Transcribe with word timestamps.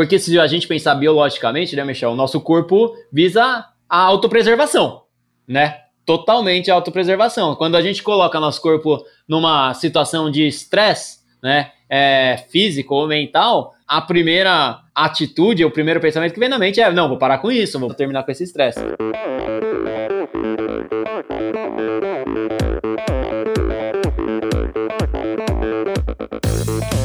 Porque 0.00 0.18
se 0.18 0.38
a 0.38 0.46
gente 0.46 0.66
pensar 0.66 0.94
biologicamente, 0.94 1.76
né, 1.76 1.84
Michel, 1.84 2.12
o 2.12 2.16
nosso 2.16 2.40
corpo 2.40 2.94
visa 3.12 3.66
a 3.86 3.98
autopreservação, 3.98 5.02
né? 5.46 5.76
Totalmente 6.06 6.70
a 6.70 6.74
autopreservação. 6.74 7.54
Quando 7.54 7.76
a 7.76 7.82
gente 7.82 8.02
coloca 8.02 8.40
nosso 8.40 8.62
corpo 8.62 9.04
numa 9.28 9.74
situação 9.74 10.30
de 10.30 10.46
estresse, 10.46 11.18
né, 11.42 11.72
é, 11.86 12.38
físico 12.50 12.94
ou 12.94 13.06
mental, 13.06 13.74
a 13.86 14.00
primeira 14.00 14.80
atitude, 14.94 15.66
o 15.66 15.70
primeiro 15.70 16.00
pensamento 16.00 16.32
que 16.32 16.40
vem 16.40 16.48
na 16.48 16.58
mente 16.58 16.80
é: 16.80 16.90
não, 16.90 17.06
vou 17.06 17.18
parar 17.18 17.36
com 17.36 17.52
isso, 17.52 17.78
vou 17.78 17.92
terminar 17.92 18.22
com 18.22 18.30
esse 18.30 18.44
estresse. 18.44 18.80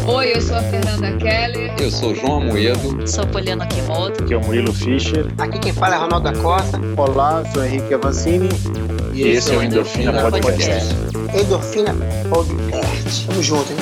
Oi, 0.07 0.31
eu 0.33 0.41
sou 0.41 0.55
a 0.55 0.63
Fernanda 1.05 1.17
Keller. 1.17 1.73
Eu 1.79 1.91
sou 1.91 2.11
o 2.11 2.15
João 2.15 2.41
Amoedo. 2.41 3.07
Sou 3.07 3.27
Poliana 3.27 3.65
Kimoto. 3.67 4.23
Aqui 4.23 4.33
é 4.33 4.37
o 4.37 4.41
Murilo 4.41 4.73
Fischer. 4.73 5.27
Aqui 5.37 5.59
quem 5.59 5.73
fala 5.73 5.95
é 5.95 5.97
Ronaldo 5.99 6.31
da 6.31 6.39
Costa. 6.41 6.79
Olá, 6.97 7.43
sou 7.53 7.63
Henrique 7.63 7.93
Avancini. 7.93 8.49
E, 9.13 9.21
e 9.21 9.27
esse 9.29 9.53
é 9.53 9.57
o 9.57 9.63
Endorfina, 9.63 10.11
Endorfina 10.11 10.41
Podcast. 10.41 10.95
Podcast. 10.95 11.37
Endorfina 11.37 11.95
Podcast. 12.29 13.27
Tamo 13.27 13.43
junto, 13.43 13.71
hein? 13.71 13.77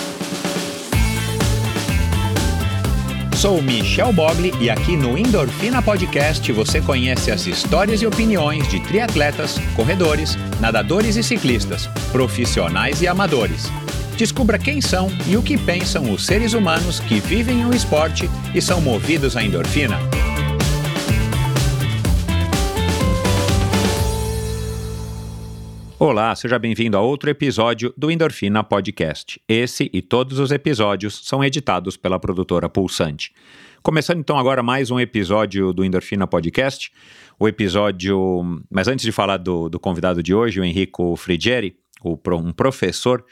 Sou 3.35 3.61
Michel 3.61 4.13
Bogli 4.13 4.53
e 4.59 4.69
aqui 4.69 4.95
no 4.95 5.17
Endorfina 5.17 5.81
Podcast 5.81 6.49
você 6.53 6.79
conhece 6.79 7.29
as 7.29 7.45
histórias 7.45 8.01
e 8.01 8.07
opiniões 8.07 8.67
de 8.69 8.79
triatletas, 8.81 9.57
corredores, 9.75 10.37
nadadores 10.61 11.17
e 11.17 11.23
ciclistas, 11.23 11.87
profissionais 12.11 13.01
e 13.01 13.07
amadores. 13.07 13.69
Descubra 14.17 14.59
quem 14.59 14.79
são 14.79 15.07
e 15.27 15.35
o 15.35 15.41
que 15.41 15.57
pensam 15.57 16.11
os 16.13 16.25
seres 16.25 16.53
humanos 16.53 16.99
que 16.99 17.19
vivem 17.19 17.65
o 17.65 17.73
esporte 17.73 18.29
e 18.53 18.61
são 18.61 18.79
movidos 18.79 19.35
à 19.35 19.43
endorfina. 19.43 19.97
Olá, 25.97 26.35
seja 26.35 26.59
bem-vindo 26.59 26.97
a 26.97 27.01
outro 27.01 27.29
episódio 27.29 27.91
do 27.97 28.11
Endorfina 28.11 28.63
Podcast. 28.63 29.41
Esse 29.47 29.89
e 29.91 30.01
todos 30.01 30.37
os 30.37 30.51
episódios 30.51 31.21
são 31.23 31.43
editados 31.43 31.97
pela 31.97 32.19
produtora 32.19 32.69
Pulsante. 32.69 33.31
Começando 33.81 34.19
então 34.19 34.37
agora 34.37 34.61
mais 34.61 34.91
um 34.91 34.99
episódio 34.99 35.73
do 35.73 35.83
Endorfina 35.83 36.27
Podcast. 36.27 36.91
O 37.39 37.47
episódio. 37.47 38.61
Mas 38.69 38.87
antes 38.87 39.03
de 39.03 39.11
falar 39.11 39.37
do, 39.37 39.69
do 39.69 39.79
convidado 39.79 40.21
de 40.21 40.35
hoje, 40.35 40.59
o 40.59 40.63
Henrico 40.63 41.15
Frigieri, 41.15 41.77
um 42.03 42.51
professor 42.51 43.23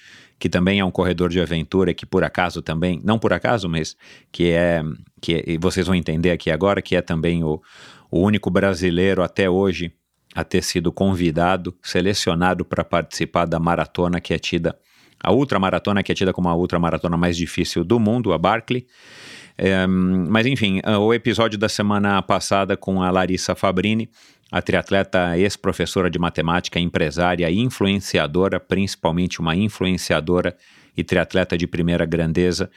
que 0.42 0.50
também 0.50 0.80
é 0.80 0.84
um 0.84 0.90
corredor 0.90 1.30
de 1.30 1.40
aventura, 1.40 1.94
que 1.94 2.04
por 2.04 2.24
acaso 2.24 2.64
também, 2.64 3.00
não 3.04 3.20
por 3.20 3.32
acaso, 3.32 3.70
mas 3.70 3.96
que 4.32 4.50
é, 4.50 4.82
que 5.22 5.44
e 5.46 5.56
vocês 5.60 5.86
vão 5.86 5.96
entender 5.96 6.32
aqui 6.32 6.50
agora, 6.50 6.82
que 6.82 6.96
é 6.96 7.02
também 7.02 7.44
o, 7.44 7.62
o 8.10 8.20
único 8.20 8.50
brasileiro 8.50 9.22
até 9.22 9.48
hoje 9.48 9.94
a 10.34 10.44
ter 10.44 10.64
sido 10.64 10.92
convidado, 10.92 11.78
selecionado 11.84 12.66
para 12.66 12.84
participar 12.84 13.46
da 13.46 13.60
maratona 13.60 14.20
que 14.20 14.34
é 14.34 14.40
tida, 14.40 14.76
a 15.24 15.32
ultramaratona 15.32 16.02
que 16.02 16.12
é 16.12 16.16
tida 16.16 16.34
como 16.34 16.50
a 16.50 16.56
ultramaratona 16.56 17.16
mais 17.16 17.38
difícil 17.38 17.84
do 17.84 18.00
mundo, 18.00 18.34
a 18.34 18.38
Barkley. 18.40 18.88
É, 19.56 19.86
mas 19.86 20.48
enfim, 20.48 20.82
o 21.00 21.14
episódio 21.14 21.60
da 21.60 21.70
semana 21.70 22.20
passada 22.24 22.76
com 22.76 23.04
a 23.04 23.12
Larissa 23.12 23.54
Fabrini, 23.54 24.10
a 24.52 24.62
triatleta 24.62 25.38
ex-professora 25.38 26.10
de 26.10 26.20
matemática, 26.20 26.80
empresária 26.80 27.50
e 27.50 27.58
influenciadora, 27.58 28.60
principalmente 28.60 29.40
uma 29.40 29.56
influenciadora 29.56 30.56
e 30.96 31.04
triatleta 31.04 31.58
de 31.58 31.66
primeira 31.66 32.06
grandeza, 32.06 32.70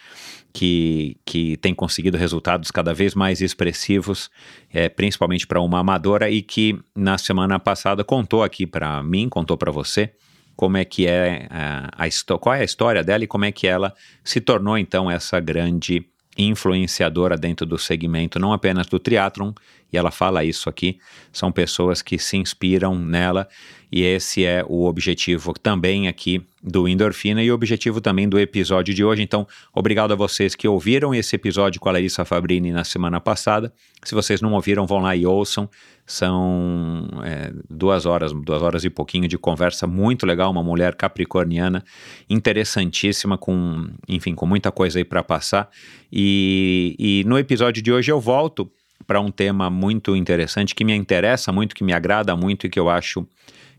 que, 0.53 1.17
que 1.25 1.57
tem 1.57 1.75
conseguido 1.75 2.17
resultados 2.17 2.71
cada 2.71 2.95
vez 2.95 3.13
mais 3.13 3.41
expressivos, 3.41 4.31
é, 4.73 4.89
principalmente 4.89 5.49
para 5.49 5.61
uma 5.61 5.81
amadora, 5.81 6.31
e 6.31 6.41
que 6.41 6.79
na 6.95 7.19
semana 7.19 7.59
passada 7.59 8.05
contou 8.05 8.45
aqui 8.45 8.65
para 8.67 9.03
mim, 9.03 9.29
contou 9.29 9.57
para 9.57 9.73
você, 9.73 10.13
como 10.55 10.77
é 10.77 10.85
que 10.85 11.09
é 11.09 11.49
a, 11.51 11.91
a, 11.99 12.39
qual 12.39 12.55
é 12.55 12.61
a 12.61 12.65
história 12.65 13.03
dela 13.03 13.25
e 13.25 13.27
como 13.27 13.45
é 13.45 13.51
que 13.51 13.67
ela 13.67 13.93
se 14.23 14.41
tornou 14.41 14.79
então 14.79 15.11
essa 15.11 15.41
grande 15.41 16.07
influenciadora 16.37 17.37
dentro 17.37 17.65
do 17.67 17.79
segmento, 17.79 18.39
não 18.39 18.53
apenas 18.53 18.87
do 18.87 18.99
triatlon, 18.99 19.53
e 19.93 19.97
ela 19.97 20.11
fala 20.11 20.45
isso 20.45 20.69
aqui, 20.69 20.99
são 21.33 21.53
pessoas 21.53 22.03
que 22.03 22.19
se 22.19 22.37
inspiram 22.37 22.99
nela, 22.99 23.49
e 23.91 24.03
esse 24.03 24.45
é 24.45 24.65
o 24.67 24.87
objetivo 24.87 25.53
também 25.53 26.09
aqui 26.09 26.45
do 26.61 26.89
Endorfina 26.89 27.45
e 27.45 27.51
o 27.51 27.55
objetivo 27.55 28.01
também 28.01 28.29
do 28.29 28.41
episódio 28.41 28.93
de 28.93 29.05
hoje. 29.05 29.23
Então, 29.23 29.47
obrigado 29.73 30.13
a 30.13 30.17
vocês 30.17 30.57
que 30.57 30.67
ouviram 30.67 31.15
esse 31.15 31.37
episódio 31.37 31.81
com 31.81 31.89
a 31.89 31.93
Larissa 31.93 32.25
Fabrini 32.25 32.73
na 32.73 32.83
semana 32.83 33.21
passada. 33.21 33.73
Se 34.03 34.13
vocês 34.13 34.41
não 34.41 34.53
ouviram, 34.55 34.85
vão 34.85 34.99
lá 34.99 35.15
e 35.15 35.25
ouçam. 35.25 35.71
São 36.07 37.09
é, 37.25 37.53
duas 37.69 38.05
horas, 38.05 38.33
duas 38.33 38.61
horas 38.63 38.85
e 38.85 38.91
pouquinho 38.91 39.27
de 39.27 39.39
conversa 39.39 39.87
muito 39.87 40.27
legal. 40.27 40.51
Uma 40.51 40.63
mulher 40.63 40.95
capricorniana, 40.95 41.83
interessantíssima, 42.29 43.39
com, 43.39 43.89
enfim, 44.07 44.35
com 44.35 44.47
muita 44.47 44.71
coisa 44.71 44.99
aí 44.99 45.05
para 45.05 45.23
passar. 45.23 45.71
E, 46.13 46.95
e 46.99 47.25
no 47.27 47.39
episódio 47.39 47.83
de 47.83 47.91
hoje 47.91 48.13
eu 48.13 48.21
volto 48.21 48.71
para 49.07 49.21
um 49.21 49.31
tema 49.31 49.71
muito 49.71 50.15
interessante 50.17 50.75
que 50.75 50.85
me 50.85 50.95
interessa 50.95 51.53
muito, 51.53 51.75
que 51.75 51.85
me 51.85 51.93
agrada 51.93 52.37
muito 52.37 52.67
e 52.67 52.71
que 52.71 52.79
eu 52.79 52.89
acho 52.89 53.27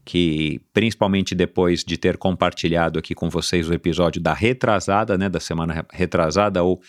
que 0.03 0.62
principalmente 0.72 1.34
depois 1.34 1.84
de 1.84 1.97
ter 1.97 2.16
compartilhado 2.18 3.00
aqui 3.00 3.16
com 3.16 3.28
vocês 3.28 3.68
o 3.68 3.74
episódio 3.74 4.22
da 4.22 4.34
retrasada, 4.34 5.18
né, 5.18 5.28
da 5.28 5.40
semana 5.40 5.84
retrasada 5.91 6.62
ou, 6.62 6.80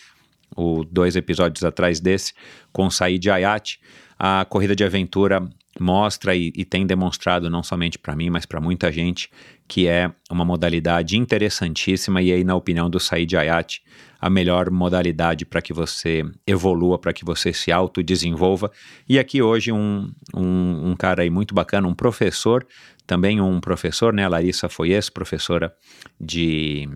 ou 0.55 0.85
dois 0.85 1.17
episódios 1.17 1.65
atrás 1.65 1.99
desse 1.99 2.35
com 2.73 2.91
Said 2.91 3.31
Ayat, 3.31 3.79
a 4.19 4.45
corrida 4.45 4.75
de 4.75 4.85
aventura 4.85 5.47
mostra 5.79 6.35
e, 6.35 6.53
e 6.57 6.65
tem 6.65 6.87
demonstrado 6.87 7.51
não 7.51 7.63
somente 7.63 7.99
para 7.99 8.17
mim, 8.17 8.31
mas 8.31 8.47
para 8.47 8.61
muita 8.61 8.91
gente 8.91 9.31
que 9.69 9.87
é 9.87 10.11
uma 10.31 10.45
modalidade 10.45 11.17
interessantíssima 11.17 12.23
e 12.23 12.33
aí 12.33 12.45
na 12.45 12.55
opinião 12.55 12.89
do 12.89 12.99
Said 12.99 13.37
Ayat 13.37 13.83
a 14.21 14.31
melhor 14.31 14.71
modalidade 14.71 15.45
para 15.45 15.61
que 15.61 15.73
você 15.73 16.25
evolua, 16.47 16.99
para 16.99 17.13
que 17.13 17.25
você 17.25 17.53
se 17.53 17.71
autodesenvolva. 17.71 18.71
E 19.09 19.19
aqui 19.19 19.43
hoje 19.43 19.71
um, 19.71 20.11
um, 20.35 20.91
um, 20.91 20.97
cara 20.97 21.23
aí 21.23 21.31
muito 21.31 21.55
bacana, 21.55 21.87
um 21.87 21.95
professor, 21.95 22.67
também 23.07 23.41
um 23.41 23.61
professor, 23.61 24.13
né? 24.13 24.25
A 24.25 24.29
Larissa 24.29 24.69
foi 24.69 24.91
ex-professora 24.91 25.75
de... 26.21 26.89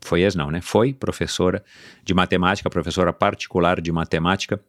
Foi 0.00 0.22
ex 0.22 0.34
não, 0.34 0.50
né? 0.50 0.60
Foi 0.60 0.92
professora 0.92 1.64
de 2.04 2.14
matemática, 2.14 2.68
professora 2.68 3.12
particular 3.12 3.80
de 3.80 3.90
matemática, 3.90 4.60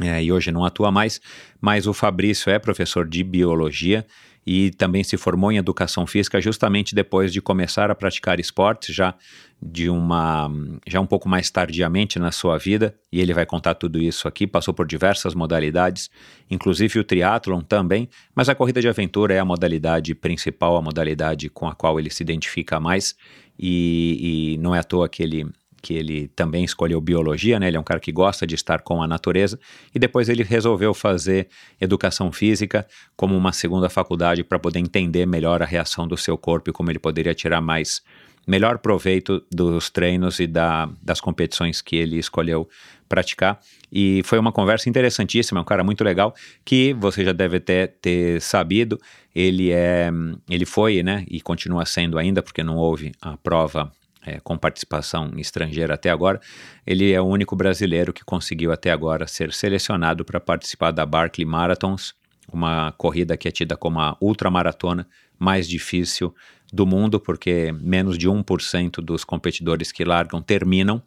é, 0.00 0.22
e 0.22 0.32
hoje 0.32 0.50
não 0.50 0.64
atua 0.64 0.90
mais, 0.90 1.20
mas 1.60 1.86
o 1.86 1.92
Fabrício 1.92 2.50
é 2.50 2.58
professor 2.58 3.06
de 3.06 3.22
biologia 3.24 4.06
e 4.50 4.70
também 4.70 5.04
se 5.04 5.18
formou 5.18 5.52
em 5.52 5.58
educação 5.58 6.06
física 6.06 6.40
justamente 6.40 6.94
depois 6.94 7.30
de 7.30 7.38
começar 7.38 7.90
a 7.90 7.94
praticar 7.94 8.40
esportes 8.40 8.94
já 8.94 9.14
de 9.60 9.90
uma 9.90 10.50
já 10.86 11.00
um 11.00 11.06
pouco 11.06 11.28
mais 11.28 11.50
tardiamente 11.50 12.18
na 12.18 12.32
sua 12.32 12.56
vida 12.56 12.94
e 13.12 13.20
ele 13.20 13.34
vai 13.34 13.44
contar 13.44 13.74
tudo 13.74 14.00
isso 14.00 14.26
aqui 14.26 14.46
passou 14.46 14.72
por 14.72 14.86
diversas 14.86 15.34
modalidades 15.34 16.08
inclusive 16.50 16.98
o 16.98 17.04
triatlon 17.04 17.60
também 17.60 18.08
mas 18.34 18.48
a 18.48 18.54
corrida 18.54 18.80
de 18.80 18.88
aventura 18.88 19.34
é 19.34 19.38
a 19.38 19.44
modalidade 19.44 20.14
principal 20.14 20.78
a 20.78 20.82
modalidade 20.82 21.50
com 21.50 21.68
a 21.68 21.74
qual 21.74 22.00
ele 22.00 22.08
se 22.08 22.22
identifica 22.22 22.80
mais 22.80 23.14
e, 23.58 24.54
e 24.54 24.58
não 24.58 24.74
é 24.74 24.78
à 24.78 24.84
toa 24.84 25.10
que 25.10 25.22
ele 25.22 25.46
que 25.80 25.94
ele 25.94 26.28
também 26.28 26.64
escolheu 26.64 27.00
biologia, 27.00 27.58
né? 27.58 27.68
Ele 27.68 27.76
é 27.76 27.80
um 27.80 27.84
cara 27.84 28.00
que 28.00 28.12
gosta 28.12 28.46
de 28.46 28.54
estar 28.54 28.82
com 28.82 29.02
a 29.02 29.06
natureza 29.06 29.58
e 29.94 29.98
depois 29.98 30.28
ele 30.28 30.42
resolveu 30.42 30.92
fazer 30.92 31.48
educação 31.80 32.32
física 32.32 32.86
como 33.16 33.36
uma 33.36 33.52
segunda 33.52 33.88
faculdade 33.88 34.42
para 34.44 34.58
poder 34.58 34.78
entender 34.78 35.26
melhor 35.26 35.62
a 35.62 35.66
reação 35.66 36.06
do 36.06 36.16
seu 36.16 36.36
corpo 36.36 36.70
e 36.70 36.72
como 36.72 36.90
ele 36.90 36.98
poderia 36.98 37.34
tirar 37.34 37.60
mais 37.60 38.02
melhor 38.48 38.78
proveito 38.78 39.44
dos 39.52 39.90
treinos 39.90 40.40
e 40.40 40.46
da, 40.46 40.88
das 41.02 41.20
competições 41.20 41.82
que 41.82 41.96
ele 41.96 42.16
escolheu 42.18 42.66
praticar. 43.06 43.60
E 43.92 44.22
foi 44.24 44.38
uma 44.38 44.50
conversa 44.50 44.88
interessantíssima, 44.88 45.60
é 45.60 45.62
um 45.62 45.66
cara 45.66 45.84
muito 45.84 46.02
legal 46.02 46.34
que 46.64 46.94
você 46.94 47.24
já 47.24 47.32
deve 47.32 47.60
ter, 47.60 47.96
ter 48.00 48.40
sabido. 48.40 48.98
Ele 49.34 49.70
é, 49.70 50.10
ele 50.48 50.64
foi, 50.64 51.02
né, 51.02 51.24
e 51.28 51.42
continua 51.42 51.84
sendo 51.84 52.18
ainda, 52.18 52.42
porque 52.42 52.64
não 52.64 52.76
houve 52.76 53.12
a 53.20 53.36
prova 53.36 53.92
é, 54.28 54.40
com 54.40 54.56
participação 54.56 55.32
estrangeira 55.36 55.94
até 55.94 56.10
agora, 56.10 56.40
ele 56.86 57.12
é 57.12 57.20
o 57.20 57.24
único 57.24 57.56
brasileiro 57.56 58.12
que 58.12 58.24
conseguiu 58.24 58.72
até 58.72 58.90
agora 58.90 59.26
ser 59.26 59.52
selecionado 59.52 60.24
para 60.24 60.38
participar 60.38 60.90
da 60.90 61.06
Barkley 61.06 61.46
Marathons, 61.46 62.14
uma 62.52 62.92
corrida 62.92 63.36
que 63.36 63.48
é 63.48 63.50
tida 63.50 63.76
como 63.76 64.00
a 64.00 64.16
ultramaratona 64.20 65.06
mais 65.38 65.68
difícil 65.68 66.34
do 66.72 66.86
mundo, 66.86 67.18
porque 67.18 67.72
menos 67.72 68.18
de 68.18 68.28
1% 68.28 68.96
dos 68.96 69.24
competidores 69.24 69.90
que 69.90 70.04
largam 70.04 70.42
terminam, 70.42 71.02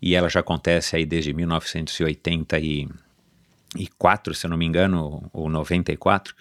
e 0.00 0.14
ela 0.14 0.28
já 0.28 0.40
acontece 0.40 0.96
aí 0.96 1.04
desde 1.04 1.32
1980 1.32 2.58
e 2.58 2.88
94, 3.76 4.34
se 4.34 4.46
eu 4.46 4.50
não 4.50 4.56
me 4.56 4.64
engano, 4.64 5.28
ou 5.32 5.48
94. 5.48 6.34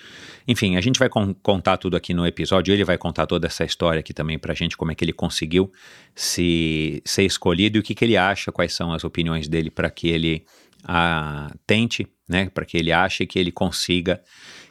Enfim, 0.47 0.77
a 0.77 0.81
gente 0.81 0.97
vai 0.97 1.09
con 1.09 1.33
contar 1.35 1.77
tudo 1.77 1.97
aqui 1.97 2.13
no 2.13 2.25
episódio. 2.25 2.73
Ele 2.73 2.83
vai 2.83 2.97
contar 2.97 3.27
toda 3.27 3.47
essa 3.47 3.63
história 3.63 3.99
aqui 3.99 4.13
também 4.13 4.39
pra 4.39 4.53
gente, 4.53 4.77
como 4.77 4.91
é 4.91 4.95
que 4.95 5.03
ele 5.03 5.13
conseguiu 5.13 5.71
se 6.13 7.01
ser 7.05 7.23
escolhido 7.23 7.77
e 7.77 7.79
o 7.79 7.83
que, 7.83 7.93
que 7.93 8.05
ele 8.05 8.17
acha, 8.17 8.51
quais 8.51 8.73
são 8.73 8.93
as 8.93 9.03
opiniões 9.03 9.47
dele 9.47 9.69
para 9.69 9.89
que 9.89 10.07
ele 10.07 10.45
a, 10.83 11.51
tente, 11.67 12.07
né, 12.27 12.49
para 12.49 12.65
que 12.65 12.77
ele 12.77 12.91
ache 12.91 13.25
que 13.25 13.39
ele 13.39 13.51
consiga, 13.51 14.21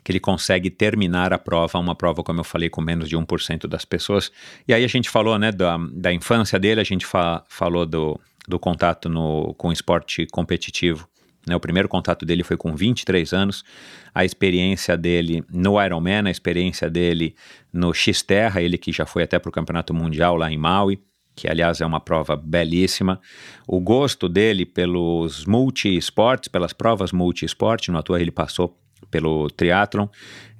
que 0.02 0.12
ele 0.12 0.20
consegue 0.20 0.70
terminar 0.70 1.32
a 1.32 1.38
prova, 1.38 1.78
uma 1.78 1.94
prova, 1.94 2.22
como 2.22 2.40
eu 2.40 2.44
falei, 2.44 2.68
com 2.68 2.80
menos 2.80 3.08
de 3.08 3.16
1% 3.16 3.66
das 3.66 3.84
pessoas. 3.84 4.30
E 4.66 4.72
aí 4.72 4.84
a 4.84 4.88
gente 4.88 5.10
falou, 5.10 5.38
né, 5.38 5.50
da, 5.50 5.76
da 5.92 6.12
infância 6.12 6.58
dele, 6.58 6.80
a 6.80 6.84
gente 6.84 7.04
fa, 7.04 7.42
falou 7.48 7.84
do, 7.84 8.20
do 8.46 8.58
contato 8.58 9.08
no, 9.08 9.54
com 9.54 9.68
o 9.68 9.72
esporte 9.72 10.26
competitivo. 10.26 11.08
Né, 11.46 11.54
o 11.54 11.60
primeiro 11.60 11.88
contato 11.88 12.24
dele 12.24 12.42
foi 12.42 12.56
com 12.56 12.74
23 12.74 13.32
anos. 13.32 13.64
A 14.14 14.24
experiência 14.24 14.96
dele 14.96 15.44
no 15.52 15.82
Ironman, 15.82 16.26
a 16.26 16.30
experiência 16.30 16.88
dele 16.88 17.34
no 17.72 17.92
X-Terra, 17.92 18.62
ele 18.62 18.78
que 18.78 18.92
já 18.92 19.04
foi 19.04 19.22
até 19.22 19.38
para 19.38 19.48
o 19.48 19.52
Campeonato 19.52 19.92
Mundial 19.92 20.36
lá 20.36 20.50
em 20.50 20.56
Maui, 20.56 21.00
que 21.34 21.48
aliás 21.48 21.80
é 21.80 21.86
uma 21.86 22.00
prova 22.00 22.36
belíssima. 22.36 23.20
O 23.66 23.80
gosto 23.80 24.28
dele 24.28 24.64
pelos 24.64 25.44
multi-esportes, 25.44 26.48
pelas 26.48 26.72
provas 26.72 27.12
multi-esporte, 27.12 27.90
no 27.90 27.98
ator 27.98 28.20
ele 28.20 28.30
passou 28.30 28.78
pelo 29.10 29.48
triatlon. 29.50 30.08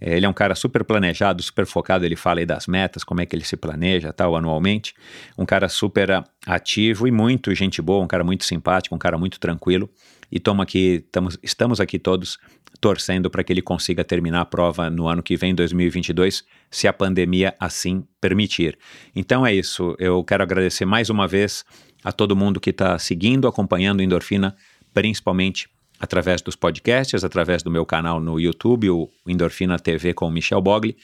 É, 0.00 0.16
ele 0.16 0.26
é 0.26 0.28
um 0.28 0.32
cara 0.32 0.54
super 0.54 0.84
planejado, 0.84 1.42
super 1.42 1.66
focado, 1.66 2.04
ele 2.04 2.16
fala 2.16 2.40
aí 2.40 2.46
das 2.46 2.66
metas, 2.66 3.02
como 3.02 3.20
é 3.20 3.26
que 3.26 3.34
ele 3.34 3.44
se 3.44 3.56
planeja, 3.56 4.12
tal, 4.12 4.36
anualmente. 4.36 4.94
Um 5.36 5.46
cara 5.46 5.69
super 5.69 6.22
ativo 6.46 7.08
e 7.08 7.10
muito 7.10 7.54
gente 7.54 7.81
boa, 7.81 8.04
um 8.04 8.06
cara 8.06 8.22
muito 8.22 8.44
simpático, 8.44 8.94
um 8.94 8.98
cara 8.98 9.16
muito 9.16 9.40
tranquilo. 9.40 9.88
E 10.34 10.42
aqui, 10.60 11.04
tamo, 11.12 11.28
estamos 11.44 11.81
aqui 11.81 11.96
todos 11.96 12.38
torcendo 12.81 13.31
para 13.31 13.44
que 13.44 13.52
ele 13.52 13.62
consiga 13.62 14.02
terminar 14.02 14.40
a 14.40 14.44
prova 14.44 14.90
no 14.90 15.06
ano 15.06 15.22
que 15.22 15.36
vem, 15.36 15.54
2022, 15.54 16.42
se 16.69 16.88
a 16.88 16.92
pandemia 16.92 17.54
assim 17.60 18.04
permitir. 18.20 18.76
Então 19.14 19.46
é 19.46 19.54
isso, 19.54 19.94
eu 19.96 20.25
quero 20.25 20.42
agradecer 20.42 20.84
mais 20.84 21.08
uma 21.08 21.28
vez 21.28 21.64
a 22.02 22.10
todo 22.10 22.34
mundo 22.34 22.58
que 22.58 22.70
está 22.70 22.98
seguindo, 22.98 23.46
acompanhando 23.46 24.02
Endorfina, 24.02 24.56
principalmente 24.92 25.69
através 26.00 26.42
dos 26.42 26.56
podcasts, 26.56 27.22
através 27.22 27.62
do 27.62 27.70
meu 27.70 27.86
canal 27.86 28.20
no 28.20 28.38
YouTube, 28.40 28.90
o 28.90 29.08
Endorfina 29.26 29.78
TV 29.78 30.12
com 30.12 30.26
o 30.26 30.31
Michel 30.31 30.60
Bogli, 30.60 30.96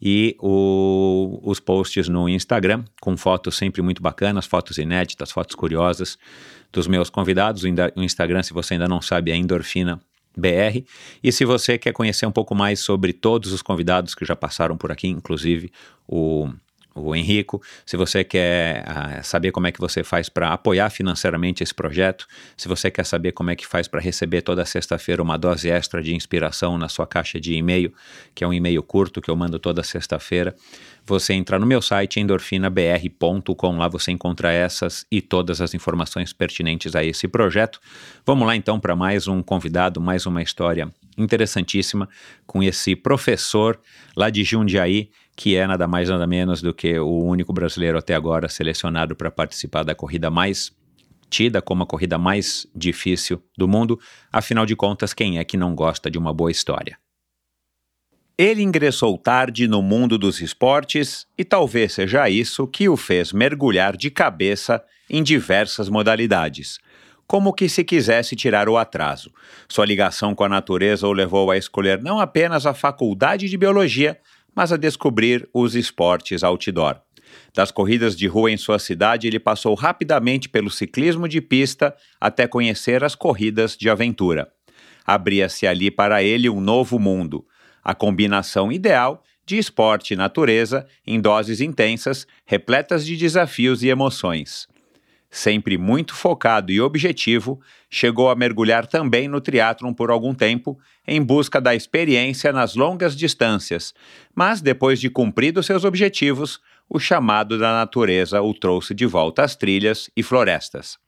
e 0.00 0.34
o, 0.40 1.40
os 1.42 1.60
posts 1.60 2.08
no 2.08 2.26
Instagram, 2.26 2.84
com 3.02 3.16
fotos 3.18 3.56
sempre 3.56 3.82
muito 3.82 4.02
bacanas, 4.02 4.46
fotos 4.46 4.78
inéditas, 4.78 5.30
fotos 5.30 5.54
curiosas 5.54 6.16
dos 6.72 6.86
meus 6.86 7.10
convidados. 7.10 7.62
O 7.62 8.02
Instagram, 8.02 8.42
se 8.42 8.52
você 8.52 8.74
ainda 8.74 8.88
não 8.88 9.00
sabe, 9.00 9.30
é 9.30 9.36
Endorfina 9.36 10.00
BR. 10.36 10.84
E 11.22 11.32
se 11.32 11.44
você 11.44 11.76
quer 11.76 11.92
conhecer 11.92 12.26
um 12.26 12.32
pouco 12.32 12.54
mais 12.54 12.80
sobre 12.80 13.12
todos 13.12 13.52
os 13.52 13.62
convidados 13.62 14.14
que 14.14 14.24
já 14.24 14.36
passaram 14.36 14.76
por 14.76 14.92
aqui, 14.92 15.08
inclusive 15.08 15.70
o 16.06 16.48
o 16.98 17.14
Henrico. 17.14 17.62
Se 17.86 17.96
você 17.96 18.24
quer 18.24 18.84
uh, 18.84 19.24
saber 19.24 19.52
como 19.52 19.66
é 19.66 19.72
que 19.72 19.80
você 19.80 20.02
faz 20.02 20.28
para 20.28 20.52
apoiar 20.52 20.90
financeiramente 20.90 21.62
esse 21.62 21.74
projeto, 21.74 22.26
se 22.56 22.68
você 22.68 22.90
quer 22.90 23.04
saber 23.04 23.32
como 23.32 23.50
é 23.50 23.56
que 23.56 23.66
faz 23.66 23.88
para 23.88 24.00
receber 24.00 24.42
toda 24.42 24.64
sexta-feira 24.64 25.22
uma 25.22 25.36
dose 25.36 25.70
extra 25.70 26.02
de 26.02 26.14
inspiração 26.14 26.76
na 26.76 26.88
sua 26.88 27.06
caixa 27.06 27.40
de 27.40 27.54
e-mail, 27.54 27.92
que 28.34 28.44
é 28.44 28.46
um 28.46 28.52
e-mail 28.52 28.82
curto 28.82 29.20
que 29.20 29.30
eu 29.30 29.36
mando 29.36 29.58
toda 29.58 29.82
sexta-feira, 29.82 30.54
você 31.08 31.32
entra 31.32 31.58
no 31.58 31.66
meu 31.66 31.80
site 31.80 32.20
endorfinabr.com, 32.20 33.78
lá 33.78 33.88
você 33.88 34.12
encontra 34.12 34.52
essas 34.52 35.06
e 35.10 35.20
todas 35.20 35.60
as 35.60 35.74
informações 35.74 36.32
pertinentes 36.32 36.94
a 36.94 37.02
esse 37.02 37.26
projeto. 37.26 37.80
Vamos 38.26 38.46
lá 38.46 38.54
então 38.54 38.78
para 38.78 38.94
mais 38.94 39.26
um 39.26 39.42
convidado, 39.42 40.00
mais 40.00 40.26
uma 40.26 40.42
história 40.42 40.92
interessantíssima 41.16 42.08
com 42.46 42.62
esse 42.62 42.94
professor 42.94 43.80
lá 44.16 44.30
de 44.30 44.44
Jundiaí 44.44 45.10
que 45.34 45.54
é 45.54 45.66
nada 45.68 45.86
mais 45.86 46.08
nada 46.08 46.26
menos 46.26 46.60
do 46.60 46.74
que 46.74 46.98
o 46.98 47.22
único 47.22 47.52
brasileiro 47.52 47.96
até 47.96 48.12
agora 48.12 48.48
selecionado 48.48 49.14
para 49.14 49.30
participar 49.30 49.84
da 49.84 49.94
corrida 49.94 50.30
mais 50.30 50.72
tida 51.30 51.62
como 51.62 51.84
a 51.84 51.86
corrida 51.86 52.18
mais 52.18 52.66
difícil 52.74 53.40
do 53.56 53.68
mundo. 53.68 54.00
Afinal 54.32 54.66
de 54.66 54.74
contas, 54.74 55.14
quem 55.14 55.38
é 55.38 55.44
que 55.44 55.56
não 55.56 55.74
gosta 55.74 56.10
de 56.10 56.18
uma 56.18 56.32
boa 56.32 56.50
história? 56.50 56.98
Ele 58.40 58.62
ingressou 58.62 59.18
tarde 59.18 59.66
no 59.66 59.82
mundo 59.82 60.16
dos 60.16 60.40
esportes 60.40 61.26
e 61.36 61.44
talvez 61.44 61.94
seja 61.94 62.30
isso 62.30 62.68
que 62.68 62.88
o 62.88 62.96
fez 62.96 63.32
mergulhar 63.32 63.96
de 63.96 64.12
cabeça 64.12 64.80
em 65.10 65.24
diversas 65.24 65.88
modalidades, 65.88 66.78
como 67.26 67.52
que 67.52 67.68
se 67.68 67.82
quisesse 67.82 68.36
tirar 68.36 68.68
o 68.68 68.76
atraso. 68.76 69.32
Sua 69.68 69.84
ligação 69.84 70.36
com 70.36 70.44
a 70.44 70.48
natureza 70.48 71.08
o 71.08 71.12
levou 71.12 71.50
a 71.50 71.56
escolher 71.56 72.00
não 72.00 72.20
apenas 72.20 72.64
a 72.64 72.72
faculdade 72.72 73.48
de 73.48 73.56
biologia, 73.58 74.16
mas 74.54 74.72
a 74.72 74.76
descobrir 74.76 75.48
os 75.52 75.74
esportes 75.74 76.44
outdoor. 76.44 77.00
Das 77.52 77.72
corridas 77.72 78.16
de 78.16 78.28
rua 78.28 78.52
em 78.52 78.56
sua 78.56 78.78
cidade, 78.78 79.26
ele 79.26 79.40
passou 79.40 79.74
rapidamente 79.74 80.48
pelo 80.48 80.70
ciclismo 80.70 81.26
de 81.26 81.40
pista 81.40 81.92
até 82.20 82.46
conhecer 82.46 83.02
as 83.02 83.16
corridas 83.16 83.76
de 83.76 83.90
aventura. 83.90 84.48
Abria-se 85.04 85.66
ali 85.66 85.90
para 85.90 86.22
ele 86.22 86.48
um 86.48 86.60
novo 86.60 87.00
mundo, 87.00 87.44
a 87.82 87.94
combinação 87.94 88.70
ideal 88.70 89.22
de 89.46 89.56
esporte 89.56 90.14
e 90.14 90.16
natureza 90.16 90.86
em 91.06 91.20
doses 91.20 91.60
intensas, 91.60 92.26
repletas 92.44 93.04
de 93.04 93.16
desafios 93.16 93.82
e 93.82 93.88
emoções 93.88 94.68
sempre 95.30 95.76
muito 95.76 96.14
focado 96.14 96.72
e 96.72 96.80
objetivo, 96.80 97.60
chegou 97.90 98.30
a 98.30 98.34
mergulhar 98.34 98.86
também 98.86 99.28
no 99.28 99.40
triatlon 99.40 99.92
por 99.92 100.10
algum 100.10 100.34
tempo, 100.34 100.78
em 101.06 101.22
busca 101.22 101.60
da 101.60 101.74
experiência 101.74 102.52
nas 102.52 102.74
longas 102.74 103.16
distâncias, 103.16 103.94
mas 104.34 104.60
depois 104.60 105.00
de 105.00 105.10
cumpridos 105.10 105.66
seus 105.66 105.84
objetivos, 105.84 106.60
o 106.88 106.98
chamado 106.98 107.58
da 107.58 107.72
natureza 107.72 108.40
o 108.40 108.54
trouxe 108.54 108.94
de 108.94 109.04
volta 109.04 109.42
às 109.44 109.54
trilhas 109.54 110.10
e 110.16 110.22
florestas. 110.22 110.98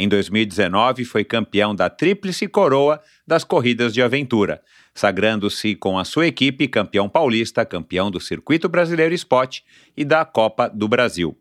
Em 0.00 0.08
2019, 0.08 1.04
foi 1.04 1.24
campeão 1.24 1.74
da 1.74 1.90
Tríplice 1.90 2.46
Coroa 2.46 3.00
das 3.26 3.42
corridas 3.42 3.92
de 3.92 4.00
aventura, 4.00 4.62
sagrando-se 4.94 5.74
com 5.74 5.98
a 5.98 6.04
sua 6.04 6.28
equipe 6.28 6.68
campeão 6.68 7.08
paulista, 7.08 7.66
campeão 7.66 8.08
do 8.08 8.20
Circuito 8.20 8.68
Brasileiro 8.68 9.12
Spot 9.12 9.58
e 9.96 10.04
da 10.04 10.24
Copa 10.24 10.68
do 10.68 10.86
Brasil. 10.86 11.36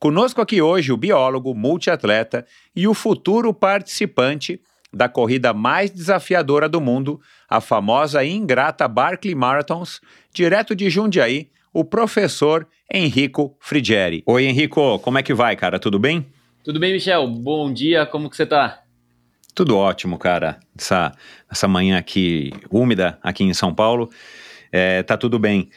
Conosco 0.00 0.40
aqui 0.40 0.60
hoje 0.60 0.90
o 0.90 0.96
biólogo, 0.96 1.54
multiatleta 1.54 2.44
e 2.74 2.88
o 2.88 2.92
futuro 2.92 3.54
participante 3.54 4.60
da 4.92 5.08
corrida 5.08 5.54
mais 5.54 5.88
desafiadora 5.88 6.68
do 6.68 6.80
mundo, 6.80 7.20
a 7.48 7.60
famosa 7.60 8.24
e 8.24 8.32
ingrata 8.32 8.88
Barclay 8.88 9.36
Marathons, 9.36 10.00
direto 10.34 10.74
de 10.74 10.90
Jundiaí, 10.90 11.50
o 11.72 11.84
professor 11.84 12.66
Henrico 12.92 13.56
Frigieri. 13.60 14.24
Oi, 14.26 14.44
Henrico, 14.44 14.98
como 14.98 15.18
é 15.18 15.22
que 15.22 15.32
vai, 15.32 15.54
cara? 15.54 15.78
Tudo 15.78 16.00
bem? 16.00 16.26
Tudo 16.64 16.78
bem, 16.78 16.92
Michel. 16.92 17.26
Bom 17.26 17.72
dia, 17.72 18.06
como 18.06 18.30
que 18.30 18.36
você 18.36 18.46
tá? 18.46 18.84
Tudo 19.52 19.76
ótimo, 19.76 20.16
cara. 20.16 20.60
Essa, 20.78 21.10
essa 21.50 21.66
manhã 21.66 21.98
aqui 21.98 22.52
úmida, 22.70 23.18
aqui 23.20 23.42
em 23.42 23.52
São 23.52 23.74
Paulo, 23.74 24.08
é, 24.70 25.02
tá 25.02 25.16
tudo 25.16 25.40
bem. 25.40 25.68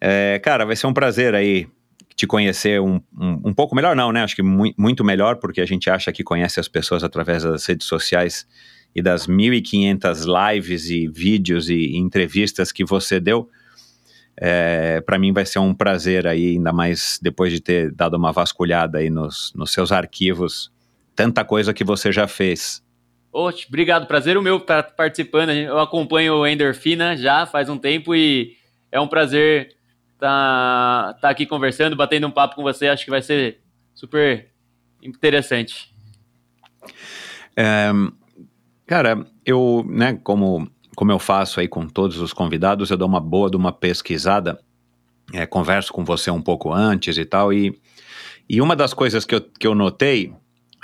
É, 0.00 0.38
cara, 0.38 0.64
vai 0.64 0.76
ser 0.76 0.86
um 0.86 0.92
prazer 0.92 1.34
aí 1.34 1.66
te 2.14 2.24
conhecer 2.24 2.80
um, 2.80 3.00
um, 3.20 3.40
um, 3.46 3.52
pouco 3.54 3.74
melhor, 3.74 3.96
não, 3.96 4.12
né? 4.12 4.22
Acho 4.22 4.36
que 4.36 4.42
mu 4.42 4.72
muito 4.78 5.04
melhor, 5.04 5.36
porque 5.36 5.60
a 5.60 5.66
gente 5.66 5.90
acha 5.90 6.12
que 6.12 6.22
conhece 6.22 6.60
as 6.60 6.68
pessoas 6.68 7.02
através 7.02 7.42
das 7.42 7.66
redes 7.66 7.88
sociais 7.88 8.46
e 8.94 9.02
das 9.02 9.26
1.500 9.26 10.52
lives 10.54 10.88
e 10.88 11.08
vídeos 11.08 11.68
e, 11.68 11.74
e 11.74 11.96
entrevistas 11.96 12.70
que 12.70 12.84
você 12.84 13.18
deu. 13.18 13.50
É, 14.40 15.00
para 15.00 15.18
mim 15.18 15.32
vai 15.32 15.44
ser 15.44 15.58
um 15.58 15.74
prazer 15.74 16.26
aí, 16.26 16.52
ainda 16.52 16.72
mais 16.72 17.18
depois 17.20 17.52
de 17.52 17.60
ter 17.60 17.90
dado 17.90 18.16
uma 18.16 18.32
vasculhada 18.32 18.98
aí 18.98 19.10
nos, 19.10 19.52
nos 19.54 19.72
seus 19.72 19.90
arquivos, 19.90 20.70
tanta 21.16 21.44
coisa 21.44 21.74
que 21.74 21.82
você 21.82 22.12
já 22.12 22.28
fez. 22.28 22.82
Oxe, 23.32 23.66
obrigado, 23.68 24.06
prazer 24.06 24.36
o 24.36 24.42
meu 24.42 24.58
estar 24.58 24.82
participando. 24.94 25.50
Eu 25.50 25.78
acompanho 25.80 26.34
o 26.34 26.46
Endorfina 26.46 27.16
já 27.16 27.46
faz 27.46 27.68
um 27.68 27.76
tempo 27.76 28.14
e 28.14 28.56
é 28.92 29.00
um 29.00 29.08
prazer 29.08 29.76
tá, 30.18 31.16
tá 31.20 31.30
aqui 31.30 31.44
conversando, 31.44 31.96
batendo 31.96 32.26
um 32.26 32.30
papo 32.30 32.54
com 32.54 32.62
você. 32.62 32.88
Acho 32.88 33.04
que 33.04 33.10
vai 33.10 33.22
ser 33.22 33.60
super 33.94 34.50
interessante. 35.02 35.92
É, 37.56 37.90
cara, 38.86 39.26
eu, 39.44 39.84
né, 39.88 40.18
como, 40.22 40.70
como 40.98 41.12
eu 41.12 41.18
faço 41.20 41.60
aí 41.60 41.68
com 41.68 41.86
todos 41.86 42.18
os 42.18 42.32
convidados, 42.32 42.90
eu 42.90 42.96
dou 42.96 43.06
uma 43.06 43.20
boa 43.20 43.48
de 43.48 43.56
uma 43.56 43.70
pesquisada, 43.70 44.58
é, 45.32 45.46
converso 45.46 45.92
com 45.92 46.04
você 46.04 46.28
um 46.28 46.42
pouco 46.42 46.72
antes 46.72 47.16
e 47.16 47.24
tal, 47.24 47.52
e, 47.52 47.72
e 48.48 48.60
uma 48.60 48.74
das 48.74 48.92
coisas 48.92 49.24
que 49.24 49.32
eu, 49.32 49.40
que 49.40 49.64
eu 49.64 49.76
notei, 49.76 50.34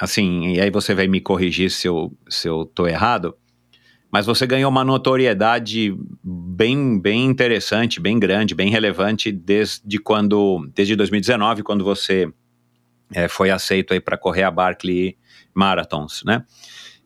assim, 0.01 0.53
e 0.53 0.61
aí 0.61 0.71
você 0.71 0.95
vai 0.95 1.09
me 1.09 1.21
corrigir 1.21 1.69
se 1.69 1.89
eu, 1.89 2.17
se 2.29 2.47
eu 2.47 2.65
tô 2.65 2.87
errado, 2.87 3.35
mas 4.09 4.25
você 4.25 4.47
ganhou 4.47 4.71
uma 4.71 4.85
notoriedade 4.85 5.93
bem, 6.23 6.97
bem 7.01 7.25
interessante, 7.25 7.99
bem 7.99 8.17
grande, 8.17 8.55
bem 8.55 8.71
relevante 8.71 9.33
desde 9.33 9.99
quando, 9.99 10.71
desde 10.77 10.95
2019, 10.95 11.65
quando 11.65 11.83
você 11.83 12.33
é, 13.13 13.27
foi 13.27 13.51
aceito 13.51 13.93
aí 13.93 13.99
para 13.99 14.17
correr 14.17 14.45
a 14.45 14.51
Barclay 14.53 15.17
Marathons, 15.53 16.23
né? 16.25 16.45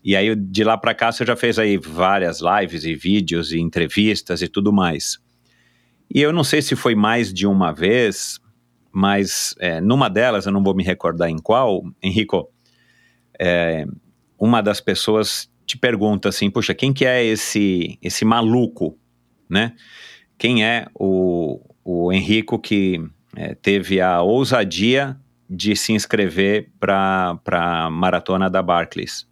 E 0.02 0.16
aí 0.16 0.34
de 0.34 0.64
lá 0.64 0.76
para 0.76 0.94
cá 0.94 1.12
você 1.12 1.24
já 1.24 1.36
fez 1.36 1.58
aí 1.58 1.76
várias 1.76 2.40
lives 2.40 2.84
e 2.84 2.94
vídeos 2.94 3.52
e 3.52 3.58
entrevistas 3.58 4.42
e 4.42 4.48
tudo 4.48 4.72
mais. 4.72 5.18
E 6.12 6.20
eu 6.20 6.32
não 6.32 6.42
sei 6.42 6.62
se 6.62 6.74
foi 6.74 6.94
mais 6.94 7.32
de 7.32 7.46
uma 7.46 7.72
vez, 7.72 8.40
mas 8.90 9.54
é, 9.58 9.80
numa 9.80 10.08
delas, 10.08 10.46
eu 10.46 10.52
não 10.52 10.62
vou 10.62 10.74
me 10.74 10.82
recordar 10.82 11.28
em 11.28 11.38
qual, 11.38 11.82
Henrico, 12.02 12.48
é, 13.38 13.84
uma 14.38 14.62
das 14.62 14.80
pessoas 14.80 15.50
te 15.66 15.76
pergunta 15.76 16.30
assim, 16.30 16.50
puxa, 16.50 16.74
quem 16.74 16.94
que 16.94 17.04
é 17.04 17.22
esse 17.22 17.98
esse 18.00 18.24
maluco, 18.24 18.98
né? 19.48 19.74
Quem 20.38 20.64
é 20.64 20.86
o, 20.94 21.60
o 21.84 22.10
Henrico 22.10 22.58
que 22.58 22.98
é, 23.36 23.54
teve 23.54 24.00
a 24.00 24.22
ousadia 24.22 25.18
de 25.50 25.76
se 25.76 25.92
inscrever 25.92 26.70
para 26.80 27.38
a 27.52 27.90
maratona 27.90 28.48
da 28.48 28.62
Barclays? 28.62 29.27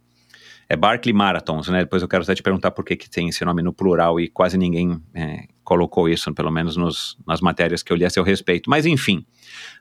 É 0.69 0.75
Barclay 0.75 1.13
Marathons, 1.13 1.69
né? 1.69 1.79
Depois 1.79 2.01
eu 2.01 2.09
quero 2.09 2.23
até 2.23 2.35
te 2.35 2.43
perguntar 2.43 2.71
por 2.71 2.83
que, 2.83 2.97
que 2.97 3.09
tem 3.09 3.29
esse 3.29 3.43
nome 3.45 3.61
no 3.61 3.71
plural 3.71 4.19
e 4.19 4.27
quase 4.27 4.57
ninguém 4.57 5.01
é, 5.13 5.45
colocou 5.63 6.09
isso, 6.09 6.33
pelo 6.33 6.51
menos 6.51 6.75
nos, 6.75 7.17
nas 7.25 7.39
matérias 7.39 7.81
que 7.81 7.91
eu 7.91 7.95
li 7.95 8.03
a 8.03 8.09
seu 8.09 8.21
respeito. 8.21 8.69
Mas 8.69 8.85
enfim, 8.85 9.25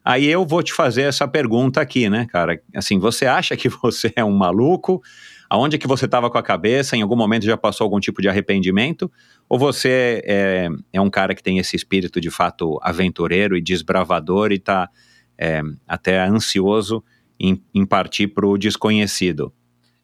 aí 0.04 0.26
eu 0.26 0.46
vou 0.46 0.62
te 0.62 0.72
fazer 0.72 1.02
essa 1.02 1.26
pergunta 1.26 1.80
aqui, 1.80 2.08
né, 2.08 2.26
cara? 2.30 2.60
Assim, 2.74 3.00
você 3.00 3.26
acha 3.26 3.56
que 3.56 3.68
você 3.82 4.12
é 4.14 4.24
um 4.24 4.36
maluco? 4.36 5.02
Aonde 5.50 5.74
é 5.76 5.78
que 5.78 5.88
você 5.88 6.04
estava 6.04 6.30
com 6.30 6.38
a 6.38 6.42
cabeça? 6.42 6.96
Em 6.96 7.02
algum 7.02 7.16
momento 7.16 7.44
já 7.44 7.56
passou 7.56 7.84
algum 7.84 7.98
tipo 7.98 8.22
de 8.22 8.28
arrependimento? 8.28 9.10
Ou 9.48 9.58
você 9.58 10.22
é, 10.24 10.68
é 10.92 11.00
um 11.00 11.10
cara 11.10 11.34
que 11.34 11.42
tem 11.42 11.58
esse 11.58 11.74
espírito 11.74 12.20
de 12.20 12.30
fato 12.30 12.78
aventureiro 12.80 13.56
e 13.56 13.62
desbravador 13.62 14.52
e 14.52 14.56
está 14.56 14.88
é, 15.36 15.62
até 15.86 16.20
ansioso 16.24 17.02
em, 17.38 17.60
em 17.74 17.84
partir 17.84 18.28
para 18.28 18.46
o 18.46 18.56
desconhecido? 18.56 19.52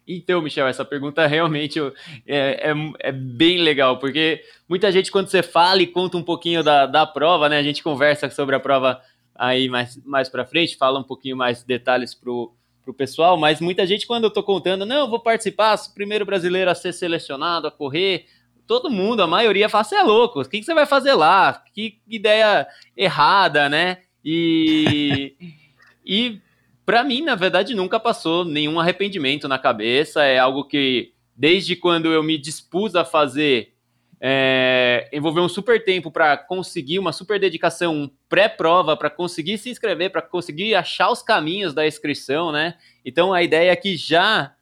Então, 0.07 0.43
Michel, 0.43 0.67
essa 0.67 0.85
pergunta 0.85 1.27
realmente 1.27 1.79
é, 2.27 2.71
é, 2.71 2.75
é, 2.99 3.13
bem 3.13 3.59
legal, 3.59 3.99
porque 3.99 4.43
muita 4.69 4.91
gente, 4.91 5.11
quando 5.13 5.29
você 5.29 5.43
fala 5.43 5.81
e 5.81 5.87
conta 5.87 6.17
um 6.17 6.23
pouquinho 6.23 6.63
da, 6.63 6.87
da 6.87 7.07
prova, 7.07 7.49
né? 7.49 7.59
A 7.59 7.63
gente 7.63 7.83
conversa 7.83 8.29
sobre 8.29 8.57
a 8.57 8.61
prova 8.61 9.01
aí 9.35 9.69
mais, 9.69 9.97
mais 10.05 10.29
para 10.29 10.45
frente, 10.45 10.77
fala 10.77 10.99
um 10.99 11.05
pouquinho 11.05 11.37
mais 11.37 11.63
detalhes 11.63 12.15
pro, 12.15 12.53
pro 12.85 12.93
pessoal, 12.93 13.37
mas 13.37 13.61
muita 13.61 13.87
gente, 13.87 14.07
quando 14.07 14.25
eu 14.25 14.31
tô 14.31 14.43
contando, 14.43 14.85
não, 14.85 15.01
eu 15.01 15.09
vou 15.09 15.21
participar, 15.21 15.77
sou 15.77 15.93
o 15.93 15.95
primeiro 15.95 16.27
brasileiro 16.27 16.71
a 16.71 16.75
ser 16.75 16.93
selecionado, 16.93 17.67
a 17.67 17.71
correr, 17.71 18.27
todo 18.67 18.91
mundo, 18.91 19.23
a 19.23 19.27
maioria 19.27 19.69
fala, 19.69 19.85
você 19.85 19.97
é 19.97 20.03
louco, 20.03 20.41
o 20.41 20.49
que, 20.49 20.59
que 20.59 20.65
você 20.65 20.75
vai 20.75 20.87
fazer 20.87 21.15
lá? 21.15 21.63
Que 21.75 22.01
ideia 22.09 22.67
errada, 22.97 23.69
né? 23.69 23.99
E, 24.25 25.35
e 26.05 26.41
para 26.85 27.05
mim, 27.05 27.23
na 27.23 27.35
verdade, 27.35 27.75
nunca 27.75 28.01
passou 28.01 28.45
nenhum 28.45 28.81
arrependimento 28.81 29.47
na 29.47 29.59
cabeça. 29.59 30.25
É 30.25 30.39
algo 30.39 30.65
que, 30.65 31.13
desde 31.37 31.77
quando 31.77 32.13
eu 32.13 32.23
me 32.23 32.37
dispus 32.37 32.95
a 32.95 33.05
fazer, 33.05 33.73
é, 34.21 35.09
envolveu 35.13 35.43
um 35.43 35.49
super 35.49 35.85
tempo 35.85 36.11
para 36.11 36.37
conseguir 36.37 36.99
uma 36.99 37.13
super 37.13 37.41
dedicação, 37.41 38.11
pré-prova, 38.29 38.97
para 38.97 39.11
conseguir 39.11 39.59
se 39.59 39.69
inscrever, 39.69 40.11
para 40.11 40.23
conseguir 40.23 40.75
achar 40.75 41.11
os 41.11 41.23
caminhos 41.23 41.75
da 41.75 41.87
inscrição, 41.87 42.53
né? 42.53 42.75
Então 43.05 43.33
a 43.33 43.43
ideia 43.43 43.73
é 43.73 43.77
que 43.77 43.97
já 43.97 44.55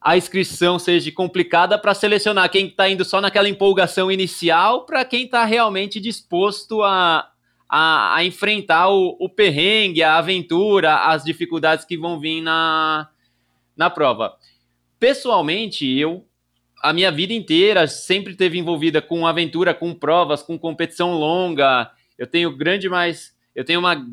a 0.00 0.16
inscrição 0.16 0.78
seja 0.78 1.10
complicada 1.10 1.76
para 1.76 1.94
selecionar 1.94 2.48
quem 2.48 2.68
está 2.68 2.88
indo 2.88 3.04
só 3.04 3.20
naquela 3.20 3.48
empolgação 3.48 4.10
inicial 4.10 4.86
para 4.86 5.04
quem 5.04 5.24
está 5.24 5.44
realmente 5.44 5.98
disposto 5.98 6.80
a, 6.84 7.28
a, 7.68 8.16
a 8.16 8.24
enfrentar 8.24 8.88
o, 8.88 9.16
o, 9.20 9.28
perrengue, 9.28 10.02
a 10.02 10.18
aventura, 10.18 10.96
as 10.96 11.24
dificuldades 11.24 11.84
que 11.84 11.96
vão 11.96 12.20
vir 12.20 12.40
na, 12.40 13.08
na 13.76 13.90
prova. 13.90 14.36
Pessoalmente, 14.98 15.86
eu 15.86 16.24
a 16.82 16.92
minha 16.92 17.10
vida 17.10 17.32
inteira 17.32 17.88
sempre 17.88 18.34
teve 18.34 18.58
envolvida 18.58 19.00
com 19.02 19.26
aventura, 19.26 19.74
com 19.74 19.94
provas, 19.94 20.42
com 20.42 20.58
competição 20.58 21.14
longa. 21.14 21.90
Eu 22.18 22.26
tenho 22.26 22.54
grande 22.54 22.88
mais, 22.88 23.34
eu 23.54 23.64
tenho 23.64 23.80
uma 23.80 24.06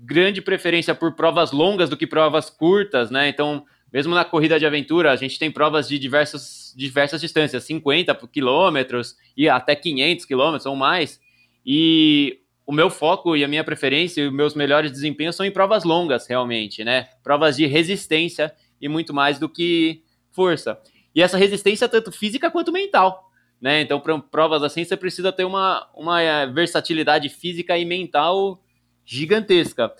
grande 0.00 0.42
preferência 0.42 0.94
por 0.94 1.14
provas 1.14 1.52
longas 1.52 1.88
do 1.88 1.96
que 1.96 2.06
provas 2.06 2.50
curtas, 2.50 3.10
né? 3.10 3.28
Então, 3.28 3.64
mesmo 3.92 4.14
na 4.14 4.24
corrida 4.24 4.58
de 4.58 4.66
aventura, 4.66 5.12
a 5.12 5.16
gente 5.16 5.38
tem 5.38 5.50
provas 5.50 5.88
de 5.88 5.98
diversas, 5.98 6.74
diversas 6.76 7.20
distâncias, 7.20 7.64
50 7.64 8.14
quilômetros 8.30 9.16
e 9.36 9.48
até 9.48 9.74
500 9.74 10.24
quilômetros 10.24 10.66
ou 10.66 10.76
mais. 10.76 11.20
E 11.64 12.40
o 12.68 12.72
meu 12.72 12.90
foco 12.90 13.34
e 13.34 13.42
a 13.42 13.48
minha 13.48 13.64
preferência 13.64 14.20
e 14.20 14.26
os 14.26 14.32
meus 14.32 14.54
melhores 14.54 14.92
desempenhos 14.92 15.34
são 15.34 15.46
em 15.46 15.50
provas 15.50 15.84
longas, 15.84 16.26
realmente, 16.26 16.84
né? 16.84 17.08
Provas 17.24 17.56
de 17.56 17.64
resistência 17.64 18.54
e 18.78 18.86
muito 18.90 19.14
mais 19.14 19.38
do 19.38 19.48
que 19.48 20.02
força. 20.30 20.78
E 21.14 21.22
essa 21.22 21.38
resistência 21.38 21.88
tanto 21.88 22.12
física 22.12 22.50
quanto 22.50 22.70
mental, 22.70 23.30
né? 23.58 23.80
Então, 23.80 23.98
para 23.98 24.18
provas 24.18 24.62
assim, 24.62 24.84
você 24.84 24.98
precisa 24.98 25.32
ter 25.32 25.44
uma, 25.44 25.88
uma 25.96 26.20
eh, 26.20 26.46
versatilidade 26.48 27.30
física 27.30 27.78
e 27.78 27.86
mental 27.86 28.62
gigantesca. 29.02 29.90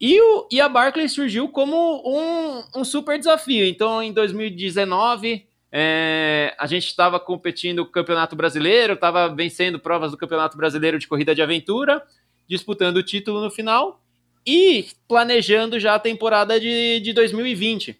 E, 0.00 0.20
o, 0.20 0.48
e 0.50 0.60
a 0.60 0.68
Barclays 0.68 1.12
surgiu 1.12 1.48
como 1.48 2.02
um, 2.04 2.80
um 2.80 2.84
super 2.84 3.16
desafio. 3.16 3.64
Então, 3.64 4.02
em 4.02 4.12
2019, 4.12 5.46
é, 5.76 6.54
a 6.56 6.68
gente 6.68 6.86
estava 6.86 7.18
competindo 7.18 7.80
o 7.80 7.86
Campeonato 7.86 8.36
Brasileiro, 8.36 8.92
estava 8.92 9.28
vencendo 9.34 9.80
provas 9.80 10.12
do 10.12 10.16
Campeonato 10.16 10.56
Brasileiro 10.56 11.00
de 11.00 11.08
Corrida 11.08 11.34
de 11.34 11.42
Aventura, 11.42 12.00
disputando 12.46 12.98
o 12.98 13.02
título 13.02 13.40
no 13.40 13.50
final 13.50 14.00
e 14.46 14.86
planejando 15.08 15.80
já 15.80 15.96
a 15.96 15.98
temporada 15.98 16.60
de, 16.60 17.00
de 17.00 17.12
2020. 17.12 17.98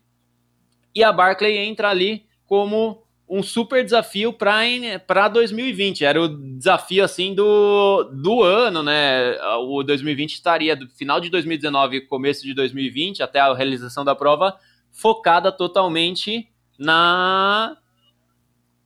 E 0.95 1.03
a 1.03 1.13
Barclay 1.13 1.59
entra 1.59 1.89
ali 1.89 2.25
como 2.47 3.03
um 3.29 3.43
super 3.43 3.83
desafio 3.83 4.33
para 4.33 5.27
2020. 5.27 6.05
Era 6.05 6.23
o 6.23 6.29
desafio 6.29 7.03
assim 7.03 7.35
do, 7.35 8.05
do 8.05 8.41
ano, 8.45 8.85
né? 8.85 9.37
O 9.63 9.83
2020 9.83 10.35
estaria 10.35 10.77
do 10.77 10.89
final 10.91 11.19
de 11.19 11.29
2019 11.29 12.03
começo 12.03 12.45
de 12.45 12.55
2020 12.55 13.21
até 13.21 13.41
a 13.41 13.53
realização 13.53 14.05
da 14.05 14.15
prova 14.15 14.57
focada 14.93 15.51
totalmente 15.51 16.54
na, 16.79 17.77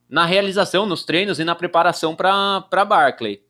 na 0.08 0.24
realização, 0.24 0.86
nos 0.86 1.04
treinos 1.04 1.38
e 1.38 1.44
na 1.44 1.54
preparação 1.54 2.14
para 2.14 2.84
Barclay. 2.84 3.40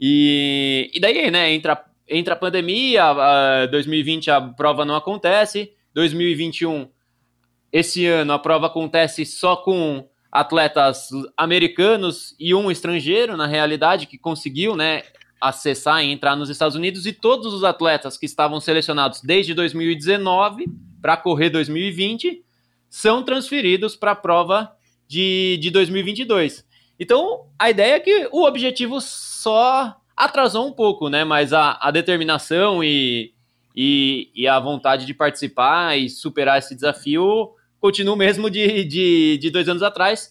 E, 0.00 0.90
e 0.94 1.00
daí, 1.00 1.30
né, 1.30 1.52
entra, 1.52 1.84
entra 2.08 2.34
a 2.34 2.36
pandemia, 2.36 3.04
a 3.04 3.66
2020 3.66 4.30
a 4.30 4.40
prova 4.40 4.84
não 4.84 4.96
acontece, 4.96 5.72
2021, 5.94 6.88
esse 7.72 8.06
ano 8.06 8.32
a 8.32 8.38
prova 8.38 8.66
acontece 8.66 9.24
só 9.24 9.56
com 9.56 10.08
atletas 10.30 11.08
americanos 11.36 12.34
e 12.40 12.54
um 12.54 12.70
estrangeiro, 12.70 13.36
na 13.36 13.46
realidade, 13.46 14.06
que 14.06 14.18
conseguiu, 14.18 14.74
né, 14.74 15.02
acessar 15.40 16.02
e 16.02 16.10
entrar 16.10 16.36
nos 16.36 16.48
Estados 16.48 16.76
Unidos, 16.76 17.06
e 17.06 17.12
todos 17.12 17.52
os 17.52 17.64
atletas 17.64 18.16
que 18.16 18.26
estavam 18.26 18.60
selecionados 18.60 19.20
desde 19.20 19.54
2019 19.54 20.66
para 21.00 21.16
correr 21.16 21.50
2020 21.50 22.42
são 22.92 23.22
transferidos 23.22 23.96
para 23.96 24.10
a 24.10 24.14
prova 24.14 24.70
de, 25.08 25.58
de 25.62 25.70
2022. 25.70 26.62
Então, 27.00 27.46
a 27.58 27.70
ideia 27.70 27.94
é 27.94 28.00
que 28.00 28.28
o 28.30 28.44
objetivo 28.44 29.00
só 29.00 29.96
atrasou 30.14 30.68
um 30.68 30.72
pouco, 30.72 31.08
né? 31.08 31.24
Mas 31.24 31.54
a, 31.54 31.78
a 31.80 31.90
determinação 31.90 32.84
e, 32.84 33.32
e, 33.74 34.30
e, 34.34 34.46
a 34.46 34.60
vontade 34.60 35.06
de 35.06 35.14
participar 35.14 35.96
e 35.96 36.10
superar 36.10 36.58
esse 36.58 36.74
desafio 36.74 37.52
continua 37.80 38.14
o 38.14 38.18
mesmo 38.18 38.50
de, 38.50 38.84
de, 38.84 39.38
de 39.38 39.50
dois 39.50 39.70
anos 39.70 39.82
atrás. 39.82 40.30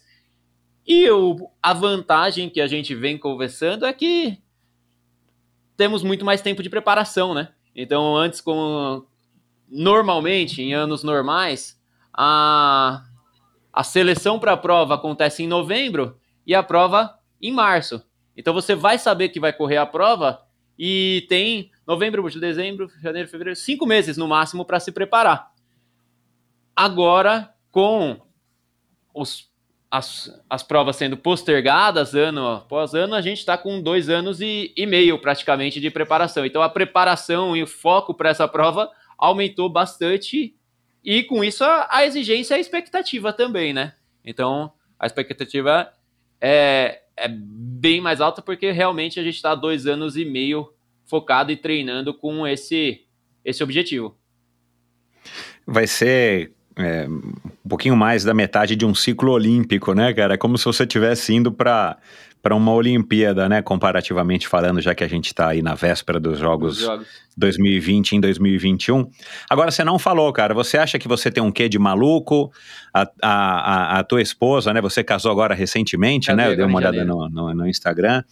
E 0.85 1.09
o, 1.09 1.49
a 1.63 1.73
vantagem 1.73 2.47
que 2.47 2.61
a 2.61 2.67
gente 2.67 2.93
vem 2.93 3.17
conversando 3.17 3.87
é 3.87 3.91
que 3.91 4.37
temos 5.75 6.03
muito 6.03 6.23
mais 6.23 6.41
tempo 6.41 6.61
de 6.61 6.69
preparação, 6.69 7.33
né? 7.33 7.49
Então, 7.75 8.15
antes, 8.15 8.39
como 8.39 9.03
normalmente, 9.67 10.61
em 10.61 10.75
anos 10.75 11.03
normais, 11.03 11.80
a, 12.13 13.03
a 13.71 13.83
seleção 13.83 14.39
para 14.39 14.53
a 14.53 14.57
prova 14.57 14.95
acontece 14.95 15.43
em 15.43 15.47
novembro 15.47 16.17
e 16.45 16.53
a 16.53 16.63
prova 16.63 17.17
em 17.41 17.51
março. 17.51 18.03
Então 18.35 18.53
você 18.53 18.75
vai 18.75 18.97
saber 18.97 19.29
que 19.29 19.39
vai 19.39 19.53
correr 19.53 19.77
a 19.77 19.85
prova 19.85 20.41
e 20.77 21.25
tem 21.29 21.71
novembro, 21.85 22.27
dezembro, 22.39 22.89
janeiro, 23.01 23.27
fevereiro, 23.27 23.59
cinco 23.59 23.85
meses 23.85 24.17
no 24.17 24.27
máximo 24.27 24.65
para 24.65 24.79
se 24.79 24.91
preparar. 24.91 25.51
Agora, 26.75 27.53
com 27.69 28.19
os, 29.13 29.49
as, 29.89 30.31
as 30.49 30.63
provas 30.63 30.95
sendo 30.95 31.17
postergadas 31.17 32.15
ano 32.15 32.47
após 32.47 32.93
ano, 32.93 33.13
a 33.13 33.21
gente 33.21 33.39
está 33.39 33.57
com 33.57 33.81
dois 33.81 34.09
anos 34.09 34.39
e, 34.41 34.73
e 34.75 34.85
meio 34.85 35.19
praticamente 35.19 35.79
de 35.79 35.91
preparação. 35.91 36.45
Então 36.45 36.61
a 36.61 36.69
preparação 36.69 37.55
e 37.55 37.61
o 37.61 37.67
foco 37.67 38.13
para 38.13 38.29
essa 38.29 38.47
prova 38.47 38.89
aumentou 39.17 39.69
bastante 39.69 40.55
e 41.03 41.23
com 41.23 41.43
isso 41.43 41.63
a, 41.63 41.87
a 41.89 42.05
exigência 42.05 42.55
e 42.55 42.57
a 42.57 42.61
expectativa 42.61 43.33
também, 43.33 43.73
né? 43.73 43.93
Então 44.23 44.71
a 44.99 45.05
expectativa 45.05 45.91
é, 46.39 47.01
é 47.17 47.27
bem 47.27 48.01
mais 48.01 48.21
alta 48.21 48.41
porque 48.41 48.71
realmente 48.71 49.19
a 49.19 49.23
gente 49.23 49.35
está 49.35 49.55
dois 49.55 49.87
anos 49.87 50.15
e 50.15 50.25
meio 50.25 50.73
focado 51.05 51.51
e 51.51 51.57
treinando 51.57 52.13
com 52.13 52.47
esse, 52.47 53.05
esse 53.43 53.63
objetivo. 53.63 54.17
Vai 55.65 55.87
ser 55.87 56.53
é, 56.81 57.07
um 57.07 57.69
pouquinho 57.69 57.95
mais 57.95 58.23
da 58.23 58.33
metade 58.33 58.75
de 58.75 58.85
um 58.85 58.93
ciclo 58.93 59.31
olímpico, 59.31 59.93
né, 59.93 60.13
cara? 60.13 60.33
É 60.33 60.37
como 60.37 60.57
se 60.57 60.65
você 60.65 60.83
estivesse 60.83 61.33
indo 61.33 61.51
para 61.51 61.97
para 62.41 62.55
uma 62.55 62.73
Olimpíada, 62.73 63.47
né? 63.47 63.61
Comparativamente 63.61 64.47
falando, 64.47 64.81
já 64.81 64.95
que 64.95 65.03
a 65.03 65.07
gente 65.07 65.27
está 65.27 65.49
aí 65.49 65.61
na 65.61 65.75
véspera 65.75 66.19
dos 66.19 66.39
Jogos, 66.39 66.79
jogos 66.79 67.07
2020 67.37 68.13
em 68.13 68.19
2021. 68.19 69.07
Agora, 69.49 69.69
você 69.69 69.83
não 69.83 69.99
falou, 69.99 70.31
cara. 70.33 70.53
Você 70.53 70.77
acha 70.77 70.97
que 70.97 71.07
você 71.07 71.29
tem 71.29 71.43
um 71.43 71.51
quê 71.51 71.69
de 71.69 71.77
maluco? 71.77 72.51
A, 72.93 73.07
a, 73.21 73.99
a 73.99 74.03
tua 74.03 74.21
esposa, 74.21 74.73
né? 74.73 74.81
Você 74.81 75.03
casou 75.03 75.31
agora 75.31 75.53
recentemente, 75.53 76.27
Cadê, 76.27 76.41
né? 76.41 76.51
Eu 76.51 76.55
dei 76.55 76.65
uma 76.65 76.79
olhada 76.79 77.05
no, 77.05 77.29
no, 77.29 77.53
no, 77.53 77.67
Instagram. 77.67 78.23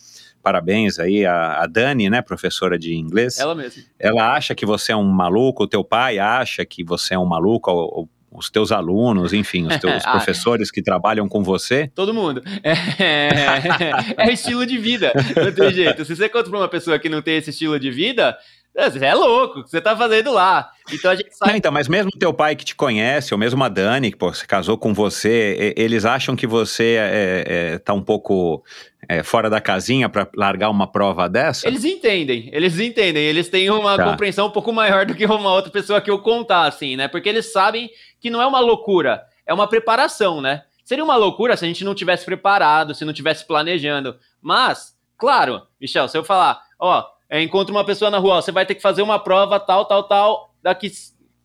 Parabéns 0.42 0.98
aí 0.98 1.26
a, 1.26 1.68
Dani, 1.68 2.10
né? 2.10 2.22
Professora 2.22 2.80
de 2.80 2.96
inglês. 2.96 3.38
Ela 3.38 3.54
mesma. 3.54 3.84
Ela 4.00 4.34
acha 4.34 4.56
que 4.56 4.66
você 4.66 4.92
é 4.92 4.96
um 4.96 5.08
maluco. 5.08 5.64
O 5.64 5.68
teu 5.68 5.84
pai 5.84 6.18
acha 6.18 6.66
que 6.66 6.84
você 6.84 7.14
é 7.14 7.20
um 7.20 7.26
maluco. 7.26 7.70
Ou, 7.70 8.10
os 8.32 8.50
teus 8.50 8.72
alunos, 8.72 9.34
enfim, 9.34 9.68
os 9.68 9.78
teus 9.80 10.06
ah, 10.06 10.12
professores 10.12 10.72
que 10.72 10.82
trabalham 10.82 11.28
com 11.28 11.44
você? 11.44 11.90
Todo 11.94 12.14
mundo. 12.14 12.42
É, 12.64 12.72
é, 13.04 14.30
é, 14.30 14.34
estilo 14.34 14.66
de 14.66 14.78
vida, 14.78 15.12
não 15.36 15.52
tem 15.52 15.72
jeito. 15.72 16.06
Se 16.06 16.16
você 16.16 16.30
conta 16.30 16.50
para 16.50 16.60
uma 16.60 16.68
pessoa 16.68 17.00
que 17.00 17.10
não 17.10 17.22
tem 17.22 17.38
esse 17.38 17.50
estilo 17.50 17.80
de 17.80 17.92
vida, 17.92 18.38
você 18.74 19.06
é 19.06 19.14
louco, 19.14 19.60
o 19.60 19.64
que 19.64 19.70
você 19.70 19.82
tá 19.82 19.96
fazendo 19.96 20.32
lá? 20.32 20.72
Então 20.92 21.12
a 21.12 21.16
gente 21.16 21.36
sabe. 21.36 21.52
Não, 21.52 21.58
então, 21.58 21.72
mas 21.72 21.88
mesmo 21.88 22.12
teu 22.12 22.34
pai 22.34 22.56
que 22.56 22.64
te 22.64 22.76
conhece, 22.76 23.34
ou 23.34 23.38
mesmo 23.38 23.64
a 23.64 23.70
Dani, 23.70 24.12
que 24.12 24.18
pô, 24.18 24.34
se 24.34 24.48
casou 24.48 24.78
com 24.78 24.94
você, 24.94 25.74
eles 25.76 26.06
acham 26.06 26.36
que 26.36 26.48
você 26.48 26.96
é, 26.98 27.44
é, 27.46 27.78
tá 27.80 27.94
um 27.94 28.02
pouco 28.02 28.64
é, 29.08 29.24
fora 29.24 29.50
da 29.50 29.60
casinha 29.60 30.08
para 30.08 30.28
largar 30.36 30.70
uma 30.70 30.88
prova 30.88 31.28
dessa? 31.28 31.68
Eles 31.68 31.84
entendem, 31.84 32.50
eles 32.54 32.80
entendem, 32.80 33.24
eles 33.24 33.50
têm 33.50 33.70
uma 33.70 33.98
tá. 33.98 34.06
compreensão 34.06 34.48
um 34.48 34.52
pouco 34.52 34.72
maior 34.72 35.06
do 35.06 35.16
que 35.16 35.26
uma 35.26 35.52
outra 35.52 35.72
pessoa 35.72 36.00
que 36.00 36.12
eu 36.12 36.20
contar, 36.20 36.66
assim, 36.66 36.96
né? 36.96 37.08
Porque 37.08 37.28
eles 37.28 37.52
sabem 37.52 37.90
que 38.20 38.30
não 38.30 38.42
é 38.42 38.46
uma 38.46 38.60
loucura, 38.60 39.24
é 39.46 39.54
uma 39.54 39.68
preparação, 39.68 40.42
né? 40.42 40.64
Seria 40.86 41.04
uma 41.04 41.16
loucura 41.16 41.56
se 41.56 41.66
a 41.66 41.68
gente 41.68 41.84
não 41.84 41.94
tivesse 41.94 42.26
preparado, 42.26 42.96
se 42.96 43.06
não 43.06 43.14
tivesse 43.14 43.46
planejando. 43.46 44.18
Mas, 44.42 44.96
claro, 45.18 45.62
Michel, 45.80 46.08
se 46.08 46.18
eu 46.18 46.24
falar, 46.24 46.62
ó, 46.80 47.06
é, 47.30 47.42
encontro 47.42 47.74
uma 47.74 47.86
pessoa 47.86 48.10
na 48.10 48.18
rua, 48.18 48.36
ó, 48.36 48.42
você 48.42 48.52
vai 48.52 48.66
ter 48.66 48.76
que 48.76 48.82
fazer 48.82 49.02
uma 49.02 49.20
prova 49.20 49.60
tal, 49.60 49.86
tal, 49.86 50.04
tal, 50.04 50.56
daqui 50.62 50.92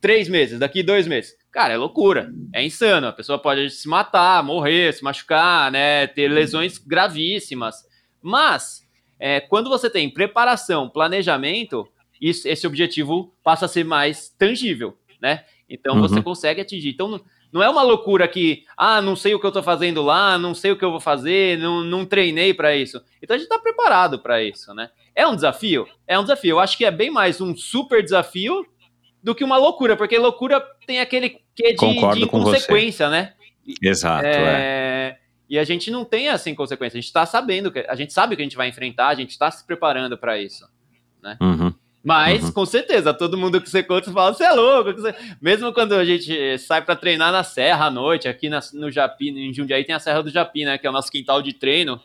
três 0.01 0.29
meses, 0.29 0.59
daqui 0.59 0.83
dois 0.83 1.07
meses. 1.07 1.35
Cara, 1.51 1.75
é 1.75 1.77
loucura, 1.77 2.33
é 2.53 2.65
insano. 2.65 3.07
A 3.07 3.13
pessoa 3.13 3.39
pode 3.39 3.71
se 3.71 3.89
matar, 3.89 4.43
morrer, 4.43 4.93
se 4.93 5.05
machucar, 5.05 5.71
né, 5.71 6.07
ter 6.07 6.29
lesões 6.29 6.79
gravíssimas. 6.79 7.77
Mas, 8.21 8.83
é, 9.19 9.41
quando 9.41 9.71
você 9.71 9.89
tem 9.89 10.11
preparação, 10.11 10.89
planejamento, 10.89 11.87
isso, 12.21 12.49
esse 12.49 12.67
objetivo 12.67 13.33
passa 13.43 13.67
a 13.67 13.69
ser 13.69 13.85
mais 13.85 14.31
tangível, 14.31 14.97
né? 15.21 15.45
Então 15.69 15.97
uhum. 15.97 16.03
você 16.03 16.23
consegue 16.23 16.61
atingir. 16.61 16.91
Então 16.91 17.21
não 17.53 17.63
é 17.63 17.69
uma 17.69 17.83
loucura 17.83 18.27
que, 18.27 18.65
ah, 18.77 19.01
não 19.01 19.15
sei 19.15 19.35
o 19.35 19.41
que 19.41 19.47
eu 19.47 19.53
tô 19.53 19.63
fazendo 19.63 20.03
lá, 20.03 20.37
não 20.37 20.55
sei 20.55 20.73
o 20.73 20.77
que 20.77 20.85
eu 20.85 20.91
vou 20.91 21.01
fazer, 21.01 21.59
não, 21.59 21.85
não 21.85 22.05
treinei 22.05 22.53
para 22.53 22.75
isso. 22.77 23.01
Então 23.23 23.37
a 23.37 23.39
gente 23.39 23.49
tá 23.49 23.59
preparado 23.59 24.19
para 24.19 24.43
isso, 24.43 24.75
né? 24.75 24.91
É 25.15 25.27
um 25.27 25.35
desafio? 25.35 25.87
É 26.07 26.19
um 26.19 26.23
desafio. 26.23 26.51
Eu 26.51 26.61
acho 26.61 26.77
que 26.77 26.85
é 26.85 26.91
bem 26.91 27.11
mais 27.11 27.41
um 27.41 27.57
super 27.57 28.03
desafio 28.03 28.67
do 29.23 29.35
que 29.35 29.45
uma 29.45 29.57
loucura, 29.57 29.97
porque 29.97 30.19
loucura 30.19 30.61
tem 30.87 31.01
aquele 31.01 31.41
que 31.55 31.73
de, 31.73 32.13
de 32.13 32.23
inconsequência, 32.23 33.09
né? 33.09 33.33
Exato, 33.83 34.27
é... 34.27 34.33
é... 34.37 35.19
E 35.49 35.59
a 35.59 35.65
gente 35.65 35.91
não 35.91 36.05
tem 36.05 36.29
essa 36.29 36.51
inconsequência, 36.51 36.99
a 36.99 37.01
gente 37.01 37.09
está 37.09 37.25
sabendo, 37.25 37.71
que 37.71 37.79
a 37.89 37.95
gente 37.95 38.13
sabe 38.13 38.35
o 38.35 38.37
que 38.37 38.43
a 38.43 38.45
gente 38.45 38.57
vai 38.57 38.69
enfrentar, 38.69 39.09
a 39.09 39.15
gente 39.15 39.31
está 39.31 39.51
se 39.51 39.65
preparando 39.65 40.19
para 40.19 40.39
isso, 40.39 40.67
né? 41.23 41.37
Uhum. 41.41 41.73
Mas, 42.05 42.45
uhum. 42.45 42.53
com 42.53 42.67
certeza, 42.67 43.15
todo 43.15 43.39
mundo 43.39 43.59
que 43.63 43.71
você 43.71 43.83
conta 43.83 44.13
fala, 44.13 44.35
você 44.35 44.45
é 44.45 44.53
louco. 44.53 44.93
Você... 44.93 45.15
Mesmo 45.41 45.73
quando 45.73 45.95
a 45.95 46.05
gente 46.05 46.59
sai 46.59 46.83
para 46.83 46.95
treinar 46.95 47.33
na 47.33 47.43
serra 47.43 47.87
à 47.87 47.91
noite, 47.91 48.29
aqui 48.29 48.51
na, 48.51 48.61
no 48.75 48.91
Japi, 48.91 49.31
em 49.31 49.55
Jundiaí 49.55 49.85
tem 49.85 49.95
a 49.95 49.99
Serra 49.99 50.23
do 50.23 50.29
Japi, 50.29 50.67
né? 50.67 50.77
Que 50.77 50.87
é 50.87 50.91
o 50.91 50.93
nosso 50.93 51.11
quintal 51.11 51.41
de 51.41 51.55
treino. 51.55 51.99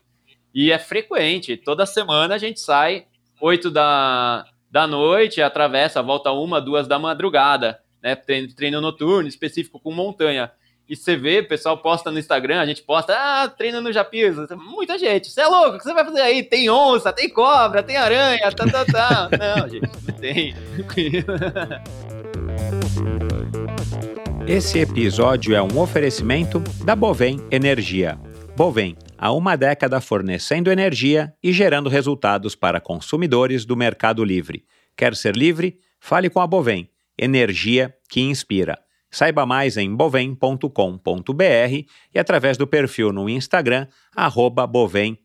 E 0.59 0.73
é 0.73 0.77
frequente. 0.77 1.55
Toda 1.55 1.85
semana 1.85 2.35
a 2.35 2.37
gente 2.37 2.59
sai 2.59 3.05
8 3.39 3.71
da, 3.71 4.43
da 4.69 4.85
noite, 4.85 5.41
atravessa, 5.41 6.03
volta 6.03 6.33
uma, 6.33 6.59
duas 6.59 6.85
da 6.85 6.99
madrugada, 6.99 7.79
né? 8.03 8.13
Treino, 8.13 8.53
treino 8.53 8.81
noturno, 8.81 9.29
específico 9.29 9.79
com 9.79 9.93
montanha. 9.93 10.51
E 10.89 10.97
você 10.97 11.15
vê, 11.15 11.39
o 11.39 11.47
pessoal 11.47 11.77
posta 11.77 12.11
no 12.11 12.19
Instagram, 12.19 12.59
a 12.59 12.65
gente 12.65 12.81
posta, 12.81 13.15
ah, 13.17 13.47
treino 13.47 13.79
no 13.79 13.93
Japis. 13.93 14.35
Muita 14.57 14.99
gente, 14.99 15.29
você 15.29 15.39
é 15.39 15.47
louco, 15.47 15.75
o 15.75 15.77
que 15.77 15.83
você 15.85 15.93
vai 15.93 16.03
fazer 16.03 16.19
aí? 16.19 16.43
Tem 16.43 16.69
onça, 16.69 17.13
tem 17.13 17.29
cobra, 17.29 17.81
tem 17.81 17.95
aranha, 17.95 18.51
tá, 18.51 18.67
tá, 18.67 18.83
tá. 18.83 19.29
Não, 19.39 19.69
gente, 19.69 19.89
não 20.05 20.13
tem. 20.15 20.53
Esse 24.45 24.79
episódio 24.79 25.55
é 25.55 25.61
um 25.61 25.79
oferecimento 25.79 26.59
da 26.83 26.97
Bovem 26.97 27.39
Energia. 27.49 28.19
Bovem, 28.57 28.97
há 29.19 29.31
uma 29.33 29.57
década 29.57 29.99
fornecendo 29.99 30.71
energia 30.71 31.33
e 31.43 31.51
gerando 31.51 31.89
resultados 31.89 32.55
para 32.55 32.79
consumidores 32.79 33.65
do 33.65 33.75
Mercado 33.75 34.23
Livre. 34.23 34.65
Quer 34.95 35.15
ser 35.15 35.35
livre? 35.35 35.77
Fale 35.99 36.29
com 36.29 36.39
a 36.39 36.47
Bovem. 36.47 36.89
Energia 37.17 37.93
que 38.09 38.21
inspira. 38.21 38.79
Saiba 39.11 39.45
mais 39.45 39.75
em 39.75 39.93
bovem.com.br 39.93 41.43
e 42.13 42.19
através 42.19 42.57
do 42.57 42.65
perfil 42.65 43.11
no 43.11 43.27
Instagram, 43.27 43.87
arroba 44.15 44.65
bovem. 44.65 45.17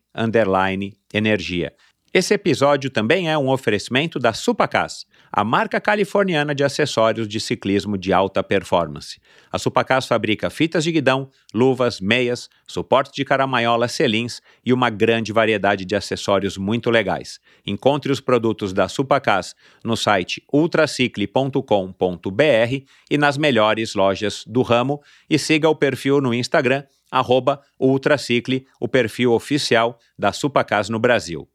Esse 2.13 2.33
episódio 2.33 2.89
também 2.89 3.29
é 3.29 3.37
um 3.37 3.49
oferecimento 3.49 4.17
da 4.17 4.33
Supacas, 4.33 5.05
a 5.35 5.43
marca 5.43 5.81
californiana 5.81 6.55
de 6.55 6.63
acessórios 6.63 7.27
de 7.27 7.41
ciclismo 7.41 7.97
de 7.97 8.13
alta 8.13 8.41
performance. 8.41 9.19
A 9.51 9.59
Supacas 9.59 10.07
fabrica 10.07 10.49
fitas 10.49 10.81
de 10.81 10.93
guidão, 10.93 11.29
luvas, 11.53 11.99
meias, 11.99 12.49
suporte 12.65 13.13
de 13.13 13.25
caramaiola 13.25 13.89
selins 13.89 14.41
e 14.65 14.71
uma 14.71 14.89
grande 14.89 15.33
variedade 15.33 15.83
de 15.83 15.93
acessórios 15.93 16.57
muito 16.57 16.89
legais. 16.89 17.41
Encontre 17.65 18.13
os 18.13 18.21
produtos 18.21 18.71
da 18.71 18.87
Supacas 18.87 19.53
no 19.83 19.97
site 19.97 20.41
ultracicle.com.br 20.53 22.85
e 23.11 23.17
nas 23.17 23.37
melhores 23.37 23.93
lojas 23.93 24.45
do 24.47 24.61
ramo 24.61 25.01
e 25.29 25.37
siga 25.37 25.67
o 25.67 25.75
perfil 25.75 26.21
no 26.21 26.33
Instagram, 26.33 26.85
arroba 27.11 27.61
Ultracicle, 27.77 28.65
o 28.79 28.87
perfil 28.87 29.33
oficial 29.33 29.99
da 30.17 30.31
Supacas 30.31 30.87
no 30.87 30.97
Brasil. 30.97 31.45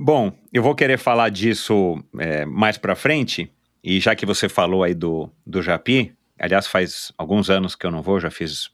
Bom, 0.00 0.32
eu 0.52 0.62
vou 0.62 0.76
querer 0.76 0.96
falar 0.96 1.28
disso 1.28 2.00
é, 2.20 2.44
mais 2.44 2.78
para 2.78 2.94
frente, 2.94 3.50
e 3.82 3.98
já 3.98 4.14
que 4.14 4.24
você 4.24 4.48
falou 4.48 4.84
aí 4.84 4.94
do, 4.94 5.28
do 5.44 5.60
Japi, 5.60 6.14
aliás, 6.38 6.68
faz 6.68 7.12
alguns 7.18 7.50
anos 7.50 7.74
que 7.74 7.84
eu 7.84 7.90
não 7.90 8.00
vou, 8.00 8.20
já 8.20 8.30
fiz 8.30 8.70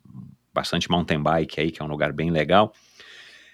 bastante 0.52 0.90
mountain 0.90 1.22
bike 1.22 1.58
aí, 1.58 1.70
que 1.70 1.80
é 1.80 1.84
um 1.84 1.88
lugar 1.88 2.12
bem 2.12 2.30
legal. 2.30 2.74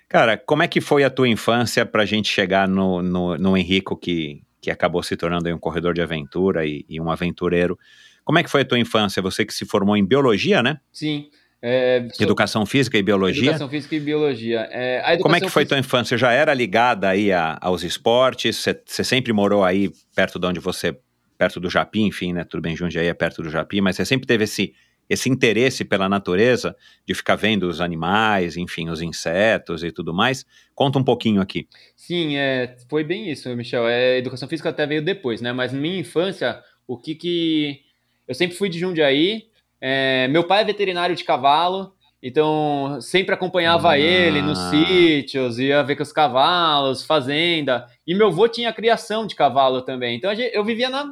Cara, 0.09 0.37
como 0.37 0.64
é 0.64 0.66
que 0.66 0.80
foi 0.80 1.04
a 1.04 1.11
tua 1.11 1.28
infância 1.28 1.87
para 1.87 2.02
a 2.02 2.06
gente 2.06 2.28
chegar 2.28 2.66
no, 2.66 3.00
no, 3.02 3.38
no 3.38 3.56
Henrico, 3.56 3.96
que, 3.96 4.42
que 4.61 4.68
acabou 4.68 5.00
se 5.04 5.16
tornando 5.16 5.48
um 5.54 5.59
corredor 5.59 5.94
de 5.94 6.02
aventura 6.02 6.66
e, 6.66 6.85
e, 6.88 7.00
um 7.00 7.09
aventureiro? 7.09 7.78
Como 8.24 8.37
é 8.40 8.42
que 8.42 8.50
foi 8.50 8.62
a 8.62 8.64
tua 8.64 8.80
infância? 8.80 9.22
Você 9.22 9.44
que 9.44 9.54
se 9.54 9.64
formou 9.64 9.96
em 9.96 10.04
biologia, 10.04 10.61
né? 10.61 10.80
Sim. 10.92 11.30
É, 11.62 12.09
educação 12.18 12.64
física 12.64 12.96
e 12.96 13.03
biologia? 13.03 13.51
Educação 13.51 13.68
física 13.68 13.94
e 13.94 14.01
biologia. 14.01 14.66
É, 14.70 15.18
Como 15.18 15.37
é 15.37 15.40
que 15.40 15.49
foi 15.49 15.62
física... 15.62 15.77
tua 15.77 15.79
infância? 15.79 16.16
Você 16.16 16.18
já 16.18 16.33
era 16.33 16.55
ligada 16.55 17.09
aí 17.09 17.31
a, 17.31 17.59
aos 17.61 17.83
esportes? 17.83 18.57
Você, 18.57 18.81
você, 18.85 19.05
sempre 19.05 19.33
morou 19.33 19.62
aí 19.62 19.90
perto 20.14 20.38
de 20.38 20.46
onde 20.46 20.59
você, 20.59 20.96
perto 21.37 21.61
do 21.61 21.68
Japim, 21.68 22.07
enfim, 22.07 22.33
né? 22.33 22.44
Tudo 22.44 22.62
bem, 22.62 22.75
Jundiaí 22.75 23.09
é 23.09 23.14
perto 23.14 23.42
do 23.42 23.51
Japim, 23.51 23.83
mas 23.83 23.96
você 23.96 24.07
sempre 24.07 24.27
teve 24.27 24.44
esse, 24.44 24.73
esse 25.09 25.29
interesse 25.29 25.85
pela 25.85 26.09
natureza, 26.09 26.75
de 27.07 27.12
ficar 27.12 27.37
vendo 27.37 27.64
os 27.64 27.83
animais, 27.83 28.57
enfim, 28.57 28.88
os 28.88 29.03
insetos 29.03 29.85
e 29.85 29.92
tudo 29.92 30.14
mais. 30.14 30.46
Conta 30.75 30.99
um 30.99 31.05
pouquinho 31.05 31.42
aqui. 31.42 31.68
Sim, 31.94 32.37
é, 32.37 32.75
foi 32.88 33.05
bem 33.05 33.31
isso, 33.31 33.55
Michel. 33.55 33.87
É, 33.87 34.16
educação 34.16 34.49
física 34.49 34.70
até 34.70 34.87
veio 34.87 35.03
depois, 35.05 35.42
né? 35.42 35.53
Mas 35.53 35.75
na 35.75 35.79
minha 35.79 35.99
infância, 35.99 36.62
o 36.87 36.96
que 36.96 37.14
que... 37.14 37.81
Eu 38.27 38.35
sempre 38.35 38.57
fui 38.57 38.70
de 38.70 38.79
Jundiaí, 38.79 39.50
é, 39.81 40.29
meu 40.29 40.45
pai 40.45 40.61
é 40.62 40.64
veterinário 40.64 41.16
de 41.16 41.25
cavalo, 41.25 41.95
então 42.23 43.01
sempre 43.01 43.35
acompanhava 43.35 43.93
ah. 43.93 43.99
ele 43.99 44.43
nos 44.43 44.59
sítios, 44.71 45.59
ia 45.59 45.83
ver 45.83 45.97
com 45.97 46.03
os 46.03 46.12
cavalos, 46.12 47.05
fazenda. 47.05 47.87
E 48.07 48.14
meu 48.14 48.29
avô 48.29 48.47
tinha 48.47 48.73
criação 48.73 49.27
de 49.27 49.35
cavalo 49.35 49.81
também. 49.81 50.16
Então 50.16 50.31
eu 50.33 50.62
vivia 50.62 50.90
na, 50.90 51.11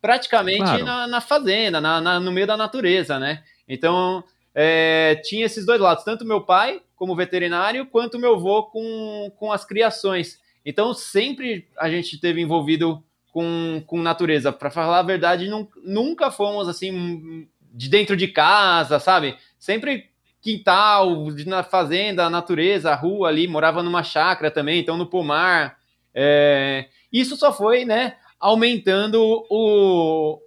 praticamente 0.00 0.62
claro. 0.62 0.84
na, 0.84 1.06
na, 1.06 1.20
fazenda, 1.20 1.80
na, 1.80 2.00
na, 2.00 2.18
no 2.18 2.32
meio 2.32 2.46
da 2.46 2.56
natureza, 2.56 3.18
né? 3.18 3.42
Então 3.68 4.24
é, 4.54 5.16
tinha 5.22 5.44
esses 5.44 5.66
dois 5.66 5.80
lados, 5.80 6.04
tanto 6.04 6.24
meu 6.24 6.40
pai 6.40 6.80
como 6.96 7.14
veterinário, 7.14 7.86
quanto 7.86 8.18
meu 8.18 8.34
avô 8.34 8.64
com, 8.64 9.30
com 9.36 9.52
as 9.52 9.66
criações. 9.66 10.40
Então 10.64 10.94
sempre 10.94 11.68
a 11.78 11.90
gente 11.90 12.18
teve 12.18 12.40
envolvido 12.40 13.04
com, 13.32 13.82
com 13.86 14.00
natureza. 14.00 14.50
Para 14.50 14.70
falar 14.70 15.00
a 15.00 15.02
verdade, 15.02 15.48
nunca 15.84 16.30
fomos 16.30 16.68
assim 16.68 17.46
de 17.72 17.88
dentro 17.88 18.16
de 18.16 18.28
casa, 18.28 18.98
sabe? 18.98 19.36
Sempre 19.58 20.10
quintal, 20.40 21.26
na 21.46 21.62
fazenda, 21.62 22.30
natureza, 22.30 22.94
rua 22.94 23.28
ali, 23.28 23.46
morava 23.48 23.82
numa 23.82 24.02
chácara 24.02 24.50
também, 24.50 24.80
então 24.80 24.96
no 24.96 25.06
pomar. 25.06 25.78
É... 26.14 26.86
Isso 27.12 27.36
só 27.36 27.52
foi, 27.52 27.84
né, 27.84 28.16
aumentando 28.38 29.44
o, 29.50 30.40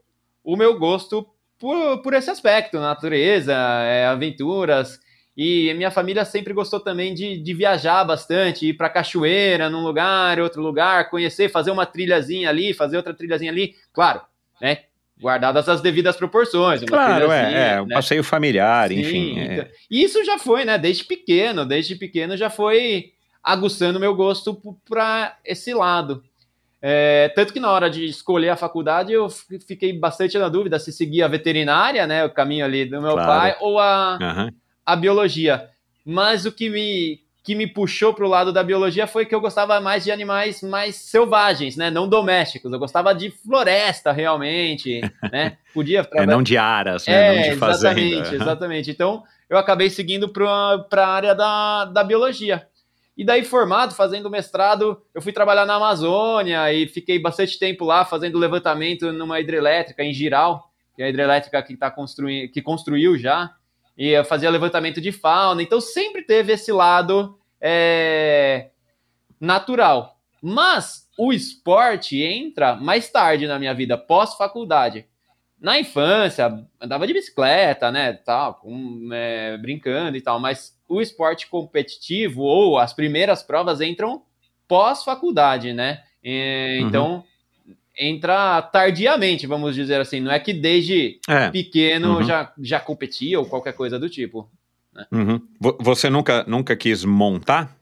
o 0.43 0.55
meu 0.55 0.77
gosto 0.77 1.27
por, 1.59 2.01
por 2.01 2.13
esse 2.13 2.29
aspecto, 2.29 2.79
natureza, 2.79 3.53
é, 3.53 4.07
aventuras. 4.07 4.99
E 5.35 5.73
minha 5.75 5.91
família 5.91 6.25
sempre 6.25 6.53
gostou 6.53 6.79
também 6.79 7.13
de, 7.13 7.37
de 7.37 7.53
viajar 7.53 8.03
bastante, 8.03 8.67
ir 8.67 8.73
para 8.73 8.89
cachoeira 8.89 9.69
num 9.69 9.83
lugar, 9.83 10.39
outro 10.39 10.61
lugar, 10.61 11.09
conhecer, 11.09 11.49
fazer 11.49 11.71
uma 11.71 11.85
trilhazinha 11.85 12.49
ali, 12.49 12.73
fazer 12.73 12.97
outra 12.97 13.13
trilhazinha 13.13 13.51
ali. 13.51 13.75
Claro, 13.93 14.21
né? 14.59 14.83
Guardadas 15.21 15.69
as 15.69 15.81
devidas 15.81 16.17
proporções. 16.17 16.81
claro, 16.83 17.31
é, 17.31 17.75
é 17.75 17.81
um 17.81 17.85
né? 17.85 17.95
passeio 17.95 18.23
familiar, 18.23 18.89
Sim, 18.89 18.99
enfim. 18.99 19.39
É. 19.39 19.53
Então, 19.53 19.65
e 19.89 20.03
isso 20.03 20.23
já 20.25 20.39
foi, 20.39 20.65
né? 20.65 20.77
Desde 20.77 21.03
pequeno, 21.03 21.65
desde 21.65 21.95
pequeno 21.95 22.35
já 22.35 22.49
foi 22.49 23.11
aguçando 23.43 23.99
meu 23.99 24.15
gosto 24.15 24.59
para 24.87 25.37
esse 25.45 25.73
lado. 25.73 26.23
É, 26.81 27.31
tanto 27.35 27.53
que 27.53 27.59
na 27.59 27.71
hora 27.71 27.89
de 27.89 28.05
escolher 28.05 28.49
a 28.49 28.55
faculdade 28.55 29.13
eu 29.13 29.29
fiquei 29.67 29.93
bastante 29.93 30.35
na 30.39 30.49
dúvida 30.49 30.79
se 30.79 30.91
seguia 30.91 31.25
a 31.25 31.29
veterinária, 31.29 32.07
né, 32.07 32.25
o 32.25 32.33
caminho 32.33 32.65
ali 32.65 32.85
do 32.85 32.99
meu 32.99 33.13
claro. 33.13 33.27
pai, 33.27 33.55
ou 33.61 33.77
a, 33.77 34.17
uhum. 34.19 34.49
a 34.83 34.95
biologia. 34.95 35.69
Mas 36.03 36.45
o 36.45 36.51
que 36.51 36.69
me, 36.69 37.19
que 37.43 37.55
me 37.55 37.65
puxou 37.65 38.13
para 38.13 38.25
o 38.25 38.29
lado 38.29 38.53
da 38.53 38.63
biologia 38.63 39.07
foi 39.07 39.25
que 39.25 39.33
eu 39.33 39.41
gostava 39.41 39.79
mais 39.81 40.03
de 40.03 40.11
animais 40.11 40.61
mais 40.61 40.95
selvagens, 40.95 41.75
né, 41.75 41.89
não 41.89 42.07
domésticos. 42.07 42.71
Eu 42.71 42.79
gostava 42.79 43.13
de 43.15 43.31
floresta 43.31 44.11
realmente, 44.11 45.01
né? 45.31 45.57
Podia 45.73 46.07
é, 46.13 46.25
não 46.25 46.43
de 46.43 46.57
aras, 46.57 47.07
né? 47.07 47.13
É, 47.13 47.35
não 47.35 47.53
de 47.53 47.59
fazenda. 47.59 47.99
Exatamente, 47.99 48.35
exatamente. 48.35 48.91
Então 48.91 49.23
eu 49.49 49.57
acabei 49.57 49.89
seguindo 49.89 50.29
para 50.29 51.03
a 51.03 51.07
área 51.07 51.35
da, 51.35 51.85
da 51.85 52.03
biologia. 52.03 52.67
E 53.17 53.25
daí, 53.25 53.43
formado, 53.43 53.93
fazendo 53.93 54.29
mestrado, 54.29 55.01
eu 55.13 55.21
fui 55.21 55.33
trabalhar 55.33 55.65
na 55.65 55.75
Amazônia 55.75 56.73
e 56.73 56.87
fiquei 56.87 57.19
bastante 57.19 57.59
tempo 57.59 57.83
lá 57.83 58.05
fazendo 58.05 58.39
levantamento 58.39 59.11
numa 59.11 59.39
hidrelétrica 59.39 60.03
em 60.03 60.13
Giral, 60.13 60.71
que 60.95 61.03
é 61.03 61.05
a 61.05 61.09
hidrelétrica 61.09 61.61
que, 61.61 61.75
tá 61.75 61.91
construindo, 61.91 62.49
que 62.51 62.61
construiu 62.61 63.17
já, 63.17 63.51
e 63.97 64.23
fazia 64.23 64.49
levantamento 64.49 64.99
de 65.01 65.11
fauna. 65.11 65.61
Então, 65.61 65.79
sempre 65.81 66.21
teve 66.23 66.53
esse 66.53 66.71
lado 66.71 67.37
é, 67.59 68.69
natural. 69.39 70.17
Mas 70.41 71.07
o 71.17 71.31
esporte 71.31 72.21
entra 72.21 72.75
mais 72.75 73.09
tarde 73.09 73.45
na 73.47 73.59
minha 73.59 73.73
vida, 73.73 73.97
pós-faculdade. 73.97 75.05
Na 75.59 75.79
infância, 75.79 76.65
andava 76.81 77.05
de 77.05 77.13
bicicleta, 77.13 77.91
né, 77.91 78.13
tal, 78.13 78.55
com, 78.55 79.09
é, 79.13 79.55
brincando 79.57 80.17
e 80.17 80.21
tal, 80.21 80.39
mas 80.39 80.75
o 80.89 80.99
esporte 80.99 81.47
competitivo 81.47 82.41
ou 82.41 82.79
as 82.79 82.93
primeiras 82.93 83.43
provas 83.43 83.79
entram 83.79 84.23
pós-faculdade, 84.67 85.71
né? 85.73 86.01
E, 86.23 86.79
uhum. 86.81 87.23
Entra 87.97 88.61
tardiamente, 88.61 89.45
vamos 89.45 89.75
dizer 89.75 89.99
assim. 89.99 90.19
Não 90.19 90.31
é 90.31 90.39
que 90.39 90.53
desde 90.53 91.19
é. 91.27 91.49
pequeno 91.49 92.17
uhum. 92.17 92.23
já, 92.23 92.51
já 92.59 92.79
competia 92.79 93.39
ou 93.39 93.45
qualquer 93.45 93.73
coisa 93.73 93.99
do 93.99 94.09
tipo. 94.09 94.49
Né? 94.93 95.05
Uhum. 95.11 95.41
Você 95.79 96.09
nunca, 96.09 96.43
nunca 96.47 96.75
quis 96.75 97.03
montar? 97.03 97.75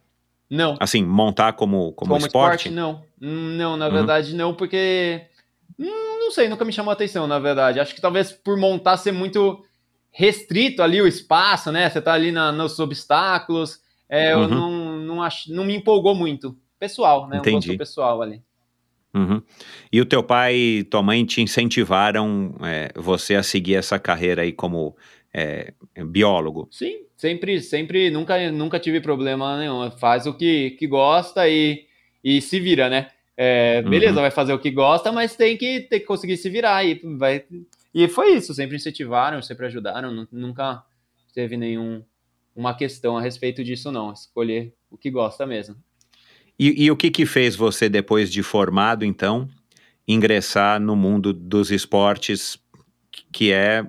Não. 0.50 0.76
Assim, 0.80 1.04
montar 1.04 1.54
como, 1.54 1.94
como, 1.94 2.12
como 2.12 2.26
esporte? 2.26 2.68
esporte? 2.68 2.70
Não. 2.72 3.04
Não, 3.20 3.78
na 3.78 3.88
uhum. 3.88 3.94
verdade 3.94 4.34
não, 4.34 4.54
porque 4.54 5.28
Hum, 5.80 6.20
não 6.20 6.32
sei, 6.32 6.50
nunca 6.50 6.66
me 6.66 6.74
chamou 6.74 6.92
a 6.92 6.94
atenção, 6.94 7.26
na 7.26 7.40
verdade. 7.40 7.80
Acho 7.80 7.96
que 7.96 8.02
talvez 8.02 8.34
por 8.34 8.58
montar 8.58 8.98
ser 8.98 9.14
muito 9.14 9.64
restrito 10.12 10.84
ali 10.84 11.02
o 11.02 11.08
espaço, 11.08 11.72
né? 11.72 11.90
Você 11.90 12.02
tá 12.02 12.14
ali 12.14 12.32
na, 12.32 12.52
nos 12.52 12.78
obstáculos. 12.80 13.80
É, 14.10 14.36
uhum. 14.36 14.44
Eu 14.44 14.48
não, 14.50 14.98
não, 14.98 15.24
ach, 15.24 15.48
não 15.48 15.64
me 15.64 15.76
empolgou 15.76 16.14
muito. 16.14 16.58
Pessoal, 16.78 17.28
né? 17.28 17.38
Entendi. 17.38 17.72
Um 17.72 17.78
pessoal 17.78 18.22
ali. 18.22 18.42
Uhum. 19.14 19.42
E 19.92 20.00
o 20.00 20.06
teu 20.06 20.22
pai 20.22 20.56
e 20.56 20.84
tua 20.84 21.02
mãe 21.02 21.26
te 21.26 21.42
incentivaram 21.42 22.56
é, 22.62 22.92
você 22.96 23.36
a 23.36 23.44
seguir 23.44 23.76
essa 23.76 23.98
carreira 23.98 24.44
aí 24.44 24.52
como 24.52 24.96
é, 25.34 25.74
biólogo? 26.06 26.68
Sim, 26.72 27.02
sempre, 27.16 27.60
sempre, 27.62 28.10
nunca, 28.10 28.52
nunca 28.52 28.80
tive 28.80 29.02
problema 29.02 29.58
nenhum. 29.58 29.90
Faz 29.92 30.26
o 30.26 30.34
que, 30.34 30.72
que 30.72 30.88
gosta 30.88 31.48
e, 31.48 31.86
e 32.24 32.42
se 32.42 32.60
vira, 32.60 32.90
né? 32.90 33.08
É, 33.36 33.82
beleza, 33.82 34.16
uhum. 34.16 34.22
vai 34.22 34.32
fazer 34.32 34.54
o 34.54 34.60
que 34.60 34.70
gosta, 34.70 35.12
mas 35.12 35.36
tem 35.36 35.58
que, 35.58 35.82
tem 35.82 36.00
que 36.00 36.06
conseguir 36.06 36.38
se 36.38 36.50
virar. 36.50 36.86
E, 36.86 37.00
vai... 37.18 37.46
e 37.94 38.08
foi 38.08 38.34
isso, 38.34 38.54
sempre 38.54 38.76
incentivaram, 38.76 39.42
sempre 39.42 39.66
ajudaram, 39.66 40.28
nunca 40.32 40.84
teve 41.34 41.56
nenhum 41.56 42.04
uma 42.56 42.74
questão 42.74 43.18
a 43.18 43.22
respeito 43.22 43.64
disso, 43.64 43.92
não. 43.92 44.12
Escolher 44.12 44.74
o 44.92 44.98
que 44.98 45.10
gosta 45.10 45.46
mesmo. 45.46 45.76
E, 46.60 46.84
e 46.84 46.92
o 46.92 46.98
que 46.98 47.10
que 47.10 47.26
fez 47.26 47.56
você, 47.56 47.88
depois 47.88 48.30
de 48.30 48.44
formado, 48.44 49.06
então, 49.06 49.48
ingressar 50.06 50.80
no 50.80 50.96
mundo 50.96 51.32
dos 51.32 51.72
esportes, 51.72 52.60
que 53.32 53.52
é 53.52 53.86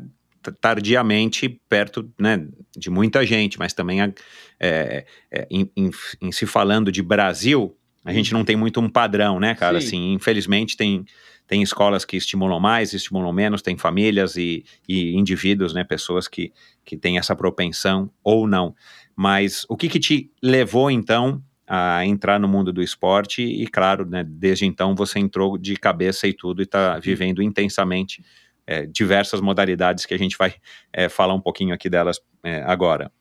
tardiamente 0.60 1.48
perto 1.68 2.10
né, 2.18 2.46
de 2.76 2.88
muita 2.88 3.26
gente, 3.26 3.58
mas 3.58 3.72
também 3.72 4.00
é, 4.00 4.12
é, 4.60 5.46
em, 5.50 5.70
em, 5.76 5.90
em 6.20 6.32
se 6.32 6.46
falando 6.46 6.92
de 6.92 7.02
Brasil, 7.02 7.76
a 8.04 8.12
gente 8.12 8.32
não 8.32 8.44
tem 8.44 8.56
muito 8.56 8.80
um 8.80 8.88
padrão, 8.88 9.38
né, 9.38 9.54
cara? 9.54 9.80
Sim. 9.80 9.86
Assim, 9.86 10.12
infelizmente 10.14 10.76
tem, 10.76 11.04
tem 11.46 11.62
escolas 11.62 12.04
que 12.04 12.16
estimulam 12.16 12.60
mais, 12.60 12.94
estimulam 12.94 13.32
menos, 13.32 13.60
tem 13.60 13.76
famílias 13.76 14.36
e, 14.36 14.64
e 14.88 15.14
indivíduos, 15.16 15.74
né, 15.74 15.84
pessoas 15.84 16.26
que, 16.26 16.52
que 16.84 16.96
têm 16.96 17.18
essa 17.18 17.36
propensão 17.36 18.10
ou 18.22 18.46
não. 18.46 18.74
Mas 19.14 19.66
o 19.68 19.76
que 19.76 19.88
que 19.88 19.98
te 19.98 20.30
levou, 20.42 20.90
então, 20.90 21.42
a 21.72 22.04
entrar 22.04 22.40
no 22.40 22.48
mundo 22.48 22.72
do 22.72 22.82
esporte 22.82 23.42
e, 23.42 23.64
claro, 23.68 24.04
né, 24.04 24.24
desde 24.26 24.66
então 24.66 24.92
você 24.92 25.20
entrou 25.20 25.56
de 25.56 25.76
cabeça 25.76 26.26
e 26.26 26.32
tudo 26.32 26.60
e 26.60 26.64
está 26.64 26.98
vivendo 26.98 27.40
intensamente 27.40 28.24
é, 28.66 28.86
diversas 28.86 29.40
modalidades 29.40 30.04
que 30.04 30.12
a 30.12 30.18
gente 30.18 30.36
vai 30.36 30.52
é, 30.92 31.08
falar 31.08 31.32
um 31.32 31.40
pouquinho 31.40 31.72
aqui 31.72 31.88
delas 31.88 32.20
é, 32.42 32.60
agora. 32.62 33.12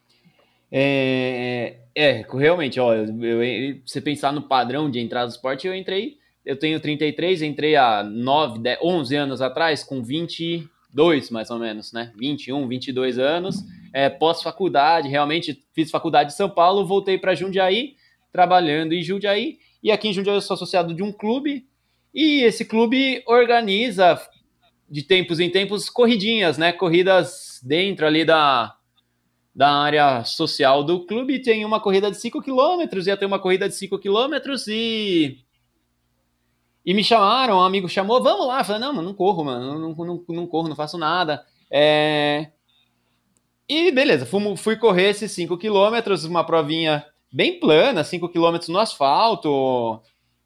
É, 0.72 1.78
é, 1.94 2.26
realmente, 2.34 2.80
ó, 2.80 2.92
eu, 2.92 3.06
eu, 3.24 3.82
você 3.86 4.02
pensar 4.02 4.34
no 4.34 4.42
padrão 4.42 4.90
de 4.90 5.00
entrada 5.00 5.28
do 5.28 5.32
esporte, 5.32 5.68
eu 5.68 5.76
entrei, 5.76 6.18
eu 6.44 6.58
tenho 6.58 6.80
33, 6.80 7.44
entrei 7.44 7.76
há 7.76 8.04
9, 8.04 8.58
10, 8.58 8.80
11 8.82 9.16
anos 9.16 9.42
atrás, 9.44 9.84
com 9.84 10.02
22 10.02 11.30
mais 11.30 11.52
ou 11.52 11.60
menos, 11.60 11.94
né? 11.94 12.12
21, 12.18 12.68
22 12.68 13.20
anos, 13.20 13.64
é, 13.94 14.10
pós-faculdade, 14.10 15.08
realmente 15.08 15.64
fiz 15.72 15.92
faculdade 15.92 16.34
em 16.34 16.36
São 16.36 16.50
Paulo, 16.50 16.84
voltei 16.84 17.16
para 17.20 17.36
Jundiaí, 17.36 17.99
trabalhando 18.32 18.94
em 18.94 19.02
Jundiaí, 19.02 19.58
e 19.82 19.92
aqui 19.92 20.08
em 20.08 20.14
Jundiaí 20.14 20.36
eu 20.36 20.42
sou 20.42 20.56
associado 20.56 20.94
de 20.94 21.04
um 21.04 21.12
clube, 21.12 21.68
e 22.14 22.42
esse 22.44 22.66
clube 22.66 23.24
organiza 23.28 24.20
de 24.90 25.04
tempos 25.04 25.40
em 25.40 25.50
tempos 25.50 25.90
corridinhas, 25.90 26.58
né? 26.58 26.72
Corridas 26.72 27.60
dentro 27.64 28.06
ali 28.06 28.26
da 28.26 28.76
da 29.54 29.72
área 29.72 30.24
social 30.24 30.86
do 30.86 31.06
clube 31.06 31.42
tem 31.42 31.66
uma 31.66 31.82
corrida 31.82 32.10
de 32.10 32.16
5 32.16 32.42
km, 32.42 33.06
ia 33.06 33.18
ter 33.18 33.26
uma 33.26 33.40
corrida 33.40 33.68
de 33.68 33.76
5 33.76 34.00
km 34.00 34.36
e. 34.70 35.40
E 36.86 36.94
me 36.94 37.04
chamaram, 37.04 37.58
um 37.58 37.62
amigo 37.62 37.90
chamou, 37.90 38.24
vamos 38.24 38.48
lá. 38.48 38.60
Eu 38.60 38.64
falei, 38.64 38.82
não, 38.82 38.94
mano, 38.94 39.10
não 39.10 39.14
corro, 39.14 39.44
mano, 39.44 39.78
não, 39.78 39.94
não, 39.94 40.26
não 40.30 40.48
corro, 40.48 40.70
não 40.70 40.78
faço 40.78 40.98
nada. 40.98 41.46
É... 41.70 42.52
E 43.68 43.92
beleza, 43.92 44.26
fui, 44.26 44.56
fui 44.56 44.78
correr 44.78 45.10
esses 45.10 45.30
5 45.34 45.58
km, 45.58 46.26
uma 46.26 46.46
provinha 46.46 47.06
bem 47.32 47.60
plana, 47.60 48.04
5 48.04 48.30
km 48.30 48.58
no 48.70 48.80
asfalto, 48.80 50.02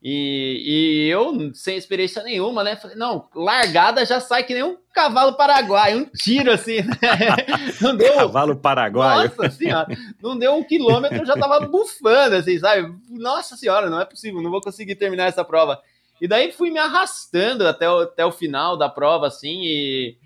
e, 0.06 1.06
e, 1.06 1.10
eu, 1.10 1.54
sem 1.54 1.78
experiência 1.78 2.22
nenhuma, 2.24 2.62
né? 2.62 2.76
Falei, 2.76 2.98
não, 2.98 3.30
largada 3.34 4.06
já 4.06 4.20
sai 4.20 4.44
que 4.44 4.54
nem 4.54 4.62
um 4.62 4.76
cavalo 4.94 5.38
paraguaio, 5.38 6.00
um 6.00 6.06
tiro 6.06 6.52
assim, 6.52 6.82
né? 6.82 6.98
Não 7.80 7.96
deu. 7.96 8.14
Cavalo 8.16 8.54
paraguaio. 8.58 9.30
Nossa 9.30 9.50
senhora, 9.50 9.88
não 10.22 10.38
deu 10.38 10.56
um 10.56 10.64
quilômetro, 10.64 11.20
eu 11.20 11.26
já 11.26 11.36
tava 11.36 11.62
bufando, 11.62 12.36
assim, 12.36 12.60
sabe? 12.60 12.94
Nossa 13.10 13.56
senhora, 13.56 13.90
não 13.90 14.00
é 14.00 14.04
possível, 14.04 14.42
não 14.42 14.52
vou 14.52 14.60
conseguir 14.60 14.96
terminar 14.96 15.28
essa 15.28 15.46
prova. 15.46 15.82
E 16.20 16.28
daí 16.28 16.52
fui 16.52 16.70
me 16.70 16.80
arrastando 16.80 17.66
até 17.66 17.90
o, 17.90 18.00
até 18.02 18.26
o 18.26 18.32
final 18.32 18.76
da 18.76 18.90
prova, 18.90 19.28
assim, 19.28 19.62
e. 19.64 20.18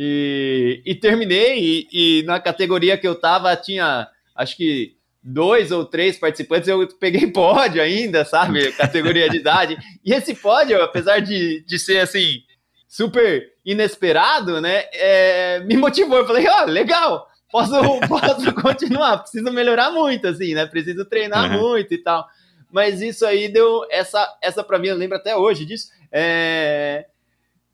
E, 0.00 0.80
e 0.86 0.94
terminei, 0.94 1.58
e, 1.58 2.20
e 2.20 2.22
na 2.22 2.38
categoria 2.38 2.96
que 2.96 3.08
eu 3.08 3.16
tava 3.16 3.56
tinha, 3.56 4.06
acho 4.36 4.56
que 4.56 4.97
dois 5.22 5.70
ou 5.72 5.84
três 5.84 6.18
participantes, 6.18 6.68
eu 6.68 6.86
peguei 6.98 7.26
pódio 7.30 7.82
ainda, 7.82 8.24
sabe? 8.24 8.72
Categoria 8.76 9.28
de 9.28 9.38
idade. 9.38 9.76
E 10.04 10.12
esse 10.12 10.34
pódio, 10.34 10.82
apesar 10.82 11.20
de, 11.20 11.64
de 11.66 11.78
ser 11.78 11.98
assim, 11.98 12.42
super 12.88 13.52
inesperado, 13.64 14.60
né? 14.60 14.84
É, 14.92 15.60
me 15.60 15.76
motivou. 15.76 16.18
Eu 16.18 16.26
falei, 16.26 16.46
ó, 16.48 16.62
oh, 16.62 16.66
legal, 16.66 17.28
posso, 17.50 17.74
posso 18.08 18.52
continuar, 18.54 19.18
preciso 19.18 19.52
melhorar 19.52 19.90
muito, 19.90 20.26
assim, 20.26 20.54
né? 20.54 20.66
Preciso 20.66 21.04
treinar 21.04 21.52
uhum. 21.52 21.60
muito 21.60 21.92
e 21.92 21.98
tal. 21.98 22.26
Mas 22.70 23.00
isso 23.00 23.24
aí 23.26 23.48
deu 23.48 23.86
essa, 23.90 24.36
essa 24.42 24.62
para 24.62 24.78
mim, 24.78 24.88
eu 24.88 24.96
lembro 24.96 25.16
até 25.16 25.36
hoje 25.36 25.64
disso. 25.64 25.88
É, 26.12 27.06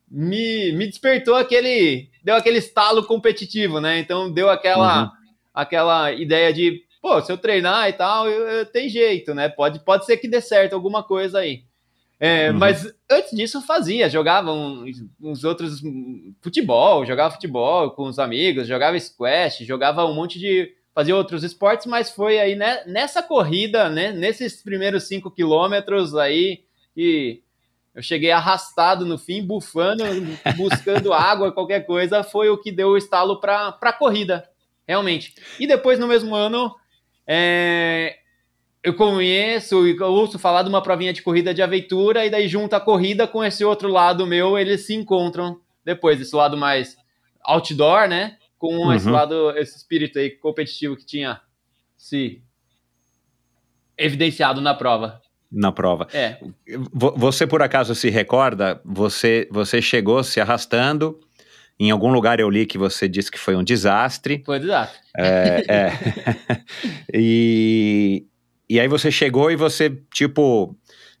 me, 0.09 0.71
me 0.73 0.87
despertou 0.87 1.35
aquele. 1.35 2.09
Deu 2.23 2.35
aquele 2.35 2.57
estalo 2.57 3.03
competitivo, 3.03 3.79
né? 3.79 3.99
Então 3.99 4.31
deu 4.31 4.49
aquela, 4.49 5.03
uhum. 5.03 5.09
aquela 5.53 6.11
ideia 6.11 6.53
de 6.53 6.84
pô, 7.05 7.21
se 7.21 7.31
eu 7.31 7.37
treinar 7.37 7.87
e 7.87 7.93
tal, 7.93 8.27
eu, 8.27 8.47
eu, 8.47 8.65
tem 8.65 8.89
jeito, 8.89 9.35
né? 9.35 9.47
Pode, 9.47 9.79
pode 9.81 10.07
ser 10.07 10.17
que 10.17 10.27
dê 10.27 10.41
certo 10.41 10.73
alguma 10.73 11.03
coisa 11.03 11.37
aí. 11.37 11.63
É, 12.19 12.49
uhum. 12.49 12.57
Mas 12.57 12.91
antes 13.07 13.29
disso 13.29 13.61
fazia, 13.61 14.09
jogava 14.09 14.51
uns, 14.51 15.05
uns, 15.21 15.43
outros 15.43 15.83
futebol, 16.41 17.05
jogava 17.05 17.35
futebol 17.35 17.91
com 17.91 18.07
os 18.07 18.17
amigos, 18.17 18.65
jogava 18.65 18.99
squash, 18.99 19.59
jogava 19.59 20.03
um 20.03 20.15
monte 20.15 20.39
de. 20.39 20.73
fazia 20.95 21.15
outros 21.15 21.43
esportes, 21.43 21.85
mas 21.85 22.09
foi 22.09 22.39
aí 22.39 22.55
né, 22.55 22.83
nessa 22.87 23.21
corrida, 23.21 23.87
né, 23.87 24.11
nesses 24.11 24.63
primeiros 24.63 25.03
cinco 25.03 25.29
quilômetros 25.29 26.15
aí 26.15 26.63
que 26.95 27.43
eu 27.93 28.01
cheguei 28.01 28.31
arrastado 28.31 29.05
no 29.05 29.19
fim, 29.19 29.45
bufando, 29.45 30.03
buscando 30.57 31.13
água, 31.13 31.51
qualquer 31.51 31.85
coisa, 31.85 32.23
foi 32.23 32.49
o 32.49 32.57
que 32.57 32.71
deu 32.71 32.89
o 32.89 32.97
estalo 32.97 33.39
para 33.39 33.77
a 33.79 33.93
corrida, 33.93 34.49
realmente. 34.87 35.35
E 35.59 35.67
depois, 35.67 35.99
no 35.99 36.07
mesmo 36.07 36.33
ano, 36.33 36.73
é, 37.27 38.17
eu 38.83 38.93
conheço 38.93 39.87
e 39.87 39.99
ouço 40.01 40.37
falar 40.37 40.63
de 40.63 40.69
uma 40.69 40.81
provinha 40.81 41.13
de 41.13 41.21
corrida 41.21 41.53
de 41.53 41.61
aventura, 41.61 42.25
e 42.25 42.29
daí 42.29 42.47
junta 42.47 42.77
a 42.77 42.81
corrida 42.81 43.27
com 43.27 43.43
esse 43.43 43.63
outro 43.63 43.89
lado 43.89 44.25
meu, 44.27 44.57
eles 44.57 44.85
se 44.85 44.93
encontram 44.93 45.59
depois, 45.83 46.19
esse 46.19 46.35
lado 46.35 46.57
mais 46.57 46.97
outdoor, 47.43 48.07
né? 48.07 48.37
Com 48.57 48.77
uhum. 48.77 48.93
esse 48.93 49.09
lado, 49.09 49.51
esse 49.57 49.77
espírito 49.77 50.17
aí 50.17 50.31
competitivo 50.31 50.95
que 50.95 51.05
tinha 51.05 51.41
se 51.97 52.41
evidenciado 53.97 54.61
na 54.61 54.73
prova 54.73 55.21
na 55.55 55.71
prova. 55.71 56.07
É. 56.13 56.37
Você 56.93 57.47
por 57.47 57.61
acaso 57.61 57.95
se 57.95 58.09
recorda? 58.09 58.81
Você 58.83 59.47
você 59.49 59.81
chegou 59.81 60.23
se 60.23 60.41
arrastando. 60.41 61.19
Em 61.79 61.91
algum 61.91 62.11
lugar 62.11 62.39
eu 62.39 62.49
li 62.49 62.65
que 62.65 62.77
você 62.77 63.07
disse 63.07 63.29
que 63.29 63.39
foi 63.39 63.55
um 63.55 63.63
desastre. 63.63 64.41
Foi 64.45 64.57
um 64.57 64.61
desastre. 64.61 64.99
É, 65.17 65.63
é. 65.67 65.91
e, 67.13 68.25
e 68.69 68.79
aí 68.79 68.87
você 68.87 69.11
chegou 69.11 69.51
e 69.51 69.55
você, 69.55 69.89
tipo, 70.13 70.75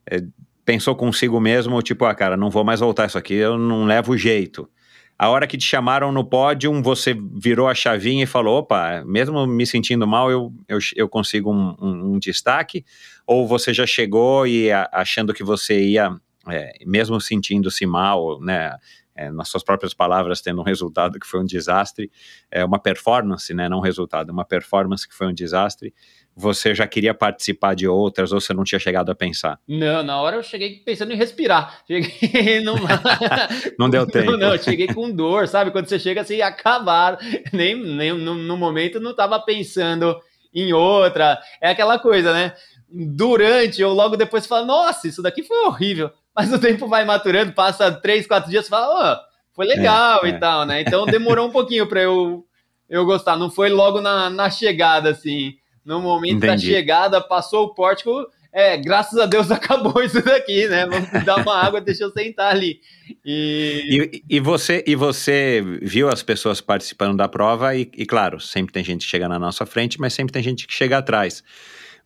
é, 0.09 0.21
pensou 0.63 0.95
consigo 0.95 1.39
mesmo, 1.39 1.81
tipo, 1.81 2.05
ah, 2.05 2.15
cara, 2.15 2.37
não 2.37 2.49
vou 2.49 2.63
mais 2.63 2.79
voltar 2.79 3.05
isso 3.05 3.17
aqui, 3.17 3.33
eu 3.33 3.57
não 3.57 3.85
levo 3.85 4.17
jeito. 4.17 4.69
A 5.17 5.29
hora 5.29 5.47
que 5.47 5.57
te 5.57 5.65
chamaram 5.65 6.11
no 6.11 6.25
pódio, 6.25 6.81
você 6.81 7.15
virou 7.33 7.69
a 7.69 7.75
chavinha 7.75 8.23
e 8.23 8.27
falou: 8.27 8.59
opa, 8.59 9.01
mesmo 9.05 9.47
me 9.47 9.65
sentindo 9.65 10.05
mal, 10.05 10.29
eu, 10.29 10.53
eu, 10.67 10.77
eu 10.95 11.07
consigo 11.07 11.53
um, 11.53 11.75
um, 11.79 12.13
um 12.13 12.19
destaque? 12.19 12.83
Ou 13.25 13.47
você 13.47 13.73
já 13.73 13.85
chegou 13.85 14.45
e 14.45 14.71
a, 14.71 14.89
achando 14.91 15.33
que 15.33 15.43
você 15.43 15.79
ia, 15.79 16.13
é, 16.49 16.73
mesmo 16.85 17.19
sentindo-se 17.21 17.85
mal, 17.85 18.41
né? 18.41 18.75
É, 19.15 19.31
nas 19.31 19.47
suas 19.47 19.63
próprias 19.63 19.93
palavras, 19.93 20.41
tendo 20.41 20.59
um 20.59 20.63
resultado 20.63 21.17
que 21.19 21.25
foi 21.25 21.39
um 21.39 21.45
desastre, 21.45 22.11
é 22.51 22.65
uma 22.65 22.77
performance, 22.77 23.53
né? 23.53 23.69
Não 23.69 23.77
um 23.77 23.81
resultado, 23.81 24.29
uma 24.29 24.43
performance 24.43 25.07
que 25.07 25.15
foi 25.15 25.27
um 25.27 25.33
desastre 25.33 25.93
você 26.35 26.75
já 26.75 26.85
queria 26.85 27.13
participar 27.13 27.75
de 27.75 27.87
outras 27.87 28.33
ou 28.33 28.41
você 28.41 28.53
não 28.53 28.65
tinha 28.65 28.77
chegado 28.77 29.09
a 29.09 29.15
pensar? 29.15 29.57
Não, 29.65 30.03
na 30.03 30.19
hora 30.19 30.35
eu 30.35 30.43
cheguei 30.43 30.81
pensando 30.83 31.13
em 31.13 31.15
respirar. 31.15 31.83
Cheguei 31.87 32.59
numa... 32.59 32.89
não 33.79 33.89
deu 33.89 34.05
tempo. 34.05 34.31
Não, 34.31 34.37
não, 34.37 34.57
cheguei 34.57 34.87
com 34.87 35.09
dor, 35.09 35.47
sabe? 35.47 35.71
Quando 35.71 35.87
você 35.87 35.97
chega 35.97 36.21
assim, 36.21 36.41
acabar. 36.41 37.17
Nem, 37.53 37.75
nem 37.75 38.11
no, 38.13 38.35
no 38.35 38.57
momento 38.57 38.99
não 38.99 39.11
estava 39.11 39.39
pensando 39.39 40.19
em 40.53 40.73
outra. 40.73 41.39
É 41.61 41.69
aquela 41.69 41.97
coisa, 41.97 42.33
né? 42.33 42.53
Durante 42.89 43.81
ou 43.83 43.93
logo 43.93 44.17
depois 44.17 44.43
você 44.43 44.49
fala, 44.49 44.65
nossa, 44.65 45.07
isso 45.07 45.21
daqui 45.21 45.41
foi 45.41 45.57
horrível. 45.65 46.11
Mas 46.35 46.51
o 46.51 46.59
tempo 46.59 46.87
vai 46.87 47.05
maturando, 47.05 47.53
passa 47.53 47.91
três, 47.91 48.27
quatro 48.27 48.49
dias, 48.49 48.65
você 48.65 48.69
fala, 48.69 49.13
oh, 49.13 49.55
foi 49.55 49.65
legal 49.65 50.25
é, 50.25 50.29
e 50.29 50.31
é. 50.31 50.37
tal, 50.37 50.65
né? 50.65 50.81
Então 50.81 51.05
demorou 51.05 51.47
um 51.47 51.51
pouquinho 51.51 51.87
para 51.87 52.01
eu, 52.01 52.45
eu 52.89 53.05
gostar. 53.05 53.37
Não 53.37 53.49
foi 53.49 53.69
logo 53.69 54.01
na, 54.01 54.29
na 54.29 54.49
chegada, 54.49 55.11
assim 55.11 55.55
no 55.85 56.01
momento 56.01 56.37
Entendi. 56.37 56.47
da 56.47 56.57
chegada, 56.57 57.21
passou 57.21 57.65
o 57.65 57.73
pórtico, 57.75 58.27
é, 58.51 58.75
graças 58.75 59.19
a 59.19 59.25
Deus 59.27 59.51
acabou 59.51 60.01
isso 60.01 60.21
daqui, 60.23 60.67
né? 60.67 60.87
Vamos 60.87 61.23
dar 61.23 61.37
uma 61.41 61.55
água, 61.55 61.79
deixa 61.79 62.03
eu 62.03 62.11
sentar 62.11 62.51
ali. 62.51 62.79
E... 63.23 64.11
E, 64.27 64.37
e, 64.37 64.39
você, 64.39 64.83
e 64.87 64.95
você 64.95 65.63
viu 65.81 66.09
as 66.09 66.23
pessoas 66.23 66.59
participando 66.59 67.15
da 67.15 67.27
prova, 67.27 67.75
e, 67.75 67.89
e, 67.95 68.05
claro, 68.05 68.39
sempre 68.39 68.73
tem 68.73 68.83
gente 68.83 69.05
que 69.05 69.11
chega 69.11 69.29
na 69.29 69.37
nossa 69.37 69.65
frente, 69.65 70.01
mas 70.01 70.13
sempre 70.13 70.33
tem 70.33 70.41
gente 70.41 70.65
que 70.65 70.73
chega 70.73 70.97
atrás. 70.97 71.43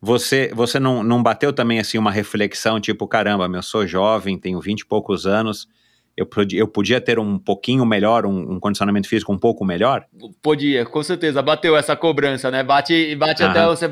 Você, 0.00 0.50
você 0.54 0.80
não, 0.80 1.02
não 1.02 1.22
bateu 1.22 1.52
também 1.52 1.78
assim 1.78 1.98
uma 1.98 2.10
reflexão, 2.10 2.80
tipo, 2.80 3.06
caramba, 3.06 3.46
eu 3.52 3.62
sou 3.62 3.86
jovem, 3.86 4.38
tenho 4.38 4.60
vinte 4.60 4.80
e 4.80 4.86
poucos 4.86 5.26
anos, 5.26 5.68
eu 6.16 6.24
podia, 6.24 6.60
eu 6.60 6.68
podia 6.68 7.00
ter 7.00 7.18
um 7.18 7.38
pouquinho 7.38 7.84
melhor, 7.84 8.24
um, 8.24 8.54
um, 8.54 8.60
condicionamento 8.60 9.08
físico 9.08 9.32
um 9.32 9.38
pouco 9.38 9.64
melhor? 9.64 10.06
Podia, 10.42 10.84
com 10.86 11.02
certeza. 11.02 11.42
Bateu 11.42 11.76
essa 11.76 11.94
cobrança, 11.96 12.50
né? 12.50 12.62
Bate, 12.62 13.14
bate 13.16 13.42
até 13.42 13.66
você, 13.66 13.88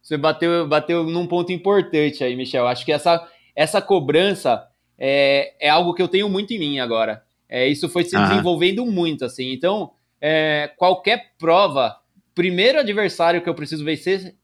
você 0.00 0.16
bateu, 0.16 0.66
bateu 0.68 1.04
num 1.04 1.26
ponto 1.26 1.52
importante 1.52 2.22
aí, 2.24 2.34
Michel. 2.36 2.66
Acho 2.66 2.84
que 2.84 2.92
essa, 2.92 3.24
essa 3.54 3.80
cobrança 3.82 4.64
é, 4.98 5.54
é 5.60 5.68
algo 5.68 5.94
que 5.94 6.02
eu 6.02 6.08
tenho 6.08 6.28
muito 6.28 6.52
em 6.52 6.58
mim 6.58 6.78
agora. 6.80 7.22
É, 7.48 7.66
isso 7.66 7.88
foi 7.88 8.04
se 8.04 8.16
desenvolvendo 8.16 8.84
muito, 8.86 9.24
assim. 9.24 9.52
Então, 9.52 9.90
é, 10.20 10.70
qualquer 10.76 11.32
prova, 11.38 11.96
primeiro 12.34 12.78
adversário 12.78 13.42
que 13.42 13.48
eu 13.48 13.54
preciso 13.54 13.84
vencer 13.84 14.34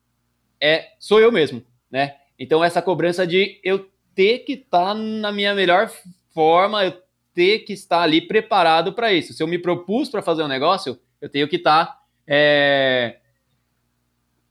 é 0.60 0.90
sou 0.98 1.20
eu 1.20 1.30
mesmo, 1.32 1.62
né? 1.90 2.16
Então, 2.38 2.62
essa 2.62 2.80
cobrança 2.80 3.26
de 3.26 3.60
eu 3.64 3.88
ter 4.14 4.40
que 4.40 4.52
estar 4.52 4.88
tá 4.88 4.94
na 4.94 5.32
minha 5.32 5.54
melhor 5.54 5.90
forma, 6.32 6.84
eu 6.84 7.02
ter 7.34 7.60
que 7.60 7.72
estar 7.72 8.02
ali 8.02 8.20
preparado 8.20 8.92
para 8.92 9.12
isso. 9.12 9.32
Se 9.32 9.42
eu 9.42 9.46
me 9.46 9.58
propus 9.58 10.08
para 10.08 10.22
fazer 10.22 10.42
um 10.42 10.48
negócio, 10.48 10.98
eu 11.20 11.28
tenho 11.28 11.48
que 11.48 11.56
estar 11.56 12.00
é, 12.26 13.18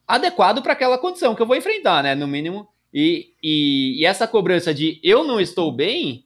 adequado 0.06 0.62
para 0.62 0.72
aquela 0.72 0.98
condição 0.98 1.34
que 1.34 1.42
eu 1.42 1.46
vou 1.46 1.56
enfrentar, 1.56 2.02
né? 2.02 2.14
No 2.14 2.26
mínimo. 2.26 2.68
E, 2.92 3.34
e, 3.42 4.00
e, 4.00 4.06
essa 4.06 4.26
cobrança 4.26 4.72
de 4.72 4.98
eu 5.02 5.22
não 5.22 5.38
estou 5.38 5.70
bem, 5.70 6.24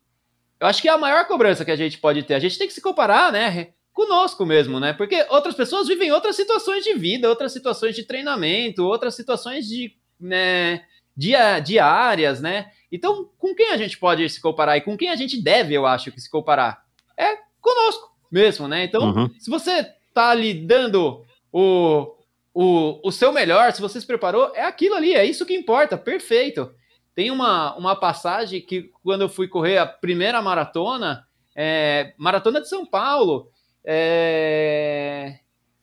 eu 0.61 0.67
acho 0.69 0.81
que 0.81 0.89
é 0.89 0.93
a 0.93 0.99
maior 0.99 1.27
cobrança 1.27 1.65
que 1.65 1.71
a 1.73 1.77
gente 1.77 1.99
pode 1.99 2.23
ter. 2.23 2.35
A 2.35 2.39
gente 2.39 2.57
tem 2.57 2.69
que 2.69 2.73
se 2.73 2.81
comparar, 2.81 3.33
né? 3.33 3.73
Conosco 3.93 4.47
mesmo, 4.47 4.81
né? 4.81 4.93
Porque 4.93 5.27
outras 5.29 5.55
pessoas 5.55 5.87
vivem 5.87 6.11
outras 6.13 6.35
situações 6.35 6.83
de 6.83 6.95
vida, 6.95 7.29
outras 7.29 7.53
situações 7.53 7.95
de 7.95 8.05
treinamento, 8.05 8.85
outras 8.85 9.15
situações 9.15 9.67
de, 9.67 9.95
né, 10.19 10.83
dia, 11.17 11.61
diárias, 11.61 12.41
né? 12.41 12.71
Então, 12.91 13.29
com 13.39 13.55
quem 13.55 13.71
a 13.71 13.77
gente 13.77 13.99
pode 13.99 14.29
se 14.29 14.41
comparar 14.41 14.77
e 14.77 14.83
com 14.83 14.97
quem 14.97 15.11
a 15.11 15.17
gente 15.17 15.41
deve, 15.41 15.75
eu 15.75 15.87
acho, 15.87 16.13
que 16.13 16.21
se 16.21 16.31
comparar? 16.31 16.85
É 17.17 17.37
conosco 17.61 18.11
mesmo, 18.31 18.67
né? 18.67 18.85
Então, 18.85 19.03
uhum. 19.03 19.31
se 19.39 19.51
você 19.51 19.85
tá 20.15 20.31
ali 20.31 20.55
dando 20.55 21.25
o, 21.53 22.15
o, 22.55 23.01
o 23.03 23.13
seu 23.13 23.33
melhor, 23.33 23.73
se 23.73 23.81
você 23.81 24.01
se 24.01 24.07
preparou, 24.07 24.53
é 24.55 24.65
aquilo 24.65 24.95
ali, 24.95 25.15
é 25.15 25.25
isso 25.25 25.47
que 25.47 25.55
importa, 25.55 25.97
perfeito. 25.97 26.71
Tem 27.15 27.31
uma, 27.31 27.77
uma 27.77 27.95
passagem 27.95 28.61
que 28.61 28.91
quando 29.03 29.23
eu 29.23 29.29
fui 29.29 29.47
correr 29.47 29.79
a 29.79 29.87
primeira 29.87 30.41
maratona, 30.41 31.27
é, 31.55 32.15
maratona 32.17 32.61
de 32.61 32.69
São 32.69 32.87
Paulo, 32.87 33.51
é, 33.85 35.39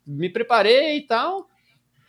me 0.06 0.30
preparei 0.30 0.98
e 0.98 1.02
tal, 1.02 1.50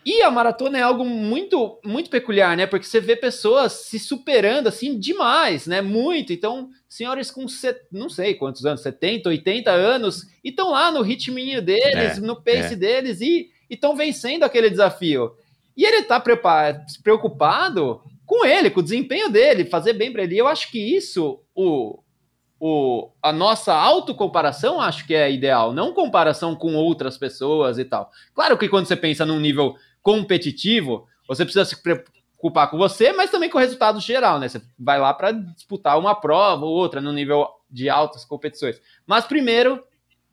e 0.05 0.23
a 0.23 0.31
maratona 0.31 0.79
é 0.79 0.83
algo 0.83 1.05
muito, 1.05 1.79
muito 1.85 2.09
peculiar, 2.09 2.57
né? 2.57 2.67
Porque 2.67 2.87
você 2.87 3.01
vê 3.01 3.15
pessoas 3.15 3.73
se 3.73 3.99
superando 3.99 4.67
assim 4.67 4.99
demais, 4.99 5.67
né? 5.67 5.83
Muito. 5.83 6.33
Então, 6.33 6.71
senhores 6.89 7.31
com, 7.31 7.47
set... 7.47 7.79
não 7.93 8.09
sei 8.09 8.35
quantos 8.35 8.65
anos, 8.65 8.81
70, 8.81 9.29
80 9.29 9.71
anos, 9.71 10.23
e 10.43 10.49
estão 10.49 10.71
lá 10.71 10.91
no 10.91 11.03
ritminho 11.03 11.61
deles, 11.61 12.17
é, 12.17 12.21
no 12.21 12.43
pace 12.43 12.73
é. 12.73 12.77
deles, 12.77 13.21
e 13.21 13.51
estão 13.69 13.95
vencendo 13.95 14.43
aquele 14.43 14.71
desafio. 14.71 15.33
E 15.77 15.85
ele 15.85 16.03
tá 16.03 16.19
preocupado 17.03 18.01
com 18.25 18.45
ele, 18.47 18.71
com 18.71 18.81
o 18.81 18.83
desempenho 18.83 19.29
dele, 19.29 19.67
fazer 19.67 19.93
bem 19.93 20.11
para 20.11 20.23
ele. 20.23 20.37
E 20.37 20.39
eu 20.39 20.49
acho 20.49 20.71
que 20.71 20.79
isso, 20.79 21.41
o, 21.55 22.03
o, 22.61 23.11
a 23.23 23.33
nossa 23.33 23.73
autocomparação, 23.73 24.79
acho 24.79 25.07
que 25.07 25.15
é 25.15 25.33
ideal, 25.33 25.73
não 25.73 25.95
comparação 25.95 26.55
com 26.55 26.75
outras 26.75 27.17
pessoas 27.17 27.79
e 27.79 27.85
tal. 27.87 28.11
Claro 28.35 28.59
que 28.59 28.69
quando 28.69 28.85
você 28.85 28.95
pensa 28.95 29.25
num 29.25 29.41
nível 29.41 29.75
competitivo, 30.03 31.09
você 31.27 31.43
precisa 31.45 31.65
se 31.65 31.83
preocupar 31.83 32.71
com 32.71 32.77
você, 32.77 33.15
mas 33.15 33.31
também 33.31 33.49
com 33.49 33.57
o 33.57 33.61
resultado 33.61 33.99
geral, 33.99 34.39
né? 34.39 34.47
Você 34.47 34.61
vai 34.79 35.01
lá 35.01 35.15
para 35.15 35.33
disputar 35.33 35.99
uma 35.99 36.15
prova 36.15 36.67
ou 36.67 36.73
outra 36.73 37.01
no 37.01 37.15
nível 37.15 37.49
de 37.71 37.89
altas 37.89 38.27
competições. 38.27 38.79
Mas 39.07 39.25
primeiro, 39.25 39.83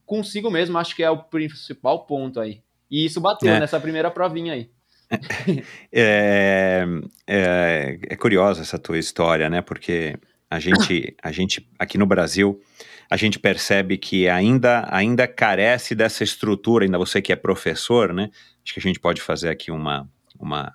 consigo 0.05 0.51
mesmo, 0.51 0.77
acho 0.77 0.97
que 0.97 1.03
é 1.03 1.09
o 1.09 1.23
principal 1.23 2.05
ponto 2.05 2.41
aí. 2.41 2.61
E 2.91 3.05
isso 3.05 3.21
bateu 3.21 3.53
é. 3.53 3.59
nessa 3.59 3.79
primeira 3.79 4.11
provinha 4.11 4.53
aí. 4.53 4.69
É, 5.93 6.85
é, 7.25 7.99
é 8.09 8.15
curiosa 8.17 8.61
essa 8.61 8.77
tua 8.77 8.97
história, 8.97 9.49
né? 9.49 9.61
Porque 9.61 10.17
a 10.49 10.59
gente, 10.59 11.15
a 11.21 11.31
gente 11.31 11.69
aqui 11.77 11.97
no 11.97 12.05
Brasil, 12.05 12.61
a 13.09 13.17
gente 13.17 13.39
percebe 13.39 13.97
que 13.97 14.27
ainda, 14.29 14.87
ainda 14.89 15.27
carece 15.27 15.93
dessa 15.93 16.23
estrutura, 16.23 16.85
ainda 16.85 16.97
você 16.97 17.21
que 17.21 17.33
é 17.33 17.35
professor, 17.35 18.13
né? 18.13 18.29
Acho 18.63 18.73
que 18.73 18.79
a 18.79 18.83
gente 18.83 18.99
pode 18.99 19.21
fazer 19.21 19.49
aqui 19.49 19.71
uma, 19.71 20.09
uma, 20.39 20.73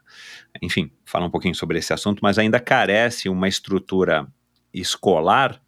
enfim, 0.61 0.91
falar 1.05 1.27
um 1.27 1.31
pouquinho 1.31 1.55
sobre 1.55 1.79
esse 1.79 1.93
assunto, 1.93 2.21
mas 2.23 2.39
ainda 2.39 2.61
carece 2.61 3.29
uma 3.29 3.49
estrutura 3.49 4.27
escolar 4.73 5.61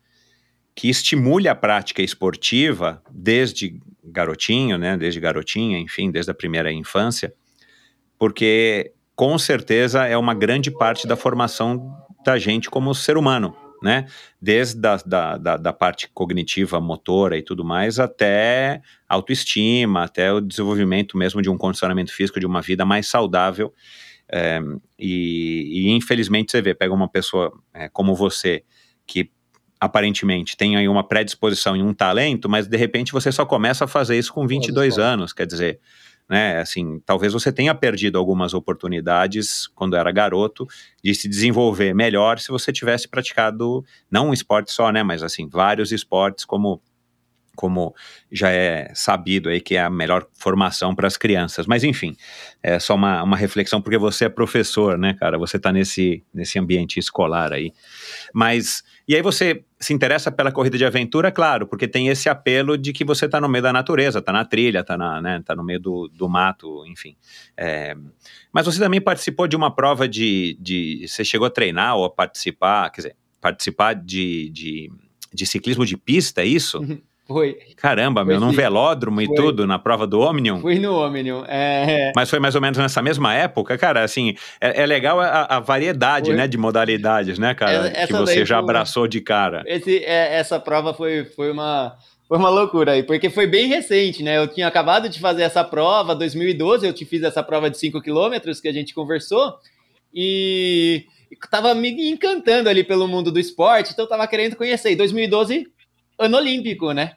que 0.75 0.89
estimule 0.89 1.49
a 1.49 1.55
prática 1.55 2.03
esportiva 2.03 3.03
desde 3.11 3.81
garotinho, 4.03 4.77
né, 4.77 4.97
desde 4.97 5.21
garotinha, 5.21 5.79
enfim, 5.79 6.11
desde 6.11 6.31
a 6.31 6.35
primeira 6.35 6.73
infância, 6.73 7.33
porque 8.19 8.93
com 9.15 9.39
certeza 9.39 10.05
é 10.05 10.17
uma 10.17 10.35
grande 10.35 10.71
parte 10.71 11.07
da 11.07 11.17
formação 11.17 11.95
da 12.25 12.39
gente 12.39 12.69
como 12.69 12.95
ser 12.95 13.17
humano, 13.17 13.57
né? 13.85 14.07
Desde 14.41 14.81
da, 14.81 14.97
da, 14.97 15.37
da, 15.37 15.57
da 15.59 15.73
parte 15.73 16.09
cognitiva, 16.13 16.81
motora 16.81 17.37
e 17.37 17.43
tudo 17.43 17.63
mais, 17.63 17.99
até 18.01 18.81
autoestima, 19.07 20.05
até 20.05 20.33
o 20.33 20.41
desenvolvimento 20.41 21.19
mesmo 21.19 21.43
de 21.43 21.51
um 21.51 21.59
condicionamento 21.59 22.13
físico, 22.13 22.41
de 22.41 22.47
uma 22.47 22.63
vida 22.63 22.87
mais 22.87 23.07
saudável. 23.07 23.73
É, 24.27 24.59
e, 24.99 25.87
e, 25.87 25.91
infelizmente 25.91 26.51
você 26.51 26.63
vê, 26.63 26.75
pega 26.75 26.95
uma 26.95 27.07
pessoa 27.07 27.53
é, 27.75 27.91
como 27.91 28.15
você, 28.15 28.65
que 29.07 29.31
aparentemente 29.79 30.57
tem 30.57 30.79
aí 30.79 30.89
uma 30.89 31.07
predisposição 31.07 31.77
e 31.77 31.83
um 31.83 31.93
talento, 31.93 32.49
mas 32.49 32.67
de 32.67 32.77
repente 32.79 33.13
você 33.13 33.31
só 33.31 33.45
começa 33.45 33.85
a 33.85 33.89
fazer 33.89 34.19
isso 34.19 34.33
com 34.33 34.47
22 34.47 34.99
anos, 34.99 35.35
quer 35.35 35.47
dizer, 35.47 35.79
né, 36.29 36.59
assim, 36.61 37.01
talvez 37.05 37.33
você 37.33 37.53
tenha 37.53 37.75
perdido 37.75 38.19
algumas 38.19 38.55
oportunidades 38.55 39.67
quando 39.75 39.97
era 39.97 40.11
garoto 40.11 40.67
de 41.03 41.15
se 41.15 41.29
desenvolver 41.29 41.95
melhor 41.95 42.39
se 42.39 42.49
você 42.49 42.73
tivesse 42.73 43.07
praticado 43.09 43.85
não 44.11 44.29
um 44.29 44.33
esporte 44.33 44.73
só, 44.73 44.91
né, 44.91 45.03
mas 45.03 45.23
assim, 45.23 45.49
vários 45.49 45.93
esportes 45.93 46.45
como 46.45 46.81
como 47.55 47.95
já 48.31 48.51
é 48.51 48.91
sabido 48.95 49.49
aí 49.49 49.61
que 49.61 49.77
é 49.77 49.83
a 49.83 49.91
melhor 49.91 50.27
formação 50.35 50.95
para 50.95 51.07
as 51.07 51.17
crianças. 51.17 51.67
Mas 51.67 51.85
enfim, 51.85 52.17
é 52.63 52.79
só 52.79 52.95
uma, 52.95 53.23
uma 53.23 53.37
reflexão, 53.37 53.81
porque 53.81 53.99
você 53.99 54.27
é 54.27 54.29
professor, 54.29 54.99
né, 54.99 55.15
cara? 55.15 55.39
Você 55.39 55.57
está 55.57 55.73
nesse, 55.73 56.23
nesse 56.33 56.59
ambiente 56.59 56.99
escolar 56.99 57.53
aí. 57.53 57.73
Mas, 58.33 58.83
e 59.07 59.15
aí 59.15 59.23
você 59.23 59.65
se 59.79 59.93
interessa 59.93 60.33
pela 60.33 60.51
corrida 60.51 60.79
de 60.79 60.85
aventura, 60.85 61.31
claro, 61.31 61.67
porque 61.67 61.87
tem 61.87 62.09
esse 62.09 62.29
apelo 62.29 62.79
de 62.79 62.93
que 62.93 63.05
você 63.05 63.27
está 63.27 63.41
no 63.41 63.49
meio 63.49 63.63
da 63.63 63.73
natureza, 63.73 64.19
está 64.19 64.33
na 64.33 64.45
trilha, 64.45 64.81
está 64.81 64.97
né, 65.21 65.43
tá 65.45 65.55
no 65.55 65.63
meio 65.63 65.79
do, 65.79 66.09
do 66.09 66.29
mato, 66.29 66.85
enfim. 66.87 67.17
É, 67.57 67.95
mas 68.53 68.65
você 68.67 68.79
também 68.79 69.01
participou 69.01 69.47
de 69.47 69.57
uma 69.57 69.75
prova 69.75 70.09
de, 70.09 70.57
de. 70.61 71.07
Você 71.07 71.25
chegou 71.25 71.47
a 71.47 71.51
treinar 71.51 71.97
ou 71.97 72.05
a 72.05 72.11
participar, 72.11 72.91
quer 72.91 73.03
dizer, 73.03 73.17
participar 73.41 73.95
de, 73.95 74.49
de, 74.49 74.91
de 75.33 75.47
ciclismo 75.47 75.85
de 75.85 75.99
pista, 75.99 76.41
é 76.41 76.47
isso? 76.47 76.79
Uhum. 76.79 76.99
Foi. 77.27 77.57
Caramba, 77.77 78.23
foi 78.23 78.35
meu, 78.35 78.41
num 78.41 78.53
velódromo 78.53 79.17
foi. 79.17 79.25
e 79.25 79.35
tudo, 79.35 79.67
na 79.67 79.79
prova 79.79 80.07
do 80.07 80.21
Omnium? 80.21 80.61
Fui 80.61 80.79
no 80.79 80.95
Omnium. 80.95 81.43
É... 81.47 82.13
Mas 82.15 82.29
foi 82.29 82.39
mais 82.39 82.55
ou 82.55 82.61
menos 82.61 82.77
nessa 82.77 83.01
mesma 83.01 83.33
época, 83.33 83.79
cara, 83.79 84.03
assim, 84.03 84.35
é, 84.61 84.83
é 84.83 84.87
legal 84.87 85.19
a, 85.21 85.45
a 85.45 85.61
variedade, 85.61 86.27
foi. 86.27 86.37
né, 86.37 86.47
de 86.47 86.59
modalidades, 86.59 87.39
né, 87.39 87.55
cara, 87.55 87.89
essa 87.89 88.07
que 88.09 88.13
você 88.13 88.45
já 88.45 88.59
abraçou 88.59 89.09
de 89.09 89.23
cara. 89.23 89.63
Esse, 89.67 90.05
é, 90.05 90.37
essa 90.37 90.61
prova 90.61 90.93
foi, 90.93 91.25
foi 91.25 91.51
uma... 91.51 91.97
Foi 92.27 92.39
uma 92.39 92.49
loucura 92.49 92.93
aí, 92.93 93.03
porque 93.03 93.29
foi 93.29 93.47
bem 93.47 93.69
recente, 93.69 94.23
né? 94.23 94.39
Eu 94.39 94.49
tinha 94.49 94.67
acabado 94.67 95.11
de 95.11 95.21
fazer 95.21 95.43
essa 95.43 95.63
prova, 95.63 96.15
2012, 96.15 96.87
eu 96.87 96.93
te 96.93 97.05
fiz 97.05 97.23
essa 97.23 97.43
prova 97.43 97.69
de 97.69 97.79
5 97.79 98.01
quilômetros 98.01 98.63
que 98.63 98.69
a 98.69 98.73
gente 98.73 98.95
conversou, 98.95 99.59
e 100.13 101.05
tava 101.51 101.75
me 101.75 102.11
encantando 102.11 102.71
ali 102.71 102.83
pelo 102.83 103.07
mundo 103.07 103.31
do 103.31 103.39
esporte, 103.39 103.93
então 103.93 104.07
eu 104.07 104.09
tava 104.09 104.27
querendo 104.27 104.57
conhecer. 104.57 104.93
E 104.93 104.97
2012 104.97 105.67
ano 106.19 106.37
olímpico, 106.37 106.93
né? 106.93 107.17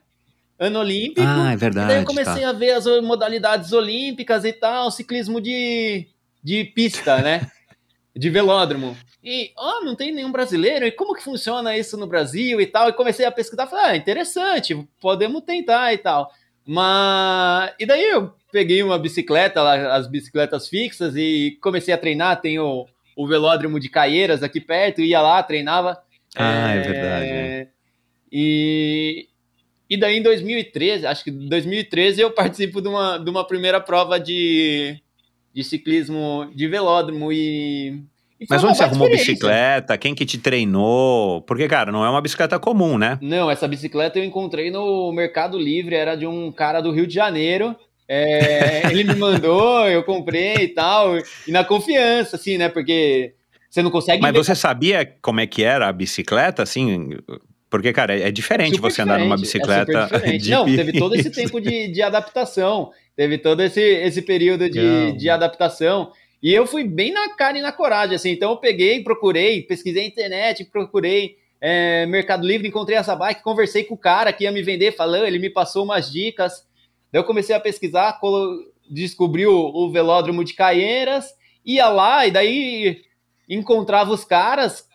Ano 0.59 0.79
olímpico. 0.79 1.21
Ah, 1.27 1.53
é 1.53 1.55
verdade. 1.55 1.85
E 1.85 1.89
daí 1.89 2.01
eu 2.01 2.05
comecei 2.05 2.41
tá. 2.41 2.49
a 2.49 2.53
ver 2.53 2.71
as 2.71 2.85
modalidades 3.03 3.71
olímpicas 3.71 4.43
e 4.43 4.51
tal, 4.51 4.89
ciclismo 4.89 5.39
de, 5.39 6.07
de 6.43 6.65
pista, 6.65 7.21
né? 7.21 7.49
de 8.15 8.29
velódromo. 8.29 8.97
E, 9.23 9.51
ó, 9.55 9.79
oh, 9.79 9.85
não 9.85 9.95
tem 9.95 10.11
nenhum 10.11 10.31
brasileiro, 10.31 10.85
e 10.85 10.91
como 10.91 11.13
que 11.13 11.23
funciona 11.23 11.77
isso 11.77 11.97
no 11.97 12.07
Brasil 12.07 12.61
e 12.61 12.65
tal? 12.65 12.89
E 12.89 12.93
comecei 12.93 13.25
a 13.25 13.31
pesquisar, 13.31 13.67
falei, 13.67 13.85
ah, 13.85 13.95
interessante, 13.95 14.87
podemos 15.01 15.43
tentar 15.43 15.93
e 15.93 15.97
tal. 15.97 16.31
Mas, 16.65 17.73
e 17.79 17.85
daí 17.85 18.03
eu 18.03 18.33
peguei 18.51 18.81
uma 18.81 18.97
bicicleta, 18.97 19.61
as 19.93 20.07
bicicletas 20.07 20.67
fixas, 20.67 21.15
e 21.15 21.57
comecei 21.61 21.93
a 21.93 21.97
treinar, 21.97 22.41
tem 22.41 22.57
o, 22.57 22.87
o 23.15 23.27
velódromo 23.27 23.79
de 23.79 23.89
Caieiras 23.89 24.41
aqui 24.41 24.59
perto, 24.59 25.01
ia 25.01 25.21
lá, 25.21 25.43
treinava. 25.43 26.01
Ah, 26.35 26.73
é, 26.73 26.77
é 26.77 26.81
verdade. 26.81 27.25
É. 27.25 27.67
E, 28.31 29.27
e 29.89 29.97
daí 29.97 30.17
em 30.17 30.23
2013, 30.23 31.05
acho 31.05 31.23
que 31.23 31.29
em 31.29 31.47
2013 31.47 32.21
eu 32.21 32.31
participo 32.31 32.81
de 32.81 32.87
uma, 32.87 33.17
de 33.17 33.29
uma 33.29 33.45
primeira 33.45 33.79
prova 33.79 34.19
de, 34.19 34.99
de 35.53 35.63
ciclismo 35.63 36.51
de 36.53 36.67
velódromo 36.67 37.31
e. 37.31 38.03
Mas 38.47 38.63
onde 38.63 38.77
você 38.77 38.83
arrumou 38.83 39.09
bicicleta? 39.09 39.97
Quem 39.97 40.13
que 40.13 40.23
te 40.23 40.37
treinou? 40.37 41.41
Porque, 41.41 41.67
cara, 41.67 41.91
não 41.91 42.05
é 42.05 42.09
uma 42.09 42.21
bicicleta 42.21 42.59
comum, 42.59 42.95
né? 42.95 43.17
Não, 43.19 43.49
essa 43.49 43.67
bicicleta 43.67 44.19
eu 44.19 44.23
encontrei 44.23 44.69
no 44.69 45.11
Mercado 45.11 45.57
Livre, 45.57 45.95
era 45.95 46.13
de 46.13 46.27
um 46.27 46.51
cara 46.51 46.79
do 46.79 46.91
Rio 46.91 47.07
de 47.07 47.15
Janeiro. 47.15 47.75
É, 48.07 48.89
ele 48.93 49.03
me 49.03 49.15
mandou, 49.15 49.87
eu 49.87 50.03
comprei 50.03 50.53
e 50.55 50.67
tal, 50.67 51.17
e 51.47 51.51
na 51.51 51.63
confiança, 51.63 52.35
assim, 52.35 52.59
né? 52.59 52.69
Porque 52.69 53.33
você 53.69 53.81
não 53.81 53.91
consegue. 53.91 54.21
Mas 54.21 54.33
ver... 54.33 54.43
você 54.43 54.55
sabia 54.55 55.05
como 55.21 55.39
é 55.39 55.47
que 55.47 55.63
era 55.63 55.87
a 55.87 55.93
bicicleta, 55.93 56.63
assim? 56.63 57.09
Porque, 57.69 57.91
cara, 57.91 58.17
é, 58.17 58.31
diferente 58.31 58.75
Super 58.75 58.91
você 58.91 59.01
andar 59.01 59.19
numa 59.19 59.35
é 59.35 59.37
bicicleta. 59.37 60.09
É 60.23 60.37
de 60.37 60.49
Não, 60.49 60.65
teve 60.65 60.93
todo 60.93 61.15
esse 61.15 61.29
tempo 61.29 61.59
de, 61.59 61.89
de 61.89 62.01
adaptação, 62.01 62.91
teve 63.15 63.37
todo 63.37 63.61
esse, 63.61 63.81
esse 63.81 64.21
período 64.21 64.69
de, 64.69 65.11
de 65.13 65.29
adaptação. 65.29 66.11
E 66.41 66.53
eu 66.53 66.65
fui 66.65 66.83
bem 66.83 67.11
na 67.11 67.35
cara 67.35 67.57
e 67.57 67.61
na 67.61 67.71
coragem, 67.71 68.15
assim. 68.15 68.31
Então 68.31 68.51
eu 68.51 68.57
peguei, 68.57 69.03
procurei, 69.03 69.61
pesquisei 69.63 70.03
na 70.03 70.07
internet, 70.07 70.65
procurei 70.65 71.35
é, 71.59 72.05
Mercado 72.05 72.45
Livre, 72.45 72.67
encontrei 72.67 72.97
essa 72.97 73.15
bike, 73.15 73.43
conversei 73.43 73.83
com 73.83 73.95
o 73.95 73.97
cara 73.97 74.31
que 74.31 74.43
ia 74.43 74.51
me 74.51 74.61
vender, 74.61 74.95
falando, 74.95 75.25
ele 75.25 75.39
me 75.39 75.49
passou 75.49 75.83
umas 75.83 76.11
dicas. 76.11 76.65
Daí 77.11 77.19
eu 77.19 77.25
comecei 77.25 77.55
a 77.55 77.59
pesquisar, 77.59 78.19
descobri 78.89 79.45
o, 79.45 79.53
o 79.53 79.91
velódromo 79.91 80.43
de 80.43 80.53
Caieiras, 80.53 81.25
ia 81.65 81.89
lá 81.89 82.25
e 82.25 82.31
daí 82.31 83.01
encontrava 83.49 84.11
os 84.11 84.23
caras, 84.23 84.86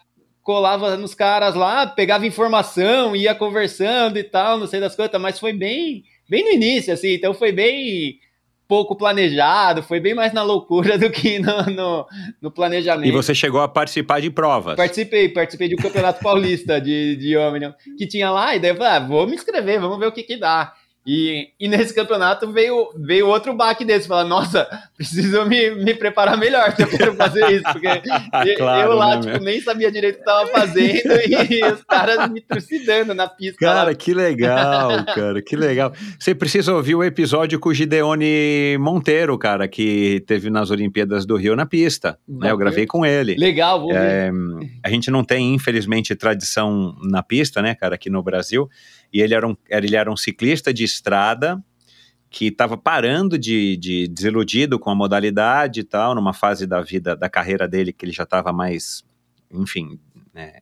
colava 0.42 0.96
nos 0.96 1.14
caras 1.14 1.54
lá, 1.54 1.86
pegava 1.86 2.26
informação, 2.26 3.14
ia 3.14 3.34
conversando 3.34 4.18
e 4.18 4.24
tal, 4.24 4.58
não 4.58 4.66
sei 4.66 4.80
das 4.80 4.96
coisas, 4.96 5.20
mas 5.20 5.38
foi 5.38 5.52
bem, 5.52 6.04
bem 6.28 6.44
no 6.44 6.50
início, 6.50 6.92
assim, 6.92 7.14
então 7.14 7.32
foi 7.32 7.52
bem 7.52 8.18
pouco 8.66 8.96
planejado, 8.96 9.82
foi 9.82 10.00
bem 10.00 10.14
mais 10.14 10.32
na 10.32 10.42
loucura 10.42 10.96
do 10.98 11.10
que 11.10 11.38
no, 11.38 11.64
no, 11.66 12.06
no 12.40 12.50
planejamento. 12.50 13.08
E 13.08 13.12
você 13.12 13.34
chegou 13.34 13.60
a 13.60 13.68
participar 13.68 14.20
de 14.20 14.30
provas? 14.30 14.76
Participei, 14.76 15.28
participei 15.28 15.68
de 15.68 15.74
um 15.74 15.78
campeonato 15.78 16.22
paulista 16.22 16.80
de, 16.80 17.16
de 17.16 17.36
homem, 17.36 17.72
que 17.96 18.06
tinha 18.06 18.30
lá, 18.30 18.56
e 18.56 18.58
daí 18.58 18.70
eu 18.70 18.76
falei, 18.76 18.92
ah, 18.92 19.00
vou 19.00 19.26
me 19.26 19.34
inscrever, 19.34 19.80
vamos 19.80 19.98
ver 19.98 20.06
o 20.06 20.12
que 20.12 20.22
que 20.22 20.36
dá. 20.36 20.72
E, 21.04 21.48
e 21.58 21.66
nesse 21.66 21.92
campeonato 21.92 22.52
veio, 22.52 22.90
veio 22.96 23.26
outro 23.26 23.52
baque 23.54 23.84
desse, 23.84 24.06
falar, 24.06 24.24
nossa, 24.24 24.68
preciso 24.96 25.44
me, 25.46 25.70
me 25.74 25.94
preparar 25.94 26.38
melhor 26.38 26.72
se 26.76 26.82
eu 26.82 26.88
quero 26.88 27.16
fazer 27.16 27.50
isso, 27.50 27.64
porque 27.72 27.88
claro, 28.56 28.92
eu 28.92 28.96
lá, 28.96 29.16
né, 29.16 29.32
tipo, 29.32 29.44
nem 29.44 29.60
sabia 29.60 29.90
direito 29.90 30.20
o 30.20 30.22
que 30.22 30.30
estava 30.30 30.46
fazendo 30.50 31.12
e 31.28 31.64
os 31.72 31.82
caras 31.82 32.30
me 32.30 32.40
trucidando 32.40 33.14
na 33.14 33.26
pista. 33.26 33.58
Cara, 33.58 33.90
lá. 33.90 33.94
que 33.96 34.14
legal, 34.14 35.04
cara, 35.06 35.42
que 35.42 35.56
legal. 35.56 35.92
Você 36.16 36.36
precisa 36.36 36.72
ouvir 36.72 36.94
o 36.94 37.02
episódio 37.02 37.58
com 37.58 37.70
o 37.70 37.74
Gideone 37.74 38.78
Monteiro, 38.78 39.36
cara, 39.36 39.66
que 39.66 40.22
teve 40.24 40.50
nas 40.50 40.70
Olimpíadas 40.70 41.26
do 41.26 41.34
Rio 41.36 41.56
na 41.56 41.66
pista, 41.66 42.16
né? 42.28 42.52
Eu 42.52 42.56
gravei 42.56 42.86
com 42.86 43.04
ele. 43.04 43.34
Legal, 43.34 43.80
vou 43.80 43.92
é, 43.92 44.30
A 44.84 44.88
gente 44.88 45.10
não 45.10 45.24
tem, 45.24 45.52
infelizmente, 45.52 46.14
tradição 46.14 46.94
na 47.02 47.24
pista, 47.24 47.60
né, 47.60 47.74
cara, 47.74 47.96
aqui 47.96 48.08
no 48.08 48.22
Brasil, 48.22 48.68
e 49.12 49.20
ele 49.20 49.34
era 49.34 49.46
um, 49.46 49.56
ele 49.68 49.94
era 49.94 50.10
um 50.10 50.16
ciclista 50.16 50.72
de 50.72 50.84
estrada 50.84 51.62
que 52.30 52.46
estava 52.46 52.78
parando 52.78 53.38
de, 53.38 53.76
de 53.76 54.08
desiludido 54.08 54.78
com 54.78 54.88
a 54.88 54.94
modalidade 54.94 55.80
e 55.80 55.84
tal, 55.84 56.14
numa 56.14 56.32
fase 56.32 56.66
da 56.66 56.80
vida, 56.80 57.14
da 57.14 57.28
carreira 57.28 57.68
dele 57.68 57.92
que 57.92 58.06
ele 58.06 58.12
já 58.12 58.22
estava 58.22 58.52
mais, 58.52 59.04
enfim, 59.52 60.00
né, 60.32 60.52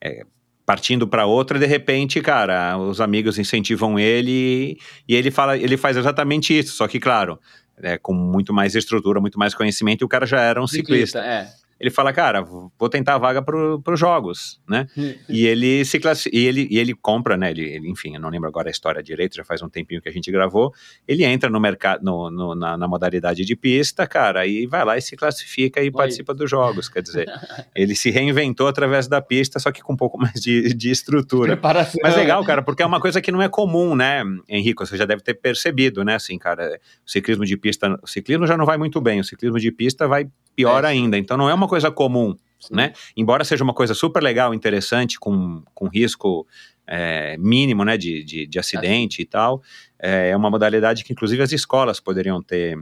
é, 0.00 0.26
partindo 0.66 1.06
para 1.06 1.24
outra, 1.24 1.60
de 1.60 1.66
repente, 1.66 2.20
cara, 2.20 2.76
os 2.76 3.00
amigos 3.00 3.38
incentivam 3.38 4.00
ele 4.00 4.76
e 5.08 5.14
ele 5.14 5.30
fala, 5.30 5.56
ele 5.56 5.76
faz 5.76 5.96
exatamente 5.96 6.58
isso, 6.58 6.74
só 6.74 6.88
que 6.88 6.98
claro, 6.98 7.38
é, 7.80 7.96
com 7.96 8.12
muito 8.12 8.52
mais 8.52 8.74
estrutura, 8.74 9.20
muito 9.20 9.38
mais 9.38 9.54
conhecimento, 9.54 10.02
e 10.02 10.04
o 10.04 10.08
cara 10.08 10.26
já 10.26 10.40
era 10.40 10.60
um 10.60 10.66
ciclista. 10.66 11.20
ciclista. 11.20 11.58
É 11.58 11.61
ele 11.82 11.90
fala, 11.90 12.12
cara, 12.12 12.42
vou 12.42 12.88
tentar 12.88 13.16
a 13.16 13.18
vaga 13.18 13.42
para 13.42 13.92
os 13.92 13.98
jogos, 13.98 14.60
né? 14.68 14.86
e 15.28 15.44
ele 15.44 15.84
se 15.84 15.98
classifica, 15.98 16.36
e 16.36 16.46
ele, 16.46 16.68
e 16.70 16.78
ele 16.78 16.94
compra, 16.94 17.36
né? 17.36 17.50
Ele, 17.50 17.62
ele, 17.62 17.90
enfim, 17.90 18.14
eu 18.14 18.20
não 18.20 18.28
lembro 18.28 18.48
agora 18.48 18.68
a 18.68 18.70
história 18.70 19.02
direito, 19.02 19.34
já 19.34 19.44
faz 19.44 19.62
um 19.62 19.68
tempinho 19.68 20.00
que 20.00 20.08
a 20.08 20.12
gente 20.12 20.30
gravou. 20.30 20.72
Ele 21.08 21.24
entra 21.24 21.50
no 21.50 21.58
mercado, 21.58 22.04
no, 22.04 22.30
no 22.30 22.54
na, 22.54 22.76
na, 22.76 22.86
modalidade 22.86 23.44
de 23.44 23.56
pista, 23.56 24.06
cara, 24.06 24.46
e 24.46 24.64
vai 24.64 24.84
lá 24.84 24.96
e 24.96 25.02
se 25.02 25.16
classifica 25.16 25.80
e 25.80 25.86
Oi. 25.86 25.90
participa 25.90 26.32
dos 26.32 26.48
jogos. 26.48 26.88
Quer 26.88 27.02
dizer, 27.02 27.26
ele 27.74 27.96
se 27.96 28.10
reinventou 28.10 28.68
através 28.68 29.08
da 29.08 29.20
pista, 29.20 29.58
só 29.58 29.72
que 29.72 29.82
com 29.82 29.94
um 29.94 29.96
pouco 29.96 30.16
mais 30.16 30.40
de, 30.40 30.72
de 30.72 30.88
estrutura. 30.88 31.54
Preparação. 31.54 31.98
Mas 32.00 32.14
legal, 32.14 32.44
cara, 32.44 32.62
porque 32.62 32.84
é 32.84 32.86
uma 32.86 33.00
coisa 33.00 33.20
que 33.20 33.32
não 33.32 33.42
é 33.42 33.48
comum, 33.48 33.96
né, 33.96 34.22
Henrique? 34.48 34.86
Você 34.86 34.96
já 34.96 35.04
deve 35.04 35.22
ter 35.22 35.34
percebido, 35.34 36.04
né? 36.04 36.14
Assim, 36.14 36.38
cara, 36.38 36.78
o 37.04 37.10
ciclismo 37.10 37.44
de 37.44 37.56
pista, 37.56 37.98
o 38.00 38.06
ciclismo 38.06 38.46
já 38.46 38.56
não 38.56 38.64
vai 38.64 38.78
muito 38.78 39.00
bem, 39.00 39.18
o 39.18 39.24
ciclismo 39.24 39.58
de 39.58 39.72
pista 39.72 40.06
vai 40.06 40.28
pior 40.54 40.84
é. 40.84 40.88
ainda. 40.88 41.18
Então 41.18 41.36
não 41.36 41.48
é 41.48 41.54
uma 41.54 41.68
coisa 41.68 41.90
comum, 41.90 42.36
Sim. 42.60 42.74
né? 42.74 42.92
Embora 43.16 43.44
seja 43.44 43.64
uma 43.64 43.74
coisa 43.74 43.94
super 43.94 44.22
legal, 44.22 44.54
interessante, 44.54 45.18
com, 45.18 45.62
com 45.74 45.88
risco 45.88 46.46
é, 46.86 47.36
mínimo, 47.38 47.84
né, 47.84 47.96
de, 47.96 48.24
de, 48.24 48.46
de 48.46 48.58
acidente 48.58 49.20
é. 49.20 49.22
e 49.22 49.26
tal, 49.26 49.62
é, 49.98 50.30
é 50.30 50.36
uma 50.36 50.50
modalidade 50.50 51.04
que 51.04 51.12
inclusive 51.12 51.42
as 51.42 51.52
escolas 51.52 52.00
poderiam 52.00 52.42
ter, 52.42 52.76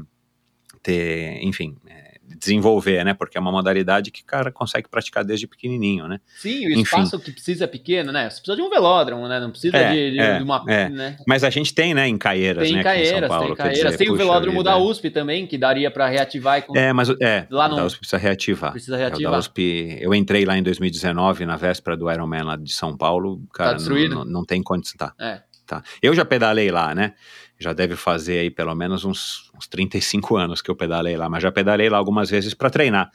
ter 0.83 1.39
enfim, 1.43 1.77
é, 1.87 2.10
desenvolver, 2.41 3.05
né? 3.05 3.13
Porque 3.13 3.37
é 3.37 3.41
uma 3.41 3.53
modalidade 3.53 4.11
que 4.11 4.23
o 4.23 4.25
cara 4.25 4.51
consegue 4.51 4.89
praticar 4.89 5.23
desde 5.23 5.47
pequenininho, 5.47 6.09
né? 6.09 6.19
Sim, 6.39 6.67
o 6.67 6.81
espaço 6.81 7.17
Enfim. 7.17 7.25
que 7.27 7.33
precisa 7.33 7.65
é 7.65 7.67
pequeno, 7.67 8.11
né? 8.11 8.31
Você 8.31 8.41
precisa 8.41 8.57
de 8.57 8.63
um 8.63 8.71
velódromo, 8.71 9.29
né? 9.29 9.39
Não 9.39 9.51
precisa 9.51 9.77
é, 9.77 9.93
de, 9.93 10.11
de, 10.13 10.19
é, 10.19 10.39
de 10.39 10.43
uma. 10.43 10.65
É. 10.67 10.89
Né? 10.89 11.17
Mas 11.27 11.45
a 11.45 11.51
gente 11.51 11.75
tem, 11.75 11.93
né, 11.93 12.09
em 12.09 12.17
Caieiras, 12.17 12.67
tem 12.67 12.77
né? 12.77 12.83
Caieiras, 12.83 13.29
Paulo, 13.29 13.49
tem 13.49 13.57
Caieiras. 13.57 13.93
Dizer, 13.93 14.05
tem 14.05 14.11
o 14.11 14.17
velódromo 14.17 14.59
vida. 14.59 14.71
da 14.71 14.79
USP 14.79 15.11
também, 15.11 15.47
que 15.47 15.59
daria 15.59 15.91
para 15.91 16.09
reativar. 16.09 16.63
Com... 16.63 16.77
É, 16.77 16.93
mas 16.93 17.11
é, 17.21 17.47
lá 17.51 17.69
no... 17.69 17.77
da 17.77 17.85
USP 17.85 17.99
precisa 17.99 18.19
reativar. 18.19 18.73
Precisa 18.73 18.97
reativar. 18.97 19.33
É, 19.33 19.33
da 19.33 19.39
USP, 19.39 19.99
eu 20.01 20.15
entrei 20.15 20.47
lá 20.47 20.57
em 20.57 20.63
2019, 20.63 21.45
na 21.45 21.57
véspera 21.57 21.97
do 21.97 22.11
Ironman 22.11 22.43
lá 22.43 22.57
de 22.57 22.73
São 22.73 22.97
Paulo, 22.97 23.43
cara, 23.53 23.77
tá 23.77 23.91
não, 24.09 24.25
não, 24.25 24.45
tem 24.45 24.63
condição. 24.63 24.97
Tá. 24.97 25.15
É. 25.19 25.43
Tá. 25.67 25.83
Eu 26.03 26.15
já 26.15 26.25
pedalei 26.25 26.71
lá, 26.71 26.95
né? 26.95 27.13
Já 27.59 27.73
deve 27.73 27.95
fazer 27.95 28.39
aí 28.39 28.51
pelo 28.51 28.75
menos 28.75 29.05
uns, 29.05 29.50
uns 29.61 29.69
35 29.69 30.37
anos 30.37 30.63
que 30.63 30.71
eu 30.71 30.75
pedalei 30.75 31.17
lá, 31.17 31.29
mas 31.29 31.43
já 31.43 31.53
pedalei 31.53 31.91
lá 31.91 31.99
algumas 31.99 32.31
vezes 32.31 32.55
para 32.55 32.71
treinar. 32.71 33.11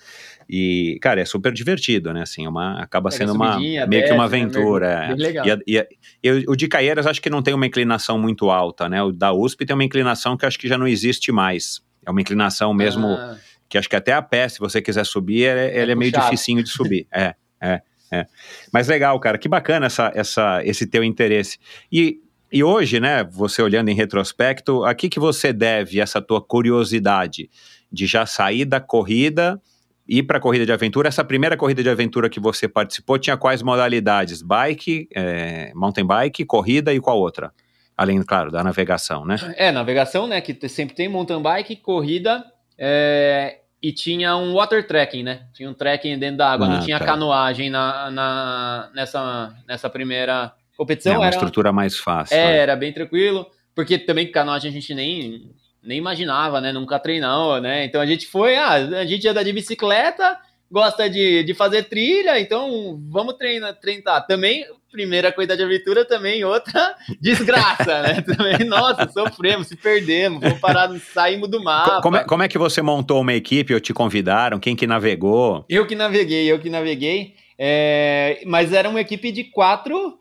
E, 0.47 0.99
cara, 1.01 1.19
é 1.19 1.25
super 1.25 1.51
divertido, 1.51 2.13
né? 2.13 2.21
Assim, 2.21 2.47
uma, 2.47 2.79
acaba 2.79 3.09
sendo 3.09 3.33
uma 3.33 3.57
meio 3.57 3.87
que 3.87 4.11
uma 4.11 4.17
né? 4.17 4.23
aventura. 4.23 5.07
Né? 5.07 5.15
Legal. 5.17 5.45
E, 5.67 5.77
e, 5.77 5.87
e, 6.23 6.45
o 6.47 6.55
de 6.55 6.67
Caieiras 6.67 7.07
acho 7.07 7.19
que 7.19 7.29
não 7.29 7.41
tem 7.41 7.53
uma 7.53 7.65
inclinação 7.65 8.19
muito 8.19 8.51
alta, 8.51 8.87
né? 8.87 9.01
O 9.01 9.11
da 9.11 9.33
USP 9.33 9.65
tem 9.65 9.73
uma 9.73 9.83
inclinação 9.83 10.37
que 10.37 10.45
acho 10.45 10.59
que 10.59 10.67
já 10.67 10.77
não 10.77 10.87
existe 10.87 11.31
mais. 11.31 11.81
É 12.05 12.11
uma 12.11 12.21
inclinação 12.21 12.73
mesmo 12.73 13.07
ah. 13.07 13.37
que 13.67 13.77
acho 13.77 13.89
que 13.89 13.95
até 13.95 14.13
a 14.13 14.21
pé, 14.21 14.47
se 14.47 14.59
você 14.59 14.79
quiser 14.81 15.05
subir, 15.05 15.41
ele, 15.41 15.59
é, 15.59 15.81
ele 15.81 15.91
é 15.91 15.95
meio 15.95 16.11
dificinho 16.11 16.63
de 16.63 16.69
subir. 16.69 17.07
é, 17.11 17.33
é, 17.59 17.81
é. 18.11 18.27
Mas 18.71 18.87
legal, 18.87 19.19
cara, 19.19 19.39
que 19.39 19.49
bacana 19.49 19.87
essa, 19.87 20.11
essa, 20.13 20.61
esse 20.63 20.85
teu 20.85 21.03
interesse. 21.03 21.57
E 21.91 22.19
e 22.55 22.63
hoje, 22.63 23.01
né, 23.01 23.21
você 23.21 23.61
olhando 23.61 23.89
em 23.89 23.93
retrospecto, 23.93 24.85
a 24.85 24.95
que, 24.95 25.09
que 25.09 25.19
você 25.19 25.51
deve 25.51 25.99
essa 25.99 26.21
tua 26.21 26.41
curiosidade 26.41 27.49
de 27.91 28.07
já 28.07 28.25
sair 28.25 28.63
da 28.63 28.79
corrida 28.79 29.61
ir 30.07 30.23
para 30.23 30.37
a 30.37 30.39
corrida 30.39 30.65
de 30.65 30.71
aventura? 30.71 31.09
Essa 31.09 31.21
primeira 31.21 31.57
corrida 31.57 31.83
de 31.83 31.89
aventura 31.89 32.29
que 32.29 32.39
você 32.39 32.65
participou 32.65 33.19
tinha 33.19 33.35
quais 33.35 33.61
modalidades? 33.61 34.41
Bike, 34.41 35.09
é, 35.13 35.73
mountain 35.75 36.07
bike, 36.07 36.45
corrida 36.45 36.93
e 36.93 37.01
qual 37.01 37.19
outra? 37.19 37.51
Além, 37.97 38.23
claro, 38.23 38.49
da 38.49 38.63
navegação, 38.63 39.25
né? 39.25 39.35
É, 39.57 39.69
navegação, 39.69 40.25
né, 40.25 40.39
que 40.39 40.69
sempre 40.69 40.95
tem 40.95 41.09
mountain 41.09 41.41
bike, 41.41 41.75
corrida 41.75 42.41
é, 42.77 43.59
e 43.83 43.91
tinha 43.91 44.33
um 44.37 44.53
water 44.53 44.87
trekking, 44.87 45.23
né? 45.23 45.41
Tinha 45.53 45.69
um 45.69 45.73
trekking 45.73 46.17
dentro 46.17 46.37
da 46.37 46.53
água, 46.53 46.67
ah, 46.67 46.69
não 46.69 46.79
tinha 46.79 46.99
tá. 46.99 47.05
canoagem 47.05 47.69
na, 47.69 48.09
na, 48.09 48.91
nessa, 48.95 49.53
nessa 49.67 49.89
primeira 49.89 50.53
competição 50.75 51.13
é 51.13 51.17
uma 51.17 51.25
era, 51.27 51.35
estrutura 51.35 51.71
mais 51.71 51.97
fácil. 51.97 52.35
É, 52.35 52.57
é, 52.57 52.57
era 52.57 52.75
bem 52.75 52.91
tranquilo, 52.93 53.47
porque 53.73 53.97
também 53.97 54.31
canoagem 54.31 54.69
a 54.69 54.73
gente 54.73 54.93
nem, 54.93 55.51
nem 55.83 55.97
imaginava, 55.97 56.59
né? 56.59 56.71
Nunca 56.71 56.99
treinou, 56.99 57.61
né? 57.61 57.85
Então 57.85 58.01
a 58.01 58.05
gente 58.05 58.27
foi, 58.27 58.55
ah, 58.55 58.73
a 58.73 59.05
gente 59.05 59.27
anda 59.27 59.43
de 59.43 59.53
bicicleta, 59.53 60.37
gosta 60.71 61.09
de, 61.09 61.43
de 61.43 61.53
fazer 61.53 61.83
trilha, 61.83 62.39
então 62.39 62.99
vamos 63.09 63.35
treinar, 63.35 63.73
treinar. 63.79 64.25
Também, 64.25 64.65
primeira 64.91 65.31
corrida 65.31 65.55
de 65.55 65.63
aventura, 65.63 66.05
também 66.05 66.43
outra 66.43 66.95
desgraça, 67.21 68.01
né? 68.01 68.21
Também, 68.21 68.67
nossa, 68.67 69.09
sofremos, 69.09 69.67
se 69.67 69.75
perdemos, 69.75 70.41
fomos 70.41 70.59
parados, 70.59 71.01
saímos 71.13 71.49
do 71.49 71.63
mapa. 71.63 72.01
Como 72.01 72.17
é, 72.17 72.23
como 72.23 72.43
é 72.43 72.47
que 72.47 72.57
você 72.57 72.81
montou 72.81 73.21
uma 73.21 73.33
equipe 73.33 73.73
ou 73.73 73.79
te 73.79 73.93
convidaram? 73.93 74.59
Quem 74.59 74.75
que 74.75 74.87
navegou? 74.87 75.65
Eu 75.69 75.85
que 75.85 75.95
naveguei, 75.95 76.51
eu 76.51 76.59
que 76.59 76.69
naveguei. 76.69 77.35
É, 77.57 78.41
mas 78.45 78.73
era 78.73 78.89
uma 78.89 78.99
equipe 78.99 79.31
de 79.31 79.45
quatro 79.45 80.17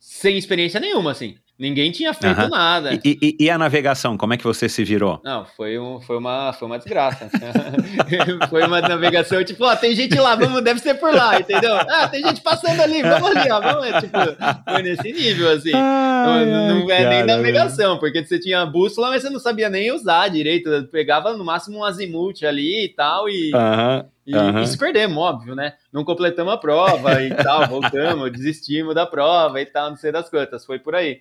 sem 0.00 0.38
experiência 0.38 0.80
nenhuma, 0.80 1.10
assim. 1.10 1.36
Ninguém 1.60 1.92
tinha 1.92 2.14
feito 2.14 2.48
nada. 2.48 2.98
E, 3.04 3.18
e, 3.20 3.36
e, 3.38 3.50
a 3.50 3.58
navegação, 3.58 4.16
como 4.16 4.32
é 4.32 4.38
que 4.38 4.44
você 4.44 4.66
se 4.66 4.82
virou? 4.82 5.20
Não, 5.22 5.44
foi, 5.44 5.78
um, 5.78 6.00
foi, 6.00 6.16
uma, 6.16 6.54
foi 6.54 6.66
uma 6.66 6.78
desgraça. 6.78 7.28
foi 8.48 8.62
uma 8.62 8.80
navegação, 8.80 9.44
tipo, 9.44 9.62
ó, 9.66 9.76
tem 9.76 9.94
gente 9.94 10.14
lá, 10.14 10.34
vamos, 10.34 10.64
deve 10.64 10.80
ser 10.80 10.94
por 10.94 11.12
lá, 11.12 11.38
entendeu? 11.38 11.76
Ah, 11.76 12.08
tem 12.08 12.22
gente 12.22 12.40
passando 12.40 12.80
ali, 12.80 13.02
vamos 13.02 13.36
ali, 13.36 13.50
ó, 13.50 13.60
vamos, 13.60 13.86
tipo, 14.00 14.16
foi 14.70 14.82
nesse 14.82 15.12
nível, 15.12 15.50
assim. 15.50 15.72
Ai, 15.74 16.46
não, 16.46 16.80
não 16.80 16.90
é 16.90 17.06
nem 17.06 17.26
navegação, 17.26 17.98
porque 17.98 18.24
você 18.24 18.38
tinha 18.38 18.64
bússola, 18.64 19.10
mas 19.10 19.20
você 19.20 19.28
não 19.28 19.38
sabia 19.38 19.68
nem 19.68 19.92
usar 19.92 20.28
direito, 20.28 20.88
pegava 20.90 21.36
no 21.36 21.44
máximo 21.44 21.80
um 21.80 21.84
azimuth 21.84 22.42
ali 22.42 22.86
e 22.86 22.88
tal, 22.88 23.28
e... 23.28 23.50
Aham. 23.54 24.06
E, 24.30 24.36
uhum. 24.36 24.62
e, 24.62 24.66
se 24.66 24.78
perdemos, 24.78 25.16
óbvio, 25.18 25.56
né? 25.56 25.74
Não 25.92 26.04
completamos 26.04 26.52
a 26.52 26.56
prova 26.56 27.20
e 27.20 27.34
tal, 27.34 27.66
voltamos, 27.66 28.30
desistimos 28.32 28.94
da 28.94 29.04
prova 29.04 29.60
e 29.60 29.66
tal, 29.66 29.90
não 29.90 29.96
sei 29.96 30.12
das 30.12 30.30
quantas, 30.30 30.64
foi 30.64 30.78
por 30.78 30.94
aí. 30.94 31.20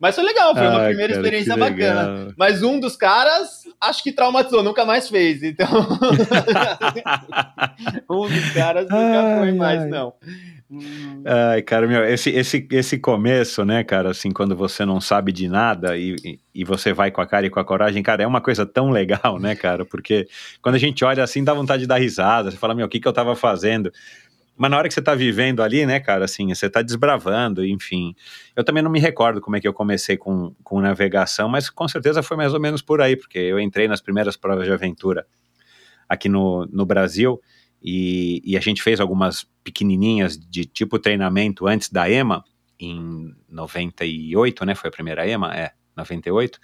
Mas 0.00 0.14
foi 0.14 0.24
legal, 0.24 0.54
foi 0.54 0.66
uma 0.66 0.84
primeira 0.84 1.14
cara, 1.14 1.26
experiência 1.26 1.56
bacana. 1.56 2.34
Mas 2.36 2.62
um 2.62 2.78
dos 2.78 2.96
caras, 2.96 3.64
acho 3.80 4.02
que 4.02 4.12
traumatizou, 4.12 4.62
nunca 4.62 4.84
mais 4.84 5.08
fez. 5.08 5.42
Então, 5.42 5.66
um 8.08 8.28
dos 8.28 8.50
caras 8.50 8.84
nunca 8.84 9.22
ai, 9.22 9.38
foi 9.38 9.52
mais, 9.52 9.82
ai. 9.82 9.88
não. 9.88 10.14
Ai, 11.24 11.62
cara, 11.62 11.86
meu, 11.86 12.04
esse, 12.04 12.28
esse, 12.30 12.68
esse 12.70 12.98
começo, 12.98 13.64
né, 13.64 13.82
cara, 13.82 14.10
assim, 14.10 14.30
quando 14.30 14.54
você 14.54 14.84
não 14.84 15.00
sabe 15.00 15.32
de 15.32 15.48
nada 15.48 15.96
e, 15.96 16.38
e 16.54 16.62
você 16.62 16.92
vai 16.92 17.10
com 17.10 17.22
a 17.22 17.26
cara 17.26 17.46
e 17.46 17.50
com 17.50 17.58
a 17.58 17.64
coragem, 17.64 18.02
cara, 18.02 18.22
é 18.22 18.26
uma 18.26 18.42
coisa 18.42 18.66
tão 18.66 18.90
legal, 18.90 19.38
né, 19.40 19.56
cara, 19.56 19.86
porque 19.86 20.28
quando 20.60 20.74
a 20.74 20.78
gente 20.78 21.02
olha 21.04 21.24
assim, 21.24 21.42
dá 21.42 21.54
vontade 21.54 21.82
de 21.82 21.88
dar 21.88 21.96
risada, 21.96 22.50
você 22.50 22.58
fala, 22.58 22.74
meu, 22.74 22.84
o 22.84 22.88
que 22.88 23.00
que 23.00 23.08
eu 23.08 23.12
tava 23.14 23.34
fazendo? 23.34 23.90
Mas 24.58 24.70
na 24.70 24.76
hora 24.76 24.88
que 24.88 24.94
você 24.94 25.00
está 25.00 25.14
vivendo 25.14 25.62
ali, 25.62 25.86
né, 25.86 26.00
cara, 26.00 26.24
assim, 26.24 26.52
você 26.52 26.66
está 26.66 26.82
desbravando, 26.82 27.64
enfim. 27.64 28.14
Eu 28.56 28.64
também 28.64 28.82
não 28.82 28.90
me 28.90 28.98
recordo 28.98 29.40
como 29.40 29.56
é 29.56 29.60
que 29.60 29.68
eu 29.68 29.72
comecei 29.72 30.16
com, 30.16 30.52
com 30.64 30.80
navegação, 30.80 31.48
mas 31.48 31.70
com 31.70 31.86
certeza 31.86 32.22
foi 32.22 32.36
mais 32.36 32.52
ou 32.52 32.60
menos 32.60 32.82
por 32.82 33.00
aí, 33.00 33.16
porque 33.16 33.38
eu 33.38 33.60
entrei 33.60 33.86
nas 33.86 34.00
primeiras 34.00 34.36
provas 34.36 34.66
de 34.66 34.72
aventura 34.72 35.26
aqui 36.08 36.28
no, 36.28 36.66
no 36.72 36.84
Brasil 36.84 37.40
e, 37.82 38.42
e 38.44 38.56
a 38.56 38.60
gente 38.60 38.82
fez 38.82 38.98
algumas 38.98 39.46
pequenininhas 39.62 40.36
de 40.36 40.64
tipo 40.64 40.98
treinamento 40.98 41.66
antes 41.66 41.90
da 41.90 42.10
EMA, 42.10 42.42
em 42.80 43.34
98, 43.48 44.64
né, 44.64 44.74
foi 44.74 44.88
a 44.88 44.92
primeira 44.92 45.28
EMA, 45.28 45.54
é, 45.54 45.72
98, 45.96 46.58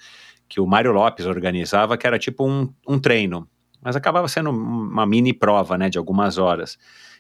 que 0.49 0.61
o 0.61 0.67
Mário 0.67 0.93
Lopes 0.93 1.27
organizava, 1.27 1.97
que 1.97 2.07
era 2.07 2.19
tipo 2.19 2.49
um, 2.49 2.73
um 2.87 2.99
treino, 2.99 3.49
mas 3.81 3.97
acabava 3.97 4.27
sendo 4.29 4.51
uma 4.51 5.05
mini 5.07 5.33
prova, 5.33 5.77
né, 5.77 5.91
de 5.91 5.99
algumas 5.99 6.39
horas. 6.39 6.79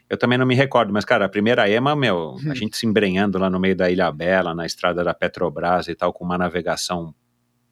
Eu 0.08 0.18
também 0.18 0.36
não 0.36 0.46
me 0.46 0.54
recordo, 0.54 0.92
mas, 0.92 1.04
cara, 1.04 1.24
a 1.24 1.28
primeira 1.28 1.68
EMA, 1.68 1.96
meu, 1.96 2.16
a 2.16 2.34
hum. 2.34 2.54
gente 2.54 2.76
se 2.76 2.86
embrenhando 2.86 3.38
lá 3.38 3.48
no 3.48 3.58
meio 3.58 3.74
da 3.74 3.90
Ilha 3.90 4.10
Bela, 4.12 4.54
na 4.54 4.66
estrada 4.66 5.02
da 5.02 5.14
Petrobras 5.14 5.88
e 5.88 5.94
tal, 5.94 6.12
com 6.12 6.24
uma 6.24 6.36
navegação 6.36 7.14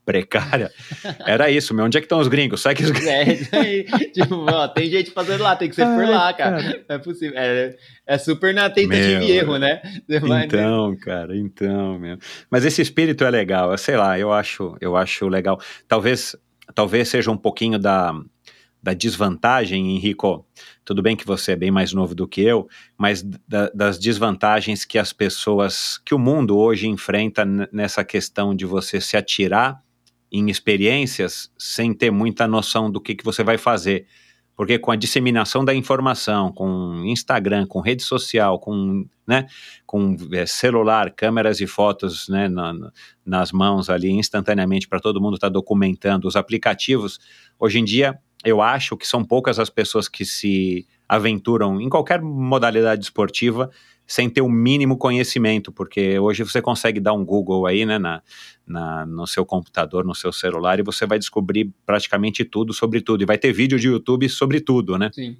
precária. 0.04 0.70
Era 1.26 1.50
isso, 1.50 1.74
meu. 1.74 1.84
Onde 1.84 1.96
é 1.96 2.00
que 2.00 2.06
estão 2.06 2.18
os 2.18 2.28
gringos? 2.28 2.60
Sai 2.60 2.74
que 2.74 2.84
os 2.84 2.90
gringos. 2.90 3.08
É, 3.08 3.32
isso 3.32 3.56
aí. 3.56 3.84
tipo, 4.12 4.34
ó, 4.50 4.68
tem 4.68 4.90
gente 4.90 5.10
fazendo 5.10 5.42
lá, 5.42 5.56
tem 5.56 5.68
que 5.68 5.74
ser 5.74 5.86
por 5.86 6.06
lá, 6.08 6.32
cara. 6.32 6.62
cara. 6.62 6.84
É 6.88 6.98
possível. 6.98 7.38
É, 7.38 7.76
é 8.06 8.18
super 8.18 8.52
na 8.52 8.68
tentativa 8.68 9.20
meu, 9.20 9.22
e 9.22 9.32
erro, 9.32 9.58
né? 9.58 9.80
Vai, 10.20 10.44
então, 10.46 10.90
né? 10.90 10.96
cara, 11.00 11.36
então, 11.36 11.98
meu. 11.98 12.18
Mas 12.50 12.64
esse 12.64 12.82
espírito 12.82 13.24
é 13.24 13.30
legal, 13.30 13.76
sei 13.78 13.96
lá, 13.96 14.18
eu 14.18 14.32
acho, 14.32 14.76
eu 14.80 14.96
acho 14.96 15.28
legal. 15.28 15.60
Talvez, 15.86 16.36
talvez 16.74 17.08
seja 17.08 17.30
um 17.30 17.36
pouquinho 17.36 17.78
da, 17.78 18.12
da 18.82 18.92
desvantagem, 18.92 19.94
Henrico, 19.94 20.44
tudo 20.84 21.02
bem 21.02 21.16
que 21.16 21.26
você 21.26 21.52
é 21.52 21.56
bem 21.56 21.70
mais 21.70 21.92
novo 21.92 22.14
do 22.14 22.26
que 22.26 22.40
eu, 22.40 22.68
mas 22.98 23.22
da, 23.22 23.70
das 23.74 23.98
desvantagens 23.98 24.84
que 24.84 24.98
as 24.98 25.12
pessoas, 25.12 25.98
que 26.04 26.14
o 26.14 26.18
mundo 26.18 26.56
hoje 26.56 26.88
enfrenta 26.88 27.44
nessa 27.72 28.04
questão 28.04 28.54
de 28.54 28.66
você 28.66 29.00
se 29.00 29.16
atirar 29.16 29.82
em 30.30 30.48
experiências 30.50 31.52
sem 31.58 31.92
ter 31.92 32.10
muita 32.10 32.48
noção 32.48 32.90
do 32.90 33.00
que, 33.00 33.14
que 33.14 33.24
você 33.24 33.44
vai 33.44 33.58
fazer. 33.58 34.06
Porque 34.54 34.78
com 34.78 34.90
a 34.90 34.96
disseminação 34.96 35.64
da 35.64 35.74
informação, 35.74 36.52
com 36.52 37.02
Instagram, 37.04 37.66
com 37.66 37.80
rede 37.80 38.02
social, 38.02 38.58
com, 38.58 39.06
né, 39.26 39.46
com 39.86 40.16
é, 40.32 40.44
celular, 40.46 41.10
câmeras 41.10 41.60
e 41.60 41.66
fotos 41.66 42.28
né, 42.28 42.48
na, 42.48 42.74
nas 43.24 43.50
mãos 43.50 43.88
ali 43.88 44.10
instantaneamente 44.10 44.88
para 44.88 45.00
todo 45.00 45.20
mundo 45.20 45.34
estar 45.34 45.48
tá 45.48 45.52
documentando, 45.52 46.28
os 46.28 46.36
aplicativos, 46.36 47.18
hoje 47.58 47.78
em 47.78 47.84
dia 47.84 48.18
eu 48.44 48.60
acho 48.60 48.96
que 48.96 49.06
são 49.06 49.24
poucas 49.24 49.58
as 49.58 49.70
pessoas 49.70 50.08
que 50.08 50.24
se 50.24 50.86
aventuram 51.08 51.80
em 51.80 51.88
qualquer 51.88 52.20
modalidade 52.20 53.04
esportiva 53.04 53.70
sem 54.06 54.28
ter 54.28 54.40
o 54.40 54.48
mínimo 54.48 54.98
conhecimento, 54.98 55.72
porque 55.72 56.18
hoje 56.18 56.42
você 56.42 56.60
consegue 56.60 57.00
dar 57.00 57.12
um 57.12 57.24
Google 57.24 57.66
aí, 57.66 57.86
né, 57.86 57.98
na, 57.98 58.22
na, 58.66 59.06
no 59.06 59.26
seu 59.26 59.44
computador, 59.46 60.04
no 60.04 60.14
seu 60.14 60.32
celular, 60.32 60.78
e 60.78 60.82
você 60.82 61.06
vai 61.06 61.18
descobrir 61.18 61.70
praticamente 61.86 62.44
tudo 62.44 62.72
sobre 62.72 63.00
tudo. 63.00 63.22
E 63.22 63.26
vai 63.26 63.38
ter 63.38 63.52
vídeo 63.52 63.78
de 63.78 63.88
YouTube 63.88 64.28
sobre 64.28 64.60
tudo, 64.60 64.98
né? 64.98 65.10
Sim. 65.14 65.38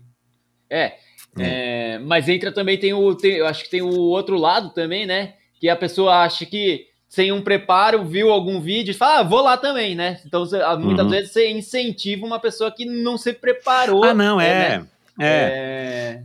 É. 0.71 0.95
é. 1.39 1.95
é 1.97 1.99
mas 1.99 2.29
entra 2.29 2.53
também, 2.53 2.79
tem 2.79 2.95
o. 2.95 3.15
Tem, 3.15 3.33
eu 3.33 3.47
acho 3.47 3.65
que 3.65 3.71
tem 3.71 3.83
o 3.83 3.91
outro 3.91 4.37
lado 4.37 4.71
também, 4.71 5.05
né? 5.05 5.35
Que 5.61 5.69
a 5.69 5.77
pessoa 5.77 6.23
acha 6.23 6.47
que 6.47 6.87
sem 7.13 7.31
um 7.31 7.43
preparo, 7.43 8.07
viu 8.07 8.31
algum 8.31 8.59
vídeo 8.59 8.93
e 8.93 8.95
fala, 8.95 9.19
ah, 9.19 9.23
vou 9.23 9.43
lá 9.43 9.59
também, 9.59 9.95
né? 9.95 10.19
Então, 10.25 10.49
ah, 10.65 10.79
muitas 10.79 11.05
uhum. 11.05 11.11
vezes 11.11 11.31
você 11.31 11.51
incentiva 11.51 12.25
uma 12.25 12.39
pessoa 12.39 12.71
que 12.71 12.87
não 12.87 13.19
se 13.19 13.35
preparou. 13.35 14.03
Ah, 14.03 14.15
não, 14.15 14.41
é. 14.41 14.79
Né? 14.79 14.87
É. 15.21 15.27
é. 15.29 16.23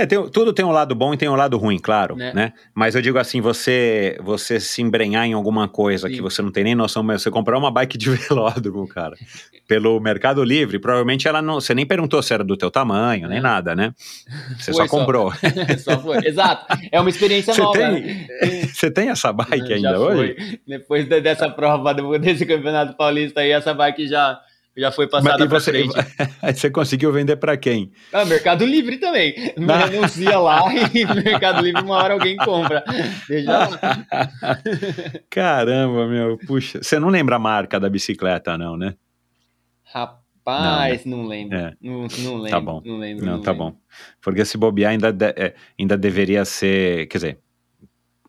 É, 0.00 0.06
tem- 0.06 0.28
tudo 0.30 0.52
tem 0.52 0.64
um 0.64 0.70
lado 0.70 0.94
bom 0.94 1.12
e 1.12 1.16
tem 1.16 1.28
um 1.28 1.34
lado 1.36 1.56
ruim, 1.58 1.78
claro, 1.78 2.16
Né? 2.16 2.32
né? 2.34 2.52
Mas 2.74 2.94
eu 2.94 3.02
digo 3.02 3.18
assim, 3.18 3.40
você 3.40 4.16
você 4.22 4.58
se 4.58 4.80
embrenhar 4.82 5.26
em 5.26 5.32
alguma 5.32 5.68
coisa 5.68 6.08
Sim. 6.08 6.14
que 6.14 6.22
você 6.22 6.40
não 6.42 6.50
tem 6.50 6.64
nem 6.64 6.74
noção, 6.74 7.02
mas 7.02 7.22
você 7.22 7.30
comprar 7.30 7.58
uma 7.58 7.70
bike 7.70 7.98
de 7.98 8.10
velódromo, 8.28 8.86
cara, 8.88 9.14
pelo 9.68 10.00
Mercado 10.00 10.42
Livre, 10.42 10.78
provavelmente 10.78 11.28
ela 11.28 11.40
não, 11.42 11.54
você 11.60 11.74
nem 11.74 11.84
perguntou 11.86 12.22
se 12.22 12.32
era 12.32 12.42
do 12.42 12.56
teu 12.56 12.70
tamanho, 12.70 13.28
nem 13.28 13.38
É. 13.38 13.40
nada, 13.40 13.74
né? 13.76 13.92
Você 14.58 14.72
Foi 14.72 14.86
só 14.86 14.88
comprou. 14.88 15.32
Só 15.78 15.98
foi. 16.00 16.18
Exato. 16.26 16.66
É 16.90 17.00
uma 17.00 17.10
experiência 17.10 17.52
Você 17.54 17.60
nova. 17.62 17.78
tem, 17.78 18.00
né? 18.02 18.26
você 18.72 18.90
tem 18.90 19.08
essa 19.10 19.32
bike 19.32 19.72
ainda 19.72 19.96
foi. 19.96 20.16
hoje? 20.16 20.60
Depois 20.66 21.08
de- 21.08 21.20
dessa 21.20 21.48
prova, 21.50 21.92
desse 22.18 22.46
campeonato 22.46 22.96
paulista 22.96 23.40
aí, 23.40 23.50
essa 23.50 23.72
bike 23.74 24.06
já, 24.08 24.38
já 24.76 24.92
foi 24.92 25.08
passada 25.08 25.46
você, 25.46 25.72
frente. 25.72 25.94
aí 26.40 26.54
você 26.54 26.70
conseguiu 26.70 27.12
vender 27.12 27.36
pra 27.36 27.56
quem? 27.56 27.90
Ah, 28.12 28.24
Mercado 28.24 28.64
Livre 28.64 28.98
também. 28.98 29.34
Me 29.56 29.72
Ah. 29.72 29.84
anuncia 29.84 30.38
lá 30.38 30.60
e 30.94 31.04
Mercado 31.22 31.62
Livre 31.62 31.82
uma 31.82 31.96
hora 31.96 32.14
alguém 32.14 32.36
compra. 32.36 32.84
Caramba, 35.28 36.06
meu, 36.06 36.38
puxa. 36.46 36.82
Você 36.82 36.98
não 36.98 37.08
lembra 37.08 37.36
a 37.36 37.38
marca 37.38 37.78
da 37.78 37.88
bicicleta, 37.88 38.56
não, 38.56 38.76
né? 38.76 38.94
Rapaz, 39.84 41.04
não, 41.04 41.26
lembro. 41.26 41.56
É. 41.56 41.74
Não, 41.80 42.06
não 42.18 42.34
lembro. 42.36 42.50
Tá 42.50 42.60
bom. 42.60 42.82
Não 42.84 42.98
lembro. 42.98 43.26
Não, 43.26 43.40
tá 43.40 43.52
lembro. 43.52 43.70
bom. 43.72 43.76
Porque 44.22 44.44
se 44.44 44.56
bobear 44.56 44.92
ainda, 44.92 45.12
de- 45.12 45.34
é, 45.36 45.54
ainda 45.78 45.96
deveria 45.96 46.44
ser. 46.44 47.06
Quer 47.08 47.18
dizer. 47.18 47.38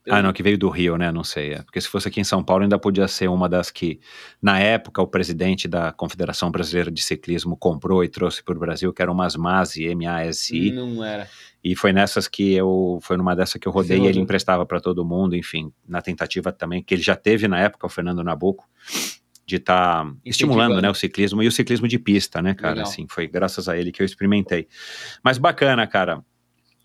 Eu- 0.05 0.15
Ah, 0.15 0.21
não, 0.23 0.33
que 0.33 0.41
veio 0.41 0.57
do 0.57 0.67
Rio, 0.69 0.97
né? 0.97 1.11
Não 1.11 1.23
sei. 1.23 1.53
É. 1.53 1.61
Porque 1.61 1.79
se 1.79 1.87
fosse 1.87 2.07
aqui 2.07 2.19
em 2.19 2.23
São 2.23 2.43
Paulo, 2.43 2.63
ainda 2.63 2.79
podia 2.79 3.07
ser 3.07 3.27
uma 3.29 3.47
das 3.47 3.69
que, 3.69 3.99
na 4.41 4.57
época, 4.59 5.01
o 5.01 5.05
presidente 5.07 5.67
da 5.67 5.91
Confederação 5.91 6.49
Brasileira 6.49 6.89
de 6.89 7.01
Ciclismo 7.03 7.55
comprou 7.55 8.03
e 8.03 8.09
trouxe 8.09 8.43
para 8.43 8.55
o 8.55 8.59
Brasil, 8.59 8.91
que 8.91 9.01
eram 9.01 9.13
umas 9.13 9.35
MASI, 9.35 9.83
M-A-S-I. 9.85 10.71
Não 10.71 11.03
era. 11.03 11.27
E 11.63 11.75
foi 11.75 11.93
nessas 11.93 12.27
que 12.27 12.51
eu. 12.53 12.97
Foi 13.03 13.15
numa 13.17 13.35
dessa 13.35 13.59
que 13.59 13.67
eu 13.67 13.71
rodei 13.71 13.89
Você 13.97 14.01
e 14.01 14.05
ele 14.05 14.07
rodou. 14.13 14.23
emprestava 14.23 14.65
para 14.65 14.79
todo 14.81 15.05
mundo, 15.05 15.35
enfim, 15.35 15.71
na 15.87 16.01
tentativa 16.01 16.51
também, 16.51 16.81
que 16.81 16.95
ele 16.95 17.03
já 17.03 17.15
teve 17.15 17.47
na 17.47 17.59
época, 17.59 17.85
o 17.85 17.89
Fernando 17.89 18.23
Nabuco, 18.23 18.67
de 19.45 19.57
estar 19.57 20.03
estimulando 20.25 20.61
Incentivando. 20.71 20.81
né, 20.81 20.89
o 20.89 20.93
ciclismo 20.95 21.43
e 21.43 21.47
o 21.47 21.51
ciclismo 21.51 21.87
de 21.87 21.99
pista, 21.99 22.41
né, 22.41 22.55
cara? 22.55 22.73
Legal. 22.75 22.87
Assim, 22.89 23.05
foi 23.07 23.27
graças 23.27 23.69
a 23.69 23.77
ele 23.77 23.91
que 23.91 24.01
eu 24.01 24.05
experimentei. 24.05 24.67
Mas 25.23 25.37
bacana, 25.37 25.85
cara. 25.85 26.23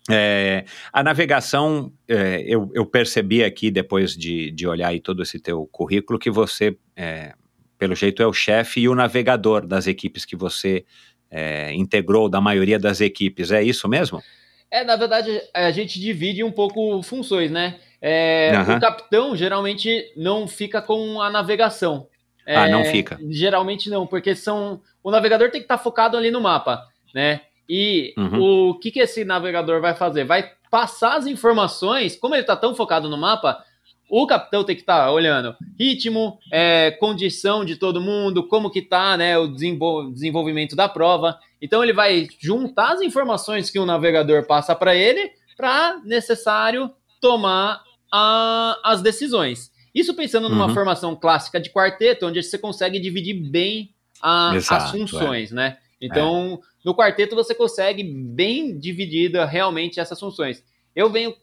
É, 0.09 0.63
a 0.91 1.03
navegação, 1.03 1.91
é, 2.07 2.43
eu, 2.45 2.71
eu 2.73 2.85
percebi 2.85 3.43
aqui, 3.43 3.69
depois 3.69 4.15
de, 4.15 4.51
de 4.51 4.67
olhar 4.67 4.89
aí 4.89 4.99
todo 4.99 5.21
esse 5.21 5.39
teu 5.39 5.67
currículo, 5.71 6.17
que 6.17 6.31
você, 6.31 6.77
é, 6.95 7.33
pelo 7.77 7.95
jeito, 7.95 8.21
é 8.21 8.27
o 8.27 8.33
chefe 8.33 8.81
e 8.81 8.89
o 8.89 8.95
navegador 8.95 9.65
das 9.65 9.85
equipes 9.87 10.23
que 10.25 10.35
você 10.35 10.85
é, 11.29 11.73
integrou, 11.73 12.29
da 12.29 12.39
maioria 12.39 12.79
das 12.79 13.01
equipes. 13.01 13.51
É 13.51 13.61
isso 13.61 13.87
mesmo? 13.87 14.23
É, 14.69 14.83
na 14.83 14.95
verdade, 14.95 15.41
a 15.53 15.71
gente 15.71 15.99
divide 15.99 16.43
um 16.43 16.51
pouco 16.51 17.01
funções, 17.01 17.51
né? 17.51 17.79
É, 18.01 18.51
Aham. 18.53 18.77
O 18.77 18.79
capitão 18.79 19.35
geralmente 19.35 20.11
não 20.15 20.47
fica 20.47 20.81
com 20.81 21.21
a 21.21 21.29
navegação. 21.29 22.07
Ah, 22.45 22.67
É, 22.67 22.71
não 22.71 22.85
fica. 22.85 23.19
Geralmente 23.29 23.89
não, 23.89 24.07
porque 24.07 24.35
são. 24.35 24.81
O 25.03 25.11
navegador 25.11 25.49
tem 25.49 25.59
que 25.59 25.65
estar 25.65 25.77
focado 25.77 26.15
ali 26.15 26.31
no 26.31 26.39
mapa, 26.39 26.85
né? 27.13 27.41
E 27.69 28.13
Uhum. 28.17 28.69
o 28.69 28.79
que, 28.79 28.91
que 28.91 28.99
esse 28.99 29.23
navegador 29.25 29.81
vai 29.81 29.93
fazer? 29.95 30.23
Vai 30.23 30.51
passar 30.71 31.17
as 31.17 31.25
informações, 31.27 32.15
como 32.15 32.35
ele 32.35 32.41
está 32.41 32.55
tão 32.55 32.75
focado 32.75 33.09
no 33.09 33.17
mapa, 33.17 33.63
o 34.09 34.25
capitão 34.25 34.63
tem 34.63 34.75
que 34.75 34.81
estar 34.83 35.11
olhando 35.11 35.53
ritmo, 35.77 36.39
é, 36.51 36.91
condição 36.91 37.65
de 37.65 37.75
todo 37.75 37.99
mundo, 37.99 38.47
como 38.47 38.69
que 38.71 38.81
tá 38.81 39.17
né, 39.17 39.37
o 39.37 39.47
desenvol- 39.47 40.09
desenvolvimento 40.11 40.75
da 40.77 40.87
prova. 40.87 41.37
Então 41.61 41.83
ele 41.83 41.91
vai 41.93 42.27
juntar 42.39 42.93
as 42.93 43.01
informações 43.01 43.69
que 43.69 43.77
o 43.79 43.85
navegador 43.85 44.45
passa 44.47 44.73
para 44.75 44.95
ele 44.95 45.29
para 45.57 45.99
necessário 46.05 46.89
tomar 47.19 47.81
a- 48.11 48.79
as 48.83 49.01
decisões. 49.01 49.71
Isso 49.93 50.13
pensando 50.13 50.47
numa 50.47 50.67
Uhum. 50.67 50.73
formação 50.73 51.15
clássica 51.15 51.59
de 51.59 51.69
quarteto, 51.69 52.27
onde 52.27 52.41
você 52.41 52.57
consegue 52.57 52.99
dividir 52.99 53.33
bem 53.33 53.89
a- 54.21 54.51
Exato, 54.55 54.83
as 54.85 54.91
funções, 54.91 55.51
né? 55.51 55.77
Então, 55.99 56.59
no 56.85 56.95
quarteto 56.95 57.35
você 57.35 57.55
consegue 57.55 58.03
bem 58.03 58.77
dividida 58.77 59.45
realmente 59.45 59.99
essas 59.99 60.19
funções. 60.19 60.63
Eu 60.95 61.09
venho 61.09 61.35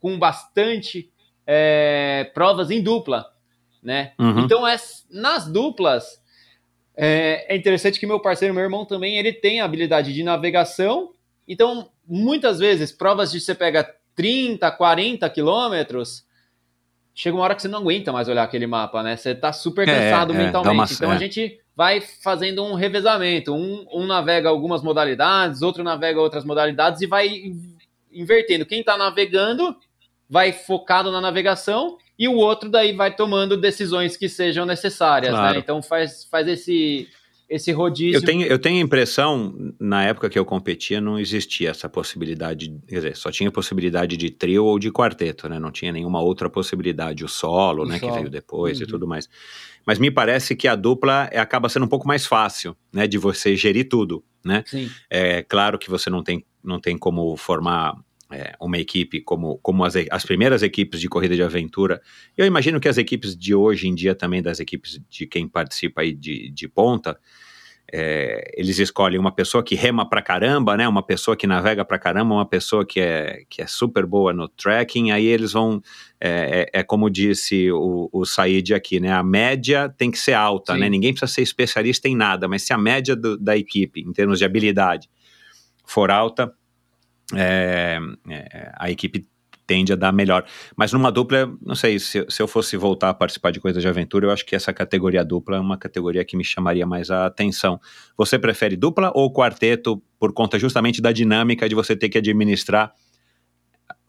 com 0.00 0.18
bastante 0.18 1.10
é, 1.46 2.30
provas 2.32 2.70
em 2.70 2.82
dupla, 2.82 3.26
né? 3.82 4.12
Uhum. 4.18 4.40
Então, 4.40 4.66
es- 4.68 5.06
nas 5.10 5.46
duplas, 5.50 6.20
é, 6.96 7.52
é 7.52 7.56
interessante 7.56 7.98
que 7.98 8.06
meu 8.06 8.20
parceiro, 8.20 8.54
meu 8.54 8.62
irmão 8.62 8.84
também, 8.86 9.16
ele 9.18 9.32
tem 9.32 9.60
a 9.60 9.64
habilidade 9.64 10.12
de 10.14 10.22
navegação. 10.22 11.12
Então, 11.48 11.90
muitas 12.06 12.58
vezes, 12.58 12.92
provas 12.92 13.30
de 13.32 13.40
você 13.40 13.54
pega 13.54 13.84
30, 14.14 14.70
40 14.70 15.28
quilômetros, 15.30 16.24
chega 17.14 17.36
uma 17.36 17.42
hora 17.44 17.54
que 17.54 17.62
você 17.62 17.68
não 17.68 17.80
aguenta 17.80 18.12
mais 18.12 18.28
olhar 18.28 18.42
aquele 18.44 18.66
mapa, 18.66 19.02
né? 19.02 19.16
Você 19.16 19.34
tá 19.34 19.52
super 19.52 19.88
É, 19.88 19.92
cansado 20.10 20.32
é, 20.34 20.36
mentalmente. 20.38 20.74
uma- 20.74 20.92
então, 20.92 21.12
é. 21.12 21.16
a 21.16 21.18
gente 21.18 21.60
vai 21.80 21.98
fazendo 22.02 22.62
um 22.62 22.74
revezamento. 22.74 23.54
Um, 23.54 23.86
um 23.90 24.06
navega 24.06 24.50
algumas 24.50 24.82
modalidades, 24.82 25.62
outro 25.62 25.82
navega 25.82 26.20
outras 26.20 26.44
modalidades 26.44 27.00
e 27.00 27.06
vai 27.06 27.26
in- 27.28 27.74
invertendo. 28.12 28.66
Quem 28.66 28.84
tá 28.84 28.98
navegando 28.98 29.74
vai 30.28 30.52
focado 30.52 31.10
na 31.10 31.22
navegação 31.22 31.96
e 32.18 32.28
o 32.28 32.36
outro 32.36 32.68
daí 32.68 32.92
vai 32.92 33.16
tomando 33.16 33.56
decisões 33.58 34.14
que 34.14 34.28
sejam 34.28 34.66
necessárias, 34.66 35.32
Claro. 35.32 35.54
né? 35.54 35.58
Então 35.58 35.80
faz, 35.80 36.22
faz 36.30 36.46
esse, 36.48 37.08
esse 37.50 37.72
rodízio. 37.72 38.16
Eu 38.18 38.22
tenho, 38.24 38.46
eu 38.46 38.58
tenho 38.58 38.78
a 38.78 38.84
impressão, 38.84 39.54
na 39.78 40.04
época 40.04 40.30
que 40.30 40.38
eu 40.38 40.44
competia, 40.44 41.00
não 41.00 41.18
existia 41.18 41.70
essa 41.70 41.88
possibilidade, 41.88 42.72
quer 42.86 42.94
dizer, 42.96 43.16
só 43.16 43.30
tinha 43.30 43.50
possibilidade 43.50 44.16
de 44.16 44.30
trio 44.30 44.64
ou 44.64 44.78
de 44.78 44.90
quarteto, 44.90 45.48
né? 45.48 45.58
Não 45.58 45.70
tinha 45.70 45.92
nenhuma 45.92 46.20
outra 46.22 46.48
possibilidade, 46.48 47.24
o 47.24 47.28
solo, 47.28 47.82
O 47.82 47.86
né, 47.86 47.94
que 47.98 48.06
solo. 48.06 48.14
veio 48.14 48.30
depois 48.30 48.78
e 48.78 48.84
Uhum. 48.84 48.88
tudo 48.88 49.06
mais. 49.06 49.28
Mas 49.86 49.98
me 49.98 50.10
parece 50.10 50.54
que 50.54 50.68
a 50.68 50.76
dupla 50.76 51.28
é, 51.32 51.38
acaba 51.40 51.68
sendo 51.68 51.84
um 51.86 51.88
pouco 51.88 52.06
mais 52.06 52.24
fácil, 52.26 52.76
né, 52.92 53.06
de 53.06 53.18
você 53.18 53.56
gerir 53.56 53.88
tudo, 53.88 54.22
né? 54.44 54.62
Sim, 54.66 54.88
É 55.10 55.42
claro 55.42 55.78
que 55.78 55.90
você 55.90 56.08
não 56.08 56.22
tem, 56.22 56.44
não 56.62 56.78
tem 56.80 56.96
como 56.96 57.36
formar 57.36 57.94
é, 58.30 58.54
uma 58.60 58.78
equipe 58.78 59.20
como, 59.20 59.58
como 59.58 59.84
as, 59.84 59.94
as 60.10 60.24
primeiras 60.24 60.62
equipes 60.62 61.00
de 61.00 61.08
corrida 61.08 61.34
de 61.34 61.42
aventura. 61.42 62.00
Eu 62.36 62.46
imagino 62.46 62.78
que 62.80 62.88
as 62.88 62.98
equipes 62.98 63.36
de 63.36 63.54
hoje 63.54 63.88
em 63.88 63.94
dia 63.94 64.14
também, 64.14 64.40
das 64.42 64.60
equipes 64.60 65.00
de 65.08 65.26
quem 65.26 65.48
participa 65.48 66.02
aí 66.02 66.12
de, 66.12 66.50
de 66.50 66.68
ponta, 66.68 67.18
é, 67.92 68.52
eles 68.56 68.78
escolhem 68.78 69.18
uma 69.18 69.32
pessoa 69.32 69.64
que 69.64 69.74
rema 69.74 70.08
pra 70.08 70.22
caramba, 70.22 70.76
né? 70.76 70.86
Uma 70.86 71.02
pessoa 71.02 71.36
que 71.36 71.44
navega 71.44 71.84
pra 71.84 71.98
caramba, 71.98 72.34
uma 72.34 72.46
pessoa 72.46 72.86
que 72.86 73.00
é, 73.00 73.42
que 73.48 73.60
é 73.60 73.66
super 73.66 74.06
boa 74.06 74.32
no 74.32 74.48
trekking, 74.48 75.10
aí 75.10 75.26
eles 75.26 75.52
vão. 75.52 75.82
É, 76.20 76.68
é- 76.72 76.80
é 76.80 76.82
como 76.84 77.10
disse 77.10 77.68
o, 77.72 78.08
o 78.12 78.24
Said 78.24 78.72
aqui, 78.74 79.00
né? 79.00 79.10
A 79.12 79.24
média 79.24 79.88
tem 79.88 80.08
que 80.08 80.18
ser 80.20 80.34
alta, 80.34 80.74
Sim. 80.74 80.80
né? 80.80 80.88
Ninguém 80.88 81.12
precisa 81.12 81.32
ser 81.32 81.42
especialista 81.42 82.06
em 82.08 82.14
nada, 82.14 82.46
mas 82.46 82.62
se 82.62 82.72
a 82.72 82.78
média 82.78 83.16
do- 83.16 83.36
da 83.36 83.56
equipe, 83.56 84.00
em 84.02 84.12
termos 84.12 84.38
de 84.38 84.44
habilidade, 84.44 85.10
for 85.84 86.12
alta, 86.12 86.52
é, 87.34 87.98
é, 88.28 88.72
a 88.76 88.90
equipe 88.90 89.26
tende 89.70 89.92
a 89.92 89.96
dar 89.96 90.12
melhor. 90.12 90.44
Mas 90.76 90.92
numa 90.92 91.12
dupla, 91.12 91.48
não 91.64 91.76
sei, 91.76 92.00
se, 92.00 92.26
se 92.28 92.42
eu 92.42 92.48
fosse 92.48 92.76
voltar 92.76 93.10
a 93.10 93.14
participar 93.14 93.52
de 93.52 93.60
coisas 93.60 93.80
de 93.80 93.88
aventura, 93.88 94.26
eu 94.26 94.32
acho 94.32 94.44
que 94.44 94.56
essa 94.56 94.72
categoria 94.72 95.24
dupla 95.24 95.58
é 95.58 95.60
uma 95.60 95.78
categoria 95.78 96.24
que 96.24 96.36
me 96.36 96.44
chamaria 96.44 96.84
mais 96.84 97.08
a 97.08 97.26
atenção. 97.26 97.80
Você 98.16 98.36
prefere 98.36 98.76
dupla 98.76 99.12
ou 99.14 99.32
quarteto 99.32 100.02
por 100.18 100.32
conta 100.32 100.58
justamente 100.58 101.00
da 101.00 101.12
dinâmica 101.12 101.68
de 101.68 101.76
você 101.76 101.94
ter 101.94 102.08
que 102.08 102.18
administrar 102.18 102.92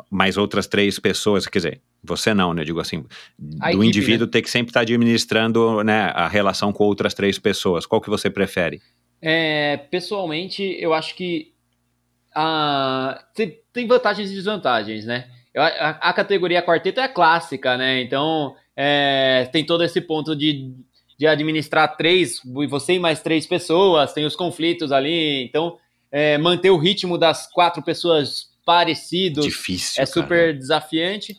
mais 0.10 0.36
outras 0.36 0.66
três 0.66 0.98
pessoas? 0.98 1.46
Quer 1.46 1.60
dizer, 1.60 1.82
você 2.04 2.34
não, 2.34 2.56
né? 2.56 2.62
Eu 2.62 2.66
digo 2.66 2.80
assim, 2.80 3.06
A 3.60 3.68
do 3.68 3.78
equipe, 3.78 3.86
indivíduo 3.86 4.26
ter 4.26 4.42
que 4.42 4.50
sempre 4.50 4.72
estar 4.72 4.82
administrando 4.82 5.84
né, 5.84 6.12
a 6.16 6.28
relação 6.28 6.74
com 6.74 6.86
outras 6.86 7.14
três 7.14 7.38
pessoas. 7.38 7.86
Qual 7.86 8.02
que 8.02 8.10
você 8.10 8.32
prefere? 8.32 8.82
É, 9.22 9.78
pessoalmente, 9.78 10.64
eu 10.80 10.92
acho 10.92 11.16
que 11.16 11.51
a, 12.34 13.24
tem, 13.34 13.60
tem 13.72 13.88
vantagens 13.88 14.32
e 14.32 14.36
desvantagens, 14.36 15.06
né? 15.06 15.28
A, 15.56 16.10
a 16.10 16.14
categoria 16.14 16.62
quarteto 16.62 17.00
é 17.00 17.08
clássica, 17.08 17.78
né? 17.78 18.02
Então 18.02 18.56
é, 18.76 19.50
tem 19.52 19.66
todo 19.66 19.84
esse 19.84 20.00
ponto 20.00 20.36
de, 20.36 20.74
de 21.18 21.28
administrar 21.28 21.96
três, 21.98 22.42
você 22.70 22.94
e 22.94 23.00
mais 23.00 23.22
três 23.22 23.46
pessoas, 23.46 24.14
tem 24.14 24.26
os 24.26 24.36
conflitos 24.36 24.92
ali, 24.92 25.44
então 25.44 25.78
é, 26.12 26.38
manter 26.38 26.70
o 26.70 26.78
ritmo 26.78 27.18
das 27.18 27.52
quatro 27.52 27.84
pessoas 27.84 28.50
parecidos 28.66 29.46
Difícil. 29.46 30.02
é 30.02 30.06
cara. 30.06 30.14
super 30.14 30.58
desafiante. 30.58 31.38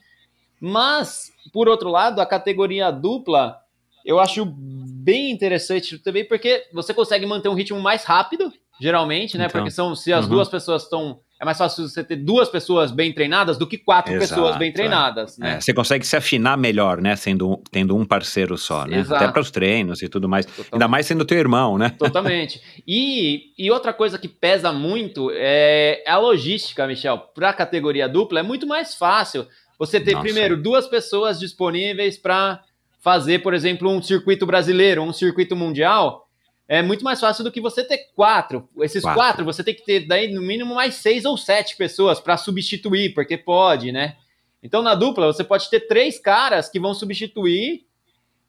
Mas, 0.61 1.33
por 1.53 1.69
outro 1.69 1.91
lado, 1.91 2.21
a 2.21 2.27
categoria 2.27 2.91
dupla 2.91 3.63
eu 4.05 4.19
acho 4.19 4.45
bem 4.45 5.31
interessante 5.31 5.99
também, 5.99 6.25
porque 6.25 6.67
você 6.73 6.93
consegue 6.93 7.27
manter 7.27 7.49
um 7.49 7.55
ritmo 7.55 7.81
mais 7.81 8.05
rápido, 8.05 8.53
geralmente, 8.83 9.39
né? 9.39 9.47
Então, 9.47 9.61
porque 9.61 9.71
são 9.71 9.95
se 9.95 10.13
as 10.13 10.25
uhum. 10.25 10.33
duas 10.33 10.49
pessoas 10.49 10.83
estão. 10.83 11.21
é 11.41 11.45
mais 11.45 11.57
fácil 11.57 11.89
você 11.89 12.03
ter 12.03 12.17
duas 12.17 12.49
pessoas 12.49 12.91
bem 12.91 13.13
treinadas 13.13 13.57
do 13.57 13.65
que 13.65 13.79
quatro 13.79 14.13
Exato, 14.13 14.29
pessoas 14.29 14.57
bem 14.57 14.71
é. 14.71 14.73
treinadas, 14.73 15.39
né? 15.39 15.55
É, 15.55 15.61
você 15.61 15.73
consegue 15.73 16.05
se 16.05 16.17
afinar 16.17 16.59
melhor, 16.59 17.01
né? 17.01 17.15
Sendo, 17.15 17.63
tendo 17.71 17.97
um 17.97 18.05
parceiro 18.05 18.59
só, 18.59 18.85
né? 18.85 18.99
Exato. 18.99 19.23
Até 19.23 19.33
para 19.33 19.41
os 19.41 19.53
treinos 19.53 20.03
e 20.03 20.09
tudo 20.09 20.29
mais. 20.29 20.45
Totalmente. 20.45 20.73
Ainda 20.73 20.89
mais 20.89 21.07
sendo 21.07 21.25
teu 21.25 21.39
irmão, 21.39 21.79
né? 21.79 21.91
Totalmente. 21.97 22.61
E, 22.87 23.53
e 23.57 23.71
outra 23.71 23.93
coisa 23.93 24.19
que 24.19 24.27
pesa 24.27 24.73
muito 24.73 25.31
é 25.33 26.03
a 26.05 26.19
logística, 26.19 26.85
Michel. 26.87 27.19
Para 27.19 27.51
a 27.51 27.55
categoria 27.55 28.09
dupla 28.09 28.41
é 28.41 28.43
muito 28.43 28.67
mais 28.67 28.97
fácil 28.97 29.47
você 29.79 30.01
ter, 30.01 30.13
Nossa. 30.13 30.25
primeiro, 30.25 30.61
duas 30.61 30.89
pessoas 30.89 31.39
disponíveis 31.39 32.19
para 32.19 32.61
fazer, 33.01 33.43
por 33.43 33.55
exemplo, 33.55 33.91
um 33.91 34.03
circuito 34.03 34.45
brasileiro, 34.45 35.03
um 35.03 35.13
circuito 35.13 35.55
mundial. 35.55 36.22
É 36.73 36.81
muito 36.81 37.05
mais 37.05 37.21
fácil 37.21 37.45
do 37.45 37.53
que 37.53 37.61
você 37.61 37.85
ter 37.85 37.99
quatro. 38.17 38.67
Esses 38.81 39.03
Quatro. 39.03 39.21
quatro, 39.21 39.45
você 39.45 39.63
tem 39.63 39.75
que 39.75 39.85
ter, 39.85 40.07
daí, 40.07 40.33
no 40.33 40.41
mínimo, 40.41 40.75
mais 40.75 40.95
seis 40.95 41.27
ou 41.27 41.37
sete 41.37 41.77
pessoas 41.77 42.19
para 42.19 42.39
substituir, 42.39 43.13
porque 43.13 43.37
pode, 43.37 43.93
né? 43.93 44.17
Então, 44.63 44.81
na 44.81 44.95
dupla, 44.95 45.27
você 45.27 45.45
pode 45.45 45.69
ter 45.69 45.81
três 45.81 46.19
caras 46.19 46.71
que 46.71 46.81
vão 46.81 46.95
substituir 46.95 47.85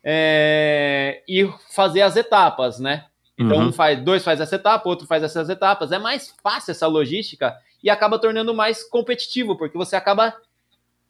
é, 0.01 1.21
e 1.28 1.49
fazer 1.69 2.01
as 2.01 2.15
etapas, 2.15 2.80
né? 2.80 3.05
Então, 3.38 3.57
Uhum. 3.59 3.67
um 3.67 3.74
faz, 3.74 4.01
dois 4.01 4.24
faz 4.24 4.39
essa 4.39 4.55
etapa, 4.55 4.88
outro 4.88 5.05
faz 5.05 5.21
essas 5.21 5.49
etapas. 5.49 5.91
É 5.91 5.99
mais 5.99 6.34
fácil 6.41 6.71
essa 6.71 6.88
logística 6.88 7.53
e 7.84 7.89
acaba 7.89 8.17
tornando 8.19 8.53
mais 8.53 8.84
competitivo, 8.84 9.57
porque 9.57 9.78
você 9.78 9.95
acaba 9.97 10.34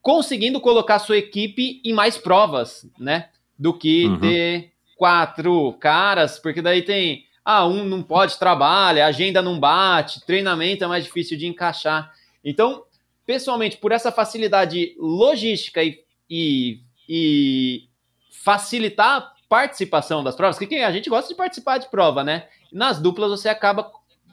conseguindo 0.01 0.59
colocar 0.59 0.97
sua 0.99 1.17
equipe 1.17 1.79
em 1.85 1.93
mais 1.93 2.17
provas, 2.17 2.87
né? 2.97 3.29
Do 3.57 3.71
que 3.71 4.07
Uhum. 4.07 4.19
ter 4.19 4.72
quatro 5.03 5.73
caras, 5.81 6.39
porque 6.39 6.61
daí 6.61 6.81
tem. 6.81 7.25
Ah, 7.43 7.67
um 7.67 7.83
não 7.83 8.01
pode 8.01 8.39
trabalhar, 8.39 9.03
a 9.03 9.09
agenda 9.09 9.41
não 9.41 9.59
bate, 9.59 10.25
treinamento 10.25 10.85
é 10.85 10.87
mais 10.87 11.03
difícil 11.03 11.37
de 11.37 11.45
encaixar. 11.45 12.13
Então, 12.41 12.85
pessoalmente, 13.25 13.75
por 13.75 13.91
essa 13.91 14.13
facilidade 14.13 14.95
logística 14.97 15.83
e, 15.83 16.01
e, 16.29 16.79
e 17.09 17.83
facilitar 18.31 19.17
a 19.17 19.33
participação 19.49 20.23
das 20.23 20.37
provas, 20.37 20.57
que 20.57 20.73
a 20.73 20.91
gente 20.93 21.09
gosta 21.09 21.27
de 21.27 21.35
participar 21.35 21.79
de 21.79 21.89
prova, 21.89 22.23
né? 22.23 22.47
Nas 22.71 22.97
duplas 22.97 23.29
você 23.29 23.49
acaba 23.49 23.91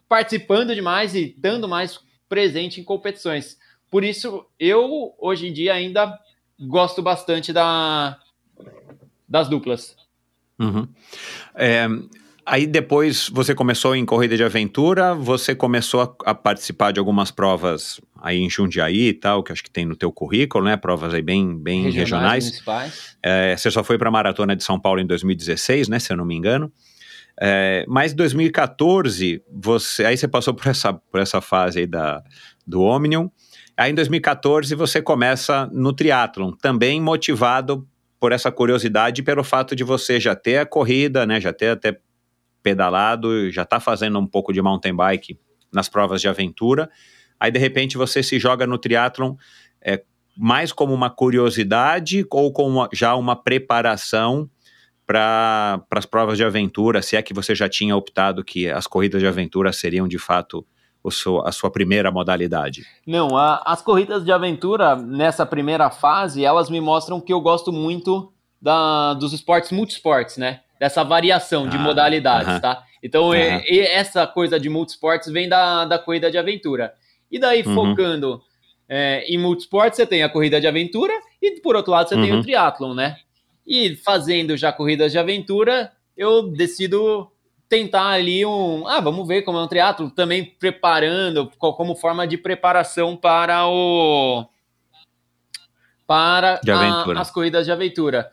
participando 0.09 0.73
demais 0.73 1.16
e 1.16 1.35
dando 1.37 1.66
mais 1.66 1.99
presente 2.29 2.81
em 2.81 2.85
competições. 2.85 3.59
Por 3.91 4.05
isso, 4.05 4.47
eu 4.57 5.16
hoje 5.18 5.49
em 5.49 5.53
dia 5.53 5.75
ainda 5.75 6.16
gosto 6.61 7.03
bastante 7.03 7.53
da, 7.53 8.21
das 9.29 9.49
duplas. 9.49 9.99
Uhum. 10.61 10.86
É, 11.54 11.88
aí 12.44 12.66
depois 12.66 13.30
você 13.30 13.54
começou 13.54 13.96
em 13.96 14.04
corrida 14.04 14.36
de 14.36 14.44
aventura, 14.44 15.14
você 15.14 15.54
começou 15.54 16.02
a, 16.02 16.30
a 16.30 16.34
participar 16.34 16.92
de 16.92 16.98
algumas 16.98 17.30
provas 17.30 18.00
aí 18.20 18.38
em 18.38 18.50
Jundiaí 18.50 19.08
e 19.08 19.14
tal, 19.14 19.42
que 19.42 19.50
acho 19.50 19.64
que 19.64 19.70
tem 19.70 19.86
no 19.86 19.96
teu 19.96 20.12
currículo, 20.12 20.64
né? 20.64 20.76
Provas 20.76 21.14
aí 21.14 21.22
bem, 21.22 21.58
bem 21.58 21.90
regionais. 21.90 22.44
municipais. 22.44 23.16
É, 23.22 23.56
você 23.56 23.70
só 23.70 23.82
foi 23.82 23.96
para 23.96 24.08
a 24.08 24.12
Maratona 24.12 24.54
de 24.54 24.62
São 24.62 24.78
Paulo 24.78 25.00
em 25.00 25.06
2016, 25.06 25.88
né? 25.88 25.98
Se 25.98 26.12
eu 26.12 26.16
não 26.16 26.26
me 26.26 26.34
engano. 26.34 26.70
É, 27.40 27.86
mas 27.88 28.12
2014, 28.12 29.42
você, 29.50 30.04
aí 30.04 30.16
você 30.16 30.28
passou 30.28 30.52
por 30.52 30.66
essa, 30.66 30.92
por 30.92 31.20
essa 31.20 31.40
fase 31.40 31.80
aí 31.80 31.86
da, 31.86 32.22
do 32.66 32.82
Omnium. 32.82 33.30
Aí 33.74 33.90
em 33.90 33.94
2014 33.94 34.74
você 34.74 35.00
começa 35.00 35.66
no 35.72 35.94
triatlon, 35.94 36.52
também 36.52 37.00
motivado 37.00 37.88
por 38.21 38.33
essa 38.33 38.53
curiosidade 38.53 39.23
e 39.23 39.25
pelo 39.25 39.43
fato 39.43 39.75
de 39.75 39.83
você 39.83 40.21
já 40.21 40.37
ter 40.37 40.59
a 40.59 40.66
corrida, 40.66 41.25
né? 41.25 41.41
Já 41.41 41.55
ter 41.55 41.71
até 41.71 41.99
pedalado, 42.62 43.51
já 43.51 43.64
tá 43.64 43.81
fazendo 43.81 44.18
um 44.18 44.27
pouco 44.27 44.53
de 44.53 44.61
mountain 44.61 44.95
bike 44.95 45.41
nas 45.73 45.89
provas 45.89 46.21
de 46.21 46.29
aventura. 46.29 46.91
Aí 47.41 47.51
de 47.51 47.59
repente 47.59 47.97
você 47.97 48.23
se 48.23 48.39
joga 48.39 48.66
no 48.66 48.77
triatlon 48.77 49.35
é, 49.81 50.03
mais 50.37 50.71
como 50.71 50.93
uma 50.93 51.09
curiosidade 51.09 52.27
ou 52.31 52.53
como 52.53 52.87
já 52.93 53.14
uma 53.14 53.35
preparação 53.35 54.49
para 55.07 55.83
as 55.91 56.07
provas 56.07 56.37
de 56.37 56.45
aventura, 56.45 57.03
se 57.03 57.16
é 57.16 57.23
que 57.23 57.35
você 57.35 57.53
já 57.55 57.68
tinha 57.68 57.97
optado 57.97 58.45
que 58.45 58.68
as 58.68 58.87
corridas 58.87 59.21
de 59.21 59.27
aventura 59.27 59.73
seriam 59.73 60.07
de 60.07 60.18
fato 60.18 60.64
seu, 61.09 61.46
a 61.46 61.53
sua 61.53 61.70
primeira 61.70 62.11
modalidade? 62.11 62.82
Não, 63.07 63.36
a- 63.36 63.62
as 63.64 63.80
corridas 63.80 64.24
de 64.24 64.32
aventura, 64.32 64.96
nessa 64.96 65.46
primeira 65.46 65.88
fase, 65.88 66.44
elas 66.44 66.68
me 66.68 66.80
mostram 66.80 67.20
que 67.20 67.32
eu 67.32 67.40
gosto 67.40 67.70
muito 67.72 68.32
da, 68.61 69.14
dos 69.14 69.32
esportes 69.32 69.70
multisportes, 69.70 70.36
né? 70.36 70.61
Dessa 70.80 71.05
variação 71.05 71.68
de 71.68 71.76
Ah, 71.76 71.80
modalidades, 71.80 72.48
aham. 72.48 72.61
tá? 72.61 72.82
Então, 73.03 73.32
e- 73.34 73.48
Aham. 73.48 73.62
e 73.68 73.78
essa 73.80 74.26
coisa 74.26 74.59
de 74.59 74.68
multisportes 74.68 75.30
vem 75.32 75.48
da, 75.48 75.84
da 75.84 75.98
corrida 75.98 76.28
de 76.30 76.36
aventura. 76.38 76.92
E 77.30 77.38
daí, 77.38 77.62
Uhum. 77.62 77.74
focando 77.74 78.42
é, 78.92 79.24
em 79.32 79.38
multisportes, 79.38 79.96
você 79.98 80.05
tem 80.05 80.24
a 80.24 80.28
corrida 80.28 80.61
de 80.61 80.66
aventura 80.66 81.12
e, 81.40 81.61
por 81.61 81.76
outro 81.76 81.92
lado, 81.92 82.09
você 82.09 82.16
tem 82.16 82.32
Uhum. 82.32 82.40
o 82.40 82.42
triatlon, 82.42 82.92
né? 82.92 83.16
E 83.64 83.94
fazendo 83.94 84.57
já 84.57 84.72
corridas 84.72 85.12
de 85.12 85.18
aventura, 85.18 85.92
eu 86.16 86.42
decido 86.51 87.30
tentar 87.71 88.09
ali 88.09 88.45
um. 88.45 88.87
Ah, 88.87 89.01
vamos 89.01 89.27
ver 89.27 89.43
como 89.43 89.57
é 89.57 89.62
um 89.62 89.68
triatlo, 89.68 90.11
também 90.11 90.45
preparando 90.45 91.51
co- 91.57 91.73
como 91.73 91.95
forma 91.95 92.27
de 92.27 92.37
preparação 92.37 93.16
para 93.16 93.66
o. 93.66 94.45
Para 96.07 96.61
a- 96.83 97.05
as 97.21 97.31
corridas 97.31 97.64
de 97.64 97.73
aventura. 97.73 98.29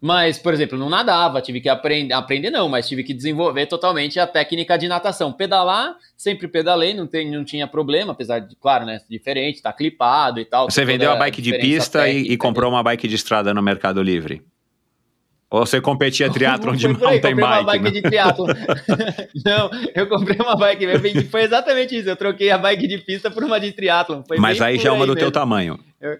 Mas, 0.00 0.38
por 0.38 0.52
exemplo, 0.52 0.76
não 0.76 0.90
nadava, 0.90 1.40
tive 1.40 1.60
que 1.60 1.68
aprender, 1.68 2.12
aprender 2.12 2.50
não, 2.50 2.68
mas 2.68 2.86
tive 2.86 3.02
que 3.02 3.14
desenvolver 3.14 3.64
totalmente 3.66 4.18
a 4.20 4.26
técnica 4.26 4.76
de 4.76 4.86
natação. 4.86 5.32
Pedalar, 5.32 5.96
sempre 6.16 6.46
pedalei, 6.46 6.92
não, 6.92 7.06
tem, 7.06 7.30
não 7.30 7.42
tinha 7.44 7.66
problema, 7.66 8.12
apesar 8.12 8.40
de, 8.40 8.54
claro, 8.56 8.84
né, 8.84 9.00
diferente, 9.08 9.62
tá 9.62 9.72
clipado 9.72 10.40
e 10.40 10.44
tal. 10.44 10.70
Você 10.70 10.84
vendeu 10.84 11.10
a 11.10 11.16
bike 11.16 11.40
de 11.40 11.54
pista 11.56 12.06
e, 12.08 12.32
e 12.32 12.36
comprou 12.36 12.70
uma 12.70 12.82
bike 12.82 13.08
de 13.08 13.14
estrada 13.14 13.54
no 13.54 13.62
Mercado 13.62 14.02
Livre? 14.02 14.42
Ou 15.54 15.64
você 15.64 15.80
competia 15.80 16.28
triatlon 16.28 16.74
de 16.74 16.88
aí, 16.88 16.92
mountain 16.92 17.20
comprei 17.20 17.32
uma 17.32 17.62
bike? 17.62 17.64
bike 17.64 17.84
né? 17.84 17.90
de 17.92 18.02
triatlon. 18.02 18.46
não, 19.46 19.70
eu 19.94 20.08
comprei 20.08 20.36
uma 20.40 20.56
bike, 20.56 21.22
foi 21.30 21.42
exatamente 21.42 21.96
isso. 21.96 22.08
Eu 22.08 22.16
troquei 22.16 22.50
a 22.50 22.58
bike 22.58 22.88
de 22.88 22.98
pista 22.98 23.30
por 23.30 23.44
uma 23.44 23.60
de 23.60 23.70
triatlon. 23.70 24.24
Foi 24.26 24.36
Mas 24.36 24.60
aí 24.60 24.80
já 24.80 24.88
é 24.88 24.92
uma 24.92 25.06
do 25.06 25.14
teu 25.14 25.26
mesmo. 25.26 25.30
tamanho. 25.30 25.78
Eu- 26.00 26.18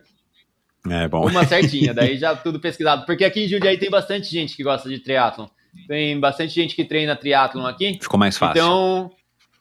É 0.89 1.09
bom. 1.09 1.28
Uma 1.28 1.45
certinha, 1.45 1.93
daí 1.95 2.16
já 2.16 2.37
tudo 2.37 2.61
pesquisado. 2.61 3.05
Porque 3.07 3.24
aqui 3.24 3.45
em 3.45 3.49
Jundiaí 3.49 3.76
tem 3.76 3.91
bastante 3.91 4.30
gente 4.30 4.55
que 4.55 4.62
gosta 4.62 4.89
de 4.89 5.01
triatlon. 5.01 5.47
Tem 5.89 6.20
bastante 6.20 6.55
gente 6.55 6.76
que 6.76 6.85
treina 6.85 7.16
triatlon 7.16 7.66
aqui. 7.66 7.99
Ficou 8.01 8.20
mais 8.20 8.39
fácil. 8.39 8.62
Então, 8.62 9.11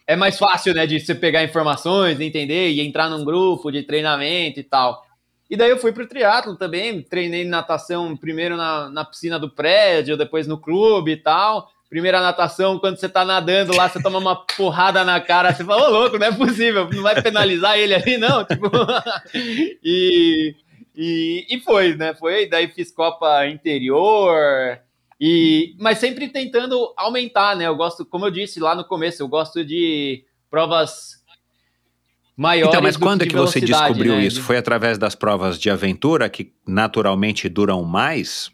é 0.06 0.16
mais 0.16 0.38
fácil, 0.38 0.76
né, 0.76 0.86
de 0.86 1.00
você 1.00 1.16
pegar 1.16 1.44
informações, 1.44 2.20
entender 2.20 2.70
e 2.70 2.80
entrar 2.80 3.10
num 3.10 3.26
grupo 3.26 3.72
de 3.72 3.82
treinamento 3.82 4.60
e 4.60 4.64
tal. 4.64 5.04
E 5.50 5.56
daí 5.56 5.70
eu 5.70 5.78
fui 5.78 5.92
pro 5.92 6.08
triatlo 6.08 6.56
também, 6.56 7.02
treinei 7.02 7.46
natação 7.46 8.16
primeiro 8.18 8.56
na, 8.58 8.90
na 8.90 9.06
piscina 9.06 9.38
do 9.38 9.50
prédio, 9.50 10.18
depois 10.18 10.48
no 10.48 10.58
clube 10.58 11.12
e 11.12 11.18
tal. 11.18 11.70
Primeira 11.90 12.20
natação, 12.20 12.80
quando 12.80 12.98
você 12.98 13.08
tá 13.08 13.24
nadando 13.24 13.76
lá, 13.76 13.88
você 13.88 14.02
toma 14.02 14.18
uma 14.18 14.36
porrada 14.36 15.04
na 15.04 15.22
cara, 15.22 15.54
você 15.54 15.64
fala, 15.64 15.90
ô 15.90 15.92
louco, 15.92 16.18
não 16.18 16.26
é 16.26 16.32
possível, 16.32 16.90
não 16.92 17.04
vai 17.04 17.22
penalizar 17.22 17.78
ele 17.78 17.94
ali, 17.94 18.18
não, 18.18 18.44
tipo... 18.46 18.68
e, 19.84 20.56
e, 20.96 21.46
e 21.52 21.60
foi, 21.60 21.96
né, 21.96 22.16
foi, 22.16 22.50
daí 22.50 22.68
fiz 22.68 22.92
Copa 22.92 23.46
Interior, 23.46 24.80
e, 25.26 25.76
mas 25.80 26.00
sempre 26.00 26.28
tentando 26.28 26.94
aumentar, 26.98 27.56
né? 27.56 27.66
Eu 27.66 27.76
gosto, 27.78 28.06
como 28.06 28.26
eu 28.26 28.32
disse 28.32 28.60
lá 28.60 28.76
no 28.76 28.84
começo, 28.84 29.24
eu 29.24 29.28
gosto 29.30 29.64
de 29.64 30.26
provas 30.50 31.23
maiores. 32.36 32.70
Então, 32.70 32.82
mas 32.82 32.96
do 32.96 33.06
quando 33.06 33.22
é 33.22 33.26
de 33.26 33.32
que 33.32 33.38
você 33.38 33.62
descobriu 33.62 34.16
né? 34.16 34.26
isso? 34.26 34.42
Foi 34.42 34.58
através 34.58 34.98
das 34.98 35.16
provas 35.16 35.60
de 35.60 35.70
aventura 35.70 36.30
que 36.30 36.54
naturalmente 36.68 37.48
duram 37.50 37.84
mais? 37.84 38.52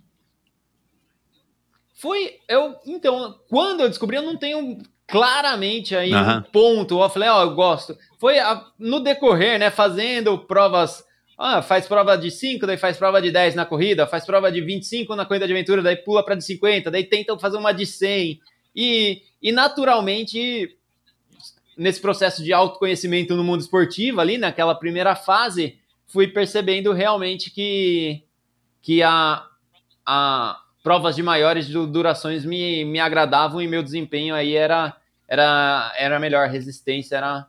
Foi, 1.95 2.35
eu, 2.47 2.75
então, 2.85 3.35
quando 3.49 3.81
eu 3.81 3.89
descobri, 3.89 4.15
eu 4.15 4.23
não 4.23 4.37
tenho 4.37 4.77
claramente 5.05 5.95
aí 5.95 6.13
Aham. 6.13 6.37
um 6.47 6.51
ponto. 6.51 7.01
Eu 7.01 7.09
falei, 7.09 7.27
ó, 7.27 7.43
eu 7.43 7.55
gosto. 7.55 7.97
Foi 8.19 8.39
a- 8.39 8.65
no 8.77 8.99
decorrer, 9.01 9.59
né, 9.59 9.69
fazendo 9.69 10.37
provas. 10.37 11.03
Ah, 11.37 11.61
faz 11.61 11.87
prova 11.87 12.17
de 12.17 12.29
5, 12.29 12.67
daí 12.67 12.77
faz 12.77 12.97
prova 12.97 13.21
de 13.21 13.31
10 13.31 13.55
na 13.55 13.65
corrida, 13.65 14.05
faz 14.05 14.25
prova 14.25 14.51
de 14.51 14.59
25 14.59 15.15
na 15.15 15.25
corrida 15.25 15.47
de 15.47 15.53
aventura, 15.53 15.81
daí 15.81 15.95
pula 15.95 16.23
para 16.23 16.35
de 16.35 16.43
50, 16.43 16.91
daí 16.91 17.05
tentam 17.05 17.39
fazer 17.39 17.57
uma 17.57 17.71
de 17.71 17.85
100. 17.85 18.39
E, 18.75 19.21
e 19.41 19.51
naturalmente, 19.51 20.69
nesse 21.79 22.01
processo 22.01 22.43
de 22.43 22.51
autoconhecimento 22.51 23.35
no 23.35 23.43
mundo 23.43 23.61
esportivo, 23.61 24.19
ali, 24.19 24.37
naquela 24.37 24.75
primeira 24.75 25.15
fase, 25.15 25.79
fui 26.05 26.27
percebendo 26.27 26.91
realmente 26.91 27.49
que, 27.49 28.21
que 28.81 29.01
a, 29.01 29.45
a 30.05 30.61
provas 30.83 31.15
de 31.15 31.23
maiores 31.23 31.69
du- 31.69 31.87
durações 31.87 32.43
me, 32.43 32.83
me 32.83 32.99
agradavam 32.99 33.61
e 33.61 33.67
meu 33.67 33.81
desempenho 33.81 34.35
aí 34.35 34.55
era, 34.55 34.95
era, 35.27 35.93
era 35.97 36.19
melhor, 36.19 36.49
resistência 36.49 37.15
era 37.15 37.47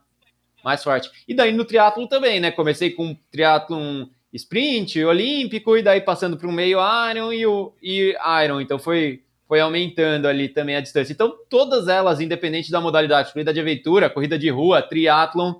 mais 0.63 0.81
forte. 0.81 1.11
E 1.27 1.33
daí 1.33 1.51
no 1.51 1.65
triatlo 1.65 2.07
também, 2.07 2.39
né? 2.39 2.51
Comecei 2.51 2.91
com 2.91 3.17
triatlon 3.31 4.05
sprint, 4.31 5.03
olímpico, 5.03 5.75
e 5.75 5.83
daí 5.83 5.99
passando 5.99 6.37
para 6.37 6.47
o 6.47 6.51
meio 6.53 6.79
Iron 7.09 7.33
e 7.33 7.45
o 7.45 7.73
e 7.81 8.15
Iron. 8.45 8.61
Então 8.61 8.79
foi, 8.79 9.23
foi 9.51 9.59
aumentando 9.59 10.29
ali 10.29 10.47
também 10.47 10.77
a 10.77 10.79
distância. 10.79 11.11
Então 11.11 11.35
todas 11.49 11.89
elas, 11.89 12.21
independente 12.21 12.71
da 12.71 12.79
modalidade, 12.79 13.33
corrida 13.33 13.53
de 13.53 13.59
aventura, 13.59 14.09
corrida 14.09 14.39
de 14.39 14.49
rua, 14.49 14.81
triatlon, 14.81 15.55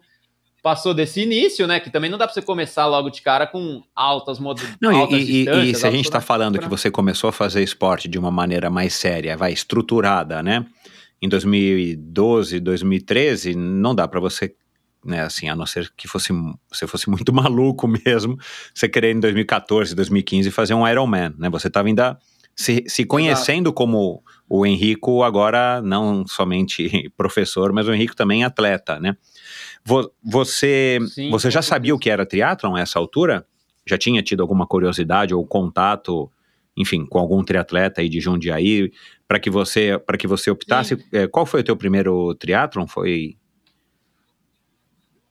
passou 0.64 0.94
desse 0.94 1.20
início, 1.20 1.68
né? 1.68 1.78
Que 1.78 1.90
também 1.90 2.10
não 2.10 2.18
dá 2.18 2.26
para 2.26 2.34
você 2.34 2.42
começar 2.42 2.86
logo 2.86 3.10
de 3.10 3.22
cara 3.22 3.46
com 3.46 3.84
altas 3.94 4.40
modos. 4.40 4.64
Não, 4.80 5.12
e, 5.12 5.44
e, 5.44 5.72
e, 5.72 5.76
se 5.76 5.86
a 5.86 5.92
gente 5.92 6.06
está 6.06 6.22
falando 6.22 6.58
que 6.58 6.70
você 6.70 6.90
começou 6.90 7.32
a 7.32 7.34
fazer 7.34 7.62
esporte 7.62 8.08
de 8.08 8.18
uma 8.18 8.32
maneira 8.32 8.70
mais 8.70 8.94
séria, 8.94 9.36
vai 9.36 9.52
estruturada, 9.52 10.42
né? 10.42 10.66
Em 11.22 11.28
2012, 11.28 12.62
2013, 12.62 13.56
não 13.56 13.94
dá 13.94 14.08
para 14.08 14.22
você, 14.22 14.56
né? 15.04 15.24
Assim, 15.24 15.50
a 15.50 15.56
não 15.56 15.66
ser 15.66 15.92
que 15.98 16.08
fosse 16.08 16.32
você 16.72 16.88
fosse 16.88 17.10
muito 17.10 17.34
maluco 17.36 17.90
mesmo, 17.90 18.38
você 18.74 18.88
querer 18.88 19.14
em 19.14 19.20
2014, 19.20 19.94
2015 19.94 20.50
fazer 20.50 20.76
um 20.76 20.88
Ironman, 20.88 21.36
né? 21.38 21.50
Você 21.50 21.68
estava 21.68 21.90
ainda 21.90 22.18
se, 22.62 22.84
se 22.88 23.06
conhecendo 23.06 23.70
Exato. 23.70 23.74
como 23.74 24.24
o 24.48 24.66
Henrico 24.66 25.24
agora 25.24 25.82
não 25.82 26.26
somente 26.28 27.12
professor, 27.18 27.74
mas 27.74 27.88
o 27.88 27.94
Henrico 27.94 28.16
também 28.16 28.44
atleta, 28.44 29.00
né? 29.00 29.18
Você, 30.24 31.00
Sim, 31.08 31.32
você 31.32 31.50
já 31.50 31.62
sabia 31.62 31.96
o 31.96 31.98
que 31.98 32.10
era 32.10 32.26
triatlon 32.26 32.76
a 32.76 32.82
essa 32.82 33.00
altura? 33.00 33.46
Já 33.86 33.98
tinha 33.98 34.22
tido 34.22 34.42
alguma 34.42 34.68
curiosidade 34.68 35.34
ou 35.34 35.44
contato, 35.46 36.32
enfim, 36.78 37.04
com 37.04 37.18
algum 37.18 37.44
triatleta 37.44 38.02
aí 38.02 38.08
de 38.08 38.20
Jundiaí 38.20 38.92
para 39.28 39.40
que 39.40 39.50
você 39.50 39.98
para 39.98 40.18
que 40.18 40.28
você 40.28 40.52
optasse? 40.52 41.04
É, 41.12 41.26
qual 41.26 41.48
foi 41.48 41.62
o 41.62 41.64
teu 41.64 41.76
primeiro 41.76 42.36
triatlon? 42.36 42.86
Foi 42.86 43.38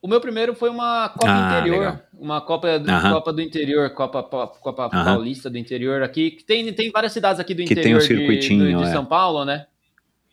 o 0.03 0.09
meu 0.09 0.21
primeiro 0.21 0.55
foi 0.55 0.71
uma 0.71 1.09
Copa 1.11 1.27
ah, 1.29 1.59
Interior, 1.59 1.79
legal. 1.79 2.01
uma 2.19 2.41
Copa, 2.41 2.79
do, 2.79 2.91
Copa 2.91 3.33
do 3.33 3.43
Interior, 3.43 3.91
Copa, 3.91 4.23
Copa 4.23 4.89
Paulista 4.89 5.51
do 5.51 5.59
Interior 5.59 6.03
aqui, 6.03 6.31
que 6.31 6.45
tem, 6.45 6.73
tem 6.73 6.91
várias 6.91 7.13
cidades 7.13 7.41
aqui 7.41 7.55
do 7.55 7.59
que 7.59 7.73
interior 7.73 7.83
tem 7.83 7.97
um 7.97 8.01
circuitinho, 8.01 8.65
de, 8.65 8.73
de, 8.73 8.77
de 8.77 8.89
é. 8.89 8.93
São 8.93 9.05
Paulo, 9.05 9.45
né? 9.45 9.67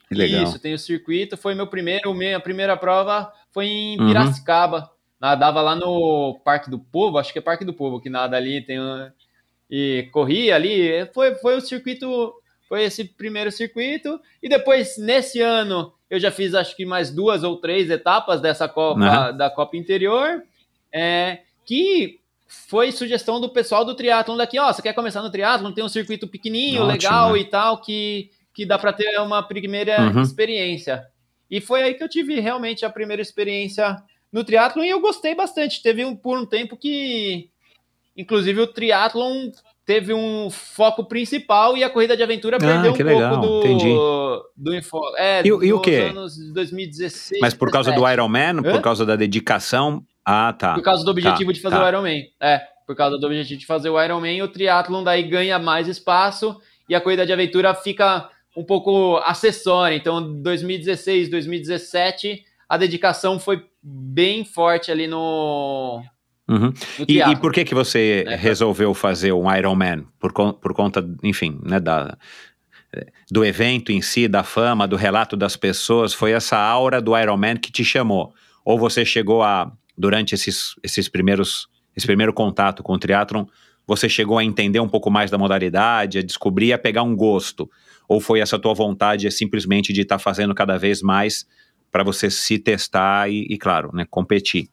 legal. 0.09 0.43
Isso, 0.43 0.59
tem 0.59 0.73
o 0.73 0.79
circuito, 0.79 1.35
foi 1.37 1.53
meu 1.53 1.67
primeiro, 1.67 2.13
minha 2.13 2.39
primeira 2.39 2.77
prova 2.77 3.31
foi 3.51 3.65
em 3.65 3.99
uhum. 3.99 4.07
Piracicaba, 4.07 4.79
uhum. 4.79 4.87
nadava 5.19 5.61
lá 5.61 5.75
no 5.75 6.39
Parque 6.43 6.69
do 6.69 6.79
Povo, 6.79 7.17
acho 7.17 7.33
que 7.33 7.39
é 7.39 7.41
Parque 7.41 7.65
do 7.65 7.73
Povo 7.73 7.99
que 7.99 8.09
nada 8.09 8.37
ali, 8.37 8.61
tem 8.61 8.79
um, 8.79 9.09
e 9.69 10.07
corria 10.11 10.55
ali, 10.55 11.05
foi, 11.13 11.35
foi 11.35 11.57
o 11.57 11.61
circuito, 11.61 12.33
foi 12.67 12.83
esse 12.83 13.03
primeiro 13.03 13.51
circuito, 13.51 14.19
e 14.41 14.47
depois, 14.47 14.97
nesse 14.97 15.41
ano, 15.41 15.93
eu 16.09 16.19
já 16.19 16.31
fiz 16.31 16.53
acho 16.53 16.75
que 16.75 16.85
mais 16.85 17.11
duas 17.11 17.43
ou 17.43 17.57
três 17.57 17.89
etapas 17.89 18.39
dessa 18.41 18.67
Copa, 18.67 18.99
uhum. 18.99 19.37
da 19.37 19.49
Copa 19.49 19.75
Interior, 19.77 20.43
é, 20.91 21.39
que 21.65 22.19
foi 22.47 22.91
sugestão 22.91 23.41
do 23.41 23.49
pessoal 23.49 23.83
do 23.83 23.95
triatlon 23.95 24.37
daqui, 24.37 24.57
ó, 24.57 24.71
você 24.71 24.81
quer 24.81 24.93
começar 24.93 25.21
no 25.21 25.31
triatlon, 25.31 25.73
tem 25.73 25.83
um 25.83 25.89
circuito 25.89 26.27
pequenininho, 26.27 26.83
Ótimo, 26.83 26.91
legal 26.91 27.33
né? 27.33 27.39
e 27.39 27.45
tal, 27.45 27.81
que, 27.81 28.31
que 28.53 28.65
dá 28.65 28.79
para 28.79 28.93
ter 28.93 29.19
uma 29.19 29.43
primeira 29.43 30.01
uhum. 30.01 30.21
experiência. 30.21 31.05
E 31.51 31.59
foi 31.59 31.83
aí 31.83 31.93
que 31.93 32.03
eu 32.03 32.09
tive 32.09 32.39
realmente 32.39 32.85
a 32.85 32.89
primeira 32.89 33.21
experiência 33.21 34.01
no 34.31 34.43
triatlon 34.43 34.83
e 34.83 34.89
eu 34.89 35.01
gostei 35.01 35.35
bastante. 35.35 35.81
Teve 35.81 36.05
um, 36.05 36.15
por 36.15 36.37
um 36.37 36.45
tempo 36.45 36.77
que, 36.77 37.49
inclusive, 38.15 38.61
o 38.61 38.67
triatlon 38.67 39.51
teve 39.87 40.13
um 40.13 40.49
foco 40.51 41.05
principal 41.05 41.77
e 41.77 41.83
a 41.83 41.89
corrida 41.89 42.15
de 42.17 42.21
aventura 42.21 42.57
ah, 42.57 42.59
perdeu 42.59 42.91
um 42.91 42.95
legal. 42.97 43.39
pouco 43.39 43.47
do, 43.47 43.65
Entendi. 43.65 43.95
do 44.57 44.75
enfoque. 44.75 45.17
É, 45.17 45.41
e, 45.43 45.47
e 45.47 45.73
o 45.73 45.79
quê? 45.79 46.09
anos 46.09 46.37
2016. 46.53 47.39
Mas 47.39 47.53
por 47.53 47.71
causa 47.71 47.91
17. 47.91 47.97
do 48.05 48.13
Ironman, 48.13 48.61
por 48.61 48.81
causa 48.81 49.05
da 49.05 49.15
dedicação. 49.15 50.03
Ah, 50.25 50.51
tá. 50.51 50.73
Por 50.73 50.83
causa 50.83 51.05
do 51.05 51.09
objetivo 51.09 51.51
tá, 51.51 51.53
de 51.53 51.61
fazer 51.61 51.77
tá. 51.77 51.85
o 51.85 51.87
Ironman. 51.87 52.25
É, 52.37 52.61
por 52.85 52.97
causa 52.97 53.17
do 53.17 53.25
objetivo 53.25 53.57
de 53.61 53.65
fazer 53.65 53.89
o 53.89 54.03
Ironman, 54.03 54.41
o 54.41 54.49
triatlon 54.49 55.05
daí 55.05 55.23
ganha 55.23 55.57
mais 55.57 55.87
espaço 55.87 56.59
e 56.89 56.93
a 56.93 56.99
corrida 56.99 57.25
de 57.25 57.31
aventura 57.31 57.73
fica 57.73 58.29
um 58.57 58.65
pouco 58.65 59.15
acessória. 59.23 59.95
Então, 59.95 60.41
2016, 60.41 61.29
2017, 61.29 62.43
a 62.67 62.75
dedicação 62.75 63.39
foi 63.39 63.63
bem 63.81 64.43
forte 64.43 64.91
ali 64.91 65.07
no, 65.07 66.03
Uhum. 66.47 66.73
E, 67.07 67.19
e, 67.19 67.35
por 67.35 67.51
que 67.51 67.65
que 67.65 67.75
você 67.75 68.23
é, 68.25 68.35
resolveu 68.35 68.93
fazer 68.93 69.33
um 69.33 69.53
Ironman? 69.53 70.05
Por, 70.17 70.31
por 70.31 70.73
conta, 70.73 71.05
enfim, 71.21 71.59
né, 71.61 71.79
da, 71.79 72.17
do 73.29 73.43
evento 73.43 73.91
em 73.91 74.01
si, 74.01 74.27
da 74.27 74.43
fama, 74.43 74.87
do 74.87 74.95
relato 74.95 75.35
das 75.35 75.57
pessoas, 75.57 76.13
foi 76.13 76.31
essa 76.31 76.57
aura 76.57 77.01
do 77.01 77.17
Ironman 77.17 77.57
que 77.57 77.71
te 77.71 77.83
chamou? 77.83 78.33
Ou 78.63 78.79
você 78.79 79.03
chegou 79.03 79.43
a, 79.43 79.71
durante 79.97 80.35
esses, 80.35 80.75
esses 80.81 81.09
primeiros, 81.09 81.67
esse 81.95 82.05
primeiro 82.05 82.33
contato 82.33 82.81
com 82.81 82.93
o 82.93 82.99
triatlon, 82.99 83.45
você 83.85 84.09
chegou 84.09 84.37
a 84.37 84.43
entender 84.43 84.79
um 84.79 84.89
pouco 84.89 85.09
mais 85.09 85.31
da 85.31 85.37
modalidade, 85.37 86.19
a 86.19 86.23
descobrir, 86.23 86.73
a 86.73 86.77
pegar 86.77 87.03
um 87.03 87.15
gosto? 87.15 87.69
Ou 88.07 88.19
foi 88.21 88.39
essa 88.39 88.57
tua 88.59 88.73
vontade 88.73 89.29
simplesmente 89.31 89.91
de 89.91 90.01
estar 90.01 90.15
tá 90.15 90.19
fazendo 90.19 90.55
cada 90.55 90.77
vez 90.77 91.01
mais 91.01 91.45
para 91.91 92.03
você 92.03 92.29
se 92.29 92.59
testar 92.59 93.29
e, 93.29 93.47
e 93.49 93.57
claro, 93.57 93.91
né, 93.93 94.05
competir? 94.09 94.69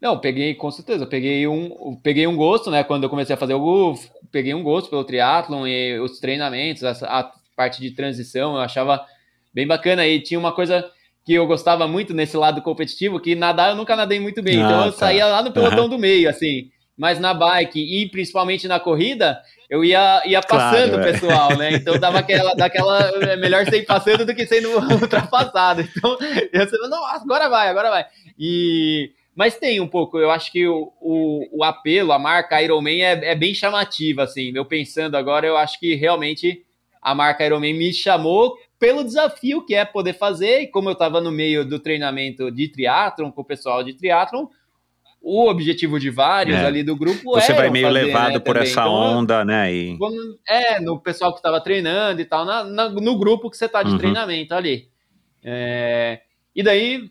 Não, 0.00 0.18
peguei, 0.18 0.54
com 0.54 0.70
certeza, 0.70 1.06
peguei 1.06 1.46
um, 1.46 1.98
peguei 2.02 2.26
um 2.26 2.36
gosto, 2.36 2.70
né? 2.70 2.84
Quando 2.84 3.04
eu 3.04 3.10
comecei 3.10 3.34
a 3.34 3.38
fazer 3.38 3.54
o 3.54 3.94
peguei 4.30 4.52
um 4.54 4.62
gosto 4.62 4.90
pelo 4.90 5.04
triatlon 5.04 5.66
e 5.66 5.98
os 5.98 6.18
treinamentos, 6.18 6.84
a, 6.84 6.90
a 7.20 7.32
parte 7.56 7.80
de 7.80 7.90
transição, 7.92 8.54
eu 8.54 8.60
achava 8.60 9.04
bem 9.54 9.66
bacana. 9.66 10.06
E 10.06 10.20
tinha 10.20 10.38
uma 10.38 10.52
coisa 10.52 10.84
que 11.24 11.32
eu 11.32 11.46
gostava 11.46 11.88
muito 11.88 12.14
nesse 12.14 12.36
lado 12.36 12.62
competitivo, 12.62 13.18
que 13.18 13.34
nadar 13.34 13.70
eu 13.70 13.76
nunca 13.76 13.96
nadei 13.96 14.20
muito 14.20 14.42
bem. 14.42 14.62
Ah, 14.62 14.66
então 14.66 14.86
eu 14.86 14.92
tá. 14.92 14.98
saía 14.98 15.26
lá 15.26 15.42
no 15.42 15.50
pelotão 15.50 15.84
uhum. 15.84 15.90
do 15.90 15.98
meio, 15.98 16.28
assim. 16.28 16.70
Mas 16.96 17.18
na 17.18 17.34
bike 17.34 17.78
e 17.78 18.08
principalmente 18.08 18.68
na 18.68 18.78
corrida, 18.78 19.38
eu 19.68 19.84
ia, 19.84 20.22
ia 20.24 20.40
passando 20.40 20.92
claro, 20.92 21.02
o 21.02 21.08
é. 21.08 21.12
pessoal, 21.12 21.52
é. 21.52 21.56
né? 21.56 21.72
Então 21.74 21.98
dava 21.98 22.18
aquela, 22.18 22.54
daquela. 22.56 23.00
É 23.22 23.36
melhor 23.36 23.66
ser 23.66 23.84
passando 23.84 24.24
do 24.24 24.34
que 24.34 24.46
sendo 24.46 24.70
ultrapassado. 25.02 25.82
Então 25.82 26.16
eu 26.52 26.68
falei, 26.68 26.88
não, 26.88 27.04
agora 27.04 27.48
vai, 27.48 27.68
agora 27.68 27.90
vai. 27.90 28.06
E 28.38 29.10
mas 29.36 29.58
tem 29.58 29.80
um 29.80 29.86
pouco, 29.86 30.18
eu 30.18 30.30
acho 30.30 30.50
que 30.50 30.66
o, 30.66 30.90
o, 30.98 31.58
o 31.58 31.62
apelo, 31.62 32.10
a 32.10 32.18
marca 32.18 32.62
Iron 32.62 32.80
Man 32.80 32.92
é, 32.92 33.32
é, 33.32 33.34
bem 33.34 33.52
chamativa, 33.54 34.22
assim. 34.22 34.50
Eu 34.54 34.64
pensando 34.64 35.14
agora, 35.14 35.46
eu 35.46 35.58
acho 35.58 35.78
que 35.78 35.94
realmente 35.94 36.64
a 37.02 37.14
marca 37.14 37.44
Iron 37.44 37.60
Man 37.60 37.74
me 37.74 37.92
chamou 37.92 38.56
pelo 38.78 39.04
desafio 39.04 39.64
que 39.64 39.74
é 39.74 39.84
poder 39.84 40.14
fazer, 40.14 40.62
e 40.62 40.66
como 40.66 40.88
eu 40.88 40.94
estava 40.94 41.20
no 41.20 41.30
meio 41.30 41.66
do 41.66 41.78
treinamento 41.78 42.50
de 42.50 42.68
triatlon, 42.68 43.30
com 43.30 43.42
o 43.42 43.44
pessoal 43.44 43.84
de 43.84 43.92
triatlon, 43.92 44.46
o 45.20 45.50
objetivo 45.50 46.00
de 46.00 46.08
vários 46.08 46.56
é. 46.56 46.64
ali 46.64 46.82
do 46.82 46.96
grupo 46.96 47.32
Você 47.32 47.52
vai 47.52 47.68
meio 47.68 47.88
fazer, 47.88 48.04
levado 48.04 48.32
né, 48.32 48.38
por 48.38 48.54
também. 48.54 48.70
essa 48.70 48.80
então, 48.80 48.92
onda, 48.94 49.44
né? 49.44 49.74
E... 49.74 49.98
É, 50.48 50.80
no 50.80 50.98
pessoal 50.98 51.32
que 51.32 51.40
estava 51.40 51.60
treinando 51.60 52.22
e 52.22 52.24
tal, 52.24 52.46
na, 52.46 52.64
na, 52.64 52.88
no 52.88 53.18
grupo 53.18 53.50
que 53.50 53.56
você 53.56 53.66
está 53.66 53.82
de 53.82 53.90
uhum. 53.90 53.98
treinamento 53.98 54.54
ali. 54.54 54.88
É, 55.44 56.20
e 56.54 56.62
daí 56.62 57.10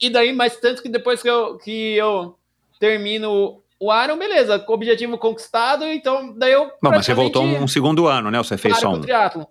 e 0.00 0.08
daí, 0.08 0.32
mais 0.32 0.56
tanto 0.56 0.82
que 0.82 0.88
depois 0.88 1.22
que 1.22 1.28
eu, 1.28 1.58
que 1.58 1.96
eu 1.96 2.36
termino 2.78 3.62
o 3.78 4.02
Iron, 4.02 4.18
beleza, 4.18 4.64
objetivo 4.68 5.18
conquistado, 5.18 5.84
então 5.84 6.36
daí 6.36 6.52
eu. 6.52 6.66
Bom, 6.82 6.90
mas 6.90 7.04
você 7.04 7.14
voltou 7.14 7.44
um 7.44 7.68
segundo 7.68 8.06
ano, 8.06 8.30
né? 8.30 8.38
Você 8.38 8.56
fez 8.56 8.78
só 8.78 8.90
um. 8.92 9.00
Triatlon. 9.00 9.44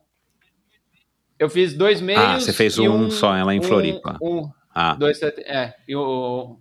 Eu 1.38 1.50
fiz 1.50 1.74
dois 1.74 2.02
meios. 2.02 2.22
Ah, 2.22 2.40
você 2.40 2.52
fez 2.52 2.78
um, 2.78 2.92
um, 2.92 3.12
só 3.12 3.30
lá 3.32 3.56
em 3.56 3.62
Floripa. 3.62 4.18
Um, 4.22 4.50
ah. 4.76 4.96
Dois, 4.96 5.22
é, 5.24 5.74
e 5.88 5.96
o, 5.96 6.58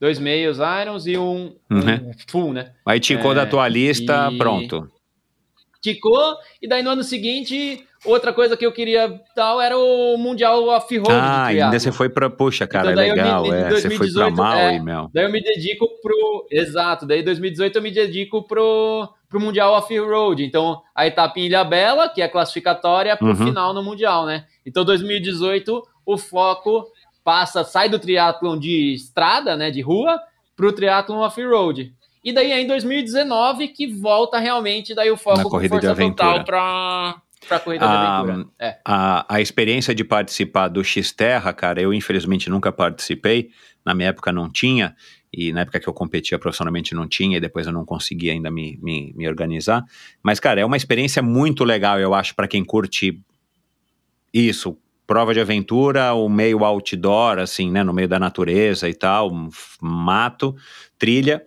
dois 0.00 0.18
meios 0.18 0.58
Irons 0.58 1.06
e 1.06 1.18
um, 1.18 1.56
uhum. 1.70 2.10
um 2.10 2.12
full, 2.28 2.52
né? 2.52 2.72
Aí 2.86 3.00
ticou 3.00 3.32
é, 3.32 3.34
da 3.34 3.46
tua 3.46 3.66
lista, 3.68 4.30
e... 4.32 4.38
pronto. 4.38 4.90
Ticou, 5.80 6.36
e 6.62 6.68
daí 6.68 6.82
no 6.82 6.90
ano 6.90 7.02
seguinte 7.02 7.86
Outra 8.04 8.32
coisa 8.32 8.56
que 8.56 8.66
eu 8.66 8.72
queria 8.72 9.20
tal 9.34 9.60
era 9.60 9.78
o 9.78 10.16
Mundial 10.18 10.62
Off-Road. 10.68 11.10
Ah, 11.10 11.46
ainda 11.46 11.78
você 11.78 11.90
foi 11.90 12.08
pra. 12.08 12.28
Puxa, 12.28 12.66
cara, 12.66 12.92
então, 12.92 13.02
legal. 13.02 13.42
Me, 13.42 13.48
é, 13.48 13.68
2018, 13.68 13.82
você 13.82 13.96
foi 13.96 14.12
pra 14.12 14.30
mal 14.30 14.56
é, 14.56 14.78
meu. 14.78 15.10
Daí 15.12 15.24
eu 15.24 15.32
me 15.32 15.42
dedico 15.42 15.88
pro. 16.02 16.46
Exato, 16.50 17.06
daí 17.06 17.22
2018 17.22 17.76
eu 17.76 17.82
me 17.82 17.90
dedico 17.90 18.42
pro, 18.42 19.08
pro 19.28 19.40
Mundial 19.40 19.72
Off-Road. 19.72 20.44
Então, 20.44 20.82
a 20.94 21.06
etapa 21.06 21.40
em 21.40 21.46
Ilha 21.46 21.64
Bela, 21.64 22.08
que 22.08 22.20
é 22.20 22.28
classificatória, 22.28 23.16
pro 23.16 23.28
uhum. 23.28 23.36
final 23.36 23.72
no 23.72 23.82
Mundial, 23.82 24.26
né? 24.26 24.44
Então, 24.66 24.84
2018, 24.84 25.82
o 26.04 26.18
foco 26.18 26.86
passa, 27.24 27.64
sai 27.64 27.88
do 27.88 27.98
triatlon 27.98 28.58
de 28.58 28.92
estrada, 28.92 29.56
né, 29.56 29.70
de 29.70 29.80
rua, 29.80 30.20
pro 30.54 30.72
triatlon 30.72 31.20
off-road. 31.20 31.92
E 32.22 32.32
daí 32.32 32.52
é 32.52 32.60
em 32.60 32.66
2019 32.66 33.68
que 33.68 33.86
volta 33.86 34.38
realmente 34.38 34.94
daí 34.94 35.10
o 35.10 35.16
foco 35.16 35.38
Na 35.38 35.44
corrida 35.44 35.78
de 35.78 35.86
aventura. 35.86 36.30
total 36.30 36.44
para 36.44 37.16
para 37.44 37.60
corrida 37.60 37.84
a, 37.84 38.18
aventura. 38.18 38.46
É. 38.58 38.78
A, 38.84 39.36
a 39.36 39.40
experiência 39.40 39.94
de 39.94 40.04
participar 40.04 40.68
do 40.68 40.82
X-Terra, 40.82 41.52
cara, 41.52 41.80
eu 41.80 41.92
infelizmente 41.92 42.50
nunca 42.50 42.72
participei, 42.72 43.50
na 43.84 43.94
minha 43.94 44.08
época 44.08 44.32
não 44.32 44.50
tinha, 44.50 44.94
e 45.32 45.52
na 45.52 45.62
época 45.62 45.80
que 45.80 45.88
eu 45.88 45.92
competia 45.92 46.38
profissionalmente 46.38 46.94
não 46.94 47.08
tinha, 47.08 47.36
e 47.36 47.40
depois 47.40 47.66
eu 47.66 47.72
não 47.72 47.84
consegui 47.84 48.30
ainda 48.30 48.50
me, 48.50 48.78
me, 48.82 49.12
me 49.16 49.28
organizar. 49.28 49.84
Mas, 50.22 50.38
cara, 50.38 50.60
é 50.60 50.64
uma 50.64 50.76
experiência 50.76 51.22
muito 51.22 51.64
legal, 51.64 51.98
eu 51.98 52.14
acho, 52.14 52.34
para 52.34 52.48
quem 52.48 52.64
curte 52.64 53.20
isso, 54.32 54.76
prova 55.06 55.34
de 55.34 55.40
aventura, 55.40 56.14
o 56.14 56.28
meio 56.28 56.64
outdoor, 56.64 57.38
assim, 57.38 57.70
né, 57.70 57.82
no 57.82 57.92
meio 57.92 58.08
da 58.08 58.18
natureza 58.18 58.88
e 58.88 58.94
tal, 58.94 59.30
mato, 59.80 60.56
trilha, 60.98 61.42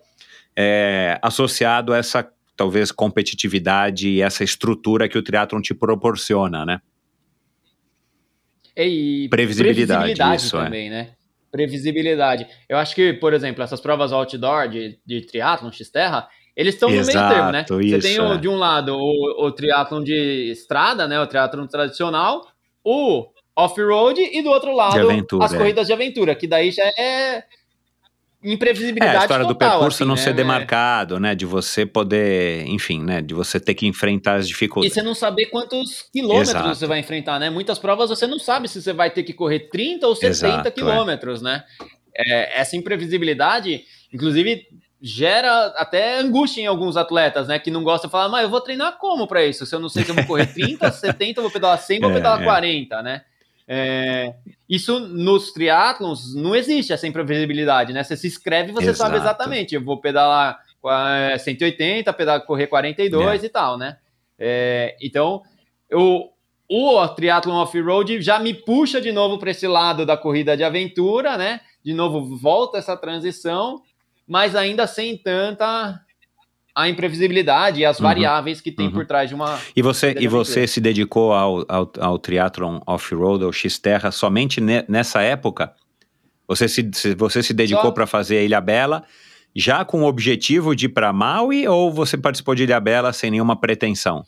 é, 0.56 1.20
associado 1.22 1.94
a 1.94 1.98
essa 1.98 2.28
talvez 2.58 2.92
competitividade 2.92 4.10
e 4.10 4.22
essa 4.22 4.44
estrutura 4.44 5.08
que 5.08 5.18
o 5.18 5.24
triatlon 5.24 5.62
te 5.62 5.74
proporciona, 5.74 6.66
né? 6.66 6.82
E 8.76 9.28
previsibilidade, 9.30 9.88
previsibilidade 10.02 10.44
isso, 10.44 10.58
é. 10.58 10.64
também, 10.64 10.88
é. 10.88 10.90
né? 10.90 11.12
previsibilidade. 11.52 12.48
Eu 12.68 12.78
acho 12.78 12.94
que, 12.94 13.14
por 13.14 13.34
exemplo, 13.34 13.64
essas 13.64 13.80
provas 13.80 14.12
outdoor 14.12 14.68
de, 14.68 15.00
de 15.06 15.22
triatlon, 15.22 15.72
X-Terra, 15.72 16.28
eles 16.56 16.74
estão 16.74 16.90
no 16.90 16.96
meio 16.96 17.12
termo, 17.12 17.52
né? 17.52 17.66
Você 17.68 17.84
isso, 17.84 18.08
tem, 18.08 18.20
o- 18.20 18.34
é. 18.34 18.38
de 18.38 18.48
um 18.48 18.56
lado, 18.56 18.96
o, 18.96 19.46
o 19.46 19.52
triatlon 19.52 20.04
de 20.04 20.52
estrada, 20.52 21.08
né? 21.08 21.20
O 21.20 21.28
triatlon 21.28 21.68
tradicional, 21.68 22.48
o 22.84 23.28
off-road, 23.56 24.22
e 24.22 24.42
do 24.42 24.50
outro 24.50 24.76
lado, 24.76 25.10
aventura, 25.10 25.46
as 25.46 25.54
é. 25.54 25.58
corridas 25.58 25.88
de 25.88 25.94
aventura, 25.94 26.36
que 26.36 26.48
daí 26.48 26.72
já 26.72 26.86
é 26.86 27.44
É, 28.50 28.54
imprevisibilidade 28.54 29.18
a 29.18 29.22
história 29.22 29.46
do 29.46 29.54
total, 29.54 29.72
percurso 29.72 30.04
assim, 30.04 30.08
não 30.08 30.16
né? 30.16 30.22
ser 30.22 30.34
demarcado, 30.34 31.20
né? 31.20 31.36
De 31.36 31.46
você 31.46 31.86
poder, 31.86 32.66
enfim, 32.68 33.02
né? 33.04 33.22
De 33.22 33.34
você 33.34 33.60
ter 33.60 33.74
que 33.74 33.86
enfrentar 33.88 34.36
as 34.36 34.46
E 34.46 34.50
dificuldades. 34.50 34.94
você 34.94 35.02
não 35.02 35.14
saber 35.16 35.48
quantos 35.48 36.06
quilômetros 36.12 36.50
Exato. 36.50 36.70
você 36.76 36.86
vai 36.88 37.00
enfrentar, 37.00 37.40
né? 37.40 37.50
Muitas 37.50 37.78
provas 37.80 38.10
você 38.10 38.26
não 38.28 38.40
sabe 38.40 38.68
se 38.68 38.82
você 38.82 38.94
vai 38.94 39.10
ter 39.10 39.24
que 39.24 39.34
correr 39.34 39.70
30 39.70 40.08
ou 40.08 40.16
70 40.16 40.30
Exato, 40.30 40.68
é. 40.68 40.72
quilômetros, 40.72 41.42
né? 41.42 41.64
É, 42.16 42.60
essa 42.62 42.76
imprevisibilidade, 42.76 43.84
inclusive, 44.14 44.64
gera 45.02 45.68
até 45.78 46.20
angústia 46.20 46.62
em 46.62 46.66
alguns 46.66 46.98
atletas, 46.98 47.48
né? 47.48 47.60
Que 47.60 47.70
não 47.70 47.84
gostam 47.84 48.08
de 48.08 48.12
falar, 48.12 48.30
mas 48.30 48.44
eu 48.44 48.50
vou 48.50 48.62
treinar 48.62 48.98
como 48.98 49.28
para 49.28 49.46
isso? 49.46 49.66
Se 49.66 49.76
eu 49.76 49.80
não 49.80 49.90
sei 49.90 50.04
se 50.04 50.10
eu 50.10 50.16
vou 50.16 50.26
correr 50.26 50.48
30, 50.54 50.92
70, 50.92 51.40
eu 51.40 51.44
vou 51.44 51.52
pedalar 51.52 51.78
100, 51.80 52.00
vou 52.00 52.10
É, 52.12 52.14
pedalar 52.16 52.42
é. 52.42 52.44
40, 52.44 53.02
né? 53.04 53.22
É, 53.68 54.34
isso 54.70 55.00
nos 55.00 55.52
triatlons 55.52 56.34
não 56.34 56.56
existe 56.56 56.94
essa 56.94 57.06
imprevisibilidade, 57.06 57.92
né? 57.92 58.04
Você 58.04 58.16
se 58.16 58.28
inscreve 58.28 58.70
e 58.70 58.74
você 58.74 58.94
sabe 58.94 59.18
Exato. 59.18 59.28
exatamente. 59.28 59.76
Eu 59.76 59.84
vou 59.84 60.00
pedalar 60.00 60.60
eh, 61.34 61.38
180, 61.38 62.14
pedalar, 62.14 62.46
correr 62.46 62.68
42 62.68 63.44
e 63.44 63.50
tal, 63.50 63.78
né? 63.78 63.98
É, 64.40 64.96
então, 65.02 65.42
eu, 65.90 66.30
o 66.70 67.08
triatlon 67.10 67.56
off-road 67.56 68.22
já 68.22 68.40
me 68.40 68.54
puxa 68.54 69.02
de 69.02 69.12
novo 69.12 69.38
para 69.38 69.52
esse 69.52 69.68
lado 69.68 70.06
da 70.06 70.16
corrida 70.16 70.56
de 70.56 70.64
aventura, 70.64 71.38
né? 71.38 71.62
De 71.84 71.94
novo, 71.94 72.38
volta 72.38 72.78
essa 72.78 72.96
transição, 72.96 73.82
mas 74.26 74.56
ainda 74.56 74.88
sem 74.88 75.18
tanta 75.18 76.00
a 76.78 76.88
imprevisibilidade 76.88 77.80
e 77.82 77.86
as 77.86 77.98
Uhum. 78.00 78.04
variáveis 78.04 78.62
que 78.62 78.72
tem 78.72 78.86
Uhum. 78.88 78.92
por 78.94 79.06
trás 79.06 79.28
de 79.30 79.36
uma. 79.36 79.60
E 79.76 79.82
você, 79.82 80.16
e 80.20 80.28
você 80.28 80.68
se 80.68 80.80
dedicou 80.80 81.34
ao, 81.34 81.66
ao, 81.68 81.92
ao 82.00 82.20
triatlon 82.20 82.80
off-road, 82.86 83.44
ao 83.44 83.52
X-Terra, 83.52 84.12
somente 84.12 84.62
ne- 84.62 84.86
nessa 84.88 85.22
época? 85.22 85.74
Você 86.48 86.68
se, 86.70 86.90
você 87.18 87.42
se 87.42 87.54
dedicou 87.54 87.92
para 87.92 88.06
fazer 88.06 88.38
a 88.38 88.44
Ilha 88.44 88.62
Bela 88.62 89.04
já 89.56 89.84
com 89.84 90.04
o 90.04 90.06
objetivo 90.06 90.76
de 90.76 90.86
ir 90.86 90.90
para 90.90 91.12
Maui 91.12 91.68
ou 91.68 91.92
você 91.92 92.16
participou 92.18 92.54
de 92.54 92.64
Ilha 92.64 92.80
Bela 92.80 93.12
sem 93.12 93.32
nenhuma 93.32 93.56
pretensão? 93.60 94.24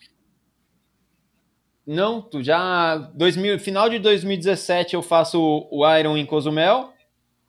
Não, 1.86 2.22
tu 2.22 2.44
já 2.44 2.96
2000, 3.16 3.60
final 3.60 3.90
de 3.90 4.00
2017 4.00 4.96
eu 4.96 5.02
faço 5.02 5.40
o 5.42 5.80
o 5.82 5.98
Iron 5.98 6.18
em 6.18 6.26
Cozumel. 6.26 6.94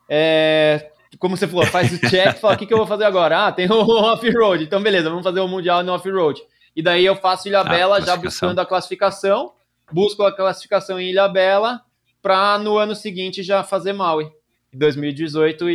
É, 0.09 0.90
como 1.18 1.36
você 1.36 1.46
falou, 1.48 1.66
faz 1.66 1.92
o 1.92 1.98
check, 2.08 2.36
fala 2.38 2.54
o 2.54 2.56
que, 2.56 2.66
que 2.66 2.72
eu 2.72 2.78
vou 2.78 2.86
fazer 2.86 3.04
agora? 3.04 3.46
Ah, 3.46 3.52
tem 3.52 3.68
o 3.70 3.74
off-road. 4.12 4.64
Então 4.64 4.82
beleza, 4.82 5.08
vamos 5.11 5.24
fazer 5.24 5.40
o 5.40 5.48
mundial 5.48 5.82
no 5.82 5.92
off-road. 5.92 6.40
E 6.74 6.82
daí 6.82 7.04
eu 7.04 7.16
faço 7.16 7.48
Ilha 7.48 7.61
Ah, 7.61 7.64
Bela 7.64 8.00
já 8.00 8.06
classificação. 8.06 8.20
buscando 8.48 8.58
a 8.61 8.66
classificação, 8.66 9.52
busco 9.92 10.22
a 10.22 10.34
classificação 10.34 11.00
em 11.00 11.11
Ilha 11.11 11.28
Bela 11.28 11.80
para 12.22 12.58
no 12.58 12.76
ano 12.78 12.94
seguinte 12.94 13.42
já 13.42 13.62
fazer 13.64 13.92
Maui. 13.92 14.30
2018 14.72 15.68
e 15.68 15.74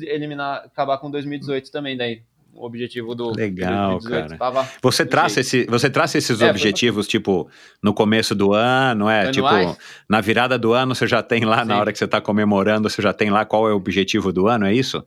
e 0.00 0.08
eliminar, 0.08 0.64
acabar 0.66 0.98
com 0.98 1.10
2018 1.10 1.70
também 1.72 1.96
daí. 1.96 2.22
O 2.56 2.64
objetivo 2.64 3.14
do 3.14 3.30
Legal, 3.36 3.98
2018 3.98 4.38
cara. 4.38 4.68
Você 4.82 5.04
traça, 5.04 5.40
esse, 5.40 5.66
você 5.66 5.90
traça 5.90 6.16
esses 6.16 6.40
É, 6.40 6.44
foi 6.44 6.50
objetivos, 6.50 7.06
tipo, 7.06 7.48
no 7.82 7.92
começo 7.92 8.34
do 8.34 8.52
ano, 8.54 9.08
é? 9.08 9.28
Anuais? 9.28 9.70
Tipo, 9.70 9.82
na 10.08 10.20
virada 10.20 10.58
do 10.58 10.72
ano 10.72 10.94
você 10.94 11.06
já 11.06 11.22
tem 11.22 11.44
lá, 11.44 11.64
na 11.64 11.74
Sim. 11.74 11.80
hora 11.80 11.92
que 11.92 11.98
você 11.98 12.06
está 12.06 12.20
comemorando, 12.20 12.88
você 12.88 13.02
já 13.02 13.12
tem 13.12 13.30
lá 13.30 13.44
qual 13.44 13.68
é 13.68 13.72
o 13.72 13.76
objetivo 13.76 14.32
do 14.32 14.48
ano, 14.48 14.66
é 14.66 14.72
isso? 14.72 15.04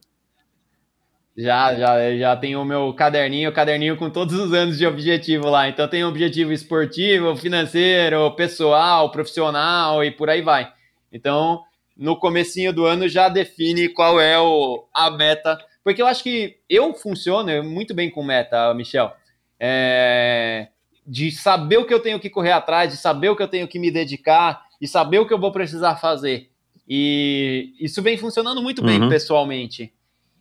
Já, 1.36 1.74
já, 1.74 2.18
já 2.18 2.36
tenho 2.36 2.62
o 2.62 2.66
meu 2.66 2.94
caderninho, 2.94 3.54
caderninho 3.54 3.96
com 3.96 4.10
todos 4.10 4.38
os 4.38 4.52
anos 4.52 4.78
de 4.78 4.86
objetivo 4.86 5.50
lá. 5.50 5.70
Então 5.70 5.88
tem 5.88 6.04
objetivo 6.04 6.52
esportivo, 6.52 7.36
financeiro, 7.36 8.30
pessoal, 8.36 9.10
profissional 9.10 10.04
e 10.04 10.12
por 10.12 10.30
aí 10.30 10.42
vai. 10.42 10.70
Então, 11.12 11.62
no 11.96 12.18
comecinho 12.18 12.74
do 12.74 12.86
ano 12.86 13.08
já 13.08 13.30
define 13.30 13.88
qual 13.88 14.20
é 14.20 14.38
o, 14.38 14.86
a 14.94 15.10
meta. 15.10 15.58
Porque 15.84 16.02
eu 16.02 16.08
acho 16.08 16.24
que 16.24 16.58
eu 16.70 16.94
funciono 16.94 17.64
muito 17.64 17.94
bem 17.94 18.10
com 18.10 18.24
meta, 18.24 18.74
Michel. 18.74 19.12
É, 19.60 20.68
de 21.06 21.32
saber 21.32 21.78
o 21.78 21.86
que 21.86 21.94
eu 21.94 22.00
tenho 22.02 22.20
que 22.20 22.30
correr 22.30 22.52
atrás, 22.52 22.92
de 22.92 22.98
saber 22.98 23.30
o 23.30 23.36
que 23.36 23.44
eu 23.44 23.48
tenho 23.48 23.68
que 23.68 23.80
me 23.80 23.90
dedicar, 23.92 24.64
e 24.80 24.88
saber 24.88 25.20
o 25.20 25.28
que 25.28 25.34
eu 25.34 25.40
vou 25.40 25.52
precisar 25.52 25.96
fazer. 25.98 26.50
E 26.88 27.74
isso 27.80 28.02
vem 28.02 28.18
funcionando 28.18 28.62
muito 28.62 28.82
bem 28.82 29.02
Uhum. 29.02 29.10
pessoalmente. 29.10 29.94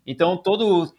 Então, 0.07 0.37
todo 0.37 0.93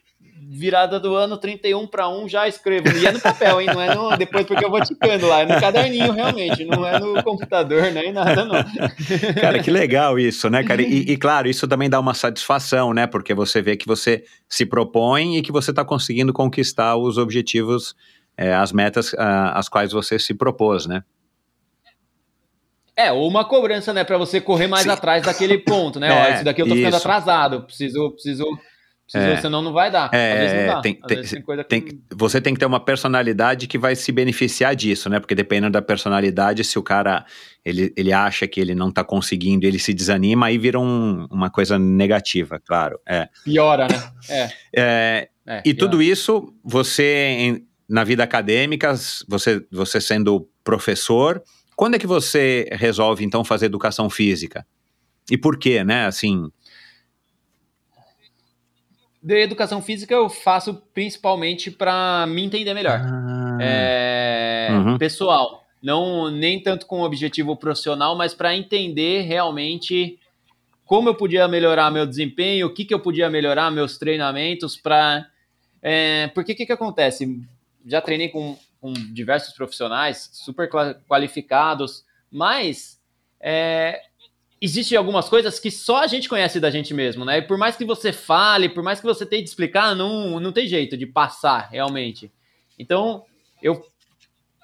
virada 0.47 0.99
do 0.99 1.15
ano 1.15 1.37
31 1.37 1.87
para 1.87 2.07
1 2.07 2.29
já 2.29 2.47
escrevo. 2.47 2.87
E 2.89 3.05
é 3.05 3.11
no 3.11 3.19
papel, 3.19 3.61
hein? 3.61 3.67
Não 3.67 3.81
é 3.81 3.93
no, 3.93 4.17
depois 4.17 4.45
porque 4.45 4.63
eu 4.63 4.69
vou 4.69 4.81
ticando 4.81 5.27
lá. 5.27 5.41
É 5.41 5.45
no 5.45 5.59
caderninho, 5.59 6.11
realmente. 6.11 6.63
Não 6.65 6.85
é 6.85 6.99
no 6.99 7.21
computador, 7.23 7.91
nem 7.91 8.11
nada, 8.11 8.45
não. 8.45 8.63
Cara, 9.39 9.61
que 9.61 9.71
legal 9.71 10.17
isso, 10.17 10.49
né, 10.49 10.63
cara? 10.63 10.81
E, 10.81 11.01
e, 11.11 11.17
claro, 11.17 11.49
isso 11.49 11.67
também 11.67 11.89
dá 11.89 11.99
uma 11.99 12.13
satisfação, 12.13 12.93
né? 12.93 13.07
Porque 13.07 13.33
você 13.33 13.61
vê 13.61 13.75
que 13.75 13.87
você 13.87 14.23
se 14.47 14.65
propõe 14.65 15.37
e 15.37 15.41
que 15.41 15.51
você 15.51 15.71
está 15.71 15.83
conseguindo 15.83 16.31
conquistar 16.31 16.95
os 16.95 17.17
objetivos, 17.17 17.95
é, 18.37 18.53
as 18.53 18.71
metas 18.71 19.13
às 19.17 19.67
quais 19.67 19.91
você 19.91 20.17
se 20.19 20.33
propôs, 20.33 20.85
né? 20.85 21.03
É, 22.99 23.13
ou 23.13 23.25
uma 23.29 23.45
cobrança, 23.45 23.93
né? 23.93 24.03
Para 24.03 24.17
você 24.17 24.41
correr 24.41 24.67
mais 24.67 24.83
Sim. 24.83 24.89
atrás 24.89 25.23
daquele 25.23 25.57
ponto, 25.57 26.01
né? 26.01 26.11
Ó, 26.11 26.15
É, 26.27 26.33
isso 26.35 26.43
daqui 26.43 26.61
eu 26.61 26.67
tô 26.67 26.75
ficando 26.75 26.89
isso. 26.89 26.97
atrasado. 26.97 27.61
Preciso, 27.61 28.11
preciso, 28.11 28.45
preciso 29.11 29.33
É. 29.33 29.41
senão 29.41 29.61
não 29.61 29.73
vai 29.73 29.89
dar. 29.91 30.09
É, 30.13 30.31
Às 30.33 30.39
vezes 30.39 30.57
não 30.67 30.75
dá. 30.75 30.81
tem- 30.81 30.93
tem- 30.95 31.21
tem 31.67 31.81
que... 31.81 31.93
Tem 31.93 32.01
você 32.15 32.39
tem 32.41 32.53
que 32.53 32.59
ter 32.59 32.65
uma 32.65 32.79
personalidade 32.79 33.67
que 33.67 33.77
vai 33.77 33.95
se 33.95 34.11
beneficiar 34.11 34.75
disso, 34.75 35.09
né? 35.09 35.19
Porque 35.19 35.33
dependendo 35.35 35.71
da 35.71 35.81
personalidade, 35.81 36.63
se 36.63 36.77
o 36.77 36.83
cara 36.83 37.25
ele, 37.65 37.93
ele 37.97 38.13
acha 38.13 38.47
que 38.47 38.59
ele 38.59 38.73
não 38.75 38.91
tá 38.91 39.03
conseguindo, 39.03 39.65
ele 39.65 39.79
se 39.79 39.93
desanima, 39.93 40.47
aí 40.47 40.57
vira 40.57 40.79
um- 40.79 41.27
uma 41.31 41.49
coisa 41.49 41.77
negativa, 41.79 42.59
claro. 42.65 42.99
É. 43.07 43.27
Piora, 43.43 43.87
né? 43.87 44.11
É. 44.29 44.49
É, 44.75 45.29
é 45.47 45.57
E 45.59 45.73
piora. 45.73 45.77
tudo 45.77 46.01
isso, 46.01 46.53
você, 46.63 47.03
em- 47.39 47.65
na 47.87 48.03
vida 48.03 48.23
acadêmica, 48.23 48.93
você, 49.27 49.65
você 49.71 49.99
sendo 49.99 50.47
professor, 50.63 51.41
quando 51.75 51.95
é 51.95 51.99
que 51.99 52.05
você 52.07 52.67
resolve, 52.73 53.23
então, 53.25 53.43
fazer 53.43 53.65
educação 53.65 54.09
física? 54.09 54.65
E 55.31 55.37
por 55.37 55.57
quê, 55.57 55.83
né? 55.83 56.05
Assim, 56.05 56.49
De 59.21 59.41
educação 59.41 59.81
física 59.81 60.13
eu 60.13 60.29
faço 60.29 60.75
principalmente 60.93 61.69
para 61.69 62.25
me 62.27 62.43
entender 62.43 62.73
melhor. 62.73 63.01
é, 63.61 64.67
Uhum. 64.71 64.97
pessoal. 64.97 65.65
Não 65.81 66.29
nem 66.29 66.61
tanto 66.61 66.85
com 66.85 67.01
objetivo 67.01 67.55
profissional, 67.55 68.15
mas 68.15 68.33
para 68.33 68.55
entender 68.55 69.21
realmente 69.21 70.17
como 70.85 71.07
eu 71.09 71.15
podia 71.15 71.47
melhorar 71.47 71.91
meu 71.91 72.05
desempenho, 72.05 72.67
o 72.67 72.73
que, 72.73 72.83
que 72.85 72.93
eu 72.93 72.99
podia 72.99 73.29
melhorar 73.29 73.69
meus 73.71 73.97
treinamentos 73.97 74.75
para. 74.75 75.25
É, 75.81 76.27
porque 76.33 76.53
o 76.53 76.55
que, 76.55 76.65
que 76.65 76.71
acontece? 76.73 77.39
Já 77.85 78.01
treinei 78.01 78.29
com, 78.29 78.57
com 78.81 78.91
diversos 78.93 79.53
profissionais 79.53 80.29
super 80.33 80.67
qua- 80.69 80.95
qualificados, 81.07 82.03
mas 82.31 82.99
é, 83.39 84.01
existem 84.61 84.97
algumas 84.97 85.29
coisas 85.29 85.59
que 85.59 85.71
só 85.71 86.03
a 86.03 86.07
gente 86.07 86.27
conhece 86.27 86.59
da 86.59 86.69
gente 86.69 86.93
mesmo, 86.93 87.23
né? 87.23 87.37
E 87.37 87.41
por 87.41 87.57
mais 87.57 87.75
que 87.75 87.85
você 87.85 88.11
fale, 88.11 88.69
por 88.69 88.83
mais 88.83 88.99
que 88.99 89.05
você 89.05 89.25
tente 89.25 89.45
explicar, 89.45 89.95
não, 89.95 90.39
não 90.39 90.51
tem 90.51 90.67
jeito 90.67 90.97
de 90.97 91.05
passar 91.05 91.69
realmente. 91.71 92.31
Então, 92.77 93.23
eu 93.61 93.85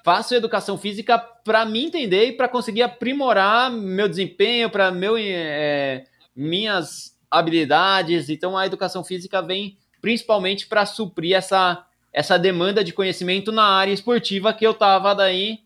faço 0.04 0.34
educação 0.34 0.78
física 0.78 1.18
para 1.18 1.64
me 1.64 1.84
entender 1.84 2.26
e 2.26 2.32
para 2.32 2.48
conseguir 2.48 2.82
aprimorar 2.82 3.70
meu 3.70 4.08
desempenho, 4.08 4.70
para 4.70 4.90
meu 4.90 5.16
é, 5.18 6.04
minhas 6.34 7.16
habilidades. 7.30 8.28
Então, 8.28 8.56
a 8.56 8.66
educação 8.66 9.02
física 9.02 9.42
vem 9.42 9.78
principalmente 10.00 10.66
para 10.66 10.86
suprir 10.86 11.34
essa 11.34 11.84
essa 12.12 12.38
demanda 12.38 12.82
de 12.82 12.94
conhecimento 12.94 13.52
na 13.52 13.64
área 13.64 13.92
esportiva 13.92 14.50
que 14.50 14.66
eu 14.66 14.70
estava 14.70 15.14
daí 15.14 15.65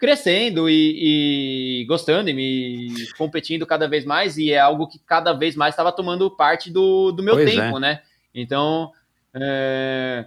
crescendo 0.00 0.68
e, 0.68 1.82
e 1.82 1.84
gostando 1.84 2.30
e 2.30 2.32
me 2.32 2.88
competindo 3.18 3.66
cada 3.66 3.86
vez 3.86 4.06
mais 4.06 4.38
e 4.38 4.50
é 4.50 4.58
algo 4.58 4.88
que 4.88 4.98
cada 4.98 5.34
vez 5.34 5.54
mais 5.54 5.74
estava 5.74 5.92
tomando 5.92 6.34
parte 6.34 6.70
do, 6.70 7.12
do 7.12 7.22
meu 7.22 7.34
Pois 7.34 7.54
tempo, 7.54 7.78
né? 7.78 8.00
Então, 8.34 8.90
é, 9.34 10.24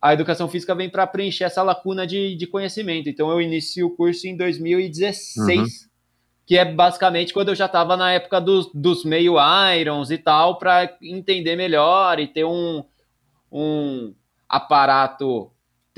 a 0.00 0.12
educação 0.12 0.46
física 0.46 0.74
vem 0.74 0.90
para 0.90 1.06
preencher 1.06 1.44
essa 1.44 1.62
lacuna 1.62 2.06
de, 2.06 2.36
de 2.36 2.46
conhecimento. 2.46 3.08
Então, 3.08 3.30
eu 3.30 3.40
inicio 3.40 3.86
o 3.86 3.96
curso 3.96 4.26
em 4.26 4.36
2016, 4.36 5.58
Uhum. 5.58 5.66
que 6.46 6.58
é 6.58 6.64
basicamente 6.66 7.32
quando 7.32 7.48
eu 7.48 7.54
já 7.54 7.64
estava 7.66 7.96
na 7.96 8.12
época 8.12 8.38
dos, 8.40 8.70
dos 8.74 9.06
meio 9.06 9.36
irons 9.74 10.10
e 10.10 10.18
tal, 10.18 10.58
para 10.58 10.98
entender 11.00 11.56
melhor 11.56 12.20
e 12.20 12.26
ter 12.26 12.44
um, 12.44 12.84
um 13.50 14.14
aparato 14.46 15.50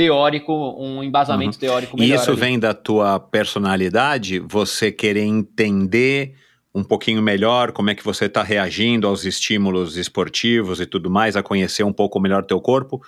teórico, 0.05 0.53
um 0.79 1.03
embasamento 1.05 1.59
teórico 1.59 1.95
Uhum. 1.95 2.03
e 2.03 2.09
melhor. 2.09 2.23
isso 2.23 2.31
ali. 2.31 2.41
vem 2.41 2.59
da 2.59 2.73
tua 2.73 3.21
personalidade, 3.21 4.39
você 4.39 4.91
querer 4.91 5.25
entender 5.25 6.35
um 6.75 6.83
pouquinho 6.83 7.21
melhor 7.21 7.71
como 7.73 7.91
é 7.91 7.95
que 7.95 8.03
você 8.03 8.25
está 8.25 8.43
reagindo 8.43 9.07
aos 9.07 9.27
estímulos 9.27 9.99
esportivos 9.99 10.81
e 10.81 10.87
tudo 10.87 11.11
mais, 11.11 11.37
a 11.37 11.43
conhecer 11.43 11.83
um 11.85 11.93
pouco 11.93 12.19
melhor 12.19 12.45
teu 12.45 12.61
corpo, 12.63 13.03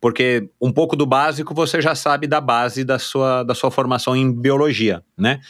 porque 0.00 0.48
um 0.60 0.72
pouco 0.72 0.96
do 0.96 1.04
básico 1.04 1.52
você 1.54 1.82
já 1.82 1.94
sabe 1.94 2.26
da 2.26 2.40
base 2.40 2.82
da 2.82 2.98
sua, 2.98 3.42
da 3.42 3.54
sua 3.54 3.70
formação 3.70 4.16
em 4.16 4.32
biologia, 4.32 5.02
né? 5.18 5.40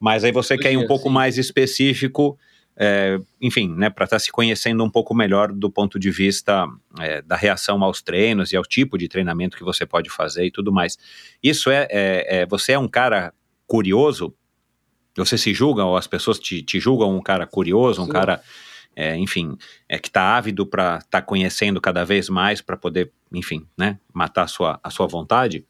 Mas 0.00 0.24
aí 0.24 0.32
você 0.32 0.58
quer 0.58 0.72
ir 0.72 0.76
um 0.76 0.86
pouco 0.88 1.08
sim. 1.08 1.14
mais 1.14 1.38
específico, 1.38 2.36
é, 2.76 3.18
enfim, 3.40 3.74
né, 3.74 3.90
para 3.90 4.04
estar 4.04 4.16
tá 4.16 4.20
se 4.20 4.32
conhecendo 4.32 4.82
um 4.82 4.90
pouco 4.90 5.14
melhor 5.14 5.52
do 5.52 5.70
ponto 5.70 5.98
de 5.98 6.10
vista 6.10 6.66
é, 6.98 7.22
da 7.22 7.36
reação 7.36 7.82
aos 7.82 8.02
treinos 8.02 8.52
e 8.52 8.56
ao 8.56 8.64
tipo 8.64 8.96
de 8.96 9.08
treinamento 9.08 9.56
que 9.56 9.64
você 9.64 9.84
pode 9.84 10.10
fazer 10.10 10.46
e 10.46 10.50
tudo 10.50 10.72
mais. 10.72 10.98
Isso 11.42 11.70
é, 11.70 11.86
é, 11.90 12.40
é 12.40 12.46
você 12.46 12.72
é 12.72 12.78
um 12.78 12.88
cara 12.88 13.32
curioso 13.66 14.34
você 15.16 15.36
se 15.36 15.52
julga, 15.52 15.84
ou 15.84 15.96
as 15.96 16.06
pessoas 16.06 16.38
te, 16.38 16.62
te 16.62 16.80
julgam 16.80 17.14
um 17.14 17.20
cara 17.20 17.46
curioso, 17.46 18.02
um 18.02 18.06
Sim. 18.06 18.12
cara, 18.12 18.42
é, 18.96 19.16
enfim, 19.16 19.56
é, 19.88 19.98
que 19.98 20.08
está 20.08 20.36
ávido 20.36 20.66
para 20.66 20.96
estar 20.98 21.20
tá 21.20 21.22
conhecendo 21.22 21.80
cada 21.80 22.04
vez 22.04 22.28
mais, 22.28 22.60
para 22.60 22.76
poder, 22.76 23.12
enfim, 23.32 23.66
né, 23.76 23.98
matar 24.12 24.44
a 24.44 24.46
sua, 24.46 24.80
a 24.82 24.90
sua 24.90 25.06
vontade? 25.06 25.66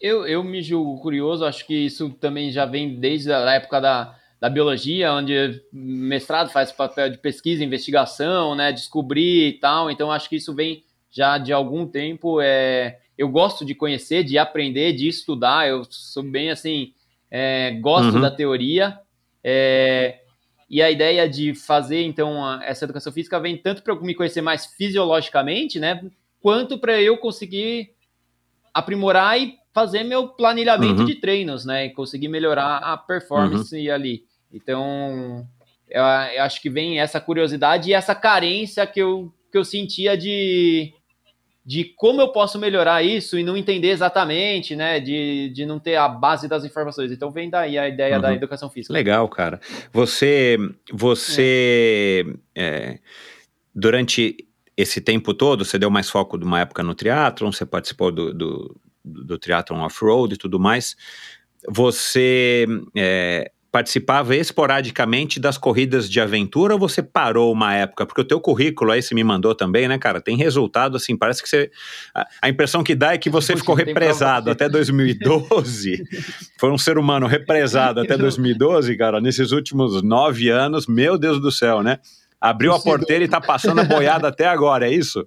Eu, 0.00 0.26
eu 0.26 0.42
me 0.42 0.62
julgo 0.62 1.00
curioso, 1.00 1.44
acho 1.44 1.66
que 1.66 1.74
isso 1.86 2.10
também 2.10 2.50
já 2.50 2.66
vem 2.66 2.98
desde 2.98 3.32
a 3.32 3.52
época 3.52 3.80
da, 3.80 4.18
da 4.42 4.50
biologia, 4.50 5.12
onde 5.12 5.62
mestrado 5.72 6.50
faz 6.50 6.72
papel 6.72 7.08
de 7.08 7.16
pesquisa, 7.16 7.62
investigação, 7.62 8.56
né, 8.56 8.72
descobrir 8.72 9.46
e 9.46 9.52
tal, 9.52 9.88
então 9.88 10.10
acho 10.10 10.28
que 10.28 10.34
isso 10.34 10.52
vem 10.52 10.82
já 11.08 11.38
de 11.38 11.52
algum 11.52 11.86
tempo, 11.86 12.40
é, 12.40 12.98
eu 13.16 13.28
gosto 13.28 13.64
de 13.64 13.72
conhecer, 13.72 14.24
de 14.24 14.36
aprender, 14.38 14.94
de 14.94 15.06
estudar, 15.06 15.68
eu 15.68 15.84
sou 15.88 16.24
bem 16.24 16.50
assim, 16.50 16.92
é, 17.30 17.70
gosto 17.80 18.16
uhum. 18.16 18.20
da 18.20 18.32
teoria. 18.32 18.98
É, 19.44 20.22
e 20.68 20.82
a 20.82 20.90
ideia 20.90 21.28
de 21.28 21.54
fazer, 21.54 22.02
então, 22.02 22.44
a, 22.44 22.64
essa 22.64 22.84
educação 22.84 23.12
física 23.12 23.38
vem 23.38 23.56
tanto 23.56 23.80
para 23.80 23.94
eu 23.94 24.02
me 24.02 24.12
conhecer 24.12 24.40
mais 24.40 24.66
fisiologicamente, 24.66 25.78
né? 25.78 26.04
Quanto 26.40 26.78
para 26.78 27.00
eu 27.00 27.16
conseguir 27.16 27.90
aprimorar 28.74 29.40
e 29.40 29.54
fazer 29.72 30.02
meu 30.02 30.28
planilhamento 30.28 31.02
uhum. 31.02 31.06
de 31.06 31.14
treinos, 31.14 31.64
né? 31.64 31.86
E 31.86 31.90
conseguir 31.90 32.26
melhorar 32.26 32.78
a 32.78 32.96
performance 32.96 33.76
uhum. 33.76 33.94
ali. 33.94 34.31
Então, 34.52 35.46
eu, 35.88 36.02
eu, 36.02 36.42
acho 36.42 36.60
que 36.60 36.68
vem 36.68 37.00
essa 37.00 37.20
curiosidade 37.20 37.90
e 37.90 37.94
essa 37.94 38.14
carência 38.14 38.86
que 38.86 39.00
eu, 39.00 39.32
que 39.50 39.58
eu 39.58 39.64
sentia 39.64 40.16
de 40.16 40.92
de 41.64 41.84
como 41.96 42.20
eu 42.20 42.28
posso 42.32 42.58
melhorar 42.58 43.04
isso 43.04 43.38
e 43.38 43.44
não 43.44 43.56
entender 43.56 43.90
exatamente, 43.90 44.74
né? 44.74 44.98
De, 44.98 45.48
de 45.50 45.64
não 45.64 45.78
ter 45.78 45.94
a 45.94 46.08
base 46.08 46.48
das 46.48 46.64
informações. 46.64 47.12
Então 47.12 47.30
vem 47.30 47.48
daí 47.48 47.78
a 47.78 47.88
ideia 47.88 48.16
uhum. 48.16 48.20
da 48.20 48.34
educação 48.34 48.68
física. 48.68 48.92
Legal, 48.92 49.28
cara. 49.28 49.60
Você, 49.92 50.58
você 50.92 52.26
é. 52.54 52.62
É, 52.64 52.98
durante 53.74 54.36
esse 54.76 55.00
tempo 55.00 55.32
todo, 55.32 55.64
você 55.64 55.78
deu 55.78 55.90
mais 55.90 56.10
foco 56.10 56.36
de 56.36 56.44
uma 56.44 56.60
época 56.60 56.82
no 56.82 56.94
triatlon, 56.94 57.52
você 57.52 57.64
participou 57.64 58.10
do, 58.10 58.34
do, 58.34 58.80
do 59.04 59.38
triatlon 59.38 59.82
off-road 59.82 60.34
e 60.34 60.38
tudo 60.38 60.58
mais. 60.58 60.96
Você 61.68 62.66
é, 62.96 63.51
participava 63.72 64.36
esporadicamente 64.36 65.40
das 65.40 65.56
corridas 65.56 66.08
de 66.08 66.20
aventura 66.20 66.74
ou 66.74 66.78
você 66.78 67.02
parou 67.02 67.50
uma 67.50 67.74
época? 67.74 68.04
Porque 68.04 68.20
o 68.20 68.24
teu 68.24 68.38
currículo 68.38 68.92
aí 68.92 69.02
você 69.02 69.14
me 69.14 69.24
mandou 69.24 69.54
também, 69.54 69.88
né, 69.88 69.96
cara? 69.96 70.20
Tem 70.20 70.36
resultado 70.36 70.98
assim, 70.98 71.16
parece 71.16 71.42
que 71.42 71.48
você 71.48 71.70
a, 72.42 72.50
impressão 72.50 72.84
que 72.84 72.94
dá 72.94 73.14
é 73.14 73.18
que 73.18 73.30
você 73.30 73.56
ficou 73.56 73.74
represado 73.74 74.50
até 74.50 74.68
2012. 74.68 76.04
Foi 76.60 76.70
um 76.70 76.76
ser 76.76 76.98
humano 76.98 77.26
represado 77.26 78.00
até 78.00 78.14
2012, 78.16 78.94
cara. 78.98 79.22
Nesses 79.22 79.52
últimos 79.52 80.02
nove 80.02 80.50
anos, 80.50 80.86
meu 80.86 81.16
Deus 81.16 81.40
do 81.40 81.50
céu, 81.50 81.82
né? 81.82 81.98
Abriu 82.38 82.74
a 82.74 82.80
porteira 82.80 83.24
e 83.24 83.28
tá 83.28 83.40
passando 83.40 83.80
a 83.80 83.84
boiada 83.84 84.28
até 84.28 84.46
agora, 84.46 84.86
é 84.86 84.92
isso? 84.92 85.26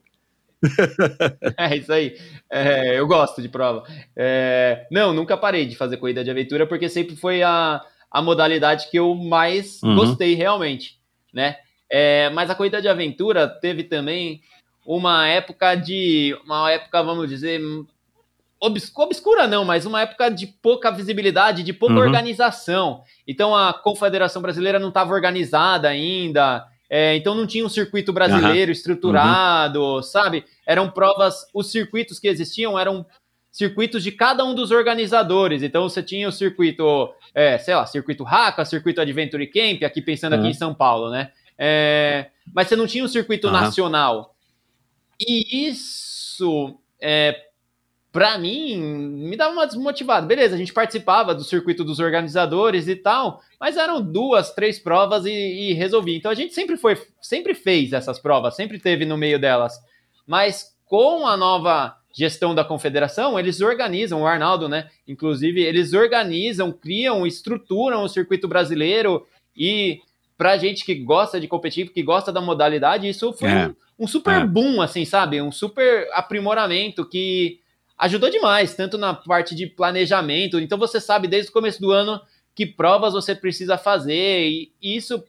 é 1.58 1.78
isso 1.78 1.92
aí. 1.92 2.16
É, 2.52 3.00
eu 3.00 3.08
gosto 3.08 3.42
de 3.42 3.50
prova. 3.50 3.84
É, 4.16 4.86
não, 4.92 5.14
nunca 5.14 5.36
parei 5.36 5.66
de 5.66 5.76
fazer 5.76 5.98
corrida 5.98 6.24
de 6.24 6.30
aventura 6.30 6.68
porque 6.68 6.88
sempre 6.90 7.16
foi 7.16 7.42
a 7.42 7.82
a 8.16 8.22
modalidade 8.22 8.90
que 8.90 8.98
eu 8.98 9.14
mais 9.14 9.84
uhum. 9.84 9.94
gostei 9.94 10.36
realmente, 10.36 10.98
né? 11.34 11.58
É, 11.90 12.30
mas 12.30 12.50
a 12.50 12.56
corrida 12.56 12.82
de 12.82 12.88
aventura 12.88 13.46
teve 13.46 13.84
também 13.84 14.40
uma 14.86 15.28
época 15.28 15.76
de. 15.76 16.34
Uma 16.46 16.72
época, 16.72 17.04
vamos 17.04 17.28
dizer. 17.28 17.60
Obscura, 18.58 19.08
obscura 19.08 19.48
não, 19.48 19.66
mas 19.66 19.86
uma 19.86 20.00
época 20.00 20.30
de 20.30 20.48
pouca 20.48 20.90
visibilidade, 20.92 21.62
de 21.62 21.74
pouca 21.74 21.96
uhum. 21.96 22.00
organização. 22.00 23.04
Então 23.28 23.54
a 23.54 23.74
Confederação 23.74 24.42
Brasileira 24.42 24.80
não 24.80 24.88
estava 24.88 25.14
organizada 25.14 25.90
ainda. 25.90 26.66
É, 26.90 27.18
então 27.18 27.36
não 27.36 27.46
tinha 27.46 27.66
um 27.66 27.70
circuito 27.70 28.14
brasileiro 28.14 28.70
uhum. 28.70 28.78
estruturado, 28.78 30.02
sabe? 30.04 30.46
Eram 30.66 30.90
provas, 30.90 31.46
os 31.54 31.70
circuitos 31.70 32.18
que 32.18 32.30
existiam 32.30 32.80
eram 32.80 33.06
circuitos 33.56 34.04
de 34.04 34.12
cada 34.12 34.44
um 34.44 34.54
dos 34.54 34.70
organizadores. 34.70 35.64
Então 35.64 35.88
você 35.88 36.04
tinha 36.04 36.28
o 36.28 36.32
circuito, 36.32 37.14
é, 37.34 37.58
sei 37.58 37.74
lá, 37.74 37.86
circuito 37.86 38.28
Haka, 38.28 38.66
circuito 38.66 39.00
Adventure 39.00 39.48
Camp, 39.48 39.82
aqui 39.84 40.02
pensando 40.02 40.34
uhum. 40.34 40.40
aqui 40.40 40.50
em 40.50 40.54
São 40.54 40.74
Paulo, 40.74 41.10
né? 41.10 41.32
É, 41.58 42.32
mas 42.54 42.68
você 42.68 42.76
não 42.76 42.86
tinha 42.86 43.02
um 43.02 43.08
circuito 43.08 43.48
uhum. 43.48 43.54
nacional. 43.54 44.36
E 45.18 45.70
isso, 45.70 46.78
é, 47.00 47.44
para 48.12 48.38
mim, 48.38 48.76
me 48.78 49.38
dava 49.38 49.54
uma 49.54 49.66
desmotivada. 49.66 50.28
Beleza, 50.28 50.56
a 50.56 50.58
gente 50.58 50.74
participava 50.74 51.34
do 51.34 51.46
circuito 51.46 51.86
dos 51.86 52.00
organizadores 52.00 52.90
e 52.90 52.96
tal, 52.98 53.42
mas 53.58 53.78
eram 53.78 54.02
duas, 54.02 54.54
três 54.54 54.80
provas 54.80 55.26
e, 55.26 55.32
e 55.32 55.72
resolvi. 55.72 56.18
Então 56.18 56.30
a 56.30 56.36
gente 56.36 56.54
sempre 56.54 56.76
foi, 56.76 57.02
sempre 57.22 57.54
fez 57.54 57.94
essas 57.94 58.20
provas, 58.20 58.54
sempre 58.58 58.80
teve 58.80 59.06
no 59.06 59.16
meio 59.16 59.40
delas. 59.40 59.80
Mas 60.28 60.76
com 60.84 61.26
a 61.26 61.38
nova 61.38 61.96
gestão 62.16 62.56
da 62.56 62.64
confederação, 62.64 63.38
eles 63.38 63.60
organizam, 63.60 64.22
o 64.22 64.26
Arnaldo, 64.26 64.70
né? 64.70 64.90
Inclusive, 65.06 65.62
eles 65.62 65.92
organizam, 65.92 66.72
criam, 66.72 67.28
estruturam 67.28 68.04
o 68.04 68.08
circuito 68.08 68.48
brasileiro 68.48 69.28
e 69.56 70.00
pra 70.38 70.58
gente 70.58 70.86
que 70.86 70.96
gosta 70.96 71.42
de 71.42 71.48
competir, 71.48 71.92
que 71.92 72.02
gosta 72.02 72.32
da 72.32 72.40
modalidade, 72.40 73.10
isso 73.10 73.34
foi 73.34 73.50
é. 73.50 73.68
um, 73.68 73.76
um, 74.06 74.08
super 74.08 74.42
é. 74.42 74.46
boom, 74.46 74.82
assim, 74.82 75.04
sabe? 75.04 75.42
Um 75.42 75.52
super 75.52 76.08
aprimoramento 76.14 77.06
que 77.06 77.60
ajudou 77.98 78.30
demais, 78.30 78.74
tanto 78.74 78.98
na 78.98 79.14
parte 79.14 79.54
de 79.54 79.68
planejamento. 79.68 80.58
Então 80.58 80.78
você 80.78 81.02
sabe 81.02 81.28
desde 81.28 81.50
o 81.50 81.54
começo 81.54 81.82
do 81.82 81.92
ano 81.92 82.22
que 82.56 82.66
provas 82.66 83.12
você 83.12 83.36
precisa 83.36 83.78
fazer 83.78 84.48
e 84.48 84.72
isso 84.82 85.22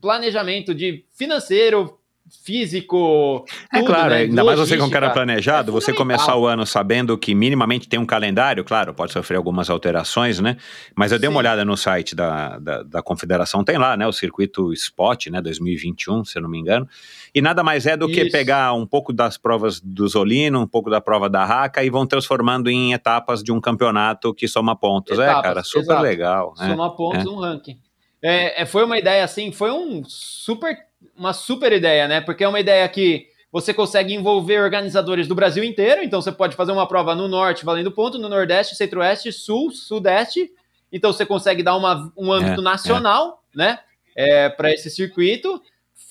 planejamento 0.00 0.74
de 0.74 1.04
financeiro, 1.12 1.95
físico. 2.44 3.44
É 3.72 3.82
claro, 3.82 4.10
né? 4.10 4.16
ainda 4.22 4.44
mais 4.44 4.58
você 4.58 4.76
com 4.76 4.84
um 4.84 4.90
cara 4.90 5.10
planejado, 5.10 5.70
é 5.70 5.72
você 5.72 5.92
começar 5.92 6.36
o 6.36 6.46
ano 6.46 6.66
sabendo 6.66 7.16
que 7.16 7.34
minimamente 7.34 7.88
tem 7.88 7.98
um 7.98 8.06
calendário, 8.06 8.64
claro, 8.64 8.92
pode 8.92 9.12
sofrer 9.12 9.36
algumas 9.36 9.70
alterações, 9.70 10.40
né? 10.40 10.56
Mas 10.94 11.12
eu 11.12 11.18
dei 11.18 11.28
Sim. 11.28 11.34
uma 11.34 11.38
olhada 11.38 11.64
no 11.64 11.76
site 11.76 12.14
da, 12.14 12.58
da, 12.58 12.82
da, 12.82 13.02
Confederação, 13.02 13.62
tem 13.62 13.78
lá, 13.78 13.96
né? 13.96 14.06
O 14.06 14.12
circuito 14.12 14.72
Spot, 14.72 15.26
né? 15.28 15.40
2021, 15.40 16.24
se 16.24 16.38
eu 16.38 16.42
não 16.42 16.48
me 16.48 16.58
engano. 16.58 16.88
E 17.34 17.40
nada 17.40 17.62
mais 17.62 17.86
é 17.86 17.96
do 17.96 18.10
Isso. 18.10 18.14
que 18.14 18.30
pegar 18.30 18.72
um 18.72 18.86
pouco 18.86 19.12
das 19.12 19.38
provas 19.38 19.80
do 19.80 20.06
Zolino, 20.08 20.60
um 20.60 20.66
pouco 20.66 20.90
da 20.90 21.00
prova 21.00 21.28
da 21.28 21.44
Raca 21.44 21.84
e 21.84 21.90
vão 21.90 22.06
transformando 22.06 22.68
em 22.68 22.92
etapas 22.92 23.42
de 23.42 23.52
um 23.52 23.60
campeonato 23.60 24.34
que 24.34 24.48
soma 24.48 24.74
pontos. 24.74 25.18
É, 25.18 25.22
etapas, 25.22 25.38
é, 25.38 25.42
cara, 25.42 25.62
super 25.62 25.80
exato. 25.80 26.02
legal. 26.02 26.54
Né? 26.58 26.70
Soma 26.70 26.96
pontos 26.96 27.24
é. 27.24 27.28
um 27.28 27.36
ranking. 27.36 27.78
É, 28.22 28.62
é, 28.62 28.66
foi 28.66 28.84
uma 28.84 28.98
ideia 28.98 29.22
assim, 29.22 29.52
foi 29.52 29.70
um 29.70 30.02
super 30.04 30.85
uma 31.16 31.32
super 31.32 31.72
ideia, 31.72 32.06
né? 32.08 32.20
Porque 32.20 32.44
é 32.44 32.48
uma 32.48 32.60
ideia 32.60 32.88
que 32.88 33.26
você 33.50 33.72
consegue 33.72 34.12
envolver 34.14 34.60
organizadores 34.60 35.26
do 35.26 35.34
Brasil 35.34 35.64
inteiro, 35.64 36.02
então 36.02 36.20
você 36.20 36.32
pode 36.32 36.56
fazer 36.56 36.72
uma 36.72 36.86
prova 36.86 37.14
no 37.14 37.26
norte 37.26 37.64
valendo 37.64 37.90
ponto, 37.90 38.18
no 38.18 38.28
nordeste, 38.28 38.76
centro-oeste, 38.76 39.32
sul, 39.32 39.70
sudeste, 39.70 40.50
então 40.92 41.12
você 41.12 41.24
consegue 41.24 41.62
dar 41.62 41.76
uma, 41.76 42.12
um 42.16 42.32
âmbito 42.32 42.60
é, 42.60 42.64
nacional, 42.64 43.42
é. 43.54 43.58
né? 43.58 43.78
É, 44.14 44.48
para 44.48 44.72
esse 44.72 44.90
circuito, 44.90 45.60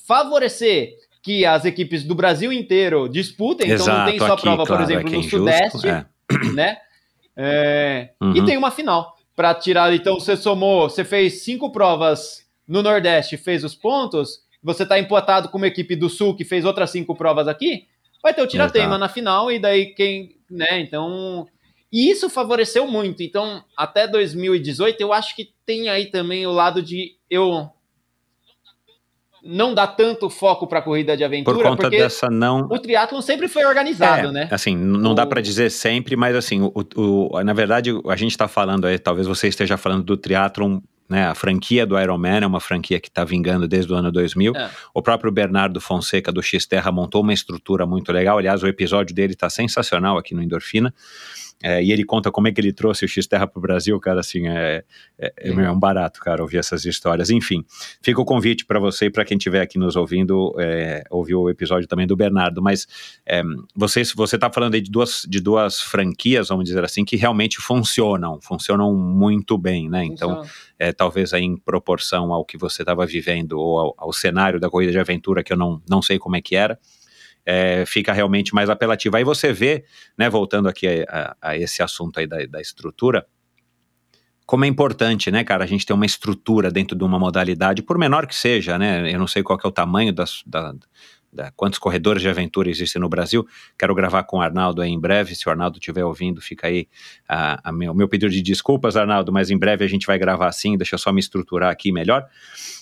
favorecer 0.07 0.93
que 1.21 1.45
as 1.45 1.65
equipes 1.65 2.03
do 2.03 2.13
Brasil 2.13 2.53
inteiro 2.53 3.09
disputem, 3.09 3.71
Exato, 3.71 3.89
então 3.89 3.99
não 3.99 4.05
tem 4.11 4.19
só 4.19 4.33
aqui, 4.33 4.41
prova, 4.43 4.65
claro, 4.65 4.83
por 4.83 4.91
exemplo, 4.91 5.09
no 5.09 5.17
injusto, 5.17 5.37
sudeste, 5.37 5.87
é. 5.87 6.05
né? 6.53 6.77
É, 7.35 8.09
uhum. 8.21 8.35
E 8.35 8.45
tem 8.45 8.57
uma 8.57 8.71
final 8.71 9.15
para 9.35 9.53
tirar. 9.53 9.93
Então 9.93 10.19
você 10.19 10.37
somou, 10.37 10.89
você 10.89 11.03
fez 11.03 11.41
cinco 11.41 11.71
provas 11.71 12.45
no 12.67 12.81
Nordeste, 12.81 13.37
fez 13.37 13.63
os 13.63 13.75
pontos 13.75 14.44
você 14.65 14.83
está 14.83 14.97
empatado 14.99 15.49
com 15.49 15.57
uma 15.57 15.67
equipe 15.67 15.95
do 15.95 16.09
Sul 16.09 16.35
que 16.35 16.43
fez 16.43 16.65
outras 16.65 16.89
cinco 16.89 17.15
provas 17.15 17.47
aqui, 17.47 17.85
vai 18.21 18.33
ter 18.33 18.41
o 18.41 18.47
tiratema 18.47 18.97
na 18.97 19.07
final 19.07 19.51
e 19.51 19.59
daí 19.59 19.93
quem, 19.93 20.35
né, 20.49 20.79
então... 20.79 21.47
E 21.93 22.09
isso 22.09 22.29
favoreceu 22.29 22.85
muito. 22.85 23.23
Então, 23.23 23.63
até 23.77 24.05
2018, 24.05 24.99
eu 24.99 25.13
acho 25.13 25.33
que 25.33 25.53
tem 25.65 25.87
aí 25.87 26.07
também 26.07 26.45
o 26.45 26.51
lado 26.51 26.81
de 26.81 27.15
eu 27.29 27.69
não 29.45 29.75
dá 29.75 29.85
tanto 29.85 30.27
foco 30.27 30.65
para 30.65 30.79
a 30.79 30.81
corrida 30.81 31.15
de 31.15 31.23
aventura. 31.23 31.55
Por 31.55 31.63
conta 31.63 31.89
dessa 31.89 32.29
não. 32.29 32.61
O 32.61 32.79
triatlon 32.79 33.21
sempre 33.21 33.47
foi 33.47 33.63
organizado, 33.63 34.29
é, 34.29 34.31
né? 34.31 34.47
Assim, 34.51 34.75
não 34.75 35.11
o... 35.11 35.13
dá 35.13 35.25
para 35.25 35.39
dizer 35.39 35.69
sempre, 35.69 36.15
mas 36.15 36.35
assim, 36.35 36.61
o, 36.63 36.73
o, 36.95 37.43
na 37.43 37.53
verdade, 37.53 37.91
a 38.07 38.15
gente 38.15 38.31
está 38.31 38.47
falando 38.47 38.85
aí, 38.85 38.97
talvez 38.97 39.27
você 39.27 39.47
esteja 39.47 39.77
falando 39.77 40.03
do 40.03 40.17
triatlon 40.17 40.79
né? 41.07 41.27
A 41.27 41.35
franquia 41.35 41.85
do 41.85 41.99
Ironman 41.99 42.41
é 42.43 42.47
uma 42.47 42.59
franquia 42.59 42.99
que 42.99 43.07
está 43.07 43.23
vingando 43.23 43.67
desde 43.67 43.91
o 43.91 43.95
ano 43.95 44.11
2000. 44.11 44.55
É. 44.55 44.69
O 44.93 45.01
próprio 45.01 45.31
Bernardo 45.31 45.79
Fonseca 45.79 46.31
do 46.31 46.41
X-Terra 46.41 46.91
montou 46.91 47.21
uma 47.21 47.33
estrutura 47.33 47.85
muito 47.85 48.11
legal. 48.11 48.37
Aliás, 48.37 48.63
o 48.63 48.67
episódio 48.67 49.15
dele 49.15 49.33
está 49.33 49.49
sensacional 49.49 50.17
aqui 50.17 50.33
no 50.33 50.41
Endorfina. 50.41 50.93
É, 51.65 51.83
e 51.83 51.91
ele 51.91 52.05
conta 52.05 52.29
como 52.29 52.47
é 52.47 52.51
que 52.51 52.61
ele 52.61 52.71
trouxe 52.71 53.05
o 53.05 53.07
X-Terra 53.07 53.47
para 53.47 53.57
o 53.57 53.61
Brasil, 53.61 53.99
cara, 53.99 54.19
assim, 54.19 54.47
é, 54.47 54.83
é, 55.17 55.33
é, 55.35 55.49
é, 55.49 55.71
um 55.71 55.79
barato, 55.79 56.19
cara, 56.19 56.43
ouvir 56.43 56.57
essas 56.57 56.85
histórias. 56.85 57.31
Enfim, 57.31 57.65
fica 58.03 58.21
o 58.21 58.23
convite 58.23 58.63
para 58.63 58.79
você 58.79 59.05
e 59.05 59.09
para 59.09 59.25
quem 59.25 59.35
estiver 59.35 59.61
aqui 59.61 59.79
nos 59.79 59.95
ouvindo, 59.95 60.53
é, 60.59 61.03
ouvir 61.09 61.33
o 61.33 61.49
episódio 61.49 61.87
também 61.87 62.05
do 62.05 62.15
Bernardo. 62.15 62.61
Mas 62.61 62.85
é, 63.25 63.41
você 63.75 64.01
está 64.01 64.51
falando 64.51 64.75
aí 64.75 64.81
de 64.81 64.91
duas, 64.91 65.25
de 65.27 65.39
duas 65.39 65.81
franquias, 65.81 66.49
vamos 66.49 66.65
dizer 66.65 66.83
assim, 66.83 67.03
que 67.03 67.15
realmente 67.15 67.57
funcionam, 67.57 68.39
funcionam 68.39 68.93
muito 68.93 69.57
bem, 69.57 69.89
né? 69.89 70.05
Então, 70.05 70.43
é, 70.77 70.93
talvez 70.93 71.33
aí 71.33 71.41
em 71.41 71.57
proporção 71.57 72.31
ao 72.31 72.45
que 72.45 72.59
você 72.59 72.83
estava 72.83 73.07
vivendo 73.07 73.53
ou 73.53 73.79
ao, 73.79 73.95
ao 73.97 74.13
cenário 74.13 74.59
da 74.59 74.69
corrida 74.69 74.91
de 74.91 74.99
aventura, 74.99 75.43
que 75.43 75.51
eu 75.51 75.57
não, 75.57 75.81
não 75.89 75.99
sei 75.99 76.19
como 76.19 76.35
é 76.35 76.41
que 76.41 76.55
era, 76.55 76.77
é, 77.45 77.85
fica 77.85 78.11
realmente 78.11 78.53
mais 78.53 78.69
apelativo. 78.69 79.15
Aí 79.15 79.23
você 79.23 79.53
vê, 79.53 79.85
né, 80.17 80.29
voltando 80.29 80.67
aqui 80.67 80.87
a, 80.87 81.35
a, 81.41 81.49
a 81.49 81.57
esse 81.57 81.83
assunto 81.83 82.19
aí 82.19 82.25
da, 82.25 82.43
da, 82.45 82.59
estrutura, 82.59 83.25
como 84.45 84.65
é 84.65 84.67
importante, 84.67 85.31
né, 85.31 85.43
cara, 85.43 85.63
a 85.63 85.67
gente 85.67 85.85
ter 85.85 85.93
uma 85.93 86.05
estrutura 86.05 86.71
dentro 86.71 86.97
de 86.97 87.03
uma 87.03 87.19
modalidade, 87.19 87.81
por 87.81 87.97
menor 87.97 88.27
que 88.27 88.35
seja, 88.35 88.77
né, 88.77 89.11
eu 89.11 89.19
não 89.19 89.27
sei 89.27 89.41
qual 89.43 89.59
é 89.63 89.67
o 89.67 89.71
tamanho 89.71 90.13
das, 90.13 90.43
da, 90.45 90.73
da, 91.35 91.51
quantos 91.51 91.77
corredores 91.77 92.21
de 92.21 92.29
aventura 92.29 92.69
existem 92.69 92.99
no 92.99 93.09
Brasil. 93.09 93.45
Quero 93.77 93.93
gravar 93.93 94.23
com 94.23 94.37
o 94.37 94.41
Arnaldo 94.41 94.81
aí 94.81 94.89
em 94.89 94.99
breve. 94.99 95.35
Se 95.35 95.47
o 95.47 95.51
Arnaldo 95.51 95.77
estiver 95.77 96.03
ouvindo, 96.03 96.41
fica 96.41 96.67
aí 96.67 96.87
a 97.27 97.71
meu, 97.71 97.93
meu 97.93 98.07
pedido 98.07 98.31
de 98.31 98.41
desculpas, 98.41 98.95
Arnaldo, 98.95 99.31
mas 99.31 99.51
em 99.51 99.57
breve 99.57 99.83
a 99.83 99.87
gente 99.87 100.07
vai 100.07 100.17
gravar 100.17 100.51
sim. 100.51 100.77
Deixa 100.77 100.95
eu 100.95 100.99
só 100.99 101.11
me 101.11 101.19
estruturar 101.19 101.71
aqui 101.71 101.91
melhor. 101.91 102.25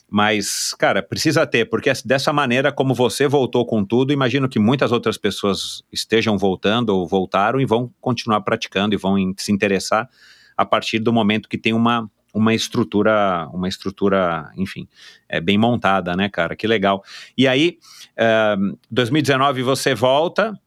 Mas, 0.10 0.76
cara, 0.76 1.02
precisa 1.02 1.46
ter, 1.48 1.66
porque 1.66 1.92
dessa 2.06 2.32
maneira, 2.32 2.72
como 2.72 2.94
você 2.94 3.28
voltou 3.28 3.66
com 3.66 3.84
tudo, 3.84 4.14
imagino 4.14 4.48
que 4.48 4.60
muitas 4.60 4.92
outras 4.92 5.18
pessoas 5.18 5.84
estejam 5.92 6.38
voltando 6.38 6.90
ou 6.90 7.08
voltaram 7.08 7.60
e 7.60 7.66
vão 7.66 7.92
continuar 8.00 8.42
praticando 8.42 8.94
e 8.94 8.98
vão 8.98 9.16
se 9.38 9.52
interessar 9.52 10.08
a 10.56 10.66
partir 10.66 11.00
do 11.00 11.12
momento 11.12 11.50
que 11.50 11.58
tem 11.58 11.74
uma, 11.74 12.10
uma 12.34 12.54
estrutura, 12.54 13.48
uma 13.54 13.68
estrutura, 13.68 14.52
enfim, 14.58 14.88
é 15.30 15.40
bem 15.40 15.58
montada, 15.58 16.16
né, 16.16 16.28
cara? 16.28 16.56
Que 16.56 16.66
legal. 16.66 17.04
E 17.38 17.48
aí, 17.48 17.78
uh, 18.18 18.78
2019 18.90 19.62
você 19.62 19.94
volta, 19.94 20.60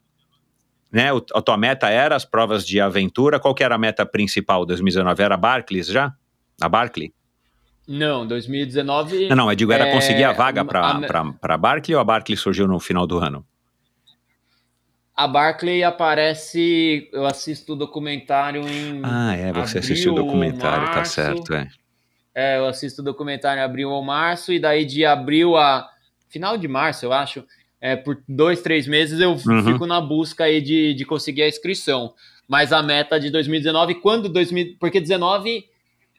né? 0.93 1.13
O, 1.13 1.25
a 1.35 1.43
tua 1.43 1.57
meta 1.57 1.89
era 1.91 2.15
as 2.15 2.25
provas 2.25 2.67
de 2.67 2.81
aventura. 2.81 3.41
Qual 3.41 3.55
que 3.55 3.65
era 3.65 3.75
a 3.75 3.79
meta 3.79 4.07
principal 4.07 4.65
2019? 4.65 5.23
Era 5.23 5.37
Barclays 5.37 5.89
já? 5.89 6.15
A 6.61 6.69
Barclay? 6.69 7.13
Não, 7.87 8.27
2019. 8.27 9.29
Não, 9.29 9.37
não, 9.37 9.51
eu 9.51 9.57
digo, 9.57 9.73
era 9.73 9.89
é, 9.89 9.93
conseguir 9.93 10.25
a 10.25 10.33
vaga 10.33 10.65
para 10.65 11.35
a 11.43 11.59
Barclay 11.59 11.95
ou 11.95 12.01
a 12.01 12.05
Barclay 12.05 12.37
surgiu 12.37 12.67
no 12.67 12.81
final 12.81 13.07
do 13.07 13.19
ano? 13.19 13.45
A 15.17 15.27
Barclay 15.27 15.83
aparece. 15.83 17.09
Eu 17.11 17.25
assisto 17.25 17.73
o 17.73 17.77
documentário 17.77 18.69
em. 18.69 19.01
Ah, 19.03 19.35
é, 19.35 19.51
você 19.51 19.79
abriu, 19.79 19.81
assistiu 19.81 20.13
o 20.13 20.17
documentário, 20.17 20.87
tá 20.89 20.97
março, 20.97 21.17
tá 21.17 21.23
certo, 21.23 21.55
é. 21.55 21.69
É, 22.35 22.59
eu 22.59 22.67
assisto 22.67 23.01
o 23.01 23.05
documentário 23.05 23.61
em 23.61 23.65
abril 23.65 23.91
ou 23.91 24.05
março, 24.05 24.53
e 24.53 24.59
daí 24.59 24.85
de 24.85 25.07
abril 25.07 25.57
a. 25.57 25.89
Final 26.29 26.59
de 26.59 26.69
março, 26.69 27.07
eu 27.07 27.13
acho. 27.15 27.43
É, 27.81 27.97
por 27.97 28.23
dois, 28.29 28.61
três 28.61 28.87
meses 28.87 29.21
eu 29.21 29.31
uhum. 29.31 29.65
fico 29.65 29.87
na 29.87 30.01
busca 30.01 30.45
aí 30.45 30.61
de, 30.61 30.93
de 30.93 31.05
conseguir 31.05 31.43
a 31.43 31.49
inscrição. 31.49 32.13
Mas 32.47 32.73
a 32.73 32.83
meta 32.83 33.19
de 33.19 33.31
2019, 33.31 33.97
quando 33.97 34.29
2000. 34.29 34.77
Porque 34.79 35.01
19 35.01 35.65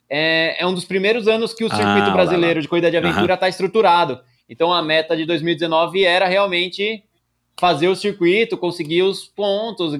é, 0.09 0.55
é 0.59 0.65
um 0.65 0.73
dos 0.73 0.85
primeiros 0.85 1.27
anos 1.27 1.53
que 1.53 1.63
o 1.63 1.69
circuito 1.69 2.09
ah, 2.09 2.11
brasileiro 2.11 2.61
de 2.61 2.67
corrida 2.67 2.89
de 2.89 2.97
aventura 2.97 3.35
está 3.35 3.45
uhum. 3.45 3.49
estruturado. 3.49 4.19
Então 4.49 4.73
a 4.73 4.81
meta 4.81 5.15
de 5.15 5.25
2019 5.25 6.03
era 6.03 6.25
realmente 6.25 7.03
fazer 7.59 7.87
o 7.87 7.95
circuito, 7.95 8.57
conseguir 8.57 9.03
os 9.03 9.25
pontos, 9.25 9.93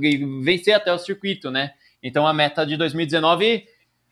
vencer 0.43 0.73
até 0.73 0.93
o 0.93 0.99
circuito, 0.99 1.49
né? 1.49 1.71
Então 2.01 2.27
a 2.27 2.33
meta 2.33 2.65
de 2.65 2.77
2019 2.77 3.65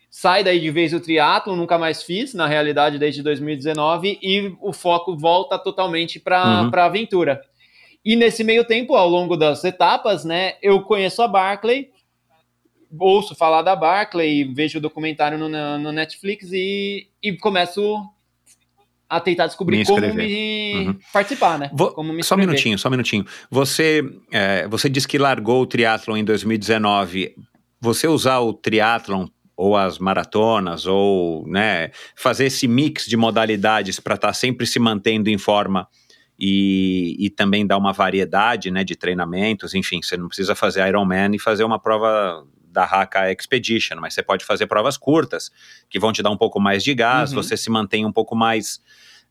sai 0.09 0.43
daí 0.43 0.59
de 0.59 0.71
vez 0.71 0.93
o 0.93 0.99
triatlo, 0.99 1.55
nunca 1.55 1.77
mais 1.77 2.01
fiz, 2.01 2.33
na 2.33 2.47
realidade, 2.47 2.97
desde 2.97 3.21
2019, 3.21 4.17
e 4.21 4.55
o 4.61 4.71
foco 4.71 5.15
volta 5.15 5.59
totalmente 5.59 6.19
para 6.19 6.61
uhum. 6.61 6.71
a 6.73 6.85
aventura. 6.85 7.41
E 8.03 8.15
nesse 8.15 8.43
meio 8.43 8.63
tempo, 8.63 8.95
ao 8.95 9.09
longo 9.09 9.35
das 9.35 9.63
etapas, 9.63 10.23
né, 10.23 10.55
eu 10.61 10.81
conheço 10.83 11.21
a 11.21 11.27
Barclay, 11.27 11.91
ouço 12.97 13.35
falar 13.35 13.61
da 13.61 13.75
Barclay, 13.75 14.45
vejo 14.45 14.77
o 14.77 14.81
documentário 14.81 15.37
no, 15.37 15.49
no 15.49 15.91
Netflix 15.91 16.49
e, 16.53 17.09
e 17.21 17.33
começo 17.33 18.07
a 19.09 19.19
tentar 19.19 19.47
descobrir 19.47 19.77
me 19.77 19.85
como 19.85 20.13
me 20.13 20.87
uhum. 20.87 20.97
participar, 21.13 21.59
né? 21.59 21.69
Vou, 21.73 21.91
como 21.91 22.11
me 22.11 22.23
só 22.23 22.35
um 22.35 22.39
minutinho, 22.39 22.77
só 22.77 22.87
um 22.87 22.91
minutinho. 22.91 23.25
Você, 23.49 24.03
é, 24.31 24.67
você 24.67 24.89
disse 24.89 25.07
que 25.07 25.17
largou 25.17 25.61
o 25.61 25.67
triatlon 25.67 26.17
em 26.17 26.23
2019. 26.23 27.35
Você 27.79 28.07
usar 28.07 28.39
o 28.39 28.53
triatlon 28.53 29.27
ou 29.55 29.77
as 29.77 29.99
maratonas 29.99 30.85
ou 30.85 31.47
né, 31.47 31.91
fazer 32.15 32.45
esse 32.45 32.67
mix 32.67 33.05
de 33.05 33.15
modalidades 33.15 33.99
para 33.99 34.15
estar 34.15 34.29
tá 34.29 34.33
sempre 34.33 34.65
se 34.65 34.79
mantendo 34.79 35.29
em 35.29 35.37
forma 35.37 35.87
e, 36.37 37.15
e 37.17 37.29
também 37.29 37.65
dar 37.65 37.77
uma 37.77 37.93
variedade 37.93 38.69
né, 38.69 38.83
de 38.83 38.95
treinamentos, 38.95 39.73
enfim, 39.73 40.01
você 40.01 40.17
não 40.17 40.27
precisa 40.27 40.53
fazer 40.53 40.85
Ironman 40.85 41.33
e 41.33 41.39
fazer 41.39 41.63
uma 41.63 41.79
prova 41.79 42.45
da 42.75 42.83
Haka 42.83 43.31
Expedition, 43.31 43.95
mas 44.01 44.13
você 44.13 44.21
pode 44.21 44.43
fazer 44.43 44.67
provas 44.67 44.97
curtas, 44.97 45.49
que 45.89 45.97
vão 45.97 46.11
te 46.11 46.21
dar 46.21 46.29
um 46.29 46.37
pouco 46.37 46.59
mais 46.59 46.83
de 46.83 46.93
gás, 46.93 47.31
uhum. 47.31 47.41
você 47.41 47.55
se 47.55 47.69
mantém 47.69 48.05
um 48.05 48.11
pouco 48.11 48.35
mais, 48.35 48.81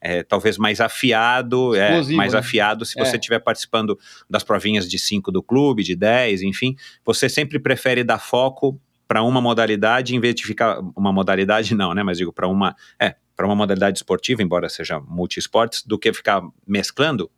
é, 0.01 0.23
talvez 0.23 0.57
mais 0.57 0.81
afiado, 0.81 1.77
é, 1.77 2.03
mais 2.15 2.33
né? 2.33 2.39
afiado 2.39 2.87
se 2.87 2.95
você 2.99 3.17
é. 3.17 3.19
estiver 3.19 3.39
participando 3.39 3.99
das 4.29 4.43
provinhas 4.43 4.89
de 4.89 4.99
5 4.99 5.31
do 5.31 5.43
clube, 5.43 5.83
de 5.83 5.95
10, 5.95 6.41
enfim, 6.41 6.75
você 7.05 7.29
sempre 7.29 7.59
prefere 7.59 8.03
dar 8.03 8.19
foco 8.19 8.81
para 9.07 9.23
uma 9.23 9.43
modalidade 9.43 10.17
em 10.17 10.21
vez 10.21 10.35
de 10.35 10.47
ficar 10.47 10.81
uma 10.97 11.13
modalidade 11.13 11.75
não, 11.75 11.93
né, 11.93 12.03
mas 12.03 12.17
digo 12.17 12.33
para 12.33 12.49
uma, 12.49 12.75
é, 12.99 13.15
para 13.37 13.45
uma 13.45 13.55
modalidade 13.55 13.99
esportiva, 13.99 14.43
embora 14.43 14.71
seja 14.71 14.99
multi-esportes, 14.99 15.83
do 15.85 15.99
que 15.99 16.11
ficar 16.15 16.41
mesclando 16.67 17.31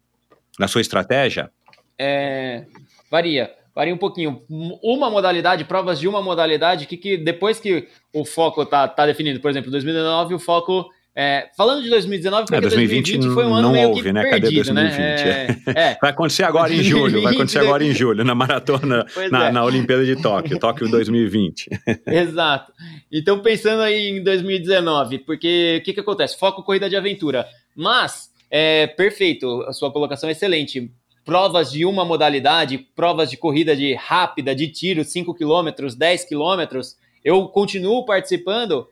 na 0.57 0.69
sua 0.69 0.81
estratégia? 0.81 1.51
É, 1.99 2.65
varia 3.11 3.66
varia 3.77 3.95
um 3.95 3.99
pouquinho. 3.99 4.43
Uma 4.49 5.11
modalidade, 5.11 5.67
provas 5.67 6.01
de 6.01 6.09
uma 6.09 6.23
modalidade, 6.23 6.87
que, 6.87 6.97
que 6.97 7.19
depois 7.19 7.61
que 7.61 7.87
o 8.11 8.25
foco 8.25 8.65
tá, 8.65 8.89
tá 8.89 9.05
definido, 9.05 9.39
por 9.39 9.51
exemplo, 9.51 9.71
2019, 9.71 10.35
o 10.35 10.39
foco. 10.39 10.87
É, 11.19 11.49
falando 11.57 11.83
de 11.83 11.89
2019, 11.89 12.43
porque 12.43 12.57
é, 12.57 12.61
2020 12.61 13.13
2020 13.13 13.35
foi 13.35 13.47
um 13.47 13.55
ano 13.55 13.69
não 13.69 13.73
meio 13.73 13.89
houve, 13.89 14.13
né? 14.13 14.21
perdido, 14.29 14.67
Cadê 14.67 14.85
2020? 14.85 15.01
Né? 15.01 15.63
É, 15.67 15.93
é. 15.93 15.99
Vai 15.99 16.11
acontecer 16.11 16.45
agora 16.45 16.71
em 16.71 16.83
julho, 16.83 17.23
vai 17.23 17.33
acontecer 17.33 17.59
agora 17.59 17.83
em 17.83 17.95
julho, 17.95 18.23
na 18.23 18.35
maratona, 18.35 19.07
na, 19.33 19.47
é. 19.47 19.51
na 19.51 19.65
Olimpíada 19.65 20.05
de 20.05 20.15
Tóquio, 20.21 20.59
Tóquio 20.59 20.91
2020. 20.91 21.71
Exato. 22.07 22.71
Então, 23.11 23.41
pensando 23.41 23.81
aí 23.81 24.11
em 24.11 24.23
2019, 24.23 25.21
porque 25.21 25.79
o 25.81 25.85
que, 25.85 25.95
que 25.95 26.01
acontece? 26.01 26.39
Foco 26.39 26.63
corrida 26.63 26.87
de 26.87 26.97
aventura. 26.97 27.47
Mas, 27.75 28.31
é 28.51 28.87
perfeito, 28.87 29.63
a 29.63 29.73
sua 29.73 29.91
colocação 29.91 30.29
é 30.29 30.33
excelente 30.33 30.91
provas 31.27 31.73
de 31.73 31.85
uma 31.85 32.05
modalidade, 32.05 32.79
provas 32.79 33.29
de 33.29 33.37
corrida 33.37 33.77
de 33.77 33.95
rápida, 33.95 34.55
de 34.55 34.69
tiro, 34.69 35.03
5 35.03 35.35
km, 35.35 35.95
10 35.99 36.25
km, 36.25 36.81
eu 37.25 37.49
continuo 37.49 38.07
participando 38.07 38.87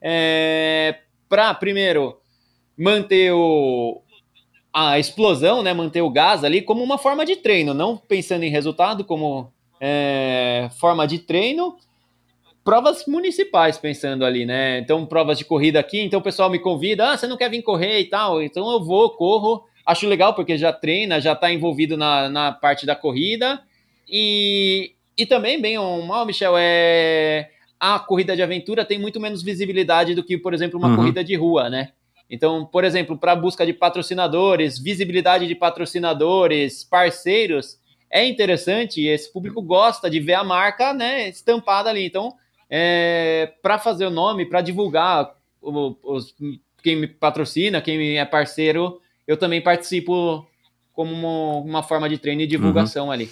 é, 0.00 1.00
para, 1.28 1.52
primeiro, 1.52 2.16
manter 2.78 3.32
o, 3.32 4.00
a 4.72 5.00
explosão, 5.00 5.64
né, 5.64 5.74
manter 5.74 6.00
o 6.00 6.08
gás 6.08 6.44
ali 6.44 6.62
como 6.62 6.80
uma 6.80 6.96
forma 6.96 7.26
de 7.26 7.34
treino, 7.34 7.74
não 7.74 7.96
pensando 7.96 8.44
em 8.44 8.50
resultado 8.50 9.04
como 9.04 9.52
é, 9.80 10.70
forma 10.78 11.08
de 11.08 11.18
treino. 11.18 11.76
Provas 12.62 13.04
municipais, 13.06 13.78
pensando 13.78 14.24
ali, 14.24 14.44
né? 14.44 14.78
Então, 14.78 15.04
provas 15.06 15.38
de 15.38 15.46
corrida 15.46 15.80
aqui, 15.80 15.98
então 15.98 16.20
o 16.20 16.22
pessoal 16.22 16.50
me 16.50 16.58
convida, 16.58 17.10
ah, 17.10 17.16
você 17.16 17.26
não 17.26 17.36
quer 17.36 17.50
vir 17.50 17.62
correr 17.62 17.98
e 18.00 18.04
tal, 18.04 18.40
então 18.40 18.70
eu 18.70 18.84
vou, 18.84 19.10
corro, 19.10 19.64
Acho 19.90 20.08
legal 20.08 20.34
porque 20.34 20.56
já 20.56 20.72
treina, 20.72 21.20
já 21.20 21.32
está 21.32 21.52
envolvido 21.52 21.96
na, 21.96 22.28
na 22.28 22.52
parte 22.52 22.86
da 22.86 22.94
corrida. 22.94 23.60
E, 24.08 24.92
e 25.16 25.26
também, 25.26 25.60
bem 25.60 25.78
ou 25.78 26.02
mal, 26.02 26.24
Michel, 26.24 26.54
é 26.56 27.50
a 27.80 27.98
corrida 27.98 28.36
de 28.36 28.42
aventura 28.42 28.84
tem 28.84 28.98
muito 28.98 29.18
menos 29.18 29.42
visibilidade 29.42 30.14
do 30.14 30.22
que, 30.22 30.36
por 30.36 30.52
exemplo, 30.52 30.78
uma 30.78 30.88
uhum. 30.88 30.96
corrida 30.96 31.24
de 31.24 31.34
rua, 31.34 31.70
né? 31.70 31.92
Então, 32.28 32.64
por 32.64 32.84
exemplo, 32.84 33.18
para 33.18 33.34
busca 33.34 33.64
de 33.64 33.72
patrocinadores, 33.72 34.78
visibilidade 34.78 35.48
de 35.48 35.54
patrocinadores, 35.54 36.84
parceiros, 36.84 37.78
é 38.10 38.24
interessante. 38.24 39.04
Esse 39.04 39.32
público 39.32 39.60
gosta 39.62 40.08
de 40.10 40.20
ver 40.20 40.34
a 40.34 40.44
marca, 40.44 40.92
né, 40.92 41.28
estampada 41.28 41.90
ali. 41.90 42.04
Então, 42.04 42.34
é, 42.68 43.52
para 43.62 43.78
fazer 43.78 44.06
o 44.06 44.10
nome, 44.10 44.44
para 44.44 44.60
divulgar 44.60 45.34
os, 45.60 46.34
quem 46.82 46.96
me 46.96 47.06
patrocina, 47.08 47.80
quem 47.80 48.18
é 48.18 48.24
parceiro, 48.24 49.00
eu 49.30 49.36
também 49.36 49.62
participo 49.62 50.44
como 50.92 51.14
uma, 51.14 51.64
uma 51.64 51.82
forma 51.84 52.08
de 52.08 52.18
treino 52.18 52.42
e 52.42 52.48
divulgação 52.48 53.06
uhum. 53.06 53.12
ali. 53.12 53.30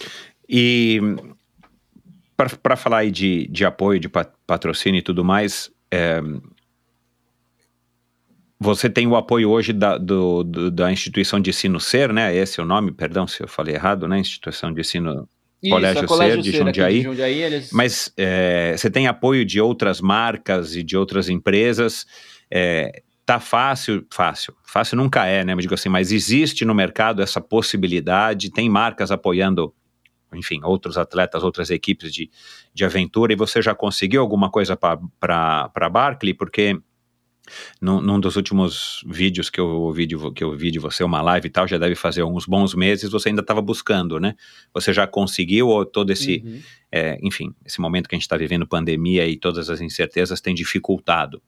E 0.48 1.00
para 2.62 2.76
falar 2.76 2.98
aí 2.98 3.10
de, 3.10 3.48
de 3.48 3.64
apoio, 3.64 3.98
de 3.98 4.08
patrocínio 4.46 5.00
e 5.00 5.02
tudo 5.02 5.24
mais, 5.24 5.72
é, 5.90 6.20
você 8.60 8.88
tem 8.88 9.08
o 9.08 9.16
apoio 9.16 9.50
hoje 9.50 9.72
da, 9.72 9.98
do, 9.98 10.44
do, 10.44 10.70
da 10.70 10.92
instituição 10.92 11.40
de 11.40 11.50
ensino 11.50 11.80
Ser, 11.80 12.12
né? 12.12 12.32
Esse 12.32 12.60
é 12.60 12.62
o 12.62 12.66
nome, 12.66 12.92
perdão 12.92 13.26
se 13.26 13.42
eu 13.42 13.48
falei 13.48 13.74
errado, 13.74 14.06
né? 14.06 14.20
Instituição 14.20 14.72
de 14.72 14.80
ensino 14.80 15.28
Isso, 15.60 15.74
Colégio 15.74 16.04
a 16.04 16.06
Colégio 16.06 16.36
Ser 16.36 16.42
de 16.42 16.56
Ser 16.56 16.64
Jundiaí. 16.64 17.02
Jundiaí, 17.02 17.42
eles... 17.42 17.72
Mas 17.72 18.12
é, 18.16 18.76
você 18.76 18.88
tem 18.88 19.08
apoio 19.08 19.44
de 19.44 19.60
outras 19.60 20.00
marcas 20.00 20.76
e 20.76 20.84
de 20.84 20.96
outras 20.96 21.28
empresas. 21.28 22.06
É, 22.48 23.02
tá 23.28 23.38
fácil, 23.38 24.06
fácil. 24.10 24.56
Fácil 24.64 24.96
nunca 24.96 25.26
é, 25.26 25.44
né? 25.44 25.54
Mas 25.54 25.60
digo 25.60 25.74
assim, 25.74 25.90
mas 25.90 26.10
existe 26.10 26.64
no 26.64 26.74
mercado 26.74 27.20
essa 27.20 27.42
possibilidade, 27.42 28.50
tem 28.50 28.70
marcas 28.70 29.10
apoiando, 29.10 29.74
enfim, 30.32 30.60
outros 30.64 30.96
atletas, 30.96 31.42
outras 31.44 31.68
equipes 31.68 32.10
de, 32.10 32.30
de 32.72 32.84
aventura, 32.86 33.30
e 33.30 33.36
você 33.36 33.60
já 33.60 33.74
conseguiu 33.74 34.22
alguma 34.22 34.50
coisa 34.50 34.74
para 34.74 35.90
Barkley? 35.92 36.32
Porque 36.32 36.80
num, 37.82 38.00
num, 38.00 38.18
dos 38.18 38.36
últimos 38.36 39.04
vídeos 39.06 39.50
que 39.50 39.60
eu 39.60 39.68
ouvi 39.68 40.06
de, 40.06 40.16
que 40.32 40.42
eu 40.42 40.56
vi 40.56 40.70
de 40.70 40.78
você, 40.78 41.04
uma 41.04 41.20
live 41.20 41.48
e 41.48 41.50
tal, 41.50 41.68
já 41.68 41.76
deve 41.76 41.94
fazer 41.94 42.22
uns 42.22 42.46
bons 42.46 42.74
meses, 42.74 43.10
você 43.10 43.28
ainda 43.28 43.42
estava 43.42 43.60
buscando, 43.60 44.18
né? 44.18 44.36
Você 44.72 44.90
já 44.90 45.06
conseguiu 45.06 45.68
ou 45.68 45.84
todo 45.84 46.10
esse, 46.10 46.42
Uhum. 46.42 46.62
é, 46.90 47.18
enfim, 47.22 47.54
esse 47.62 47.78
momento 47.78 48.08
que 48.08 48.14
a 48.14 48.16
gente 48.16 48.24
está 48.24 48.38
vivendo 48.38 48.66
pandemia 48.66 49.28
e 49.28 49.36
todas 49.36 49.68
as 49.68 49.82
incertezas 49.82 50.40
tem 50.40 50.54
dificultado? 50.54 51.42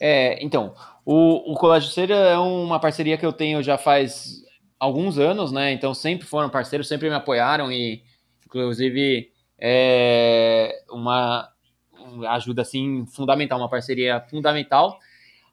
É, 0.00 0.42
então, 0.42 0.74
o, 1.04 1.52
o 1.52 1.54
Colégio 1.56 1.90
Ser 1.90 2.10
é 2.10 2.38
uma 2.38 2.80
parceria 2.80 3.18
que 3.18 3.26
eu 3.26 3.32
tenho 3.32 3.62
já 3.62 3.76
faz 3.76 4.42
alguns 4.78 5.18
anos, 5.18 5.52
né? 5.52 5.72
Então 5.72 5.92
sempre 5.92 6.26
foram 6.26 6.48
parceiros, 6.48 6.88
sempre 6.88 7.10
me 7.10 7.14
apoiaram 7.14 7.70
e, 7.70 8.02
inclusive, 8.46 9.30
é 9.58 10.74
uma 10.90 11.48
ajuda 12.30 12.62
assim 12.62 13.04
fundamental, 13.06 13.58
uma 13.58 13.68
parceria 13.68 14.20
fundamental. 14.30 14.98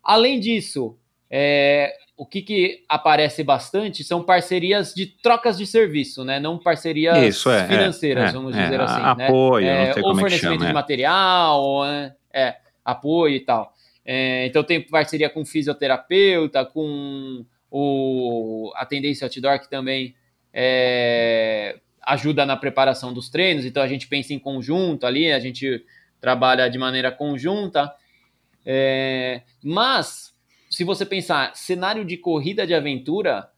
Além 0.02 0.40
disso, 0.40 0.98
é, 1.30 1.94
o 2.16 2.26
que, 2.26 2.42
que 2.42 2.86
aparece 2.88 3.44
bastante 3.44 4.02
são 4.04 4.24
parcerias 4.24 4.94
de 4.94 5.06
trocas 5.06 5.58
de 5.58 5.68
serviço, 5.68 6.24
né? 6.24 6.40
Não 6.40 6.58
parcerias 6.58 7.18
Isso, 7.18 7.50
é, 7.50 7.68
financeiras, 7.68 8.30
é, 8.30 8.32
vamos 8.34 8.56
é, 8.56 8.64
dizer 8.64 8.80
a- 8.80 8.86
assim. 8.86 9.18
né? 9.18 9.28
apoio, 9.28 9.66
não 9.68 9.74
É, 9.74 9.94
sei 9.94 10.04
ou 10.04 10.10
como 10.10 10.20
é 10.20 10.24
fornecimento 10.24 10.54
chama, 10.60 10.66
de 10.66 10.72
é. 10.72 10.74
material, 10.74 11.62
ou, 11.62 11.86
né? 11.86 12.16
é, 12.34 12.56
apoio 12.86 13.36
e 13.36 13.40
tal. 13.42 13.74
É, 14.10 14.46
então 14.46 14.64
tem 14.64 14.82
parceria 14.82 15.30
com 15.30 15.46
fisioterapeuta, 15.46 16.64
com 16.64 17.46
o 17.70 18.72
a 18.78 18.86
tendência 18.86 19.26
outdoor 19.26 19.60
que 19.60 19.70
também 19.70 20.16
é, 20.54 21.78
ajuda 22.02 22.46
na 22.46 22.56
preparação 22.56 23.14
dos 23.14 23.28
treinos. 23.28 23.66
Então 23.66 23.84
a 23.84 23.88
gente 23.88 24.08
pensa 24.08 24.34
em 24.34 24.40
conjunto 24.40 25.06
ali, 25.06 25.30
a 25.30 25.40
gente 25.40 25.84
trabalha 26.22 26.70
de 26.70 26.78
maneira 26.78 27.12
conjunta. 27.12 27.94
É, 28.66 29.42
mas 29.62 30.34
se 30.70 30.86
você 30.86 31.06
pensar 31.06 31.54
cenário 31.54 32.06
de 32.06 32.16
corrida 32.16 32.66
de 32.66 32.74
aventura, 32.74 33.50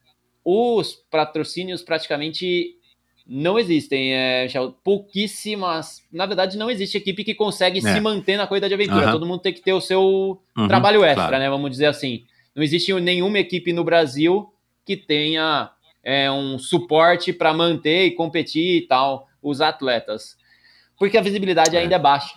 os 0.44 0.96
patrocínios 1.12 1.84
praticamente 1.84 2.76
não 3.30 3.60
existem. 3.60 4.14
É, 4.14 4.44
Michel. 4.44 4.74
pouquíssimas. 4.84 6.04
Na 6.12 6.26
verdade, 6.26 6.58
não 6.58 6.70
existe 6.70 6.98
equipe 6.98 7.24
que 7.24 7.34
consegue 7.36 7.80
É. 7.80 7.82
se 7.94 8.00
manter 8.00 8.38
na 8.38 8.48
corrida 8.48 8.68
de 8.68 8.74
aventura. 8.74 9.04
Aham. 9.04 9.12
Todo 9.12 9.26
mundo 9.26 9.40
tem 9.42 9.54
que 9.54 9.62
ter 9.62 9.74
o 9.74 9.82
seu 9.82 10.42
Uhum, 10.58 10.68
trabalho 10.68 11.04
extra, 11.04 11.28
claro. 11.28 11.40
né? 11.44 11.50
Vamos 11.50 11.70
dizer 11.72 11.86
assim. 11.86 12.24
Não 12.56 12.64
existe 12.64 12.92
nenhuma 12.96 13.38
equipe 13.40 13.72
no 13.72 13.84
Brasil 13.84 14.52
que 14.86 14.98
tenha 14.98 15.70
é, 16.04 16.32
um 16.32 16.58
suporte 16.58 17.32
para 17.32 17.54
manter 17.54 18.06
e 18.06 18.12
competir 18.12 18.78
e 18.78 18.82
tal 18.88 19.28
os 19.44 19.62
atletas. 19.62 20.36
Porque 20.98 21.18
a 21.18 21.22
visibilidade 21.22 21.76
É. 21.76 21.80
ainda 21.82 21.96
é 21.96 22.00
baixa. 22.00 22.36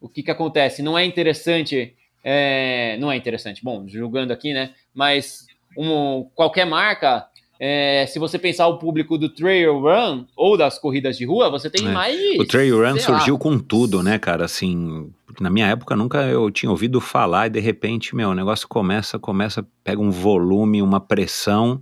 O 0.00 0.08
que, 0.08 0.22
que 0.22 0.30
acontece? 0.30 0.82
Não 0.82 0.98
é 0.98 1.04
interessante. 1.04 1.94
é, 2.24 2.96
não 3.00 3.10
é 3.10 3.16
interessante, 3.16 3.64
bom, 3.64 3.84
julgando 3.88 4.32
aqui, 4.32 4.52
né? 4.52 4.70
Mas 4.94 5.44
um- 5.76 6.22
qualquer 6.36 6.64
marca, 6.64 7.26
é, 7.64 8.06
se 8.08 8.18
você 8.18 8.40
pensar 8.40 8.66
o 8.66 8.76
público 8.78 9.16
do 9.16 9.28
trail 9.28 9.78
run 9.78 10.24
ou 10.34 10.56
das 10.56 10.80
corridas 10.80 11.16
de 11.16 11.24
rua, 11.24 11.48
você 11.48 11.70
tem 11.70 11.86
É. 11.86 11.92
mais. 11.92 12.18
O 12.40 12.44
trail 12.44 12.76
run 12.76 12.98
sei 12.98 13.12
lá, 13.12 13.18
surgiu 13.20 13.38
com 13.38 13.56
tudo, 13.56 14.02
né, 14.02 14.18
cara? 14.18 14.44
Assim, 14.46 15.08
na 15.40 15.48
minha 15.48 15.68
época 15.68 15.94
nunca 15.94 16.22
eu 16.24 16.50
tinha 16.50 16.68
ouvido 16.70 17.00
falar 17.00 17.46
e 17.46 17.50
de 17.50 17.60
repente, 17.60 18.16
meu, 18.16 18.30
o 18.30 18.34
negócio 18.34 18.66
começa, 18.66 19.16
começa, 19.16 19.64
pega 19.84 20.00
um 20.00 20.10
volume, 20.10 20.82
uma 20.82 20.98
pressão 21.00 21.80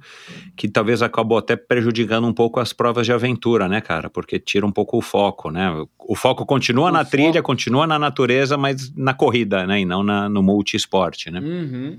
que 0.54 0.68
talvez 0.68 1.00
acabou 1.00 1.38
até 1.38 1.56
prejudicando 1.56 2.26
um 2.26 2.32
pouco 2.34 2.60
as 2.60 2.74
provas 2.74 3.06
de 3.06 3.12
aventura, 3.14 3.66
né, 3.66 3.80
cara? 3.80 4.10
Porque 4.10 4.38
tira 4.38 4.66
um 4.66 4.70
pouco 4.72 4.98
o 4.98 5.00
foco, 5.00 5.50
né? 5.50 5.72
O 5.98 6.14
foco 6.14 6.44
continua 6.44 6.90
O 6.90 6.92
na 6.92 6.98
foco- 6.98 7.10
trilha, 7.12 7.42
continua 7.42 7.86
na 7.86 7.98
natureza, 7.98 8.58
mas 8.58 8.94
na 8.94 9.14
corrida, 9.14 9.66
né? 9.66 9.80
E 9.80 9.84
não 9.86 10.02
na, 10.02 10.28
no 10.28 10.42
multiesporte, 10.42 11.30
né? 11.30 11.40
Uhum. 11.40 11.98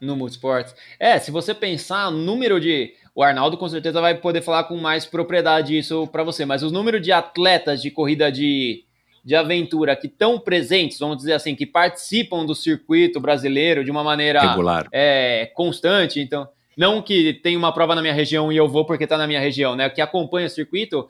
No 0.00 0.14
multisports. 0.14 0.76
É, 1.00 1.18
se 1.18 1.32
você 1.32 1.52
pensar 1.52 2.06
o 2.06 2.12
número 2.12 2.60
de. 2.60 2.92
O 3.18 3.22
Arnaldo 3.24 3.56
com 3.56 3.68
certeza 3.68 4.00
vai 4.00 4.14
poder 4.14 4.42
falar 4.42 4.62
com 4.62 4.76
mais 4.76 5.04
propriedade 5.04 5.76
isso 5.76 6.06
para 6.06 6.22
você, 6.22 6.44
mas 6.44 6.62
o 6.62 6.70
número 6.70 7.00
de 7.00 7.10
atletas 7.10 7.82
de 7.82 7.90
corrida 7.90 8.30
de, 8.30 8.84
de 9.24 9.34
aventura 9.34 9.96
que 9.96 10.06
estão 10.06 10.38
presentes, 10.38 11.00
vamos 11.00 11.16
dizer 11.16 11.32
assim, 11.32 11.56
que 11.56 11.66
participam 11.66 12.46
do 12.46 12.54
circuito 12.54 13.18
brasileiro 13.18 13.82
de 13.84 13.90
uma 13.90 14.04
maneira 14.04 14.40
Regular. 14.40 14.86
é, 14.92 15.50
constante, 15.52 16.20
então. 16.20 16.48
Não 16.76 17.02
que 17.02 17.34
tem 17.34 17.56
uma 17.56 17.72
prova 17.74 17.92
na 17.96 18.00
minha 18.00 18.14
região 18.14 18.52
e 18.52 18.56
eu 18.56 18.68
vou 18.68 18.84
porque 18.84 19.04
tá 19.04 19.18
na 19.18 19.26
minha 19.26 19.40
região, 19.40 19.74
né? 19.74 19.90
Que 19.90 20.00
acompanha 20.00 20.46
o 20.46 20.50
circuito. 20.50 21.08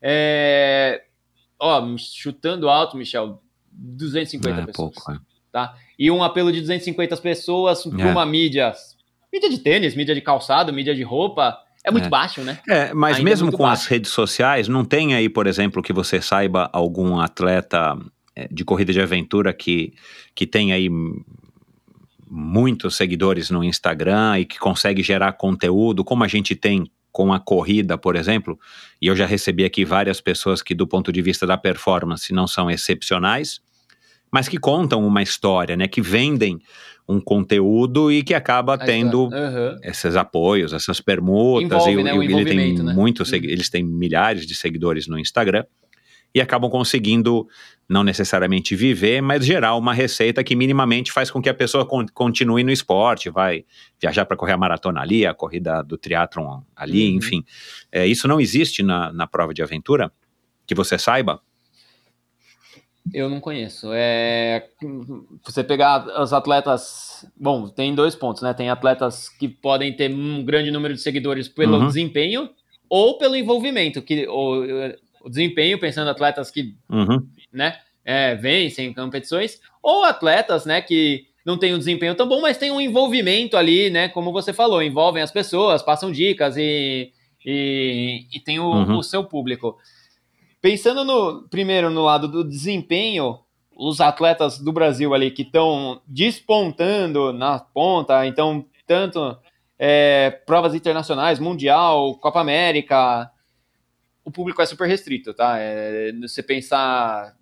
É, 0.00 1.02
ó, 1.60 1.94
chutando 1.98 2.70
alto, 2.70 2.96
Michel, 2.96 3.38
250 3.70 4.62
é 4.62 4.64
pessoas 4.64 4.94
pouco, 4.94 5.12
é. 5.12 5.18
tá? 5.52 5.74
E 5.98 6.10
um 6.10 6.24
apelo 6.24 6.50
de 6.50 6.62
250 6.62 7.18
pessoas 7.18 7.84
para 7.84 8.08
É. 8.08 8.10
uma 8.10 8.24
mídia, 8.24 8.72
mídia 9.32 9.48
de 9.50 9.58
tênis, 9.58 9.94
mídia 9.94 10.14
de 10.14 10.20
calçado, 10.20 10.72
mídia 10.72 10.94
de 10.94 11.02
roupa, 11.02 11.56
é 11.84 11.90
muito 11.90 12.06
É. 12.06 12.08
baixo, 12.08 12.42
né? 12.42 12.58
É, 12.68 12.92
mas 12.92 13.16
Ainda 13.16 13.28
é 13.28 13.30
mesmo 13.30 13.46
muito 13.46 13.56
com 13.56 13.64
as 13.66 13.80
baixo. 13.80 13.90
redes 13.90 14.10
sociais, 14.10 14.68
não 14.68 14.84
tem 14.84 15.14
aí, 15.14 15.28
por 15.28 15.46
exemplo, 15.46 15.82
que 15.82 15.92
você 15.92 16.20
saiba 16.20 16.68
algum 16.72 17.18
atleta 17.20 17.96
eh, 18.36 18.48
de 18.50 18.64
corrida 18.64 18.92
de 18.92 19.00
aventura 19.00 19.52
que, 19.52 19.94
que 20.34 20.46
tem 20.46 20.72
aí 20.72 20.88
muitos 22.28 22.96
seguidores 22.96 23.50
no 23.50 23.64
Instagram 23.64 24.38
e 24.40 24.44
que 24.44 24.58
consegue 24.58 25.02
gerar 25.02 25.32
conteúdo, 25.32 26.04
como 26.04 26.22
a 26.22 26.28
gente 26.28 26.54
tem 26.54 26.90
com 27.12 27.32
a 27.32 27.40
corrida, 27.40 27.98
por 27.98 28.14
exemplo, 28.14 28.56
e 29.02 29.08
eu 29.08 29.16
já 29.16 29.26
recebi 29.26 29.64
aqui 29.64 29.84
várias 29.84 30.20
pessoas 30.20 30.62
que, 30.62 30.74
do 30.76 30.86
ponto 30.86 31.10
de 31.10 31.20
vista 31.20 31.44
da 31.44 31.56
performance, 31.58 32.32
não 32.32 32.46
são 32.46 32.70
excepcionais, 32.70 33.60
mas 34.32 34.48
que 34.48 34.58
contam 34.58 35.04
uma 35.06 35.22
história, 35.22 35.76
né? 35.76 35.86
Que 35.88 36.00
vendem 36.00 36.58
um 37.08 37.20
conteúdo 37.20 38.12
e 38.12 38.22
que 38.22 38.34
acaba 38.34 38.78
tendo. 38.78 39.28
Aham. 39.32 39.76
esses 39.82 40.14
apoios, 40.14 40.72
essas 40.72 41.00
permutas, 41.00 41.64
Envolve, 41.82 41.92
e, 42.00 42.04
né, 42.04 42.14
e 42.14 42.18
o 42.18 42.20
Guilherme 42.20 42.44
tem 42.44 42.78
né? 42.84 42.92
muitos, 42.92 43.28
Hum. 43.28 43.30
segui- 43.30 43.50
eles 43.50 43.68
têm 43.68 43.82
milhares 43.84 44.46
de 44.46 44.54
seguidores 44.54 45.08
no 45.08 45.18
Instagram 45.18 45.64
e 46.32 46.40
acabam 46.40 46.70
conseguindo 46.70 47.48
não 47.88 48.04
necessariamente 48.04 48.76
viver, 48.76 49.20
mas 49.20 49.44
gerar 49.44 49.74
uma 49.74 49.92
receita 49.92 50.44
que 50.44 50.54
minimamente 50.54 51.10
faz 51.10 51.28
com 51.28 51.42
que 51.42 51.48
a 51.48 51.54
pessoa 51.54 51.84
con- 51.84 52.06
continue 52.14 52.62
no 52.62 52.70
esporte, 52.70 53.28
vai 53.28 53.64
viajar 54.00 54.24
para 54.24 54.36
correr 54.36 54.52
a 54.52 54.56
maratona 54.56 55.00
ali, 55.00 55.26
a 55.26 55.34
corrida 55.34 55.82
do 55.82 55.98
triatlon 55.98 56.60
ali, 56.76 57.10
Uhum. 57.10 57.16
enfim. 57.16 57.44
É, 57.90 58.06
isso 58.06 58.28
não 58.28 58.40
existe 58.40 58.80
na, 58.84 59.12
na 59.12 59.26
prova 59.26 59.52
de 59.52 59.60
aventura, 59.60 60.12
que 60.64 60.72
você 60.76 60.96
saiba? 60.96 61.40
Eu 63.12 63.28
não 63.28 63.40
conheço. 63.40 63.90
É, 63.92 64.68
você 65.44 65.64
pegar 65.64 66.06
os 66.20 66.32
atletas. 66.32 67.26
Bom, 67.36 67.66
tem 67.68 67.94
dois 67.94 68.14
pontos, 68.14 68.42
né? 68.42 68.52
Tem 68.54 68.68
atletas 68.70 69.28
que 69.28 69.48
podem 69.48 69.92
ter 69.94 70.12
um 70.14 70.44
grande 70.44 70.70
número 70.70 70.94
de 70.94 71.00
seguidores 71.00 71.48
pelo 71.48 71.78
Uhum. 71.78 71.86
desempenho 71.86 72.50
ou 72.88 73.16
pelo 73.18 73.36
envolvimento. 73.36 74.02
Que, 74.02 74.28
o, 74.28 74.62
o 75.24 75.28
desempenho, 75.28 75.78
pensando 75.80 76.08
atletas 76.10 76.50
que 76.50 76.74
Uhum. 76.90 77.26
né, 77.52 77.78
é, 78.04 78.34
vencem 78.34 78.92
competições, 78.92 79.60
ou 79.82 80.04
atletas, 80.04 80.64
né, 80.66 80.80
que 80.82 81.24
não 81.44 81.56
têm 81.58 81.74
um 81.74 81.78
desempenho 81.78 82.14
tão 82.14 82.28
bom, 82.28 82.40
mas 82.40 82.58
tem 82.58 82.70
um 82.70 82.80
envolvimento 82.80 83.56
ali, 83.56 83.88
né, 83.90 84.08
como 84.08 84.30
você 84.32 84.52
falou, 84.52 84.82
envolvem 84.82 85.22
as 85.22 85.30
pessoas, 85.32 85.82
passam 85.82 86.12
dicas 86.12 86.56
e, 86.56 87.12
e, 87.44 88.26
e 88.32 88.40
tem 88.40 88.58
o, 88.60 88.70
Uhum. 88.70 88.98
o 88.98 89.02
seu 89.02 89.24
público. 89.24 89.76
Pensando 90.60 91.04
no 91.04 91.48
primeiro 91.48 91.90
no 91.90 92.02
lado 92.04 92.28
do 92.28 92.44
desempenho, 92.44 93.38
os 93.74 94.00
atletas 94.00 94.58
do 94.58 94.72
Brasil 94.72 95.14
ali 95.14 95.30
que 95.30 95.42
estão 95.42 96.02
despontando 96.06 97.32
na 97.32 97.58
ponta, 97.58 98.26
então 98.26 98.64
tanto 98.86 99.38
é, 99.78 100.30
provas 100.44 100.74
internacionais, 100.74 101.38
mundial, 101.38 102.14
Copa 102.16 102.40
América, 102.40 103.30
o 104.24 104.30
público 104.30 104.60
é 104.60 104.66
super 104.66 104.86
restrito, 104.86 105.32
tá? 105.32 105.56
É, 105.58 106.12
você 106.20 106.42
pensar 106.42 107.34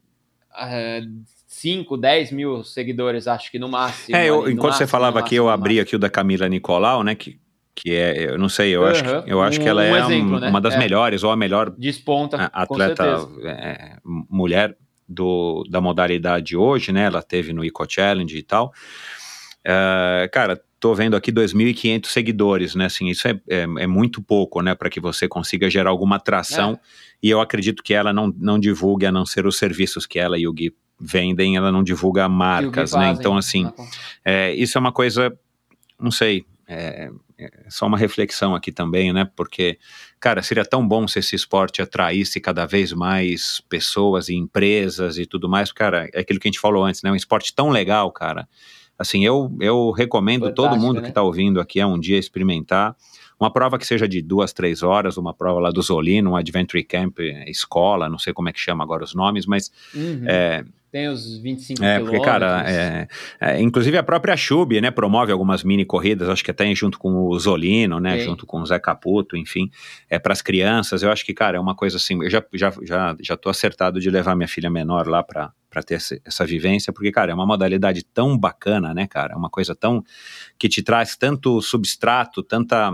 5, 1.47 1.97
10 1.97 2.31
mil 2.32 2.62
seguidores, 2.62 3.27
acho 3.27 3.51
que 3.51 3.59
no 3.59 3.69
máximo. 3.69 4.16
É, 4.16 4.28
eu- 4.28 4.43
no 4.43 4.51
enquanto 4.51 4.74
você 4.74 4.85
máximo, 4.85 4.89
falava 4.89 5.19
no 5.20 5.24
aqui, 5.27 5.35
eu 5.36 5.45
máximo, 5.47 5.55
abri 5.55 5.74
máximo. 5.74 5.82
aqui 5.82 5.97
o 5.97 5.99
da 5.99 6.11
Camila 6.11 6.49
Nicolau, 6.49 7.03
né? 7.03 7.15
Que, 7.15 7.39
que 7.81 7.95
é, 7.95 8.31
eu 8.31 8.39
não 8.39 8.49
sei, 8.49 8.75
eu 8.75 8.85
acho, 8.85 9.05
Aham, 9.05 9.23
que, 9.23 9.31
eu 9.33 9.41
acho 9.43 9.61
que 9.61 9.67
um- 9.67 9.69
ela 9.69 9.83
um 9.83 9.97
é 9.97 9.99
exemplo, 10.01 10.37
um- 10.37 10.41
né? 10.41 10.49
uma 10.51 10.61
das 10.61 10.75
É. 10.75 10.79
melhores, 10.79 11.23
ou 11.23 11.31
a 11.31 11.37
melhor 11.37 11.71
Desponta, 11.71 12.51
atleta 12.53 13.05
é, 13.45 13.97
mulher 14.05 14.77
do, 15.09 15.65
da 15.71 15.81
modalidade 15.81 16.57
hoje, 16.57 16.91
né? 16.93 17.05
Ela 17.05 17.23
teve 17.23 17.53
no 17.53 17.65
Eco 17.65 17.87
Challenge 17.89 18.37
e 18.37 18.43
tal. 18.43 18.73
Uh, 19.67 20.29
cara, 20.33 20.61
tô 20.81 20.95
vendo 20.95 21.17
aqui 21.17 21.31
2.500 21.33 22.11
seguidores, 22.11 22.75
né? 22.75 22.87
Assim, 22.87 23.09
isso 23.09 23.27
é, 23.29 23.33
é, 23.49 23.63
é 23.63 23.87
muito 23.87 24.23
pouco, 24.23 24.61
né? 24.63 24.75
Para 24.75 24.89
que 24.91 25.01
você 25.01 25.29
consiga 25.29 25.69
gerar 25.69 25.91
alguma 25.91 26.17
atração. 26.17 26.73
É. 26.73 26.79
E 27.23 27.31
eu 27.31 27.41
acredito 27.41 27.83
que 27.83 27.93
ela 27.95 28.13
não, 28.13 28.33
não 28.39 28.59
divulgue, 28.59 29.07
a 29.07 29.13
não 29.13 29.27
ser 29.27 29.47
os 29.47 29.57
serviços 29.59 30.07
que 30.07 30.19
ela 30.19 30.39
e 30.39 30.47
o 30.47 30.53
Gui 30.53 30.75
vendem, 31.01 31.57
ela 31.57 31.71
não 31.73 31.83
divulga 31.83 32.29
marcas, 32.29 32.93
né? 32.93 33.11
Então, 33.11 33.37
assim, 33.37 33.71
é, 34.25 34.53
isso 34.55 34.77
é 34.79 34.81
uma 34.81 34.93
coisa, 34.93 35.37
não 36.01 36.11
sei, 36.11 36.45
é, 36.67 37.05
é, 37.07 37.11
só 37.69 37.86
uma 37.86 37.98
reflexão 37.98 38.55
aqui 38.55 38.73
também, 38.73 39.12
né? 39.12 39.28
Porque, 39.36 39.78
cara, 40.19 40.43
seria 40.43 40.65
tão 40.65 40.86
bom 40.86 41.06
se 41.06 41.19
esse 41.19 41.36
esporte 41.36 41.81
atraísse 41.81 42.40
cada 42.40 42.66
vez 42.66 42.93
mais 42.93 43.62
pessoas 43.69 44.28
e 44.28 44.35
empresas 44.35 45.19
e 45.19 45.27
tudo 45.27 45.48
mais. 45.48 45.70
Cara, 45.70 46.09
é 46.12 46.20
aquilo 46.20 46.40
que 46.40 46.48
a 46.48 46.51
gente 46.51 46.60
falou 46.60 46.85
antes, 46.85 47.02
né? 47.02 47.10
Um 47.10 47.16
esporte 47.16 47.55
tão 47.55 47.70
legal, 47.70 48.10
cara. 48.10 48.48
Assim, 48.98 49.24
eu, 49.24 49.56
eu 49.60 49.93
recomendo 49.93 50.47
Fantástico, 50.47 50.69
todo 50.69 50.81
mundo 50.81 50.97
né? 50.97 51.02
que 51.02 51.09
está 51.09 51.23
ouvindo 51.23 51.60
aqui 51.60 51.81
a 51.81 51.86
um 51.86 51.98
dia 51.98 52.19
experimentar. 52.19 52.97
Uma 53.39 53.52
prova 53.52 53.78
que 53.78 53.86
seja 53.86 54.09
de 54.09 54.20
duas, 54.20 54.52
três 54.52 54.82
horas, 54.82 55.16
uma 55.16 55.32
prova 55.32 55.60
lá 55.60 55.70
do 55.70 55.81
Zolino, 55.81 56.32
um 56.32 56.36
Adventure 56.36 56.82
Camp, 56.82 57.20
escola, 57.47 58.09
não 58.09 58.19
sei 58.19 58.32
como 58.32 58.48
é 58.48 58.52
que 58.52 58.59
chama 58.59 58.82
agora 58.82 59.05
os 59.05 59.15
nomes, 59.15 59.47
mas 59.47 59.70
uhum. 59.94 60.24
é, 60.27 60.65
tem 60.90 61.09
os 61.09 61.36
25 61.39 61.85
É, 61.85 62.01
porque, 62.01 62.20
cara, 62.20 62.65
é, 62.66 63.09
é, 63.40 63.60
inclusive 63.60 63.97
a 63.98 64.02
própria 64.02 64.36
Chub, 64.36 64.81
né, 64.81 64.90
promove 64.90 65.31
algumas 65.31 65.62
mini 65.62 65.85
corridas, 65.85 66.28
acho 66.28 66.43
que 66.43 66.51
até 66.51 66.73
junto 66.74 66.98
com 66.98 67.27
o 67.27 67.39
Zolino, 67.39 68.01
né, 68.01 68.19
Sim. 68.19 68.24
junto 68.24 68.47
com 68.47 68.60
o 68.60 68.66
Zé 68.66 68.78
Caputo, 68.78 69.36
enfim, 69.36 69.70
é 70.09 70.19
para 70.19 70.32
as 70.32 70.40
crianças. 70.40 71.02
Eu 71.02 71.10
acho 71.10 71.24
que, 71.24 71.35
cara, 71.35 71.59
é 71.59 71.60
uma 71.60 71.74
coisa 71.74 71.98
assim, 71.98 72.23
eu 72.23 72.31
já, 72.31 72.43
já, 72.55 72.73
já, 72.82 73.16
já 73.20 73.36
tô 73.36 73.51
acertado 73.51 74.01
de 74.01 74.09
levar 74.10 74.35
minha 74.35 74.48
filha 74.48 74.70
menor 74.70 75.06
lá 75.06 75.23
para 75.23 75.52
para 75.70 75.82
ter 75.82 75.97
essa, 75.97 76.19
essa, 76.24 76.47
vivência, 76.47 76.94
porque, 76.94 77.12
cara, 77.12 77.31
é 77.31 77.35
uma 77.35 77.47
modalidade 77.47 78.02
tão 78.02 78.39
bacana, 78.39 78.94
né, 78.94 79.06
cara? 79.06 79.35
É 79.35 79.36
uma 79.36 79.51
coisa 79.51 79.74
tão 79.74 80.02
que 80.59 80.66
te 80.66 80.82
traz 80.82 81.15
tanto 81.15 81.60
substrato, 81.60 82.43
tanta 82.43 82.90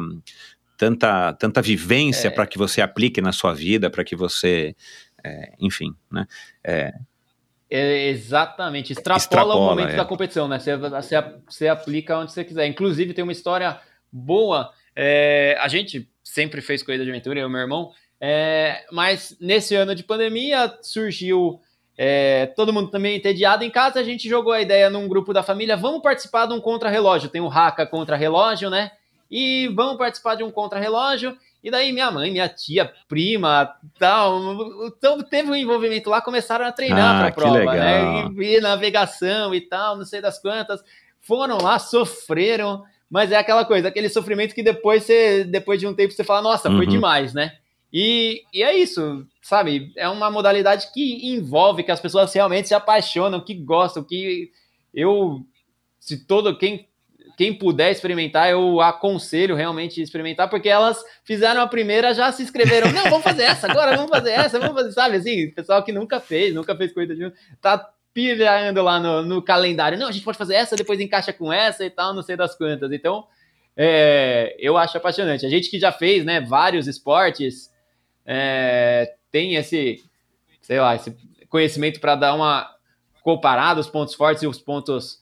tanta 0.77 1.33
tanta 1.35 1.63
vivência 1.63 2.27
é. 2.27 2.31
para 2.33 2.49
que 2.49 2.59
você 2.59 2.83
aplique 2.83 3.21
na 3.21 3.31
sua 3.31 3.55
vida, 3.55 3.89
para 3.89 4.03
que 4.03 4.17
você, 4.17 4.75
é, 5.23 5.53
enfim, 5.61 5.95
né? 6.11 6.27
É, 6.65 6.93
é, 7.71 8.09
exatamente, 8.09 8.93
extrapola, 8.93 9.19
extrapola, 9.19 9.57
o 9.57 9.65
momento 9.65 9.93
é. 9.93 9.97
da 9.97 10.05
competição, 10.05 10.47
né? 10.47 10.59
Você, 10.59 10.77
você, 10.77 11.25
você, 11.49 11.69
aplica 11.69 12.19
onde 12.19 12.33
você 12.33 12.45
quiser. 12.45 12.67
Inclusive, 12.67 13.15
tem 13.15 13.23
uma 13.23 13.33
história 13.33 13.81
boa. 14.13 14.71
É, 14.95 15.57
a 15.61 15.69
gente 15.69 16.09
sempre 16.23 16.61
fez 16.61 16.83
corrida 16.83 17.05
de 17.05 17.11
aventura, 17.11 17.41
eu 17.41 17.49
e 17.49 17.51
meu 17.51 17.61
irmão, 17.61 17.91
é, 18.21 18.85
mas 18.93 19.37
nesse 19.41 19.75
ano 19.75 19.95
de 19.95 20.03
pandemia 20.03 20.79
surgiu 20.83 21.61
é, 21.97 22.47
todo 22.57 22.73
mundo 22.73 22.91
também 22.91 23.17
entediado 23.17 23.65
em 23.65 23.71
casa. 23.71 24.01
A 24.01 24.05
gente 24.05 24.29
jogou 24.29 24.53
a 24.53 24.61
ideia 24.61 24.91
num 24.91 25.09
grupo 25.09 25.33
da 25.33 25.43
família: 25.43 25.77
vamos 25.77 26.03
participar 26.03 26.47
de 26.47 26.55
um 26.55 26.61
contra-relógio. 26.61 27.29
Tem 27.29 27.41
o 27.41 27.49
Haka 27.49 27.87
contra-relógio, 27.87 28.71
né? 28.71 28.91
E 29.31 29.69
vamos 29.75 29.97
participar 29.97 30.35
de 30.35 30.43
um 30.43 30.51
contra-relógio. 30.51 31.37
E 31.65 31.71
daí 31.71 31.95
minha 31.95 32.11
mãe, 32.11 32.31
minha 32.31 32.47
tia, 32.47 32.93
prima, 33.09 33.75
tal, 33.99 34.87
então 34.87 35.23
teve 35.23 35.51
um 35.51 35.55
envolvimento 35.55 36.11
lá, 36.11 36.21
começaram 36.21 36.67
a 36.67 36.71
treinar 36.71 37.17
ah, 37.17 37.19
para 37.21 37.29
a 37.29 37.33
prova, 37.33 37.75
né? 37.75 38.29
E, 38.37 38.57
e, 38.57 38.61
navegação 38.61 39.55
e 39.55 39.63
tal, 39.63 39.97
não 39.97 40.05
sei 40.05 40.21
das 40.21 40.39
quantas. 40.39 40.85
Foram 41.23 41.57
lá, 41.57 41.79
sofreram, 41.79 42.85
mas 43.09 43.33
é 43.33 43.37
aquela 43.37 43.65
coisa, 43.65 43.89
aquele 43.89 44.11
sofrimento 44.11 44.55
que 44.55 44.63
depois 44.63 45.05
você, 45.05 45.43
depois 45.43 45.81
de 45.81 45.87
um 45.87 45.95
tempo 45.95 46.13
você 46.13 46.23
fala, 46.23 46.43
nossa, 46.43 46.69
foi 46.69 46.85
uhum. 46.85 46.93
demais, 46.93 47.33
né? 47.33 47.57
E, 47.91 48.43
e 48.53 48.63
é 48.63 48.77
isso, 48.77 49.27
sabe? 49.41 49.91
É 49.97 50.07
uma 50.07 50.31
modalidade 50.31 50.93
que 50.93 51.35
envolve, 51.35 51.83
que 51.83 51.93
as 51.93 52.01
pessoas 52.01 52.31
realmente 52.35 52.69
se 52.69 52.75
apaixonam, 52.75 53.41
que 53.41 53.55
gostam, 53.55 54.05
que 54.05 54.51
eu 54.93 55.41
se 55.99 56.27
todo 56.27 56.59
quem 56.59 56.87
quem 57.37 57.53
puder 57.53 57.91
experimentar, 57.91 58.51
eu 58.51 58.81
aconselho 58.81 59.57
realmente 59.57 60.01
experimentar, 60.01 60.49
porque 60.49 60.69
elas 60.69 61.03
fizeram 61.25 61.61
a 61.61 61.67
primeira, 61.67 62.15
já 62.15 62.31
se 62.31 62.43
inscreveram. 62.43 62.93
Não, 62.93 63.05
vamos 63.05 63.25
fazer 63.25 63.43
essa 63.45 63.71
agora, 63.71 63.97
vamos 63.97 64.11
fazer 64.11 64.31
essa, 64.31 64.59
vamos 64.59 64.75
fazer, 64.75 64.93
sabe? 64.93 65.17
Assim, 65.17 65.51
pessoal 65.51 65.83
que 65.83 65.93
nunca 65.93 66.21
fez, 66.21 66.55
nunca 66.55 66.77
fez 66.77 66.93
coisa 66.93 67.15
de. 67.15 67.33
tá 67.61 67.91
pirando 68.13 68.81
lá 68.83 69.01
no, 69.01 69.23
no 69.23 69.43
calendário. 69.43 69.99
Não, 69.99 70.09
a 70.09 70.13
gente 70.13 70.25
pode 70.25 70.39
fazer 70.39 70.55
essa, 70.55 70.77
depois 70.77 71.01
encaixa 71.01 71.33
com 71.33 71.53
essa 71.53 71.85
e 71.85 71.91
tal, 71.91 72.15
não 72.15 72.23
sei 72.23 72.37
das 72.37 72.55
quantas. 72.57 72.93
Então, 72.93 73.27
é, 73.77 74.55
eu 74.59 74.77
acho 74.77 74.97
apaixonante. 74.97 75.45
A 75.45 75.51
gente 75.51 75.69
que 75.69 75.81
já 75.81 75.91
fez, 75.91 76.25
né, 76.25 76.41
vários 76.41 76.87
esportes, 76.87 77.73
é, 78.25 79.15
tem 79.33 79.57
esse, 79.57 80.05
sei 80.63 80.81
lá, 80.81 80.95
esse 80.95 81.17
conhecimento 81.49 82.01
para 82.01 82.15
dar 82.15 82.35
uma 82.35 82.73
comparada 83.23 83.81
os 83.81 83.89
pontos 83.89 84.15
fortes 84.15 84.43
e 84.43 84.47
os 84.47 84.61
pontos 84.61 85.19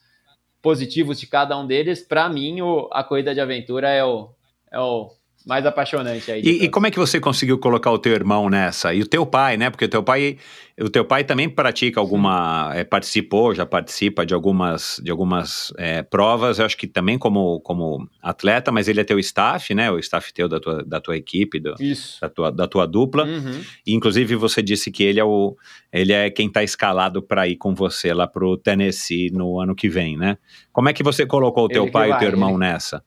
positivos 0.63 1.19
de 1.19 1.27
cada 1.27 1.59
um 1.59 1.67
deles, 1.67 2.01
para 2.01 2.27
mim 2.29 2.61
o, 2.61 2.89
a 2.91 3.03
corrida 3.03 3.35
de 3.35 3.41
aventura 3.41 3.89
é 3.89 4.03
o, 4.03 4.29
é 4.71 4.79
o 4.79 5.11
mais 5.45 5.65
apaixonante 5.65 6.31
aí. 6.31 6.41
E, 6.41 6.63
e, 6.63 6.69
como 6.69 6.87
é 6.87 6.91
que 6.91 6.97
você 6.97 7.19
conseguiu 7.19 7.57
colocar 7.57 7.91
o 7.91 7.99
teu 7.99 8.13
irmão 8.13 8.49
nessa? 8.49 8.93
E 8.93 9.01
o 9.01 9.07
teu 9.07 9.25
pai, 9.25 9.57
né? 9.57 9.69
Porque 9.69 9.85
o 9.85 9.89
teu 9.89 10.01
pai, 10.01 10.37
o 10.79 10.89
teu 10.89 11.03
pai 11.03 11.23
também 11.23 11.49
pratica 11.49 11.99
alguma, 11.99 12.71
é, 12.73 12.83
participou, 12.83 13.53
já 13.53 13.65
participa 13.65 14.25
de 14.25 14.33
algumas, 14.33 15.01
de 15.03 15.11
algumas 15.11 15.73
é, 15.77 16.01
provas. 16.01 16.59
Eu 16.59 16.65
acho 16.65 16.77
que 16.77 16.87
também 16.87 17.17
como, 17.17 17.59
como 17.61 18.07
atleta, 18.21 18.71
mas 18.71 18.87
ele 18.87 19.01
é 19.01 19.03
teu 19.03 19.19
staff, 19.19 19.73
né? 19.73 19.91
O 19.91 19.99
staff 19.99 20.33
teu 20.33 20.47
da 20.47 20.59
tua, 20.59 20.83
da 20.83 21.01
tua 21.01 21.17
equipe, 21.17 21.59
do. 21.59 21.75
Da, 22.21 22.29
tua, 22.29 22.51
da 22.51 22.67
tua 22.67 22.85
dupla. 22.87 23.25
Uhum. 23.25 23.61
E, 23.85 23.93
inclusive 23.93 24.35
você 24.35 24.61
disse 24.61 24.91
que 24.91 25.03
ele 25.03 25.19
é 25.19 25.25
o, 25.25 25.57
ele 25.91 26.13
é 26.13 26.29
quem 26.29 26.47
está 26.47 26.63
escalado 26.63 27.21
para 27.21 27.47
ir 27.47 27.57
com 27.57 27.75
você 27.75 28.13
lá 28.13 28.27
pro 28.27 28.57
Tennessee 28.57 29.29
no 29.31 29.59
ano 29.59 29.75
que 29.75 29.89
vem, 29.89 30.17
né? 30.17 30.37
Como 30.71 30.89
é 30.89 30.93
que 30.93 31.03
você 31.03 31.25
colocou 31.25 31.65
o 31.65 31.69
teu 31.69 31.83
ele 31.83 31.91
pai 31.91 32.11
e 32.11 32.13
o 32.13 32.17
teu 32.17 32.29
irmão 32.29 32.51
ele... 32.51 32.59
nessa? 32.59 33.03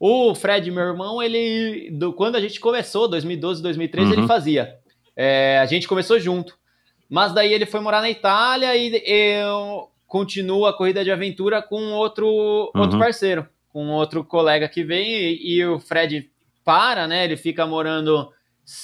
O 0.00 0.34
Fred, 0.34 0.70
meu 0.70 0.82
irmão, 0.82 1.22
ele, 1.22 1.90
do, 1.90 2.14
quando 2.14 2.36
a 2.36 2.40
gente 2.40 2.58
começou, 2.58 3.06
2012, 3.06 3.62
2013, 3.62 4.06
uhum. 4.06 4.12
ele 4.14 4.26
fazia. 4.26 4.78
É, 5.14 5.58
a 5.58 5.66
gente 5.66 5.86
começou 5.86 6.18
junto. 6.18 6.58
Mas 7.06 7.34
daí 7.34 7.52
ele 7.52 7.66
foi 7.66 7.80
morar 7.80 8.00
na 8.00 8.08
Itália 8.08 8.74
e 8.74 9.02
eu 9.04 9.90
continuo 10.06 10.64
a 10.64 10.72
corrida 10.72 11.04
de 11.04 11.10
aventura 11.10 11.60
com 11.60 11.92
outro, 11.92 12.26
uhum. 12.26 12.80
outro 12.80 12.98
parceiro, 12.98 13.46
com 13.68 13.88
outro 13.90 14.24
colega 14.24 14.66
que 14.70 14.82
vem 14.82 15.06
e, 15.06 15.56
e, 15.56 15.66
o 15.66 15.78
Fred 15.78 16.30
para, 16.64 17.06
né? 17.06 17.26
Ele 17.26 17.36
fica 17.36 17.66
morando 17.66 18.32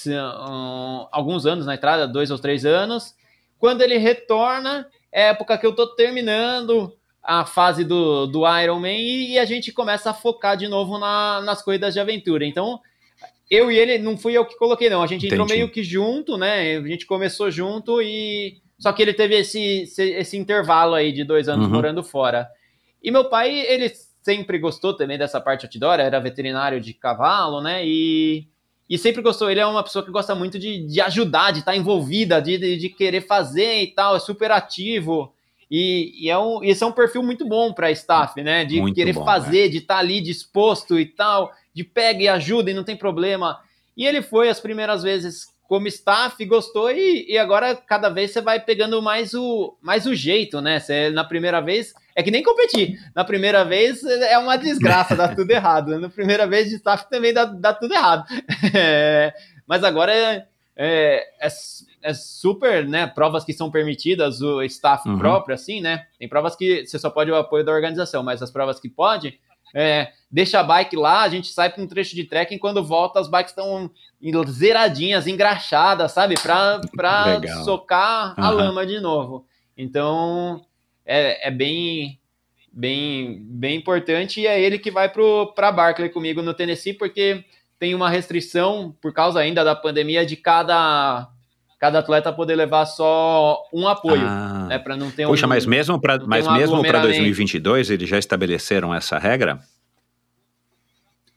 um, 0.07 1.07
alguns 1.11 1.47
anos 1.47 1.65
na 1.65 1.73
estrada, 1.73 2.07
dois 2.07 2.29
ou 2.29 2.37
três 2.37 2.63
anos. 2.63 3.15
Quando 3.57 3.81
ele 3.81 3.97
retorna, 3.97 4.87
é 5.11 5.29
época 5.29 5.57
que 5.57 5.65
eu 5.65 5.73
tô 5.73 5.87
terminando 5.95 6.93
a 7.27 7.45
fase 7.45 7.83
do, 7.83 8.25
do 8.25 8.43
Iron 8.57 8.79
Man 8.79 8.93
e, 8.93 9.33
e 9.33 9.39
a 9.39 9.43
gente 9.43 9.73
começa 9.73 10.11
a 10.11 10.13
focar 10.13 10.55
de 10.55 10.69
novo 10.69 10.97
na, 10.97 11.41
nas 11.41 11.61
corridas 11.61 11.93
de 11.93 11.99
aventura. 11.99 12.45
Então, 12.45 12.79
eu 13.51 13.69
e 13.69 13.77
ele, 13.77 13.97
não 13.97 14.17
fui 14.17 14.31
eu 14.31 14.45
que 14.45 14.57
coloquei, 14.57 14.89
não. 14.89 15.03
A 15.03 15.07
gente 15.07 15.25
Entendi. 15.25 15.33
entrou 15.33 15.47
meio 15.47 15.69
que 15.69 15.83
junto, 15.83 16.37
né? 16.37 16.77
A 16.77 16.87
gente 16.87 17.05
começou 17.05 17.51
junto 17.51 18.01
e. 18.01 18.61
Só 18.79 18.93
que 18.93 19.01
ele 19.01 19.13
teve 19.13 19.35
esse, 19.35 19.81
esse, 19.81 20.03
esse 20.03 20.37
intervalo 20.37 20.93
aí 20.93 21.11
de 21.11 21.25
dois 21.25 21.49
anos 21.49 21.65
uhum. 21.65 21.73
morando 21.73 22.01
fora. 22.01 22.47
E 23.03 23.11
meu 23.11 23.25
pai, 23.25 23.59
ele 23.59 23.91
sempre 24.21 24.57
gostou 24.57 24.93
também 24.93 25.17
dessa 25.17 25.41
parte 25.41 25.65
outdoor, 25.65 25.99
era 25.99 26.19
veterinário 26.19 26.79
de 26.79 26.93
cavalo, 26.93 27.59
né? 27.59 27.85
E, 27.85 28.47
e 28.89 28.97
sempre 28.97 29.21
gostou. 29.21 29.49
Ele 29.49 29.59
é 29.59 29.65
uma 29.65 29.83
pessoa 29.83 30.05
que 30.05 30.11
gosta 30.11 30.33
muito 30.33 30.57
de, 30.57 30.85
de 30.87 31.01
ajudar, 31.01 31.51
de 31.51 31.59
estar 31.59 31.75
envolvida, 31.75 32.41
de, 32.41 32.57
de, 32.57 32.77
de 32.77 32.89
querer 32.89 33.21
fazer 33.21 33.81
e 33.81 33.87
tal, 33.87 34.15
é 34.15 34.19
super 34.19 34.51
ativo. 34.51 35.33
E, 35.69 36.25
e 36.25 36.29
é 36.29 36.37
um, 36.37 36.63
esse 36.63 36.83
é 36.83 36.87
um 36.87 36.91
perfil 36.91 37.21
muito 37.21 37.45
bom 37.47 37.73
para 37.73 37.91
staff, 37.91 38.41
né? 38.41 38.63
De 38.63 38.79
muito 38.79 38.95
querer 38.95 39.13
bom, 39.13 39.25
fazer, 39.25 39.63
né? 39.63 39.67
de 39.69 39.77
estar 39.79 39.95
tá 39.95 39.99
ali 39.99 40.21
disposto 40.21 40.99
e 40.99 41.05
tal, 41.05 41.51
de 41.73 41.83
pega 41.83 42.23
e 42.23 42.27
ajuda 42.27 42.71
e 42.71 42.73
não 42.73 42.83
tem 42.83 42.95
problema. 42.95 43.59
E 43.95 44.05
ele 44.05 44.21
foi 44.21 44.49
as 44.49 44.59
primeiras 44.59 45.03
vezes 45.03 45.47
como 45.67 45.87
staff, 45.87 46.43
gostou 46.45 46.89
e, 46.89 47.25
e 47.27 47.37
agora 47.37 47.75
cada 47.75 48.09
vez 48.09 48.31
você 48.31 48.39
vai 48.39 48.59
pegando 48.59 49.01
mais 49.01 49.33
o, 49.33 49.75
mais 49.81 50.05
o 50.05 50.15
jeito, 50.15 50.61
né? 50.61 50.79
Você, 50.79 51.09
na 51.09 51.25
primeira 51.25 51.59
vez 51.59 51.93
é 52.15 52.23
que 52.23 52.31
nem 52.31 52.41
competir. 52.41 52.97
Na 53.13 53.25
primeira 53.25 53.65
vez 53.65 54.03
é 54.03 54.37
uma 54.37 54.55
desgraça, 54.57 55.15
dá 55.15 55.27
tudo 55.35 55.51
errado. 55.51 55.99
Na 55.99 56.09
primeira 56.09 56.47
vez 56.47 56.69
de 56.69 56.75
staff 56.75 57.09
também 57.09 57.33
dá, 57.33 57.45
dá 57.45 57.73
tudo 57.73 57.93
errado. 57.93 58.25
É, 58.73 59.33
mas 59.65 59.83
agora 59.83 60.13
é, 60.13 60.45
é, 60.75 61.27
é 61.39 61.49
é 62.07 62.13
super, 62.13 62.87
né? 62.87 63.05
Provas 63.05 63.43
que 63.43 63.51
são 63.51 63.69
permitidas, 63.69 64.41
o 64.41 64.61
staff 64.63 65.07
uhum. 65.07 65.17
próprio, 65.17 65.53
assim, 65.53 65.81
né? 65.81 66.07
Tem 66.17 66.27
provas 66.27 66.55
que 66.55 66.85
você 66.85 66.97
só 66.97 67.09
pode 67.09 67.29
o 67.29 67.35
apoio 67.35 67.65
da 67.65 67.73
organização, 67.73 68.23
mas 68.23 68.41
as 68.41 68.49
provas 68.49 68.79
que 68.79 68.87
pode, 68.87 69.37
é, 69.75 70.13
deixa 70.31 70.61
a 70.61 70.63
bike 70.63 70.95
lá, 70.95 71.23
a 71.23 71.29
gente 71.29 71.49
sai 71.49 71.69
para 71.69 71.83
um 71.83 71.87
trecho 71.87 72.15
de 72.15 72.23
trekking, 72.23 72.57
quando 72.57 72.81
volta 72.81 73.19
as 73.19 73.27
bikes 73.27 73.51
estão 73.51 73.91
zeradinhas, 74.47 75.27
engraxadas, 75.27 76.13
sabe? 76.13 76.35
Para 76.41 76.79
socar 77.65 78.33
uhum. 78.37 78.45
a 78.45 78.49
lama 78.49 78.85
de 78.85 79.01
novo. 79.01 79.45
Então, 79.77 80.65
é, 81.05 81.49
é 81.49 81.51
bem 81.51 82.19
bem 82.71 83.41
bem 83.41 83.75
importante 83.75 84.39
e 84.39 84.45
é 84.47 84.61
ele 84.61 84.77
que 84.77 84.91
vai 84.91 85.09
para 85.09 85.71
Barclay 85.71 86.09
comigo 86.09 86.41
no 86.41 86.53
Tennessee, 86.53 86.93
porque 86.93 87.43
tem 87.77 87.93
uma 87.93 88.09
restrição, 88.09 88.95
por 89.01 89.11
causa 89.11 89.39
ainda 89.39 89.63
da 89.63 89.75
pandemia, 89.75 90.25
de 90.25 90.37
cada 90.37 91.29
cada 91.79 91.99
atleta 91.99 92.33
poder 92.33 92.55
levar 92.55 92.85
só 92.85 93.63
um 93.73 93.87
apoio, 93.87 94.25
Ah. 94.25 94.65
né? 94.67 94.79
Para 94.79 94.95
não 94.97 95.11
ter 95.11 95.25
um. 95.25 95.29
Puxa, 95.29 95.45
mas 95.47 95.65
mesmo 95.65 95.99
para 96.01 96.17
mas 96.25 96.47
um 96.47 96.51
mesmo 96.53 96.81
para 96.81 96.99
aglomeramento. 96.99 97.07
2022 97.07 97.89
eles 97.91 98.09
já 98.09 98.17
estabeleceram 98.17 98.93
essa 98.93 99.17
regra? 99.17 99.59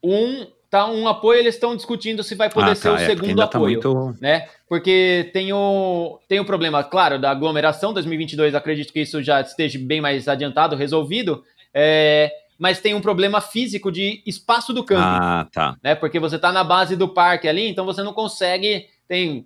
um 0.03 0.47
tá 0.71 0.87
um 0.87 1.09
apoio, 1.09 1.41
eles 1.41 1.57
estão 1.57 1.75
discutindo 1.75 2.23
se 2.23 2.35
vai 2.37 2.49
poder 2.49 2.71
ah, 2.71 2.75
ser 2.77 2.91
o 2.91 2.95
tá, 2.95 3.03
é, 3.03 3.07
porque 3.09 3.27
segundo 3.27 3.39
tá 3.39 3.45
apoio. 3.45 3.81
muito 3.83 4.17
né? 4.21 4.47
Porque 4.69 5.29
tem 5.33 5.53
o, 5.53 6.21
tem 6.29 6.39
o 6.39 6.45
problema, 6.45 6.85
claro, 6.85 7.19
da 7.21 7.31
aglomeração 7.33 7.93
2022, 7.93 8.55
acredito 8.55 8.93
que 8.93 9.01
isso 9.01 9.21
já 9.21 9.41
esteja 9.41 9.81
bem 9.83 10.01
mais 10.01 10.29
adiantado, 10.29 10.77
resolvido, 10.77 11.43
é, 11.75 12.31
mas 12.57 12.81
tem 12.81 12.95
um 12.95 13.01
problema 13.01 13.41
físico 13.41 13.91
de 13.91 14.23
espaço 14.25 14.73
do 14.73 14.85
campo, 14.85 15.03
Ah, 15.03 15.49
tá. 15.53 15.77
né? 15.83 15.97
Porque 15.97 16.21
você 16.21 16.39
tá 16.39 16.53
na 16.53 16.63
base 16.63 16.95
do 16.95 17.09
parque 17.09 17.49
ali, 17.49 17.67
então 17.69 17.85
você 17.85 18.03
não 18.05 18.13
consegue, 18.13 18.87
tem 19.09 19.45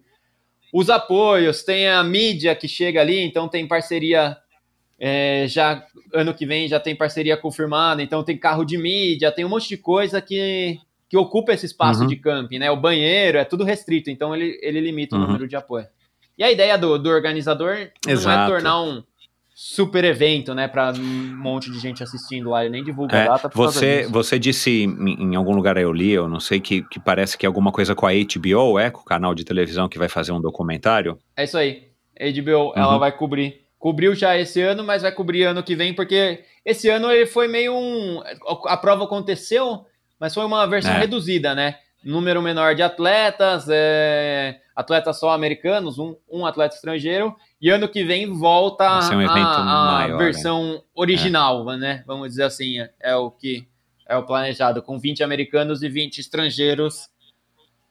os 0.76 0.90
apoios, 0.90 1.62
tem 1.62 1.88
a 1.88 2.02
mídia 2.02 2.52
que 2.56 2.66
chega 2.66 3.00
ali, 3.00 3.20
então 3.20 3.46
tem 3.48 3.64
parceria 3.68 4.36
é, 4.98 5.46
já 5.46 5.86
ano 6.12 6.34
que 6.34 6.44
vem 6.44 6.66
já 6.66 6.80
tem 6.80 6.96
parceria 6.96 7.36
confirmada, 7.36 8.02
então 8.02 8.24
tem 8.24 8.36
carro 8.36 8.64
de 8.64 8.76
mídia, 8.76 9.30
tem 9.30 9.44
um 9.44 9.48
monte 9.48 9.68
de 9.68 9.76
coisa 9.76 10.20
que, 10.20 10.78
que 11.08 11.16
ocupa 11.16 11.52
esse 11.52 11.66
espaço 11.66 12.00
Uhum. 12.02 12.06
de 12.08 12.16
camping, 12.16 12.58
né? 12.58 12.70
O 12.72 12.76
banheiro 12.76 13.38
é 13.38 13.44
tudo 13.44 13.62
restrito, 13.62 14.10
então 14.10 14.34
ele, 14.34 14.58
ele 14.62 14.80
limita 14.80 15.14
o 15.14 15.18
Uhum. 15.20 15.26
número 15.26 15.46
de 15.46 15.54
apoio. 15.54 15.86
E 16.36 16.42
a 16.42 16.50
ideia 16.50 16.76
do, 16.76 16.98
do 16.98 17.08
organizador 17.08 17.76
não 18.04 18.10
é 18.10 18.12
Exato. 18.12 18.50
tornar 18.50 18.82
um 18.82 19.02
super 19.54 20.02
evento, 20.04 20.52
né, 20.52 20.66
para 20.66 20.92
um 20.92 21.36
monte 21.36 21.70
de 21.70 21.78
gente 21.78 22.02
assistindo 22.02 22.50
lá, 22.50 22.62
ele 22.64 22.72
nem 22.72 22.82
divulga 22.82 23.16
É, 23.16 23.22
a 23.22 23.28
data 23.34 23.50
você, 23.54 24.04
você 24.10 24.36
disse 24.36 24.82
em, 24.82 25.32
em 25.32 25.36
algum 25.36 25.54
lugar 25.54 25.76
eu 25.76 25.92
li, 25.92 26.10
eu 26.10 26.28
não 26.28 26.40
sei, 26.40 26.58
que, 26.58 26.82
que 26.82 26.98
parece 26.98 27.38
que 27.38 27.46
é 27.46 27.48
alguma 27.48 27.70
coisa 27.70 27.94
com 27.94 28.04
a 28.06 28.10
HBO, 28.12 28.78
é? 28.80 28.90
Com 28.90 29.00
o 29.02 29.04
canal 29.04 29.32
de 29.32 29.44
televisão 29.44 29.88
que 29.88 29.98
vai 29.98 30.08
fazer 30.08 30.32
um 30.32 30.40
documentário? 30.40 31.16
É 31.36 31.44
isso 31.44 31.56
aí. 31.56 31.84
A 32.20 32.24
HBO, 32.24 32.72
ela 32.74 32.94
Uhum. 32.94 32.98
vai 32.98 33.12
cobrir. 33.16 33.60
Cobriu 33.78 34.14
já 34.14 34.36
esse 34.36 34.60
ano, 34.60 34.82
mas 34.82 35.02
vai 35.02 35.12
cobrir 35.12 35.44
ano 35.44 35.62
que 35.62 35.76
vem, 35.76 35.94
porque 35.94 36.40
esse 36.64 36.88
ano 36.88 37.10
ele 37.12 37.26
foi 37.26 37.46
meio 37.46 37.74
um. 37.74 38.22
A 38.66 38.76
prova 38.76 39.04
aconteceu, 39.04 39.84
mas 40.18 40.34
foi 40.34 40.44
uma 40.44 40.66
versão 40.66 40.94
É. 40.94 40.98
reduzida, 41.00 41.54
né? 41.54 41.76
Número 42.02 42.42
menor 42.42 42.74
de 42.74 42.82
atletas, 42.82 43.66
é, 43.70 44.58
atletas 44.74 45.18
só 45.20 45.30
americanos, 45.30 45.98
um, 45.98 46.14
um 46.30 46.44
atleta 46.44 46.74
estrangeiro, 46.74 47.34
e 47.64 47.70
ano 47.70 47.88
que 47.88 48.04
vem 48.04 48.30
volta 48.30 48.84
um 48.84 49.26
a, 49.26 49.56
a 49.56 49.64
maior, 50.02 50.18
versão 50.18 50.82
original, 50.94 51.64
né? 51.78 52.04
Vamos 52.06 52.28
dizer 52.28 52.42
assim, 52.42 52.78
é, 52.78 52.90
é 53.00 53.16
o 53.16 53.30
que 53.30 53.66
é 54.06 54.14
o 54.18 54.22
planejado, 54.22 54.82
com 54.82 54.98
20 54.98 55.24
americanos 55.24 55.82
e 55.82 55.88
20 55.88 56.18
estrangeiros 56.18 57.08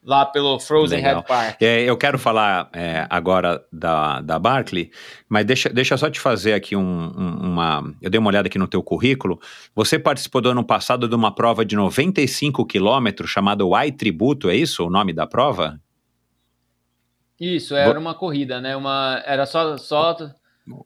lá 0.00 0.24
pelo 0.24 0.60
Frozen 0.60 0.98
Legal. 0.98 1.14
Head 1.16 1.26
Park. 1.26 1.62
É, 1.62 1.80
eu 1.82 1.96
quero 1.96 2.20
falar 2.20 2.68
é, 2.72 3.04
agora 3.10 3.64
da, 3.72 4.20
da 4.20 4.38
Barclay, 4.38 4.90
mas 5.28 5.44
deixa, 5.44 5.68
deixa 5.70 5.96
só 5.96 6.08
te 6.08 6.20
fazer 6.20 6.52
aqui 6.52 6.76
um- 6.76 6.82
um- 7.16 7.38
uma. 7.50 7.82
Eu 8.00 8.10
dei 8.10 8.18
uma 8.20 8.28
olhada 8.28 8.46
aqui 8.46 8.58
no 8.58 8.68
teu 8.68 8.80
currículo. 8.82 9.40
Você 9.74 9.98
participou 9.98 10.40
do 10.40 10.50
ano 10.50 10.62
passado 10.62 11.08
de 11.08 11.14
uma 11.16 11.34
prova 11.34 11.64
de 11.64 11.74
95 11.74 12.64
quilômetros 12.64 13.30
chamada 13.30 13.64
Y 13.64 13.90
Tributo, 13.96 14.48
é 14.48 14.54
isso 14.54 14.86
o 14.86 14.90
nome 14.90 15.12
da 15.12 15.26
prova? 15.26 15.80
Isso, 17.40 17.74
era 17.74 17.98
uma 17.98 18.14
corrida, 18.14 18.60
né? 18.60 18.76
Uma, 18.76 19.22
era 19.26 19.44
só, 19.44 19.76
só, 19.76 20.16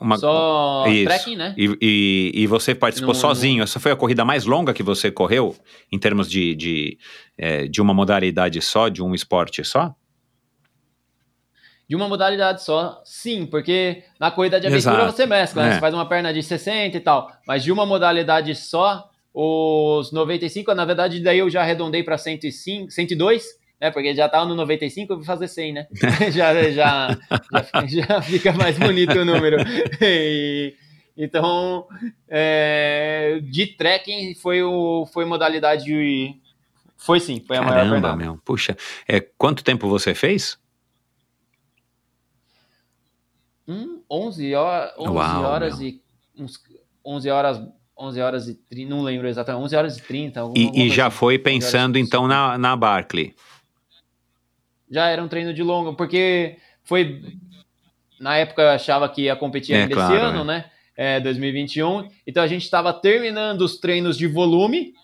Uma, 0.00 0.16
só 0.16 0.84
Isso. 0.88 1.04
trekking, 1.04 1.36
né? 1.36 1.54
E, 1.56 1.78
e, 1.80 2.32
e 2.42 2.46
você 2.46 2.74
participou 2.74 3.14
Não- 3.14 3.20
sozinho. 3.20 3.62
Essa 3.62 3.78
foi 3.78 3.92
a 3.92 3.96
corrida 3.96 4.24
mais 4.24 4.44
longa 4.44 4.72
que 4.72 4.82
você 4.82 5.10
correu, 5.10 5.54
em 5.92 5.98
termos 5.98 6.28
de, 6.28 6.54
de, 6.54 6.98
é, 7.36 7.68
de 7.68 7.80
uma 7.80 7.92
modalidade 7.94 8.60
só, 8.62 8.88
de 8.88 9.02
um 9.02 9.14
esporte 9.14 9.62
só? 9.62 9.94
De 11.88 11.96
uma 11.96 12.06
modalidade 12.06 12.62
só, 12.62 13.00
sim, 13.02 13.46
porque 13.46 14.02
na 14.20 14.30
corrida 14.30 14.60
de 14.60 14.66
aventura 14.66 14.94
Exato. 14.96 15.12
você 15.12 15.24
mescla, 15.24 15.62
né? 15.62 15.68
É. 15.70 15.74
Você 15.74 15.80
faz 15.80 15.94
uma 15.94 16.06
perna 16.06 16.34
de 16.34 16.42
60 16.42 16.96
e 16.96 17.00
tal, 17.00 17.32
mas 17.46 17.62
de 17.64 17.72
uma 17.72 17.86
modalidade 17.86 18.54
só, 18.54 19.08
os 19.32 20.12
95, 20.12 20.74
na 20.74 20.84
verdade, 20.84 21.18
daí 21.20 21.38
eu 21.38 21.48
já 21.48 21.62
arredondei 21.62 22.02
para 22.02 22.18
105, 22.18 22.90
102, 22.90 23.57
né? 23.80 23.90
Porque 23.90 24.14
já 24.14 24.28
tava 24.28 24.44
no 24.46 24.54
95, 24.54 25.12
eu 25.12 25.16
vou 25.16 25.24
fazer 25.26 25.48
100, 25.48 25.72
né? 25.72 25.86
já, 26.32 26.70
já, 26.70 26.70
já, 26.72 27.86
já 27.86 28.22
fica 28.22 28.52
mais 28.52 28.78
bonito 28.78 29.18
o 29.18 29.24
número. 29.24 29.56
E- 30.00 30.74
então, 31.20 31.88
é, 32.28 33.40
de 33.50 33.66
trekking 33.66 34.36
foi, 34.36 34.62
o, 34.62 35.04
foi 35.12 35.24
modalidade. 35.24 35.90
Foi 36.96 37.18
sim, 37.18 37.42
foi 37.44 37.56
a 37.56 37.60
maior 37.62 37.74
Caramba, 37.74 37.92
pernada. 37.94 38.16
meu. 38.16 38.38
Puxa, 38.44 38.76
é, 39.08 39.18
quanto 39.20 39.64
tempo 39.64 39.88
você 39.88 40.14
fez? 40.14 40.56
Hum, 43.66 44.00
11 44.10 44.54
horas, 44.54 44.92
11 44.98 45.08
Uau, 45.10 45.42
horas 45.44 45.78
meu. 45.80 45.88
e 45.88 46.02
uns 46.38 46.62
11 47.04 47.30
horas, 47.30 47.60
11 47.98 48.20
horas 48.20 48.48
e 48.48 48.54
30, 48.54 48.88
não 48.90 49.02
lembro 49.02 49.28
exatamente, 49.28 49.64
11 49.64 49.76
horas 49.76 49.98
e 49.98 50.02
30. 50.02 50.40
alguma- 50.40 50.58
E, 50.58 50.66
alguma 50.66 50.84
e 50.84 50.90
já 50.90 51.06
assim. 51.08 51.16
foi 51.16 51.34
11 51.34 51.42
horas 51.42 51.52
pensando 51.64 51.92
30. 51.94 52.06
então 52.06 52.26
na, 52.28 52.56
na 52.56 52.76
Barclay. 52.76 53.34
Já 54.90 55.08
era 55.08 55.22
um 55.22 55.28
treino 55.28 55.52
de 55.52 55.62
longa, 55.62 55.92
porque 55.92 56.56
foi 56.82 57.22
na 58.18 58.36
época 58.36 58.62
eu 58.62 58.68
achava 58.68 59.08
que 59.08 59.22
ia 59.22 59.36
competir 59.36 59.74
É, 59.74 59.82
ainda 59.82 59.94
claro, 59.94 60.14
esse 60.14 60.22
ano, 60.22 60.40
é. 60.40 60.44
né? 60.44 60.64
É, 60.96 61.20
2021. 61.20 62.08
Então 62.26 62.42
a 62.42 62.46
gente 62.46 62.64
estava 62.64 62.92
terminando 62.92 63.62
os 63.62 63.78
treinos 63.78 64.18
de 64.18 64.26
volume 64.26 64.94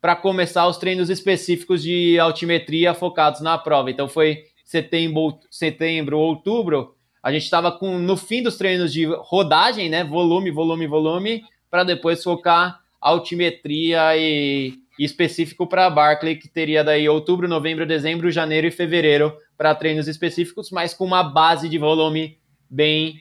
para 0.00 0.16
começar 0.16 0.66
os 0.66 0.76
treinos 0.76 1.08
específicos 1.08 1.82
de 1.82 2.18
altimetria 2.18 2.92
focados 2.92 3.40
na 3.40 3.56
prova. 3.56 3.90
Então 3.90 4.08
foi 4.08 4.44
setembro, 4.64 5.38
setembro, 5.50 6.18
outubro. 6.18 6.94
A 7.22 7.32
gente 7.32 7.44
estava 7.44 7.78
no 7.80 8.16
fim 8.16 8.42
dos 8.42 8.56
treinos 8.56 8.92
de 8.92 9.06
rodagem, 9.06 9.88
né? 9.88 10.02
Volume, 10.04 10.50
volume, 10.50 10.86
volume, 10.86 11.42
para 11.70 11.84
depois 11.84 12.22
focar 12.22 12.80
altimetria 13.00 14.16
e 14.16 14.74
específico 14.98 15.66
para 15.66 15.88
Barclay, 15.90 16.36
que 16.36 16.48
teria 16.48 16.84
daí 16.84 17.08
outubro, 17.08 17.48
novembro, 17.48 17.86
dezembro, 17.86 18.30
janeiro 18.30 18.66
e 18.66 18.70
fevereiro 18.70 19.32
para 19.56 19.74
treinos 19.74 20.06
específicos, 20.08 20.70
mas 20.70 20.94
com 20.94 21.04
uma 21.04 21.22
base 21.22 21.68
de 21.68 21.78
volume 21.78 22.38
bem, 22.70 23.20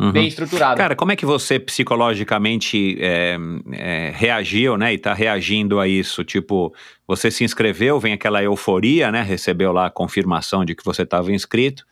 Uhum. 0.00 0.12
bem 0.12 0.28
estruturada. 0.28 0.76
Cara, 0.76 0.94
como 0.94 1.10
é 1.10 1.16
que 1.16 1.26
você 1.26 1.58
psicologicamente 1.58 2.96
é, 3.00 3.36
é, 3.72 4.12
reagiu, 4.14 4.76
né? 4.76 4.92
E 4.94 4.98
tá 4.98 5.12
reagindo 5.12 5.80
a 5.80 5.88
isso? 5.88 6.22
Tipo, 6.24 6.72
você 7.06 7.30
se 7.30 7.42
inscreveu, 7.44 7.98
vem 7.98 8.12
aquela 8.12 8.42
euforia, 8.42 9.10
né? 9.10 9.22
Recebeu 9.22 9.72
lá 9.72 9.86
a 9.86 9.90
confirmação 9.90 10.64
de 10.64 10.74
que 10.74 10.84
você 10.84 11.02
estava 11.02 11.32
inscrito. 11.32 11.84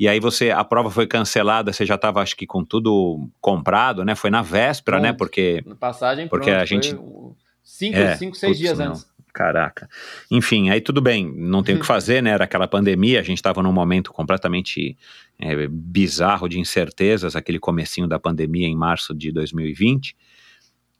E 0.00 0.08
aí 0.08 0.18
você, 0.18 0.50
a 0.50 0.64
prova 0.64 0.90
foi 0.90 1.06
cancelada, 1.06 1.72
você 1.72 1.84
já 1.84 1.94
estava, 1.96 2.22
acho 2.22 2.34
que, 2.36 2.46
com 2.46 2.64
tudo 2.64 3.28
comprado, 3.40 4.04
né? 4.04 4.14
Foi 4.14 4.30
na 4.30 4.42
véspera, 4.42 4.98
né? 4.98 5.08
Pronto. 5.08 5.18
Porque. 5.18 5.62
Passagem 5.78 6.26
Porque 6.28 6.46
pronto, 6.50 6.62
a 6.62 6.64
gente- 6.64 6.90
foi 6.94 7.32
cinco, 7.62 7.98
É, 7.98 8.16
cinco 8.16 8.36
seis 8.36 8.52
putz, 8.52 8.58
dias 8.58 8.78
não. 8.78 8.86
antes. 8.88 9.12
Caraca. 9.32 9.88
Enfim, 10.30 10.68
aí 10.68 10.80
tudo 10.80 11.00
bem, 11.00 11.32
não 11.34 11.62
tem 11.62 11.76
o 11.76 11.80
que 11.80 11.86
fazer, 11.86 12.22
né? 12.22 12.30
Era 12.30 12.44
aquela 12.44 12.68
pandemia, 12.68 13.20
a 13.20 13.22
gente 13.22 13.38
estava 13.38 13.62
num 13.62 13.72
momento 13.72 14.12
completamente 14.12 14.96
é, 15.38 15.66
bizarro 15.68 16.48
de 16.48 16.60
incertezas, 16.60 17.34
aquele 17.34 17.58
comecinho 17.58 18.06
da 18.06 18.18
pandemia 18.18 18.66
em 18.66 18.76
março 18.76 19.14
de 19.14 19.32
2020. 19.32 20.14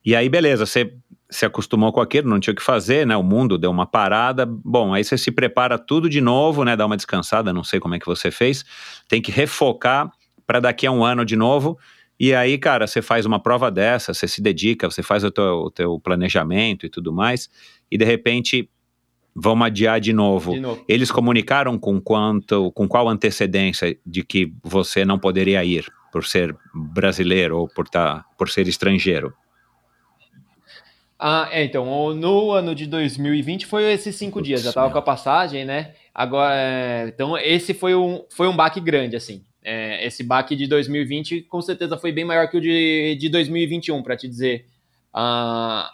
E 0.04 0.16
aí, 0.16 0.28
beleza, 0.28 0.66
você 0.66 0.94
se 1.30 1.46
acostumou 1.46 1.92
com 1.92 2.00
aquilo, 2.00 2.28
não 2.28 2.40
tinha 2.40 2.52
o 2.52 2.56
que 2.56 2.62
fazer, 2.62 3.06
né? 3.06 3.16
O 3.16 3.22
mundo 3.22 3.56
deu 3.56 3.70
uma 3.70 3.86
parada. 3.86 4.44
Bom, 4.46 4.92
aí 4.92 5.04
você 5.04 5.16
se 5.16 5.30
prepara 5.30 5.78
tudo 5.78 6.08
de 6.08 6.20
novo, 6.20 6.64
né? 6.64 6.74
Dá 6.76 6.84
uma 6.84 6.96
descansada, 6.96 7.52
não 7.52 7.64
sei 7.64 7.80
como 7.80 7.94
é 7.94 7.98
que 7.98 8.06
você 8.06 8.30
fez. 8.30 8.64
Tem 9.08 9.22
que 9.22 9.30
refocar 9.30 10.10
para 10.46 10.60
daqui 10.60 10.86
a 10.86 10.90
um 10.90 11.04
ano 11.04 11.24
de 11.24 11.36
novo. 11.36 11.78
E 12.22 12.32
aí, 12.32 12.56
cara, 12.56 12.86
você 12.86 13.02
faz 13.02 13.26
uma 13.26 13.40
prova 13.40 13.68
dessa, 13.68 14.14
você 14.14 14.28
se 14.28 14.40
dedica, 14.40 14.88
você 14.88 15.02
faz 15.02 15.24
o 15.24 15.30
teu, 15.32 15.54
o 15.54 15.70
teu 15.72 15.98
planejamento 15.98 16.86
e 16.86 16.88
tudo 16.88 17.12
mais, 17.12 17.50
e 17.90 17.98
de 17.98 18.04
repente 18.04 18.70
vamos 19.34 19.66
adiar 19.66 19.98
de 19.98 20.12
novo. 20.12 20.52
De 20.52 20.60
novo. 20.60 20.84
Eles 20.86 21.10
comunicaram 21.10 21.76
com 21.76 22.00
quanto, 22.00 22.70
com 22.76 22.86
qual 22.86 23.08
antecedência 23.08 23.98
de 24.06 24.22
que 24.22 24.54
você 24.62 25.04
não 25.04 25.18
poderia 25.18 25.64
ir 25.64 25.92
por 26.12 26.24
ser 26.24 26.56
brasileiro 26.72 27.58
ou 27.58 27.66
por, 27.66 27.88
tá, 27.88 28.24
por 28.38 28.48
ser 28.48 28.68
estrangeiro? 28.68 29.34
Ah, 31.18 31.48
é, 31.50 31.64
então, 31.64 32.14
no 32.14 32.52
ano 32.52 32.72
de 32.72 32.86
2020 32.86 33.66
foi 33.66 33.90
esses 33.90 34.14
cinco 34.14 34.40
dias, 34.40 34.62
já 34.62 34.72
tava 34.72 34.86
meu. 34.86 34.92
com 34.92 34.98
a 35.00 35.02
passagem, 35.02 35.64
né? 35.64 35.94
Agora, 36.14 36.54
é, 36.54 37.08
então 37.08 37.36
esse 37.36 37.74
foi 37.74 37.96
um, 37.96 38.24
foi 38.30 38.46
um 38.46 38.54
baque 38.54 38.80
grande, 38.80 39.16
assim. 39.16 39.44
É, 39.64 40.04
esse 40.06 40.24
baque 40.24 40.56
de 40.56 40.66
2020 40.66 41.42
com 41.42 41.62
certeza 41.62 41.96
foi 41.96 42.10
bem 42.10 42.24
maior 42.24 42.48
que 42.48 42.56
o 42.56 42.60
de, 42.60 43.16
de 43.18 43.28
2021, 43.28 44.02
para 44.02 44.16
te 44.16 44.28
dizer 44.28 44.66
a, 45.12 45.92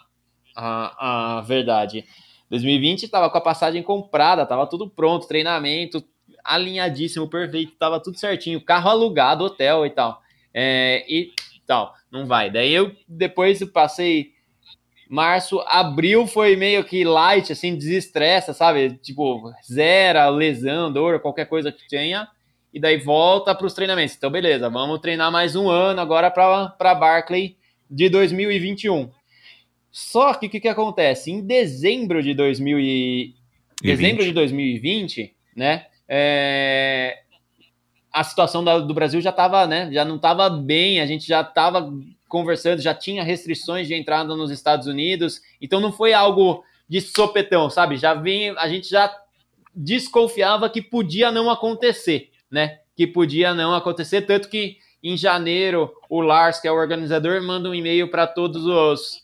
a, 0.55 1.37
a 1.37 1.41
verdade. 1.41 2.05
2020 2.49 3.07
tava 3.07 3.29
com 3.29 3.37
a 3.37 3.41
passagem 3.41 3.83
comprada, 3.83 4.45
tava 4.45 4.65
tudo 4.65 4.89
pronto, 4.89 5.27
treinamento 5.27 6.03
alinhadíssimo, 6.43 7.27
perfeito, 7.27 7.73
tava 7.77 7.99
tudo 7.99 8.17
certinho, 8.17 8.61
carro 8.61 8.89
alugado, 8.89 9.43
hotel 9.43 9.85
e 9.85 9.89
tal. 9.89 10.21
É, 10.53 11.05
e 11.07 11.31
tal, 11.67 11.93
não 12.11 12.25
vai. 12.25 12.49
Daí 12.49 12.73
eu 12.73 12.95
depois 13.07 13.61
eu 13.61 13.67
passei 13.67 14.31
março, 15.09 15.59
abril 15.67 16.27
foi 16.27 16.55
meio 16.55 16.83
que 16.83 17.03
light, 17.03 17.51
assim, 17.51 17.75
desestressa, 17.75 18.53
sabe? 18.53 18.95
Tipo, 19.01 19.51
zera, 19.71 20.29
lesão, 20.29 20.91
dor, 20.91 21.19
qualquer 21.19 21.45
coisa 21.45 21.71
que 21.71 21.87
tenha. 21.87 22.27
E 22.73 22.79
daí 22.79 22.97
volta 22.97 23.53
para 23.55 23.65
os 23.65 23.73
treinamentos. 23.73 24.15
Então, 24.15 24.29
beleza, 24.29 24.69
vamos 24.69 24.99
treinar 24.99 25.31
mais 25.31 25.55
um 25.55 25.69
ano 25.69 25.99
agora 25.99 26.29
para 26.29 26.95
Barclay 26.95 27.57
de 27.89 28.09
2021. 28.09 29.09
Só 29.91 30.33
que 30.33 30.45
o 30.45 30.49
que, 30.49 30.59
que 30.59 30.67
acontece? 30.67 31.31
Em 31.31 31.41
dezembro 31.41 32.21
de 32.21 32.33
2000 32.33 32.79
e... 32.79 33.35
dezembro 33.81 34.23
de 34.23 34.31
2020, 34.31 35.33
né? 35.55 35.87
É... 36.07 37.19
A 38.11 38.23
situação 38.23 38.63
da, 38.63 38.79
do 38.79 38.93
Brasil 38.93 39.21
já 39.21 39.29
estava, 39.29 39.65
né? 39.67 39.89
Já 39.91 40.05
não 40.05 40.15
estava 40.17 40.49
bem, 40.49 40.99
a 40.99 41.05
gente 41.05 41.27
já 41.27 41.41
estava 41.41 41.91
conversando, 42.27 42.81
já 42.81 42.93
tinha 42.93 43.23
restrições 43.23 43.87
de 43.87 43.95
entrada 43.95 44.35
nos 44.35 44.51
Estados 44.51 44.87
Unidos, 44.87 45.41
então 45.59 45.79
não 45.79 45.91
foi 45.91 46.13
algo 46.13 46.63
de 46.87 47.01
sopetão, 47.01 47.69
sabe? 47.69 47.97
Já 47.97 48.13
vem, 48.13 48.51
a 48.51 48.67
gente 48.67 48.87
já 48.89 49.11
desconfiava 49.75 50.69
que 50.69 50.81
podia 50.81 51.31
não 51.31 51.49
acontecer, 51.49 52.28
né? 52.51 52.79
Que 52.95 53.07
podia 53.07 53.53
não 53.53 53.73
acontecer, 53.73 54.23
tanto 54.23 54.49
que 54.49 54.77
em 55.03 55.15
janeiro 55.15 55.93
o 56.09 56.21
Lars, 56.21 56.59
que 56.59 56.67
é 56.67 56.71
o 56.71 56.75
organizador, 56.75 57.41
manda 57.41 57.69
um 57.69 57.73
e-mail 57.73 58.09
para 58.09 58.27
todos 58.27 58.65
os, 58.65 59.23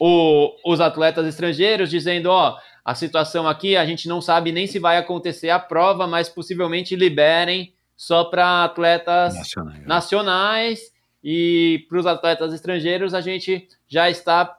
o, 0.00 0.54
os 0.64 0.80
atletas 0.80 1.26
estrangeiros 1.26 1.90
dizendo, 1.90 2.26
ó, 2.26 2.56
a 2.84 2.94
situação 2.94 3.48
aqui, 3.48 3.76
a 3.76 3.84
gente 3.84 4.06
não 4.06 4.20
sabe 4.20 4.52
nem 4.52 4.66
se 4.66 4.78
vai 4.78 4.96
acontecer 4.96 5.50
a 5.50 5.58
prova, 5.58 6.06
mas 6.06 6.28
possivelmente 6.28 6.94
liberem 6.94 7.74
só 7.96 8.24
para 8.24 8.64
atletas 8.64 9.34
nacionais, 9.34 9.86
nacionais 9.86 10.92
e 11.24 11.84
para 11.88 11.98
os 11.98 12.06
atletas 12.06 12.52
estrangeiros 12.52 13.14
a 13.14 13.20
gente 13.20 13.66
já 13.88 14.08
está 14.08 14.56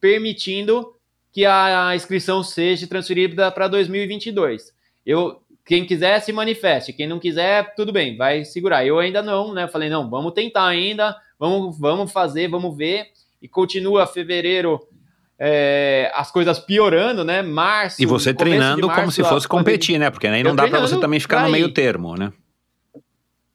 permitindo 0.00 0.94
que 1.30 1.44
a 1.44 1.94
inscrição 1.94 2.42
seja 2.42 2.86
transferida 2.86 3.50
para 3.50 3.68
2022. 3.68 4.72
Eu, 5.04 5.42
quem 5.68 5.84
quiser 5.84 6.18
se 6.20 6.32
manifeste, 6.32 6.94
quem 6.94 7.06
não 7.06 7.18
quiser, 7.18 7.74
tudo 7.74 7.92
bem, 7.92 8.16
vai 8.16 8.42
segurar. 8.42 8.86
Eu 8.86 8.98
ainda 8.98 9.20
não, 9.20 9.52
né? 9.52 9.68
Falei, 9.68 9.90
não, 9.90 10.08
vamos 10.08 10.32
tentar 10.32 10.66
ainda, 10.66 11.14
vamos, 11.38 11.78
vamos 11.78 12.10
fazer, 12.10 12.48
vamos 12.48 12.74
ver. 12.74 13.08
E 13.42 13.46
continua 13.46 14.06
fevereiro 14.06 14.80
é, 15.38 16.10
as 16.14 16.30
coisas 16.30 16.58
piorando, 16.58 17.22
né? 17.22 17.42
Março. 17.42 18.02
E 18.02 18.06
você 18.06 18.32
treinando 18.32 18.86
março, 18.86 18.98
como 18.98 19.12
se 19.12 19.22
fosse 19.22 19.46
competir, 19.46 19.98
né? 19.98 20.08
Porque 20.08 20.26
aí 20.26 20.42
não 20.42 20.56
dá 20.56 20.66
para 20.66 20.80
você 20.80 20.98
também 20.98 21.20
ficar 21.20 21.44
no 21.44 21.50
meio 21.50 21.70
termo, 21.70 22.16
né? 22.16 22.32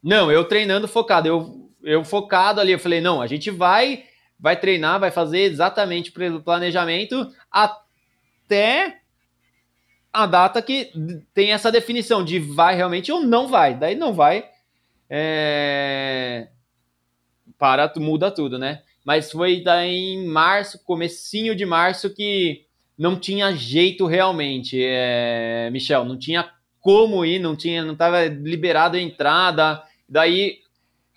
Não, 0.02 0.32
eu 0.32 0.44
treinando 0.44 0.88
focado. 0.88 1.28
Eu, 1.28 1.72
eu 1.84 2.06
focado 2.06 2.62
ali, 2.62 2.74
eu 2.74 2.80
falei, 2.80 3.02
não, 3.02 3.24
a 3.24 3.26
gente 3.26 3.50
vai 3.50 4.04
vai 4.40 4.60
treinar, 4.60 5.00
vai 5.00 5.10
fazer 5.10 5.40
exatamente 5.40 6.12
pelo 6.12 6.44
planejamento 6.44 7.28
até 7.50 8.98
a 10.14 10.28
data 10.28 10.62
que 10.62 10.92
tem 11.34 11.52
essa 11.52 11.72
definição 11.72 12.24
de 12.24 12.38
vai 12.38 12.76
realmente 12.76 13.12
ou 13.12 13.22
não 13.22 13.48
vai. 13.48 13.74
Daí 13.74 13.96
não 13.96 14.14
vai. 14.14 14.48
É... 15.10 16.50
Para, 17.58 17.92
muda 17.98 18.30
tudo, 18.30 18.60
né? 18.60 18.84
Mas 19.04 19.32
foi 19.32 19.62
daí 19.62 20.14
em 20.14 20.28
março, 20.28 20.84
comecinho 20.84 21.56
de 21.56 21.66
março, 21.66 22.14
que 22.14 22.66
não 22.98 23.20
tinha 23.20 23.52
jeito 23.54 24.06
realmente, 24.06 24.80
é... 24.82 25.70
Michel, 25.72 26.06
não 26.06 26.18
tinha 26.18 26.50
como 26.80 27.26
ir, 27.26 27.40
não 27.40 27.56
tinha, 27.56 27.84
não 27.84 27.94
estava 27.94 28.26
liberado 28.26 28.98
a 28.98 29.02
entrada. 29.02 29.84
Daí 30.08 30.60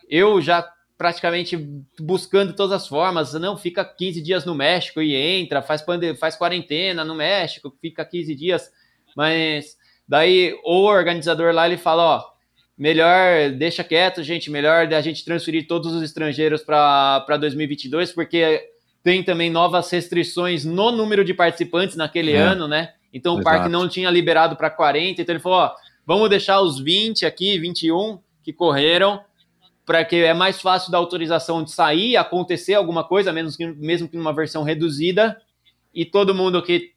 eu 0.09 0.41
já 0.41 0.67
praticamente 0.97 1.57
buscando 2.01 2.55
todas 2.55 2.73
as 2.73 2.89
formas, 2.89 3.35
não, 3.35 3.57
fica 3.57 3.85
15 3.85 4.23
dias 4.23 4.45
no 4.47 4.55
México 4.55 5.03
e 5.03 5.15
entra, 5.15 5.61
faz, 5.61 5.85
faz 6.19 6.37
quarentena 6.37 7.05
no 7.05 7.15
México, 7.15 7.77
fica 7.83 8.03
15 8.03 8.35
dias, 8.35 8.73
mas 9.17 9.77
daí 10.07 10.55
o 10.63 10.85
organizador 10.85 11.53
lá, 11.55 11.67
ele 11.67 11.79
fala, 11.79 12.19
ó, 12.19 12.25
melhor 12.77 13.51
deixa 13.53 13.83
quieto, 13.83 14.23
gente, 14.23 14.51
melhor 14.51 14.93
a 14.93 15.01
gente 15.01 15.25
transferir 15.25 15.67
todos 15.67 15.95
os 15.95 16.03
estrangeiros 16.03 16.63
para 16.63 17.37
2022, 17.41 18.13
porque 18.13 18.69
tem 19.03 19.23
também 19.23 19.51
novas 19.51 19.91
restrições 19.91 20.65
no 20.65 20.93
número 20.93 21.25
de 21.25 21.33
participantes 21.33 21.97
naquele 21.97 22.33
é. 22.33 22.39
ano, 22.39 22.69
né? 22.69 22.93
Então 23.13 23.35
o 23.35 23.41
Exato. 23.41 23.57
parque 23.57 23.69
não 23.71 23.89
tinha 23.89 24.11
liberado 24.11 24.57
para 24.57 24.69
40, 24.69 25.23
então 25.23 25.33
ele 25.33 25.43
falou, 25.43 25.59
ó, 25.59 25.75
vamos 26.05 26.29
deixar 26.29 26.61
os 26.61 26.79
20 26.79 27.25
aqui, 27.25 27.59
21 27.59 28.19
que 28.43 28.53
correram, 28.53 29.21
para 29.87 30.05
que 30.05 30.17
é 30.17 30.35
mais 30.35 30.61
fácil 30.61 30.91
da 30.91 30.99
autorização 30.99 31.63
de 31.63 31.71
sair, 31.71 32.17
acontecer 32.17 32.75
alguma 32.75 33.05
coisa, 33.05 33.33
mesmo 33.33 33.57
que, 33.57 33.67
mesmo 33.67 34.09
que 34.09 34.17
numa 34.17 34.35
versão 34.35 34.65
reduzida, 34.65 35.41
e 35.95 36.05
todo 36.05 36.35
mundo 36.35 36.61
que, 36.63 36.93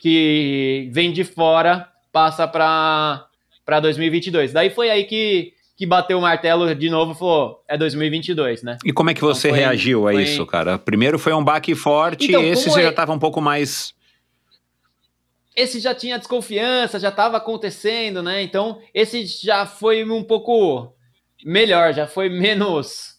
que 0.00 0.88
vem 0.92 1.12
de 1.12 1.24
fora 1.24 1.88
passa 2.12 2.46
para 2.46 3.28
2022. 3.80 4.52
Daí 4.52 4.70
foi 4.70 4.90
aí 4.90 5.04
que, 5.04 5.52
que 5.76 5.86
bateu 5.86 6.18
o 6.18 6.22
martelo 6.22 6.74
de 6.74 6.88
novo 6.90 7.12
e 7.12 7.14
falou, 7.14 7.62
é 7.68 7.76
2022, 7.76 8.62
né? 8.62 8.78
E 8.84 8.92
como 8.92 9.10
é 9.10 9.14
que 9.14 9.18
então 9.18 9.34
você 9.34 9.48
então 9.48 9.56
foi, 9.56 9.64
reagiu 9.64 10.08
a 10.08 10.12
foi... 10.12 10.22
isso, 10.22 10.46
cara? 10.46 10.78
Primeiro 10.78 11.18
foi 11.18 11.32
um 11.32 11.44
baque 11.44 11.74
forte, 11.74 12.28
então, 12.28 12.42
esse 12.42 12.70
você 12.70 12.80
é... 12.80 12.82
já 12.84 12.90
estava 12.90 13.12
um 13.12 13.18
pouco 13.18 13.40
mais... 13.40 13.94
Esse 15.54 15.80
já 15.80 15.92
tinha 15.92 16.18
desconfiança, 16.18 17.00
já 17.00 17.08
estava 17.08 17.36
acontecendo, 17.36 18.22
né? 18.22 18.42
Então, 18.42 18.80
esse 18.94 19.26
já 19.26 19.66
foi 19.66 20.04
um 20.04 20.22
pouco 20.22 20.94
melhor, 21.44 21.92
já 21.92 22.06
foi 22.06 22.28
menos 22.28 23.17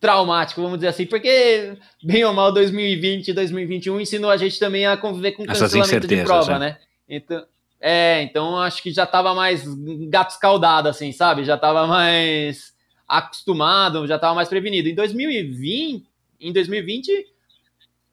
traumático, 0.00 0.62
vamos 0.62 0.78
dizer 0.78 0.88
assim, 0.88 1.06
porque 1.06 1.76
bem 2.02 2.24
ou 2.24 2.32
mal 2.32 2.52
2020 2.52 3.28
e 3.28 3.32
2021 3.32 4.00
ensinou 4.00 4.30
a 4.30 4.36
gente 4.36 4.58
também 4.58 4.86
a 4.86 4.96
conviver 4.96 5.32
com 5.32 5.44
cancelamento 5.44 6.06
de 6.06 6.22
prova, 6.22 6.54
é. 6.54 6.58
né? 6.58 6.78
Então, 7.08 7.44
é, 7.80 8.22
então 8.22 8.60
acho 8.60 8.82
que 8.82 8.92
já 8.92 9.06
tava 9.06 9.34
mais 9.34 9.64
gato 10.08 10.30
escaldado, 10.30 10.88
assim, 10.88 11.10
sabe? 11.12 11.44
Já 11.44 11.56
tava 11.56 11.86
mais 11.86 12.72
acostumado, 13.06 14.06
já 14.06 14.18
tava 14.18 14.34
mais 14.34 14.48
prevenido. 14.48 14.88
Em 14.88 14.94
2020, 14.94 16.06
em 16.40 16.52
2020 16.52 17.26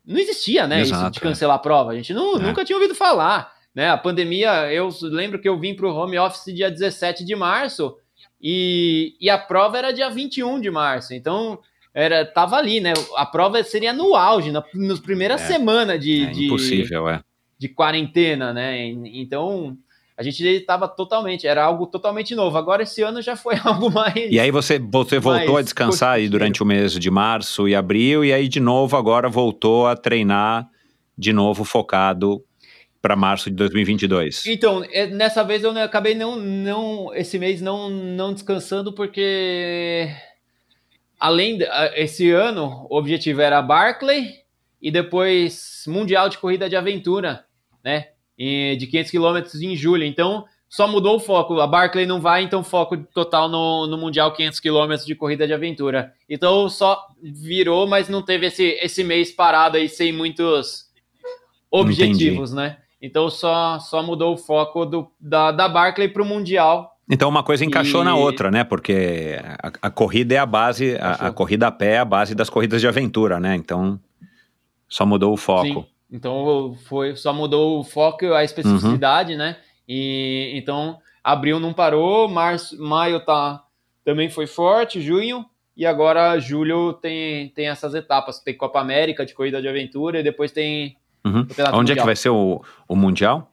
não 0.06 0.20
existia, 0.20 0.68
né, 0.68 0.82
Exato, 0.82 1.04
isso 1.04 1.12
de 1.12 1.20
cancelar 1.20 1.56
é. 1.56 1.60
a 1.60 1.62
prova. 1.62 1.92
A 1.92 1.96
gente 1.96 2.14
não, 2.14 2.38
é. 2.38 2.40
nunca 2.40 2.64
tinha 2.64 2.76
ouvido 2.76 2.96
falar, 2.96 3.54
né? 3.74 3.90
A 3.90 3.98
pandemia, 3.98 4.72
eu 4.72 4.90
lembro 5.02 5.40
que 5.40 5.50
eu 5.50 5.60
vim 5.60 5.76
para 5.76 5.88
o 5.88 5.96
home 5.96 6.18
office 6.18 6.54
dia 6.54 6.72
17 6.72 7.24
de 7.24 7.36
março, 7.36 7.96
e, 8.42 9.16
e 9.20 9.30
a 9.30 9.38
prova 9.38 9.78
era 9.78 9.92
dia 9.92 10.10
21 10.10 10.62
de 10.62 10.70
março, 10.70 11.14
então 11.14 11.60
era 11.96 12.26
tava 12.26 12.58
ali, 12.58 12.82
né? 12.82 12.92
A 13.16 13.26
prova 13.26 13.64
seria 13.64 13.94
no 13.94 14.16
auge, 14.16 14.52
na, 14.52 14.62
nas 14.74 15.00
primeiras 15.00 15.42
é, 15.44 15.46
semanas 15.46 15.98
de, 15.98 16.26
é 16.26 16.30
de, 16.30 16.46
impossível, 16.48 17.08
é. 17.08 17.22
de 17.58 17.70
quarentena, 17.70 18.52
né? 18.52 18.86
Então 18.86 19.78
a 20.18 20.22
gente 20.22 20.46
estava 20.46 20.90
totalmente, 20.90 21.48
era 21.48 21.64
algo 21.64 21.88
totalmente 21.88 22.36
novo. 22.36 22.58
Agora 22.58 22.84
esse 22.84 23.02
ano 23.02 23.22
já 23.22 23.38
foi 23.38 23.56
algo 23.64 23.90
mais. 23.90 24.14
E 24.30 24.38
aí 24.38 24.52
você, 24.52 24.78
você 24.78 25.20
voltou 25.20 25.56
a 25.56 25.62
descansar 25.62 26.16
aí 26.16 26.28
durante 26.28 26.62
o 26.62 26.66
mês 26.66 26.92
de 27.00 27.10
março 27.10 27.66
e 27.66 27.74
abril, 27.74 28.26
e 28.26 28.34
aí 28.34 28.50
de 28.50 28.60
novo 28.60 28.98
agora 28.98 29.30
voltou 29.30 29.88
a 29.88 29.96
treinar 29.96 30.68
de 31.18 31.32
novo 31.32 31.64
focado 31.64 32.44
para 33.02 33.16
março 33.16 33.50
de 33.50 33.56
2022? 33.56 34.46
Então, 34.48 34.84
é, 34.92 35.08
nessa 35.08 35.44
vez 35.44 35.64
eu 35.64 35.72
acabei 35.78 36.14
não, 36.14 36.36
não 36.36 37.14
esse 37.14 37.40
mês 37.40 37.62
não, 37.62 37.90
não 37.90 38.34
descansando 38.34 38.92
porque 38.92 40.10
além 41.26 41.58
de, 41.58 41.66
esse 41.96 42.30
ano 42.30 42.86
o 42.88 42.96
objetivo 42.96 43.42
era 43.42 43.62
Barclay 43.62 44.36
e 44.80 44.92
depois 44.92 45.84
Mundial 45.88 46.30
de 46.30 46.38
Corrida 46.38 46.70
de 46.70 46.76
Aventura, 46.76 47.46
né? 47.84 48.10
de 48.38 48.86
500 48.92 49.12
km 49.12 49.64
em 49.64 49.76
julho. 49.76 50.04
Então, 50.04 50.46
só 50.70 50.88
mudou 50.88 51.16
o 51.16 51.20
foco. 51.20 51.60
A 51.60 51.66
Barclay 51.66 52.06
não 52.06 52.22
vai, 52.22 52.44
então 52.44 52.64
foco 52.64 52.98
total 52.98 53.50
no, 53.50 53.88
no 53.88 53.98
Mundial 53.98 54.34
500 54.34 54.60
km 54.60 54.96
de 55.04 55.16
corrida 55.16 55.48
de 55.48 55.54
aventura. 55.54 56.14
Então 56.30 56.70
só 56.70 57.08
virou, 57.22 57.88
mas 57.88 58.08
não 58.08 58.22
teve 58.22 58.48
esse, 58.48 58.78
esse 58.82 59.04
mês 59.04 59.32
parado 59.32 59.78
aí 59.78 59.90
sem 59.90 60.12
muitos 60.12 60.92
objetivos, 61.72 62.52
Entendi. 62.52 62.70
né? 62.70 62.78
Então 63.02 63.30
só, 63.30 63.80
só 63.80 64.04
mudou 64.04 64.34
o 64.34 64.38
foco 64.38 64.86
do, 64.86 65.10
da, 65.20 65.52
da 65.52 65.68
Barclay 65.68 66.08
para 66.08 66.22
o 66.22 66.26
Mundial. 66.26 66.95
Então 67.10 67.30
uma 67.30 67.44
coisa 67.44 67.64
encaixou 67.64 68.02
e... 68.02 68.06
na 68.06 68.16
outra, 68.16 68.50
né? 68.50 68.64
Porque 68.64 69.40
a, 69.62 69.72
a 69.84 69.90
corrida 69.90 70.36
é 70.36 70.38
a 70.38 70.46
base, 70.46 70.96
a, 70.98 71.28
a, 71.28 71.32
corrida 71.32 71.68
a 71.68 71.72
pé 71.72 71.94
é 71.94 72.00
a 72.00 72.06
base 72.06 72.34
das 72.34 72.50
corridas 72.50 72.82
de 72.82 72.88
aventura, 72.88 73.40
né? 73.40 73.56
Então 73.56 74.00
só 74.88 75.06
mudou 75.06 75.34
o 75.34 75.38
foco. 75.38 75.82
Sim. 75.82 75.86
Então 76.12 76.76
foi, 76.88 77.16
só 77.16 77.34
mudou 77.34 77.80
o 77.80 77.84
foco, 77.84 78.34
a 78.34 78.44
especificidade, 78.44 79.34
uhum. 79.34 79.40
né? 79.40 79.58
E 79.88 80.52
então 80.56 80.98
abril 81.24 81.60
não 81.60 81.74
parou, 81.74 82.28
março, 82.28 82.82
maio 82.82 83.20
tá 83.20 83.64
também 84.04 84.30
foi 84.30 84.48
forte, 84.48 85.02
junho 85.02 85.46
e 85.78 85.86
agora 85.86 86.40
julho 86.40 86.94
tem, 86.94 87.50
tem 87.50 87.68
essas 87.68 87.94
etapas, 87.94 88.40
tem 88.40 88.56
Copa 88.56 88.80
América 88.80 89.26
de 89.26 89.34
corrida 89.34 89.62
de 89.62 89.68
aventura 89.68 90.20
e 90.20 90.24
depois 90.24 90.52
tem 90.52 90.96
Uhum. 91.26 91.40
Onde 91.40 91.76
mundial. 91.76 91.98
é 91.98 92.00
que 92.00 92.06
vai 92.06 92.16
ser 92.16 92.30
o, 92.30 92.62
o 92.88 92.96
Mundial? 92.96 93.52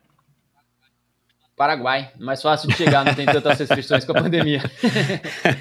Paraguai, 1.56 2.10
mais 2.18 2.40
fácil 2.40 2.68
de 2.68 2.74
chegar, 2.76 3.04
não 3.04 3.14
tem 3.14 3.26
tantas 3.26 3.58
restrições 3.58 4.04
com 4.04 4.12
a 4.12 4.22
pandemia. 4.22 4.62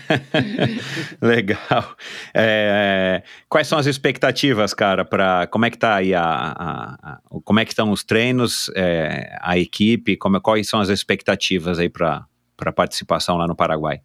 Legal. 1.21 1.95
É, 2.33 3.21
quais 3.49 3.67
são 3.67 3.77
as 3.77 3.85
expectativas, 3.85 4.73
cara, 4.73 5.03
para 5.03 5.47
como 5.47 5.65
é 5.65 5.69
que 5.69 5.77
tá 5.77 5.95
aí 5.95 6.13
a, 6.13 6.23
a, 6.23 6.93
a, 6.93 7.19
como 7.43 7.59
é 7.59 7.65
que 7.65 7.71
estão 7.71 7.91
os 7.91 8.03
treinos, 8.03 8.71
é, 8.75 9.37
a 9.41 9.57
equipe, 9.57 10.15
como, 10.15 10.39
quais 10.39 10.67
são 10.67 10.79
as 10.79 10.89
expectativas 10.89 11.77
aí 11.77 11.89
para 11.89 12.25
para 12.61 12.71
participação 12.71 13.37
lá 13.37 13.47
no 13.47 13.55
Paraguai? 13.55 14.01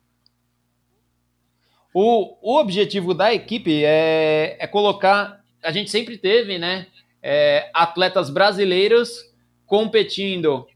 O, 1.92 2.36
o 2.40 2.58
objetivo 2.58 3.12
da 3.12 3.34
equipe 3.34 3.84
é, 3.84 4.56
é 4.58 4.66
colocar. 4.66 5.40
A 5.62 5.70
gente 5.70 5.90
sempre 5.90 6.16
teve, 6.16 6.58
né? 6.58 6.86
É, 7.22 7.70
atletas 7.74 8.30
brasileiros 8.30 9.10
competindo 9.66 10.66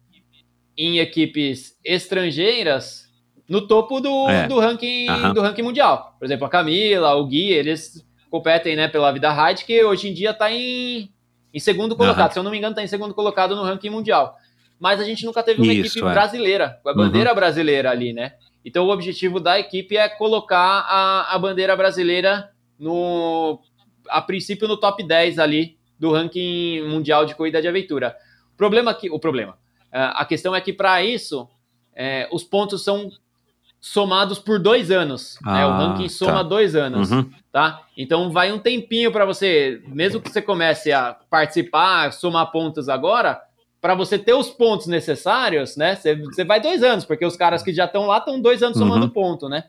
em 0.82 0.98
equipes 0.98 1.76
estrangeiras 1.84 3.06
no 3.46 3.66
topo 3.66 4.00
do, 4.00 4.28
É. 4.30 4.46
do, 4.48 4.58
ranking, 4.58 5.08
Aham. 5.08 5.34
do 5.34 5.40
ranking 5.42 5.62
mundial. 5.62 6.16
Por 6.18 6.24
exemplo, 6.24 6.46
a 6.46 6.48
Camila, 6.48 7.14
o 7.16 7.26
Gui, 7.26 7.50
eles 7.52 8.02
competem 8.30 8.76
né, 8.76 8.88
pela 8.88 9.12
Vida 9.12 9.30
Ride, 9.30 9.64
que 9.66 9.84
hoje 9.84 10.08
em 10.08 10.14
dia 10.14 10.30
está 10.30 10.50
em, 10.50 11.10
em 11.52 11.58
segundo 11.58 11.94
colocado. 11.94 12.20
Aham. 12.26 12.30
Se 12.32 12.38
eu 12.38 12.42
não 12.42 12.50
me 12.50 12.56
engano, 12.56 12.72
está 12.72 12.82
em 12.82 12.86
segundo 12.86 13.12
colocado 13.12 13.54
no 13.54 13.62
ranking 13.62 13.90
mundial. 13.90 14.36
Mas 14.78 14.98
a 15.00 15.04
gente 15.04 15.26
nunca 15.26 15.42
teve 15.42 15.60
uma 15.60 15.70
Isso, 15.70 15.98
equipe 15.98 16.08
é. 16.08 16.12
brasileira, 16.12 16.80
com 16.82 16.88
a 16.88 16.94
bandeira 16.94 17.34
brasileira 17.34 17.90
ali, 17.90 18.14
né? 18.14 18.32
Então 18.64 18.86
o 18.86 18.90
objetivo 18.90 19.38
da 19.38 19.58
equipe 19.60 19.98
é 19.98 20.08
colocar 20.08 20.86
a, 20.88 21.34
a 21.34 21.38
bandeira 21.38 21.76
brasileira 21.76 22.50
no 22.78 23.60
a 24.08 24.22
princípio 24.22 24.66
no 24.66 24.78
top 24.78 25.02
10 25.02 25.38
ali 25.38 25.76
do 25.98 26.12
ranking 26.12 26.82
mundial 26.88 27.26
de 27.26 27.34
corrida 27.34 27.60
de 27.60 27.68
aventura. 27.68 28.16
O 28.54 28.56
problema 28.56 28.94
que 28.94 29.10
o 29.10 29.18
problema, 29.18 29.58
a 29.92 30.24
questão 30.24 30.54
é 30.54 30.60
que 30.60 30.72
para 30.72 31.02
isso 31.02 31.48
eh, 31.94 32.28
os 32.32 32.44
pontos 32.44 32.82
são 32.84 33.10
somados 33.80 34.38
por 34.38 34.58
dois 34.58 34.90
anos. 34.90 35.38
né? 35.44 35.66
O 35.66 35.70
Ah, 35.70 35.76
ranking 35.78 36.08
soma 36.08 36.34
tá. 36.34 36.42
dois 36.42 36.74
anos, 36.76 37.10
Uhum. 37.10 37.30
tá? 37.50 37.82
Então 37.96 38.30
vai 38.30 38.52
um 38.52 38.58
tempinho 38.58 39.10
para 39.10 39.24
você, 39.24 39.80
mesmo 39.86 40.20
que 40.20 40.30
você 40.30 40.42
comece 40.42 40.92
a 40.92 41.14
participar, 41.30 42.12
somar 42.12 42.50
pontos 42.52 42.88
agora, 42.88 43.40
para 43.80 43.94
você 43.94 44.18
ter 44.18 44.34
os 44.34 44.50
pontos 44.50 44.86
necessários, 44.86 45.76
né? 45.76 45.96
Você, 45.96 46.14
você 46.14 46.44
vai 46.44 46.60
dois 46.60 46.82
anos, 46.82 47.04
porque 47.06 47.24
os 47.24 47.36
caras 47.36 47.62
que 47.62 47.72
já 47.72 47.86
estão 47.86 48.06
lá 48.06 48.18
estão 48.18 48.38
dois 48.40 48.62
anos 48.62 48.76
somando 48.76 49.06
Uhum. 49.06 49.10
ponto, 49.10 49.48
né? 49.48 49.64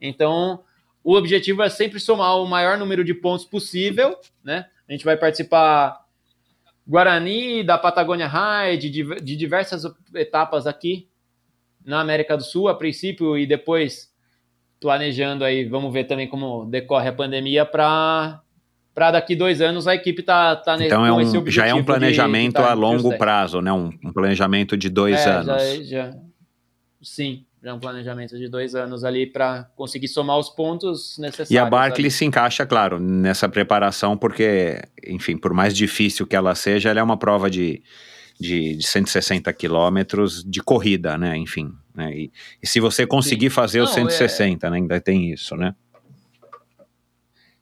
Então 0.00 0.60
o 1.02 1.14
objetivo 1.16 1.62
é 1.62 1.68
sempre 1.68 1.98
somar 1.98 2.36
o 2.38 2.46
maior 2.46 2.78
número 2.78 3.02
de 3.04 3.14
pontos 3.14 3.44
possível, 3.44 4.16
né? 4.44 4.66
A 4.88 4.92
gente 4.92 5.04
vai 5.04 5.16
participar 5.16 6.00
Guarani, 6.88 7.62
da 7.62 7.76
Patagônia 7.76 8.26
Ride, 8.26 8.88
de, 8.88 9.04
de 9.20 9.36
diversas 9.36 9.82
etapas 10.14 10.66
aqui 10.66 11.06
na 11.84 12.00
América 12.00 12.36
do 12.36 12.42
Sul, 12.42 12.68
a 12.68 12.74
princípio, 12.74 13.36
e 13.36 13.46
depois 13.46 14.10
planejando 14.80 15.44
aí, 15.44 15.64
vamos 15.64 15.92
ver 15.92 16.04
também 16.04 16.26
como 16.28 16.64
decorre 16.66 17.08
a 17.08 17.12
pandemia 17.12 17.64
para 17.66 18.40
para 18.94 19.12
daqui 19.12 19.36
dois 19.36 19.60
anos 19.60 19.86
a 19.86 19.94
equipe 19.94 20.24
tá, 20.24 20.56
tá 20.56 20.76
ne- 20.76 20.86
Então 20.86 21.06
é 21.06 21.12
um, 21.12 21.46
já 21.50 21.66
é 21.68 21.72
um 21.74 21.78
de- 21.78 21.84
planejamento 21.84 22.48
de 22.48 22.54
tá 22.54 22.70
a 22.70 22.74
longo 22.74 23.10
10. 23.10 23.18
prazo, 23.18 23.60
né? 23.60 23.72
Um, 23.72 23.90
um 24.04 24.12
planejamento 24.12 24.76
de 24.76 24.88
dois 24.88 25.24
É, 25.24 25.30
anos. 25.30 25.46
Já, 25.46 25.82
já- 26.10 26.16
sim, 27.00 27.44
já 27.62 27.70
é 27.70 27.72
um 27.72 27.78
planejamento 27.80 28.38
de 28.38 28.48
dois 28.48 28.74
anos 28.74 29.04
ali 29.04 29.26
para 29.26 29.64
conseguir 29.74 30.08
somar 30.08 30.38
os 30.38 30.48
pontos 30.48 31.18
necessários. 31.18 31.50
E 31.50 31.58
a 31.58 31.66
Barclay 31.66 32.06
ali. 32.06 32.10
se 32.10 32.24
encaixa, 32.24 32.64
claro, 32.64 33.00
nessa 33.00 33.48
preparação, 33.48 34.16
porque, 34.16 34.80
enfim, 35.06 35.36
por 35.36 35.52
mais 35.52 35.74
difícil 35.76 36.26
que 36.26 36.36
ela 36.36 36.54
seja, 36.54 36.90
ela 36.90 37.00
é 37.00 37.02
uma 37.02 37.16
prova 37.16 37.50
de, 37.50 37.82
de, 38.38 38.76
de 38.76 38.86
160 38.86 39.52
quilômetros 39.52 40.44
de 40.44 40.62
corrida, 40.62 41.18
né? 41.18 41.36
Enfim. 41.36 41.72
Né? 41.94 42.12
E, 42.14 42.32
e 42.62 42.66
se 42.66 42.78
você 42.78 43.04
conseguir 43.06 43.50
fazer 43.50 43.80
os 43.80 43.90
Não, 43.96 44.06
é- 44.06 44.10
160, 44.10 44.70
né? 44.70 44.76
Ainda 44.76 45.00
tem 45.00 45.32
isso, 45.32 45.56
né? 45.56 45.74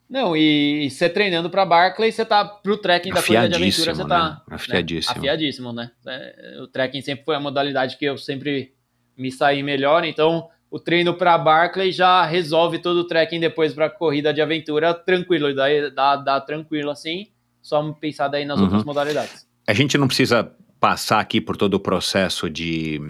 Não, 0.08 0.36
e 0.36 0.88
você 0.88 1.08
treinando 1.08 1.50
para 1.50 1.66
Barclay, 1.66 2.12
você 2.12 2.24
tá 2.24 2.44
pro 2.44 2.76
trekking 2.76 3.10
da 3.10 3.20
corrida 3.20 3.48
de 3.48 3.56
aventura, 3.56 3.92
você 3.92 4.02
Afiadíssimo, 4.02 4.08
tá 4.08 4.30
né? 4.30 4.54
Afiadíssimo. 4.54 5.16
afiadíssimo, 5.18 5.72
né? 5.72 5.90
É, 6.06 6.58
O 6.62 6.68
trekking 6.68 7.00
sempre 7.00 7.24
foi 7.24 7.34
a 7.34 7.40
modalidade 7.40 7.96
que 7.96 8.04
eu 8.04 8.16
sempre 8.16 8.75
me 9.16 9.30
saí 9.32 9.62
melhor, 9.62 10.04
então 10.04 10.48
o 10.70 10.78
treino 10.78 11.14
para 11.14 11.38
Barclay 11.38 11.92
já 11.92 12.24
resolve 12.26 12.78
todo 12.78 12.98
o 12.98 13.04
trekking 13.06 13.40
depois 13.40 13.72
para 13.72 13.88
corrida 13.88 14.32
de 14.34 14.40
aventura 14.42 14.92
tranquilo, 14.92 15.54
daí 15.54 15.90
dá, 15.90 16.16
dá 16.16 16.40
tranquilo 16.40 16.90
assim, 16.90 17.28
só 17.62 17.92
pensar 17.92 18.28
daí 18.28 18.44
nas 18.44 18.58
Uhum. 18.58 18.64
outras 18.64 18.84
modalidades. 18.84 19.46
A 19.66 19.72
gente 19.72 19.96
não 19.96 20.06
precisa 20.06 20.52
passar 20.78 21.20
aqui 21.20 21.40
por 21.40 21.56
todo 21.56 21.74
o 21.74 21.80
processo 21.80 22.50
de, 22.50 23.00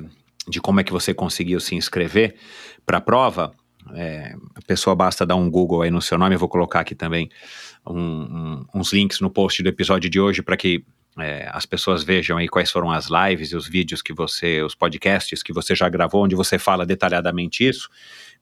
de 0.48 0.60
como 0.60 0.80
é 0.80 0.84
que 0.84 0.92
você 0.92 1.12
conseguiu 1.12 1.58
se 1.60 1.74
inscrever 1.74 2.36
para 2.84 2.98
a 2.98 3.00
prova. 3.00 3.52
É, 3.94 4.34
a 4.54 4.60
pessoa 4.66 4.96
basta 4.96 5.24
dar 5.26 5.36
um 5.36 5.50
Google 5.50 5.82
aí 5.82 5.90
no 5.90 6.00
seu 6.02 6.16
nome, 6.18 6.34
eu 6.34 6.38
vou 6.38 6.48
colocar 6.48 6.80
aqui 6.80 6.94
também 6.94 7.28
um- 7.86 7.94
um- 7.94 8.64
uns 8.74 8.92
links 8.92 9.20
no 9.20 9.30
post 9.30 9.62
do 9.62 9.68
episódio 9.68 10.08
de 10.10 10.18
hoje 10.20 10.42
para 10.42 10.56
que 10.56 10.84
é, 11.18 11.48
as 11.52 11.64
pessoas 11.64 12.04
vejam 12.04 12.36
aí 12.36 12.48
quais 12.48 12.70
foram 12.70 12.90
as 12.90 13.08
lives 13.08 13.50
e 13.52 13.56
os 13.56 13.66
vídeos 13.68 14.02
que 14.02 14.12
você, 14.12 14.62
os 14.62 14.74
podcasts 14.74 15.42
que 15.42 15.52
você 15.52 15.74
já 15.74 15.88
gravou, 15.88 16.24
onde 16.24 16.34
você 16.34 16.58
fala 16.58 16.84
detalhadamente 16.84 17.66
isso. 17.66 17.88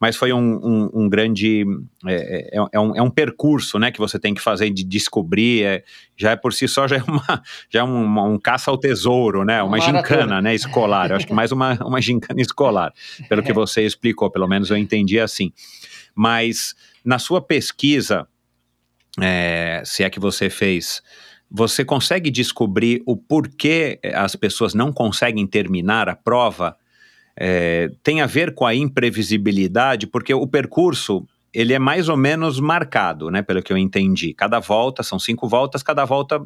Mas 0.01 0.17
foi 0.17 0.33
um, 0.33 0.41
um- 0.57 0.91
um 1.05 1.09
grande. 1.09 1.65
É, 2.05 2.49
é- 2.59 2.67
é 2.73 2.81
um, 2.81 2.97
é 2.97 3.01
um 3.03 3.09
percurso 3.11 3.79
né, 3.79 3.93
que 3.93 3.99
você 4.01 4.19
tem 4.19 4.35
que 4.35 4.41
fazer 4.41 4.71
de 4.71 4.83
descobrir. 4.83 5.63
é, 5.65 5.85
já 6.17 6.33
é 6.33 6.37
por 6.37 6.53
si 6.53 6.67
só, 6.67 6.89
já 6.89 6.97
é, 6.97 7.03
uma, 7.05 7.23
já 7.71 7.81
é 7.81 7.85
um, 7.85 8.33
um 8.35 8.39
caça 8.39 8.71
ao 8.73 8.77
tesouro, 8.77 9.45
né? 9.45 9.63
Uma 9.63 9.79
Maratona. 9.79 9.99
gincana 10.01 10.43
né, 10.43 10.53
escolar. 10.55 11.11
Eu 11.11 11.17
acho 11.17 11.27
que 11.29 11.33
mais 11.33 11.53
uma, 11.53 11.75
uma 11.87 12.01
gincana 12.03 12.41
escolar, 12.41 12.93
pelo 13.29 13.43
que 13.43 13.53
você 13.53 13.83
explicou, 13.87 14.29
pelo 14.31 14.49
menos 14.49 14.69
eu 14.71 14.77
entendi 14.77 15.21
assim. 15.21 15.53
Mas 16.15 16.75
na 17.05 17.19
sua 17.21 17.41
pesquisa, 17.41 18.27
é, 19.21 19.81
se 19.85 20.03
é 20.03 20.11
que 20.11 20.19
você 20.19 20.51
fez, 20.51 21.03
você 21.57 21.85
consegue 21.85 22.33
descobrir 22.33 23.01
o 23.07 23.17
porquê 23.17 24.01
as 24.13 24.35
pessoas 24.35 24.75
não 24.75 24.93
conseguem 24.93 25.47
terminar 25.47 26.09
a 26.09 26.17
prova? 26.17 26.77
É, 27.37 27.93
tem 28.03 28.21
a 28.21 28.27
ver 28.27 28.55
com 28.55 28.67
a 28.67 28.75
imprevisibilidade, 28.75 30.09
porque 30.09 30.35
o 30.35 30.49
percurso 30.49 31.25
ele 31.53 31.73
é 31.73 31.79
mais 31.79 32.09
ou 32.09 32.17
menos 32.17 32.59
marcado, 32.59 33.31
né? 33.31 33.41
Pelo 33.41 33.63
que 33.63 33.73
eu 33.73 33.79
entendi. 33.79 34.35
Cada 34.35 34.59
volta, 34.59 35.05
são 35.05 35.17
cinco 35.17 35.49
voltas, 35.49 35.81
cada 35.81 36.05
volta 36.05 36.45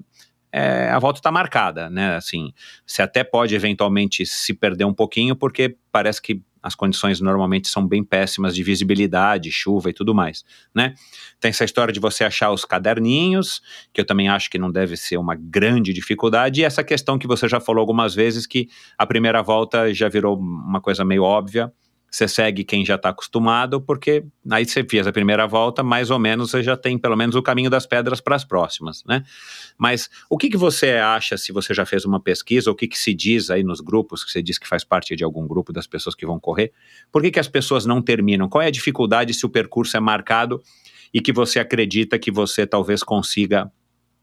é, 0.52 0.90
a 0.90 0.98
volta 0.98 1.20
está 1.20 1.32
marcada, 1.32 1.88
né? 1.88 2.16
Assim, 2.16 2.52
você 2.86 3.00
até 3.00 3.24
pode 3.24 3.54
eventualmente 3.54 4.26
se 4.26 4.52
perder 4.52 4.84
um 4.84 4.92
pouquinho, 4.92 5.34
porque 5.34 5.74
parece 5.90 6.20
que 6.20 6.42
as 6.62 6.74
condições 6.74 7.20
normalmente 7.20 7.68
são 7.68 7.86
bem 7.86 8.02
péssimas 8.04 8.54
de 8.54 8.62
visibilidade, 8.62 9.50
chuva 9.50 9.90
e 9.90 9.92
tudo 9.92 10.14
mais, 10.14 10.44
né? 10.74 10.94
Tem 11.40 11.50
essa 11.50 11.64
história 11.64 11.92
de 11.92 12.00
você 12.00 12.24
achar 12.24 12.50
os 12.50 12.64
caderninhos, 12.64 13.60
que 13.92 14.00
eu 14.00 14.04
também 14.04 14.28
acho 14.28 14.50
que 14.50 14.58
não 14.58 14.70
deve 14.70 14.96
ser 14.96 15.16
uma 15.16 15.34
grande 15.34 15.92
dificuldade, 15.92 16.60
e 16.60 16.64
essa 16.64 16.84
questão 16.84 17.18
que 17.18 17.26
você 17.26 17.48
já 17.48 17.60
falou 17.60 17.80
algumas 17.80 18.14
vezes, 18.14 18.46
que 18.46 18.68
a 18.96 19.06
primeira 19.06 19.42
volta 19.42 19.92
já 19.92 20.08
virou 20.08 20.38
uma 20.38 20.80
coisa 20.80 21.04
meio 21.04 21.22
óbvia, 21.22 21.72
você 22.10 22.26
segue 22.26 22.64
quem 22.64 22.84
já 22.84 22.94
está 22.94 23.10
acostumado, 23.10 23.80
porque 23.80 24.24
aí 24.50 24.64
você 24.64 24.82
fez 24.82 25.06
a 25.06 25.12
primeira 25.12 25.46
volta, 25.46 25.82
mais 25.82 26.10
ou 26.10 26.18
menos 26.18 26.50
você 26.50 26.62
já 26.62 26.76
tem 26.76 26.98
pelo 26.98 27.16
menos 27.16 27.34
o 27.34 27.42
caminho 27.42 27.68
das 27.68 27.86
pedras 27.86 28.20
para 28.20 28.34
as 28.34 28.44
próximas, 28.44 29.04
né? 29.06 29.22
Mas 29.76 30.08
o 30.28 30.38
que, 30.38 30.48
que 30.48 30.56
você 30.56 30.92
acha, 30.92 31.36
se 31.36 31.52
você 31.52 31.74
já 31.74 31.84
fez 31.84 32.04
uma 32.04 32.18
pesquisa, 32.18 32.70
o 32.70 32.74
que, 32.74 32.88
que 32.88 32.98
se 32.98 33.12
diz 33.12 33.50
aí 33.50 33.62
nos 33.62 33.80
grupos, 33.80 34.24
que 34.24 34.30
você 34.30 34.42
diz 34.42 34.58
que 34.58 34.66
faz 34.66 34.84
parte 34.84 35.14
de 35.14 35.22
algum 35.22 35.46
grupo 35.46 35.72
das 35.72 35.86
pessoas 35.86 36.14
que 36.14 36.24
vão 36.24 36.40
correr, 36.40 36.72
por 37.12 37.22
que, 37.22 37.30
que 37.30 37.40
as 37.40 37.48
pessoas 37.48 37.84
não 37.84 38.00
terminam? 38.00 38.48
Qual 38.48 38.62
é 38.62 38.66
a 38.66 38.70
dificuldade 38.70 39.34
se 39.34 39.44
o 39.44 39.48
percurso 39.48 39.96
é 39.96 40.00
marcado 40.00 40.62
e 41.12 41.20
que 41.20 41.32
você 41.32 41.58
acredita 41.58 42.18
que 42.18 42.30
você 42.30 42.66
talvez 42.66 43.02
consiga 43.02 43.70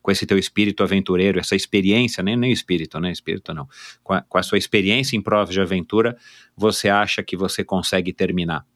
com 0.06 0.12
esse 0.12 0.28
teu 0.28 0.38
espírito 0.38 0.84
aventureiro, 0.84 1.40
essa 1.40 1.56
experiência, 1.56 2.22
nem, 2.22 2.36
nem 2.36 2.52
espírito, 2.52 3.00
né? 3.00 3.12
Espírito 3.12 3.56
não. 3.56 3.68
Com 4.04 4.14
a, 4.14 4.22
com 4.22 4.38
a 4.38 4.44
sua 4.44 4.60
experiência 4.60 5.18
em 5.18 5.22
provas 5.22 5.52
de 5.52 5.60
aventura, 5.60 6.16
você 6.56 6.90
acha 6.90 7.24
que 7.24 7.36
você 7.36 7.64
consegue 7.64 8.14
terminar? 8.14 8.68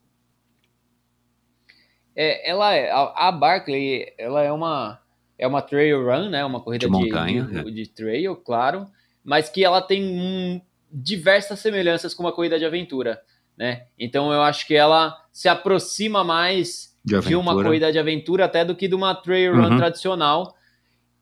É, 2.15 2.49
ela 2.49 2.73
é, 2.73 2.89
a, 2.89 3.27
a 3.27 3.31
Barclay, 3.31 4.11
ela 4.17 4.41
é 4.43 4.51
uma 4.51 4.99
é 5.37 5.45
uma 5.45 5.61
trail 5.61 6.03
run, 6.03 6.29
né? 6.31 6.43
Uma 6.43 6.61
corrida 6.61 6.87
De 6.87 6.91
de, 6.91 6.99
montanha, 6.99 7.43
de, 7.43 7.57
é. 7.59 7.63
de 7.63 7.87
trail, 7.87 8.35
claro, 8.35 8.87
mas 9.23 9.49
que 9.49 9.63
ela 9.63 9.83
tem 9.83 10.03
hum, 10.03 10.59
diversas 10.91 11.59
semelhanças 11.59 12.15
com 12.15 12.23
uma 12.23 12.31
corrida 12.31 12.57
de 12.57 12.65
aventura, 12.65 13.21
né? 13.55 13.83
Então 13.99 14.33
eu 14.33 14.41
acho 14.41 14.65
que 14.65 14.73
ela 14.73 15.15
se 15.31 15.47
aproxima 15.47 16.23
mais 16.23 16.97
De 17.05 17.19
de 17.19 17.35
uma 17.35 17.53
corrida 17.53 17.91
de 17.91 17.99
aventura 17.99 18.45
até 18.45 18.65
do 18.65 18.75
que 18.75 18.87
de 18.87 18.95
uma 18.95 19.13
trail 19.13 19.53
run 19.55 19.69
Uhum. 19.69 19.77
tradicional. 19.77 20.55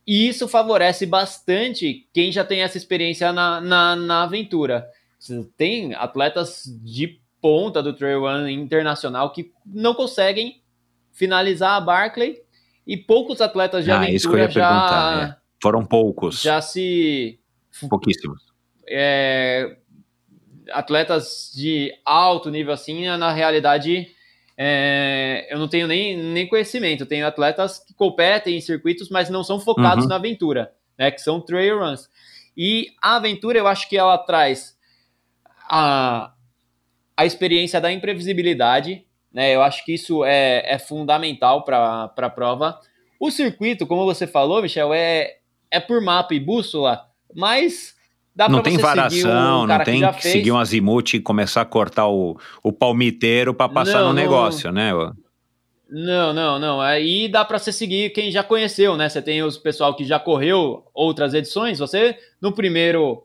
E 0.07 0.29
isso 0.29 0.47
favorece 0.47 1.05
bastante 1.05 2.07
quem 2.13 2.31
já 2.31 2.45
tem 2.45 2.61
essa 2.61 2.77
experiência 2.77 3.34
na, 3.34 3.59
na, 3.59 3.95
na 3.95 4.23
aventura. 4.23 4.88
Tem 5.57 5.93
atletas 5.95 6.63
de 6.81 7.19
ponta 7.41 7.84
do 7.84 7.93
trail 7.93 8.21
run 8.21 8.47
internacional 8.47 9.31
que 9.31 9.51
não 9.65 9.93
conseguem 9.93 10.61
finalizar 11.11 11.73
a 11.73 11.81
Barclay 11.81 12.41
e 12.85 12.95
poucos 12.95 13.41
atletas 13.41 13.84
de 13.84 13.91
Ah, 13.91 14.09
isso 14.09 14.29
que 14.29 14.35
eu 14.35 14.39
aventura 14.39 14.59
ia 14.59 14.63
já, 14.63 14.69
perguntar, 14.69 15.41
Foram 15.61 15.85
poucos, 15.85 16.41
já 16.41 16.61
se 16.61 17.39
pouquíssimos. 17.89 18.41
é, 18.88 19.77
atletas 20.71 21.51
de 21.53 21.91
alto 22.05 22.49
nível 22.49 22.73
assim, 22.73 23.05
na 23.17 23.31
realidade, 23.31 24.07
é, 24.57 25.47
eu 25.49 25.59
não 25.59 25.67
tenho 25.67 25.88
nem, 25.88 26.17
nem 26.17 26.47
conhecimento. 26.47 27.01
Eu 27.01 27.07
tenho 27.07 27.27
atletas 27.27 27.79
que 27.79 27.93
competem 27.93 28.57
em 28.57 28.61
circuitos, 28.61 29.09
mas 29.09 29.29
não 29.29 29.43
são 29.43 29.59
focados 29.59 30.05
Uhum. 30.05 30.09
na 30.09 30.15
aventura, 30.15 30.73
né? 30.97 31.11
Que 31.11 31.21
são 31.21 31.39
trail 31.39 31.79
runs. 31.79 32.09
E 32.55 32.88
a 33.01 33.17
aventura, 33.17 33.59
eu 33.59 33.67
acho 33.67 33.88
que 33.88 33.95
ela 33.97 34.17
traz 34.17 34.75
a, 35.69 36.34
a 37.15 37.25
experiência 37.25 37.79
da 37.79 37.91
imprevisibilidade, 37.91 39.05
né? 39.31 39.53
Eu 39.53 39.61
acho 39.61 39.85
que 39.85 39.93
isso 39.93 40.25
é, 40.25 40.63
é 40.65 40.79
fundamental 40.79 41.63
para 41.63 42.11
a 42.15 42.29
prova. 42.29 42.79
O 43.19 43.29
circuito, 43.29 43.85
como 43.85 44.05
você 44.05 44.25
falou, 44.25 44.61
Michel, 44.61 44.93
é, 44.93 45.38
é 45.69 45.79
por 45.79 46.01
mapa 46.01 46.34
e 46.34 46.39
bússola, 46.39 47.07
mas 47.35 47.95
dá 48.38 48.47
não 48.47 48.61
tem 48.61 48.77
varação, 48.77 49.64
um 49.64 49.68
não 49.68 49.84
tem 49.84 50.01
que 50.14 50.22
fez. 50.22 50.31
seguir 50.31 50.51
um 50.51 50.59
azimuth 50.59 51.15
e 51.15 51.19
começar 51.19 51.61
a 51.61 51.65
cortar 51.65 52.07
o, 52.07 52.39
o 52.61 52.72
palmiteiro 52.72 53.51
para 53.51 53.68
passar 53.68 53.99
Não, 54.01 54.09
no 54.09 54.14
não. 54.14 54.14
negócio, 54.14 54.72
né? 54.72 54.91
Não, 55.89 56.34
não, 56.34 56.59
não. 56.59 56.80
Aí 56.80 57.27
dá 57.27 57.43
pra 57.43 57.57
você 57.57 57.72
seguir 57.72 58.11
quem 58.11 58.30
já 58.30 58.43
conheceu, 58.43 58.95
né? 58.95 59.09
Você 59.09 59.22
tem 59.23 59.41
os 59.41 59.57
pessoal 59.57 59.95
que 59.95 60.03
já 60.03 60.19
correu 60.19 60.84
outras 60.93 61.34
edições. 61.34 61.80
Você 61.80 62.15
no 62.39 62.51
primeiro 62.53 63.23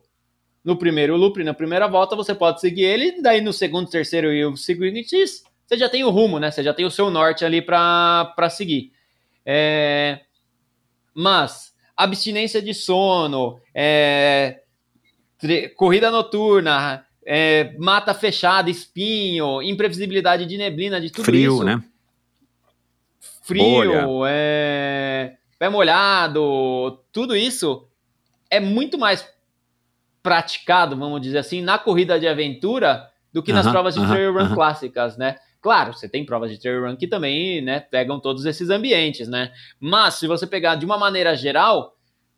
no 0.63 0.77
primeiro 0.77 1.15
loop, 1.15 1.43
na 1.43 1.53
primeira 1.53 1.87
volta, 1.87 2.15
você 2.15 2.33
pode 2.33 2.59
seguir 2.59 2.83
ele. 2.83 3.21
Daí 3.21 3.39
no 3.41 3.53
segundo, 3.53 3.89
terceiro 3.89 4.33
e 4.33 4.43
o 4.45 4.55
seguintes, 4.57 5.43
você 5.67 5.77
já 5.77 5.89
tem 5.89 6.03
o 6.03 6.09
rumo, 6.09 6.39
né? 6.39 6.49
Você 6.49 6.63
já 6.63 6.73
tem 6.73 6.85
o 6.85 6.91
seu 6.91 7.11
norte 7.11 7.45
ali 7.45 7.61
pra 7.61 8.33
pra 8.35 8.49
seguir. 8.49 8.91
É, 9.45 10.21
Mas 11.13 11.71
abstinência 11.95 12.61
de 12.61 12.73
sono, 12.73 13.59
é, 13.75 14.62
corrida 15.75 16.11
noturna, 16.11 17.05
é, 17.25 17.75
mata 17.77 18.13
fechada, 18.13 18.69
espinho, 18.69 19.61
imprevisibilidade 19.61 20.45
de 20.45 20.57
neblina, 20.57 20.99
de 20.99 21.09
tudo 21.09 21.25
Frio, 21.25 21.55
isso 21.55 21.63
né? 21.63 21.83
frio, 23.43 24.23
é, 24.25 25.35
pé 25.59 25.69
molhado, 25.69 26.99
tudo 27.11 27.35
isso 27.35 27.87
é 28.49 28.59
muito 28.59 28.97
mais 28.97 29.27
praticado, 30.21 30.95
vamos 30.95 31.21
dizer 31.21 31.39
assim, 31.39 31.61
na 31.61 31.77
corrida 31.77 32.19
de 32.19 32.27
aventura 32.27 33.09
do 33.33 33.43
que 33.43 33.51
nas 33.51 33.65
Aham, 33.65 33.73
provas 33.73 33.93
de 33.95 33.99
aham, 33.99 34.09
trail 34.13 34.33
run 34.33 34.39
aham. 34.39 34.55
clássicas, 34.55 35.17
né? 35.17 35.35
Claro, 35.61 35.93
você 35.93 36.07
tem 36.07 36.25
provas 36.25 36.51
de 36.51 36.59
trail 36.59 36.85
run 36.85 36.95
que 36.95 37.07
também, 37.07 37.61
né, 37.61 37.79
pegam 37.79 38.19
todos 38.19 38.45
esses 38.45 38.69
ambientes, 38.69 39.27
né? 39.27 39.51
Mas 39.79 40.15
se 40.15 40.27
você 40.27 40.47
pegar 40.47 40.75
de 40.75 40.85
uma 40.85 40.97
maneira 40.97 41.35
geral, 41.35 41.93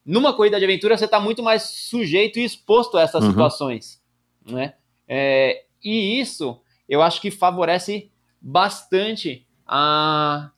numa 0.05 0.33
corrida 0.33 0.59
de 0.59 0.65
aventura 0.65 0.97
você 0.97 1.05
está 1.05 1.19
muito 1.19 1.41
mais 1.41 1.63
sujeito 1.63 2.37
e 2.39 2.43
exposto 2.43 2.97
a 2.97 3.01
essas 3.01 3.23
Uhum. 3.23 3.29
situações, 3.31 4.01
né? 4.47 4.73
É, 5.07 5.63
e 5.83 6.19
isso 6.19 6.61
eu 6.87 7.01
acho 7.01 7.19
que 7.21 7.31
favorece 7.31 8.11
bastante 8.39 9.45
a, 9.65 10.51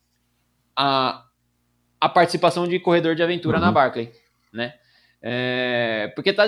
a, 0.75 1.25
a 2.01 2.09
participação 2.09 2.67
de 2.67 2.79
corredor 2.79 3.15
de 3.15 3.23
aventura 3.23 3.57
Uhum. 3.57 3.63
na 3.65 3.71
Barclay, 3.71 4.11
né? 4.51 4.73
É, 5.21 6.11
porque 6.15 6.33
tá, 6.33 6.43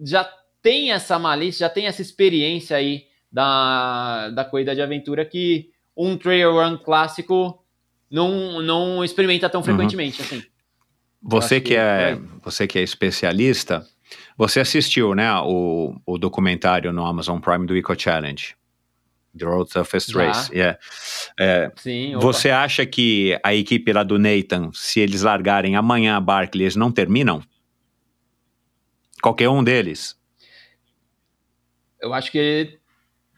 já 0.00 0.24
tem 0.60 0.90
essa 0.92 1.18
malícia, 1.18 1.66
já 1.66 1.72
tem 1.72 1.86
essa 1.86 2.02
experiência 2.02 2.76
aí 2.76 3.06
da, 3.30 4.30
da 4.30 4.44
corrida 4.44 4.74
de 4.74 4.82
aventura 4.82 5.24
que 5.24 5.70
um 5.96 6.16
trail 6.18 6.52
run 6.52 6.76
clássico 6.78 7.64
não, 8.10 8.60
não 8.60 9.04
experimenta 9.04 9.48
tão 9.48 9.62
frequentemente 9.62 10.20
assim. 10.20 10.42
Você 11.28 11.60
que 11.60 11.74
é, 11.74 12.18
você 12.42 12.66
que 12.66 12.78
é 12.78 12.82
especialista, 12.82 13.84
você 14.36 14.60
assistiu, 14.60 15.14
né, 15.14 15.32
o, 15.40 15.96
o 16.06 16.18
documentário 16.18 16.92
no 16.92 17.04
Amazon 17.04 17.40
Prime 17.40 17.66
do 17.66 17.76
Eco 17.76 17.98
Challenge, 17.98 18.54
The 19.36 19.44
Road 19.44 19.70
Toughest. 19.70 20.14
Race. 20.14 20.52
Yeah. 20.52 20.78
É, 21.38 21.72
Sim, 21.76 22.16
você 22.16 22.50
acha 22.50 22.86
que 22.86 23.38
a 23.42 23.54
equipe 23.54 23.92
lá 23.92 24.02
do 24.02 24.18
Nathan, 24.18 24.70
se 24.72 25.00
eles 25.00 25.22
largarem 25.22 25.74
amanhã 25.74 26.16
a 26.16 26.20
Barkley, 26.20 26.64
eles 26.64 26.76
não 26.76 26.92
terminam? 26.92 27.42
Qualquer 29.20 29.48
um 29.48 29.64
deles? 29.64 30.16
Eu 32.00 32.14
acho 32.14 32.30
que. 32.30 32.78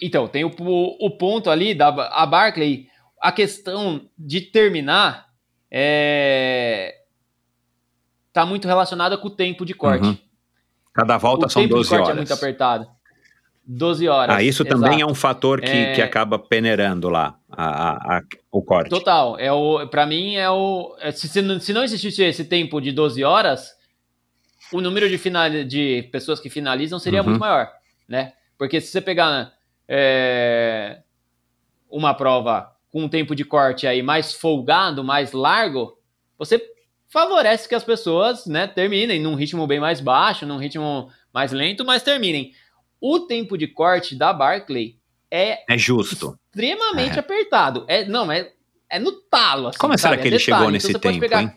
Então, 0.01 0.28
tem 0.28 0.44
o, 0.44 0.51
o, 0.51 1.10
ponto 1.16 1.51
ali 1.51 1.74
da 1.74 1.89
a 1.89 2.27
Barclay, 2.27 2.86
a 3.20 3.32
questão 3.32 4.09
de 4.16 4.40
terminar 4.40 5.28
é. 5.70 6.98
Tá 8.40 8.47
muito 8.47 8.69
relacionada 8.69 9.16
com 9.19 9.27
o 9.28 9.31
tempo 9.31 9.65
de 9.66 9.74
corte. 9.74 10.06
Uhum. 10.06 10.19
Cada 10.94 11.16
volta 11.19 11.47
o 11.47 11.51
são 11.51 11.62
tempo 11.62 11.74
12 11.74 11.89
de 11.89 11.97
corte 11.97 12.02
horas. 12.05 12.16
é 12.16 12.20
muito 12.20 12.32
apertado. 12.35 12.89
12 13.66 14.09
horas. 14.09 14.35
Ah, 14.36 14.43
isso 14.43 14.65
também 14.65 14.93
é 14.93 14.97
exato. 14.98 15.12
um 15.12 15.15
fator 15.15 15.60
que, 15.60 15.69
É. 15.70 15.93
que 15.94 16.01
acaba 16.01 16.39
peneirando 16.39 17.09
lá 17.09 17.36
a, 17.51 17.65
a- 17.65 18.19
a- 18.19 18.23
o 18.51 18.62
corte. 18.62 18.89
Total. 18.90 19.39
É 19.39 19.52
o, 19.52 19.86
pra 19.89 20.06
mim, 20.06 20.36
é 20.36 20.48
o. 20.51 20.97
é, 21.01 21.10
Se, 21.12 21.28
se 21.28 21.43
não- 21.43 21.60
se 21.60 21.73
não 21.73 21.82
existisse 21.82 22.23
esse 22.23 22.44
tempo 22.44 22.81
de 22.81 22.93
12 22.93 23.23
horas, 23.24 23.73
o 24.73 24.81
número 24.81 25.09
de, 25.09 25.19
final, 25.19 25.51
de 25.65 26.09
pessoas 26.12 26.40
que 26.40 26.48
finalizam 26.48 26.98
seria 26.98 27.20
Uhum. 27.20 27.28
muito 27.31 27.40
maior, 27.40 27.70
né? 28.09 28.32
Porque 28.56 28.81
se 28.81 28.89
você 28.89 29.01
pegar 29.01 29.52
é, 29.86 31.01
uma 31.90 32.15
prova 32.15 32.73
com 32.90 33.02
um 33.05 33.09
tempo 33.09 33.35
de 33.35 33.44
corte 33.44 33.86
aí 33.86 34.02
mais 34.02 34.32
folgado, 34.32 35.05
mais 35.05 35.32
largo, 35.32 35.98
você 36.39 36.59
favorece 37.09 37.68
que 37.68 37.74
as 37.74 37.85
pessoas 37.85 38.47
né, 38.47 38.66
terminem 38.66 39.20
num 39.20 39.35
ritmo 39.35 39.66
bem 39.66 39.80
mais 39.80 40.01
baixo, 40.01 40.44
num 40.47 40.59
ritmo 40.59 41.10
mais 41.32 41.52
lento, 41.52 41.85
mas 41.85 42.02
terminem. 42.02 42.52
O 43.01 43.20
tempo 43.20 43.56
de 43.56 43.66
corte 43.66 44.14
da 44.16 44.32
Barclay 44.32 44.97
é 45.30 45.60
É 45.72 45.78
justo. 45.78 46.39
extremamente 46.51 47.16
É. 47.16 47.20
apertado. 47.20 47.85
É, 47.89 48.05
não, 48.06 48.30
é, 48.30 48.52
é 48.90 48.98
no 48.98 49.12
talo. 49.12 49.68
Assim, 49.68 49.78
Como 49.78 49.93
sabe? 49.97 50.01
será 50.01 50.16
que 50.16 50.22
é 50.22 50.26
ele 50.30 50.39
detalhe. 50.39 50.44
chegou 50.44 50.60
Então 50.62 50.70
nesse 50.70 50.93
pode 50.93 51.02
tempo, 51.02 51.20
pegar- 51.20 51.43
hein? 51.43 51.52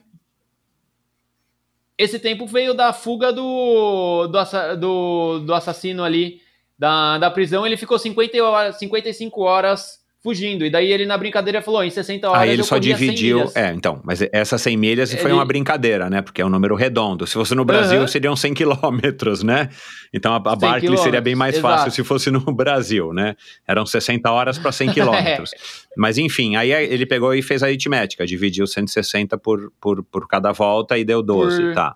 Esse 1.98 2.18
tempo 2.20 2.48
veio 2.48 2.74
da 2.74 2.94
fuga 2.94 3.32
do, 3.32 4.28
do, 4.28 4.76
do, 4.78 5.40
do 5.46 5.54
assassino 5.54 6.04
ali 6.04 6.42
da, 6.78 7.18
da 7.20 7.30
prisão. 7.30 7.66
Ele 7.66 7.78
ficou 7.78 8.00
50 8.00 8.42
horas, 8.44 8.78
55 8.80 9.42
horas 9.42 10.00
fugindo. 10.24 10.66
E 10.66 10.70
daí 10.70 10.92
ele 10.92 11.06
na 11.06 11.18
brincadeira 11.18 11.62
falou: 11.62 11.84
em 11.84 11.90
60 11.90 12.30
horas. 12.30 12.42
Aí 12.42 12.50
ele 12.52 12.64
só 12.64 12.76
corria 12.76 12.98
100 12.98 13.06
dividiu. 13.08 13.52
É, 13.56 13.72
então, 13.74 14.02
mas 14.04 14.22
essas 14.32 14.62
100 14.62 14.78
milhas 14.78 15.12
foi 15.14 15.26
Ele- 15.26 15.34
uma 15.34 15.46
brincadeira, 15.46 16.10
né? 16.10 16.22
Porque 16.22 16.42
é 16.42 16.46
um 16.46 16.50
número 16.50 16.76
redondo. 16.76 17.26
Se 17.28 17.34
fosse 17.34 17.56
no 17.56 17.66
Brasil, 17.66 18.00
Aham. 18.00 18.08
seriam 18.08 18.36
100 18.36 18.54
quilômetros, 18.54 19.44
né? 19.44 19.70
Então 20.14 20.34
a, 20.34 20.38
a 20.38 20.50
100 20.52 20.60
Barclay 20.60 20.98
seria 20.98 21.22
bem 21.22 21.36
mais 21.36 21.56
exato. 21.58 21.76
fácil 21.76 21.92
se 21.92 22.04
fosse 22.04 22.30
no 22.32 22.40
Brasil, 22.54 23.14
né? 23.14 23.36
Eram 23.68 23.86
60 23.86 24.30
horas 24.32 24.58
para 24.58 24.72
100 24.72 24.92
quilômetros. 24.94 25.52
Mas 25.98 26.18
enfim, 26.18 26.56
aí 26.56 26.72
ele 26.72 27.06
pegou 27.06 27.34
e 27.34 27.42
fez 27.42 27.64
a 27.64 27.68
aritmética, 27.68 28.26
dividiu 28.26 28.66
160 28.68 29.38
por, 29.38 29.72
por, 29.82 30.04
por 30.04 30.28
cada 30.28 30.52
volta 30.52 30.98
e 30.98 31.04
deu 31.04 31.22
12. 31.24 31.62
Por- 31.62 31.74
Tá. 31.74 31.96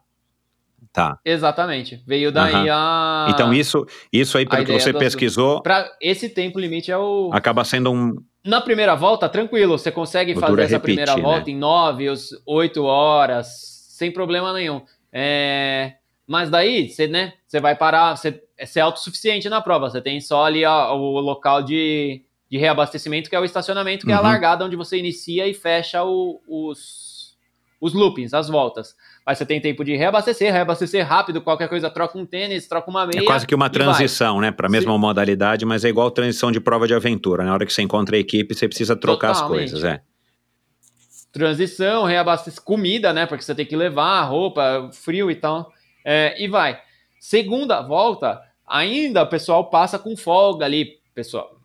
Tá. 0.95 1.19
Exatamente. 1.25 2.01
Veio 2.07 2.31
daí 2.31 2.69
a. 2.69 3.27
Então 3.29 3.53
isso, 3.53 3.85
isso 4.13 4.37
aí, 4.37 4.45
a 4.45 4.49
pelo 4.49 4.65
que 4.65 4.71
você 4.79 4.93
do- 4.93 4.97
pesquisou, 4.99 5.61
Pra 5.61 5.91
esse 6.01 6.29
tempo 6.29 6.57
limite 6.57 6.89
é 6.89 6.97
o. 6.97 7.29
acaba 7.33 7.65
sendo 7.65 7.91
um. 7.91 8.15
Na 8.45 8.61
primeira 8.61 8.95
volta, 8.95 9.27
tranquilo, 9.27 9.77
você 9.77 9.91
consegue 9.91 10.31
O 10.33 10.39
fazer 10.39 10.61
essa 10.61 10.73
repetir, 10.75 10.81
primeira 11.03 11.15
né? 11.17 11.21
volta 11.21 11.51
em 11.51 11.57
9, 11.57 12.05
8 12.45 12.83
horas, 12.85 13.47
sem 13.89 14.09
problema 14.11 14.53
nenhum. 14.53 14.81
É, 15.11 15.95
Mas 16.27 16.49
daí, 16.49 16.89
você, 16.89 17.07
né, 17.07 17.33
você 17.45 17.59
vai 17.59 17.75
parar, 17.75 18.15
você, 18.17 18.41
você 18.59 18.79
é 18.79 18.81
autossuficiente 18.81 19.47
na 19.49 19.61
prova, 19.61 19.89
você 19.89 20.01
tem 20.01 20.19
só 20.21 20.43
ali 20.45 20.63
ó, 20.65 20.95
o 20.95 21.19
local 21.19 21.61
de, 21.61 22.23
de 22.49 22.57
reabastecimento, 22.57 23.29
que 23.29 23.35
é 23.35 23.39
o 23.39 23.45
estacionamento, 23.45 24.05
que 24.05 24.11
é 24.11 24.15
a 24.15 24.19
Uhum. 24.19 24.23
largada 24.23 24.63
onde 24.65 24.75
você 24.75 24.97
inicia 24.97 25.45
e 25.47 25.53
fecha 25.53 26.03
o- 26.03 26.41
os, 26.47 27.35
os 27.81 27.93
loopings, 27.93 28.33
as 28.33 28.47
voltas. 28.49 28.95
Mas 29.25 29.39
você 29.39 29.45
tem 29.45 29.59
tempo 29.59 29.83
de 29.83 29.95
reabastecer, 29.95 30.53
reabastecer 30.53 31.05
rápido, 31.05 31.41
qualquer 31.41 31.67
coisa, 31.67 31.89
troca 31.89 32.15
um 32.15 32.25
tênis, 32.27 32.67
troca 32.67 32.91
uma 32.91 33.07
meia. 33.07 33.21
É 33.21 33.25
quase 33.25 33.47
que 33.47 33.55
uma 33.55 33.71
transição, 33.71 34.39
né? 34.39 34.51
Para 34.51 34.67
a 34.67 34.69
mesma 34.69 34.95
modalidade, 34.99 35.65
mas 35.65 35.83
é 35.83 35.89
igual 35.89 36.11
transição 36.11 36.51
de 36.51 36.59
prova 36.59 36.87
de 36.87 36.93
aventura. 36.93 37.43
Na 37.43 37.51
hora 37.51 37.65
que 37.65 37.73
você 37.73 37.81
encontra 37.81 38.15
a 38.15 38.19
equipe, 38.19 38.53
você 38.53 38.67
precisa 38.67 38.95
trocar 38.95 39.33
Totalmente. 39.33 39.63
as 39.63 39.71
coisas, 39.71 39.83
é. 39.83 40.01
transição, 41.31 42.03
reabastecer 42.03 42.61
comida, 42.61 43.11
né? 43.11 43.25
Porque 43.25 43.43
você 43.43 43.55
tem 43.55 43.65
que 43.65 43.75
levar 43.75 44.21
roupa, 44.25 44.91
frio 44.93 45.31
e 45.31 45.35
tal. 45.35 45.73
É, 46.03 46.35
e 46.39 46.47
vai. 46.47 46.79
Segunda 47.19 47.81
volta, 47.81 48.39
ainda 48.67 49.23
o 49.23 49.27
pessoal 49.27 49.71
passa 49.71 49.97
com 49.97 50.15
folga 50.15 50.65
ali, 50.65 50.99
pessoal. 51.15 51.57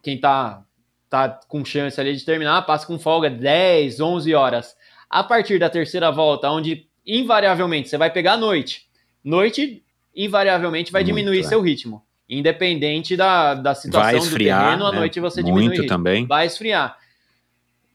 Quem 0.00 0.20
tá, 0.20 0.62
tá 1.10 1.40
com 1.48 1.64
chance 1.64 2.00
ali 2.00 2.14
de 2.14 2.24
terminar, 2.24 2.62
passa 2.62 2.86
com 2.86 2.96
folga 2.96 3.28
10, 3.28 3.98
11 3.98 4.32
horas. 4.34 4.76
A 5.10 5.24
partir 5.24 5.58
da 5.58 5.68
terceira 5.68 6.10
volta, 6.12 6.48
onde 6.48 6.91
invariavelmente 7.06 7.88
você 7.88 7.98
vai 7.98 8.10
pegar 8.10 8.34
a 8.34 8.36
noite. 8.36 8.86
Noite, 9.24 9.82
invariavelmente, 10.14 10.92
vai 10.92 11.02
Muito, 11.02 11.14
diminuir 11.14 11.40
é. 11.40 11.42
seu 11.42 11.60
ritmo. 11.60 12.02
Independente 12.28 13.16
da, 13.16 13.54
da 13.54 13.74
situação 13.74 14.10
Vai 14.10 14.18
do 14.18 14.24
esfriar, 14.24 14.64
terreno, 14.64 14.86
à 14.86 14.92
né? 14.92 14.98
noite 14.98 15.20
você 15.20 15.42
diminui 15.42 15.66
Muito 15.66 15.86
também. 15.86 16.26
vai 16.26 16.46
esfriar. 16.46 16.96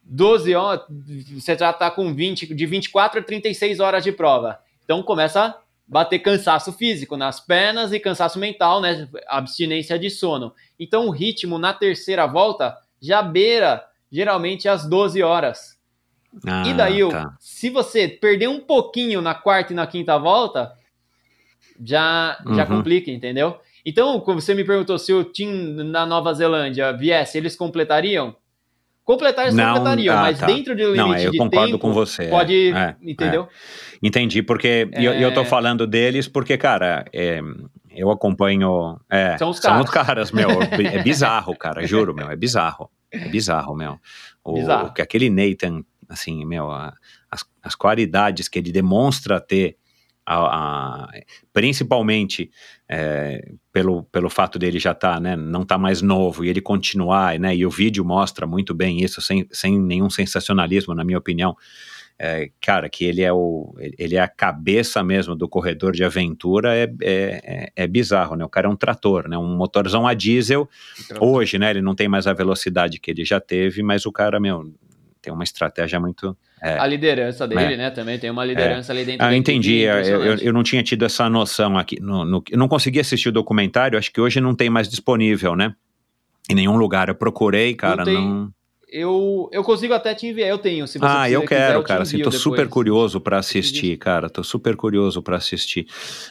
12 0.03 0.55
horas, 0.55 0.85
você 1.33 1.57
já 1.57 1.73
tá 1.73 1.91
com 1.91 2.13
20, 2.13 2.53
de 2.53 2.65
24 2.65 3.19
a 3.19 3.23
36 3.23 3.79
horas 3.79 4.03
de 4.03 4.11
prova. 4.11 4.59
Então 4.85 5.03
começa 5.03 5.43
a 5.43 5.55
bater 5.87 6.19
cansaço 6.19 6.71
físico 6.71 7.17
nas 7.17 7.39
pernas 7.39 7.91
e 7.91 7.99
cansaço 7.99 8.39
mental, 8.39 8.79
né? 8.79 9.07
Abstinência 9.27 9.97
de 9.99 10.09
sono. 10.09 10.53
Então 10.79 11.07
o 11.07 11.11
ritmo 11.11 11.57
na 11.57 11.73
terceira 11.73 12.25
volta 12.25 12.77
já 13.01 13.21
beira 13.21 13.83
geralmente 14.11 14.69
as 14.69 14.87
12 14.87 15.21
horas. 15.21 15.76
Ah, 16.45 16.63
e 16.67 16.73
daí, 16.73 17.03
o- 17.03 17.09
tá. 17.09 17.35
se 17.39 17.69
você 17.69 18.07
perder 18.07 18.47
um 18.49 18.59
pouquinho 18.59 19.21
na 19.21 19.33
quarta 19.33 19.73
e 19.73 19.75
na 19.75 19.87
quinta 19.87 20.17
volta, 20.17 20.73
já, 21.83 22.37
já 22.55 22.63
Uhum. 22.63 22.77
complica, 22.77 23.11
entendeu? 23.11 23.57
Então, 23.85 24.19
como 24.19 24.41
você 24.41 24.53
me 24.53 24.63
perguntou 24.63 24.97
se 24.97 25.13
o 25.13 25.23
time 25.23 25.83
na 25.83 26.05
Nova 26.05 26.33
Zelândia 26.33 26.91
viesse, 26.91 27.37
eles 27.37 27.55
completariam? 27.55 28.35
Completar 29.05 29.45
eles 29.45 29.55
Não, 29.55 29.73
completariam, 29.75 30.17
ah, 30.17 30.21
mas 30.23 30.39
tá. 30.39 30.45
dentro 30.47 30.75
do 30.75 30.81
limite 30.91 30.97
Não, 30.97 31.15
eu 31.17 31.31
de 31.31 31.37
concordo 31.37 31.67
tempo, 31.67 31.79
com 31.79 31.93
você, 31.93 32.23
é, 32.23 32.29
pode, 32.29 32.71
é, 32.73 32.95
entendeu? 33.01 33.47
Entendi, 34.03 34.43
porque 34.43 34.89
e 34.97 35.05
eu, 35.05 35.13
eu 35.13 35.33
tô 35.33 35.41
É. 35.41 35.45
falando 35.45 35.87
deles 35.87 36.27
porque, 36.27 36.57
cara, 36.57 37.05
é, 37.13 37.39
eu 37.95 38.11
acompanho. 38.11 38.99
É, 39.09 39.37
São 39.37 39.49
os 39.51 39.59
São 39.59 39.79
os 39.81 39.89
caras. 39.89 40.29
caras, 40.29 40.31
meu. 40.33 40.49
É 40.99 41.01
bizarro, 41.01 41.55
cara, 41.57 41.87
juro, 41.87 42.13
meu. 42.13 42.29
É 42.29 42.35
bizarro. 42.35 42.91
É 43.09 43.29
bizarro, 43.29 43.73
meu. 43.73 43.97
O, 44.43 44.55
Bizarro. 44.55 44.93
que 44.93 45.01
aquele 45.01 45.29
Nathan, 45.29 45.83
assim, 46.09 46.45
meu, 46.45 46.71
a- 46.71 46.93
as, 47.29 47.43
as 47.61 47.75
qualidades 47.75 48.47
que 48.47 48.57
ele 48.59 48.71
demonstra 48.71 49.39
ter, 49.41 49.77
a- 50.25 51.05
a- 51.05 51.09
principalmente 51.53 52.49
é, 52.89 53.51
pelo, 53.71 54.03
pelo 54.03 54.29
fato 54.29 54.57
dele 54.57 54.79
já 54.79 54.93
tá, 54.93 55.19
né, 55.19 55.35
não 55.35 55.65
tá 55.65 55.77
mais 55.77 56.01
novo 56.01 56.43
e 56.45 56.49
ele 56.49 56.61
continuar, 56.61 57.37
né, 57.39 57.55
e 57.55 57.65
o 57.65 57.69
vídeo 57.69 58.03
mostra 58.05 58.47
muito 58.47 58.73
bem 58.73 59.01
isso, 59.03 59.21
sem, 59.21 59.45
sem 59.51 59.79
nenhum 59.79 60.09
sensacionalismo, 60.09 60.93
na 60.95 61.03
minha 61.03 61.17
opinião. 61.17 61.55
É, 62.19 62.49
cara, 62.59 62.89
que 62.89 63.05
ele 63.05 63.21
é 63.21 63.31
o 63.31 63.75
ele 63.99 64.15
é 64.15 64.19
a 64.19 64.27
cabeça 64.27 65.03
mesmo 65.03 65.35
do 65.35 65.47
corredor 65.47 65.91
de 65.93 66.03
aventura 66.03 66.75
é, 66.75 66.85
é, 67.01 67.41
é- 67.43 67.71
é 67.83 67.87
bizarro, 67.87 68.35
né? 68.35 68.43
O 68.43 68.49
cara 68.49 68.65
é 68.67 68.69
um 68.71 68.75
trator, 68.75 69.27
né? 69.29 69.37
Um 69.37 69.55
motorzão 69.55 70.07
a 70.07 70.15
diesel. 70.15 70.67
Hoje, 71.23 71.59
né? 71.59 71.69
Ele 71.69 71.81
não 71.81 71.93
tem 71.93 72.07
mais 72.07 72.25
a 72.25 72.33
velocidade 72.33 72.99
que 72.99 73.11
ele 73.11 73.23
já 73.23 73.39
teve, 73.39 73.83
mas 73.83 74.07
o 74.07 74.11
cara, 74.11 74.39
meu, 74.39 74.63
tem 75.27 75.33
uma 75.33 75.43
estratégia 75.43 75.99
muito. 75.99 76.35
É. 76.63 76.77
A 76.79 76.87
liderança 76.87 77.45
dele, 77.45 77.73
É. 77.73 77.77
né? 77.77 77.91
Também 77.91 78.17
tem 78.17 78.29
uma 78.31 78.45
liderança 78.45 78.93
ali 78.93 79.03
dentro 79.03 79.25
Ah, 79.25 79.33
eu 79.33 79.37
entendi. 79.37 79.79
Eu, 79.79 79.95
eu, 80.01 80.35
eu 80.37 80.53
não 80.53 80.63
tinha 80.63 80.81
tido 80.81 81.03
essa 81.03 81.29
noção 81.29 81.77
aqui. 81.77 81.99
No, 82.01 82.23
no- 82.23 82.43
eu 82.49 82.57
não 82.57 82.67
consegui 82.69 82.99
assistir 83.01 83.27
o 83.29 83.31
documentário, 83.31 83.99
acho 83.99 84.11
que 84.11 84.21
hoje 84.21 84.39
não 84.39 84.55
tem 84.55 84.69
mais 84.69 84.87
disponível, 84.87 85.55
né? 85.55 85.75
Em 86.49 86.55
nenhum 86.55 86.77
lugar. 86.77 87.09
Eu 87.09 87.15
procurei, 87.15 87.75
cara, 87.75 88.05
tem. 88.05 88.13
não. 88.15 88.49
Eu, 88.89 89.49
eu 89.51 89.63
consigo 89.65 89.93
até 89.93 90.15
te 90.15 90.25
enviar, 90.27 90.47
eu 90.49 90.57
tenho. 90.57 90.87
Se 90.87 90.97
você 90.97 91.05
Ah, 91.05 91.29
eu 91.29 91.41
quiser, 91.41 91.67
quero, 91.67 91.83
te 91.83 91.87
cara. 91.87 92.03
Assim, 92.03 92.17
tô 92.19 92.23
depois. 92.29 92.41
super 92.41 92.69
curioso 92.69 93.19
pra 93.19 93.37
assistir, 93.39 93.97
cara. 93.97 94.29
Tô 94.29 94.41
super 94.45 94.77
curioso 94.77 95.21
pra 95.21 95.35
assistir. 95.35 95.85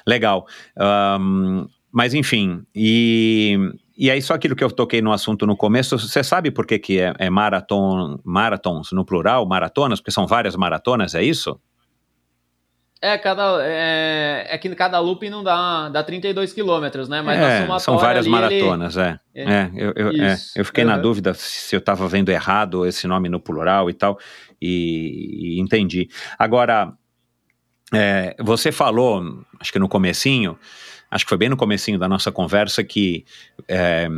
Legal. 0.07 0.47
Ahn, 0.75 1.67
mas 1.93 2.15
enfim, 2.15 2.63
e, 2.75 3.59
e 3.97 4.11
aí 4.11 4.21
só 4.21 4.35
aquilo 4.35 4.55
que 4.55 4.63
eu 4.63 4.71
toquei 4.71 5.01
no 5.01 5.13
assunto 5.13 5.47
no 5.47 5.57
começo, 5.57 5.99
você 5.99 6.23
sabe 6.23 6.51
por 6.51 6.67
que, 6.67 6.79
que 6.79 7.01
é, 7.01 7.15
é 7.19 7.31
maraton, 7.31 8.19
maratons 8.25 8.93
no 8.93 9.05
plural, 9.05 9.47
maratonas? 9.47 10.01
Porque 10.01 10.11
são 10.11 10.27
várias 10.27 10.55
maratonas, 10.57 11.15
é 11.15 11.23
isso? 11.23 11.59
É, 13.01 13.19
cada, 13.19 13.59
é, 13.63 14.47
é 14.49 14.59
que 14.59 14.75
cada 14.75 14.99
loop 14.99 15.29
não 15.29 15.45
dá, 15.45 15.89
dá 15.91 16.03
32 16.03 16.53
quilômetros, 16.53 17.09
né? 17.09 17.21
Mas 17.21 17.39
na 17.39 17.77
é, 17.77 17.79
são 17.79 17.99
várias 17.99 18.27
ali, 18.27 18.35
ele- 18.35 18.43
maratonas, 18.43 18.97
é. 18.97 19.19
É. 19.35 19.43
É, 19.45 19.71
eu, 19.77 19.93
eu, 19.95 20.09
é, 20.25 20.37
eu 20.57 20.65
fiquei 20.65 20.83
na 20.83 20.95
Aham. 20.95 21.03
dúvida 21.03 21.35
se 21.35 21.77
eu 21.77 21.79
estava 21.79 22.09
vendo 22.09 22.31
errado 22.31 22.87
esse 22.87 23.07
nome 23.07 23.29
no 23.29 23.39
plural 23.39 23.91
e 23.91 23.93
tal, 23.93 24.19
e, 24.61 25.57
e 25.57 25.61
entendi. 25.61 26.09
Agora, 26.39 26.93
é, 27.93 28.35
você 28.41 28.73
falou, 28.73 29.45
acho 29.61 29.73
que 29.73 29.79
no 29.79 29.89
comecinho, 29.89 30.59
acho 31.17 31.25
que 31.25 31.29
foi 31.29 31.39
bem 31.39 31.49
no 31.49 31.57
comecinho 31.57 31.99
da 31.99 32.09
nossa 32.09 32.31
conversa, 32.31 32.85
que 32.85 33.25
é, 33.67 34.09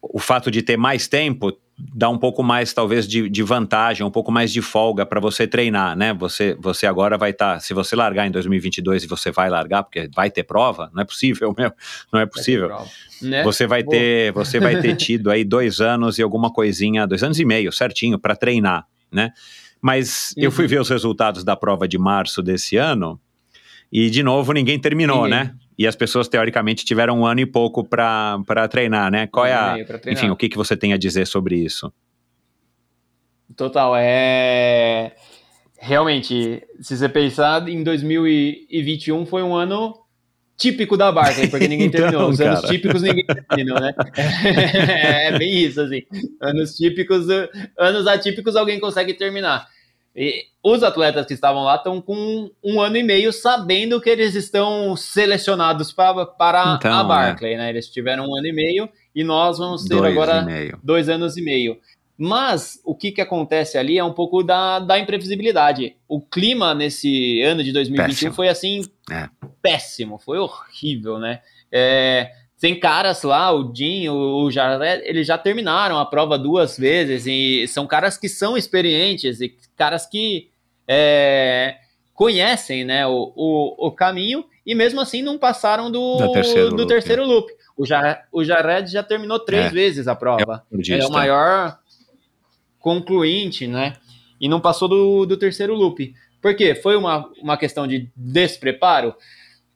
o 0.00 0.18
fato 0.20 0.50
de 0.50 0.62
ter 0.62 0.76
mais 0.76 1.08
tempo 1.08 1.52
dá 1.94 2.08
um 2.08 2.18
pouco 2.18 2.42
mais, 2.42 2.72
talvez, 2.72 3.06
de, 3.06 3.28
de 3.28 3.42
vantagem, 3.42 4.04
um 4.04 4.10
pouco 4.10 4.32
mais 4.32 4.52
de 4.52 4.60
folga 4.60 5.06
para 5.06 5.20
você 5.20 5.46
treinar, 5.46 5.96
né? 5.96 6.12
Você, 6.14 6.56
você 6.58 6.88
agora 6.88 7.16
vai 7.16 7.30
estar, 7.30 7.60
se 7.60 7.72
você 7.72 7.94
largar 7.94 8.26
em 8.26 8.32
2022 8.32 9.04
e 9.04 9.06
você 9.06 9.30
vai 9.30 9.48
largar, 9.48 9.84
porque 9.84 10.10
vai 10.12 10.28
ter 10.28 10.42
prova, 10.42 10.90
não 10.92 11.02
é 11.02 11.04
possível, 11.04 11.54
meu, 11.56 11.72
não 12.12 12.18
é 12.20 12.26
possível. 12.26 12.68
Né? 13.22 13.44
Você 13.44 13.64
vai 13.66 13.84
Boa. 13.84 13.96
ter, 13.96 14.32
você 14.32 14.58
vai 14.58 14.80
ter 14.80 14.96
tido 14.96 15.30
aí 15.30 15.44
dois 15.44 15.80
anos 15.80 16.18
e 16.18 16.22
alguma 16.22 16.52
coisinha, 16.52 17.06
dois 17.06 17.22
anos 17.22 17.38
e 17.38 17.44
meio, 17.44 17.70
certinho, 17.72 18.18
para 18.18 18.34
treinar, 18.34 18.84
né? 19.10 19.30
Mas 19.80 20.34
eu 20.36 20.50
fui 20.50 20.64
Uhum. 20.64 20.70
ver 20.70 20.80
os 20.80 20.88
resultados 20.88 21.44
da 21.44 21.54
prova 21.54 21.86
de 21.86 21.96
março 21.96 22.42
desse 22.42 22.76
ano 22.76 23.20
e 23.92 24.10
de 24.10 24.24
novo 24.24 24.52
ninguém 24.52 24.80
terminou, 24.80 25.22
Ninguém. 25.28 25.30
né? 25.44 25.54
E 25.78 25.86
as 25.86 25.94
pessoas 25.94 26.26
teoricamente 26.26 26.84
tiveram 26.84 27.20
um 27.20 27.24
ano 27.26 27.40
e 27.40 27.46
pouco 27.46 27.84
para 27.84 28.68
treinar, 28.68 29.12
né? 29.12 29.28
Qual 29.28 29.46
é 29.46 29.54
a, 29.54 29.76
enfim, 30.08 30.28
o 30.28 30.36
que 30.36 30.48
que 30.48 30.56
você 30.56 30.76
tem 30.76 30.92
a 30.92 30.96
dizer 30.96 31.26
sobre 31.26 31.56
isso? 31.56 31.92
Total, 33.56 33.94
é. 33.96 35.12
Realmente, 35.80 36.62
se 36.80 36.96
você 36.96 37.08
pensar 37.08 37.68
em 37.68 37.84
2021 37.84 39.24
foi 39.24 39.42
um 39.44 39.54
ano 39.54 39.94
típico 40.56 40.96
da 40.96 41.12
Barclay, 41.12 41.48
porque 41.48 41.68
ninguém 41.68 41.86
Então, 41.86 42.00
terminou. 42.00 42.28
Os 42.28 42.40
anos 42.40 42.60
cara. 42.60 42.72
típicos 42.72 43.00
ninguém 43.00 43.24
terminou, 43.24 43.80
né? 43.80 43.94
é 45.30 45.38
bem 45.38 45.64
isso, 45.64 45.80
assim. 45.80 46.02
Anos 46.40 46.74
típicos, 46.74 47.26
anos 47.78 48.06
atípicos 48.08 48.56
alguém 48.56 48.80
consegue 48.80 49.14
terminar. 49.14 49.68
E 50.20 50.46
os 50.64 50.82
atletas 50.82 51.24
que 51.26 51.32
estavam 51.32 51.62
lá 51.62 51.76
estão 51.76 52.00
com 52.00 52.50
um 52.64 52.80
ano 52.80 52.96
e 52.96 53.04
meio 53.04 53.32
sabendo 53.32 54.00
que 54.00 54.10
eles 54.10 54.34
estão 54.34 54.96
selecionados 54.96 55.92
pra, 55.92 56.26
para 56.26 56.74
Então, 56.76 56.92
a 56.92 57.00
é. 57.00 57.04
Barclay, 57.04 57.56
né? 57.56 57.70
Eles 57.70 57.88
tiveram 57.88 58.24
um 58.28 58.36
ano 58.36 58.48
e 58.48 58.52
meio 58.52 58.88
e 59.14 59.22
nós 59.22 59.58
vamos 59.58 59.84
ter 59.84 59.94
Dois 59.94 60.12
agora 60.12 60.44
dois 60.82 61.08
anos 61.08 61.36
e 61.36 61.42
meio. 61.42 61.78
Mas 62.18 62.80
o 62.84 62.96
que, 62.96 63.12
que 63.12 63.20
acontece 63.20 63.78
ali 63.78 63.96
é 63.96 64.02
um 64.02 64.12
pouco 64.12 64.42
da, 64.42 64.80
da 64.80 64.98
imprevisibilidade. 64.98 65.94
O 66.08 66.20
clima 66.20 66.74
nesse 66.74 67.40
ano 67.42 67.62
de 67.62 67.70
2021 67.72 68.08
Péssimo. 68.08 68.34
foi 68.34 68.48
assim, 68.48 68.82
É. 69.08 69.28
péssimo, 69.62 70.18
foi 70.18 70.38
horrível, 70.38 71.20
né? 71.20 71.42
É, 71.70 72.32
tem 72.60 72.78
caras 72.78 73.22
lá, 73.22 73.52
o 73.54 73.72
Jim, 73.74 74.08
o, 74.08 74.42
o 74.44 74.50
Jared, 74.50 75.02
eles 75.06 75.26
já 75.26 75.38
terminaram 75.38 75.98
a 75.98 76.04
prova 76.06 76.36
duas 76.38 76.76
vezes 76.76 77.24
e 77.26 77.66
são 77.68 77.86
caras 77.86 78.16
que 78.18 78.28
são 78.28 78.56
experientes 78.56 79.40
e 79.40 79.54
caras 79.76 80.06
que 80.06 80.50
é, 80.86 81.76
conhecem 82.14 82.84
né, 82.84 83.06
o, 83.06 83.32
o, 83.36 83.86
o 83.88 83.92
caminho 83.92 84.44
e 84.66 84.74
mesmo 84.74 85.00
assim 85.00 85.22
não 85.22 85.38
passaram 85.38 85.90
do, 85.90 86.16
Do 86.16 86.32
terceiro 86.32 86.70
do 86.70 86.76
loop, 86.76 86.88
terceiro 86.88 87.24
loop. 87.24 87.52
O, 87.76 87.86
Ja- 87.86 88.22
o 88.32 88.42
Jared 88.42 88.90
já 88.90 89.02
terminou 89.04 89.38
três 89.38 89.66
É. 89.66 89.70
vezes 89.70 90.08
a 90.08 90.14
prova. 90.16 90.64
É 90.72 90.76
Recordista. 90.76 91.08
o 91.08 91.12
maior 91.12 91.78
concluinte, 92.78 93.66
né? 93.66 93.94
E 94.40 94.48
não 94.48 94.60
passou 94.60 94.88
do, 94.88 95.26
do 95.26 95.36
terceiro 95.36 95.74
loop. 95.74 96.14
Por 96.40 96.54
quê? 96.54 96.74
Foi 96.74 96.96
uma, 96.96 97.28
uma 97.40 97.56
questão 97.56 97.86
de 97.86 98.08
despreparo? 98.16 99.14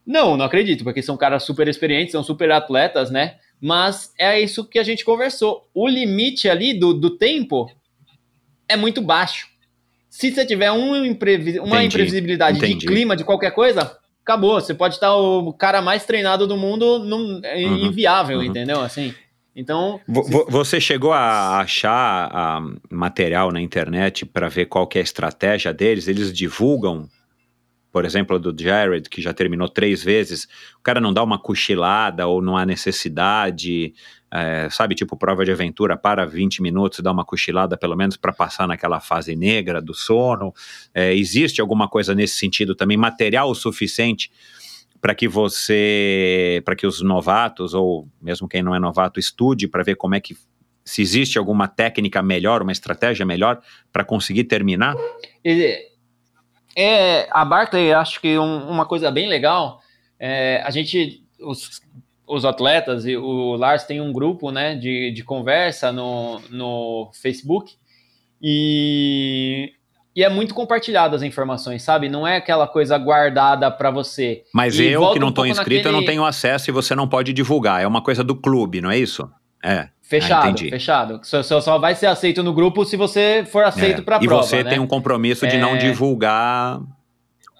Não, 0.06 0.36
não 0.36 0.44
acredito, 0.44 0.82
porque 0.84 1.02
são 1.02 1.16
caras 1.16 1.44
super 1.44 1.68
experientes, 1.68 2.12
são 2.12 2.22
super 2.24 2.50
atletas, 2.50 3.10
né? 3.10 3.36
Mas 3.60 4.12
é 4.18 4.40
isso 4.40 4.64
que 4.64 4.78
a 4.78 4.82
gente 4.82 5.04
conversou. 5.04 5.68
O 5.72 5.86
limite 5.86 6.48
ali 6.48 6.74
do, 6.74 6.92
do 6.92 7.10
tempo 7.10 7.70
é 8.68 8.76
muito 8.76 9.00
baixo. 9.00 9.46
Se 10.10 10.30
você 10.32 10.44
tiver 10.44 10.70
um 10.72 11.04
imprevi 11.04 11.58
uma 11.58 11.76
Entendi, 11.78 11.86
imprevisibilidade 11.86 12.58
entendi. 12.58 12.78
de 12.78 12.86
clima, 12.86 13.16
de 13.16 13.24
qualquer 13.24 13.52
coisa, 13.52 13.96
acabou. 14.22 14.60
Você 14.60 14.74
pode 14.74 14.94
estar 14.94 15.14
o 15.16 15.52
cara 15.52 15.80
mais 15.80 16.04
treinado 16.04 16.46
do 16.46 16.56
mundo, 16.56 16.98
num, 16.98 17.40
é 17.44 17.64
Uhum, 17.64 17.86
inviável, 17.86 18.38
uhum. 18.38 18.44
entendeu? 18.44 18.80
Assim. 18.80 19.14
Então, 19.54 20.00
vo- 20.08 20.46
Você 20.50 20.80
chegou 20.80 21.12
a 21.12 21.60
achar 21.60 22.30
ah, 22.32 22.60
material 22.90 23.52
na 23.52 23.60
internet 23.60 24.26
para 24.26 24.48
ver 24.48 24.66
qual 24.66 24.88
é 24.94 24.98
a 24.98 25.02
estratégia 25.02 25.72
deles? 25.72 26.08
Eles 26.08 26.32
divulgam, 26.32 27.08
por 27.92 28.06
exemplo, 28.06 28.38
do 28.38 28.54
Jared, 28.58 29.08
que 29.08 29.20
já 29.20 29.34
terminou 29.34 29.68
três 29.68 30.02
vezes. 30.02 30.48
O 30.78 30.82
cara 30.82 30.98
não 30.98 31.12
dá 31.12 31.22
uma 31.22 31.38
cochilada 31.38 32.26
ou 32.26 32.40
não 32.40 32.56
há 32.56 32.64
necessidade, 32.64 33.92
é, 34.32 34.68
sabe? 34.70 34.94
Tipo, 34.94 35.14
prova 35.14 35.44
de 35.44 35.52
aventura, 35.52 35.94
para 35.94 36.24
20 36.24 36.62
minutos, 36.62 37.00
dá 37.00 37.12
uma 37.12 37.24
cochilada 37.24 37.76
pelo 37.76 37.94
menos 37.94 38.16
para 38.16 38.32
passar 38.32 38.66
naquela 38.66 38.98
fase 38.98 39.36
negra 39.36 39.82
do 39.82 39.92
sono. 39.92 40.54
É, 40.94 41.14
existe 41.14 41.60
alguma 41.60 41.86
coisa 41.86 42.14
nesse 42.14 42.36
sentido 42.38 42.74
também? 42.74 42.96
Material 42.96 43.50
o 43.50 43.54
suficiente 43.54 44.30
para 44.98 45.14
que 45.14 45.28
você, 45.28 46.62
para 46.64 46.74
que 46.74 46.86
os 46.86 47.02
novatos 47.02 47.74
ou 47.74 48.08
mesmo 48.22 48.48
quem 48.48 48.62
não 48.62 48.74
é 48.74 48.78
novato 48.78 49.20
estude 49.20 49.68
para 49.68 49.82
ver 49.82 49.96
como 49.96 50.14
é 50.14 50.20
que 50.20 50.34
se 50.84 51.02
existe 51.02 51.38
alguma 51.38 51.68
técnica 51.68 52.22
melhor, 52.22 52.62
uma 52.62 52.72
estratégia 52.72 53.26
melhor 53.26 53.60
para 53.92 54.04
conseguir 54.04 54.44
terminar? 54.44 54.96
É, 56.76 57.28
a 57.30 57.44
Barclay, 57.44 57.92
acho 57.92 58.20
que 58.20 58.38
um- 58.38 58.68
uma 58.68 58.86
coisa 58.86 59.10
bem 59.10 59.28
legal, 59.28 59.80
é, 60.18 60.62
a 60.64 60.70
gente, 60.70 61.22
os, 61.40 61.80
os 62.26 62.44
atletas 62.44 63.04
e 63.06 63.16
o 63.16 63.54
Lars 63.56 63.84
tem 63.84 64.00
um 64.00 64.12
grupo 64.12 64.50
né, 64.50 64.74
de, 64.74 65.10
de 65.12 65.22
conversa 65.24 65.92
no, 65.92 66.40
no 66.50 67.10
Facebook 67.20 67.72
e, 68.40 69.72
e 70.14 70.22
é 70.24 70.28
muito 70.28 70.54
compartilhado 70.54 71.14
as 71.16 71.22
informações, 71.22 71.82
sabe? 71.82 72.08
Não 72.08 72.26
é 72.26 72.36
aquela 72.36 72.66
coisa 72.66 72.96
guardada 72.98 73.70
para 73.70 73.90
você. 73.90 74.42
Mas 74.54 74.78
E 74.78 74.86
eu 74.86 75.12
que 75.12 75.18
não 75.18 75.26
um 75.28 75.30
estou 75.30 75.44
pouco 75.44 75.48
inscrito, 75.48 75.88
eu 75.88 75.92
não 75.92 76.00
naquele- 76.00 76.12
tenho 76.12 76.24
acesso 76.24 76.70
e 76.70 76.72
você 76.72 76.94
não 76.94 77.08
pode 77.08 77.32
divulgar. 77.32 77.82
É 77.82 77.86
uma 77.86 78.02
coisa 78.02 78.22
do 78.24 78.34
clube, 78.34 78.80
não 78.80 78.90
é 78.90 78.98
isso? 78.98 79.28
É. 79.62 79.88
Fechado, 80.02 80.48
entendi. 80.50 80.68
fechado. 80.70 81.20
Só, 81.22 81.42
só, 81.42 81.60
só 81.60 81.78
vai 81.78 81.94
ser 81.94 82.06
aceito 82.06 82.42
no 82.42 82.52
grupo 82.52 82.84
se 82.84 82.96
você 82.96 83.44
for 83.50 83.64
aceito 83.64 84.00
é. 84.00 84.04
para 84.04 84.22
e 84.22 84.26
prova. 84.26 84.42
você 84.42 84.62
né? 84.62 84.70
tem 84.70 84.78
um 84.78 84.86
compromisso 84.86 85.46
de 85.46 85.56
não 85.56 85.76
É. 85.76 85.78
divulgar. 85.78 86.80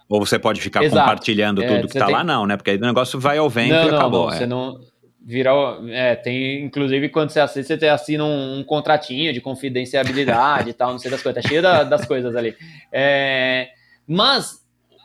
Ou 0.09 0.20
você 0.24 0.39
pode 0.39 0.61
ficar 0.61 0.83
Exato. 0.85 1.01
compartilhando 1.01 1.62
É, 1.62 1.66
tudo 1.66 1.89
que 1.89 1.99
tá 1.99 2.05
tem- 2.05 2.15
lá, 2.15 2.23
não, 2.23 2.47
né? 2.47 2.57
Porque 2.59 2.73
aí 2.73 2.77
o 2.77 2.81
negócio 2.81 3.19
vai 3.19 3.39
ao 3.39 3.49
vento 3.49 3.73
não, 3.73 3.89
e 3.89 3.91
não, 3.91 3.99
acabou. 3.99 4.27
não, 4.27 4.35
é. 4.35 4.37
você 4.37 4.47
não. 4.47 4.81
Virou, 5.24 5.89
é, 5.89 6.16
tem, 6.16 6.65
inclusive, 6.65 7.09
quando 7.09 7.31
você 7.31 7.39
assina, 7.41 7.65
você 7.65 7.89
assina 7.89 8.24
um, 8.24 8.59
um 8.59 8.65
contratinho 8.65 9.33
de 9.33 9.41
confidencialidade 9.41 10.70
e 10.70 10.73
tal, 10.73 10.91
não 10.91 10.99
sei 10.99 11.11
das 11.11 11.23
coisas, 11.23 11.43
tá 11.43 11.49
cheio 11.49 11.62
da, 11.62 11.85
das 11.85 12.05
coisas 12.05 12.35
ali. 12.35 12.57
É, 12.93 13.69
mas 14.07 14.61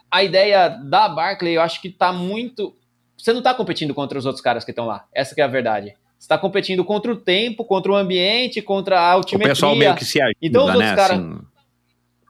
a 0.09 0.23
ideia 0.23 0.69
da 0.69 1.07
Barclay, 1.07 1.55
eu 1.55 1.61
acho 1.61 1.81
que 1.81 1.89
tá 1.89 2.11
muito. 2.11 2.75
Você 3.17 3.31
não 3.31 3.41
tá 3.41 3.53
competindo 3.53 3.93
contra 3.93 4.17
os 4.17 4.25
outros 4.25 4.41
caras 4.43 4.65
que 4.65 4.71
estão 4.71 4.85
lá. 4.87 5.05
Essa 5.13 5.35
que 5.35 5.39
é 5.39 5.43
a 5.43 5.47
verdade. 5.47 5.95
Você 6.17 6.25
está 6.25 6.37
competindo 6.37 6.83
contra 6.83 7.11
o 7.11 7.15
tempo, 7.15 7.63
contra 7.63 7.91
o 7.91 7.95
ambiente, 7.95 8.61
contra 8.61 8.99
a 8.99 9.11
altimetria. 9.11 9.51
O 9.51 9.55
pessoal 9.55 9.75
meio 9.75 9.95
que 9.95 10.05
se 10.05 10.19
ajuda, 10.19 10.37
então, 10.41 10.63
os 10.63 10.69
outros 10.69 10.89
né? 10.89 10.95
caras. 10.95 11.19
assim, 11.19 11.39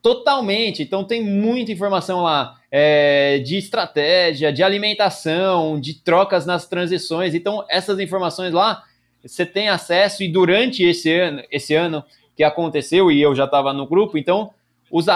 Totalmente. 0.02 0.84
Então 0.84 1.04
tem 1.04 1.24
muita 1.24 1.72
informação 1.72 2.22
lá 2.24 2.56
é, 2.72 3.40
de 3.40 3.58
estratégia, 3.58 4.54
de 4.54 4.64
alimentação, 4.64 5.80
de 5.80 5.96
trocas 5.96 6.46
nas 6.46 6.68
transições. 6.68 7.34
Então 7.34 7.66
essas 7.70 8.00
informações 8.00 8.54
lá 8.54 8.84
você 9.22 9.46
tem 9.46 9.68
acesso 9.68 10.24
e 10.24 10.28
durante 10.28 10.84
esse 10.84 11.12
ano, 11.12 11.44
esse 11.52 11.74
ano 11.74 12.04
que 12.36 12.44
aconteceu 12.44 13.12
e 13.12 13.22
eu 13.22 13.36
já 13.36 13.46
estava 13.46 13.74
no 13.74 13.88
grupo, 13.88 14.18
então 14.18 14.52
os 14.92 15.08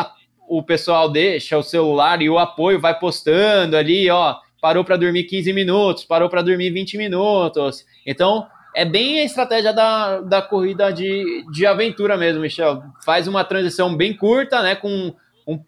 o 0.49 0.61
pessoal 0.61 1.09
deixa 1.09 1.57
o 1.57 1.63
celular 1.63 2.21
e 2.21 2.29
o 2.29 2.37
apoio 2.37 2.77
vai 2.77 2.97
postando 2.99 3.77
ali, 3.77 4.09
ó, 4.09 4.35
parou 4.59 4.83
para 4.83 4.97
dormir 4.97 5.23
15 5.23 5.53
minutos, 5.53 6.03
parou 6.03 6.27
para 6.27 6.41
dormir 6.41 6.69
20 6.71 6.97
minutos. 6.97 7.85
Então 8.05 8.45
é 8.73 8.85
bem 8.85 9.19
a 9.19 9.23
estratégia 9.23 9.73
da, 9.73 10.21
da 10.21 10.41
corrida 10.41 10.91
de, 10.91 11.45
de 11.51 11.65
aventura 11.65 12.17
mesmo, 12.17 12.41
Michel. 12.41 12.83
Faz 13.03 13.27
uma 13.27 13.43
transição 13.43 13.95
bem 13.95 14.15
curta, 14.15 14.61
né? 14.61 14.75
Com 14.75 15.13
um 15.47 15.59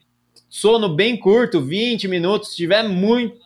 sono 0.49 0.89
bem 0.89 1.17
curto, 1.17 1.61
20 1.61 2.07
minutos. 2.07 2.51
Se 2.51 2.57
tiver 2.57 2.83
muito 2.83 3.41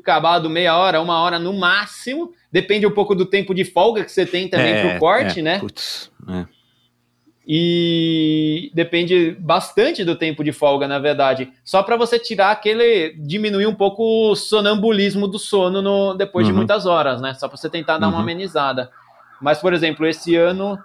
acabado, 0.00 0.50
meia 0.50 0.76
hora, 0.76 1.00
uma 1.00 1.20
hora 1.20 1.38
no 1.38 1.52
máximo. 1.52 2.32
Depende 2.50 2.86
um 2.86 2.90
pouco 2.90 3.14
do 3.14 3.24
tempo 3.24 3.54
de 3.54 3.64
folga 3.64 4.04
que 4.04 4.12
você 4.12 4.26
tem 4.26 4.48
também 4.48 4.74
é, 4.74 4.90
pro 4.90 4.98
corte, 5.00 5.40
é, 5.40 5.42
né? 5.42 5.58
Putz, 5.58 6.10
é. 6.28 6.46
E 7.54 8.70
depende 8.72 9.36
bastante 9.38 10.04
do 10.06 10.16
tempo 10.16 10.42
de 10.42 10.52
folga, 10.52 10.88
na 10.88 10.98
verdade. 10.98 11.52
Só 11.62 11.82
para 11.82 11.98
você 11.98 12.18
tirar 12.18 12.50
aquele. 12.50 13.14
diminuir 13.18 13.66
um 13.66 13.74
pouco 13.74 14.30
o 14.30 14.34
sonambulismo 14.34 15.28
do 15.28 15.38
sono 15.38 15.82
no, 15.82 16.14
depois 16.14 16.46
de 16.46 16.52
Uhum. 16.52 16.56
muitas 16.56 16.86
horas, 16.86 17.20
né? 17.20 17.34
Só 17.34 17.46
para 17.48 17.58
você 17.58 17.68
tentar 17.68 17.98
dar 17.98 18.08
uma 18.08 18.16
Uhum. 18.16 18.22
amenizada. 18.22 18.90
Mas, 19.38 19.58
por 19.58 19.74
exemplo, 19.74 20.06
esse 20.06 20.34
ano, 20.34 20.78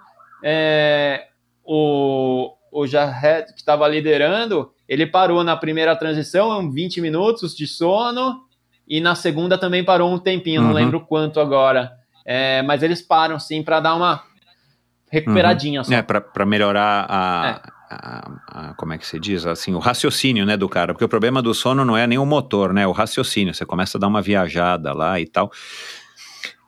é, 0.44 1.28
o, 1.64 2.52
o 2.70 2.86
Jarret, 2.86 3.46
que 3.54 3.60
estava 3.60 3.88
liderando, 3.88 4.70
ele 4.86 5.06
parou 5.06 5.42
na 5.42 5.56
primeira 5.56 5.96
transição, 5.96 6.70
20 6.70 7.00
minutos 7.00 7.56
de 7.56 7.66
sono, 7.66 8.42
e 8.86 9.00
na 9.00 9.14
segunda 9.14 9.56
também 9.56 9.82
parou 9.82 10.12
um 10.12 10.18
tempinho, 10.18 10.60
não 10.60 10.68
Uhum. 10.68 10.74
lembro 10.74 11.00
quanto 11.00 11.40
agora. 11.40 11.92
É, 12.26 12.60
mas 12.60 12.82
eles 12.82 13.00
param, 13.00 13.38
sim, 13.38 13.62
para 13.62 13.80
dar 13.80 13.94
uma 13.94 14.22
recuperadinha 15.10 15.82
só. 15.84 15.92
É, 15.92 16.02
pra, 16.02 16.20
pra 16.20 16.44
melhorar 16.46 17.06
a, 17.08 17.46
É. 17.64 17.94
a- 17.94 18.30
a- 18.70 18.74
Como 18.74 18.92
é 18.92 18.98
que 18.98 19.06
se 19.06 19.18
diz? 19.18 19.46
Assim, 19.46 19.74
o 19.74 19.78
raciocínio, 19.78 20.44
né, 20.44 20.56
do 20.56 20.68
cara. 20.68 20.92
Porque 20.92 21.04
o 21.04 21.08
problema 21.08 21.40
do 21.42 21.54
sono 21.54 21.84
não 21.84 21.96
é 21.96 22.06
nem 22.06 22.18
o 22.18 22.26
motor, 22.26 22.72
né? 22.72 22.86
O 22.86 22.92
raciocínio. 22.92 23.54
Você 23.54 23.64
começa 23.64 23.96
a 23.96 24.00
dar 24.00 24.08
uma 24.08 24.20
viajada 24.22 24.92
lá 24.92 25.18
e 25.20 25.26
tal. 25.26 25.50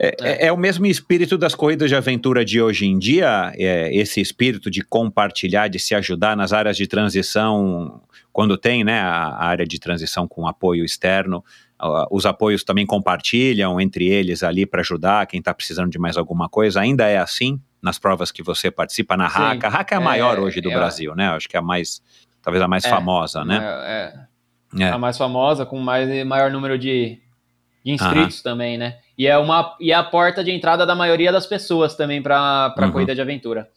É, 0.03 0.17
é- 0.21 0.47
é 0.47 0.53
o 0.53 0.57
mesmo 0.57 0.87
espírito 0.87 1.37
das 1.37 1.55
corridas 1.55 1.91
de 1.91 1.95
aventura 1.95 2.43
de 2.45 2.61
hoje 2.61 2.87
em 2.87 2.99
dia, 2.99 3.53
é, 3.57 3.95
esse 3.95 4.21
espírito 4.21 4.71
de 4.71 4.83
compartilhar, 4.83 5.69
de 5.69 5.79
se 5.79 5.95
ajudar 5.95 6.35
nas 6.37 6.53
áreas 6.55 6.77
de 6.77 6.87
transição, 6.87 8.01
quando 8.33 8.57
tem 8.57 8.83
né, 8.83 8.99
a, 9.01 9.27
a 9.29 9.45
área 9.47 9.67
de 9.67 9.79
transição 9.79 10.27
com 10.27 10.47
apoio 10.47 10.85
externo, 10.85 11.45
os 12.11 12.27
apoios 12.27 12.62
também 12.65 12.85
compartilham 12.87 13.81
entre 13.81 14.07
eles 14.07 14.43
ali 14.43 14.67
para 14.67 14.81
ajudar 14.81 15.27
quem 15.27 15.39
está 15.39 15.53
precisando 15.55 15.91
de 15.91 15.99
mais 15.99 16.17
alguma 16.17 16.49
coisa. 16.49 16.81
Ainda 16.81 17.07
é 17.07 17.17
assim 17.19 17.59
nas 17.82 17.98
provas 17.98 18.31
que 18.31 18.43
você 18.43 18.70
participa 18.70 19.16
na. 19.16 19.27
RACA. 19.27 19.66
A 19.66 19.70
RACA 19.70 19.94
é 19.94 19.98
a 19.98 20.01
É, 20.01 20.05
maior 20.05 20.39
hoje 20.39 20.61
do 20.61 20.70
é, 20.70 20.74
Brasil, 20.74 21.15
né? 21.15 21.28
Acho 21.31 21.48
que 21.48 21.57
é 21.57 21.61
a 21.61 21.62
mais, 21.62 22.02
talvez 22.43 22.62
a 22.62 22.69
mais 22.69 22.85
É, 22.85 22.89
famosa, 22.90 23.44
né? 23.44 23.59
É, 23.62 24.27
é. 24.78 24.85
É. 24.85 24.89
a 24.90 24.98
mais 24.98 25.16
famosa, 25.19 25.66
com 25.66 25.78
mais, 25.81 26.24
maior 26.27 26.51
número 26.51 26.78
de, 26.78 27.19
de 27.85 27.93
inscritos 27.93 28.40
também, 28.43 28.78
né? 28.78 28.98
E 29.19 29.27
é, 29.27 29.36
uma, 29.36 29.77
e 29.81 29.90
é 29.90 29.94
a 29.94 30.05
porta 30.05 30.44
de 30.44 30.51
entrada 30.52 30.86
da 30.86 30.94
maioria 30.94 31.32
das 31.32 31.47
pessoas 31.47 31.94
também 31.97 32.23
para 32.23 32.39
a 32.39 32.74
Uhum. 32.81 32.93
corrida 32.93 33.15
de 33.15 33.20
aventura. 33.20 33.69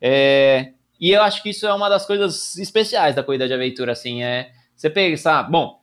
É, 0.00 0.72
e 1.00 1.10
eu 1.10 1.22
acho 1.22 1.42
que 1.42 1.50
isso 1.50 1.66
é 1.66 1.72
uma 1.74 1.88
das 1.88 2.06
coisas 2.06 2.56
especiais 2.56 3.14
da 3.14 3.22
corrida 3.22 3.46
de 3.46 3.54
aventura, 3.54 3.92
assim, 3.92 4.22
é 4.22 4.50
você 4.74 4.88
pensar, 4.88 5.42
bom, 5.44 5.77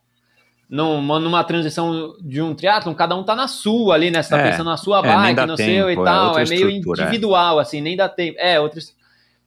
numa, 0.69 1.19
numa 1.19 1.43
transição 1.43 2.15
de 2.21 2.41
um 2.41 2.55
triatlon, 2.55 2.93
cada 2.93 3.15
um 3.15 3.23
tá 3.23 3.35
na 3.35 3.47
sua 3.47 3.95
ali, 3.95 4.09
né? 4.09 4.21
Você 4.23 4.29
tá 4.31 4.39
É, 4.39 4.51
pensando 4.51 4.69
na 4.69 4.77
sua 4.77 4.99
é, 4.99 5.01
bike, 5.01 5.45
no 5.45 5.55
tempo, 5.55 5.71
seu 5.71 5.89
é 5.89 5.93
e 5.93 5.95
tal, 5.95 6.39
é, 6.39 6.45
meio 6.45 6.69
é. 6.69 6.71
individual, 6.71 7.59
assim, 7.59 7.81
nem 7.81 7.95
dá 7.95 8.09
tempo. 8.09 8.37
É, 8.39 8.59
outros... 8.59 8.93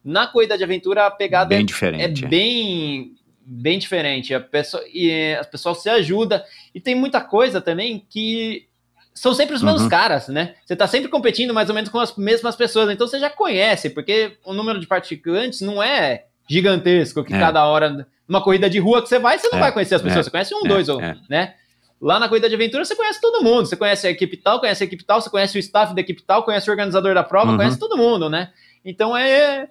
Na 0.03 0.25
corrida 0.27 0.57
de 0.57 0.63
aventura, 0.63 1.05
a 1.07 1.11
pegada 1.11 1.49
Bem 1.49 1.59
é 1.59 1.63
diferente. 1.63 2.25
é 2.25 2.27
bem 2.27 3.11
bem 3.51 3.79
diferente. 3.79 4.33
A 4.33 4.39
pessoa, 4.39 4.81
e 4.93 5.35
as 5.35 5.47
pessoas 5.47 5.81
se 5.81 5.89
ajudam. 5.89 6.39
E 6.73 6.79
tem 6.79 6.93
muita 6.95 7.19
coisa 7.19 7.59
também 7.59 8.05
que 8.09 8.67
são 9.13 9.33
sempre 9.33 9.55
os 9.55 9.61
mesmos 9.63 9.81
Uhum. 9.83 9.89
caras, 9.89 10.27
né? 10.29 10.53
Você 10.65 10.75
tá 10.75 10.87
sempre 10.87 11.09
competindo 11.09 11.53
mais 11.53 11.67
ou 11.67 11.75
menos 11.75 11.89
com 11.89 11.99
as 11.99 12.15
mesmas 12.15 12.55
pessoas. 12.55 12.89
Então 12.91 13.07
você 13.07 13.19
já 13.19 13.29
conhece, 13.29 13.89
porque 13.89 14.37
o 14.45 14.53
número 14.53 14.79
de 14.79 14.87
participantes 14.87 15.61
não 15.61 15.81
é 15.83 16.25
gigantesco, 16.49 17.23
que 17.23 17.33
cada 17.33 17.65
hora. 17.65 18.07
Numa 18.29 18.41
corrida 18.43 18.69
de 18.69 18.77
rua 18.79 19.01
que 19.01 19.09
você 19.09 19.17
vai, 19.19 19.39
você 19.39 19.49
não 19.49 19.57
É, 19.57 19.61
vai 19.61 19.71
conhecer 19.73 19.95
as 19.95 20.01
pessoas. 20.01 20.19
é, 20.19 20.23
Você 20.23 20.31
conhece 20.31 20.53
um, 20.55 20.65
é, 20.65 20.67
dois, 20.69 20.87
ou, 20.87 21.01
é. 21.01 21.17
né? 21.27 21.55
Lá 21.99 22.17
na 22.19 22.29
corrida 22.29 22.47
de 22.47 22.55
aventura 22.55 22.85
você 22.85 22.95
conhece 22.95 23.19
todo 23.19 23.43
mundo. 23.43 23.65
Você 23.65 23.75
conhece 23.75 24.07
a 24.07 24.09
equipe 24.11 24.37
tal, 24.37 24.59
conhece 24.59 24.83
a 24.83 24.85
equipe 24.85 25.03
tal, 25.03 25.19
você 25.19 25.29
conhece 25.29 25.57
o 25.57 25.59
staff 25.59 25.93
da 25.93 25.99
equipe 25.99 26.21
tal, 26.21 26.43
conhece 26.43 26.69
o 26.69 26.71
organizador 26.71 27.13
da 27.15 27.23
prova, 27.23 27.51
Uhum. 27.51 27.57
conhece 27.57 27.77
todo 27.79 27.97
mundo, 27.97 28.29
né? 28.29 28.51
Então 28.85 29.17
é 29.17 29.67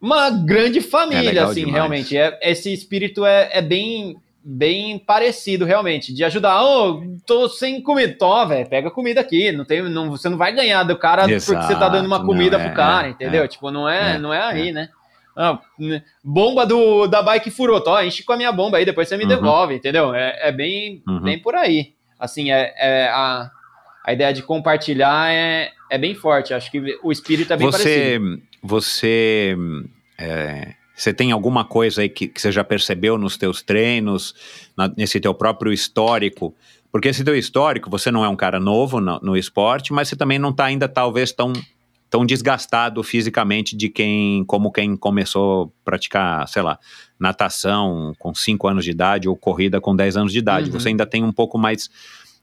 uma 0.00 0.30
grande 0.30 0.78
É 0.78 0.82
família, 0.82 1.22
legal 1.22 1.46
assim, 1.50 1.60
demais. 1.60 1.74
realmente. 1.74 2.16
É, 2.16 2.38
esse 2.42 2.72
espírito 2.72 3.24
é, 3.24 3.48
é 3.52 3.62
bem, 3.62 4.16
bem 4.44 4.98
parecido, 4.98 5.64
realmente, 5.64 6.12
de 6.14 6.22
ajudar. 6.24 6.62
Ô, 6.62 7.02
tô 7.26 7.48
sem 7.48 7.80
comida. 7.82 8.14
Tó, 8.18 8.44
velho, 8.46 8.68
pega 8.68 8.90
comida 8.90 9.20
aqui. 9.20 9.50
Não 9.50 9.64
tem, 9.64 9.82
não, 9.82 10.10
você 10.10 10.28
não 10.28 10.36
vai 10.36 10.52
ganhar 10.52 10.82
do 10.84 10.96
cara 10.96 11.22
porque 11.22 11.40
você 11.40 11.54
tá 11.74 11.88
dando 11.88 12.06
uma 12.06 12.16
Exato, 12.16 12.26
comida 12.26 12.58
não, 12.58 12.64
pro 12.64 12.72
é, 12.72 12.76
cara, 12.76 13.06
é, 13.08 13.10
entendeu? 13.10 13.42
é. 13.44 13.48
tipo, 13.48 13.70
não 13.70 13.88
é, 13.88 14.14
É, 14.14 14.18
não 14.18 14.32
é 14.32 14.40
aí, 14.42 14.70
né? 14.72 14.88
Ah, 15.36 15.58
né, 15.78 16.02
bomba 16.22 16.66
do, 16.66 17.06
da 17.06 17.22
bike 17.22 17.50
furou, 17.50 17.80
tó, 17.80 18.02
enche 18.02 18.22
com 18.22 18.32
a 18.34 18.36
minha 18.36 18.52
bomba 18.52 18.76
aí, 18.78 18.84
depois 18.84 19.08
você 19.08 19.16
me 19.16 19.22
Uhum. 19.24 19.28
devolve, 19.28 19.74
entendeu? 19.76 20.14
É, 20.14 20.48
é 20.48 20.52
bem, 20.52 21.02
Uhum. 21.08 21.20
bem 21.22 21.38
por 21.40 21.54
aí. 21.54 21.94
Assim, 22.20 22.52
é, 22.52 22.74
é 22.76 23.08
a, 23.08 23.50
a 24.04 24.12
ideia 24.12 24.32
de 24.32 24.42
compartilhar 24.42 25.32
é, 25.32 25.72
é 25.90 25.96
bem 25.98 26.14
forte. 26.14 26.52
Acho 26.54 26.70
que 26.70 26.98
o 27.02 27.10
espírito 27.10 27.52
é 27.52 27.56
bem 27.56 27.70
você, 27.70 28.18
parecido. 28.20 28.42
você, 28.62 29.56
é, 30.18 30.74
você 30.94 31.12
tem 31.14 31.32
alguma 31.32 31.64
coisa 31.64 32.02
aí 32.02 32.08
que, 32.08 32.28
que 32.28 32.40
você 32.40 32.52
já 32.52 32.62
percebeu 32.62 33.16
nos 33.16 33.36
teus 33.36 33.62
treinos, 33.62 34.34
na- 34.76 34.92
nesse 34.96 35.18
teu 35.18 35.32
próprio 35.34 35.72
histórico? 35.72 36.54
Porque 36.92 37.08
esse 37.08 37.24
teu 37.24 37.34
histórico, 37.34 37.88
você 37.88 38.10
não 38.10 38.22
é 38.24 38.28
um 38.28 38.36
cara 38.36 38.60
novo 38.60 39.00
no, 39.00 39.18
no 39.20 39.36
esporte, 39.36 39.92
mas 39.94 40.08
você 40.08 40.16
também 40.16 40.38
não 40.38 40.50
está 40.50 40.66
ainda 40.66 40.86
talvez 40.86 41.32
tão, 41.32 41.52
tão 42.12 42.26
desgastado 42.26 43.02
fisicamente 43.02 43.74
de 43.74 43.88
quem, 43.88 44.44
como 44.44 44.70
quem 44.70 44.94
começou 44.94 45.64
a 45.64 45.68
praticar, 45.82 46.46
sei 46.46 46.60
lá, 46.60 46.78
natação 47.18 48.12
com 48.18 48.34
5 48.34 48.68
anos 48.68 48.84
de 48.84 48.90
idade 48.90 49.30
ou 49.30 49.34
corrida 49.34 49.80
com 49.80 49.96
10 49.96 50.18
anos 50.18 50.30
de 50.30 50.38
idade. 50.38 50.70
Uhum. 50.70 50.78
Você 50.78 50.90
ainda 50.90 51.06
tem 51.06 51.24
um 51.24 51.32
pouco 51.32 51.56
mais 51.56 51.88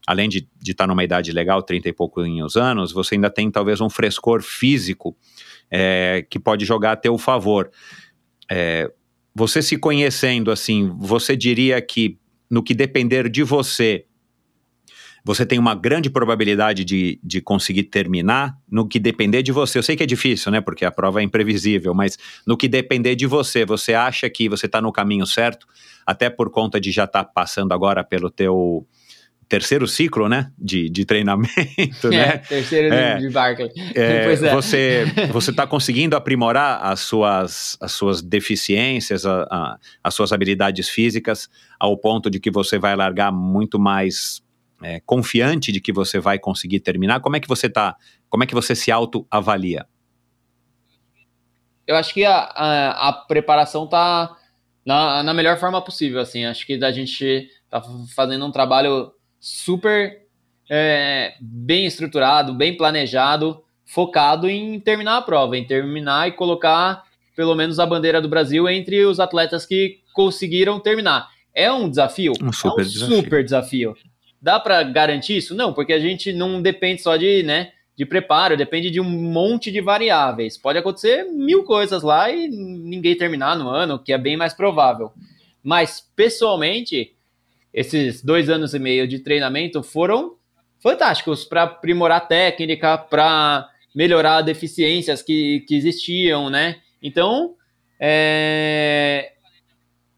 além 0.04 0.28
de 0.28 0.48
estar 0.66 0.88
numa 0.88 1.04
idade 1.04 1.30
legal, 1.30 1.62
30 1.62 1.88
e 1.88 1.92
poucos 1.92 2.56
anos, 2.56 2.90
você 2.90 3.14
ainda 3.14 3.30
tem 3.30 3.48
talvez 3.48 3.80
um 3.80 3.88
frescor 3.88 4.42
físico 4.42 5.16
é, 5.70 6.26
que 6.28 6.40
pode 6.40 6.64
jogar 6.64 6.92
a 6.92 6.96
teu 6.96 7.16
favor. 7.16 7.70
É, 8.50 8.90
você 9.32 9.62
se 9.62 9.76
conhecendo 9.76 10.50
assim, 10.50 10.92
você 10.98 11.36
diria 11.36 11.80
que 11.80 12.18
no 12.50 12.60
que 12.60 12.74
depender 12.74 13.28
de 13.28 13.44
você, 13.44 14.04
você 15.24 15.44
tem 15.46 15.58
uma 15.58 15.74
grande 15.74 16.08
probabilidade 16.10 16.84
de, 16.84 17.18
de 17.22 17.40
conseguir 17.40 17.84
terminar. 17.84 18.56
No 18.70 18.86
que 18.88 18.98
depender 18.98 19.42
de 19.42 19.52
você, 19.52 19.78
eu 19.78 19.82
sei 19.82 19.96
que 19.96 20.02
é 20.02 20.06
difícil, 20.06 20.50
né? 20.52 20.60
Porque 20.60 20.84
a 20.84 20.90
prova 20.90 21.20
é 21.20 21.22
imprevisível, 21.22 21.92
mas 21.94 22.16
no 22.46 22.56
que 22.56 22.68
depender 22.68 23.14
de 23.14 23.26
você, 23.26 23.64
você 23.64 23.94
acha 23.94 24.28
que 24.30 24.48
você 24.48 24.66
está 24.66 24.80
no 24.80 24.92
caminho 24.92 25.26
certo, 25.26 25.66
até 26.06 26.30
por 26.30 26.50
conta 26.50 26.80
de 26.80 26.90
já 26.90 27.04
estar 27.04 27.24
passando 27.24 27.72
agora 27.72 28.02
pelo 28.02 28.30
teu 28.30 28.86
terceiro 29.48 29.86
ciclo, 29.88 30.28
né? 30.28 30.52
De, 30.56 30.88
de 30.88 31.04
treinamento, 31.04 32.06
É, 32.06 32.10
né? 32.10 32.38
terceiro 32.38 32.94
É. 32.94 33.16
de 33.18 33.28
Barkley. 33.30 33.68
É, 33.96 34.22
Pois 34.24 34.42
é. 34.44 34.54
Você 34.54 35.04
você 35.32 35.50
está 35.50 35.66
conseguindo 35.66 36.14
aprimorar 36.16 36.78
as 36.84 37.00
suas, 37.00 37.76
as 37.80 37.90
suas 37.90 38.22
deficiências, 38.22 39.26
a- 39.26 39.42
a- 39.50 39.76
as 40.04 40.14
suas 40.14 40.32
habilidades 40.32 40.88
físicas, 40.88 41.48
ao 41.80 41.96
ponto 41.98 42.30
de 42.30 42.38
que 42.38 42.48
você 42.50 42.78
vai 42.78 42.94
largar 42.94 43.32
muito 43.32 43.76
mais 43.78 44.40
é, 44.82 45.00
confiante 45.00 45.72
de 45.72 45.80
que 45.80 45.92
você 45.92 46.18
vai 46.18 46.38
conseguir 46.38 46.80
terminar. 46.80 47.20
Como 47.20 47.36
é 47.36 47.40
que 47.40 47.48
você 47.48 47.68
tá? 47.68 47.96
Como 48.28 48.44
é 48.44 48.46
que 48.46 48.54
você 48.54 48.74
se 48.74 48.90
autoavalia? 48.90 49.86
Eu 51.86 51.96
acho 51.96 52.14
que 52.14 52.24
a, 52.24 52.36
a, 52.36 53.08
a 53.08 53.12
preparação 53.12 53.86
tá 53.86 54.36
na, 54.84 55.22
na 55.22 55.34
melhor 55.34 55.58
forma 55.58 55.82
possível, 55.82 56.20
assim. 56.20 56.44
Acho 56.44 56.66
que 56.66 56.82
a 56.84 56.92
gente 56.92 57.48
tá 57.68 57.82
fazendo 58.14 58.46
um 58.46 58.52
trabalho 58.52 59.12
super 59.38 60.22
é, 60.70 61.34
bem 61.40 61.86
estruturado, 61.86 62.54
bem 62.54 62.76
planejado, 62.76 63.62
focado 63.84 64.48
em 64.48 64.78
terminar 64.78 65.16
a 65.16 65.22
prova, 65.22 65.56
em 65.56 65.66
terminar 65.66 66.28
e 66.28 66.32
colocar 66.32 67.02
pelo 67.34 67.54
menos 67.54 67.78
a 67.78 67.86
bandeira 67.86 68.20
do 68.20 68.28
Brasil 68.28 68.68
entre 68.68 69.04
os 69.04 69.18
atletas 69.18 69.66
que 69.66 70.00
conseguiram 70.12 70.78
terminar. 70.78 71.28
É 71.54 71.72
um 71.72 71.88
desafio? 71.88 72.32
Um 72.40 72.52
super 72.52 72.82
é 72.82 72.84
um 72.84 72.88
desafio. 72.88 73.16
super 73.16 73.44
desafio. 73.44 73.96
Dá 74.40 74.58
para 74.58 74.82
garantir 74.82 75.36
isso? 75.36 75.54
Não, 75.54 75.72
porque 75.72 75.92
a 75.92 75.98
gente 75.98 76.32
não 76.32 76.62
depende 76.62 77.02
só 77.02 77.16
de, 77.16 77.42
né, 77.42 77.72
de 77.96 78.06
preparo, 78.06 78.56
depende 78.56 78.90
de 78.90 79.00
um 79.00 79.04
monte 79.04 79.70
de 79.70 79.80
variáveis. 79.80 80.56
Pode 80.56 80.78
acontecer 80.78 81.24
mil 81.24 81.64
coisas 81.64 82.02
lá 82.02 82.30
e 82.30 82.48
ninguém 82.48 83.14
terminar 83.16 83.56
no 83.58 83.68
ano, 83.68 83.98
que 83.98 84.12
é 84.12 84.18
bem 84.18 84.36
mais 84.36 84.54
provável. 84.54 85.12
Mas, 85.62 86.00
pessoalmente, 86.16 87.14
esses 87.74 88.22
dois 88.22 88.48
anos 88.48 88.72
e 88.72 88.78
meio 88.78 89.06
de 89.06 89.18
treinamento 89.18 89.82
foram 89.82 90.36
fantásticos 90.82 91.44
para 91.44 91.64
aprimorar 91.64 92.18
a 92.18 92.20
técnica, 92.26 92.96
para 92.96 93.68
melhorar 93.94 94.40
deficiências 94.40 95.20
que, 95.20 95.60
que 95.68 95.74
existiam, 95.74 96.48
né? 96.48 96.76
Então, 97.02 97.54
é, 97.98 99.32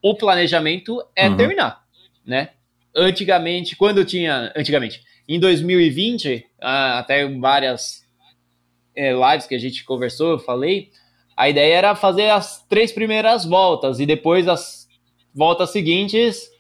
o 0.01 0.15
planejamento 0.15 1.03
é 1.17 1.29
Uhum. 1.29 1.37
terminar, 1.37 1.85
né? 2.25 2.51
Antigamente, 2.95 3.75
quando 3.77 4.05
tinha, 4.05 4.53
antigamente, 4.57 5.03
em 5.29 5.41
2020, 5.41 6.45
ah, 6.61 6.99
até 6.99 7.27
várias 7.29 8.03
é, 8.95 9.13
lives 9.13 9.47
que 9.47 9.55
a 9.55 9.59
gente 9.59 9.85
conversou, 9.85 10.33
eu 10.33 10.39
falei, 10.39 10.91
a 11.37 11.49
ideia 11.49 11.75
era 11.75 11.95
fazer 11.95 12.29
as 12.31 12.63
três 12.69 12.93
primeiras 12.93 13.45
voltas 13.45 13.99
e 14.01 14.05
depois 14.07 14.47
as 14.47 14.87
voltas 15.35 15.71
seguintes 15.71 16.51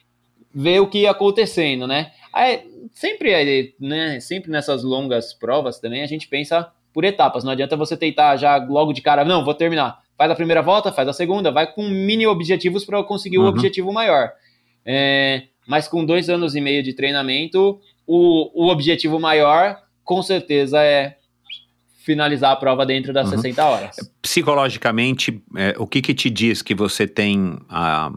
ver 0.54 0.80
o 0.80 0.86
que 0.86 1.00
ia 1.00 1.10
acontecendo, 1.10 1.86
né? 1.86 2.12
Aí, 2.32 2.62
sempre, 2.94 3.74
né, 3.78 4.18
sempre 4.20 4.50
nessas 4.50 4.82
longas 4.82 5.34
provas 5.34 5.78
também 5.78 6.02
a 6.02 6.06
gente 6.06 6.26
pensa 6.28 6.70
por 6.94 7.04
etapas. 7.04 7.44
Não 7.44 7.52
adianta 7.52 7.76
você 7.76 7.96
tentar 7.96 8.36
já 8.36 8.56
logo 8.56 8.92
de 8.92 9.02
cara, 9.02 9.24
não, 9.24 9.44
vou 9.44 9.54
terminar. 9.54 10.00
Faz 10.16 10.30
a 10.30 10.34
primeira 10.34 10.62
volta, 10.62 10.92
faz 10.92 11.08
a 11.08 11.12
segunda, 11.12 11.50
vai 11.50 11.70
com 11.70 11.82
mini 11.88 12.26
objetivos 12.26 12.84
para 12.84 13.02
conseguir 13.02 13.38
o 13.38 13.42
Uhum. 13.42 13.48
objetivo 13.48 13.92
maior. 13.92 14.30
É, 14.84 15.42
mas 15.66 15.88
com 15.88 16.04
dois 16.04 16.28
anos 16.28 16.54
e 16.54 16.60
meio 16.60 16.82
de 16.82 16.92
treinamento, 16.92 17.80
o, 18.06 18.64
o 18.64 18.70
objetivo 18.70 19.18
maior, 19.18 19.78
com 20.04 20.22
certeza, 20.22 20.82
é 20.82 21.16
finalizar 22.04 22.52
a 22.52 22.56
prova 22.56 22.84
dentro 22.84 23.12
das 23.12 23.30
Uhum. 23.30 23.36
60 23.36 23.64
horas. 23.64 23.96
Psicologicamente, 24.20 25.40
é, 25.56 25.74
o 25.78 25.86
que 25.86 26.02
que 26.02 26.12
te 26.12 26.28
diz 26.28 26.60
que 26.60 26.74
você 26.74 27.06
tem 27.06 27.58
a 27.68 28.10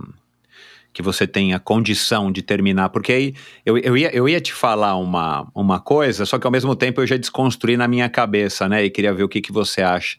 que 0.92 1.02
você 1.02 1.28
tem 1.28 1.54
a 1.54 1.60
condição 1.60 2.32
de 2.32 2.42
terminar? 2.42 2.88
Porque 2.88 3.12
aí 3.12 3.36
eu, 3.66 3.78
eu, 3.78 3.98
ia, 3.98 4.16
eu 4.16 4.30
ia 4.30 4.40
te 4.40 4.54
falar 4.54 4.96
uma, 4.96 5.46
uma 5.54 5.78
coisa, 5.78 6.26
só 6.26 6.40
que 6.40 6.48
ao 6.48 6.52
mesmo 6.52 6.74
tempo 6.74 7.02
eu 7.02 7.06
já 7.06 7.18
desconstruí 7.18 7.76
na 7.76 7.86
minha 7.86 8.08
cabeça, 8.08 8.70
né? 8.70 8.86
E 8.86 8.90
queria 8.90 9.14
ver 9.14 9.24
o 9.24 9.28
que, 9.28 9.42
que 9.42 9.52
você 9.52 9.82
acha 9.82 10.18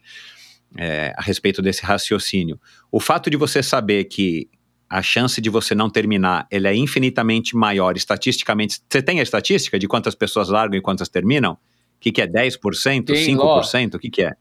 é, 0.77 1.15
a 1.17 1.21
respeito 1.23 1.63
desse 1.63 1.83
raciocínio. 1.83 2.59
O 2.91 2.99
fato 2.99 3.27
de 3.27 3.35
você 3.35 3.63
saber 3.63 4.03
que 4.03 4.47
a 4.89 5.01
chance 5.01 5.39
de 5.41 5.49
você 5.49 5.75
não 5.75 5.89
terminar 5.89 6.47
ele 6.49 6.67
é 6.67 6.75
infinitamente 6.75 7.55
maior 7.55 7.95
estatisticamente. 7.97 8.79
Você 8.89 9.01
tem 9.01 9.19
a 9.19 9.23
estatística 9.23 9.77
de 9.77 9.87
quantas 9.87 10.15
pessoas 10.15 10.49
largam 10.49 10.77
e 10.77 10.81
quantas 10.81 11.09
terminam? 11.09 11.53
O 11.53 11.57
que, 11.99 12.11
que 12.11 12.21
é 12.21 12.27
10%? 12.27 13.05
Tem, 13.05 13.35
5%? 13.35 13.95
O 13.95 13.99
que, 13.99 14.09
que 14.09 14.23
é? 14.23 14.33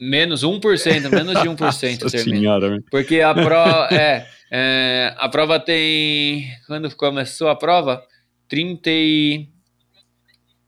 Menos 0.00 0.42
1%, 0.42 1.10
menos 1.10 1.40
de 1.40 1.48
1% 1.48 1.58
Nossa 1.60 2.10
termina. 2.10 2.38
senhora. 2.38 2.78
Porque 2.90 3.20
a 3.20 3.32
prova. 3.34 3.88
é, 3.94 4.26
é, 4.50 5.14
a 5.16 5.28
prova 5.28 5.60
tem. 5.60 6.46
Quando 6.66 6.92
começou 6.96 7.48
a 7.48 7.54
prova? 7.54 8.02
30 8.48 8.90
e. 8.90 9.48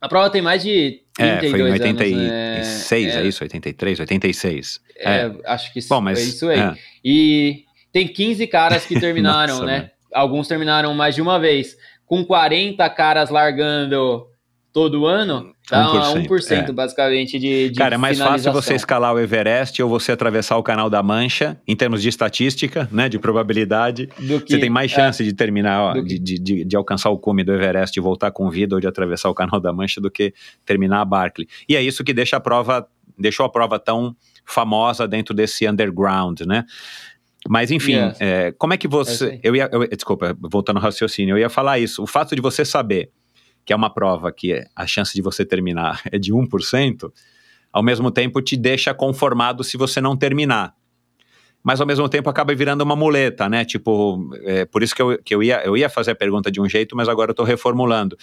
A 0.01 0.09
prova 0.09 0.31
tem 0.31 0.43
mais 0.43 0.63
de 0.63 1.01
É, 1.19 1.37
32 1.39 1.51
foi 1.51 1.61
em 1.61 1.91
anos. 1.91 2.01
86, 2.01 3.15
né? 3.15 3.23
é, 3.23 3.27
isso? 3.27 3.43
83, 3.43 4.01
86. 4.01 4.81
É, 4.99 5.31
acho 5.47 5.73
que 5.73 5.81
Bom, 5.89 6.01
mas. 6.01 6.19
é 6.19 6.23
isso 6.23 6.49
aí. 6.49 6.61
é. 6.61 6.75
E 7.05 7.64
tem 7.95 8.09
15 8.09 8.47
caras 8.49 8.85
que 8.85 8.99
terminaram, 9.01 9.55
Nossa, 9.55 9.67
né? 9.67 9.79
velho. 9.79 9.91
Alguns 10.13 10.49
terminaram 10.49 10.93
mais 10.95 11.15
de 11.15 11.23
uma 11.23 11.39
vez. 11.39 11.77
Com 12.05 12.25
40 12.25 12.89
caras 12.91 13.31
largando 13.31 14.27
todo 14.73 15.07
ano, 15.07 15.53
dá 15.71 15.87
1%, 15.87 16.27
1%, 16.27 16.69
é. 16.69 16.73
basicamente 16.73 17.39
de, 17.39 17.71
de 17.71 17.79
Cara, 17.79 17.95
é 17.95 17.99
mais 17.99 18.19
fácil 18.19 18.53
você 18.53 18.75
escalar 18.75 19.15
o 19.15 19.21
Everest 19.21 19.81
ou 19.81 19.89
você 19.89 20.11
atravessar 20.11 20.57
o 20.57 20.63
Canal 20.65 20.91
da 20.91 21.01
Mancha, 21.01 21.57
em 21.67 21.77
termos 21.77 22.03
de 22.03 22.09
estatística, 22.09 22.89
né, 22.91 23.09
de 23.09 23.17
probabilidade. 23.17 24.09
que 24.09 24.27
Você 24.27 24.59
tem 24.59 24.69
mais 24.69 24.91
é, 24.91 24.97
chance 24.97 25.23
de 25.23 25.33
terminar, 25.33 25.81
ó, 25.81 26.01
de, 26.01 26.19
de, 26.19 26.39
de, 26.41 26.65
de 26.65 26.77
alcançar 26.77 27.11
o 27.11 27.19
cume 27.19 27.45
do 27.45 27.53
Everest 27.53 27.97
e 27.97 28.03
voltar 28.03 28.33
com 28.33 28.51
vida 28.51 28.75
ou 28.75 28.81
de 28.81 28.89
atravessar 28.89 29.31
o 29.31 29.35
Canal 29.35 29.61
da 29.61 29.73
Mancha 29.73 30.01
do 30.01 30.11
que 30.11 30.35
terminar 30.67 31.01
a 31.01 31.05
Barclay. 31.05 31.47
E 31.69 31.77
é 31.77 31.83
isso 31.83 32.03
que 32.03 32.13
deixa 32.13 32.37
a 32.37 32.41
prova, 32.41 32.89
deixou 33.17 33.47
a 33.47 33.49
prova 33.49 33.79
tão 33.79 34.17
famosa 34.45 35.07
dentro 35.07 35.33
desse 35.33 35.69
underground, 35.69 36.41
né? 36.41 36.65
Mas 37.49 37.71
enfim, 37.71 37.95
Yes. 37.95 38.17
é, 38.21 38.53
como 38.53 38.73
é 38.73 38.77
que 38.77 38.87
É 38.87 38.91
você. 38.91 39.39
eu 39.43 39.55
ia, 39.55 39.69
eu- 39.73 39.87
desculpa, 39.89 40.37
voltando 40.41 40.77
ao 40.79 40.83
raciocínio, 40.83 41.35
eu 41.35 41.39
ia 41.41 41.51
falar 41.51 41.79
isso. 41.79 42.03
O 42.03 42.07
fato 42.07 42.35
de 42.35 42.41
você 42.41 42.65
saber 42.65 43.11
que 43.65 43.73
é 43.73 43.77
uma 43.77 43.89
prova 43.93 44.31
que 44.33 44.63
a 44.75 44.87
chance 44.87 45.15
de 45.15 45.23
você 45.23 45.45
terminar 45.45 46.01
é 46.13 46.19
de 46.19 46.33
1%, 46.33 47.13
ao 47.73 47.83
mesmo 47.83 48.11
tempo 48.11 48.41
te 48.43 48.57
deixa 48.57 48.93
conformado 48.95 49.63
se 49.65 49.77
você 49.77 50.01
não 50.01 50.17
terminar. 50.17 50.75
Mas 51.63 51.81
ao 51.81 51.87
mesmo 51.87 52.07
tempo 52.09 52.29
acaba 52.29 52.55
virando 52.55 52.83
uma 52.83 52.95
muleta, 52.95 53.49
né? 53.49 53.65
Tipo, 53.65 54.31
é, 54.43 54.65
por 54.67 54.83
isso 54.83 54.95
que, 54.95 55.01
eu, 55.01 55.19
que 55.23 55.35
eu, 55.35 55.43
ia, 55.43 55.63
eu 55.65 55.77
ia 55.77 55.89
fazer 55.89 56.11
a 56.11 56.15
pergunta 56.15 56.51
de 56.51 56.61
um 56.61 56.69
jeito, 56.69 56.95
mas 56.95 57.09
agora 57.09 57.31
eu 57.31 57.33
estou 57.33 57.45
reformulando. 57.47 58.17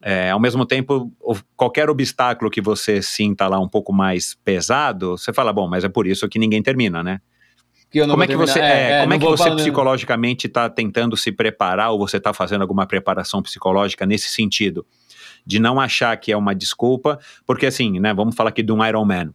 É, 0.00 0.30
ao 0.30 0.38
mesmo 0.38 0.64
tempo, 0.64 1.12
qualquer 1.56 1.90
obstáculo 1.90 2.48
que 2.48 2.60
você 2.60 3.02
sinta 3.02 3.48
lá 3.48 3.58
um 3.58 3.68
pouco 3.68 3.92
mais 3.92 4.36
pesado, 4.44 5.18
você 5.18 5.32
fala, 5.32 5.52
bom, 5.52 5.66
mas 5.68 5.82
é 5.82 5.88
por 5.88 6.06
isso 6.06 6.28
que 6.28 6.38
ninguém 6.38 6.62
termina, 6.62 7.02
né? 7.02 7.20
Que 7.90 8.00
Como 8.06 8.22
é 8.22 8.26
que 8.26 8.32
terminar. 8.36 8.52
você, 8.52 8.58
é, 8.60 9.00
como 9.00 9.12
é 9.14 9.16
não 9.16 9.18
que 9.18 9.24
vou 9.26 9.36
você 9.36 9.44
falando. 9.44 9.58
psicologicamente 9.60 10.46
está 10.46 10.68
tentando 10.68 11.16
se 11.16 11.32
preparar 11.32 11.90
ou 11.90 11.98
você 11.98 12.18
está 12.18 12.32
fazendo 12.34 12.62
alguma 12.62 12.86
preparação 12.86 13.42
psicológica 13.42 14.04
nesse 14.06 14.28
sentido? 14.30 14.86
De 15.46 15.58
não 15.58 15.80
achar 15.80 16.16
que 16.16 16.30
é 16.30 16.36
uma 16.36 16.54
desculpa, 16.54 17.18
porque 17.46 17.66
assim, 17.66 17.98
né, 17.98 18.12
vamos 18.12 18.34
falar 18.34 18.50
aqui 18.50 18.62
de 18.62 18.72
um 18.72 18.84
Ironman. 18.84 19.30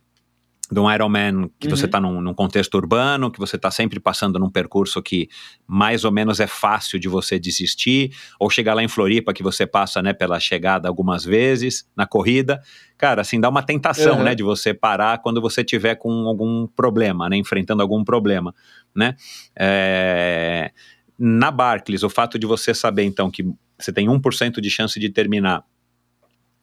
De 0.72 0.80
um 0.80 0.92
Ironman 0.92 1.52
que 1.60 1.68
você 1.68 1.84
Uhum. 1.84 1.86
está 1.88 2.00
num, 2.00 2.22
num 2.22 2.34
contexto 2.34 2.76
urbano, 2.76 3.30
que 3.30 3.38
você 3.40 3.58
está 3.58 3.70
sempre 3.70 4.00
passando 4.00 4.40
num 4.40 4.50
percurso 4.50 5.02
que 5.04 5.28
mais 5.68 6.04
ou 6.06 6.12
menos 6.12 6.40
é 6.40 6.48
fácil 6.48 7.00
de 7.00 7.08
você 7.08 7.38
desistir, 7.38 8.12
ou 8.40 8.50
chegar 8.50 8.74
lá 8.74 8.82
em 8.84 8.88
Floripa, 8.88 9.34
que 9.34 9.44
você 9.44 9.68
passa 9.68 10.02
né, 10.02 10.14
pela 10.14 10.40
chegada 10.40 10.88
algumas 10.88 11.26
vezes, 11.26 11.86
na 11.96 12.08
corrida. 12.08 12.62
Cara, 13.04 13.20
assim, 13.22 13.38
dá 13.38 13.50
uma 13.50 13.62
tentação, 13.62 14.20
Uhum. 14.20 14.24
né, 14.24 14.34
de 14.34 14.44
você 14.44 14.74
parar 14.74 15.18
quando 15.18 15.42
você 15.42 15.62
tiver 15.62 15.96
com 15.96 16.10
algum 16.26 16.66
problema, 16.68 17.28
né, 17.28 17.36
enfrentando 17.36 17.82
algum 17.82 18.02
problema, 18.02 18.56
né? 18.96 19.18
É, 19.60 20.72
Na 21.20 21.52
Barclays, 21.52 22.02
o 22.02 22.10
fato 22.10 22.40
de 22.40 22.48
você 22.48 22.74
saber, 22.74 23.04
então, 23.04 23.30
que 23.30 23.44
você 23.78 23.92
tem 23.92 24.08
1% 24.08 24.62
de 24.62 24.70
chance 24.70 24.98
de 24.98 25.10
terminar, 25.10 25.66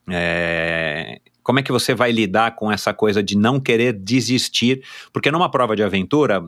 é, 0.09 1.21
como 1.43 1.59
é 1.59 1.63
que 1.63 1.71
você 1.71 1.95
vai 1.95 2.11
lidar 2.11 2.57
com 2.57 2.73
essa 2.73 2.95
coisa 2.95 3.23
de 3.23 3.37
não 3.37 3.61
querer 3.61 3.93
desistir? 3.93 4.83
Porque 5.13 5.31
numa 5.31 5.51
prova 5.51 5.77
de 5.77 5.83
aventura, 5.83 6.43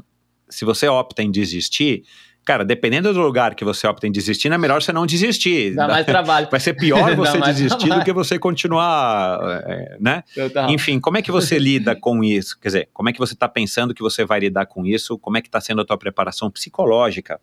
se 0.48 0.64
você 0.64 0.88
opta 0.88 1.22
em 1.22 1.30
desistir, 1.30 2.02
cara, 2.44 2.64
dependendo 2.64 3.12
do 3.12 3.20
lugar 3.20 3.54
que 3.54 3.64
você 3.64 3.86
opta 3.86 4.06
em 4.06 4.12
desistir, 4.12 4.52
é 4.52 4.58
melhor 4.58 4.82
você 4.82 4.92
não 4.92 5.06
desistir. 5.06 5.74
Dá 5.74 5.86
mais 5.86 6.04
trabalho. 6.06 6.48
Vai 6.50 6.60
ser 6.60 6.74
pior 6.74 7.14
você 7.16 7.40
desistir 7.40 7.76
do 7.76 7.86
trabalho. 7.86 8.04
que 8.04 8.12
você 8.12 8.38
continuar, 8.38 9.62
é, 9.66 9.96
né? 10.00 10.24
Total. 10.34 10.70
Enfim, 10.70 11.00
como 11.00 11.18
é 11.18 11.22
que 11.22 11.30
você 11.30 11.58
lida 11.58 11.94
com 11.94 12.22
isso? 12.22 12.58
Quer 12.60 12.68
dizer, 12.68 12.88
como 12.92 13.08
é 13.08 13.12
que 13.12 13.18
você 13.18 13.34
está 13.34 13.48
pensando 13.48 13.94
que 13.94 14.02
você 14.02 14.24
vai 14.24 14.40
lidar 14.40 14.66
com 14.66 14.84
isso? 14.84 15.18
Como 15.18 15.36
é 15.36 15.40
que 15.40 15.48
está 15.48 15.60
sendo 15.60 15.80
a 15.80 15.84
tua 15.84 15.96
preparação 15.96 16.50
psicológica? 16.50 17.40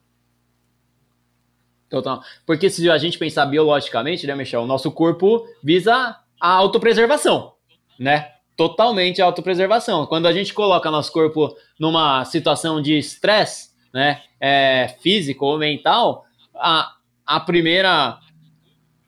Total. 1.90 2.22
Porque 2.46 2.70
se 2.70 2.88
a 2.90 2.98
gente 2.98 3.18
pensar 3.18 3.46
biologicamente, 3.48 4.28
né, 4.28 4.36
Michel, 4.36 4.62
o 4.62 4.68
nosso 4.68 4.92
corpo 4.92 5.46
visa 5.64 6.16
a 6.40 6.50
autopreservação, 6.50 7.54
né? 7.98 8.30
Totalmente 8.56 9.22
a 9.22 9.26
autopreservação. 9.26 10.06
Quando 10.06 10.28
a 10.28 10.34
gente 10.34 10.54
coloca 10.54 10.92
nosso 10.92 11.12
corpo 11.12 11.56
numa 11.80 12.24
situação 12.26 12.82
de 12.82 12.98
estresse, 12.98 13.69
né, 13.94 14.22
é, 14.40 14.96
físico 15.02 15.46
ou 15.46 15.58
mental, 15.58 16.26
a, 16.56 16.94
a 17.26 17.40
primeira 17.40 18.20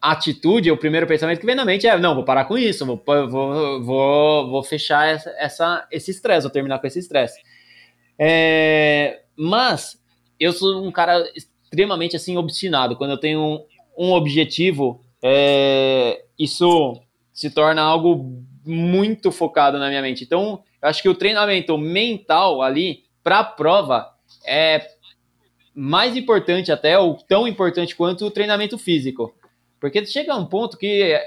atitude, 0.02 0.72
o 0.72 0.78
primeiro 0.78 1.06
pensamento 1.06 1.40
que 1.40 1.46
vem 1.46 1.56
na 1.56 1.64
mente 1.64 1.86
é, 1.86 1.98
não, 1.98 2.16
vou 2.16 2.24
parar 2.24 2.46
com 2.46 2.58
isso, 2.58 2.86
vou, 2.86 3.02
vou, 3.06 3.84
vou, 3.84 4.50
vou 4.50 4.64
fechar 4.64 5.08
essa, 5.08 5.30
essa, 5.38 5.88
esse 5.92 6.10
estresse, 6.10 6.44
vou 6.44 6.52
terminar 6.52 6.80
com 6.80 6.88
esse 6.88 7.00
estresse. 7.00 7.40
É, 8.18 9.22
mas 9.36 10.00
eu 10.40 10.52
sou 10.52 10.84
um 10.84 10.92
cara 10.92 11.24
extremamente 11.36 12.16
assim 12.16 12.36
obstinado. 12.38 12.96
Quando 12.96 13.12
eu 13.12 13.18
tenho 13.18 13.40
um, 13.40 13.66
um 13.98 14.12
objetivo, 14.14 15.02
é, 15.24 16.24
isso 16.38 17.00
se 17.32 17.50
torna 17.52 17.82
algo 17.82 18.44
muito 18.66 19.32
focado 19.32 19.78
na 19.78 19.88
minha 19.88 20.02
mente. 20.02 20.24
Então, 20.24 20.64
eu 20.82 20.90
acho 20.90 21.02
que 21.02 21.10
o 21.10 21.16
treinamento 21.16 21.78
mental 21.78 22.62
ali 22.62 23.04
para 23.24 23.40
a 23.40 23.44
prova 23.44 24.12
é 24.46 24.88
mais 25.74 26.16
importante 26.16 26.72
até 26.72 26.98
ou 26.98 27.16
tão 27.16 27.48
importante 27.48 27.96
quanto 27.96 28.26
o 28.26 28.32
treinamento 28.32 28.78
físico, 28.78 29.34
porque 29.80 30.06
chega 30.06 30.36
um 30.36 30.46
ponto 30.46 30.78
que 30.78 31.20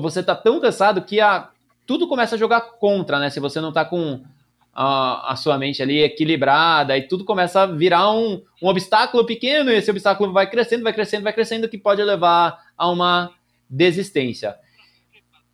você 0.00 0.22
tá 0.22 0.34
tão 0.34 0.60
cansado 0.60 1.02
que 1.02 1.20
a, 1.20 1.50
tudo 1.86 2.06
começa 2.06 2.36
a 2.36 2.38
jogar 2.38 2.60
contra, 2.60 3.18
né? 3.18 3.30
Se 3.30 3.40
você 3.40 3.60
não 3.60 3.72
tá 3.72 3.84
com 3.84 4.22
a, 4.72 5.32
a, 5.32 5.36
sua 5.36 5.58
mente 5.58 5.82
ali 5.82 6.00
equilibrada 6.00 6.96
e 6.96 7.02
tudo 7.02 7.24
começa 7.24 7.62
a 7.62 7.66
virar 7.66 8.10
um, 8.12 8.42
um 8.62 8.68
obstáculo 8.68 9.26
pequeno 9.26 9.70
e 9.70 9.74
esse 9.74 9.90
obstáculo 9.90 10.32
vai 10.32 10.48
crescendo, 10.48 10.84
vai 10.84 10.92
crescendo, 10.92 11.24
vai 11.24 11.32
crescendo, 11.32 11.68
que 11.68 11.76
pode 11.76 12.02
levar 12.02 12.58
a 12.76 12.88
uma 12.88 13.32
desistência. 13.68 14.56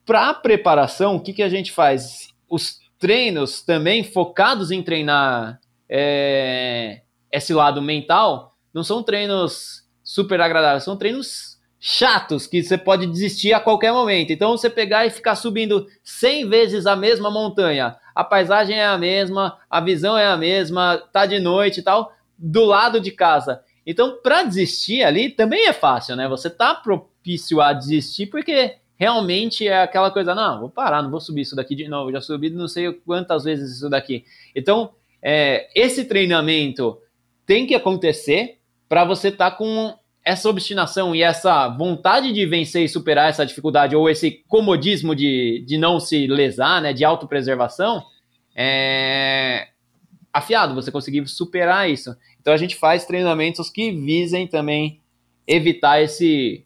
Para 0.05 0.35
preparação, 0.35 1.17
o 1.17 1.21
que, 1.21 1.33
que 1.33 1.43
a 1.43 1.49
gente 1.49 1.73
faz? 1.73 2.29
Os 2.49 2.79
treinos 2.99 3.63
também 3.63 4.05
focados 4.05 4.71
em 4.71 4.83
treinar 4.83 5.61
é, 5.89 7.03
esse 7.33 7.53
lado 7.53 7.81
mental 7.81 8.57
não 8.73 8.83
são 8.83 9.03
treinos 9.03 9.85
super 10.03 10.41
agradáveis, 10.41 10.85
são 10.85 10.97
treinos 10.97 11.59
chatos 11.81 12.47
que 12.47 12.63
você 12.63 12.77
pode 12.77 13.07
desistir 13.07 13.53
a 13.53 13.61
qualquer 13.61 13.93
momento. 13.93 14.33
Então, 14.33 14.57
você 14.57 14.69
pegar 14.69 15.07
e 15.07 15.11
ficar 15.11 15.37
subindo 15.37 15.87
100 16.03 16.49
vezes 16.49 16.87
a 16.87 16.97
mesma 16.97 17.31
montanha, 17.31 17.97
a 18.15 18.25
paisagem 18.25 18.77
é 18.77 18.87
a 18.87 18.99
mesma, 18.99 19.59
a 19.71 19.81
visão 19.81 20.19
é 20.19 20.27
a 20.27 20.37
mesma, 20.37 21.01
tá 21.13 21.25
de 21.25 21.39
noite 21.39 21.81
e 21.81 21.83
tal, 21.83 22.13
do 22.37 22.65
lado 22.65 23.01
de 23.01 23.13
casa. 23.13 23.63
Então, 23.87 24.19
para 24.23 24.43
desistir 24.43 25.03
ali 25.03 25.31
também 25.31 25.67
é 25.67 25.73
fácil, 25.73 26.17
né? 26.17 26.29
Você 26.29 26.51
tá 26.51 26.75
propício 26.75 27.61
a 27.61 27.73
desistir 27.73 28.27
porque 28.27 28.77
realmente 28.97 29.67
é 29.67 29.83
aquela 29.83 30.11
coisa, 30.11 30.35
não, 30.35 30.61
vou 30.61 30.69
parar, 30.69 31.03
não 31.03 31.11
vou 31.11 31.21
subir 31.21 31.43
isso 31.43 31.55
daqui 31.55 31.75
de 31.75 31.89
novo, 31.89 32.11
já 32.11 32.21
subi 32.21 32.51
não 32.51 32.67
sei 32.67 32.93
quantas 32.93 33.45
vezes 33.45 33.77
isso 33.77 33.89
daqui. 33.89 34.25
Então, 34.55 34.91
é, 35.23 35.69
esse 35.75 36.05
treinamento 36.05 36.99
tem 37.47 37.67
que 37.67 37.75
acontecer 37.75 38.59
para 38.89 39.05
você 39.05 39.29
estar 39.29 39.51
tá 39.51 39.57
com 39.57 39.95
essa 40.25 40.49
obstinação 40.49 41.15
e 41.15 41.23
essa 41.23 41.69
vontade 41.69 42.33
de 42.33 42.45
vencer 42.45 42.85
e 42.85 42.89
superar 42.89 43.31
essa 43.31 43.47
dificuldade, 43.47 43.97
ou 43.97 44.11
esse 44.11 44.43
comodismo 44.47 45.15
de, 45.15 45.65
de 45.67 45.79
não 45.79 45.99
se 45.99 46.27
lesar, 46.27 46.83
né, 46.83 46.93
de 46.93 47.05
autopreservação, 47.05 48.05
é 48.55 49.69
afiado, 50.33 50.75
você 50.75 50.93
conseguir 50.93 51.27
superar 51.27 51.89
isso. 51.89 52.15
Então 52.41 52.53
a 52.53 52.57
gente 52.57 52.77
faz 52.77 53.05
treinamentos 53.05 53.71
que 53.71 53.91
visem 53.91 54.47
também 54.47 55.01
evitar 55.47 56.03
esse. 56.03 56.65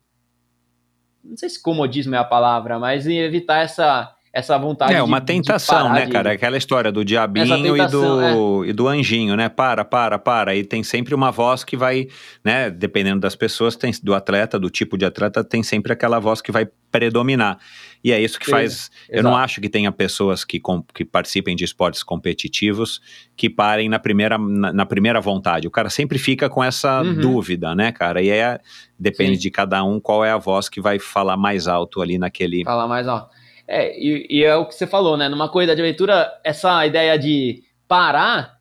Não 1.23 1.37
sei 1.37 1.49
se 1.49 1.63
comodismo 1.63 2.15
é 2.15 2.19
a 2.19 2.25
palavra, 2.25 2.79
mas 2.79 3.07
evitar 3.07 3.63
essa 3.63 4.13
essa 4.33 4.57
vontade 4.57 4.95
É 4.95 5.03
uma 5.03 5.21
de, 5.21 5.27
tentação, 5.27 5.89
de 5.89 6.01
né, 6.01 6.07
cara? 6.07 6.31
De... 6.31 6.37
Aquela 6.37 6.57
história 6.57 6.91
do 6.91 7.05
diabinho 7.05 7.77
e, 7.77 7.87
do, 7.87 8.21
é. 8.23 8.69
e 8.69 8.73
do 8.73 8.89
anjinho, 8.89 9.37
né? 9.37 9.51
Para, 9.51 9.85
para, 9.85 10.19
para. 10.19 10.57
E 10.57 10.65
tem 10.65 10.83
sempre 10.83 11.15
uma 11.15 11.31
voz 11.31 11.63
que 11.63 11.77
vai, 11.77 12.09
né? 12.43 12.71
Dependendo 12.71 13.21
das 13.21 13.37
pessoas, 13.37 13.77
tem, 13.77 13.93
do 14.03 14.15
atleta, 14.15 14.59
do 14.59 14.71
tipo 14.71 14.97
de 14.97 15.05
atleta, 15.05 15.45
tem 15.45 15.63
sempre 15.63 15.93
aquela 15.93 16.19
voz 16.19 16.41
que 16.41 16.51
vai 16.51 16.67
predominar. 16.91 17.59
E 18.03 18.11
é 18.11 18.19
isso 18.19 18.41
que 18.41 18.51
faz. 18.51 18.91
Eu 19.09 19.23
não 19.23 19.37
acho 19.37 19.61
que 19.61 19.69
tenha 19.69 19.93
pessoas 19.93 20.45
que, 20.45 20.59
com, 20.59 20.83
que 20.83 21.05
participem 21.05 21.55
de 21.55 21.65
esportes 21.65 22.03
competitivos 22.03 23.03
que 23.37 23.51
parem 23.51 23.89
na 23.89 23.99
primeira, 23.99 24.39
na, 24.39 24.73
na 24.73 24.87
primeira 24.87 25.21
vontade. 25.21 25.69
O 25.69 25.71
cara 25.71 25.91
sempre 25.91 26.19
fica 26.19 26.49
com 26.49 26.65
essa 26.65 27.03
uhum. 27.03 27.15
dúvida, 27.15 27.75
né, 27.75 27.93
cara? 27.93 28.23
E 28.23 28.31
é. 28.31 28.59
Depende 28.99 29.35
Sim. 29.35 29.43
de 29.43 29.51
cada 29.51 29.83
um 29.83 29.99
qual 29.99 30.25
é 30.25 30.31
a 30.31 30.39
voz 30.39 30.69
que 30.69 30.81
vai 30.81 30.99
falar 30.99 31.37
mais 31.37 31.67
alto 31.67 32.01
ali 32.01 32.19
naquele. 32.19 32.63
Falar 32.63 32.87
mais 32.87 33.09
alto. 33.09 33.42
É, 33.75 33.99
e, 33.99 34.27
e, 34.29 34.45
é 34.45 34.55
o 34.55 34.67
que 34.67 34.75
você 34.75 34.87
falou, 34.87 35.17
né? 35.17 35.31
Numa 35.31 35.49
corrida 35.49 35.75
de 35.75 35.81
aventura, 35.81 36.31
essa 36.45 36.87
ideia 36.87 37.19
de 37.19 37.63
parar, 37.89 38.59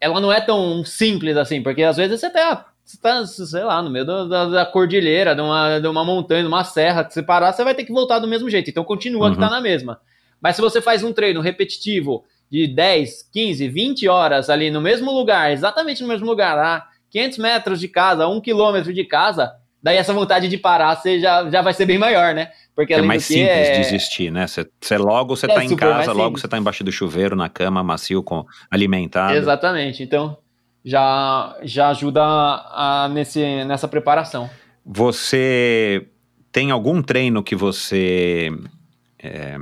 ela 0.00 0.20
não 0.20 0.32
é 0.32 0.40
tão 0.40 0.84
simples 0.84 1.36
assim, 1.36 1.62
porque 1.62 1.84
às 1.84 1.96
vezes 1.96 2.18
você 2.18 2.28
tá, 2.28 2.66
você 2.84 3.00
tá 3.00 3.24
sei 3.24 3.62
lá, 3.62 3.80
no 3.80 3.88
meio 3.88 4.04
da, 4.04 4.46
da, 4.46 4.66
cordilheira, 4.66 5.36
de 5.36 5.40
uma, 5.40 5.78
de 5.78 5.86
uma 5.86 6.04
montanha, 6.04 6.42
de 6.42 6.48
uma 6.48 6.64
serra, 6.64 7.04
que 7.04 7.14
você 7.14 7.22
parar, 7.22 7.52
você 7.52 7.62
vai 7.62 7.76
ter 7.76 7.84
que 7.84 7.92
voltar 7.92 8.18
do 8.18 8.26
mesmo 8.26 8.50
jeito. 8.50 8.68
Então 8.68 8.82
continua 8.82 9.28
uhum. 9.28 9.34
que 9.34 9.38
tá 9.38 9.48
na 9.48 9.60
mesma. 9.60 10.00
Mas 10.40 10.56
se 10.56 10.62
você 10.62 10.82
faz 10.82 11.04
um 11.04 11.12
treino 11.12 11.40
repetitivo 11.40 12.24
de 12.50 12.66
10, 12.66 13.30
15, 13.32 13.68
20 13.68 14.08
horas 14.08 14.50
ali 14.50 14.68
no 14.68 14.80
mesmo 14.80 15.12
lugar, 15.12 15.52
exatamente 15.52 16.02
no 16.02 16.08
mesmo 16.08 16.26
lugar, 16.26 16.58
a 16.58 16.88
500 17.08 17.38
metros 17.38 17.78
de 17.78 17.86
casa, 17.86 18.26
1 18.26 18.40
quilômetro 18.40 18.92
de 18.92 19.04
casa, 19.04 19.52
daí 19.84 19.98
essa 19.98 20.14
vontade 20.14 20.48
de 20.48 20.56
parar 20.56 20.96
você 20.96 21.20
já, 21.20 21.48
já 21.50 21.60
vai 21.60 21.74
ser 21.74 21.84
bem 21.84 21.98
maior, 21.98 22.34
né? 22.34 22.50
Porque 22.74 22.94
é 22.94 23.02
mais 23.02 23.26
simples 23.26 23.68
é... 23.68 23.78
desistir, 23.78 24.30
né? 24.32 24.46
Você 24.46 24.96
logo 24.96 25.36
você 25.36 25.44
é 25.44 25.54
tá 25.54 25.62
em 25.62 25.76
casa, 25.76 26.10
logo 26.12 26.38
você 26.38 26.48
tá 26.48 26.56
embaixo 26.56 26.82
do 26.82 26.90
chuveiro, 26.90 27.36
na 27.36 27.50
cama, 27.50 27.84
macio, 27.84 28.22
com 28.22 28.46
alimentado. 28.70 29.36
Exatamente. 29.36 30.02
Então 30.02 30.38
já, 30.82 31.54
já 31.62 31.90
ajuda 31.90 32.22
a, 32.22 33.04
a, 33.04 33.08
nesse, 33.10 33.64
nessa 33.64 33.86
preparação. 33.86 34.48
Você 34.86 36.06
tem 36.50 36.70
algum 36.70 37.02
treino 37.02 37.42
que 37.42 37.54
você 37.54 38.50
é, 39.22 39.58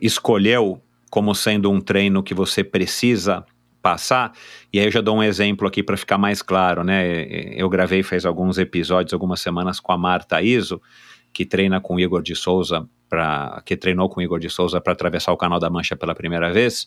escolheu 0.00 0.80
como 1.10 1.34
sendo 1.34 1.70
um 1.70 1.82
treino 1.82 2.22
que 2.22 2.32
você 2.32 2.64
precisa 2.64 3.44
passar? 3.82 4.32
E 4.72 4.78
aí 4.78 4.86
eu 4.86 4.90
já 4.90 5.00
dou 5.00 5.16
um 5.16 5.22
exemplo 5.22 5.66
aqui 5.66 5.82
para 5.82 5.96
ficar 5.96 6.16
mais 6.16 6.40
claro, 6.40 6.84
né? 6.84 7.16
Eu 7.54 7.68
gravei 7.68 8.02
faz 8.02 8.24
alguns 8.24 8.56
episódios, 8.56 9.12
algumas 9.12 9.40
semanas 9.40 9.80
com 9.80 9.92
a 9.92 9.98
Marta 9.98 10.40
Iso 10.40 10.80
que 11.32 11.44
treina 11.44 11.80
com 11.80 11.98
Igor 11.98 12.22
de 12.22 12.36
Souza 12.36 12.88
para 13.08 13.62
que 13.66 13.76
treinou 13.76 14.08
com 14.08 14.22
Igor 14.22 14.38
de 14.38 14.48
Souza 14.48 14.80
para 14.80 14.92
atravessar 14.92 15.32
o 15.32 15.36
Canal 15.36 15.58
da 15.58 15.68
Mancha 15.68 15.96
pela 15.96 16.14
primeira 16.14 16.52
vez. 16.52 16.86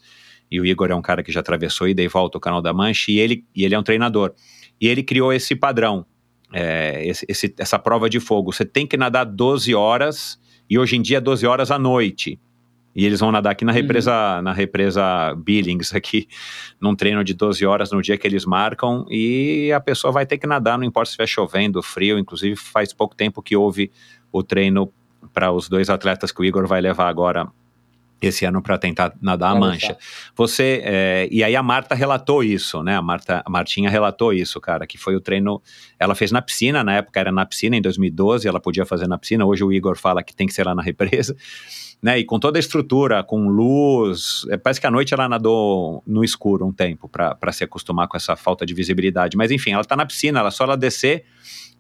E 0.50 0.60
o 0.60 0.66
Igor 0.66 0.90
é 0.90 0.96
um 0.96 1.02
cara 1.02 1.24
que 1.24 1.32
já 1.32 1.40
atravessou 1.40 1.88
ida 1.88 2.02
e 2.02 2.08
volta 2.08 2.38
o 2.38 2.42
Canal 2.42 2.62
da 2.62 2.74
Mancha 2.74 3.12
e 3.12 3.20
ele, 3.20 3.46
e 3.56 3.64
ele 3.64 3.76
é 3.76 3.80
um 3.80 3.84
treinador. 3.84 4.34
E 4.80 4.88
ele 4.88 5.04
criou 5.04 5.34
esse 5.34 5.56
padrão, 5.56 6.06
é, 6.54 7.06
esse, 7.06 7.26
esse, 7.28 7.54
essa 7.58 7.80
prova 7.80 8.10
de 8.10 8.20
fogo. 8.20 8.52
Você 8.52 8.66
tem 8.66 8.86
que 8.86 8.98
nadar 8.98 9.26
12 9.26 9.74
horas 9.76 10.40
e 10.70 10.78
hoje 10.78 10.96
em 10.96 11.02
dia 11.02 11.22
12 11.22 11.46
horas 11.46 11.72
à 11.72 11.78
noite. 11.80 12.40
E 12.96 13.06
eles 13.06 13.20
vão 13.20 13.32
nadar 13.32 13.52
aqui 13.52 13.66
na 13.66 13.72
uhum. 13.72 13.78
represa, 13.78 14.38
uhum. 14.38 14.42
na 14.42 14.54
represa 14.54 15.36
Billings, 15.36 15.94
aqui, 15.94 16.28
num 16.80 16.96
treino 16.96 17.24
de 17.24 17.34
12 17.34 17.66
horas 17.66 17.92
no 17.92 18.02
dia 18.02 18.18
que 18.18 18.26
eles 18.28 18.46
marcam, 18.46 19.06
e 19.10 19.72
a 19.74 19.80
pessoa 19.80 20.14
vai 20.14 20.26
ter 20.26 20.38
que 20.38 20.48
nadar, 20.48 20.78
não 20.78 20.86
importa 20.86 21.08
se 21.08 21.12
estiver 21.12 21.28
chovendo, 21.28 21.84
frio, 21.84 22.18
inclusive 22.18 22.56
faz 22.56 22.94
pouco 22.94 23.16
tempo 23.16 23.42
que 23.42 23.56
houve 23.56 23.92
o 24.32 24.42
treino 24.42 24.92
para 25.34 25.52
os 25.52 25.68
dois 25.68 25.90
atletas 25.90 26.32
que 26.32 26.42
o 26.42 26.46
Igor 26.46 26.66
vai 26.68 26.80
levar 26.80 27.10
agora 27.10 27.48
esse 28.22 28.46
ano 28.46 28.62
para 28.62 28.78
tentar 28.78 29.14
nadar 29.22 29.52
a 29.52 29.56
mancha. 29.56 29.98
Você 30.36 30.82
é, 30.84 31.28
e 31.32 31.44
aí 31.44 31.56
a 31.56 31.62
Marta 31.62 31.94
relatou 31.94 32.44
isso, 32.44 32.82
né? 32.82 32.96
A 32.96 33.02
Marta, 33.02 33.44
a 33.46 33.50
Martinha 33.50 33.90
relatou 33.90 34.34
isso, 34.34 34.60
cara, 34.60 34.88
que 34.88 34.98
foi 34.98 35.16
o 35.16 35.22
treino. 35.22 35.62
Ela 36.00 36.16
fez 36.16 36.32
na 36.32 36.42
piscina, 36.42 36.84
na 36.84 36.96
época 36.96 37.20
era 37.20 37.32
na 37.32 37.46
piscina 37.46 37.76
em 37.76 37.82
2012, 37.82 38.48
ela 38.48 38.60
podia 38.60 38.86
fazer 38.86 39.08
na 39.08 39.18
piscina. 39.18 39.46
Hoje 39.46 39.64
o 39.64 39.72
Igor 39.72 39.98
fala 39.98 40.24
que 40.24 40.36
tem 40.36 40.48
que 40.48 40.54
ser 40.54 40.66
lá 40.66 40.74
na 40.74 40.82
represa, 40.82 41.36
né? 42.02 42.20
E 42.20 42.24
com 42.24 42.40
toda 42.40 42.58
a 42.58 42.62
estrutura, 42.62 43.24
com 43.24 43.48
luz, 43.48 44.46
é, 44.50 44.58
parece 44.58 44.80
que 44.80 44.88
à 44.88 44.92
noite 44.92 45.14
ela 45.14 45.28
nadou 45.28 46.04
no 46.06 46.24
escuro 46.24 46.66
um 46.66 46.72
tempo 46.72 47.10
para 47.10 47.52
se 47.52 47.64
acostumar 47.64 48.08
com 48.08 48.18
essa 48.18 48.36
falta 48.36 48.66
de 48.66 48.74
visibilidade. 48.74 49.36
Mas 49.38 49.52
enfim, 49.52 49.72
ela 49.72 49.82
está 49.82 49.96
na 49.96 50.06
piscina, 50.06 50.40
ela 50.40 50.52
só 50.52 50.64
ela 50.64 50.78
descer 50.78 51.26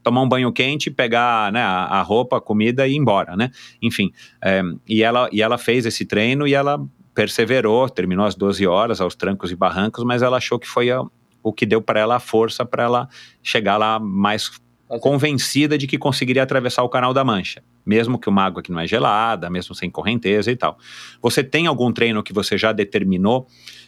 tomar 0.05 0.21
um 0.21 0.29
banho 0.29 0.51
quente, 0.51 0.91
pegar 0.91 1.51
né, 1.51 1.61
a, 1.61 1.85
a 1.85 2.01
roupa, 2.03 2.37
a 2.37 2.41
comida 2.41 2.87
e 2.87 2.91
ir 2.91 2.95
embora, 2.95 3.35
né? 3.35 3.49
Enfim, 3.81 4.11
é, 4.39 4.61
e, 4.87 5.01
ela, 5.01 5.27
e 5.31 5.41
ela 5.41 5.57
fez 5.57 5.85
esse 5.85 6.05
treino 6.05 6.47
e 6.47 6.53
ela 6.53 6.79
perseverou, 7.15 7.89
terminou 7.89 8.25
às 8.25 8.35
12 8.35 8.67
horas, 8.67 9.01
aos 9.01 9.15
trancos 9.15 9.51
e 9.51 9.55
barrancos, 9.55 10.03
mas 10.03 10.21
ela 10.21 10.37
achou 10.37 10.59
que 10.59 10.67
foi 10.67 10.91
a, 10.91 11.01
o 11.41 11.51
que 11.51 11.65
deu 11.65 11.81
para 11.81 11.99
ela 11.99 12.17
a 12.17 12.19
força 12.19 12.63
para 12.63 12.83
ela 12.83 13.09
chegar 13.41 13.77
lá 13.77 13.99
mais 13.99 14.51
convencida 14.99 15.77
de 15.77 15.87
que 15.87 15.97
conseguiria 15.97 16.43
atravessar 16.43 16.83
o 16.83 16.89
Canal 16.89 17.13
da 17.13 17.23
Mancha, 17.23 17.63
mesmo 17.85 18.17
que 18.17 18.27
uma 18.27 18.43
água 18.43 18.61
que 18.61 18.71
não 18.71 18.79
é 18.79 18.87
gelada, 18.87 19.49
mesmo 19.49 19.75
sem 19.75 19.89
correnteza 19.89 20.51
e 20.51 20.55
tal. 20.55 20.77
Você 21.21 21.43
tem 21.43 21.67
algum 21.67 21.91
treino 21.91 22.23
que 22.23 22.33
você 22.33 22.57
já 22.57 22.71
determinou 22.71 23.47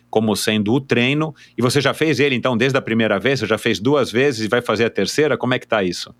como 0.09 0.35
sendo 0.35 0.73
o 0.73 0.81
treino. 0.81 1.33
E 1.57 1.61
você 1.61 1.81
já 1.81 1.93
fez 1.93 2.19
ele, 2.19 2.35
então, 2.35 2.57
desde 2.57 2.77
a 2.77 2.81
primeira 2.81 3.19
vez? 3.19 3.39
Você 3.39 3.45
já 3.45 3.57
fez 3.57 3.79
duas 3.79 4.11
vezes 4.11 4.45
e 4.45 4.47
vai 4.47 4.61
fazer 4.61 4.85
a 4.85 4.89
terceira? 4.89 5.37
Como 5.37 5.53
é 5.53 5.59
que 5.59 5.67
tá 5.67 5.83
isso? 5.83 6.13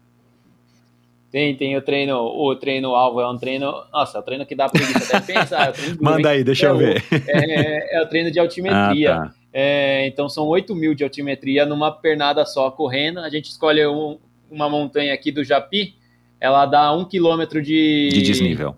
Tem, 1.32 1.56
tem 1.56 1.76
o 1.76 1.82
treino, 1.82 2.18
o 2.18 2.56
treino 2.56 2.96
alvo 2.96 3.20
é 3.20 3.30
um 3.30 3.38
treino, 3.38 3.74
nossa, 3.92 4.18
é 4.18 4.22
o 4.22 4.24
treino 4.24 4.46
que 4.46 4.56
dá 4.56 4.70
preguiça 4.70 5.18
até 5.18 5.34
pensar. 5.34 5.70
É 5.70 5.74
Manda 6.00 6.30
aí, 6.30 6.44
deixa 6.44 6.68
é 6.68 6.70
eu 6.70 6.78
ver. 6.78 7.04
O, 7.12 7.16
é, 7.16 7.98
é, 7.98 8.02
o 8.02 8.08
treino 8.08 8.32
de 8.32 8.40
altimetria. 8.40 9.14
Ah, 9.14 9.26
tá. 9.28 9.34
é, 9.52 10.08
então 10.08 10.30
são 10.30 10.48
8 10.48 10.74
mil 10.74 10.96
de 10.96 11.04
altimetria 11.04 11.66
numa 11.66 11.92
pernada 11.92 12.46
só 12.46 12.72
correndo. 12.72 13.20
A 13.20 13.30
gente 13.30 13.50
escolhe 13.50 13.86
um, 13.86 14.18
uma 14.50 14.70
montanha 14.70 15.14
aqui 15.14 15.30
do 15.30 15.44
Japi, 15.44 15.96
ela 16.40 16.66
dá 16.66 16.94
um 16.94 17.06
quilômetro 17.06 17.62
de... 17.62 18.10
De 18.12 18.22
desnível. 18.22 18.76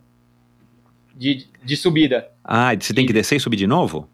De, 1.16 1.48
de 1.64 1.76
subida. 1.76 2.30
Ah, 2.44 2.74
você 2.80 2.94
tem 2.94 3.06
que 3.06 3.14
descer 3.14 3.36
e 3.36 3.40
subir 3.40 3.58
de 3.58 3.68
novo? 3.68 4.08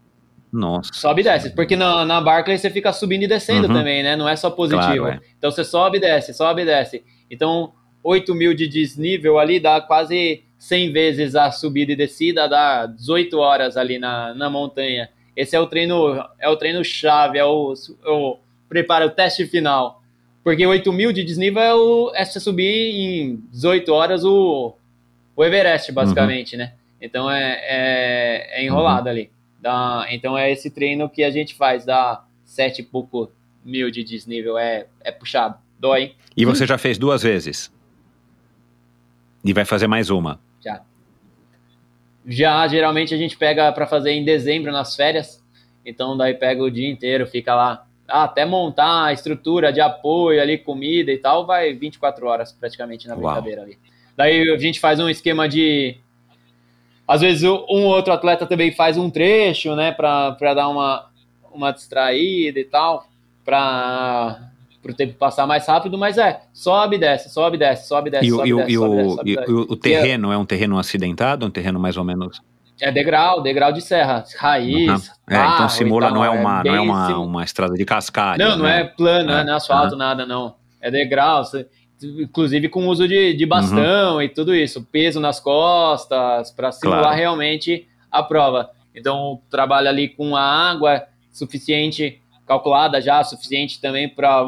Nossa. 0.52 0.94
Sobe 0.94 1.22
e 1.22 1.24
desce. 1.24 1.50
Porque 1.52 1.76
na, 1.76 2.06
na 2.06 2.22
Barclay 2.22 2.58
você 2.58 2.70
fica 2.70 2.92
subindo 2.94 3.24
e 3.24 3.28
descendo 3.28 3.68
uhum. 3.68 3.74
também, 3.74 4.02
né? 4.02 4.16
Não 4.16 4.28
é 4.28 4.36
só 4.36 4.50
positivo. 4.50 5.06
Claro, 5.06 5.08
é. 5.08 5.20
Então 5.38 5.52
você 5.52 5.64
sobe 5.64 5.98
e 5.98 6.02
desce, 6.02 6.34
sobe 6.34 6.62
e 6.62 6.66
desce. 6.66 7.04
Então, 7.30 7.74
8 8.04 8.34
mil 8.34 8.54
de 8.54 8.68
desnível 8.68 9.38
ali 9.38 9.60
dá 9.60 9.82
quase 9.82 10.44
100 10.58 10.92
vezes 10.94 11.36
a 11.36 11.52
subida 11.52 11.92
e 11.92 11.96
descida, 11.96 12.48
dá 12.48 12.86
18 12.86 13.38
horas 13.38 13.78
ali 13.78 14.00
na, 14.00 14.34
na 14.34 14.50
montanha. 14.50 15.10
Esse 15.36 15.56
é 15.56 15.60
o 15.60 15.68
treino, 15.68 16.24
é 16.40 16.48
o 16.48 16.56
treino 16.56 16.84
chave, 16.84 17.38
é 17.38 17.44
o, 17.44 17.74
é 18.06 18.10
o 18.10 18.40
prepara 18.70 19.06
o 19.06 19.10
teste 19.10 19.46
final. 19.46 20.02
Porque 20.46 20.64
8 20.64 20.94
mil 20.94 21.12
de 21.12 21.24
desnível 21.24 21.60
é, 21.60 21.74
o, 21.74 22.12
você 22.12 22.40
subir 22.40 22.94
em 22.94 23.38
18 23.52 23.92
horas 23.92 24.24
o, 24.24 24.76
o 25.36 25.44
Everest, 25.44 25.92
basicamente, 25.92 26.56
né? 26.56 26.74
Então 27.02 27.30
é, 27.32 27.54
é, 27.64 28.62
é 28.62 28.64
enrolado 28.64 29.10
ali. 29.10 29.32
Dá, 29.60 30.06
então 30.12 30.38
é 30.38 30.52
esse 30.52 30.70
treino 30.70 31.10
que 31.10 31.24
a 31.24 31.32
gente 31.32 31.56
faz, 31.56 31.84
dá 31.84 32.24
sete 32.44 32.84
e 32.84 32.86
pouco 32.86 33.32
mil 33.66 33.90
de 33.90 34.04
desnível, 34.04 34.56
é, 34.56 34.86
é 35.02 35.12
puxado, 35.12 35.58
dói. 35.80 36.02
hein? 36.04 36.16
E 36.38 36.46
você 36.46 36.68
já 36.68 36.78
fez 36.78 37.00
duas 37.00 37.24
vezes? 37.24 37.74
E 39.44 39.52
vai 39.52 39.66
fazer 39.66 39.88
mais 39.88 40.12
uma? 40.12 40.40
Já. 40.64 40.84
Já, 42.28 42.68
geralmente 42.68 43.16
a 43.16 43.18
gente 43.18 43.36
pega 43.36 43.72
para 43.72 43.88
fazer 43.88 44.12
em 44.12 44.24
dezembro 44.24 44.72
nas 44.72 44.96
férias. 44.96 45.44
Então 45.84 46.16
daí 46.16 46.36
pega 46.36 46.62
o 46.62 46.70
dia 46.70 46.88
inteiro, 46.88 47.26
fica 47.26 47.56
lá. 47.56 47.88
Ah, 48.07 48.26
até 48.26 48.45
montar 48.45 49.06
a 49.06 49.14
estrutura 49.14 49.73
de 49.73 49.82
apoio 49.82 50.41
ali, 50.41 50.57
comida 50.57 51.11
e 51.11 51.18
tal, 51.18 51.45
vai 51.45 51.73
24 51.73 52.27
horas 52.27 52.52
praticamente 52.52 53.07
na 53.07 53.15
Uau. 53.15 53.23
brincadeira 53.23 53.64
ali. 53.64 53.77
Daí 54.15 54.49
a 54.52 54.57
gente 54.57 54.80
faz 54.80 54.99
um 54.99 55.10
esquema 55.10 55.49
de. 55.49 55.98
Às 57.07 57.22
vezes 57.22 57.44
um 57.44 57.53
ou 57.68 57.82
outro 57.95 58.14
atleta 58.14 58.45
também 58.45 58.72
faz 58.72 58.98
um 58.98 59.10
trecho, 59.10 59.76
né, 59.76 59.91
pra, 59.91 60.32
pra 60.34 60.53
dar 60.53 60.68
uma, 60.69 61.07
uma 61.53 61.72
distraída 61.72 62.60
e 62.60 62.64
tal, 62.64 63.07
pra 63.44 64.40
o 64.88 64.94
tempo 64.94 65.14
passar 65.15 65.48
mais 65.48 65.65
rápido, 65.68 65.98
mas 65.98 66.18
é, 66.19 66.41
sobe 66.53 66.95
e 66.98 66.99
desce, 66.99 67.30
sobe 67.30 67.56
e 67.56 67.60
desce, 67.60 67.88
sobe 67.88 68.10
e 68.10 68.11
desce, 68.11 68.26
E, 68.27 68.32
o- 68.34 68.36
sobe 68.38 68.53
o- 68.53 68.57
desce, 68.57 68.72
e 68.72 68.76
sobe 68.76 68.91
e 68.91 68.95
desce, 68.95 69.15
sobe 69.15 69.32
e 69.32 69.34
e 69.34 69.73
o 69.73 69.76
terreno 69.76 70.32
é 70.32 70.38
um 70.38 70.45
terreno 70.45 70.77
acidentado? 70.77 71.44
Um 71.45 71.49
terreno 71.49 71.80
mais 71.80 71.98
ou 71.98 72.03
menos. 72.03 72.40
É 72.82 72.92
degrau, 72.92 73.42
degrau 73.42 73.72
de 73.72 73.82
serra, 73.82 74.26
raiz. 74.38 74.90
Aham. 74.90 75.02
É, 75.30 75.38
barro 75.38 75.54
então 75.56 75.70
simula, 75.70 76.08
tal, 76.08 76.16
não 76.16 76.26
é 76.26 76.30
uma, 76.30 76.64
não 76.64 76.76
é 76.76 76.82
uma, 76.82 77.08
sim- 77.08 77.14
uma 77.14 77.44
estrada 77.44 77.74
de 77.74 77.86
cascalho. 77.86 78.38
Não, 78.44 78.58
não 78.58 78.66
né? 78.66 78.82
é 78.82 78.84
plano, 78.84 79.32
É, 79.32 79.44
não 79.44 79.54
é 79.54 79.56
asfalto, 79.56 79.96
nada, 79.96 80.26
não. 80.26 80.56
É 80.82 80.92
degrau, 80.92 81.44
você- 81.44 81.68
inclusive 82.04 82.68
com 82.70 82.88
uso 82.88 83.08
de, 83.08 83.34
de 83.34 83.46
bastão 83.46 84.22
e 84.22 84.28
tudo 84.30 84.54
isso, 84.54 84.84
peso 84.92 85.20
nas 85.20 85.40
costas, 85.40 86.52
para 86.52 86.72
simular 86.72 87.02
Claro. 87.04 87.16
realmente 87.18 87.88
a 88.12 88.22
prova. 88.22 88.70
Então, 88.94 89.40
trabalha 89.50 89.90
ali 89.90 90.10
com 90.10 90.36
a 90.36 90.42
água 90.44 91.04
suficiente, 91.32 92.22
calculada 92.46 93.02
já, 93.02 93.24
suficiente 93.24 93.82
também 93.82 94.08
para 94.08 94.46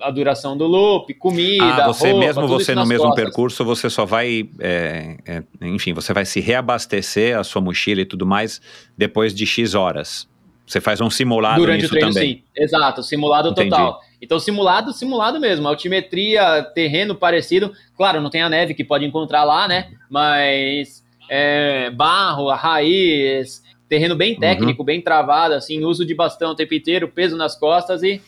a 0.00 0.10
duração 0.10 0.56
do 0.56 0.66
loop, 0.66 1.12
comida, 1.14 1.64
Ah, 1.84 1.86
você 1.92 2.10
roupa, 2.10 2.26
mesmo 2.26 2.48
você 2.48 2.74
no 2.74 2.86
mesmo 2.86 3.06
costas. 3.06 3.24
percurso, 3.24 3.64
você 3.64 3.90
só 3.90 4.04
vai, 4.04 4.48
é, 4.58 5.16
é, 5.26 5.42
enfim, 5.62 5.92
você 5.92 6.12
vai 6.12 6.24
se 6.24 6.40
reabastecer 6.40 7.38
a 7.38 7.44
sua 7.44 7.60
mochila 7.60 8.00
e 8.00 8.04
tudo 8.04 8.26
mais 8.26 8.60
depois 8.96 9.34
de 9.34 9.46
X 9.46 9.74
horas. 9.74 10.28
Você 10.66 10.80
faz 10.80 11.00
um 11.00 11.10
simulado 11.10 11.60
Durante 11.60 11.82
nisso 11.82 11.94
o 11.94 11.98
treino, 11.98 12.14
também. 12.14 12.42
sim. 12.56 12.62
Exato, 12.62 13.02
simulado 13.02 13.50
Entendi. 13.50 13.68
total. 13.68 14.00
Então, 14.20 14.38
simulado, 14.38 14.94
simulado 14.94 15.38
mesmo. 15.38 15.68
Altimetria, 15.68 16.62
terreno 16.74 17.14
parecido. 17.14 17.70
Claro, 17.94 18.22
não 18.22 18.30
tem 18.30 18.40
a 18.40 18.48
neve 18.48 18.72
que 18.72 18.82
pode 18.82 19.04
encontrar 19.04 19.44
lá, 19.44 19.68
né? 19.68 19.90
Mas 20.08 21.04
é, 21.28 21.90
barro, 21.90 22.48
raiz, 22.50 23.62
terreno 23.88 24.16
bem 24.16 24.34
técnico, 24.38 24.80
Uhum. 24.82 24.86
bem 24.86 25.00
travado, 25.00 25.54
assim, 25.54 25.84
uso 25.84 26.04
de 26.04 26.14
bastão 26.14 26.52
o 26.52 26.54
tempo 26.54 26.74
inteiro, 26.74 27.08
peso 27.08 27.36
nas 27.36 27.54
costas 27.56 28.02
e 28.02 28.20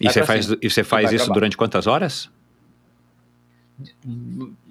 E 0.00 0.08
você 0.10 0.22
faz, 0.24 0.50
e 0.62 0.70
você 0.70 0.82
faz 0.84 1.12
isso 1.12 1.24
acabar. 1.24 1.34
durante 1.34 1.56
quantas 1.56 1.86
horas? 1.86 2.30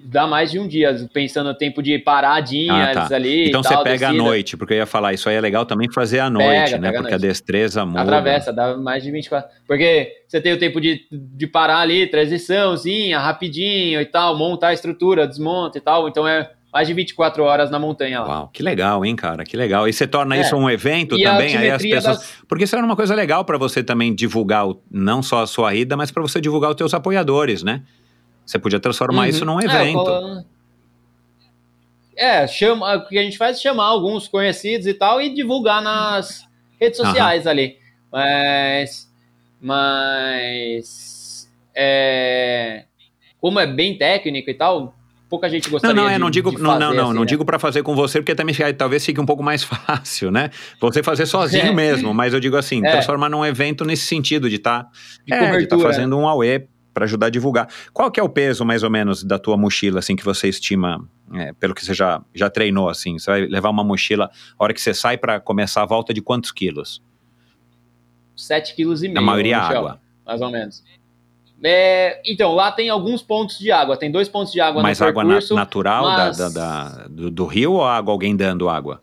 dá 0.06 0.26
mais 0.26 0.50
de 0.50 0.58
um 0.58 0.66
dia, 0.66 0.94
pensando 1.12 1.48
no 1.48 1.54
tempo 1.54 1.82
de 1.82 1.98
paradinhas 1.98 2.96
Ah, 2.96 3.06
tá. 3.08 3.14
ali. 3.16 3.48
Então 3.48 3.62
você 3.62 3.76
pega 3.82 4.08
à 4.08 4.12
noite, 4.14 4.56
porque 4.56 4.72
eu 4.74 4.78
ia 4.78 4.86
falar, 4.86 5.12
isso 5.12 5.28
aí 5.28 5.36
é 5.36 5.40
legal 5.42 5.66
também 5.66 5.90
fazer 5.92 6.20
à 6.20 6.30
noite, 6.30 6.72
né? 6.78 6.88
pega 6.88 7.00
porque 7.02 7.14
a 7.14 7.18
noite. 7.18 7.20
destreza 7.28 7.84
muda. 7.84 8.00
Atravessa, 8.00 8.50
dá 8.52 8.76
mais 8.78 9.02
de 9.02 9.10
24. 9.10 9.50
Porque 9.66 10.10
você 10.26 10.40
tem 10.40 10.54
o 10.54 10.58
tempo 10.58 10.80
de, 10.80 11.06
de 11.12 11.46
parar 11.46 11.80
ali, 11.80 12.06
transiçãozinha, 12.06 13.18
rapidinho 13.18 14.00
e 14.00 14.06
tal, 14.06 14.38
montar 14.38 14.68
a 14.68 14.72
estrutura, 14.74 15.26
desmonta 15.26 15.76
e 15.76 15.80
tal. 15.82 16.08
Então 16.08 16.26
é 16.26 16.50
mais 16.74 16.88
de 16.88 16.92
24 16.94 17.44
horas 17.44 17.70
na 17.70 17.78
montanha 17.78 18.20
lá. 18.20 18.26
Uau, 18.28 18.48
que 18.52 18.60
legal, 18.60 19.04
hein, 19.04 19.14
cara? 19.14 19.44
Que 19.44 19.56
legal. 19.56 19.86
E 19.88 19.92
você 19.92 20.08
torna 20.08 20.36
É. 20.36 20.40
isso 20.40 20.56
um 20.56 20.68
evento 20.68 21.16
E 21.16 21.22
também, 21.22 21.56
aí 21.56 21.70
as 21.70 21.80
pessoas. 21.80 22.18
das- 22.18 22.32
Porque 22.48 22.64
isso 22.64 22.74
era 22.74 22.84
uma 22.84 22.96
coisa 22.96 23.14
legal 23.14 23.44
para 23.44 23.56
você 23.56 23.80
também 23.84 24.12
divulgar 24.12 24.68
o- 24.68 24.82
não 24.90 25.22
só 25.22 25.42
a 25.42 25.46
sua 25.46 25.72
ida, 25.72 25.96
mas 25.96 26.10
para 26.10 26.20
você 26.20 26.40
divulgar 26.40 26.70
os 26.70 26.76
teus 26.76 26.92
apoiadores, 26.92 27.62
né? 27.62 27.82
Você 28.44 28.58
podia 28.58 28.80
transformar 28.80 29.22
Uhum. 29.22 29.28
isso 29.28 29.44
num 29.44 29.60
É, 29.60 29.64
evento. 29.64 30.02
colo- 30.02 30.44
É, 32.16 32.46
chama, 32.48 32.96
o 32.96 33.06
que 33.08 33.18
a 33.18 33.22
gente 33.22 33.38
faz 33.38 33.56
é 33.58 33.60
chamar 33.60 33.84
alguns 33.86 34.26
conhecidos 34.26 34.86
e 34.88 34.94
tal 34.94 35.20
e 35.20 35.32
divulgar 35.32 35.80
nas 35.80 36.44
redes 36.80 36.96
sociais 36.98 37.46
ali. 37.46 37.76
Mas. 38.10 39.08
Mas. 39.60 41.48
É, 41.74 42.84
como 43.40 43.58
é 43.60 43.66
bem 43.66 43.96
técnico 43.96 44.48
e 44.50 44.54
tal, 44.54 44.94
pouca 45.28 45.48
gente 45.48 45.66
Não, 45.66 45.72
gostaria 45.72 45.94
não, 45.94 46.08
é, 46.08 46.14
de 46.14 46.18
não 46.18 46.30
digo, 46.30 46.50
de 46.50 46.56
não, 46.56 46.62
não, 46.62 46.70
fazer, 46.70 46.84
não, 46.96 47.04
assim, 47.04 47.14
não 47.14 47.20
né? 47.22 47.26
digo 47.26 47.44
para 47.44 47.58
fazer 47.58 47.82
com 47.82 47.94
você, 47.94 48.20
porque 48.20 48.34
também 48.34 48.54
talvez 48.76 49.04
fique 49.04 49.20
um 49.20 49.26
pouco 49.26 49.42
mais 49.42 49.62
fácil, 49.64 50.30
né? 50.30 50.50
Você 50.80 51.02
fazer 51.02 51.26
sozinho 51.26 51.66
É. 51.66 51.72
mesmo, 51.72 52.12
mas 52.14 52.32
eu 52.34 52.40
digo 52.40 52.56
assim, 52.56 52.84
É. 52.84 52.90
transformar 52.90 53.28
num 53.28 53.44
evento 53.44 53.84
nesse 53.84 54.04
sentido 54.06 54.48
de 54.48 54.56
estar 54.56 54.86
De 55.26 55.32
é, 55.32 55.58
de 55.58 55.66
tá 55.66 55.78
fazendo 55.78 56.16
um 56.16 56.28
AUE 56.28 56.68
para 56.92 57.04
ajudar 57.04 57.26
a 57.26 57.30
divulgar. 57.30 57.68
Qual 57.92 58.10
que 58.10 58.20
é 58.20 58.22
o 58.22 58.28
peso 58.28 58.64
mais 58.64 58.84
ou 58.84 58.90
menos 58.90 59.24
da 59.24 59.36
tua 59.38 59.56
mochila, 59.56 59.98
assim, 59.98 60.14
que 60.14 60.24
você 60.24 60.48
estima, 60.48 61.04
é, 61.34 61.52
pelo 61.54 61.74
que 61.74 61.84
você 61.84 61.92
já, 61.92 62.22
já 62.32 62.48
treinou, 62.48 62.88
assim? 62.88 63.18
Você 63.18 63.30
vai 63.30 63.40
levar 63.46 63.70
uma 63.70 63.82
mochila, 63.82 64.30
a 64.56 64.64
hora 64.64 64.72
que 64.72 64.80
você 64.80 64.94
sai 64.94 65.18
para 65.18 65.40
começar 65.40 65.82
a 65.82 65.86
volta 65.86 66.14
de 66.14 66.22
quantos 66.22 66.52
quilos? 66.52 67.02
7,5 68.36 69.10
kg. 69.12 69.18
A 69.18 69.20
maioria 69.20 69.56
é 69.56 69.58
água. 69.58 70.00
Mais 70.24 70.40
ou 70.40 70.50
menos. 70.50 70.84
É, 71.66 72.20
então, 72.26 72.52
lá 72.54 72.70
tem 72.70 72.90
alguns 72.90 73.22
pontos 73.22 73.58
de 73.58 73.72
água. 73.72 73.96
Tem 73.96 74.10
dois 74.10 74.28
pontos 74.28 74.52
de 74.52 74.60
água 74.60 74.82
Mais 74.82 75.00
no 75.00 75.06
água 75.06 75.24
na- 75.24 75.30
percurso. 75.30 75.54
natural 75.54 76.04
da- 76.04 76.10
mas- 76.26 76.36
da- 76.36 76.48
da- 76.50 77.06
do, 77.08 77.30
do 77.30 77.46
rio 77.46 77.72
ou 77.72 77.84
água, 77.84 78.12
alguém 78.12 78.36
dando 78.36 78.68
água? 78.68 79.00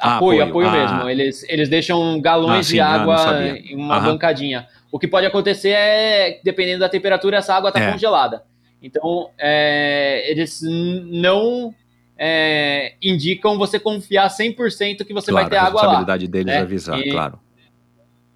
Ah, 0.00 0.16
Apoio, 0.16 0.42
apoio. 0.44 0.66
apoio, 0.68 0.82
Ah. 0.86 0.94
mesmo. 0.96 1.10
Eles, 1.10 1.44
eles 1.48 1.68
deixam 1.68 2.20
galões 2.20 2.58
Ah, 2.60 2.62
sim, 2.62 2.74
de 2.74 2.80
ah, 2.80 2.88
água 2.88 3.42
em 3.56 3.76
uma 3.76 3.96
Aham. 3.96 4.06
bancadinha. 4.12 4.66
O 4.92 4.98
que 4.98 5.06
pode 5.08 5.26
acontecer 5.26 5.70
é, 5.70 6.40
dependendo 6.44 6.80
da 6.80 6.88
temperatura, 6.88 7.38
essa 7.38 7.54
água 7.54 7.68
está 7.70 7.80
É. 7.80 7.90
congelada. 7.92 8.42
Então, 8.82 9.30
é, 9.38 10.24
eles 10.30 10.60
não 10.62 11.74
é, 12.16 12.92
indicam 13.02 13.56
você 13.58 13.78
confiar 13.80 14.28
100% 14.30 15.04
que 15.04 15.12
você 15.12 15.32
claro, 15.32 15.48
vai 15.48 15.50
ter 15.50 15.56
a 15.56 15.66
água 15.66 15.80
lá. 15.82 15.88
responsabilidade 15.88 16.28
deles 16.28 16.46
né? 16.46 16.58
avisar, 16.60 16.98
E- 17.00 17.10
claro. 17.10 17.38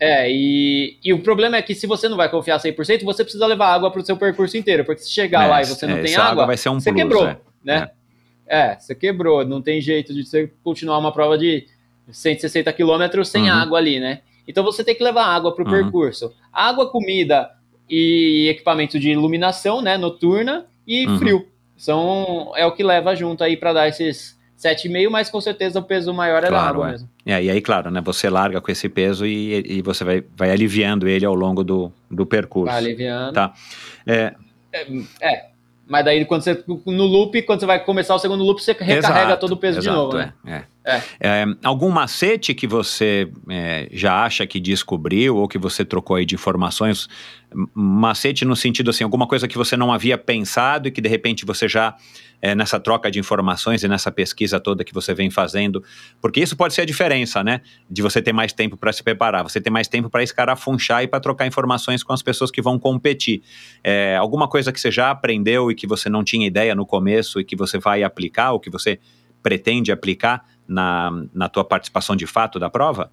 É, 0.00 0.30
e, 0.30 0.96
e 1.04 1.12
o 1.12 1.20
problema 1.20 1.56
é 1.56 1.62
que 1.62 1.74
se 1.74 1.86
você 1.86 2.08
não 2.08 2.16
vai 2.16 2.28
confiar 2.28 2.58
100%, 2.60 3.02
você 3.04 3.24
precisa 3.24 3.46
levar 3.46 3.72
água 3.74 3.90
para 3.90 4.00
o 4.00 4.04
seu 4.04 4.16
percurso 4.16 4.56
inteiro, 4.56 4.84
porque 4.84 5.02
se 5.02 5.10
chegar 5.10 5.48
lá 5.48 5.60
e 5.60 5.66
você 5.66 5.86
não 5.86 5.96
é, 5.98 6.02
tem 6.02 6.14
água, 6.14 6.46
vai 6.46 6.56
ser 6.56 6.68
um 6.68 6.78
você 6.78 6.90
plus, 6.92 7.02
quebrou, 7.02 7.26
é. 7.26 7.38
né? 7.64 7.90
É. 8.46 8.76
você 8.78 8.94
quebrou, 8.94 9.44
não 9.44 9.60
tem 9.60 9.80
jeito 9.80 10.14
de 10.14 10.24
você 10.24 10.50
continuar 10.62 10.98
uma 10.98 11.12
prova 11.12 11.36
de 11.36 11.66
160 12.10 12.72
quilômetros 12.72 13.28
sem 13.28 13.42
Uhum. 13.50 13.52
água 13.56 13.78
ali, 13.78 13.98
né? 14.00 14.20
Então 14.46 14.64
você 14.64 14.82
tem 14.82 14.94
que 14.94 15.02
levar 15.02 15.24
água 15.26 15.54
para 15.54 15.64
o 15.64 15.66
Uhum. 15.66 15.72
percurso. 15.82 16.32
Água, 16.52 16.88
comida 16.90 17.50
e 17.90 18.48
equipamento 18.48 18.98
de 18.98 19.10
iluminação, 19.10 19.82
né, 19.82 19.98
noturna 19.98 20.66
e 20.86 21.06
Uhum. 21.06 21.18
frio. 21.18 21.48
São, 21.76 22.52
é 22.56 22.64
o 22.64 22.72
que 22.72 22.82
leva 22.82 23.14
junto 23.14 23.42
aí 23.44 23.56
para 23.56 23.72
dar 23.72 23.88
esses 23.88 24.37
7,5, 24.58 25.08
mas 25.08 25.30
com 25.30 25.40
certeza 25.40 25.78
o 25.78 25.82
peso 25.82 26.12
maior 26.12 26.38
é 26.38 26.42
da 26.42 26.48
Claro, 26.48 26.68
água 26.68 26.88
é. 26.88 26.90
mesmo. 26.92 27.08
É, 27.24 27.42
e 27.44 27.50
aí, 27.50 27.60
claro, 27.60 27.90
né? 27.90 28.00
Você 28.00 28.28
larga 28.28 28.60
com 28.60 28.70
esse 28.72 28.88
peso 28.88 29.24
e, 29.24 29.78
e 29.78 29.82
você 29.82 30.02
vai, 30.02 30.24
vai 30.36 30.50
aliviando 30.50 31.06
ele 31.06 31.24
ao 31.24 31.34
longo 31.34 31.62
do, 31.62 31.92
do 32.10 32.26
percurso. 32.26 32.72
Vai 32.72 32.78
aliviando. 32.78 33.32
Tá. 33.32 33.52
É, 34.06 34.34
É, 35.22 35.46
mas 35.86 36.04
daí 36.04 36.24
quando 36.24 36.42
você 36.42 36.62
no 36.66 37.06
loop, 37.06 37.40
quando 37.42 37.60
você 37.60 37.66
vai 37.66 37.82
começar 37.82 38.14
o 38.14 38.18
segundo 38.18 38.44
loop, 38.44 38.62
você 38.62 38.72
recarrega 38.72 39.26
Exato, 39.28 39.40
todo 39.40 39.52
o 39.52 39.56
peso 39.56 39.80
de 39.80 39.86
exato, 39.86 39.96
novo, 39.96 40.18
né? 40.18 40.32
é, 40.44 40.52
é. 40.52 40.64
É. 40.88 41.02
É, 41.20 41.44
algum 41.62 41.90
macete 41.90 42.54
que 42.54 42.66
você 42.66 43.30
é, 43.50 43.88
já 43.92 44.24
acha 44.24 44.46
que 44.46 44.58
descobriu 44.58 45.36
ou 45.36 45.46
que 45.46 45.58
você 45.58 45.84
trocou 45.84 46.16
aí 46.16 46.24
de 46.24 46.34
informações? 46.34 47.08
Macete 47.74 48.44
no 48.46 48.56
sentido 48.56 48.88
assim, 48.88 49.04
alguma 49.04 49.26
coisa 49.26 49.46
que 49.46 49.58
você 49.58 49.76
não 49.76 49.92
havia 49.92 50.16
pensado 50.16 50.88
e 50.88 50.90
que 50.90 51.02
de 51.02 51.08
repente 51.08 51.44
você 51.44 51.68
já, 51.68 51.94
é, 52.40 52.54
nessa 52.54 52.78
troca 52.78 53.10
de 53.10 53.18
informações 53.18 53.82
e 53.82 53.88
nessa 53.88 54.10
pesquisa 54.12 54.60
toda 54.60 54.84
que 54.84 54.94
você 54.94 55.12
vem 55.12 55.30
fazendo, 55.30 55.82
porque 56.20 56.40
isso 56.40 56.56
pode 56.56 56.74
ser 56.74 56.82
a 56.82 56.84
diferença, 56.84 57.42
né? 57.42 57.60
De 57.90 58.00
você 58.00 58.22
ter 58.22 58.32
mais 58.32 58.52
tempo 58.52 58.76
para 58.76 58.92
se 58.92 59.02
preparar, 59.02 59.42
você 59.42 59.60
ter 59.60 59.70
mais 59.70 59.88
tempo 59.88 60.08
para 60.08 60.22
escarafunchar 60.22 61.02
e 61.02 61.08
para 61.08 61.20
trocar 61.20 61.46
informações 61.46 62.02
com 62.02 62.12
as 62.12 62.22
pessoas 62.22 62.50
que 62.50 62.62
vão 62.62 62.78
competir. 62.78 63.42
É, 63.82 64.16
alguma 64.16 64.48
coisa 64.48 64.72
que 64.72 64.80
você 64.80 64.90
já 64.90 65.10
aprendeu 65.10 65.70
e 65.70 65.74
que 65.74 65.86
você 65.86 66.08
não 66.08 66.22
tinha 66.22 66.46
ideia 66.46 66.74
no 66.74 66.86
começo 66.86 67.40
e 67.40 67.44
que 67.44 67.56
você 67.56 67.78
vai 67.78 68.02
aplicar 68.02 68.52
ou 68.52 68.60
que 68.60 68.70
você 68.70 68.98
pretende 69.42 69.90
aplicar 69.90 70.44
na, 70.66 71.10
na 71.32 71.48
tua 71.48 71.64
participação 71.64 72.14
de 72.14 72.26
fato 72.26 72.58
da 72.58 72.68
prova? 72.68 73.10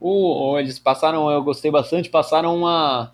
O- 0.00 0.58
eles 0.58 0.78
passaram, 0.78 1.30
eu 1.30 1.42
gostei 1.42 1.70
bastante, 1.70 2.08
passaram 2.08 2.56
uma 2.56 3.12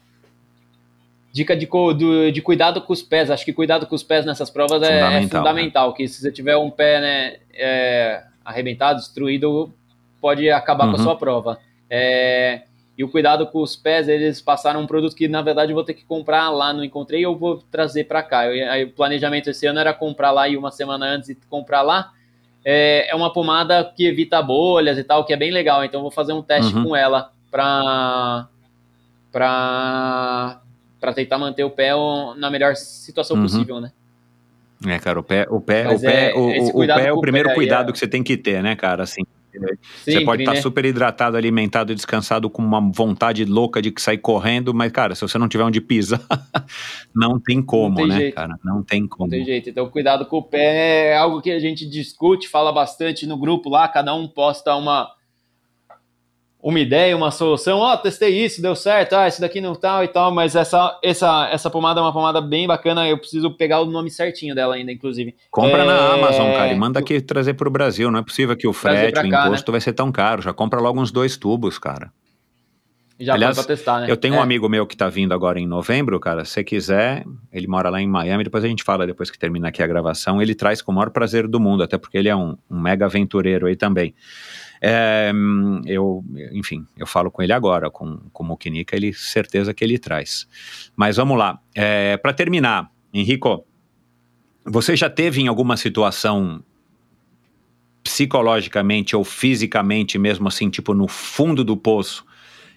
dica 1.35 1.57
de, 1.57 1.67
do- 1.67 2.31
de 2.31 2.41
cuidado 2.41 2.81
com 2.81 2.93
os 2.93 3.03
pés. 3.03 3.29
Acho 3.29 3.45
que 3.45 3.53
cuidado 3.53 3.87
com 3.89 3.95
os 3.97 4.05
pés 4.05 4.25
nessas 4.25 4.49
provas 4.49 4.81
é- 4.83 4.87
é 4.87 5.01
Fundamental, 5.01 5.41
fundamental. 5.43 5.93
Que 5.93 6.07
se 6.07 6.21
você 6.21 6.31
tiver 6.31 6.57
um 6.57 6.71
pé 6.71 7.01
né, 7.01 7.37
é, 7.53 8.23
arrebentado, 8.45 9.01
destruído, 9.01 9.75
pode 10.21 10.49
acabar 10.49 10.85
com 10.87 10.93
a 10.93 10.99
Uhum. 10.99 11.03
sua 11.03 11.17
prova. 11.17 11.59
É, 11.91 12.63
E 12.97 13.03
o 13.03 13.09
cuidado 13.09 13.45
com 13.49 13.61
os 13.61 13.75
pés, 13.75 14.07
eles 14.07 14.41
passaram 14.41 14.81
um 14.81 14.87
produto 14.87 15.17
que 15.17 15.27
na 15.27 15.43
verdade 15.43 15.73
eu 15.73 15.75
vou 15.75 15.83
ter 15.83 15.95
que 15.95 16.05
comprar 16.05 16.49
lá, 16.51 16.73
não 16.73 16.85
encontrei, 16.85 17.25
eu 17.25 17.35
vou 17.37 17.57
trazer 17.69 18.05
para 18.05 18.23
cá. 18.23 18.47
Eu, 18.47 18.71
aí, 18.71 18.85
o 18.85 18.91
planejamento 18.93 19.51
esse 19.51 19.67
ano 19.67 19.81
era 19.81 19.93
comprar 19.93 20.31
lá 20.31 20.49
e 20.49 20.57
uma 20.57 20.71
semana 20.71 21.05
antes 21.07 21.29
e 21.31 21.35
comprar 21.51 21.83
lá. 21.83 22.13
É, 22.65 23.11
é, 23.11 23.15
uma 23.17 23.33
pomada 23.33 23.93
que 23.97 24.07
evita 24.07 24.41
bolhas 24.41 24.97
e 24.97 25.03
tal, 25.03 25.25
que 25.25 25.33
é 25.33 25.37
bem 25.37 25.51
legal. 25.51 25.85
Então 25.85 25.99
eu 25.99 26.03
vou 26.03 26.11
fazer 26.13 26.33
um 26.33 26.41
teste 26.43 26.73
uhum. 26.73 26.85
com 26.85 26.95
ela 26.97 27.33
para 27.51 28.47
para 29.33 30.61
para 31.05 31.13
tentar 31.13 31.37
manter 31.37 31.63
o 31.65 31.71
pé 31.71 31.91
na 32.39 32.51
melhor 32.51 32.75
situação 32.77 33.37
uhum. 33.37 33.43
possível, 33.43 33.79
né? 33.79 33.93
É, 34.87 34.99
cara, 34.99 35.21
o 35.21 35.23
pé, 35.23 35.47
o 35.51 35.61
pé, 35.61 35.87
o 35.87 36.01
pé, 36.01 36.31
é, 36.31 36.35
o, 36.35 36.81
o 36.81 36.87
pé 36.87 37.07
é 37.09 37.13
o 37.13 37.21
primeiro 37.21 37.53
cuidado 37.53 37.91
é... 37.91 37.93
que 37.93 37.99
você 37.99 38.09
tem 38.09 38.23
que 38.23 38.39
ter, 38.39 38.63
né, 38.63 38.75
cara? 38.75 39.03
Assim, 39.03 39.23
Sempre, 39.53 39.79
você 40.05 40.21
pode 40.23 40.43
estar 40.43 40.53
tá 40.53 40.57
né? 40.57 40.63
super 40.63 40.85
hidratado, 40.87 41.37
alimentado, 41.37 41.95
descansado, 41.95 42.49
com 42.49 42.63
uma 42.63 42.81
vontade 42.81 43.45
louca 43.45 43.83
de 43.83 43.93
sair 43.99 44.17
correndo, 44.17 44.73
mas, 44.73 44.91
cara, 44.91 45.15
se 45.15 45.21
você 45.21 45.37
não 45.37 45.47
tiver 45.47 45.65
onde 45.65 45.81
pisar, 45.81 46.21
não 47.15 47.39
tem 47.39 47.63
como, 47.63 47.91
não 47.91 47.97
tem 47.97 48.07
né, 48.09 48.17
jeito. 48.17 48.35
cara? 48.35 48.59
Não 48.65 48.83
tem 48.83 49.07
como. 49.07 49.31
Não 49.31 49.37
tem 49.37 49.45
jeito. 49.45 49.69
Então, 49.69 49.89
cuidado 49.91 50.25
com 50.25 50.39
o 50.39 50.43
pé 50.43 51.11
é 51.11 51.17
algo 51.19 51.43
que 51.43 51.51
a 51.51 51.61
gente 51.61 51.87
discute, 51.87 52.49
fala 52.49 52.73
bastante 52.73 53.27
no 53.27 53.37
grupo 53.37 53.69
lá, 53.69 53.87
cada 53.89 54.15
um 54.15 54.27
posta 54.27 54.75
uma 54.75 55.09
uma 56.65 56.81
ideia, 56.81 57.15
uma 57.15 57.31
solução. 57.31 57.81
Ó, 57.81 57.93
oh, 57.93 57.99
testei 57.99 58.43
isso, 58.43 58.63
deu 58.63 58.75
certo. 58.75 59.13
Ah, 59.13 59.29
esse 59.29 59.39
daqui 59.39 59.61
não 59.61 59.75
tal 59.75 60.03
e 60.03 60.09
tal. 60.09 60.33
Mas 60.33 60.57
essa, 60.57 60.99
essa, 61.03 61.47
essa 61.53 61.69
pomada 61.69 62.01
é 62.01 62.03
uma 62.03 62.13
pomada 62.13 62.41
bem 62.41 62.67
bacana. 62.67 63.07
Eu 63.07 63.19
preciso 63.19 63.51
pegar 63.51 63.83
o 63.83 63.85
nome 63.85 64.11
certinho 64.11 64.55
dela 64.55 64.75
ainda, 64.75 64.91
inclusive. 64.91 65.35
Compra 65.51 65.83
é... 65.83 65.85
na 65.85 66.15
Amazon, 66.15 66.51
cara, 66.53 66.73
e 66.73 66.75
manda 66.75 66.99
aqui 66.99 67.21
trazer 67.21 67.53
para 67.53 67.69
o 67.69 67.71
Brasil. 67.71 68.11
Não 68.11 68.19
é 68.19 68.23
possível 68.23 68.57
que 68.57 68.67
o 68.67 68.73
frete, 68.73 69.21
o 69.21 69.27
imposto 69.27 69.71
né? 69.71 69.73
vai 69.73 69.81
ser 69.83 69.93
tão 69.93 70.11
caro. 70.11 70.41
Já 70.41 70.55
compra 70.55 70.81
logo 70.81 70.99
uns 70.99 71.13
dois 71.13 71.37
tubos, 71.37 71.79
cara. 71.79 72.11
Já 73.21 73.35
Aliás, 73.35 73.57
pra 73.57 73.65
testar, 73.65 74.01
né? 74.01 74.11
Eu 74.11 74.17
tenho 74.17 74.35
é. 74.35 74.39
um 74.39 74.43
amigo 74.43 74.67
meu 74.67 74.87
que 74.87 74.97
tá 74.97 75.09
vindo 75.09 75.33
agora 75.35 75.61
em 75.61 75.67
novembro, 75.67 76.19
cara. 76.19 76.47
Se 76.47 76.65
quiser, 76.65 77.25
ele 77.53 77.67
mora 77.67 77.91
lá 77.91 78.01
em 78.01 78.09
Miami. 78.09 78.43
Depois 78.43 78.65
a 78.65 78.69
gente 78.69 78.83
fala, 78.83 79.07
depois 79.07 79.31
que 79.31 79.39
termina 79.39 79.69
aqui 79.69 79.83
a 79.83 79.87
gravação. 79.87 80.41
Ele 80.41 80.55
traz 80.55 80.81
com 80.81 80.91
o 80.91 80.95
maior 80.95 81.11
prazer 81.11 81.47
do 81.47 81.61
mundo, 81.61 81.83
até 81.83 81.99
porque 81.99 82.17
ele 82.17 82.29
é 82.31 82.35
um, 82.35 82.57
um 82.69 82.81
mega 82.81 83.05
aventureiro 83.05 83.67
aí 83.67 83.77
também. 83.77 84.15
É, 84.87 85.33
eu, 85.87 86.23
enfim, 86.53 86.87
eu 86.95 87.07
falo 87.07 87.31
com 87.31 87.43
ele 87.43 87.55
agora, 87.55 87.91
com, 87.91 88.19
com 88.31 88.43
o 88.43 88.47
Mukinika, 88.47 88.95
ele 88.95 89.15
certeza 89.15 89.73
que 89.73 89.83
ele 89.83 89.99
traz. 89.99 90.47
Mas 90.95 91.17
vamos 91.17 91.39
lá. 91.39 91.59
É, 91.75 92.19
Para 92.19 92.35
terminar, 92.35 92.91
Henrico, 93.11 93.65
você 94.63 94.95
já 94.95 95.09
teve 95.09 95.41
em 95.41 95.49
alguma 95.49 95.79
situação 95.79 96.63
psicologicamente 98.03 99.17
ou 99.17 99.25
fisicamente, 99.25 100.19
mesmo 100.19 100.49
assim, 100.49 100.69
tipo 100.69 100.93
no 100.93 101.09
fundo 101.09 101.65
do 101.65 101.79
poço, 101.79 102.23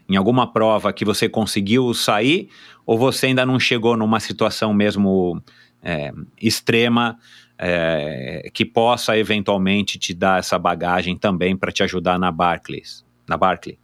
em 0.07 0.15
alguma 0.15 0.53
prova 0.53 0.93
que 0.93 1.03
você 1.03 1.27
conseguiu 1.27 1.93
sair, 1.93 2.47
ou 2.85 2.97
você 2.97 3.25
ainda 3.25 3.45
não 3.45 3.59
chegou 3.59 3.97
numa 3.97 4.21
situação 4.21 4.73
mesmo 4.73 5.43
é, 5.83 6.13
extrema 6.41 7.19
é, 7.57 8.49
que 8.53 8.63
possa 8.63 9.17
eventualmente 9.17 9.97
te 9.97 10.13
dar 10.13 10.39
essa 10.39 10.59
bagagem 10.59 11.17
também 11.17 11.55
para 11.55 11.71
te 11.71 11.83
ajudar 11.83 12.19
na 12.19 12.31
Barclays, 12.31 13.05
na 13.27 13.35
Barclay? 13.35 13.77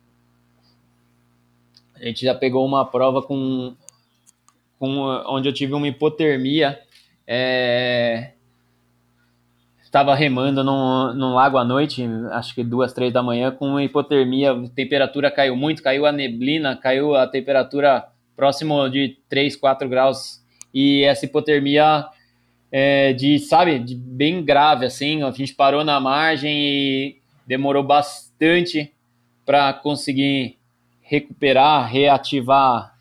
A 1.95 2.05
gente 2.05 2.25
já 2.25 2.35
pegou 2.35 2.65
uma 2.65 2.85
prova 2.85 3.21
com, 3.21 3.75
com 4.77 4.99
onde 5.27 5.47
eu 5.47 5.53
tive 5.53 5.73
uma 5.73 5.87
hipotermia. 5.87 6.79
É, 7.25 8.33
estava 9.93 10.15
remando 10.15 10.63
num, 10.63 11.13
num 11.13 11.33
lago 11.35 11.55
à 11.55 11.63
noite, 11.63 12.03
acho 12.31 12.55
que 12.55 12.63
duas, 12.63 12.93
três 12.93 13.13
da 13.13 13.21
manhã, 13.21 13.51
com 13.51 13.79
hipotermia, 13.79 14.51
a 14.51 14.69
temperatura 14.69 15.29
caiu 15.29 15.55
muito, 15.55 15.83
caiu 15.83 16.07
a 16.07 16.11
neblina, 16.11 16.75
caiu 16.75 17.15
a 17.15 17.27
temperatura 17.27 18.03
próximo 18.35 18.89
de 18.89 19.19
3, 19.29 19.55
4 19.55 19.87
graus, 19.87 20.43
e 20.73 21.03
essa 21.03 21.25
hipotermia 21.25 22.05
é, 22.75 23.13
de, 23.13 23.37
sabe, 23.37 23.77
de 23.77 23.93
bem 23.93 24.43
grave, 24.43 24.87
assim. 24.87 25.21
A 25.21 25.29
gente 25.29 25.53
parou 25.53 25.83
na 25.83 25.99
margem 25.99 26.51
e 26.51 27.17
demorou 27.45 27.83
bastante 27.83 28.91
para 29.45 29.71
conseguir 29.73 30.57
recuperar, 31.03 31.87
reativar 31.87 32.95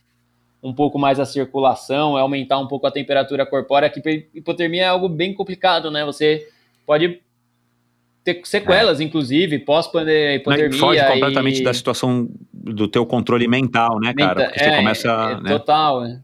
um 0.63 0.75
pouco 0.75 0.99
mais 0.99 1.19
a 1.19 1.25
circulação, 1.25 2.19
aumentar 2.19 2.59
um 2.59 2.69
pouco 2.69 2.87
a 2.87 2.91
temperatura 2.91 3.47
corpórea, 3.47 3.89
que 3.89 4.29
hipotermia 4.35 4.83
é 4.83 4.89
algo 4.89 5.09
bem 5.09 5.33
complicado, 5.33 5.91
né? 5.91 6.05
Você 6.05 6.47
pode 6.85 7.21
ter 8.23 8.43
sequelas, 8.45 9.01
é. 9.01 9.05
inclusive, 9.05 9.59
pós-hipotermia. 9.61 10.79
Foge 10.79 11.03
completamente 11.03 11.63
e... 11.63 11.65
da 11.65 11.73
situação 11.73 12.29
do 12.53 12.87
teu 12.87 13.07
controle 13.07 13.49
mental, 13.49 13.99
né, 13.99 14.13
cara? 14.13 14.45
Porque 14.45 14.61
é, 14.61 14.71
você 14.71 14.77
começa... 14.77 15.09
É, 15.09 15.43
né? 15.43 15.51
Total, 15.51 16.03
né? 16.03 16.21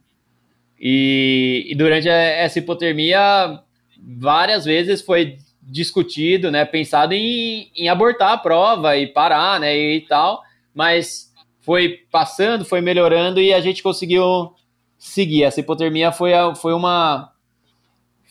E, 0.81 1.67
e 1.69 1.75
durante 1.75 2.09
essa 2.09 2.59
hipotermia, 2.59 3.61
várias 4.01 4.65
vezes 4.65 5.03
foi 5.03 5.39
discutido, 5.63 6.51
né, 6.51 6.65
pensado 6.65 7.13
em, 7.13 7.71
em 7.77 7.89
abortar 7.89 8.33
a 8.33 8.39
prova 8.39 8.97
e 8.97 9.07
parar, 9.07 9.61
né, 9.61 9.77
e 9.77 10.01
tal, 10.03 10.43
mas 10.75 11.33
foi 11.61 12.01
passando, 12.11 12.65
foi 12.65 12.81
melhorando 12.81 13.41
e 13.41 13.53
a 13.53 13.61
gente 13.61 13.83
conseguiu 13.83 14.55
seguir. 14.97 15.45
Essa 15.45 15.61
hipotermia 15.61 16.11
foi, 16.11 16.33
foi 16.57 16.73
uma 16.73 17.33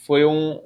foi 0.07 0.25
um, 0.25 0.59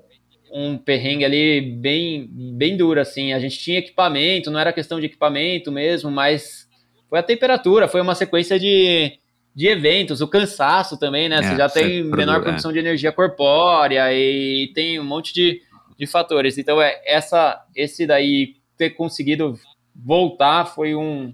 um 0.54 0.78
perrengue 0.78 1.26
ali 1.26 1.62
bem 1.62 2.30
bem 2.32 2.78
duro 2.78 3.02
assim. 3.02 3.34
A 3.34 3.40
gente 3.40 3.60
tinha 3.60 3.80
equipamento, 3.80 4.50
não 4.50 4.60
era 4.60 4.72
questão 4.72 5.00
de 5.00 5.08
equipamento 5.08 5.72
mesmo, 5.72 6.10
mas 6.10 6.68
foi 7.10 7.20
a 7.20 7.24
temperatura, 7.24 7.90
foi 7.90 8.00
uma 8.00 8.16
sequência 8.16 8.58
de 8.58 9.20
de 9.54 9.68
eventos, 9.68 10.22
o 10.22 10.28
cansaço 10.28 10.98
também, 10.98 11.28
né? 11.28 11.38
É, 11.38 11.44
você 11.44 11.56
já 11.56 11.70
tem 11.70 12.04
menor 12.04 12.38
é. 12.38 12.42
produção 12.42 12.72
é. 12.72 12.74
de 12.74 12.80
energia 12.80 13.12
corpórea 13.12 14.14
e 14.14 14.72
tem 14.74 15.00
um 15.00 15.04
monte 15.04 15.34
de, 15.34 15.62
de 15.98 16.08
fatores. 16.08 16.58
Então, 16.58 16.82
é 16.82 17.00
essa, 17.06 17.62
esse 17.76 18.08
daí 18.08 18.56
ter 18.78 18.92
conseguido 18.92 19.60
voltar 19.96 20.66
foi 20.66 20.96
um. 20.96 21.34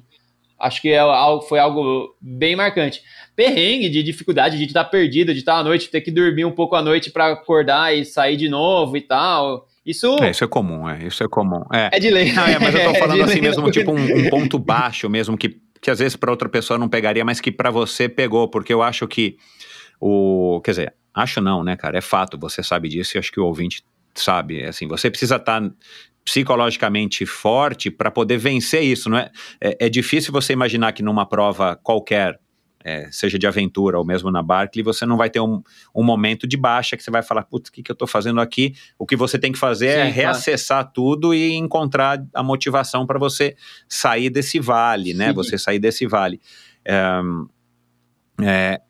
Acho 0.59 0.81
que 0.81 0.89
é 0.89 0.97
algo, 0.97 1.43
foi 1.43 1.59
algo 1.59 2.15
bem 2.19 2.55
marcante. 2.55 3.03
Perrengue 3.35 3.89
de 3.89 4.01
dificuldade 4.01 4.57
de 4.57 4.65
estar 4.65 4.85
perdido, 4.85 5.31
de 5.31 5.39
estar 5.39 5.57
à 5.57 5.63
noite, 5.63 5.89
ter 5.89 6.01
que 6.01 6.09
dormir 6.09 6.45
um 6.45 6.51
pouco 6.51 6.75
à 6.75 6.81
noite 6.81 7.11
para 7.11 7.31
acordar 7.31 7.95
e 7.95 8.03
sair 8.03 8.35
de 8.35 8.49
novo 8.49 8.97
e 8.97 9.01
tal. 9.01 9.67
Isso 9.85 10.17
é, 10.21 10.31
isso 10.31 10.43
é 10.43 10.47
comum, 10.47 10.89
é, 10.89 11.05
isso 11.05 11.23
é 11.23 11.27
comum. 11.29 11.63
É, 11.71 11.91
é 11.93 11.99
de 11.99 12.09
lei. 12.09 12.33
Não, 12.33 12.43
é, 12.45 12.59
mas 12.59 12.73
eu 12.73 12.83
tô 12.83 12.89
é 12.97 12.99
falando 12.99 13.21
é 13.21 13.23
assim 13.23 13.39
mesmo, 13.39 13.71
tipo 13.71 13.91
um, 13.91 14.17
um 14.17 14.29
ponto 14.29 14.57
baixo 14.57 15.07
mesmo 15.09 15.37
que 15.37 15.61
que 15.87 15.91
às 15.91 15.99
vezes 15.99 16.17
para 16.17 16.29
outra 16.29 16.49
pessoa 16.49 16.77
não 16.77 16.89
pegaria, 16.89 17.23
mas 17.23 17.39
que 17.39 17.49
para 17.49 17.71
você 17.71 18.09
pegou, 18.09 18.49
porque 18.49 18.73
eu 18.73 18.83
acho 18.83 19.07
que 19.07 19.37
o, 20.01 20.59
quer 20.61 20.71
dizer, 20.71 20.93
acho 21.13 21.39
não, 21.39 21.63
né, 21.63 21.77
cara, 21.77 21.97
é 21.97 22.01
fato, 22.01 22.37
você 22.37 22.61
sabe 22.61 22.89
disso 22.89 23.15
e 23.15 23.17
acho 23.17 23.31
que 23.31 23.39
o 23.39 23.45
ouvinte 23.45 23.85
sabe, 24.13 24.59
é 24.59 24.67
assim, 24.67 24.85
você 24.85 25.09
precisa 25.09 25.37
estar 25.37 25.61
tá 25.61 25.71
psicologicamente 26.25 27.25
forte 27.25 27.89
para 27.89 28.11
poder 28.11 28.37
vencer 28.37 28.83
isso, 28.83 29.09
não 29.09 29.17
é? 29.17 29.31
é? 29.61 29.85
É 29.85 29.89
difícil 29.89 30.33
você 30.33 30.51
imaginar 30.51 30.91
que 30.91 31.01
numa 31.01 31.25
prova 31.25 31.77
qualquer 31.77 32.37
é, 32.83 33.09
seja 33.11 33.37
de 33.37 33.45
aventura 33.45 33.97
ou 33.97 34.05
mesmo 34.05 34.31
na 34.31 34.41
Barclay, 34.41 34.83
você 34.83 35.05
não 35.05 35.17
vai 35.17 35.29
ter 35.29 35.39
um, 35.39 35.61
um 35.93 36.03
momento 36.03 36.47
de 36.47 36.55
baixa 36.55 36.95
que 36.95 37.03
você 37.03 37.11
vai 37.11 37.21
falar, 37.21 37.43
putz, 37.43 37.69
o 37.69 37.71
que, 37.71 37.83
que 37.83 37.91
eu 37.91 37.93
estou 37.93 38.07
fazendo 38.07 38.39
aqui? 38.39 38.73
O 38.97 39.05
que 39.05 39.15
você 39.15 39.37
tem 39.37 39.51
que 39.51 39.59
fazer 39.59 39.87
é 39.87 40.03
Sim, 40.03 40.09
é 40.09 40.11
reacessar 40.11 40.83
claro. 40.83 40.91
tudo 40.93 41.33
e 41.33 41.53
encontrar 41.53 42.23
a 42.33 42.41
motivação 42.41 43.05
para 43.05 43.19
você 43.19 43.55
sair 43.87 44.29
desse 44.29 44.59
vale, 44.59 45.13
né? 45.13 45.25
Sim. 45.25 45.29
né? 45.29 45.33
Você 45.33 45.57
sair 45.57 45.79
desse 45.79 46.05
vale. 46.07 46.39
É, 46.85 47.21
é, 48.41 48.81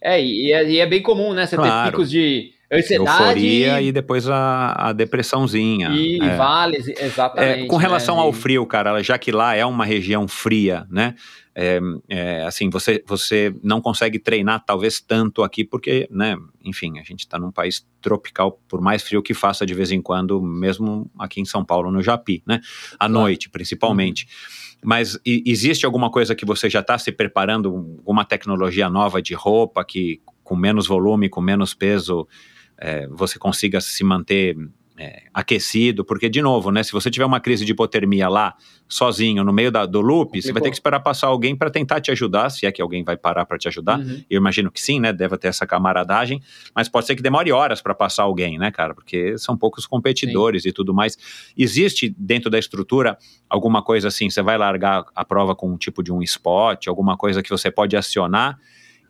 é, 0.00 0.22
e 0.22 0.52
é, 0.52 0.70
e 0.70 0.78
é 0.80 0.86
bem 0.86 1.02
comum, 1.02 1.32
né? 1.32 1.46
Você 1.46 1.56
claro. 1.56 1.84
ter 1.84 1.90
picos 1.90 2.10
de 2.10 2.52
ansiedade. 2.70 3.22
Euforia 3.22 3.80
e 3.80 3.92
depois 3.92 4.28
a, 4.28 4.88
a 4.88 4.92
depressãozinha. 4.92 5.90
E 5.90 6.18
é. 6.20 6.36
vales, 6.36 6.88
exatamente. 6.88 7.64
É, 7.64 7.66
com 7.66 7.76
relação 7.76 8.16
né? 8.16 8.22
ao 8.22 8.32
frio, 8.32 8.66
cara, 8.66 9.02
já 9.02 9.16
que 9.16 9.32
lá 9.32 9.54
é 9.54 9.64
uma 9.64 9.84
região 9.84 10.28
fria, 10.28 10.86
né? 10.90 11.14
É, 11.56 11.80
é, 12.08 12.42
assim, 12.44 12.68
você, 12.68 13.02
você 13.06 13.54
não 13.62 13.80
consegue 13.80 14.18
treinar 14.18 14.64
talvez 14.64 15.00
tanto 15.00 15.42
aqui, 15.42 15.64
porque, 15.64 16.08
né, 16.10 16.36
enfim, 16.64 16.98
a 16.98 17.02
gente 17.02 17.20
está 17.20 17.38
num 17.38 17.52
país 17.52 17.86
tropical, 18.00 18.60
por 18.68 18.80
mais 18.80 19.02
frio 19.02 19.22
que 19.22 19.32
faça 19.32 19.64
de 19.64 19.72
vez 19.72 19.92
em 19.92 20.02
quando, 20.02 20.42
mesmo 20.42 21.08
aqui 21.18 21.40
em 21.40 21.44
São 21.44 21.64
Paulo, 21.64 21.92
no 21.92 22.02
Japi, 22.02 22.42
né, 22.44 22.60
à 22.94 23.06
claro. 23.06 23.12
noite, 23.12 23.48
principalmente. 23.48 24.24
Uhum. 24.24 24.80
Mas 24.84 25.18
e, 25.24 25.42
existe 25.46 25.86
alguma 25.86 26.10
coisa 26.10 26.34
que 26.34 26.44
você 26.44 26.68
já 26.68 26.80
está 26.80 26.98
se 26.98 27.12
preparando, 27.12 27.68
alguma 27.68 28.24
tecnologia 28.24 28.90
nova 28.90 29.22
de 29.22 29.34
roupa 29.34 29.84
que 29.84 30.20
com 30.42 30.54
menos 30.54 30.86
volume, 30.86 31.28
com 31.28 31.40
menos 31.40 31.72
peso, 31.72 32.28
é, 32.76 33.06
você 33.06 33.38
consiga 33.38 33.80
se 33.80 34.04
manter 34.04 34.56
é, 34.96 35.24
aquecido, 35.32 36.04
porque, 36.04 36.28
de 36.28 36.40
novo, 36.40 36.70
né, 36.70 36.82
se 36.82 36.92
você 36.92 37.10
tiver 37.10 37.24
uma 37.24 37.40
crise 37.40 37.64
de 37.64 37.72
hipotermia 37.72 38.28
lá, 38.28 38.54
sozinho, 38.88 39.42
no 39.42 39.52
meio 39.52 39.72
da, 39.72 39.86
do 39.86 40.00
loop, 40.00 40.26
Complicou. 40.26 40.42
você 40.42 40.52
vai 40.52 40.62
ter 40.62 40.70
que 40.70 40.76
esperar 40.76 41.00
passar 41.00 41.26
alguém 41.28 41.56
para 41.56 41.70
tentar 41.70 42.00
te 42.00 42.10
ajudar, 42.10 42.50
se 42.50 42.66
é 42.66 42.70
que 42.70 42.80
alguém 42.80 43.02
vai 43.02 43.16
parar 43.16 43.44
para 43.44 43.58
te 43.58 43.66
ajudar. 43.66 43.98
Uhum. 43.98 44.22
Eu 44.30 44.38
imagino 44.38 44.70
que 44.70 44.80
sim, 44.80 45.00
né, 45.00 45.12
deve 45.12 45.36
ter 45.36 45.48
essa 45.48 45.66
camaradagem, 45.66 46.40
mas 46.74 46.88
pode 46.88 47.06
ser 47.06 47.16
que 47.16 47.22
demore 47.22 47.50
horas 47.50 47.80
para 47.80 47.94
passar 47.94 48.22
alguém, 48.22 48.58
né, 48.58 48.70
cara, 48.70 48.94
porque 48.94 49.36
são 49.38 49.56
poucos 49.56 49.86
competidores 49.86 50.62
sim. 50.62 50.68
e 50.68 50.72
tudo 50.72 50.94
mais. 50.94 51.18
Existe 51.56 52.14
dentro 52.16 52.48
da 52.48 52.58
estrutura 52.58 53.18
alguma 53.48 53.82
coisa 53.82 54.08
assim, 54.08 54.30
você 54.30 54.42
vai 54.42 54.56
largar 54.56 55.04
a 55.14 55.24
prova 55.24 55.56
com 55.56 55.72
um 55.72 55.76
tipo 55.76 56.02
de 56.02 56.12
um 56.12 56.22
spot, 56.22 56.86
alguma 56.86 57.16
coisa 57.16 57.42
que 57.42 57.50
você 57.50 57.70
pode 57.70 57.96
acionar 57.96 58.58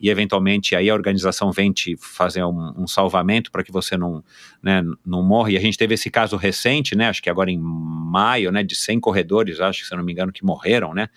e 0.05 0.11
eventualmente 0.11 0.77
aí 0.77 0.91
a 0.91 0.95
organização 0.95 1.51
vem 1.51 1.73
te 1.73 1.97
fazer 1.97 2.45
um, 2.45 2.75
um 2.77 2.87
salvamento 2.87 3.51
para 3.51 3.65
que 3.65 3.73
você 3.73 3.97
não, 3.97 4.23
né, 4.63 4.83
não 5.05 5.23
morra. 5.23 5.53
E 5.53 5.57
a 5.57 5.61
gente 5.61 5.79
teve 5.79 5.95
esse 5.95 6.11
caso 6.11 6.37
recente, 6.37 6.95
né, 6.95 7.09
acho 7.09 7.23
que 7.23 7.31
agora 7.31 7.51
em 7.51 7.59
maio, 7.59 8.53
né, 8.53 8.63
de 8.63 8.77
100 8.77 9.01
corredores, 9.01 9.61
acho, 9.61 9.87
se 9.87 9.97
não 9.97 10.05
me 10.05 10.13
engano, 10.13 10.31
que 10.31 10.45
morreram, 10.45 10.93
né, 10.93 11.09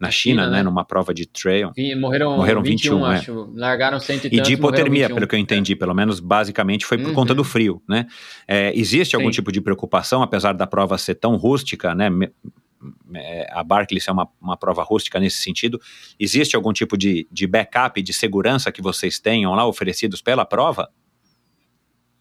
na 0.00 0.10
China, 0.10 0.44
China 0.44 0.50
né, 0.50 0.56
né, 0.56 0.62
numa 0.62 0.82
prova 0.82 1.12
de 1.12 1.26
trail. 1.26 1.72
Vi, 1.76 1.94
morreram, 1.94 2.34
morreram 2.34 2.62
21, 2.62 2.94
21 2.94 3.04
acho. 3.04 3.50
É. 3.54 3.60
Largaram 3.60 4.00
100 4.00 4.16
e, 4.24 4.38
e 4.38 4.40
de 4.40 4.54
hipotermia, 4.54 5.10
pelo 5.10 5.26
que 5.26 5.34
eu 5.34 5.38
entendi, 5.38 5.76
pelo 5.76 5.92
menos 5.92 6.18
basicamente 6.18 6.86
foi 6.86 6.96
por 6.96 7.08
uhum. 7.08 7.14
conta 7.14 7.34
do 7.34 7.44
frio, 7.44 7.82
né? 7.86 8.06
É, 8.48 8.72
existe 8.74 9.14
algum 9.14 9.28
Sim. 9.28 9.32
tipo 9.32 9.52
de 9.52 9.60
preocupação, 9.60 10.22
apesar 10.22 10.54
da 10.54 10.66
prova 10.66 10.96
ser 10.96 11.16
tão 11.16 11.36
rústica, 11.36 11.94
né? 11.94 12.08
É, 13.14 13.48
a 13.50 13.62
Barclays 13.62 14.06
é 14.06 14.12
uma, 14.12 14.28
uma 14.40 14.56
prova 14.56 14.82
rústica 14.82 15.18
nesse 15.20 15.38
sentido. 15.38 15.80
Existe 16.18 16.56
algum 16.56 16.72
tipo 16.72 16.96
de, 16.96 17.26
de 17.30 17.46
backup, 17.46 18.00
de 18.02 18.12
segurança 18.12 18.72
que 18.72 18.82
vocês 18.82 19.18
tenham 19.18 19.54
lá 19.54 19.66
oferecidos 19.66 20.20
pela 20.20 20.44
prova? 20.44 20.90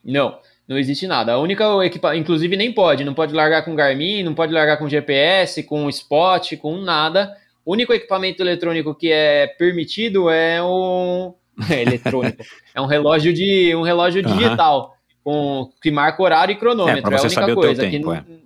Não, 0.04 0.40
não 0.68 0.78
existe 0.78 1.08
nada. 1.08 1.34
A 1.34 1.40
única 1.40 1.66
equipa, 1.86 2.16
inclusive 2.16 2.56
nem 2.56 2.72
pode, 2.72 3.04
não 3.04 3.14
pode 3.14 3.34
largar 3.34 3.64
com 3.64 3.76
Garmin, 3.76 4.24
não 4.24 4.34
pode 4.34 4.54
largar 4.54 4.78
com 4.78 4.90
GPS, 4.90 5.64
com 5.64 5.90
Spot, 5.90 6.58
com 6.58 6.78
nada. 6.78 7.36
O 7.66 7.74
único 7.74 7.94
equipamento 7.94 8.42
eletrônico 8.42 8.96
que 8.96 9.12
é 9.12 9.48
permitido 9.48 10.30
é 10.30 10.62
um 10.64 11.34
é 11.70 11.82
eletrônico, 11.82 12.44
é 12.74 12.82
um 12.82 12.86
relógio 12.86 13.34
de 13.34 13.76
um 13.76 13.82
relógio 13.82 14.24
digital 14.24 14.96
com 15.24 15.70
que 15.82 15.92
marca 15.92 16.24
horário 16.24 16.54
e 16.54 16.58
cronômetro. 16.58 17.12
É, 17.12 17.16
é 17.16 17.20
a 17.20 17.22
única 17.22 17.56
coisa 17.56 17.82
tempo, 17.84 18.12
que 18.12 18.18
é 18.18 18.41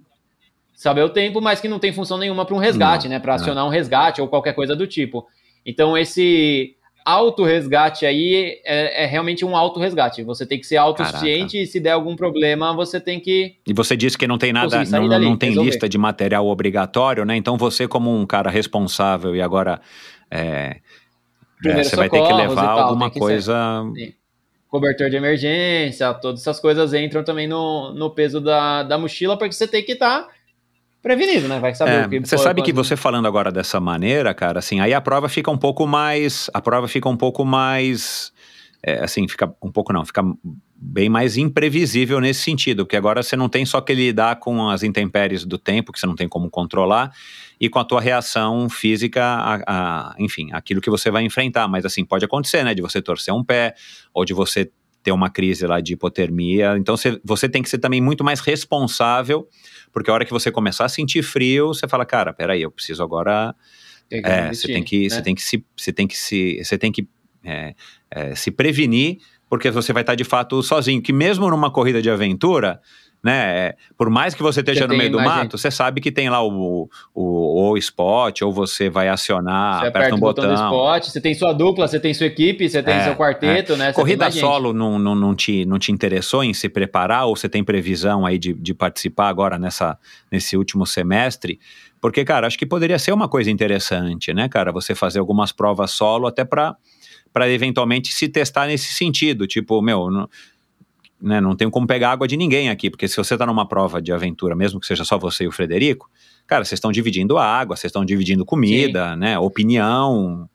saber 0.75 1.01
o 1.01 1.09
tempo, 1.09 1.41
mas 1.41 1.61
que 1.61 1.67
não 1.67 1.79
tem 1.79 1.93
função 1.93 2.17
nenhuma 2.17 2.45
para 2.45 2.55
um 2.55 2.59
resgate, 2.59 3.05
não, 3.05 3.15
né? 3.15 3.19
Para 3.19 3.35
acionar 3.35 3.65
um 3.65 3.69
resgate 3.69 4.21
ou 4.21 4.27
qualquer 4.27 4.53
coisa 4.53 4.75
do 4.75 4.85
tipo. 4.85 5.25
Então, 5.65 5.97
esse 5.97 6.75
auto-resgate 7.05 8.03
aí 8.05 8.59
é, 8.65 9.03
é, 9.03 9.05
realmente 9.05 9.45
um 9.45 9.55
auto-resgate. 9.55 10.23
Você 10.23 10.45
tem 10.45 10.59
que 10.59 10.65
ser 10.65 10.77
autossuficiente 10.77 11.61
e 11.61 11.67
se 11.67 11.79
der 11.79 11.91
algum 11.91 12.15
problema, 12.15 12.75
você 12.75 12.99
tem 12.99 13.19
que. 13.19 13.55
E 13.65 13.73
você 13.73 13.95
disse 13.95 14.17
que 14.17 14.27
não 14.27 14.37
tem 14.37 14.51
nada, 14.51 14.83
não, 14.85 15.07
dali, 15.07 15.25
não 15.25 15.37
tem 15.37 15.49
resolver. 15.49 15.69
lista 15.69 15.87
de 15.87 15.97
material 15.97 16.47
obrigatório, 16.47 17.23
né? 17.23 17.35
Então 17.35 17.57
você, 17.57 17.87
como 17.87 18.13
um 18.13 18.25
cara 18.25 18.49
responsável 18.49 19.35
e 19.35 19.41
agora. 19.41 19.79
É, 20.29 20.77
é, 21.63 21.83
você 21.83 21.95
vai 21.95 22.09
ter 22.09 22.21
que 22.21 22.33
levar 22.33 22.55
tal, 22.55 22.79
alguma 22.79 23.09
que 23.09 23.19
coisa. 23.19 23.83
Ser, 23.95 24.15
cobertor 24.67 25.09
de 25.09 25.15
emergência, 25.15 26.13
todas 26.15 26.41
essas 26.41 26.59
coisas 26.59 26.93
entram 26.93 27.23
também 27.23 27.47
no, 27.47 27.93
no 27.93 28.09
peso 28.09 28.41
da, 28.41 28.83
da 28.83 28.97
mochila, 28.97 29.37
porque 29.37 29.53
você 29.53 29.65
tem 29.65 29.81
que 29.81 29.93
estar 29.93 30.23
tá 30.23 30.29
prevenido, 31.05 31.47
né? 31.47 31.59
Vai 31.59 31.75
saber 31.75 31.91
é, 31.91 32.05
o 32.07 32.09
que 32.09 32.19
Você 32.21 32.35
sabe 32.35 32.63
que 32.63 32.73
você 32.73 32.95
falando 32.95 33.27
agora 33.27 33.51
dessa 33.51 33.79
maneira, 33.79 34.33
cara, 34.33 34.57
assim, 34.57 34.79
aí 34.79 34.91
a 34.91 34.99
prova 34.99 35.29
fica 35.29 35.51
um 35.51 35.57
pouco 35.57 35.85
mais. 35.85 36.49
A 36.51 36.59
prova 36.59 36.87
fica 36.87 37.07
um 37.07 37.15
pouco 37.15 37.45
mais. 37.45 38.33
É, 38.81 39.03
assim, 39.03 39.27
fica 39.27 39.53
um 39.61 39.71
pouco 39.71 39.93
não, 39.93 40.03
fica 40.03 40.23
bem 40.75 41.07
mais 41.07 41.37
imprevisível 41.37 42.19
nesse 42.19 42.41
sentido, 42.41 42.85
porque 42.85 42.97
agora 42.97 43.21
você 43.21 43.35
não 43.35 43.47
tem 43.47 43.65
só 43.67 43.81
que 43.81 43.93
lidar 43.93 44.37
com 44.37 44.67
as 44.67 44.81
intempéries 44.81 45.45
do 45.45 45.59
tempo, 45.59 45.91
que 45.91 45.99
você 45.99 46.07
não 46.07 46.15
tem 46.15 46.27
como 46.27 46.49
controlar, 46.49 47.11
e 47.59 47.69
com 47.69 47.77
a 47.77 47.85
tua 47.85 48.01
reação 48.01 48.67
física, 48.67 49.23
a, 49.23 49.61
a, 49.67 50.15
enfim, 50.17 50.49
aquilo 50.53 50.81
que 50.81 50.89
você 50.89 51.11
vai 51.11 51.23
enfrentar. 51.23 51.67
Mas 51.67 51.85
assim, 51.85 52.03
pode 52.03 52.25
acontecer, 52.25 52.63
né? 52.63 52.73
De 52.73 52.81
você 52.81 52.99
torcer 52.99 53.31
um 53.31 53.43
pé, 53.43 53.75
ou 54.11 54.25
de 54.25 54.33
você 54.33 54.71
ter 55.05 55.13
uma 55.13 55.29
crise 55.29 55.65
lá 55.65 55.79
de 55.79 55.93
hipotermia. 55.93 56.75
Então 56.77 56.97
você, 56.97 57.17
você 57.23 57.47
tem 57.47 57.63
que 57.63 57.69
ser 57.69 57.77
também 57.77 58.01
muito 58.01 58.25
mais 58.25 58.41
responsável 58.41 59.47
porque 59.95 60.11
a 60.11 60.13
hora 60.13 60.25
que 60.25 60.33
você 60.33 60.51
começar 60.51 60.83
a 60.83 60.89
sentir 60.89 61.23
frio, 61.23 61.69
você 61.69 61.87
fala, 61.87 62.05
cara, 62.05 62.33
peraí, 62.33 62.61
eu 62.61 62.69
preciso 62.69 63.01
agora. 63.01 63.55
É, 64.11 64.53
você 64.53 64.67
tem 64.67 64.83
que, 64.83 65.03
né? 65.03 65.09
você 65.09 65.21
tem 65.21 65.33
que 65.33 65.41
se, 65.41 65.65
você 65.73 65.93
tem 65.93 66.05
que 66.05 66.17
se, 66.17 66.61
você 66.61 66.77
tem 66.77 66.91
que 66.91 67.07
é, 67.41 67.73
é, 68.11 68.35
se 68.35 68.51
prevenir, 68.51 69.19
porque 69.49 69.71
você 69.71 69.93
vai 69.93 70.03
estar 70.03 70.15
de 70.15 70.25
fato 70.25 70.61
sozinho. 70.61 71.01
Que 71.01 71.13
mesmo 71.13 71.49
numa 71.49 71.71
corrida 71.71 72.01
de 72.01 72.09
aventura, 72.09 72.81
né? 73.25 73.73
Por 73.97 74.07
mais 74.07 74.35
que 74.35 74.43
você 74.43 74.59
esteja 74.59 74.81
você 74.81 74.87
no 74.87 74.95
meio 74.95 75.11
do 75.11 75.19
mato, 75.19 75.41
gente. 75.41 75.51
você 75.53 75.71
sabe 75.71 75.99
que 75.99 76.11
tem 76.11 76.29
lá 76.29 76.45
o, 76.45 76.87
o, 77.11 77.71
o 77.71 77.77
spot, 77.77 78.43
ou 78.43 78.51
você 78.51 78.87
vai 78.87 79.09
acionar, 79.09 79.79
você 79.79 79.87
aperta, 79.87 79.97
aperta 79.97 80.15
um 80.15 80.19
botão. 80.19 80.47
botão 80.47 80.55
do 80.55 80.63
spot, 80.63 81.05
você 81.05 81.19
tem 81.19 81.33
sua 81.33 81.51
dupla, 81.51 81.87
você 81.87 81.99
tem 81.99 82.13
sua 82.13 82.27
equipe, 82.27 82.69
você 82.69 82.83
tem 82.83 82.93
é, 82.93 83.03
seu 83.03 83.15
quarteto, 83.15 83.73
é. 83.73 83.77
né? 83.77 83.93
Corrida 83.93 84.29
solo 84.29 84.73
não, 84.73 84.99
não, 84.99 85.15
não, 85.15 85.33
te, 85.33 85.65
não 85.65 85.79
te 85.79 85.91
interessou 85.91 86.43
em 86.43 86.53
se 86.53 86.69
preparar, 86.69 87.25
ou 87.25 87.35
você 87.35 87.49
tem 87.49 87.63
previsão 87.63 88.27
aí 88.27 88.37
de, 88.37 88.53
de 88.53 88.75
participar 88.75 89.27
agora 89.29 89.57
nessa, 89.57 89.97
nesse 90.31 90.55
último 90.55 90.85
semestre? 90.85 91.59
Porque, 91.99 92.23
cara, 92.23 92.45
acho 92.45 92.59
que 92.59 92.65
poderia 92.67 92.99
ser 92.99 93.11
uma 93.11 93.27
coisa 93.27 93.49
interessante, 93.49 94.35
né, 94.35 94.47
cara? 94.47 94.71
Você 94.71 94.93
fazer 94.93 95.17
algumas 95.17 95.51
provas 95.51 95.89
solo 95.89 96.27
até 96.27 96.45
para 96.45 96.75
para 97.33 97.49
eventualmente 97.49 98.13
se 98.13 98.29
testar 98.29 98.65
nesse 98.65 98.93
sentido, 98.93 99.45
tipo, 99.45 99.81
meu, 99.81 100.09
não, 100.09 100.29
né, 101.21 101.39
não 101.39 101.55
tenho 101.55 101.71
como 101.71 101.87
pegar 101.87 102.11
água 102.11 102.27
de 102.27 102.37
ninguém 102.37 102.69
aqui, 102.69 102.89
porque 102.89 103.07
se 103.07 103.15
você 103.17 103.35
está 103.35 103.45
numa 103.45 103.67
prova 103.67 104.01
de 104.01 104.11
aventura, 104.11 104.55
mesmo 104.55 104.79
que 104.79 104.85
seja 104.85 105.03
só 105.03 105.17
você 105.17 105.45
e 105.45 105.47
o 105.47 105.51
Frederico, 105.51 106.09
cara, 106.45 106.63
vocês 106.63 106.77
estão 106.77 106.91
dividindo 106.91 107.37
água, 107.37 107.75
vocês 107.75 107.89
estão 107.89 108.05
dividindo 108.05 108.45
comida, 108.45 109.13
Sim. 109.13 109.19
né, 109.19 109.39
opinião, 109.39 110.49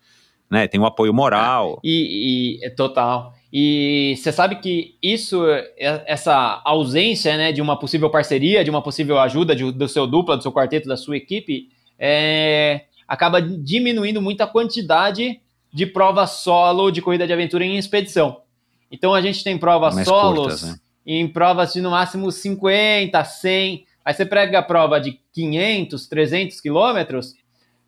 né, 0.50 0.66
tem 0.66 0.78
o 0.78 0.84
um 0.84 0.86
apoio 0.86 1.14
moral. 1.14 1.80
E, 1.82 2.58
e 2.64 2.70
total. 2.70 3.34
E 3.52 4.14
você 4.16 4.30
sabe 4.30 4.56
que 4.56 4.94
isso, 5.02 5.44
é, 5.46 6.04
essa 6.06 6.62
ausência, 6.64 7.36
né, 7.36 7.52
de 7.52 7.60
uma 7.60 7.78
possível 7.78 8.08
parceria, 8.08 8.62
de 8.62 8.70
uma 8.70 8.82
possível 8.82 9.18
ajuda 9.18 9.56
de, 9.56 9.72
do 9.72 9.88
seu 9.88 10.06
dupla, 10.06 10.36
do 10.36 10.42
seu 10.42 10.52
quarteto, 10.52 10.88
da 10.88 10.96
sua 10.96 11.16
equipe, 11.16 11.68
é, 11.98 12.82
acaba 13.08 13.42
diminuindo 13.42 14.22
muito 14.22 14.40
a 14.40 14.46
quantidade 14.46 15.40
de 15.72 15.86
prova 15.86 16.26
solo 16.26 16.90
de 16.90 17.02
corrida 17.02 17.26
de 17.26 17.32
aventura 17.32 17.64
em 17.64 17.76
expedição. 17.76 18.40
Então 18.90 19.14
a 19.14 19.20
gente 19.20 19.44
tem 19.44 19.56
provas 19.56 19.94
Mais 19.94 20.06
solos 20.06 20.38
curtas, 20.38 20.62
né? 20.62 20.76
em 21.06 21.28
provas 21.28 21.72
de 21.72 21.80
no 21.80 21.90
máximo 21.90 22.30
50, 22.30 23.22
100. 23.24 23.84
Aí 24.04 24.14
você 24.14 24.26
prega 24.26 24.58
a 24.58 24.62
prova 24.62 25.00
de 25.00 25.18
500, 25.32 26.08
300 26.08 26.60
quilômetros, 26.60 27.34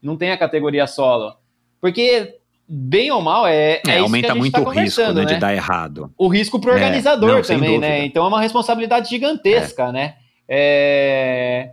não 0.00 0.16
tem 0.16 0.30
a 0.30 0.36
categoria 0.36 0.86
solo. 0.86 1.34
Porque, 1.80 2.36
bem 2.68 3.10
ou 3.10 3.20
mal, 3.20 3.46
é. 3.46 3.80
é, 3.86 3.96
é 3.96 3.98
aumenta 3.98 4.34
muito 4.34 4.52
tá 4.52 4.60
o 4.60 4.68
risco 4.68 5.00
né, 5.00 5.12
né? 5.12 5.24
de 5.24 5.36
dar 5.36 5.54
errado. 5.54 6.12
O 6.16 6.28
risco 6.28 6.60
para 6.60 6.70
o 6.70 6.72
é, 6.72 6.76
organizador 6.76 7.34
não, 7.34 7.42
também, 7.42 7.78
né? 7.78 8.04
Então 8.04 8.24
é 8.24 8.28
uma 8.28 8.40
responsabilidade 8.40 9.10
gigantesca, 9.10 9.88
é. 9.88 9.92
né? 9.92 10.14
É. 10.48 11.70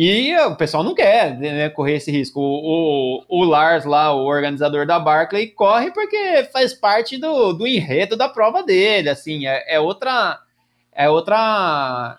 E 0.00 0.32
o 0.36 0.54
pessoal 0.54 0.84
não 0.84 0.94
quer 0.94 1.36
né, 1.36 1.68
correr 1.70 1.96
esse 1.96 2.12
risco. 2.12 2.38
O, 2.40 3.24
o, 3.28 3.40
o, 3.40 3.44
Lars, 3.44 3.84
lá, 3.84 4.14
o 4.14 4.24
organizador 4.26 4.86
da 4.86 4.96
Barclay, 4.96 5.48
corre 5.48 5.90
porque 5.90 6.48
faz 6.52 6.72
parte 6.72 7.18
do, 7.18 7.52
do 7.52 7.66
enredo 7.66 8.16
da 8.16 8.28
prova 8.28 8.62
dele. 8.62 9.08
Assim, 9.08 9.48
é, 9.48 9.74
é 9.74 9.80
outra. 9.80 10.38
É 10.94 11.10
outra 11.10 12.16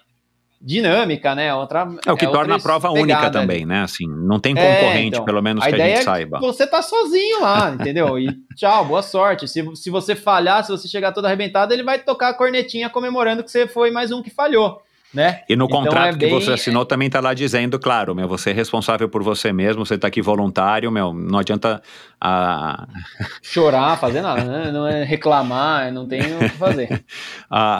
dinâmica, 0.62 1.34
né? 1.34 1.56
Outra, 1.56 1.88
é 2.06 2.12
o 2.12 2.18
que 2.18 2.26
é 2.26 2.30
torna 2.30 2.58
a 2.58 2.60
prova 2.60 2.92
única 2.92 3.32
também, 3.32 3.66
né? 3.66 3.84
Assim, 3.84 4.06
não 4.06 4.42
tem 4.42 4.54
concorrente, 4.54 4.98
é, 4.98 5.06
então, 5.06 5.24
pelo 5.24 5.42
menos 5.42 5.64
que 5.64 5.72
a, 5.72 5.74
a 5.74 5.78
gente 5.78 6.00
é 6.00 6.02
saiba. 6.02 6.38
você 6.38 6.68
tá 6.68 6.82
sozinho 6.82 7.40
lá, 7.40 7.72
entendeu? 7.72 8.20
E 8.20 8.28
tchau, 8.58 8.84
boa 8.84 9.02
sorte. 9.02 9.48
Se, 9.48 9.64
se 9.78 9.90
você 9.90 10.18
falhar, 10.18 10.66
se 10.66 10.72
você 10.72 10.86
chegar 10.86 11.14
todo 11.14 11.24
arrebentado, 11.24 11.74
ele 11.74 11.84
vai 11.84 11.98
tocar 11.98 12.28
a 12.28 12.34
cornetinha 12.34 12.90
comemorando 12.90 13.42
que 13.42 13.50
você 13.50 13.66
foi 13.68 13.90
mais 13.90 14.12
um 14.12 14.22
que 14.22 14.30
falhou 14.30 14.82
né? 15.14 15.42
E 15.50 15.56
no 15.56 15.66
então 15.66 15.84
contrato 15.84 16.16
é 16.16 16.18
bem... 16.18 16.30
que 16.30 16.36
você 16.36 16.52
assinou 16.52 16.86
também 16.86 17.08
está 17.08 17.20
lá 17.20 17.34
dizendo, 17.34 17.80
claro, 17.80 18.14
meu, 18.14 18.28
você 18.28 18.52
é 18.52 18.54
responsável 18.54 19.10
por 19.10 19.24
você 19.24 19.52
mesmo, 19.52 19.86
você 19.86 19.96
está 19.96 20.08
aqui 20.08 20.22
voluntário, 20.22 20.92
meu, 20.92 21.14
não 21.14 21.40
adianta 21.40 21.82
a... 22.20 22.88
chorar, 23.42 23.98
fazer 23.98 24.22
nada, 24.22 24.44
né? 24.44 24.72
Não 24.72 24.86
é 24.88 25.04
reclamar, 25.04 25.92
não 25.92 26.08
tem 26.08 26.22
o 26.22 26.40
que 26.40 26.50
fazer. 26.50 27.04
a, 27.50 27.80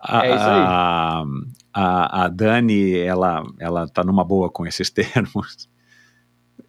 a, 0.00 0.26
é 0.26 0.34
isso 0.34 0.44
aí. 0.44 0.60
A, 0.60 1.24
a, 1.74 2.24
a 2.24 2.28
Dani, 2.28 2.98
ela, 2.98 3.44
ela 3.58 3.88
tá 3.88 4.02
numa 4.04 4.24
boa 4.24 4.50
com 4.50 4.66
esses 4.66 4.90
termos. 4.90 5.68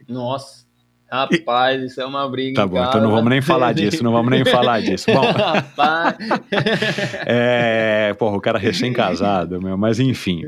Nossa. 0.08 0.69
Rapaz, 1.12 1.82
isso 1.82 2.02
é 2.02 2.06
uma 2.06 2.30
briga. 2.30 2.56
Tá 2.62 2.68
bom, 2.68 2.76
casa. 2.76 2.90
então 2.90 3.02
não 3.02 3.12
vamos 3.12 3.30
nem 3.30 3.42
falar 3.42 3.74
disso, 3.74 4.04
não 4.04 4.12
vamos 4.12 4.30
nem 4.32 4.46
falar 4.46 4.82
disso. 4.82 5.12
Bom, 5.12 5.22
Rapaz. 5.32 6.18
é, 7.26 8.14
porra, 8.18 8.38
o 8.38 8.42
cara 8.42 8.60
recém-casado, 8.60 9.62
meu, 9.62 9.78
mas 9.78 10.00
enfim. 10.00 10.44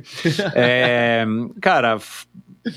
É, 0.53 1.25
cara, 1.61 1.97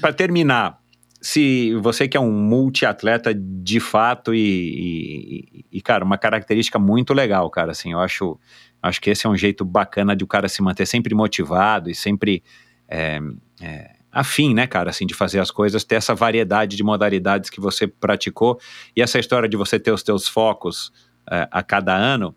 para 0.00 0.12
terminar, 0.12 0.78
se 1.20 1.74
você 1.76 2.08
que 2.08 2.16
é 2.16 2.20
um 2.20 2.32
multiatleta 2.32 3.34
de 3.34 3.80
fato 3.80 4.34
e, 4.34 4.38
e, 4.40 5.64
e, 5.72 5.80
cara, 5.82 6.04
uma 6.04 6.18
característica 6.18 6.78
muito 6.78 7.12
legal, 7.12 7.48
cara, 7.50 7.72
assim, 7.72 7.92
eu 7.92 8.00
acho 8.00 8.38
Acho 8.84 9.00
que 9.00 9.08
esse 9.08 9.26
é 9.26 9.30
um 9.30 9.36
jeito 9.36 9.64
bacana 9.64 10.14
de 10.14 10.24
o 10.24 10.26
cara 10.26 10.46
se 10.46 10.60
manter 10.60 10.84
sempre 10.84 11.14
motivado 11.14 11.88
e 11.88 11.94
sempre 11.94 12.42
é, 12.86 13.18
é, 13.58 13.93
afim, 14.14 14.54
né, 14.54 14.66
cara, 14.66 14.90
assim, 14.90 15.04
de 15.06 15.12
fazer 15.12 15.40
as 15.40 15.50
coisas, 15.50 15.82
ter 15.84 15.96
essa 15.96 16.14
variedade 16.14 16.76
de 16.76 16.82
modalidades 16.82 17.50
que 17.50 17.60
você 17.60 17.86
praticou 17.86 18.58
e 18.96 19.02
essa 19.02 19.18
história 19.18 19.48
de 19.48 19.56
você 19.56 19.78
ter 19.78 19.90
os 19.90 20.02
teus 20.02 20.28
focos 20.28 20.92
é, 21.30 21.48
a 21.50 21.62
cada 21.62 21.94
ano 21.94 22.34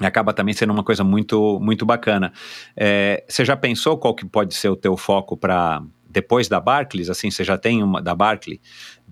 acaba 0.00 0.32
também 0.32 0.52
sendo 0.52 0.72
uma 0.72 0.82
coisa 0.82 1.02
muito 1.02 1.58
muito 1.60 1.86
bacana. 1.86 2.32
É, 2.76 3.24
você 3.28 3.44
já 3.44 3.56
pensou 3.56 3.96
qual 3.96 4.14
que 4.14 4.26
pode 4.26 4.54
ser 4.54 4.68
o 4.68 4.76
teu 4.76 4.96
foco 4.96 5.36
para 5.36 5.82
depois 6.08 6.48
da 6.48 6.60
Barclays? 6.60 7.08
Assim, 7.08 7.30
você 7.30 7.44
já 7.44 7.56
tem 7.56 7.82
uma 7.82 8.02
da 8.02 8.14
Barclays? 8.14 8.60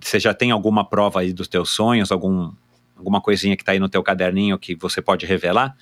Você 0.00 0.18
já 0.18 0.34
tem 0.34 0.50
alguma 0.50 0.84
prova 0.84 1.20
aí 1.20 1.32
dos 1.32 1.48
teus 1.48 1.70
sonhos, 1.70 2.10
algum 2.10 2.52
alguma 2.96 3.20
coisinha 3.20 3.56
que 3.56 3.62
está 3.62 3.72
aí 3.72 3.78
no 3.78 3.88
teu 3.88 4.02
caderninho 4.02 4.58
que 4.58 4.74
você 4.74 5.00
pode 5.00 5.26
revelar? 5.26 5.76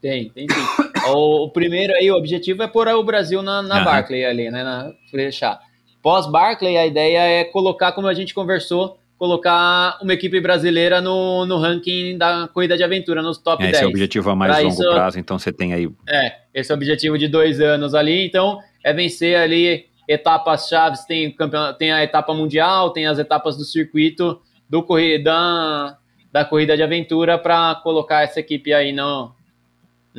Tem, 0.00 0.30
tem 0.30 0.46
sim. 0.48 0.87
O, 1.10 1.44
o, 1.44 1.50
primeiro 1.50 1.92
aí, 1.94 2.10
o 2.10 2.16
objetivo 2.16 2.62
é 2.62 2.68
pôr 2.68 2.88
o 2.88 3.02
Brasil 3.02 3.42
na, 3.42 3.62
na 3.62 3.78
uhum. 3.78 3.84
Barclay 3.84 4.24
ali, 4.24 4.50
né? 4.50 4.62
Na, 4.62 4.92
fechar. 5.10 5.60
Pós-Barclay, 6.02 6.76
a 6.76 6.86
ideia 6.86 7.18
é 7.18 7.44
colocar, 7.44 7.92
como 7.92 8.06
a 8.06 8.14
gente 8.14 8.32
conversou, 8.32 8.98
colocar 9.18 9.98
uma 10.00 10.14
equipe 10.14 10.40
brasileira 10.40 11.00
no, 11.00 11.44
no 11.44 11.58
ranking 11.58 12.16
da 12.16 12.48
corrida 12.48 12.76
de 12.76 12.84
aventura, 12.84 13.20
nos 13.20 13.38
top 13.38 13.62
é, 13.62 13.66
10. 13.66 13.76
Esse 13.76 13.84
é 13.84 13.86
o 13.86 13.90
objetivo 13.90 14.30
a 14.30 14.36
mais 14.36 14.52
pra 14.52 14.62
longo 14.62 14.72
isso, 14.72 14.94
prazo, 14.94 15.18
então 15.18 15.38
você 15.38 15.52
tem 15.52 15.74
aí. 15.74 15.90
É, 16.08 16.36
esse 16.54 16.70
é 16.70 16.74
o 16.74 16.76
objetivo 16.76 17.18
de 17.18 17.26
dois 17.26 17.60
anos 17.60 17.94
ali, 17.94 18.24
então 18.24 18.60
é 18.84 18.92
vencer 18.92 19.36
ali 19.36 19.86
etapas 20.08 20.68
chaves, 20.68 21.04
tem, 21.04 21.34
tem 21.78 21.92
a 21.92 22.02
etapa 22.02 22.32
mundial, 22.32 22.90
tem 22.90 23.06
as 23.06 23.18
etapas 23.18 23.56
do 23.56 23.64
circuito 23.64 24.40
do 24.70 24.86
da, 25.22 25.98
da 26.32 26.44
corrida 26.44 26.76
de 26.76 26.82
aventura 26.82 27.38
para 27.38 27.74
colocar 27.82 28.22
essa 28.22 28.38
equipe 28.38 28.72
aí 28.72 28.92
no, 28.92 29.32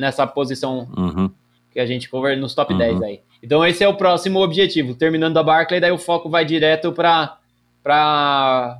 nessa 0.00 0.26
posição 0.26 0.88
uhum. 0.96 1.30
que 1.72 1.78
a 1.78 1.86
gente 1.86 2.08
conversa 2.08 2.40
nos 2.40 2.54
top 2.54 2.72
uhum. 2.72 2.78
10 2.78 3.02
aí. 3.02 3.20
Então 3.42 3.64
esse 3.64 3.84
é 3.84 3.88
o 3.88 3.94
próximo 3.94 4.40
objetivo. 4.40 4.94
Terminando 4.94 5.36
a 5.36 5.42
Barclay, 5.42 5.80
daí 5.80 5.92
o 5.92 5.98
foco 5.98 6.28
vai 6.28 6.44
direto 6.44 6.92
para 6.92 7.36
para 7.82 8.78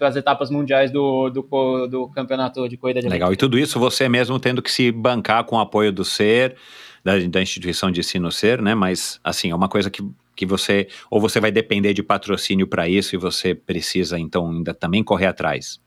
as 0.00 0.14
etapas 0.14 0.50
mundiais 0.50 0.90
do, 0.90 1.30
do, 1.30 1.86
do, 1.86 2.08
campeonato 2.08 2.68
de 2.68 2.76
corrida 2.76 3.00
de 3.00 3.08
Legal, 3.08 3.32
e 3.32 3.36
tudo 3.36 3.58
isso 3.58 3.80
você 3.80 4.10
mesmo 4.10 4.38
tendo 4.38 4.60
que 4.60 4.70
se 4.70 4.92
bancar 4.92 5.44
com 5.44 5.56
o 5.56 5.58
apoio 5.58 5.90
do 5.90 6.04
SER, 6.04 6.54
da, 7.02 7.18
da 7.18 7.40
instituição 7.40 7.90
de 7.90 8.00
ensino 8.00 8.30
SER, 8.32 8.60
né? 8.60 8.74
Mas, 8.74 9.20
assim, 9.22 9.52
é 9.52 9.54
uma 9.54 9.68
coisa 9.68 9.88
que, 9.88 10.02
que 10.34 10.44
você, 10.44 10.88
ou 11.08 11.20
você 11.20 11.40
vai 11.40 11.52
depender 11.52 11.94
de 11.94 12.02
patrocínio 12.02 12.66
para 12.66 12.88
isso 12.88 13.14
e 13.14 13.18
você 13.18 13.54
precisa, 13.54 14.18
então, 14.18 14.50
ainda 14.50 14.74
também 14.74 15.04
correr 15.04 15.26
atrás. 15.26 15.80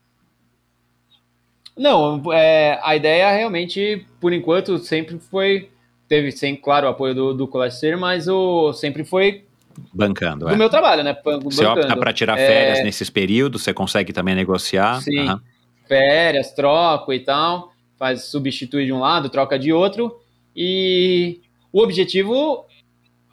Não, 1.76 2.22
é, 2.32 2.78
a 2.82 2.94
ideia 2.94 3.30
realmente, 3.32 4.06
por 4.20 4.32
enquanto, 4.32 4.78
sempre 4.78 5.18
foi. 5.18 5.70
Teve, 6.08 6.32
sem, 6.32 6.56
claro, 6.56 6.86
o 6.86 6.90
apoio 6.90 7.14
do, 7.14 7.34
do 7.34 7.46
Colégio 7.46 7.98
mas 7.98 8.26
o, 8.28 8.72
sempre 8.72 9.04
foi. 9.04 9.44
Bancando. 9.92 10.46
Do 10.46 10.52
é. 10.52 10.56
meu 10.56 10.68
trabalho, 10.68 11.02
né? 11.02 11.16
Bancando. 11.24 11.50
Você 11.50 11.64
opta 11.64 11.96
para 11.96 12.12
tirar 12.12 12.36
férias 12.36 12.80
é... 12.80 12.82
nesses 12.82 13.08
períodos, 13.08 13.62
você 13.62 13.72
consegue 13.72 14.12
também 14.12 14.34
negociar. 14.34 15.00
Sim. 15.00 15.28
Uhum. 15.28 15.40
Férias, 15.86 16.52
troco 16.52 17.12
e 17.12 17.20
tal. 17.20 17.72
Faz, 17.98 18.24
substitui 18.24 18.86
de 18.86 18.92
um 18.92 19.00
lado, 19.00 19.28
troca 19.28 19.58
de 19.58 19.72
outro. 19.72 20.20
E 20.54 21.40
o 21.72 21.80
objetivo 21.82 22.66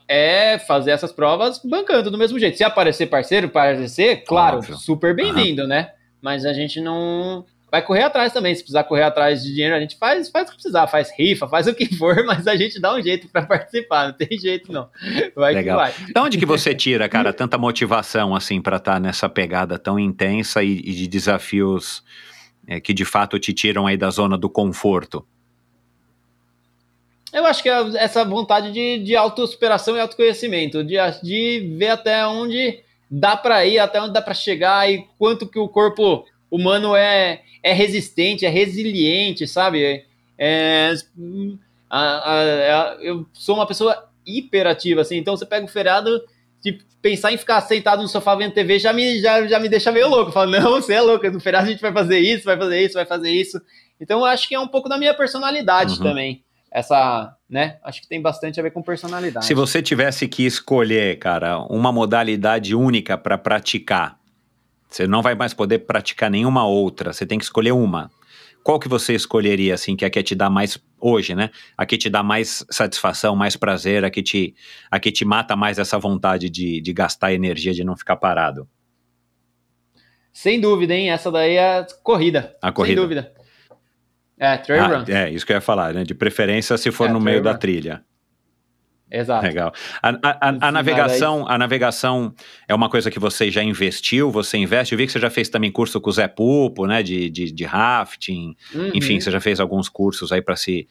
é 0.07 0.57
fazer 0.59 0.91
essas 0.91 1.11
provas 1.11 1.59
bancando 1.63 2.09
do 2.09 2.17
mesmo 2.17 2.39
jeito. 2.39 2.57
Se 2.57 2.63
aparecer 2.63 3.07
parceiro, 3.07 3.47
aparecer, 3.47 4.23
claro, 4.23 4.57
Óbvio. 4.57 4.77
super 4.77 5.15
bem-vindo, 5.15 5.63
uhum. 5.63 5.67
né? 5.67 5.91
Mas 6.21 6.45
a 6.45 6.53
gente 6.53 6.79
não 6.79 7.45
vai 7.71 7.81
correr 7.81 8.03
atrás 8.03 8.33
também. 8.33 8.55
Se 8.55 8.61
precisar 8.61 8.83
correr 8.83 9.03
atrás 9.03 9.43
de 9.43 9.53
dinheiro, 9.53 9.75
a 9.75 9.79
gente 9.79 9.97
faz, 9.97 10.29
faz 10.29 10.47
o 10.47 10.51
que 10.51 10.57
precisar, 10.57 10.87
faz 10.87 11.11
rifa, 11.17 11.47
faz 11.47 11.67
o 11.67 11.73
que 11.73 11.85
for, 11.95 12.23
mas 12.25 12.47
a 12.47 12.55
gente 12.55 12.79
dá 12.79 12.93
um 12.95 13.01
jeito 13.01 13.27
para 13.27 13.45
participar, 13.45 14.07
não 14.07 14.13
tem 14.13 14.37
jeito 14.37 14.71
não. 14.71 14.89
Vai 15.35 15.53
Legal. 15.53 15.77
que 15.77 15.83
vai. 15.83 16.13
Da 16.13 16.23
onde 16.23 16.37
que 16.37 16.45
você 16.45 16.73
tira, 16.73 17.07
cara, 17.09 17.33
tanta 17.33 17.57
motivação 17.57 18.35
assim 18.35 18.61
para 18.61 18.77
estar 18.77 18.93
tá 18.93 18.99
nessa 18.99 19.27
pegada 19.27 19.77
tão 19.77 19.99
intensa 19.99 20.63
e, 20.63 20.79
e 20.79 20.93
de 20.93 21.07
desafios 21.07 22.03
é, 22.67 22.79
que 22.79 22.93
de 22.93 23.05
fato 23.05 23.39
te 23.39 23.53
tiram 23.53 23.87
aí 23.87 23.97
da 23.97 24.09
zona 24.09 24.37
do 24.37 24.49
conforto? 24.49 25.25
Eu 27.33 27.45
acho 27.45 27.61
que 27.61 27.69
é 27.69 27.77
essa 27.97 28.23
vontade 28.23 28.71
de, 28.71 29.03
de 29.03 29.15
autossuperação 29.15 29.95
e 29.95 29.99
autoconhecimento, 29.99 30.83
de, 30.83 30.95
de 31.21 31.75
ver 31.77 31.89
até 31.89 32.25
onde 32.25 32.79
dá 33.11 33.35
para 33.35 33.65
ir, 33.65 33.79
até 33.79 34.01
onde 34.01 34.13
dá 34.13 34.21
para 34.21 34.33
chegar 34.33 34.89
e 34.89 35.05
quanto 35.17 35.47
que 35.47 35.59
o 35.59 35.67
corpo 35.67 36.25
humano 36.49 36.95
é, 36.95 37.41
é 37.61 37.73
resistente, 37.73 38.45
é 38.45 38.49
resiliente, 38.49 39.47
sabe? 39.47 40.05
É, 40.37 40.93
a, 41.89 41.99
a, 41.99 42.33
a, 42.33 42.97
eu 43.01 43.25
sou 43.33 43.55
uma 43.55 43.65
pessoa 43.67 44.07
hiperativa, 44.25 45.01
assim, 45.01 45.17
então 45.17 45.35
você 45.35 45.45
pega 45.45 45.65
o 45.65 45.69
feriado 45.69 46.21
de 46.63 46.79
pensar 47.01 47.31
em 47.31 47.37
ficar 47.37 47.61
sentado 47.61 48.01
no 48.01 48.07
sofá 48.07 48.35
vendo 48.35 48.53
TV 48.53 48.79
já 48.79 48.91
me, 48.91 49.19
já, 49.19 49.47
já 49.47 49.59
me 49.59 49.69
deixa 49.69 49.91
meio 49.91 50.09
louco. 50.09 50.31
Falo, 50.31 50.51
não, 50.51 50.71
você 50.71 50.93
é 50.93 51.01
louco, 51.01 51.29
no 51.29 51.39
feriado 51.39 51.67
a 51.67 51.71
gente 51.71 51.81
vai 51.81 51.93
fazer 51.93 52.19
isso, 52.19 52.45
vai 52.45 52.57
fazer 52.57 52.81
isso, 52.81 52.93
vai 52.95 53.05
fazer 53.05 53.31
isso. 53.31 53.61
Então 53.99 54.19
eu 54.19 54.25
acho 54.25 54.47
que 54.47 54.55
é 54.55 54.59
um 54.59 54.67
pouco 54.67 54.89
da 54.89 54.97
minha 54.97 55.13
personalidade 55.13 55.93
uhum. 55.93 56.03
também. 56.03 56.43
Essa, 56.69 57.33
né? 57.49 57.77
Acho 57.83 58.01
que 58.01 58.09
tem 58.09 58.21
bastante 58.21 58.59
a 58.59 58.63
ver 58.63 58.71
com 58.71 58.81
personalidade. 58.81 59.45
Se 59.45 59.53
você 59.53 59.81
tivesse 59.81 60.27
que 60.27 60.45
escolher, 60.45 61.17
cara, 61.17 61.59
uma 61.59 61.91
modalidade 61.91 62.75
única 62.75 63.17
para 63.17 63.37
praticar, 63.37 64.19
você 64.89 65.07
não 65.07 65.21
vai 65.21 65.35
mais 65.35 65.53
poder 65.53 65.79
praticar 65.79 66.29
nenhuma 66.29 66.65
outra, 66.65 67.13
você 67.13 67.25
tem 67.25 67.37
que 67.37 67.45
escolher 67.45 67.71
uma. 67.71 68.09
Qual 68.63 68.79
que 68.79 68.89
você 68.89 69.13
escolheria, 69.13 69.73
assim, 69.73 69.95
que 69.95 70.03
é 70.03 70.07
a 70.07 70.11
que 70.11 70.21
te 70.21 70.35
dá 70.35 70.49
mais, 70.49 70.77
hoje, 70.99 71.33
né? 71.33 71.49
A 71.77 71.85
que 71.85 71.97
te 71.97 72.09
dá 72.09 72.21
mais 72.21 72.65
satisfação, 72.69 73.35
mais 73.35 73.55
prazer, 73.55 74.03
a 74.03 74.09
que 74.09 74.21
te, 74.21 74.53
a 74.91 74.99
que 74.99 75.11
te 75.11 75.23
mata 75.23 75.55
mais 75.55 75.79
essa 75.79 75.97
vontade 75.97 76.49
de, 76.49 76.81
de 76.81 76.93
gastar 76.93 77.33
energia, 77.33 77.73
de 77.73 77.83
não 77.83 77.95
ficar 77.95 78.17
parado? 78.17 78.67
Sem 80.33 80.59
dúvida, 80.59 80.93
hein? 80.93 81.09
Essa 81.09 81.31
daí 81.31 81.55
é 81.55 81.79
a 81.79 81.87
corrida. 82.03 82.55
A 82.61 82.71
corrida. 82.71 82.93
Sem 82.93 83.01
dúvida. 83.01 83.33
É, 84.37 84.57
trail 84.57 84.83
ah, 84.83 84.97
run. 84.99 85.05
É, 85.07 85.31
isso 85.31 85.45
que 85.45 85.51
eu 85.51 85.55
ia 85.55 85.61
falar, 85.61 85.93
né? 85.93 86.03
De 86.03 86.13
preferência 86.13 86.77
se 86.77 86.91
for 86.91 87.09
é, 87.09 87.11
no 87.11 87.19
meio 87.19 87.37
run. 87.37 87.43
da 87.43 87.57
trilha. 87.57 88.03
Exato. 89.09 89.45
Legal. 89.45 89.73
A, 90.01 90.09
a, 90.09 90.49
a, 90.49 90.67
a 90.67 90.71
navegação, 90.71 91.47
a 91.47 91.57
navegação 91.57 92.33
é 92.67 92.75
uma 92.75 92.89
coisa 92.89 93.09
que 93.09 93.19
você 93.19 93.49
já 93.49 93.63
investiu, 93.63 94.29
você 94.31 94.57
investe. 94.57 94.93
Eu 94.93 94.97
vi 94.97 95.05
que 95.05 95.11
você 95.11 95.19
já 95.19 95.29
fez 95.29 95.49
também 95.49 95.71
curso 95.71 95.99
com 96.01 96.09
o 96.09 96.13
Zé 96.13 96.27
Pupo, 96.27 96.85
né? 96.85 97.01
De, 97.01 97.29
de, 97.29 97.51
de 97.51 97.63
rafting. 97.63 98.55
Uhum. 98.73 98.91
Enfim, 98.93 99.19
você 99.19 99.31
já 99.31 99.39
fez 99.39 99.59
alguns 99.59 99.87
cursos 99.87 100.31
aí 100.31 100.41
para 100.41 100.55
se, 100.55 100.87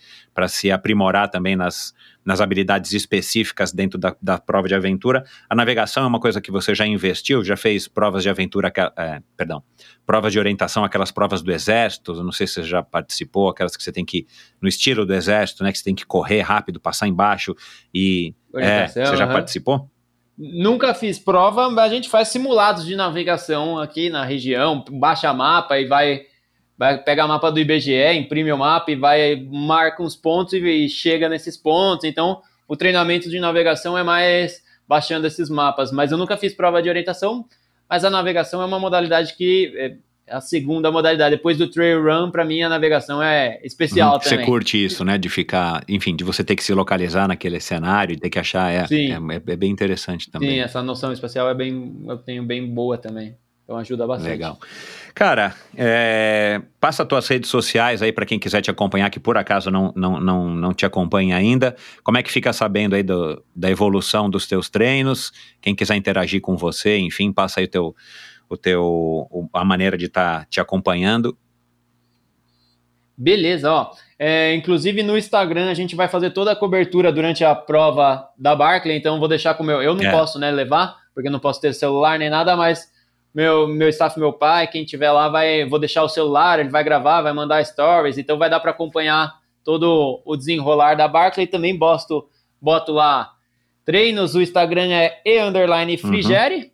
se 0.48 0.70
aprimorar 0.70 1.30
também 1.30 1.56
nas, 1.56 1.94
nas 2.24 2.40
habilidades 2.40 2.92
específicas 2.92 3.72
dentro 3.72 3.98
da, 3.98 4.14
da 4.20 4.38
prova 4.38 4.68
de 4.68 4.74
aventura. 4.74 5.24
A 5.48 5.54
navegação 5.54 6.04
é 6.04 6.06
uma 6.06 6.20
coisa 6.20 6.40
que 6.40 6.50
você 6.50 6.74
já 6.74 6.86
investiu, 6.86 7.42
já 7.42 7.56
fez 7.56 7.88
provas 7.88 8.22
de 8.22 8.28
aventura, 8.28 8.70
é, 8.98 9.22
perdão, 9.36 9.62
provas 10.04 10.32
de 10.32 10.38
orientação, 10.38 10.84
aquelas 10.84 11.10
provas 11.10 11.40
do 11.40 11.50
exército, 11.50 12.22
não 12.22 12.32
sei 12.32 12.46
se 12.46 12.54
você 12.54 12.64
já 12.64 12.82
participou, 12.82 13.48
aquelas 13.48 13.76
que 13.76 13.82
você 13.82 13.90
tem 13.90 14.04
que, 14.04 14.26
no 14.60 14.68
estilo 14.68 15.06
do 15.06 15.14
exército, 15.14 15.64
né, 15.64 15.72
que 15.72 15.78
você 15.78 15.84
tem 15.84 15.94
que 15.94 16.04
correr 16.04 16.40
rápido, 16.40 16.78
passar 16.78 17.08
embaixo 17.08 17.54
e... 17.94 18.34
É, 18.54 18.88
você 18.88 19.16
já 19.16 19.26
uhum. 19.26 19.32
participou? 19.32 19.90
Nunca 20.38 20.92
fiz 20.92 21.18
prova, 21.18 21.70
mas 21.70 21.90
a 21.90 21.94
gente 21.94 22.10
faz 22.10 22.28
simulados 22.28 22.84
de 22.84 22.94
navegação 22.94 23.78
aqui 23.78 24.10
na 24.10 24.24
região, 24.24 24.84
baixa 24.90 25.32
mapa 25.32 25.78
e 25.78 25.86
vai 25.86 26.22
vai 26.78 26.98
pegar 27.02 27.26
mapa 27.26 27.50
do 27.50 27.58
IBGE, 27.58 28.12
imprime 28.12 28.52
o 28.52 28.58
mapa 28.58 28.90
e 28.90 28.96
vai 28.96 29.46
marca 29.50 30.02
uns 30.02 30.14
pontos 30.14 30.52
e, 30.52 30.88
chega 30.88 31.28
nesses 31.28 31.56
pontos. 31.56 32.04
Então, 32.04 32.40
o 32.68 32.76
treinamento 32.76 33.30
de 33.30 33.40
navegação 33.40 33.96
é 33.96 34.02
mais 34.02 34.62
baixando 34.86 35.26
esses 35.26 35.48
mapas. 35.48 35.90
Mas 35.90 36.12
eu 36.12 36.18
nunca 36.18 36.36
fiz 36.36 36.54
prova 36.54 36.82
de 36.82 36.88
orientação, 36.88 37.44
mas 37.88 38.04
a 38.04 38.10
navegação 38.10 38.60
é 38.60 38.64
uma 38.64 38.78
modalidade 38.78 39.34
que 39.34 39.72
é 39.76 39.96
a 40.28 40.40
segunda 40.40 40.90
modalidade. 40.90 41.36
Depois 41.36 41.56
do 41.56 41.68
trail 41.68 42.02
run, 42.02 42.30
para 42.30 42.44
mim, 42.44 42.62
a 42.62 42.68
navegação 42.68 43.22
é 43.22 43.60
especial 43.62 44.14
uhum, 44.14 44.18
também. 44.18 44.38
Você 44.38 44.44
curte 44.44 44.84
isso, 44.84 45.04
né? 45.04 45.16
De 45.16 45.28
ficar, 45.28 45.84
enfim, 45.88 46.14
de 46.14 46.24
você 46.24 46.42
ter 46.42 46.56
que 46.56 46.64
se 46.64 46.74
localizar 46.74 47.28
naquele 47.28 47.60
cenário 47.60 48.14
e 48.14 48.18
ter 48.18 48.28
que 48.28 48.38
achar. 48.38 48.70
É, 48.72 48.86
Sim. 48.86 49.12
É, 49.12 49.52
é, 49.52 49.56
bem 49.56 49.70
interessante 49.70 50.30
também. 50.30 50.50
Sim, 50.50 50.60
essa 50.60 50.82
noção 50.82 51.12
espacial 51.12 51.48
é 51.48 51.54
bem, 51.54 51.96
eu 52.06 52.18
tenho 52.18 52.42
bem 52.42 52.66
boa 52.66 52.98
também. 52.98 53.36
Então 53.64 53.76
ajuda 53.76 54.06
bastante. 54.06 54.30
Legal. 54.30 54.58
Cara, 55.16 55.54
é, 55.74 56.60
passa 56.78 57.02
as 57.02 57.08
tuas 57.08 57.26
redes 57.26 57.48
sociais 57.48 58.02
aí 58.02 58.12
para 58.12 58.26
quem 58.26 58.38
quiser 58.38 58.60
te 58.60 58.70
acompanhar, 58.70 59.08
que 59.08 59.18
por 59.18 59.38
acaso 59.38 59.70
não, 59.70 59.90
não, 59.96 60.20
não, 60.20 60.54
não 60.54 60.74
te 60.74 60.84
acompanha 60.84 61.34
ainda. 61.34 61.74
Como 62.04 62.18
é 62.18 62.22
que 62.22 62.30
fica 62.30 62.52
sabendo 62.52 62.94
aí 62.94 63.02
do, 63.02 63.42
da 63.54 63.70
evolução 63.70 64.28
dos 64.28 64.46
teus 64.46 64.68
treinos? 64.68 65.32
Quem 65.62 65.74
quiser 65.74 65.96
interagir 65.96 66.42
com 66.42 66.54
você, 66.54 66.98
enfim, 66.98 67.32
passa 67.32 67.60
aí 67.60 67.64
o 67.64 67.68
teu, 67.68 67.96
o 68.46 68.56
teu, 68.58 69.48
a 69.54 69.64
maneira 69.64 69.96
de 69.96 70.04
estar 70.04 70.40
tá 70.40 70.46
te 70.50 70.60
acompanhando. 70.60 71.34
Beleza, 73.16 73.72
ó. 73.72 73.92
É, 74.18 74.54
inclusive 74.54 75.02
no 75.02 75.16
Instagram 75.16 75.70
a 75.70 75.74
gente 75.74 75.96
vai 75.96 76.08
fazer 76.08 76.28
toda 76.28 76.52
a 76.52 76.56
cobertura 76.56 77.10
durante 77.10 77.42
a 77.42 77.54
prova 77.54 78.28
da 78.38 78.54
Barclay, 78.54 78.98
então 78.98 79.18
vou 79.18 79.28
deixar 79.28 79.54
com 79.54 79.62
o 79.62 79.66
meu. 79.66 79.80
Eu 79.80 79.94
não 79.94 80.04
é. 80.04 80.10
posso, 80.10 80.38
né, 80.38 80.50
levar, 80.50 80.94
porque 81.14 81.28
eu 81.28 81.32
não 81.32 81.40
posso 81.40 81.58
ter 81.58 81.72
celular 81.72 82.18
nem 82.18 82.28
nada, 82.28 82.54
mas 82.54 82.94
meu, 83.36 83.68
meu 83.68 83.90
staff, 83.90 84.18
meu 84.18 84.32
pai, 84.32 84.66
quem 84.66 84.82
tiver 84.82 85.12
lá, 85.12 85.28
vai, 85.28 85.66
vou 85.66 85.78
deixar 85.78 86.02
o 86.02 86.08
celular, 86.08 86.58
ele 86.58 86.70
vai 86.70 86.82
gravar, 86.82 87.20
vai 87.20 87.34
mandar 87.34 87.62
stories, 87.62 88.16
então 88.16 88.38
vai 88.38 88.48
dar 88.48 88.60
para 88.60 88.70
acompanhar 88.70 89.30
todo 89.62 90.22
o 90.24 90.36
desenrolar 90.36 90.94
da 90.94 91.06
Barclay. 91.06 91.46
Também 91.46 91.76
boto, 91.76 92.26
boto 92.58 92.92
lá 92.92 93.34
treinos, 93.84 94.34
o 94.34 94.40
Instagram 94.40 94.90
é 94.90 95.20
e 95.22 95.38
underline 95.38 95.98
frigere. 95.98 96.54
Uhum. 96.56 96.70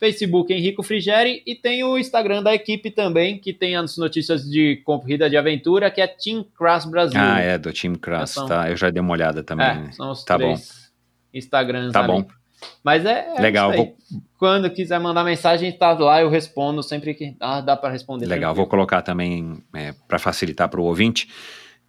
Facebook 0.00 0.50
Henrico 0.50 0.82
Frigeri 0.82 1.42
e 1.46 1.54
tem 1.54 1.84
o 1.84 1.98
Instagram 1.98 2.42
da 2.42 2.54
equipe 2.54 2.90
também, 2.90 3.38
que 3.38 3.52
tem 3.52 3.76
as 3.76 3.98
notícias 3.98 4.48
de 4.48 4.80
corrida 4.82 5.28
de 5.28 5.36
aventura, 5.36 5.90
que 5.90 6.00
é 6.00 6.06
Team 6.06 6.42
Crash 6.58 6.86
Brasil. 6.86 7.20
Ah, 7.22 7.38
é, 7.38 7.58
do 7.58 7.70
Team 7.70 7.94
Crash, 7.96 8.30
são, 8.30 8.46
tá. 8.46 8.70
Eu 8.70 8.76
já 8.76 8.88
dei 8.88 9.02
uma 9.02 9.12
olhada 9.12 9.44
também. 9.44 9.66
É, 9.66 9.92
são 9.92 10.10
os 10.10 10.24
tá 10.24 10.38
três 10.38 10.58
bom. 10.58 11.38
Instagrams 11.38 11.92
Tá 11.92 12.00
ali. 12.00 12.08
bom. 12.08 12.39
Mas 12.82 13.04
é, 13.04 13.34
é 13.36 13.40
Legal, 13.40 13.72
vou... 13.72 13.96
Quando 14.38 14.70
quiser 14.70 14.98
mandar 14.98 15.22
mensagem, 15.22 15.70
tá 15.72 15.92
lá, 15.92 16.20
eu 16.20 16.30
respondo 16.30 16.82
sempre 16.82 17.14
que 17.14 17.36
ah, 17.40 17.60
dá 17.60 17.76
para 17.76 17.90
responder. 17.90 18.26
Legal, 18.26 18.54
vou 18.54 18.66
colocar 18.66 19.02
também 19.02 19.62
é, 19.74 19.94
para 20.08 20.18
facilitar 20.18 20.68
para 20.68 20.80
o 20.80 20.84
ouvinte 20.84 21.28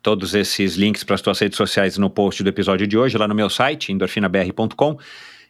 todos 0.01 0.33
esses 0.33 0.75
links 0.75 1.03
para 1.03 1.15
as 1.15 1.21
tuas 1.21 1.39
redes 1.39 1.55
sociais 1.55 1.97
no 1.97 2.09
post 2.09 2.43
do 2.43 2.49
episódio 2.49 2.87
de 2.87 2.97
hoje, 2.97 3.17
lá 3.17 3.27
no 3.27 3.35
meu 3.35 3.49
site, 3.49 3.91
endorfinabr.com. 3.91 4.97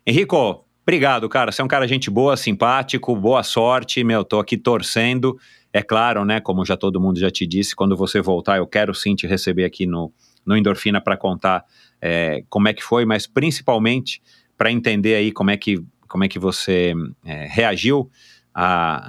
Henrico, 0.06 0.66
Obrigado, 0.84 1.30
cara. 1.30 1.52
Você 1.52 1.62
é 1.62 1.64
um 1.64 1.68
cara 1.68 1.88
gente 1.88 2.10
boa, 2.10 2.36
simpático, 2.36 3.16
boa 3.16 3.44
sorte. 3.44 4.04
Meu, 4.04 4.26
tô 4.26 4.40
aqui 4.40 4.58
torcendo. 4.58 5.38
É 5.72 5.84
claro, 5.84 6.26
né? 6.26 6.42
Como 6.42 6.66
já 6.66 6.76
todo 6.76 7.00
mundo 7.00 7.20
já 7.20 7.30
te 7.30 7.46
disse, 7.46 7.76
quando 7.76 7.96
você 7.96 8.20
voltar, 8.20 8.58
eu 8.58 8.66
quero 8.66 8.94
sim 8.94 9.16
te 9.16 9.28
receber 9.28 9.64
aqui 9.64 9.86
no, 9.86 10.12
no 10.46 10.58
Endorfina 10.58 11.00
para 11.00 11.16
contar 11.16 11.64
é, 12.02 12.44
como 12.50 12.68
é 12.68 12.74
que 12.74 12.84
foi, 12.84 13.06
mas 13.06 13.28
principalmente 13.28 14.22
para 14.62 14.72
entender 14.72 15.16
aí 15.16 15.32
como 15.32 15.50
é 15.50 15.58
que, 15.58 15.84
como 16.08 16.24
é 16.24 16.28
que 16.28 16.38
você 16.38 16.94
é, 17.26 17.48
reagiu 17.50 18.12
a, 18.54 18.68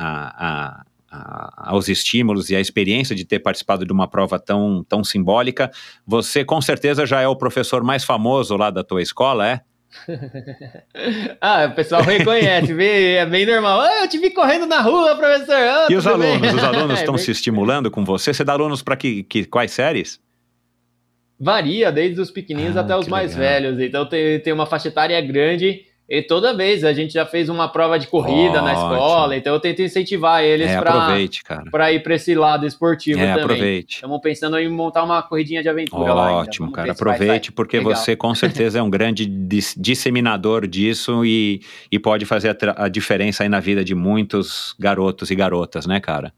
a, 0.09 0.85
a, 1.11 1.71
aos 1.71 1.89
estímulos 1.91 2.49
e 2.49 2.57
à 2.57 2.61
experiência 2.61 3.15
de 3.15 3.23
ter 3.23 3.39
participado 3.39 3.85
de 3.85 3.93
uma 3.93 4.09
prova 4.09 4.39
tão, 4.39 4.83
tão 4.89 5.05
simbólica. 5.05 5.71
Você 6.07 6.43
com 6.43 6.59
certeza 6.63 7.05
já 7.05 7.21
é 7.21 7.29
o 7.29 7.37
professor 7.37 7.85
mais 7.85 8.03
famoso 8.03 8.57
lá 8.57 8.71
da 8.71 8.83
tua 8.83 9.03
escola, 9.03 9.47
é? 9.47 9.61
ah, 11.39 11.67
o 11.71 11.75
pessoal 11.75 12.01
reconhece, 12.01 12.73
vê, 12.73 13.17
é 13.17 13.27
bem 13.27 13.45
normal. 13.45 13.83
Ah, 13.83 14.05
eu 14.05 14.09
te 14.09 14.17
vi 14.17 14.31
correndo 14.31 14.65
na 14.65 14.81
rua, 14.81 15.15
professor. 15.17 15.55
Ah, 15.55 15.89
e 15.91 15.97
os 15.97 16.07
alunos? 16.07 16.41
Bem? 16.41 16.55
Os 16.55 16.65
alunos 16.65 16.99
estão 16.99 17.15
é 17.15 17.19
se 17.19 17.31
estimulando 17.31 17.91
com 17.91 18.07
você? 18.07 18.33
Você 18.33 18.43
dá 18.43 18.55
alunos 18.55 18.81
para 18.81 18.97
que, 18.97 19.23
que, 19.25 19.45
quais 19.45 19.71
séries? 19.73 20.19
Varia, 21.45 21.91
desde 21.91 22.21
os 22.21 22.31
pequeninos 22.31 22.77
ah, 22.77 22.83
até 22.83 22.97
os 22.97 23.09
mais 23.09 23.35
legal. 23.35 23.51
velhos. 23.51 23.81
Então 23.81 24.07
tem, 24.07 24.39
tem 24.39 24.53
uma 24.53 24.65
faixa 24.65 24.87
etária 24.87 25.21
grande 25.21 25.81
e 26.09 26.23
toda 26.23 26.57
vez 26.57 26.85
a 26.85 26.93
gente 26.93 27.15
já 27.15 27.27
fez 27.27 27.49
uma 27.49 27.69
prova 27.69 27.99
de 27.99 28.07
corrida 28.07 28.63
Ótimo. 28.63 28.65
na 28.65 28.73
escola, 28.75 29.37
então 29.37 29.53
eu 29.53 29.59
tento 29.59 29.83
incentivar 29.83 30.45
eles 30.45 30.71
é, 30.71 30.81
para 31.69 31.93
ir 31.93 32.01
para 32.01 32.15
esse 32.15 32.37
lado 32.37 32.65
esportivo 32.65 33.19
é, 33.19 33.35
também. 33.35 33.43
Aproveite. 33.43 33.95
Estamos 33.97 34.21
pensando 34.21 34.57
em 34.57 34.69
montar 34.69 35.03
uma 35.03 35.21
corridinha 35.21 35.63
de 35.65 35.69
aventura 35.69 36.13
Ótimo, 36.13 36.15
lá. 36.15 36.33
Ótimo, 36.33 36.73
cara. 36.73 36.93
Aproveite, 36.93 37.51
porque 37.51 37.79
Legal. 37.79 37.97
você 37.97 38.15
com 38.15 38.33
certeza 38.37 38.79
é 38.79 38.83
um 38.83 38.91
grande 38.91 39.27
disseminador 39.27 40.69
disso 40.69 41.25
e, 41.25 41.61
e 41.91 41.99
pode 41.99 42.25
fazer 42.25 42.51
a, 42.51 42.85
a 42.85 42.89
diferença 42.89 43.43
aí 43.43 43.49
na 43.49 43.59
vida 43.59 43.85
de 43.85 43.97
muitos 43.97 44.77
garotos 44.79 45.29
e 45.29 45.35
garotas, 45.35 45.87
né, 45.87 45.99
cara? 45.99 46.33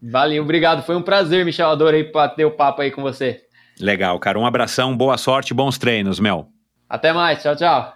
Valeu, 0.00 0.42
obrigado. 0.42 0.82
Foi 0.86 0.96
um 0.96 1.02
prazer, 1.02 1.44
Michel. 1.44 1.68
Adorei 1.68 2.10
ter 2.34 2.44
o 2.46 2.52
papo 2.52 2.80
aí 2.80 2.90
com 2.90 3.02
você. 3.02 3.47
Legal, 3.80 4.18
cara. 4.18 4.38
Um 4.38 4.46
abração, 4.46 4.96
boa 4.96 5.16
sorte, 5.16 5.54
bons 5.54 5.78
treinos, 5.78 6.18
Mel. 6.18 6.48
Até 6.88 7.12
mais, 7.12 7.42
tchau, 7.42 7.54
tchau. 7.54 7.94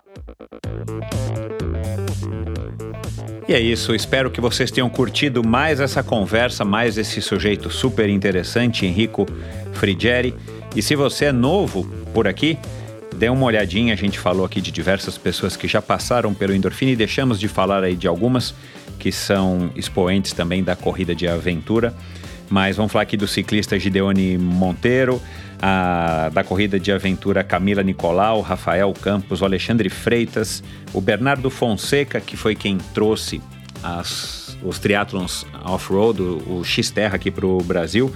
E 3.48 3.54
é 3.54 3.60
isso, 3.60 3.94
espero 3.94 4.30
que 4.30 4.40
vocês 4.40 4.70
tenham 4.70 4.88
curtido 4.88 5.42
mais 5.46 5.80
essa 5.80 6.02
conversa, 6.02 6.64
mais 6.64 6.96
esse 6.96 7.20
sujeito 7.20 7.70
super 7.70 8.08
interessante, 8.08 8.86
Henrico 8.86 9.26
Frigeri. 9.72 10.34
E 10.76 10.80
se 10.80 10.94
você 10.94 11.26
é 11.26 11.32
novo 11.32 11.84
por 12.14 12.28
aqui, 12.28 12.56
dê 13.16 13.28
uma 13.28 13.44
olhadinha, 13.44 13.92
a 13.92 13.96
gente 13.96 14.18
falou 14.18 14.46
aqui 14.46 14.60
de 14.60 14.70
diversas 14.70 15.18
pessoas 15.18 15.56
que 15.56 15.66
já 15.66 15.82
passaram 15.82 16.32
pelo 16.32 16.54
Endorfina 16.54 16.92
e 16.92 16.96
deixamos 16.96 17.38
de 17.40 17.48
falar 17.48 17.82
aí 17.82 17.96
de 17.96 18.06
algumas 18.06 18.54
que 18.98 19.10
são 19.10 19.70
expoentes 19.74 20.32
também 20.32 20.62
da 20.62 20.76
corrida 20.76 21.14
de 21.14 21.26
aventura. 21.26 21.92
Mas 22.48 22.76
vamos 22.76 22.92
falar 22.92 23.02
aqui 23.02 23.16
do 23.16 23.26
ciclista 23.26 23.78
Gideone 23.78 24.38
Monteiro, 24.38 25.20
a, 25.62 26.28
da 26.30 26.42
corrida 26.42 26.80
de 26.80 26.90
aventura 26.90 27.44
Camila 27.44 27.84
Nicolau, 27.84 28.40
Rafael 28.40 28.92
Campos, 28.92 29.40
o 29.40 29.44
Alexandre 29.44 29.88
Freitas, 29.88 30.62
o 30.92 31.00
Bernardo 31.00 31.48
Fonseca, 31.48 32.20
que 32.20 32.36
foi 32.36 32.56
quem 32.56 32.78
trouxe 32.92 33.40
as, 33.80 34.58
os 34.64 34.80
triatlons 34.80 35.46
off-road, 35.64 36.20
o, 36.20 36.58
o 36.58 36.64
X-Terra 36.64 37.14
aqui 37.14 37.30
para 37.30 37.46
o 37.46 37.58
Brasil, 37.58 38.12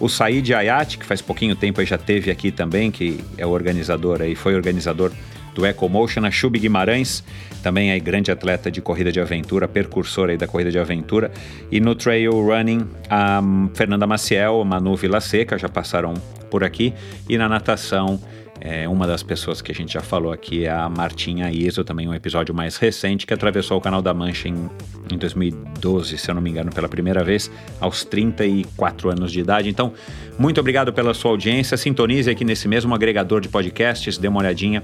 o 0.00 0.08
Said 0.08 0.52
Ayat, 0.52 0.98
que 0.98 1.06
faz 1.06 1.22
pouquinho 1.22 1.54
tempo 1.54 1.84
já 1.84 1.96
teve 1.96 2.30
aqui 2.30 2.50
também, 2.50 2.90
que 2.90 3.20
é 3.38 3.46
o 3.46 3.50
organizador 3.50 4.20
aí, 4.20 4.34
foi 4.34 4.56
organizador 4.56 5.12
do 5.54 5.66
EcoMotion, 5.66 6.24
a 6.24 6.30
Chub 6.30 6.58
Guimarães, 6.58 7.22
também 7.62 7.90
é 7.90 7.98
grande 8.00 8.32
atleta 8.32 8.70
de 8.70 8.80
corrida 8.80 9.12
de 9.12 9.20
aventura, 9.20 9.68
percursora 9.68 10.32
aí 10.32 10.38
da 10.38 10.46
corrida 10.46 10.70
de 10.70 10.78
aventura, 10.78 11.30
e 11.70 11.80
no 11.80 11.94
trail 11.94 12.32
running, 12.32 12.88
a 13.08 13.40
Fernanda 13.74 14.06
Maciel, 14.06 14.64
Manu 14.64 14.96
Vila 14.96 15.20
Seca, 15.20 15.58
já 15.58 15.68
passaram 15.68 16.14
por 16.50 16.64
aqui, 16.64 16.92
e 17.28 17.38
na 17.38 17.48
natação, 17.48 18.20
é, 18.60 18.86
uma 18.86 19.06
das 19.06 19.22
pessoas 19.22 19.62
que 19.62 19.72
a 19.72 19.74
gente 19.74 19.94
já 19.94 20.02
falou 20.02 20.30
aqui 20.30 20.66
é 20.66 20.70
a 20.70 20.86
Martinha 20.86 21.50
Iso, 21.50 21.82
também 21.82 22.06
um 22.06 22.12
episódio 22.12 22.54
mais 22.54 22.76
recente, 22.76 23.26
que 23.26 23.32
atravessou 23.32 23.78
o 23.78 23.80
Canal 23.80 24.02
da 24.02 24.12
Mancha 24.12 24.48
em, 24.48 24.68
em 25.10 25.16
2012, 25.16 26.18
se 26.18 26.30
eu 26.30 26.34
não 26.34 26.42
me 26.42 26.50
engano, 26.50 26.70
pela 26.70 26.86
primeira 26.86 27.24
vez, 27.24 27.50
aos 27.80 28.04
34 28.04 29.10
anos 29.10 29.32
de 29.32 29.40
idade. 29.40 29.70
Então, 29.70 29.94
muito 30.38 30.60
obrigado 30.60 30.92
pela 30.92 31.14
sua 31.14 31.30
audiência. 31.30 31.74
Sintonize 31.78 32.30
aqui 32.30 32.44
nesse 32.44 32.68
mesmo 32.68 32.94
agregador 32.94 33.40
de 33.40 33.48
podcasts, 33.48 34.18
dê 34.18 34.28
uma 34.28 34.40
olhadinha 34.40 34.82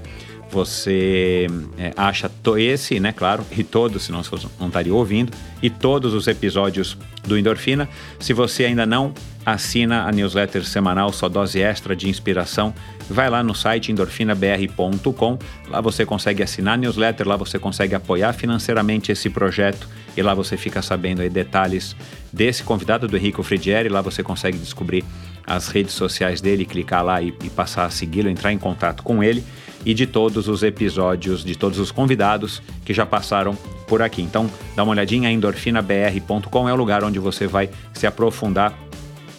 você 0.51 1.47
é, 1.77 1.91
acha 1.95 2.31
esse, 2.57 2.99
né, 2.99 3.11
claro, 3.11 3.45
e 3.51 3.63
todos, 3.63 4.03
se 4.03 4.11
não, 4.11 4.21
não 4.59 4.67
estaria 4.67 4.93
ouvindo, 4.93 5.31
e 5.61 5.69
todos 5.69 6.13
os 6.13 6.27
episódios 6.27 6.97
do 7.25 7.37
Endorfina. 7.37 7.87
Se 8.19 8.33
você 8.33 8.65
ainda 8.65 8.85
não 8.85 9.13
assina 9.45 10.03
a 10.03 10.11
newsletter 10.11 10.65
semanal, 10.65 11.11
sua 11.13 11.29
dose 11.29 11.61
extra 11.61 11.95
de 11.95 12.09
inspiração, 12.09 12.73
vai 13.09 13.29
lá 13.29 13.41
no 13.41 13.55
site 13.55 13.91
endorfinabr.com. 13.91 15.39
Lá 15.69 15.79
você 15.79 16.05
consegue 16.05 16.43
assinar 16.43 16.73
a 16.73 16.77
newsletter, 16.77 17.27
lá 17.27 17.37
você 17.37 17.57
consegue 17.57 17.95
apoiar 17.95 18.33
financeiramente 18.33 19.11
esse 19.11 19.29
projeto 19.29 19.87
e 20.15 20.21
lá 20.21 20.33
você 20.33 20.57
fica 20.57 20.81
sabendo 20.81 21.21
aí 21.21 21.29
detalhes 21.29 21.95
desse 22.31 22.63
convidado 22.63 23.07
do 23.07 23.15
Henrico 23.15 23.43
Frigieri. 23.43 23.87
Lá 23.87 24.01
você 24.01 24.21
consegue 24.21 24.57
descobrir 24.57 25.05
as 25.47 25.69
redes 25.69 25.93
sociais 25.93 26.41
dele, 26.41 26.65
clicar 26.65 27.03
lá 27.03 27.21
e, 27.21 27.33
e 27.41 27.49
passar 27.49 27.85
a 27.85 27.89
segui-lo, 27.89 28.29
entrar 28.29 28.51
em 28.51 28.57
contato 28.57 29.01
com 29.01 29.23
ele 29.23 29.43
e 29.85 29.93
de 29.93 30.05
todos 30.05 30.49
os 30.49 30.63
episódios, 30.63 31.45
de 31.45 31.55
todos 31.55 31.79
os 31.79 31.91
convidados 31.91 32.61
que 32.83 32.93
já 32.93 33.05
passaram 33.05 33.55
por 33.87 34.01
aqui. 34.01 34.21
Então, 34.21 34.49
dá 34.75 34.83
uma 34.83 34.91
olhadinha, 34.91 35.31
endorfinabr.com 35.31 36.67
é 36.67 36.73
o 36.73 36.75
lugar 36.75 37.05
onde 37.05 37.19
você 37.19 37.47
vai 37.47 37.69
se 37.93 38.05
aprofundar 38.05 38.77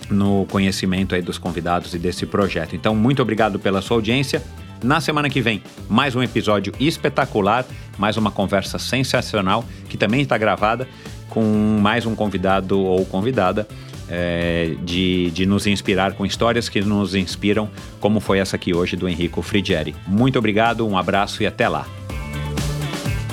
no 0.08 0.46
conhecimento 0.46 1.14
aí 1.14 1.20
dos 1.20 1.36
convidados 1.36 1.92
e 1.92 1.98
desse 1.98 2.24
projeto. 2.24 2.74
Então, 2.74 2.94
muito 2.94 3.20
obrigado 3.20 3.58
pela 3.58 3.82
sua 3.82 3.98
audiência. 3.98 4.42
Na 4.82 5.02
semana 5.02 5.28
que 5.28 5.42
vem, 5.42 5.62
mais 5.88 6.16
um 6.16 6.22
episódio 6.22 6.72
espetacular, 6.80 7.66
mais 7.98 8.16
uma 8.16 8.30
conversa 8.30 8.78
sensacional 8.78 9.64
que 9.88 9.98
também 9.98 10.22
está 10.22 10.38
gravada 10.38 10.88
com 11.28 11.78
mais 11.82 12.06
um 12.06 12.14
convidado 12.14 12.80
ou 12.80 13.04
convidada 13.04 13.68
é, 14.10 14.74
de, 14.82 15.30
de 15.30 15.46
nos 15.46 15.66
inspirar 15.66 16.12
com 16.12 16.24
histórias 16.24 16.68
que 16.68 16.80
nos 16.80 17.14
inspiram, 17.14 17.70
como 18.00 18.20
foi 18.20 18.38
essa 18.38 18.56
aqui 18.56 18.74
hoje 18.74 18.96
do 18.96 19.08
Henrico 19.08 19.42
Frigieri. 19.42 19.94
Muito 20.06 20.38
obrigado, 20.38 20.86
um 20.86 20.96
abraço 20.96 21.42
e 21.42 21.46
até 21.46 21.68
lá. 21.68 21.86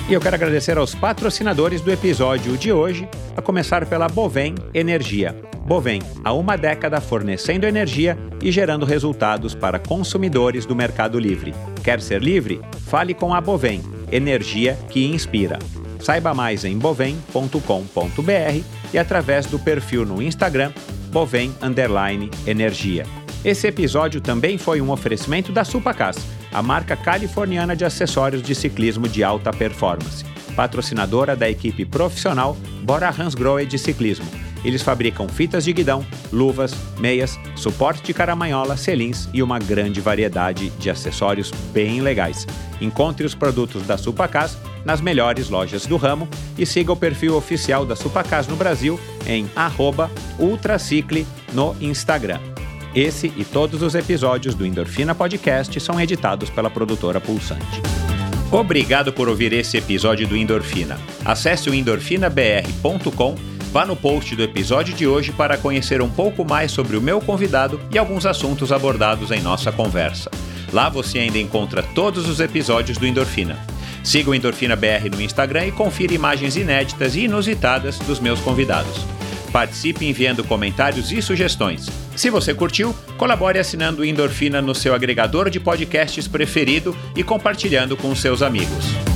E 0.08 0.12
eu 0.12 0.20
quero 0.20 0.36
agradecer 0.36 0.78
aos 0.78 0.94
patrocinadores 0.94 1.80
do 1.80 1.90
episódio 1.90 2.56
de 2.56 2.72
hoje, 2.72 3.08
a 3.36 3.42
começar 3.42 3.84
pela 3.86 4.06
Bovem 4.06 4.54
Energia. 4.72 5.34
Bovem, 5.66 6.00
há 6.22 6.32
uma 6.32 6.56
década 6.56 7.00
fornecendo 7.00 7.66
energia 7.66 8.16
e 8.40 8.52
gerando 8.52 8.86
resultados 8.86 9.52
para 9.52 9.80
consumidores 9.80 10.64
do 10.64 10.76
Mercado 10.76 11.18
Livre. 11.18 11.52
Quer 11.82 12.00
ser 12.00 12.22
livre? 12.22 12.60
Fale 12.86 13.14
com 13.14 13.34
a 13.34 13.40
Bovem, 13.40 13.82
energia 14.12 14.78
que 14.88 15.04
inspira. 15.04 15.58
Saiba 16.06 16.32
mais 16.32 16.64
em 16.64 16.78
bovem.com.br 16.78 18.62
e 18.94 18.96
através 18.96 19.44
do 19.46 19.58
perfil 19.58 20.06
no 20.06 20.22
Instagram 20.22 20.70
Bovem 21.10 21.52
Energia. 22.46 23.04
Esse 23.44 23.66
episódio 23.66 24.20
também 24.20 24.56
foi 24.56 24.80
um 24.80 24.92
oferecimento 24.92 25.50
da 25.50 25.64
Supacas, 25.64 26.16
a 26.52 26.62
marca 26.62 26.94
californiana 26.94 27.74
de 27.74 27.84
acessórios 27.84 28.40
de 28.40 28.54
ciclismo 28.54 29.08
de 29.08 29.24
alta 29.24 29.52
performance, 29.52 30.24
patrocinadora 30.54 31.34
da 31.34 31.50
equipe 31.50 31.84
profissional 31.84 32.56
Bora 32.84 33.10
Hansgrohe 33.10 33.66
de 33.66 33.76
ciclismo. 33.76 34.26
Eles 34.64 34.82
fabricam 34.82 35.28
fitas 35.28 35.64
de 35.64 35.72
guidão, 35.72 36.06
luvas, 36.32 36.72
meias, 37.00 37.36
suporte 37.56 38.04
de 38.04 38.14
caramanhola, 38.14 38.76
selins 38.76 39.28
e 39.34 39.42
uma 39.42 39.58
grande 39.58 40.00
variedade 40.00 40.70
de 40.78 40.88
acessórios 40.88 41.50
bem 41.72 42.00
legais. 42.00 42.46
Encontre 42.80 43.26
os 43.26 43.34
produtos 43.34 43.84
da 43.84 43.98
Supacas 43.98 44.56
nas 44.86 45.00
melhores 45.00 45.50
lojas 45.50 45.84
do 45.84 45.96
ramo 45.96 46.28
e 46.56 46.64
siga 46.64 46.92
o 46.92 46.96
perfil 46.96 47.36
oficial 47.36 47.84
da 47.84 47.96
Supacas 47.96 48.46
no 48.46 48.54
Brasil 48.54 48.98
em 49.26 49.50
ultracicle 50.38 51.26
no 51.52 51.74
Instagram. 51.80 52.38
Esse 52.94 53.30
e 53.36 53.44
todos 53.44 53.82
os 53.82 53.94
episódios 53.94 54.54
do 54.54 54.64
Endorfina 54.64 55.14
Podcast 55.14 55.78
são 55.80 56.00
editados 56.00 56.48
pela 56.48 56.70
produtora 56.70 57.20
Pulsante. 57.20 57.82
Obrigado 58.50 59.12
por 59.12 59.28
ouvir 59.28 59.52
esse 59.52 59.76
episódio 59.76 60.26
do 60.26 60.36
Endorfina. 60.36 60.96
Acesse 61.24 61.68
o 61.68 61.74
endorfinabr.com, 61.74 63.34
vá 63.72 63.84
no 63.84 63.96
post 63.96 64.36
do 64.36 64.42
episódio 64.42 64.94
de 64.94 65.04
hoje 65.04 65.32
para 65.32 65.58
conhecer 65.58 66.00
um 66.00 66.08
pouco 66.08 66.44
mais 66.44 66.70
sobre 66.70 66.96
o 66.96 67.02
meu 67.02 67.20
convidado 67.20 67.80
e 67.90 67.98
alguns 67.98 68.24
assuntos 68.24 68.70
abordados 68.70 69.32
em 69.32 69.42
nossa 69.42 69.72
conversa. 69.72 70.30
Lá 70.72 70.88
você 70.88 71.18
ainda 71.18 71.38
encontra 71.38 71.82
todos 71.82 72.28
os 72.28 72.38
episódios 72.38 72.98
do 72.98 73.06
Endorfina. 73.06 73.75
Siga 74.06 74.30
o 74.30 74.34
Endorfina 74.36 74.76
BR 74.76 75.10
no 75.10 75.20
Instagram 75.20 75.66
e 75.66 75.72
confira 75.72 76.14
imagens 76.14 76.56
inéditas 76.56 77.16
e 77.16 77.24
inusitadas 77.24 77.98
dos 77.98 78.20
meus 78.20 78.38
convidados. 78.38 79.04
Participe 79.50 80.06
enviando 80.06 80.44
comentários 80.44 81.10
e 81.10 81.20
sugestões. 81.20 81.88
Se 82.14 82.30
você 82.30 82.54
curtiu, 82.54 82.94
colabore 83.18 83.58
assinando 83.58 84.02
o 84.02 84.04
Endorfina 84.04 84.62
no 84.62 84.76
seu 84.76 84.94
agregador 84.94 85.50
de 85.50 85.58
podcasts 85.58 86.28
preferido 86.28 86.96
e 87.16 87.24
compartilhando 87.24 87.96
com 87.96 88.14
seus 88.14 88.42
amigos. 88.42 89.15